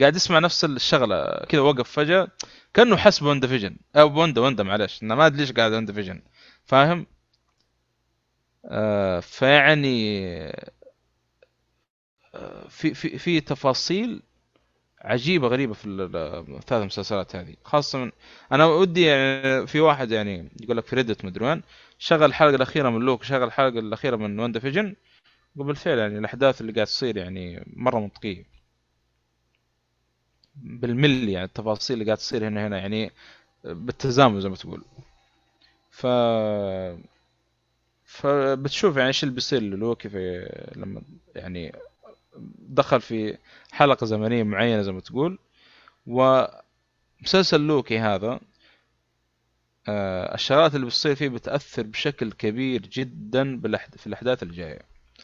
قاعد 0.00 0.16
يسمع 0.16 0.38
نفس 0.38 0.64
الشغلة 0.64 1.44
كذا 1.48 1.60
وقف 1.60 1.90
فجأة 1.90 2.28
كأنه 2.74 2.96
حس 2.96 3.18
بواندا 3.20 3.46
فيجن 3.46 3.76
أو 3.96 4.08
بواندا 4.08 4.40
واندا 4.40 4.62
معلش 4.64 5.02
أنا 5.02 5.14
ما 5.14 5.26
أدري 5.26 5.38
ليش 5.40 5.52
قاعد 5.52 5.72
واندا 5.72 5.92
فيجن 5.92 6.22
فاهم؟ 6.64 7.06
آه 8.64 9.20
فيعني 9.20 10.22
في 12.68 12.94
في 12.94 13.18
في 13.18 13.40
تفاصيل 13.40 14.22
عجيبة 15.00 15.48
غريبة 15.48 15.74
في 15.74 15.86
ال- 15.86 16.00
ال- 16.16 16.56
الثلاث 16.56 16.82
مسلسلات 16.86 17.36
هذه. 17.36 17.54
خاصة 17.64 17.98
من 17.98 18.12
أنا 18.52 18.66
ودي 18.66 19.02
يعني 19.02 19.66
في 19.66 19.80
واحد 19.80 20.10
يعني 20.10 20.48
يقول 20.60 20.76
لك 20.76 20.84
في 20.86 20.96
ريدت 20.96 21.24
مدري 21.24 21.44
وين 21.46 21.62
شغل 21.98 22.22
الحلقة 22.24 22.54
الأخيرة 22.56 22.90
من 22.90 23.00
لوك 23.00 23.22
شغل 23.22 23.42
الحلقة 23.42 23.78
الأخيرة 23.78 24.16
من 24.16 24.38
وندا 24.40 24.60
فيجن 24.60 24.94
وبالفعل 25.56 25.98
يعني 25.98 26.18
الأحداث 26.18 26.60
اللي 26.60 26.72
قاعد 26.72 26.86
تصير 26.86 27.16
يعني 27.16 27.64
مرة 27.76 28.00
منطقية. 28.00 28.44
بالملي 30.56 31.32
يعني 31.32 31.46
التفاصيل 31.46 31.94
اللي 31.94 32.04
قاعد 32.06 32.16
تصير 32.18 32.48
هنا 32.48 32.66
هنا 32.66 32.78
يعني 32.78 33.10
بالتزامن 33.64 34.40
زي 34.40 34.48
ما 34.48 34.56
تقول. 34.56 34.84
ف 35.90 36.06
فبتشوف 38.04 38.96
يعني 38.96 39.08
إيش 39.08 39.22
اللي 39.22 39.34
بيصير 39.34 39.62
للوكي 39.62 40.08
في 40.08 40.48
لما 40.76 41.02
يعني 41.34 41.72
دخل 42.58 43.00
في 43.00 43.38
حلقة 43.72 44.06
زمنية 44.06 44.42
معينة 44.42 44.82
زي 44.82 44.92
ما 44.92 45.00
تقول. 45.00 45.38
ومسلسل 46.06 47.60
لوكي 47.60 47.98
هذا 47.98 48.40
آه، 49.88 50.34
الشغلات 50.34 50.74
اللي 50.74 50.86
بتصير 50.86 51.14
فيه 51.14 51.28
بتأثر 51.28 51.82
بشكل 51.82 52.32
كبير 52.32 52.82
جدا 52.82 53.60
في 53.96 54.06
الأحداث 54.06 54.42
الجاية. 54.42 54.82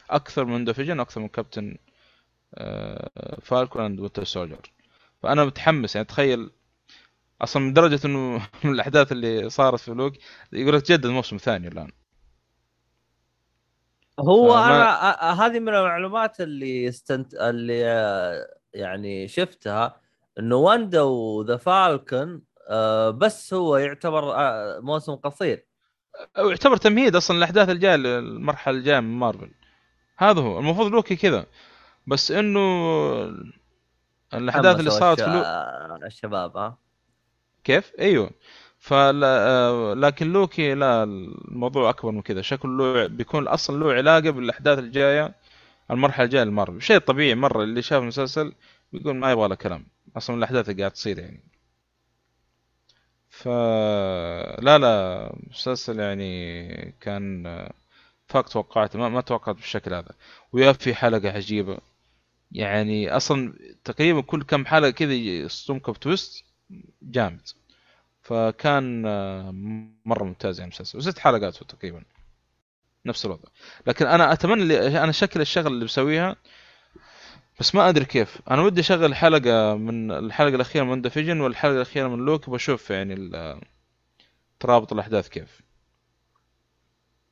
أكثر 0.09 0.45
من 0.45 0.65
واندا 0.65 0.80
فيجن 0.80 0.99
أكثر 0.99 1.21
من 1.21 1.27
كابتن 1.27 1.77
فالكون 3.41 3.81
اند 3.85 3.99
وينتر 3.99 4.23
سولجر 4.23 4.71
فأنا 5.23 5.45
متحمس 5.45 5.95
يعني 5.95 6.07
تخيل 6.07 6.49
أصلا 7.41 7.63
من 7.63 7.73
درجة 7.73 7.99
إنه 8.05 8.37
من 8.63 8.71
الأحداث 8.71 9.11
اللي 9.11 9.49
صارت 9.49 9.79
في 9.79 9.91
لوك 9.91 10.13
يقول 10.53 10.75
لك 10.75 10.81
تجدد 10.81 11.07
موسم 11.07 11.37
ثاني 11.37 11.67
الآن. 11.67 11.91
هو 14.19 14.53
فما- 14.53 14.65
أنا 14.67 15.13
أ- 15.13 15.17
أ- 15.19 15.39
هذه 15.41 15.59
من 15.59 15.69
المعلومات 15.75 16.41
اللي 16.41 16.87
استنت 16.89 17.33
اللي 17.33 17.85
آه، 17.85 18.47
يعني 18.73 19.27
شفتها 19.27 20.01
إنه 20.39 20.55
واندا 20.55 21.01
وذا 21.01 21.57
فالكون 21.57 22.41
آه، 22.69 23.09
بس 23.09 23.53
هو 23.53 23.77
يعتبر 23.77 24.35
آه، 24.35 24.79
موسم 24.79 25.15
قصير. 25.15 25.65
أو 26.37 26.49
يعتبر 26.49 26.77
تمهيد 26.77 27.15
أصلا 27.15 27.37
الأحداث 27.37 27.69
الجاية 27.69 27.95
المرحلة 27.95 28.77
الجاية 28.77 28.99
من 28.99 29.19
مارفل. 29.19 29.51
هذا 30.17 30.41
هو. 30.41 30.59
المفروض 30.59 30.91
لوكي 30.91 31.15
كذا. 31.15 31.45
بس 32.07 32.31
إنه 32.31 32.59
الأحداث 34.33 34.79
اللي 34.79 34.89
صارت 34.89 35.21
في 35.21 35.27
آه، 35.29 35.99
الشباب 36.05 36.57
ها؟ 36.57 36.77
كيف؟ 37.63 37.91
أيوه. 37.99 38.29
فلا 38.79 39.47
آه، 39.47 39.93
لكن 39.93 40.31
لوكي 40.33 40.73
لا 40.75 41.03
الموضوع 41.03 41.89
أكبر 41.89 42.11
من 42.11 42.21
كذا. 42.21 42.41
شكله 42.41 42.71
له 42.93 43.07
بيكون 43.07 43.47
أصلا 43.47 43.77
له 43.83 43.93
علاقة 43.93 44.29
بالأحداث 44.29 44.79
الجاية 44.79 45.35
المرحلة 45.91 46.25
الجاية 46.25 46.43
لمارفل. 46.43 46.81
شيء 46.81 46.97
طبيعي 46.99 47.35
مرة 47.35 47.63
اللي 47.63 47.81
شاف 47.81 48.01
المسلسل 48.03 48.53
بيقول 48.93 49.15
ما 49.15 49.31
يبغى 49.31 49.47
له 49.47 49.55
كلام 49.55 49.85
أصلا 50.17 50.35
الأحداث 50.37 50.69
قاعد 50.71 50.91
تصير 50.91 51.19
يعني. 51.19 51.43
ف 53.29 53.47
لا 54.61 54.77
لا 54.77 55.31
مسلسل 55.49 55.99
يعني 55.99 56.95
كان 57.01 57.45
آه، 57.47 57.73
فاق 58.27 58.49
توقعاتي 58.49 58.97
ما, 58.97 59.09
ما 59.09 59.21
توقعت 59.21 59.55
بالشكل 59.55 59.93
هذا. 59.93 60.11
ويا 60.53 60.71
في 60.73 60.95
حلقة 60.95 61.29
عجيبة. 61.31 61.77
يعني 62.51 63.11
أصلا 63.17 63.53
تقريبا 63.85 64.21
كل 64.21 64.43
كم 64.43 64.65
حلقة 64.65 64.91
كذا 64.91 65.13
يصدمك 65.13 65.89
ب 65.89 65.98
twist 65.98 66.43
جامد. 67.01 67.41
فكان 68.29 69.05
آه، 69.05 69.51
مرة 70.05 70.23
ممتاز 70.23 70.59
يعني 70.59 70.71
المسلسل. 70.71 70.97
وست 70.97 71.19
حلقات 71.19 71.63
تقريبا. 71.63 72.03
نفس 73.05 73.25
الوضع. 73.25 73.49
لكن 73.87 74.05
أنا 74.05 74.33
أتمنى 74.33 74.61
اللي 74.61 75.03
أنا 75.03 75.11
شكل 75.11 75.41
الشغل 75.41 75.67
اللي 75.67 75.85
بسويها 75.85 76.35
بس 77.59 77.75
ما 77.75 77.89
أدري 77.89 78.05
كيف. 78.05 78.41
أنا 78.51 78.61
ودي 78.61 78.81
أشغل 78.81 79.15
حلقة 79.15 79.75
من 79.75 80.11
الحلقة 80.11 80.55
الأخيرة 80.55 80.83
من 80.83 81.01
واندا 81.01 81.09
فيجن 81.09 81.41
والحلقة 81.41 81.75
الأخيرة 81.75 82.07
من 82.07 82.25
لوكي 82.25 82.49
بشوف 82.49 82.89
يعني 82.89 83.31
ترابط 84.59 84.93
الأحداث 84.93 85.29
كيف. 85.29 85.61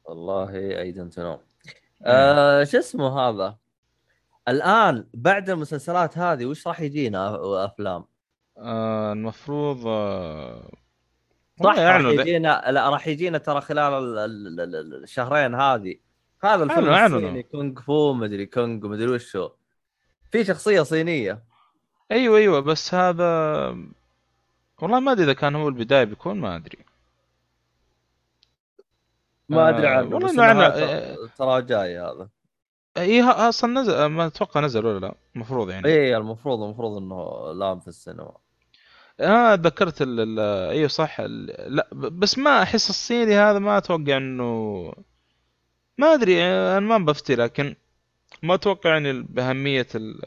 والله 0.05 0.55
I 0.81 0.91
don't 0.91 1.19
know 1.19 1.31
إيه. 1.33 1.39
آه 2.05 2.63
شو 2.63 2.77
اسمه 2.77 3.19
هذا؟ 3.19 3.57
الآن 4.47 5.07
بعد 5.13 5.49
المسلسلات 5.49 6.17
هذه 6.17 6.45
وش 6.45 6.67
راح 6.67 6.81
يجينا 6.81 7.37
أفلام؟ 7.65 8.05
آه 8.57 9.13
المفروض 9.13 9.87
آه 9.87 10.71
صح 11.63 11.79
راح 11.79 12.01
يجينا 12.05 12.63
لا 12.69 12.89
راح 12.89 13.07
يجينا 13.07 13.37
ترى 13.37 13.61
خلال 13.61 13.93
ال- 13.93 14.17
ال- 14.19 14.59
ال- 14.59 14.75
ال- 14.75 15.03
الشهرين 15.03 15.55
هذه. 15.55 15.95
هذا 16.43 16.63
الفيلم. 16.63 16.89
الصيني 16.93 17.43
كونغ 17.43 17.81
فو 17.81 18.13
مدري 18.13 18.45
كونغ 18.45 18.87
مدري 18.87 19.11
وشو. 19.11 19.49
في 20.31 20.43
شخصية 20.45 20.81
صينية. 20.81 21.43
أيوه 22.11 22.37
أيوه 22.37 22.59
بس 22.59 22.93
هذا 22.93 23.27
والله 24.81 24.99
ما 24.99 25.11
أدري 25.11 25.23
إذا 25.23 25.33
كان 25.33 25.55
هو 25.55 25.67
البداية 25.67 26.03
بيكون 26.03 26.39
ما 26.39 26.55
أدري. 26.55 26.77
ما 29.49 29.69
أدري 29.69 29.87
آه، 29.87 29.91
عنه 29.91 30.15
والله 30.15 30.27
بس 30.27 30.33
إنه 30.33 30.51
إنه 30.51 30.69
أعلن- 30.69 31.29
ترى- 31.37 31.65
جاي 31.67 31.99
هذا. 31.99 32.29
إي 32.97 33.23
أصلا 33.23 33.81
نزل 33.81 34.05
ما 34.05 34.25
أتوقع 34.25 34.61
نزل 34.61 34.85
ولا 34.85 34.99
لا 34.99 35.15
المفروض 35.35 35.69
يعني. 35.69 35.87
إي 35.87 36.17
المفروض 36.17 36.63
المفروض 36.63 36.97
إنه 36.97 37.51
لام 37.53 37.79
في 37.79 37.87
السينما. 37.87 38.31
آه 39.19 39.55
ال 40.01 40.39
أيوه 40.69 40.87
صح. 40.87 41.19
ال 41.19 41.45
لا 41.75 41.87
بس 41.93 42.37
ما 42.37 42.63
أحس 42.63 42.89
الصيني 42.89 43.35
هذا 43.35 43.59
ما 43.59 43.77
أتوقع 43.77 44.17
انه 44.17 44.93
ما 45.97 46.13
أدري 46.13 46.43
آه، 46.43 46.77
أنا 46.77 46.85
ما 46.97 46.97
بفتي 47.05 47.35
لكن 47.35 47.75
ما 48.43 48.53
أتوقع 48.53 48.89
يعني 48.89 49.21
بأهمية 49.21 49.87
ال 49.95 50.21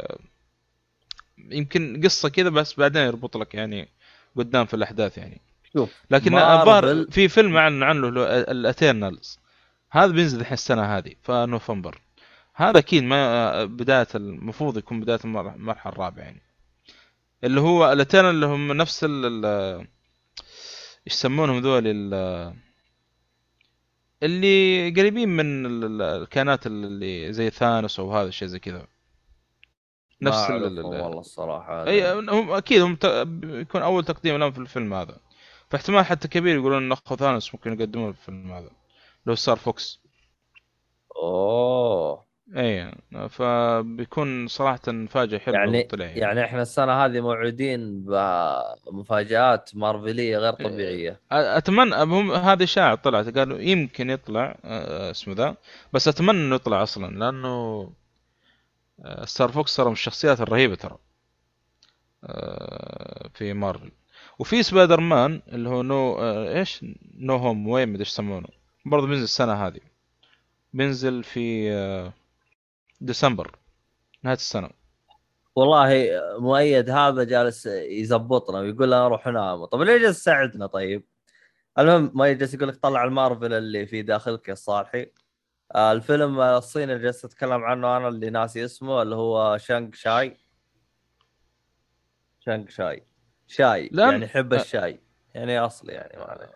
يمكن 1.38 2.00
قصة 2.04 2.28
كذا 2.28 2.48
بس 2.48 2.74
بعدين 2.74 3.02
يربط 3.02 3.36
لك 3.36 3.54
يعني 3.54 3.88
قدام 4.36 4.66
في 4.66 4.74
الأحداث 4.74 5.18
يعني. 5.18 5.40
شوف 5.74 5.90
لكن 6.10 6.34
الظاهر 6.38 7.04
في 7.10 7.28
فيلم 7.28 7.56
عن 7.56 7.82
عنه 7.82 8.08
ال 8.28 8.40
Eternals 8.40 9.38
هذا 9.90 10.12
بينزل 10.12 10.40
الحين 10.40 10.52
السنة 10.54 10.82
هذه 10.98 11.12
فنوفمبر 11.22 12.00
هذا 12.54 12.78
أكيد 12.78 13.02
ما 13.02 13.64
بداية 13.64 14.06
المفروض 14.14 14.78
يكون 14.78 15.00
بداية 15.00 15.18
المر- 15.24 15.54
المرحلة 15.54 15.92
الرابعة 15.92 16.22
يعني. 16.22 16.42
اللي 17.44 17.60
هو 17.60 17.92
ال 17.92 17.97
Eternal 17.97 18.30
اللي 18.34 18.46
هم 18.46 18.72
نفس 18.72 19.04
ال 19.04 19.44
إيش 21.06 21.14
يسمونهم 21.14 21.58
ذول 21.58 21.82
ال- 21.86 22.54
اللي 24.22 24.90
قريبين 24.90 25.28
من 25.28 25.66
ال- 25.66 25.84
ال- 25.84 26.02
الكائنات 26.22 26.66
اللي 26.66 27.32
زي 27.32 27.50
ثانوس 27.50 28.00
أو 28.00 28.12
هذا 28.16 28.28
الشيء 28.28 28.48
زي 28.48 28.58
كذا. 28.58 28.86
نفس 30.22 30.50
ال- 30.50 30.80
والله 30.80 31.20
الصراحة. 31.20 31.86
أي. 31.86 32.12
هم 32.12 32.50
أكيد 32.50 32.82
هم 32.82 32.98
بيكون 33.24 33.82
أول 33.82 34.04
تقديم 34.04 34.36
لهم 34.36 34.52
في 34.52 34.58
الفيلم 34.58 34.94
هذا. 34.94 35.20
فاحتمال 35.68 36.04
حتى 36.04 36.28
كبير 36.28 36.56
يقولون 36.56 36.82
ناخذ 36.82 37.16
ثانوس 37.16 37.54
ممكن 37.54 37.72
يقدمون 37.72 38.12
في 38.12 38.18
الفيلم 38.18 38.52
هذا. 38.52 38.70
لو 39.26 39.34
ستار 39.34 39.56
فوكس. 39.56 40.00
أوه. 41.16 42.29
اي 42.56 42.92
فبيكون 43.28 44.46
صراحة 44.48 44.80
مفاجأة 44.88 45.38
حلوة 45.38 45.58
لو 45.58 45.72
يعني 45.72 45.82
طلع 45.82 46.04
يعني. 46.04 46.20
يعني 46.20 46.44
إحنا 46.44 46.62
السنة 46.62 46.92
هذه 47.04 47.20
موعودين 47.20 48.04
بمفاجآت 48.04 49.70
مارفلية 49.74 50.38
غير 50.38 50.52
طبيعية. 50.52 51.12
أ- 51.12 51.16
أتمنى 51.32 51.94
هم 51.96 52.32
هذه 52.32 52.62
اشاعة 52.62 52.94
طلعت 52.94 53.38
قالوا 53.38 53.58
يمكن 53.58 54.10
يطلع 54.10 54.58
آه، 54.64 55.10
اسمه 55.10 55.34
ذا 55.34 55.56
بس 55.92 56.08
أتمنى 56.08 56.38
إنه 56.38 56.54
يطلع 56.54 56.82
أصلا 56.82 57.18
لأنه 57.18 57.48
آه، 59.04 59.24
ستار 59.24 59.48
فوكس 59.48 59.76
ترى 59.76 59.86
من 59.86 59.92
الشخصيات 59.92 60.40
الرهيبة 60.40 60.74
ترى 60.74 60.98
آه، 62.24 63.28
في 63.34 63.52
مارفل. 63.52 63.90
وفي 64.38 64.62
سبايدر 64.62 65.00
مان 65.00 65.42
اللي 65.48 65.68
هو 65.68 65.82
no 65.82 66.16
إيش؟ 66.48 66.84
No 67.18 67.36
Home 67.36 67.68
when 67.68 67.88
مدري 67.88 68.00
إيش 68.00 68.08
يسمونه 68.08 68.48
برضه 68.86 69.06
بينزل 69.06 69.24
السنة 69.24 69.66
هذه. 69.66 69.80
بينزل 70.74 71.22
في 71.24 71.72
آه، 71.72 72.12
ديسمبر 73.00 73.58
نهاية 74.22 74.36
السنة. 74.36 74.70
والله 75.56 76.08
مؤيد 76.38 76.90
هذا 76.90 77.24
جالس 77.24 77.66
يزبطنا 77.66 78.58
ويقول 78.58 78.86
لنا 78.86 79.08
روح 79.08 79.26
نام 79.26 79.64
طب 79.64 79.82
ليه 79.82 79.96
جالس 79.98 80.18
تساعدنا 80.22 80.66
طيب؟ 80.66 81.04
المهم 81.78 82.10
مؤيد 82.14 82.38
جالس 82.38 82.54
يقول 82.54 82.68
لك 82.68 82.76
طلع 82.76 83.04
المارفل 83.04 83.52
اللي 83.52 83.86
في 83.86 84.02
داخلك 84.02 84.48
يا 84.48 84.54
صالحي. 84.54 85.12
آه، 85.74 85.92
الفيلم 85.92 86.40
الصيني 86.40 86.92
اللي 86.92 87.04
جالس 87.04 87.24
اتكلم 87.24 87.64
عنه 87.64 87.96
أنا 87.96 88.08
اللي 88.08 88.30
ناسي 88.30 88.64
اسمه 88.64 89.02
اللي 89.02 89.14
هو 89.14 89.58
شانغ 89.58 89.92
شاي. 89.92 90.36
شانغ 92.40 92.68
شاي. 92.68 93.06
شاي 93.46 93.88
لا، 93.92 94.10
يعني 94.10 94.24
يحب 94.24 94.56
أ- 94.56 94.60
الشاي. 94.60 95.00
يعني 95.34 95.58
اصلي 95.58 95.92
يعني 95.92 96.18
ما 96.18 96.24
عليك. 96.24 96.50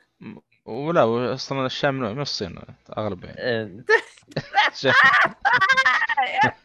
ولا 0.66 1.34
أصلا 1.34 1.66
الشام 1.66 1.94
من 2.00 2.14
من 2.14 2.20
الصين 2.22 2.58
اغلب 2.98 3.24
يعني 3.24 3.38
إيه. 3.40 3.84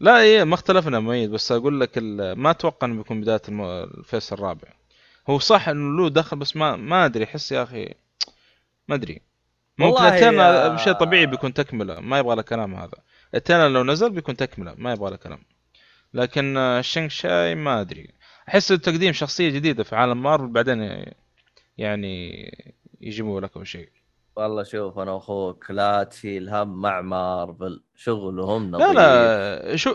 لا 0.00 0.20
إيه 0.20 0.44
ما 0.44 0.54
اختلفنا 0.54 1.00
مؤيد 1.00 1.30
بس 1.30 1.52
أقول 1.52 1.80
لك 1.80 1.98
ما 2.36 2.50
أتوقع 2.50 2.86
إنه 2.86 2.96
بيكون 2.96 3.20
بداية 3.20 3.40
الفيس 3.48 4.32
الرابع. 4.32 4.68
هو 5.30 5.38
صح 5.38 5.68
إنه 5.68 5.96
له 6.02 6.08
دخل 6.10 6.36
بس 6.36 6.56
ما 6.56 6.76
ما 6.76 7.04
أدري 7.04 7.24
أحس 7.24 7.52
يا 7.52 7.62
أخي 7.62 7.94
ما 8.88 8.94
أدري. 8.94 9.20
ممكن 9.78 9.96
اتانا 10.16 10.66
يا- 10.72 10.76
شيء 10.76 10.92
طبيعي 10.92 11.26
بيكون 11.26 11.54
تكملة 11.54 12.00
ما 12.00 12.18
يبغى 12.18 12.36
له 12.36 12.42
كلام 12.42 12.74
هذا. 12.74 12.98
اتانا 13.34 13.68
لو 13.68 13.84
نزل 13.84 14.10
بيكون 14.10 14.36
تكملة 14.36 14.74
ما 14.78 14.92
يبغى 14.92 15.10
له 15.10 15.16
كلام. 15.16 15.42
لكن 16.14 16.56
آه، 16.56 16.80
شينغ 16.80 17.08
شاي 17.08 17.54
ما 17.54 17.80
أدري. 17.80 18.08
أحس 18.48 18.68
تقديم 18.68 19.12
شخصية 19.12 19.50
جديدة 19.50 19.84
في 19.84 19.96
عالم 19.96 20.22
مارفل 20.22 20.46
بعدين 20.46 21.04
يعني 21.78 22.42
يجيبوا 23.00 23.40
لك 23.40 23.62
شيء. 23.62 23.88
والله 24.36 24.62
شوف 24.62 24.98
أنا 24.98 25.12
وأخوك 25.12 25.70
لا 25.70 26.04
تشيل 26.04 26.48
هم 26.50 26.80
مع 26.80 27.00
مارفل 27.00 27.82
شغلهم 27.96 28.70
لا 28.70 28.78
نظيف. 28.78 28.96
لا 28.96 29.76
شو 29.76 29.94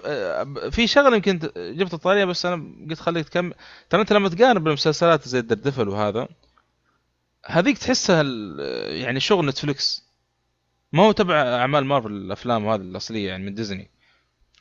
في 0.72 0.88
شغلة 0.88 1.16
يمكن 1.16 1.40
جبت 1.58 1.94
الطارية 1.94 2.26
بس 2.26 2.46
أنا 2.46 2.88
قلت 2.90 3.00
خليك 3.00 3.30
تكمل. 3.30 3.54
ترى 3.90 4.02
أنت 4.02 4.14
لما 4.14 4.30
تقارن 4.30 4.64
بالمسلسلات 4.64 5.28
زي 5.28 5.40
ال 5.40 5.45
Daredevil 5.45 5.90
وهذا 5.90 6.28
هذيك 7.46 7.78
تحسها 7.78 8.24
يعني 8.90 9.20
شغل 9.20 9.46
نتفلكس 9.46 10.08
ما 10.94 11.04
هو 11.04 11.12
تبع 11.12 11.36
أعمال 11.36 11.86
مارفل 11.86 12.12
الأفلام 12.12 12.66
وهذه 12.66 12.82
الأصلية 12.82 13.28
يعني 13.28 13.46
من 13.46 13.54
ديزني 13.54 13.92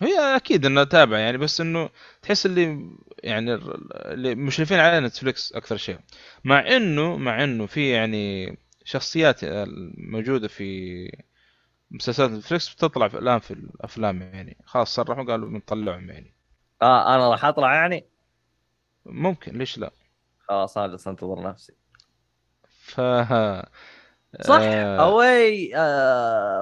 هي 0.02 0.36
أكيد 0.36 0.66
إنها 0.66 0.84
تابعة 0.84 1.18
يعني 1.18 1.38
بس 1.38 1.60
إنه 1.60 1.88
تحس 2.22 2.46
اللي 2.46 2.90
يعني 3.22 3.54
اللي 3.94 4.34
مشرفين 4.34 4.78
عليها 4.78 5.00
نتفلكس 5.00 5.52
أكثر 5.52 5.76
شيء. 5.76 5.98
مع 6.44 6.76
إنه 6.76 7.16
مع 7.16 7.44
إنه 7.44 7.66
في 7.66 7.90
يعني 7.90 8.58
شخصيات 8.86 9.40
موجودة 9.98 10.48
في 10.48 11.10
مسلسلات 11.90 12.30
نتفلكس 12.30 12.74
بتطلع 12.74 13.08
في 13.08 13.18
الآن 13.18 13.38
في 13.38 13.50
الأفلام 13.50 14.22
يعني. 14.22 14.56
خلاص 14.64 14.94
صرحوا 14.94 15.24
قالوا 15.24 15.48
بنطلعهم 15.48 16.10
يعني. 16.10 16.34
آه 16.82 17.14
أنا 17.14 17.30
راح 17.30 17.44
أطلع 17.44 17.74
يعني؟ 17.74 18.06
ممكن 19.06 19.58
ليش 19.58 19.78
لا؟ 19.78 19.90
خلاص 20.48 20.78
أنا 20.78 20.86
جالس 20.86 21.08
أنتظر 21.08 21.42
نفسي. 21.42 21.72
ف 22.68 23.00
صح. 24.40 24.60
آه، 24.60 24.96
away 24.96 25.70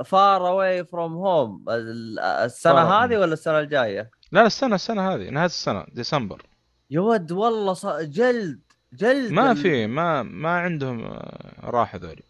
far 0.04 0.48
away 0.48 0.84
from 0.84 1.12
home 1.12 1.64
السنة 1.68 2.80
هذه 2.80 3.16
ولا 3.16 3.32
السنة 3.32 3.58
الجاية؟ 3.58 4.10
لا 4.32 4.40
لا 4.40 4.46
السنة 4.46 4.74
السنة 4.74 5.14
هذه 5.14 5.30
نهاية 5.30 5.46
السنة 5.46 5.86
ديسمبر 5.92 6.42
يا 6.90 7.00
ود 7.00 7.32
والله 7.32 7.72
ص... 7.72 7.86
جلد. 7.86 8.60
جلد 8.96 9.32
ما 9.32 9.54
في 9.54 9.86
ما 9.86 10.22
ما 10.22 10.48
عندهم 10.58 11.04
آه، 11.04 11.54
راحة 11.70 11.98
ذولي. 11.98 12.22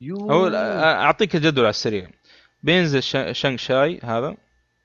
يو. 0.00 0.16
هو 0.16 0.46
آه، 0.46 0.94
أعطيك 1.04 1.36
الجدول 1.36 1.64
على 1.64 1.70
السريع. 1.70 2.10
بينزل 2.62 3.02
شا- 3.02 3.32
شانغ 3.32 3.56
تشي 3.56 4.00
هذا. 4.02 4.36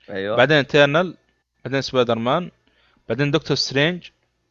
أيوه. 0.09 0.37
بعدين 0.37 0.67
Eternal 0.67 1.17
بعدين 1.65 1.81
سبايدر 1.81 2.19
مان 2.19 2.51
بعدين 3.09 3.31
دكتور 3.31 3.57
سترينج 3.57 4.09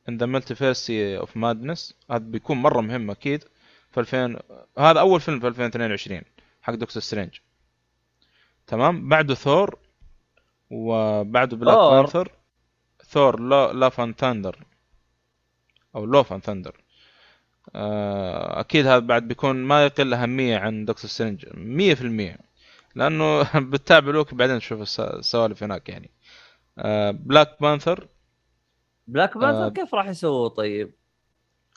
in 0.08 0.16
the 0.16 0.26
Multiverse 0.26 0.90
of 0.90 1.36
Madness 1.36 1.94
هذا 2.10 2.18
بيكون 2.18 2.56
مرة 2.56 2.80
مهم 2.80 3.10
أكيد. 3.10 3.44
في 3.90 4.00
2000 4.00 4.36
هذا 4.78 5.00
أول 5.00 5.20
فيلم 5.20 5.40
في 5.40 5.46
2022 5.48 6.22
حق 6.62 6.74
دكتور 6.74 7.02
سترينج 7.02 7.30
تمام؟ 8.66 9.08
بعده 9.08 9.34
ثور 9.34 9.78
وبعده 10.70 11.56
Black. 11.57 11.76
Panther 11.76 12.32
ثور 13.04 13.40
لا 13.40 13.72
Love 13.73 14.00
and 14.00 14.15
Thunder 14.15 14.57
أو 15.97 16.05
Love 16.05 16.32
and 16.32 16.42
Thunder 16.44 16.81
أكيد 18.60 18.86
هذا 18.86 18.99
بعد 18.99 19.28
بيكون 19.28 19.57
ما 19.57 19.85
يقل 19.85 20.15
أهمية 20.15 20.59
عن 20.59 20.85
دكتور 20.85 21.10
سترينج 21.10 21.47
100% 22.36 22.41
لأنه 22.94 23.43
بتتابع 23.70 24.10
لوك 24.10 24.35
بعدين 24.35 24.59
تشوف 24.59 24.81
الس- 24.81 25.01
السوالف 25.01 25.62
هناك 25.62 25.89
يعني 25.89 26.10
Black 27.12 27.57
Panther 27.60 28.08
Black 29.07 29.39
Panther 29.39 29.66
آه. 29.67 29.69
كيف 29.69 29.94
راح 29.94 30.07
يسووا 30.07 30.49
طيب؟ 30.49 30.93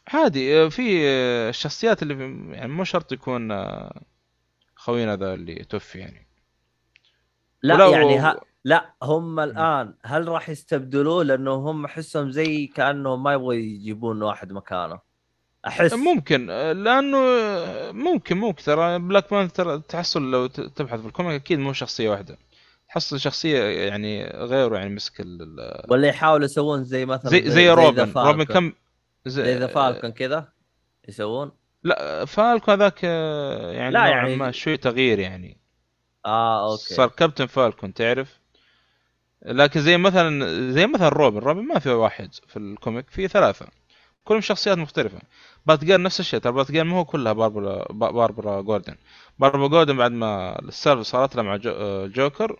عادي 0.07 0.57
آه، 0.61 0.69
في 0.69 1.07
آه، 1.07 1.49
الشخصيات 1.49 2.03
اللي 2.03 2.13
يعني 2.55 2.71
مو 2.71 2.83
شرط 2.83 3.11
يكون 3.11 3.51
آه، 3.51 4.01
خوينا 4.75 5.15
ذا 5.15 5.33
اللي 5.33 5.55
توفي 5.63 5.99
يعني 5.99 6.27
لا 7.61 7.89
يعني 7.89 8.17
ها 8.17 8.39
لا 8.65 8.93
هم 9.03 9.39
الآن 9.39 9.93
هل 10.03 10.27
راح 10.27 10.49
يستبدلوه؟ 10.49 11.23
لأنه 11.23 11.53
هم 11.53 11.85
أحسهم 11.85 12.31
زي 12.31 12.67
كأنهم 12.67 13.23
ما 13.23 13.33
يبغوا 13.33 13.53
يجيبون 13.53 14.23
واحد 14.23 14.51
مكانه. 14.51 14.99
أحس. 15.67 15.93
ممكن 15.93 16.45
لأنه 16.83 17.17
ممكن 17.91 18.37
ممكن 18.37 18.63
ترى 18.63 18.99
Black 18.99 19.33
Panther 19.33 19.51
ترى 19.51 19.81
تحصل 19.89 20.31
لو 20.31 20.47
تبحث 20.47 20.99
في 20.99 21.07
ال 21.07 21.13
comic 21.13 21.41
أكيد 21.41 21.59
مو 21.59 21.73
شخصية 21.73 22.09
واحدة. 22.09 22.37
تحصل 22.89 23.19
شخصية 23.19 23.63
يعني 23.63 24.23
غيره 24.25 24.77
يعني 24.77 24.95
مسك 24.95 25.19
ال- 25.19 25.85
ولا 25.89 26.07
يحاولوا 26.07 26.45
يسوون 26.45 26.83
زي 26.83 27.05
مثلا 27.05 27.31
زي 27.31 27.49
زي 27.49 27.73
the 27.75 27.77
روبن. 27.77 28.11
روبن 28.15 28.43
كم 28.43 28.73
زي 29.25 29.57
the 29.57 29.67
Falcon 29.67 30.11
كذا 30.11 30.47
يسوون؟ 31.09 31.51
لا 31.83 32.25
Falcon 32.25 32.73
هذاك 32.73 32.99
آه، 33.03 33.71
يعني 33.71 33.93
لا 33.93 34.05
يعني- 34.07 34.35
ما 34.35 34.51
شوي 34.51 34.77
تغيير 34.77 35.19
يعني. 35.19 35.57
آه 36.25 36.71
أوكي. 36.71 36.93
صار 36.93 37.07
captain 37.09 37.45
Falcon 37.45 37.93
تعرف؟ 37.93 38.39
لكن 39.45 39.81
زي 39.81 39.97
مثلا 39.97 40.71
زي 40.71 40.87
مثلا 40.87 41.09
روبن. 41.09 41.37
روبن 41.39 41.61
ما 41.61 41.79
في 41.79 41.89
واحد 41.89 42.33
في 42.47 42.59
ال 42.59 42.68
comic 42.68 43.09
في 43.09 43.27
ثلاثة. 43.27 43.67
كلهم 44.23 44.41
شخصيات 44.41 44.77
مختلفة. 44.77 45.19
Batgirl 45.65 46.01
نفس 46.01 46.19
الشيء. 46.19 46.39
ترى 46.39 46.51
Batgirl 46.53 46.83
ما 46.83 46.97
هو 46.97 47.05
كلها 47.05 47.33
باربرا 47.33 47.85
با- 47.93 48.11
باربرا 48.11 48.61
غوردن. 48.61 48.95
باربرا 49.39 49.67
غوردن 49.67 49.97
بعد 49.97 50.11
ما 50.11 50.59
السالفة 50.59 51.03
صارت 51.03 51.35
لها 51.35 51.43
مع 51.43 51.55
جو- 51.55 52.07
جوكر 52.07 52.59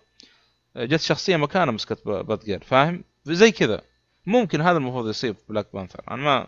جت 0.78 1.00
شخصية 1.00 1.38
مكانها 1.38 1.72
مسكت 1.74 2.06
با- 2.06 2.22
Batgirl 2.22 2.64
فاهم؟ 2.64 3.04
زي 3.26 3.52
كذا. 3.52 3.82
ممكن 4.26 4.62
هذا 4.62 4.78
المفروض 4.78 5.10
يصير 5.10 5.34
في 5.34 5.42
Black 5.50 5.68
Panther 5.74 6.02
أنا 6.12 6.16
ما 6.24 6.48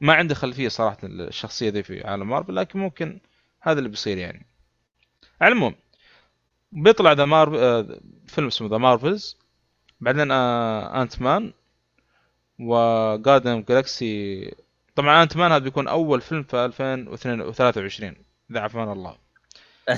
ما 0.00 0.12
عندي 0.14 0.34
خلفية 0.34 0.68
صراحة 0.68 0.98
الشخصية 1.04 1.70
ذي 1.70 1.82
في 1.82 2.06
عالم 2.06 2.28
مارفل 2.28 2.56
لكن 2.56 2.78
ممكن 2.78 3.20
هذا 3.60 3.78
اللي 3.78 3.88
بيصير 3.90 4.18
يعني. 4.18 4.46
على 5.40 5.52
العموم 5.52 5.74
بيطلع 6.72 7.12
ذا 7.12 7.24
آه، 7.32 8.00
فيلم 8.26 8.46
اسمه 8.46 8.68
The 8.68 8.78
Marvels 8.78 9.38
بعدين 10.04 10.30
آه، 10.30 11.02
Ant-Man 11.02 11.22
و 11.22 11.52
Guardian 12.58 13.64
Galaxy 13.68 14.54
طبعا 14.94 15.22
Ant-Man 15.22 15.52
هذا 15.52 15.64
بيكون 15.64 15.88
أول 15.88 16.20
فيلم 16.20 16.42
في 16.42 16.64
2023 16.64 18.16
إذا 18.50 18.60
عافانا 18.60 18.92
الله. 18.92 19.16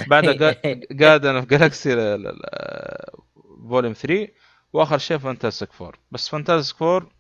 بعدها 0.07 0.57
Guardian 0.91 1.37
of 1.37 1.45
Galaxy 1.45 1.95
Volume 3.69 3.93
3 3.93 4.29
وآخر 4.73 4.99
شيء 4.99 5.19
Fantastic 5.19 5.73
Four 5.73 5.99
بس 6.11 6.29
Fantastic 6.29 6.77
Four 6.79 7.13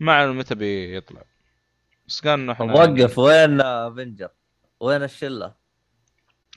ما 0.00 0.12
اعلنوا 0.12 0.34
متى 0.34 0.54
بيطلع. 0.54 1.22
بس 2.08 2.20
قال 2.20 2.40
إنه 2.40 2.52
إحنا 2.52 2.66
يعني 2.66 3.02
وقف 3.02 3.18
وين 3.18 3.60
Avenger 3.60 4.28
وين 4.80 5.02
الشلة؟ 5.02 5.54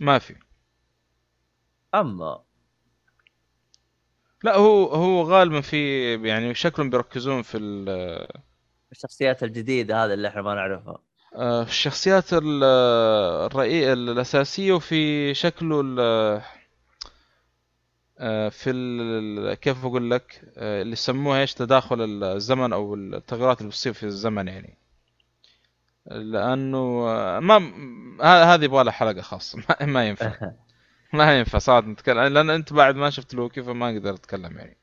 ما 0.02 0.20
في. 0.20 0.36
أما 1.96 2.44
لا 4.44 4.56
هو 4.56 4.86
هو 4.86 5.22
غالبا 5.24 5.62
في 5.62 6.14
يعني 6.28 6.54
شكلهم 6.56 6.90
بيركزون 6.90 7.42
في 7.42 7.58
ال- 7.58 8.28
الشخصيات 8.92 9.44
الجديدة 9.44 10.06
هذه 10.06 10.14
اللي 10.14 10.28
إحنا 10.28 10.42
ما 10.42 10.56
نعرفها. 10.56 10.98
آه، 11.36 11.64
الشخصيات 11.64 12.34
ال- 12.34 12.64
الرئي 13.46 13.94
الأساسية 13.94 14.74
وفي 14.74 15.34
شكله 15.34 15.82
ال- 15.82 16.42
آه، 18.20 18.50
في 18.50 18.70
ال- 18.70 19.54
كيف 19.54 19.86
أقول 19.86 20.12
لك 20.12 20.42
آه، 20.58 20.82
اللي 20.82 20.94
يسموها 20.94 21.42
إيش 21.42 21.54
تداخل 21.54 22.24
الزمن 22.24 22.74
أو 22.74 22.96
التغيرات 22.96 23.58
اللي 23.60 23.70
بتصير 23.70 23.94
في 23.94 24.04
الزمن 24.04 24.48
يعني. 24.48 24.78
لأنه 26.06 26.78
آه، 27.10 27.40
ما 27.40 27.58
هذه 28.54 28.64
يبغى 28.64 28.84
لها 28.84 28.92
حلقة 28.94 29.22
خاصة 29.22 29.60
ما- 29.70 29.86
ما 29.94 30.08
ينفع. 30.08 30.32
ما 31.14 31.40
ينفع 31.40 31.58
صراحة 31.58 31.88
نتكلم. 31.88 32.20
لأن 32.20 32.50
أنت 32.50 32.74
بعد 32.74 32.96
ما 32.96 33.10
شفت 33.10 33.34
لوكي 33.34 33.64
فما 33.64 33.90
أقدر 33.90 34.14
أتكلم 34.14 34.58
يعني. 34.58 34.78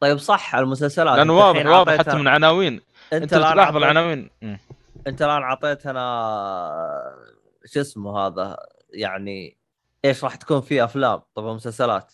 طيب 0.00 0.18
صح 0.18 0.54
المسلسلات. 0.54 1.16
لأنه 1.18 1.32
أنت 1.32 1.56
واضح 1.56 1.66
واضح 1.66 1.92
عطيتها- 1.92 1.98
حتى 1.98 2.16
من 2.16 2.28
عناوين. 2.28 2.80
أنت 3.12 3.32
الآن 3.34 3.52
تلاحظ 3.52 3.58
عطيت... 3.60 3.76
العناوين. 3.76 4.30
أنت 5.06 5.22
الآن 5.22 5.42
عطيتنا 5.42 6.02
شو 7.66 7.80
اسمه 7.80 8.18
هذا؟ 8.18 8.56
يعني 8.90 9.56
إيش 10.04 10.24
راح 10.24 10.34
تكون 10.34 10.60
في 10.60 10.84
أفلام؟ 10.84 11.22
طبعا 11.34 11.54
مسلسلات. 11.54 12.12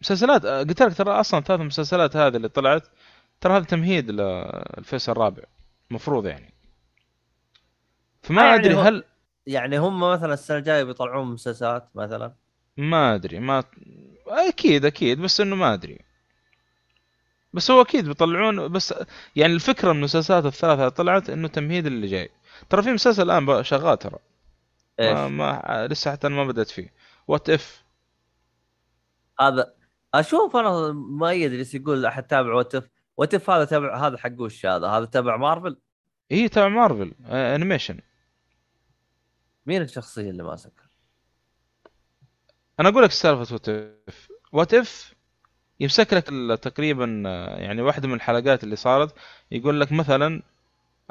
مسلسلات 0.00 0.44
آه، 0.44 0.58
قلت 0.58 0.82
لك 0.82 0.96
ترى 0.96 1.10
أصلا 1.20 1.40
ثلاث 1.40 1.60
مسلسلات 1.60 2.16
هذه 2.16 2.36
اللي 2.36 2.48
طلعت 2.48 2.82
ترى 3.40 3.56
هذا 3.56 3.64
تمهيد 3.64 4.10
للفيس 4.10 5.08
الرابع. 5.08 5.42
المفروض 5.90 6.26
يعني. 6.26 6.54
فما 8.22 8.42
آه، 8.42 8.44
يعني 8.44 8.60
أدري 8.60 8.74
هل 8.74 9.04
يعني 9.46 9.78
هم 9.78 10.00
مثلا 10.00 10.34
السنة 10.34 10.58
الجاية 10.58 10.82
بيطلعون 10.82 11.32
مسلسلات 11.32 11.88
مثلا؟ 11.94 12.34
ما 12.76 13.14
أدري 13.14 13.38
ما 13.38 13.64
أكيد 14.28 14.84
أكيد 14.84 15.20
بس 15.20 15.40
إنه 15.40 15.56
ما 15.56 15.74
أدري. 15.74 15.98
بس 17.52 17.70
هو 17.70 17.82
أكيد 17.82 18.08
بيطلعون 18.08 18.68
بس 18.72 18.94
يعني 19.36 19.52
الفكرة 19.52 19.92
من 19.92 19.98
المسلسلات 19.98 20.46
الثلاثة 20.46 20.88
طلعت 20.88 21.30
إنه 21.30 21.48
تمهيد 21.48 21.86
اللي 21.86 22.06
جاي. 22.06 22.30
ترى 22.70 22.82
في 22.82 22.92
مسلسل 22.92 23.22
الآن 23.30 23.64
شغال 23.64 23.98
ترى. 23.98 24.18
ما, 25.00 25.28
ما 25.28 25.86
لسه 25.90 26.12
حتى 26.12 26.28
ما 26.28 26.44
بدأت 26.44 26.70
فيه. 26.70 26.92
What 27.28 27.50
If 27.50 27.84
هذا 29.40 29.74
أشوف 30.14 30.56
أنا 30.56 30.92
مؤيد 30.92 31.52
اللي 31.52 31.66
يقول 31.74 32.06
أحد 32.06 32.22
تابع 32.22 32.54
What 32.54 32.77
If 32.77 32.88
What 33.16 33.39
If 33.39 33.50
هذا 33.50 33.64
تبع 33.64 34.06
هذا 34.06 34.18
حق 34.18 34.40
وش 34.40 34.66
هذا؟ 34.66 34.86
هذا 34.86 35.04
تبع 35.04 35.36
مارفل 35.36 35.76
هي 36.30 36.48
تبع 36.48 36.68
مارفل 36.68 37.14
آه، 37.26 37.56
animation 37.56 37.98
مين 39.66 39.82
الشخصية 39.82 40.30
اللي 40.30 40.42
ماسك؟ 40.42 40.72
أنا 42.80 42.88
أقول 42.88 43.02
لك 43.04 43.10
سالفه 43.10 43.54
What 43.54 43.68
If 43.68 44.28
What 44.52 44.74
If 44.74 45.14
يمسك 45.80 46.14
لك 46.14 46.24
تقريبا 46.62 47.04
يعني 47.58 47.82
واحدة 47.82 48.08
من 48.08 48.14
الحلقات 48.14 48.64
اللي 48.64 48.76
صارت 48.76 49.14
يقول 49.50 49.80
لك 49.80 49.92
مثلا 49.92 50.42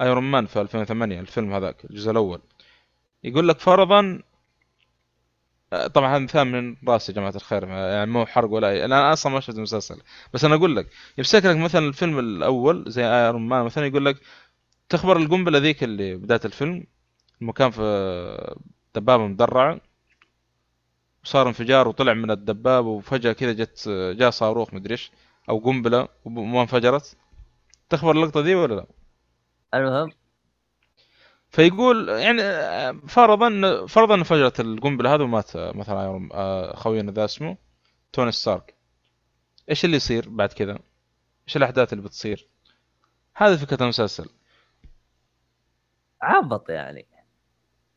Iron 0.01 0.23
Man 0.23 0.45
في 0.45 0.61
2008 0.61 1.19
الفيلم 1.19 1.53
هذاك 1.53 1.85
الجزء 1.85 2.11
الأول. 2.11 2.41
يقول 3.23 3.47
لك 3.47 3.59
فرضا 3.59 4.21
آه، 5.73 5.87
طبعا 5.87 6.11
هذا 6.11 6.19
مثال 6.19 6.43
من 6.45 6.75
راسي 6.87 7.11
يا 7.11 7.15
جماعة 7.17 7.35
الخير 7.35 7.67
يعني 7.67 8.11
مو 8.11 8.25
حرق 8.25 8.49
ولا 8.49 8.69
اي 8.69 8.85
أنا 8.85 9.13
أصلا 9.13 9.31
ما 9.33 9.39
شفت 9.39 9.55
المسلسل. 9.57 10.01
بس 10.33 10.45
أنا 10.45 10.55
أقول 10.55 10.75
لك 10.75 10.87
يمسك 11.17 11.45
لك 11.45 11.57
مثلا 11.57 11.87
الفيلم 11.87 12.19
الأول 12.19 12.83
زي 12.87 13.05
Iron 13.05 13.47
Man 13.47 13.65
مثلا 13.65 13.85
يقول 13.85 14.05
لك 14.05 14.17
تخبر 14.89 15.17
القنبلة 15.17 15.59
ذيك 15.59 15.83
اللي 15.83 16.15
بدايه 16.15 16.41
الفيلم 16.45 16.85
المكان 17.41 17.71
في 17.71 18.55
دبابة 18.95 19.27
مدرعة 19.27 19.81
وصار 21.23 21.47
انفجار 21.47 21.87
وطلع 21.87 22.13
من 22.13 22.31
الدباب 22.31 22.85
وفجأة 22.85 23.31
كذا 23.33 23.53
جت 23.53 23.89
جاء 23.89 24.29
صاروخ 24.29 24.73
مدري 24.73 24.91
إيش 24.91 25.11
أو 25.49 25.59
قنبلة 25.59 26.07
وما 26.25 26.61
انفجرت 26.61 27.17
تخبر 27.89 28.11
اللقطة 28.11 28.39
ذي 28.39 28.55
ولا 28.55 28.75
لا؟ 28.75 28.85
المهم 29.73 30.11
فيقول 31.49 32.09
يعني 32.09 32.41
فرضا 33.07 33.85
فرضا 33.85 34.15
انفجرت 34.15 34.59
القنبلة 34.59 35.15
هذه 35.15 35.21
ومات 35.21 35.57
مثلا 35.57 36.29
آه، 36.33 36.75
خوينا 36.75 37.11
ذا 37.11 37.25
اسمه 37.25 37.57
توني 38.13 38.31
ستارك 38.31 38.75
إيش 39.69 39.85
اللي 39.85 39.95
يصير 39.95 40.29
بعد 40.29 40.53
كذا؟ 40.53 40.79
إيش 41.47 41.57
الأحداث 41.57 41.93
اللي 41.93 42.03
بتصير؟ 42.03 42.47
هذه 43.35 43.55
فكرة 43.55 43.83
المسلسل 43.83 44.29
عبط 46.21 46.69
يعني 46.69 47.05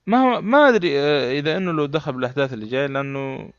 ما 0.07 0.19
هو 0.19 0.41
ما 0.41 0.69
أدري 0.69 1.01
آه، 1.01 1.33
إذا 1.39 1.57
إنه 1.57 1.73
لو 1.73 1.87
دخل 1.87 2.13
بالأحداث 2.13 2.53
اللي 2.53 2.67
جاية 2.67 2.87
لأنه 2.87 3.51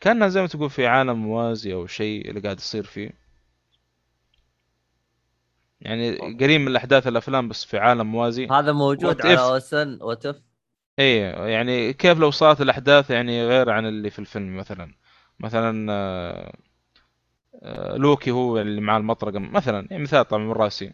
كأنها 0.00 0.28
زي 0.28 0.40
ما 0.40 0.46
تقول 0.46 0.70
في 0.70 0.86
عالم 0.86 1.16
موازي 1.16 1.74
أو 1.74 1.86
شيء 1.86 2.28
اللي 2.30 2.40
قاعد 2.40 2.58
يصير 2.58 2.84
فيه. 2.84 3.10
يعني 5.80 6.16
قريب 6.16 6.60
من 6.60 6.68
الأحداث 6.68 7.06
الأفلام 7.06 7.48
بس 7.48 7.64
في 7.64 7.78
عالم 7.78 8.06
موازي. 8.06 8.46
هذا 8.46 8.72
موجود 8.72 9.22
What 9.22 9.26
على؟ 9.26 9.38
أوسن 9.40 9.98
وتف 10.02 10.36
اي 10.98 11.16
يعني 11.52 11.92
كيف 11.92 12.18
لو 12.18 12.30
صارت 12.30 12.60
الأحداث 12.60 13.10
يعني 13.10 13.46
غير 13.46 13.70
عن 13.70 13.86
اللي 13.86 14.10
في 14.10 14.18
الفيلم 14.18 14.56
مثلا؟ 14.56 14.94
مثلا 15.40 15.92
آه، 15.92 16.52
آه، 17.62 17.96
لوكي 17.96 18.30
هو 18.30 18.58
اللي 18.60 18.80
مع 18.80 18.96
المطرقة 18.96 19.38
مثلا 19.38 19.86
يعني 19.90 20.02
مثال 20.02 20.28
طبعا 20.28 20.42
من 20.42 20.52
رأسي. 20.52 20.92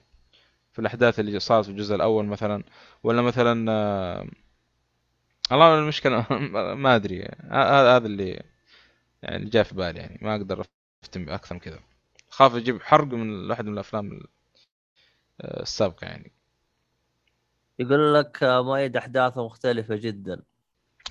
في 0.73 0.79
الأحداث 0.79 1.21
اللي 1.21 1.41
صارت 1.41 1.65
في 1.65 1.71
الجزء 1.71 1.95
الأول 1.95 2.27
مثلا 2.27 2.63
ولا 3.03 3.23
مثلا 3.23 3.73
آه، 3.73 4.27
الله 5.53 5.79
المشكلة 5.79 6.27
ما 6.75 6.97
أدري. 6.97 7.23
هذا 7.51 7.97
هذا 7.97 8.07
اللي 8.07 8.43
يعني 9.23 9.45
جاء 9.45 9.63
في 9.63 9.75
بالي 9.75 9.99
يعني. 10.01 10.19
ما 10.23 10.37
أقدر 10.37 10.65
افتم 11.05 11.29
أكثر 11.31 11.55
من 11.55 11.61
كذا. 11.61 11.79
خاف 12.31 12.55
أجيب 12.55 12.83
حرق 12.83 13.05
من 13.05 13.51
واحد 13.51 13.65
من 13.67 13.73
الأفلام 13.73 14.13
ال- 14.13 14.27
السابقة 15.45 16.05
يعني. 16.05 16.33
يقول 17.79 18.15
لك 18.15 18.39
مؤيد 18.43 18.97
أحداثه 18.97 19.45
مختلفة 19.47 19.97
جدا. 19.97 20.43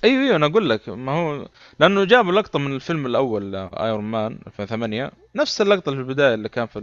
أيوه 0.04 0.22
أيوه 0.22 0.36
أنا 0.36 0.46
أقول 0.46 0.70
لك. 0.70 0.88
ما 0.88 1.12
هو 1.12 1.48
لأنه 1.80 2.04
جابوا 2.04 2.32
لقطة 2.32 2.58
من 2.58 2.74
الفيلم 2.74 3.06
الأول 3.06 3.54
ايرون 3.56 4.04
مان 4.04 4.38
2008 4.46 5.12
نفس 5.34 5.60
اللقطة 5.60 5.88
اللي 5.90 6.04
في 6.04 6.08
البداية 6.10 6.34
اللي 6.34 6.48
كان 6.48 6.66
في 6.66 6.78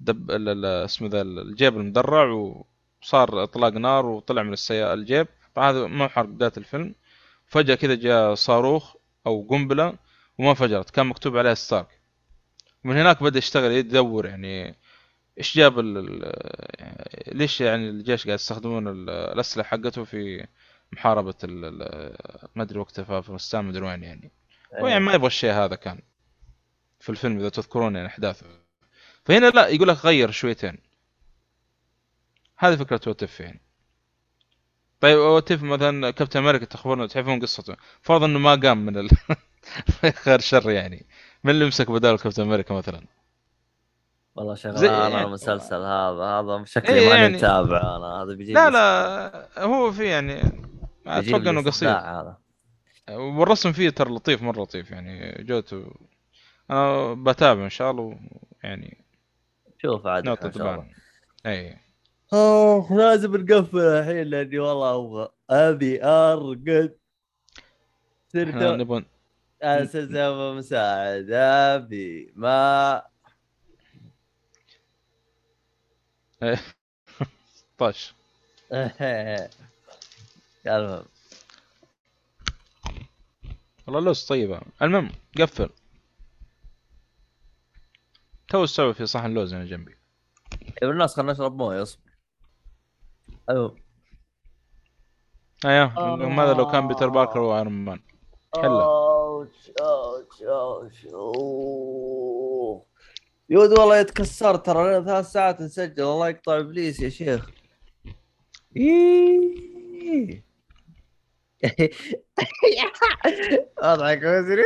الدب 0.00 0.30
ال- 0.30 0.48
ال- 0.48 0.64
اسمه 0.84 1.08
ذا 1.08 1.22
الجيب 1.22 1.76
المدرع 1.76 2.24
وصار 3.02 3.42
إطلاق 3.42 3.72
نار 3.72 4.06
وطلع 4.06 4.42
من 4.42 4.52
السيارة 4.52 4.94
الجيب. 4.94 5.26
طبعا 5.58 5.70
هذا 5.70 5.86
ما 5.86 6.08
حرق 6.08 6.28
بداية 6.28 6.52
الفيلم. 6.56 6.94
فجأة 7.46 7.74
كذا 7.74 7.94
جاء 7.94 8.34
صاروخ 8.34 8.94
أو 9.26 9.46
قنبلة 9.50 9.98
وما 10.38 10.50
انفجرت 10.50 10.90
كان 10.90 11.06
مكتوب 11.06 11.36
عليها 11.36 11.54
ستارك. 11.54 12.00
من 12.84 12.96
هناك 12.96 13.22
بدأ 13.22 13.38
يشتغل 13.38 13.72
يدور 13.72 14.26
يعني 14.26 14.76
إيش 15.38 15.56
جاب 15.56 15.78
ال 15.78 16.32
ليش 17.26 17.60
يعني 17.60 17.88
الجيش 17.88 18.24
قاعد 18.26 18.38
يستخدمون 18.38 18.88
ال- 18.88 19.10
الأسلحة 19.10 19.68
حقته 19.68 20.04
في 20.04 20.46
ال- 21.44 22.16
ما 22.54 22.62
أدري 22.62 22.78
وقتها 22.78 23.02
في 23.04 23.18
أفغانستان 23.18 23.64
ما 23.64 23.86
وين 23.86 24.02
يعني. 24.02 24.32
هو 24.80 24.86
يعني 24.86 25.04
ما 25.04 25.12
يبغى 25.12 25.26
الشيء 25.26 25.52
هذا 25.52 25.74
كان 25.76 26.00
في 27.00 27.08
الفيلم 27.08 27.38
إذا 27.38 27.48
تذكرون 27.48 27.96
يعني 27.96 28.08
أحداثه. 28.08 28.46
فهنا 29.24 29.50
لا 29.50 29.68
يقول 29.68 29.88
لك 29.88 30.04
غير 30.04 30.30
شويتين. 30.30 30.78
هذه 32.56 32.76
فكرة 32.76 33.00
وتف 33.06 33.40
يعني. 33.40 33.60
طيب 35.00 35.18
وتف 35.18 35.62
مثلا 35.62 36.10
كابتن 36.10 36.40
أمريكا 36.40 36.64
تخبرنا 36.64 37.06
تعرفون 37.06 37.40
قصته. 37.40 37.76
فرض 38.02 38.22
إنه 38.22 38.38
ما 38.38 38.54
قام 38.54 38.86
من 38.86 38.96
ال... 38.96 39.08
خير 40.24 40.40
شر 40.40 40.70
يعني. 40.70 41.06
من 41.44 41.50
اللي 41.50 41.64
يمسك 41.64 41.90
بدال 41.90 42.18
كابتن 42.18 42.42
أمريكا 42.42 42.74
مثلا؟ 42.74 43.06
والله 44.36 44.54
شغال 44.54 44.84
يعني- 44.84 45.24
المسلسل 45.24 45.76
هذا. 45.76 46.22
هذا 46.24 46.64
شكلي 46.66 46.98
إيه 46.98 47.08
ماني 47.08 47.20
يعني- 47.22 47.36
متابع 47.36 47.80
أنا. 47.96 48.22
هذا 48.22 48.34
بيجيب 48.34 48.54
لا 48.56 48.70
لا 48.70 49.48
هو 49.64 49.92
في 49.92 50.04
يعني 50.04 50.42
أتوقع 51.06 51.50
إنه 51.50 51.62
قصير. 51.62 51.88
هذا. 51.90 52.36
والرسم 53.10 53.72
فيه 53.72 53.90
ترى 53.90 54.10
لطيف 54.14 54.42
مرة 54.42 54.62
لطيف 54.62 54.90
يعني. 54.90 55.42
جوته 55.44 55.90
أنا 56.70 57.14
بتابع 57.14 57.64
إن 57.64 57.70
شاء 57.70 57.90
الله 57.90 58.18
يعني 58.64 59.04
شوف 59.82 60.06
عاد 60.06 60.28
إن 60.28 60.52
شاء 60.52 60.72
الله. 60.74 60.86
اي 61.46 61.76
أوه 62.32 62.92
لازم 62.96 63.36
نقفل 63.36 63.78
الحين 63.78 64.26
لأني 64.26 64.58
والله 64.58 64.94
أبغى. 64.96 65.28
أبي 65.50 66.04
أرقد. 66.04 66.98
صرت 68.32 68.54
نبغى 68.54 69.04
أساس 69.62 70.10
أبغى 70.10 70.54
مساعد 70.58 71.30
ابي 71.30 72.32
ما 72.36 73.02
طاش 77.78 78.14
المهم. 80.66 81.04
والله 83.86 84.00
لوز 84.00 84.24
طيبة. 84.24 84.60
المهم 84.82 85.10
قفل. 85.40 85.70
تو 88.48 88.64
استوى 88.64 88.94
في 88.94 89.06
صحن 89.06 89.34
لوز 89.34 89.54
هنا 89.54 89.64
جنبي. 89.64 89.96
يا 90.82 90.90
الناس 90.90 91.16
خلنا 91.16 91.32
نشرب 91.32 91.56
موية 91.56 91.82
اصبر. 91.82 92.07
المهم 93.50 93.76
أيوه 95.64 96.16
ماذا 96.16 96.52
لو 96.54 96.66
كان 96.70 96.88
Peter 96.88 97.08
Parker 97.08 97.38
و 97.40 97.46
Iron 97.46 97.72
Man 97.72 98.00
حلة. 98.56 98.84
أوش 98.84 99.70
أوش 99.80 100.42
أوش. 101.06 102.82
يود 103.50 103.78
والله 103.78 103.98
يتكسر 103.98 104.56
ترى 104.56 104.88
لنا 104.88 105.04
ثلاث 105.04 105.26
ساعات 105.32 105.60
نسجل. 105.60 106.02
الله 106.02 106.28
يقطع 106.28 106.58
إبليس 106.58 107.00
يا 107.00 107.08
شيخ. 107.08 107.50
إيه. 108.76 110.44
أضحك 113.78 114.18
وزري 114.22 114.62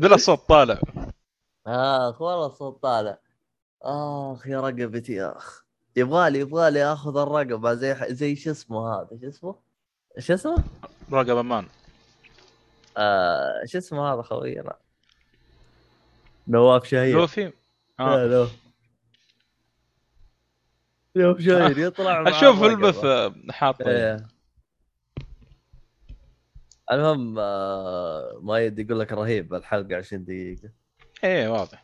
ذا 0.00 0.14
الصوت 0.14 0.38
طالع. 0.48 0.80
اخ 1.66 2.22
والله 2.22 2.46
الصوت 2.46 2.82
طالع. 2.82 3.18
آخ 3.84 4.46
يا 4.46 4.60
رقبتي 4.60 5.12
يا 5.12 5.36
أخ 5.36 5.64
يبغالي 5.96 6.38
يبغالي 6.38 6.84
آخذ 6.92 7.16
الرقبة 7.16 7.74
زي 7.74 7.96
زي 8.14 8.36
شو 8.36 8.50
اسمه 8.50 8.94
هذا 8.94 9.08
شو 9.20 9.28
اسمه؟ 9.28 9.54
شو 10.18 10.34
اسمه؟ 10.34 10.64
راقب 11.12 11.36
أمان 11.36 11.66
آه 12.96 13.64
شو 13.64 13.78
اسمه 13.78 14.12
هذا 14.14 14.22
خوينا؟ 14.22 14.76
نواف 16.48 16.84
شهير 16.84 17.16
لوفي 17.16 17.46
آه. 17.46 17.52
آه 18.00 18.26
لو 18.26 18.46
نواف 21.16 21.40
شهير 21.40 21.78
يطلع 21.78 22.24
أشوف. 22.28 22.62
البث 22.62 23.04
آه، 23.04 23.34
حاط 23.50 23.82
إيه 23.82 24.26
المهم 26.92 27.38
آه 27.38 28.38
ما 28.42 28.58
يدي 28.58 28.82
يقول 28.82 29.00
لك 29.00 29.12
رهيب 29.12 29.54
الحلقة 29.54 29.96
20 29.96 30.24
دقيقة 30.24 30.70
إيه 31.24 31.48
واضح 31.48 31.83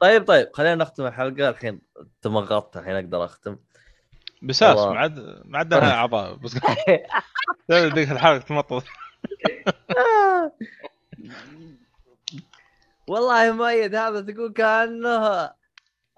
طيب 0.00 0.24
طيب 0.26 0.50
خلينا 0.54 0.74
نختم 0.74 1.06
الحلقة. 1.06 1.48
الحين 1.48 1.80
تمغطت 2.22 2.76
الحين 2.76 2.94
أقدر 2.96 3.24
أختم. 3.24 3.56
بساس. 4.42 4.78
ما 4.78 4.98
عاد 4.98 5.42
ما 5.44 5.58
عاد 5.58 5.74
لها 5.74 5.94
أعضاء 6.00 6.34
بس 6.34 6.54
ذيك 7.70 8.10
الحلقة 8.12 8.38
تمطط. 8.38 8.84
والله 13.08 13.52
مؤيد 13.52 13.94
هذا 13.94 14.20
تقول 14.20 14.52
كأنه 14.52 15.50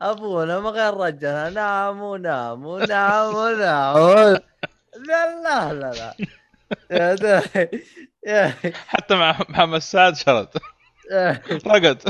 أبونا 0.00 0.60
ما 0.60 0.70
غير 0.70 0.94
رجل. 0.94 1.54
نام 1.54 2.00
ونام 2.02 2.66
ونام 2.66 3.34
ونام 3.34 3.96
لا 5.08 5.42
لا 5.42 5.72
لا 5.72 5.90
لا. 5.90 6.14
يا 6.90 7.14
ده 7.14 7.42
يا 8.26 8.54
حتى 8.86 9.14
مع 9.14 9.38
محمد 9.48 9.78
سعد 9.78 10.16
شرد. 10.16 10.48
رقد. 11.66 12.02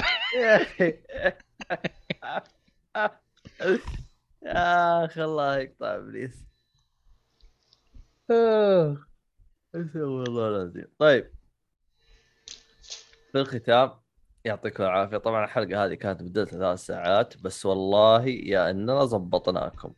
يا 4.43 5.05
أخي 5.05 5.25
الله 5.25 5.59
يقطع 5.59 5.97
إبليس. 5.97 6.45
آه. 8.31 8.97
استغفر 9.75 10.05
الله 10.05 10.49
العظيم 10.49 10.87
طيب. 10.99 11.31
في 13.33 13.41
الختام 13.41 13.91
يعطيكم 14.45 14.83
العافية. 14.83 15.17
طبعا 15.17 15.45
الحلقة 15.45 15.85
هذه 15.85 15.95
كانت 15.95 16.23
مدتها 16.23 16.45
ثلاث 16.45 16.79
ساعات 16.79 17.37
بس 17.43 17.67
والله 17.67 18.27
يا 18.27 18.71
إننا 18.71 19.05
ضبطناكم 19.05 19.95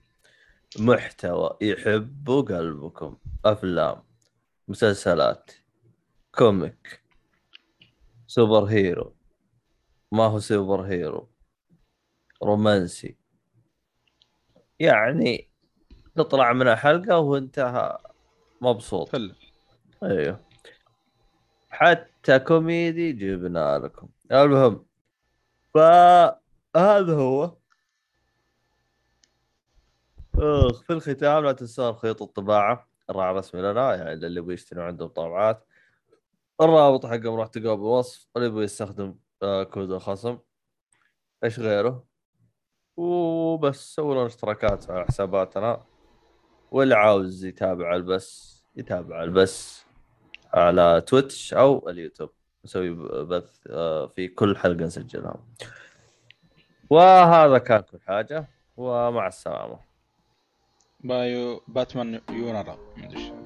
محتوى 0.78 1.56
يحب 1.60 2.30
قلبكم. 2.48 3.18
أفلام 3.44 4.02
مسلسلات 4.68 5.50
comic 6.34 7.00
super 8.26 8.64
hero. 8.64 9.16
ما 10.12 10.24
هو 10.24 10.38
super 10.38 10.82
hero؟ 10.82 11.33
رومانسي. 12.44 13.16
يعني 14.81 15.48
تطلع 16.16 16.52
من 16.52 16.68
الحلقة 16.68 17.18
وانت 17.18 17.98
مبسوط. 18.60 19.08
فل 19.08 19.34
أيوه. 20.02 20.40
حتى 21.70 22.39
كوميدي 22.39 23.12
جبنا 23.12 23.78
لكم. 23.78 24.08
المهم 24.32 24.86
فهذا 25.74 27.14
هو. 27.14 27.56
أخ 30.39 30.82
في 30.82 30.92
الختام 30.92 31.44
لا 31.44 31.52
تنسون 31.52 31.92
خيط 31.92 32.23
الطباعة. 32.23 32.89
الراعي 33.10 33.31
الرسمي 33.31 33.60
لنا 33.62 33.94
يعني 33.94 34.12
اللي 34.12 34.40
يبغى 34.40 34.55
يشتري 34.55 34.82
عندهم 34.82 35.08
طابعات 35.08 35.66
الرابط 36.60 37.06
حقهم 37.06 37.34
راح 37.34 37.48
تلقاه 37.48 37.74
بالوصف. 37.74 38.28
اللي 38.36 38.48
يبغى 38.48 38.64
يستخدم 38.64 39.14
آه، 39.42 39.64
كود 39.64 39.90
الخصم. 39.90 40.39
إيش 41.44 41.60
غيره؟ 41.60 42.13
وبس 42.97 43.94
سووا 43.94 44.14
لنا 44.14 44.26
اشتراكات 44.26 44.90
على 44.90 45.05
حساباتنا. 45.05 45.82
واللي 46.70 46.94
عاوز 46.94 47.44
يتابع 47.44 47.97
البث 47.97 48.60
يتابع 48.76 49.23
البث 49.23 49.82
على 50.55 51.00
تويتش 51.06 51.55
أو 51.55 51.89
اليوتيوب. 51.89 52.31
نسوي 52.64 52.90
بث 53.24 53.60
آه، 53.70 54.06
في 54.06 54.28
كل 54.28 54.56
حلقة 54.56 54.84
نسجلها. 54.84 55.36
وهذا 56.90 57.58
كان 57.58 57.81
كل 57.81 58.00
حاجة 58.06 58.48
ومع 58.76 59.26
السلامة. 59.26 59.78
بايو 61.00 61.62
باتمان 61.68 62.20
يونارا 62.31 62.78
ما 62.97 63.05
أدري. 63.05 63.43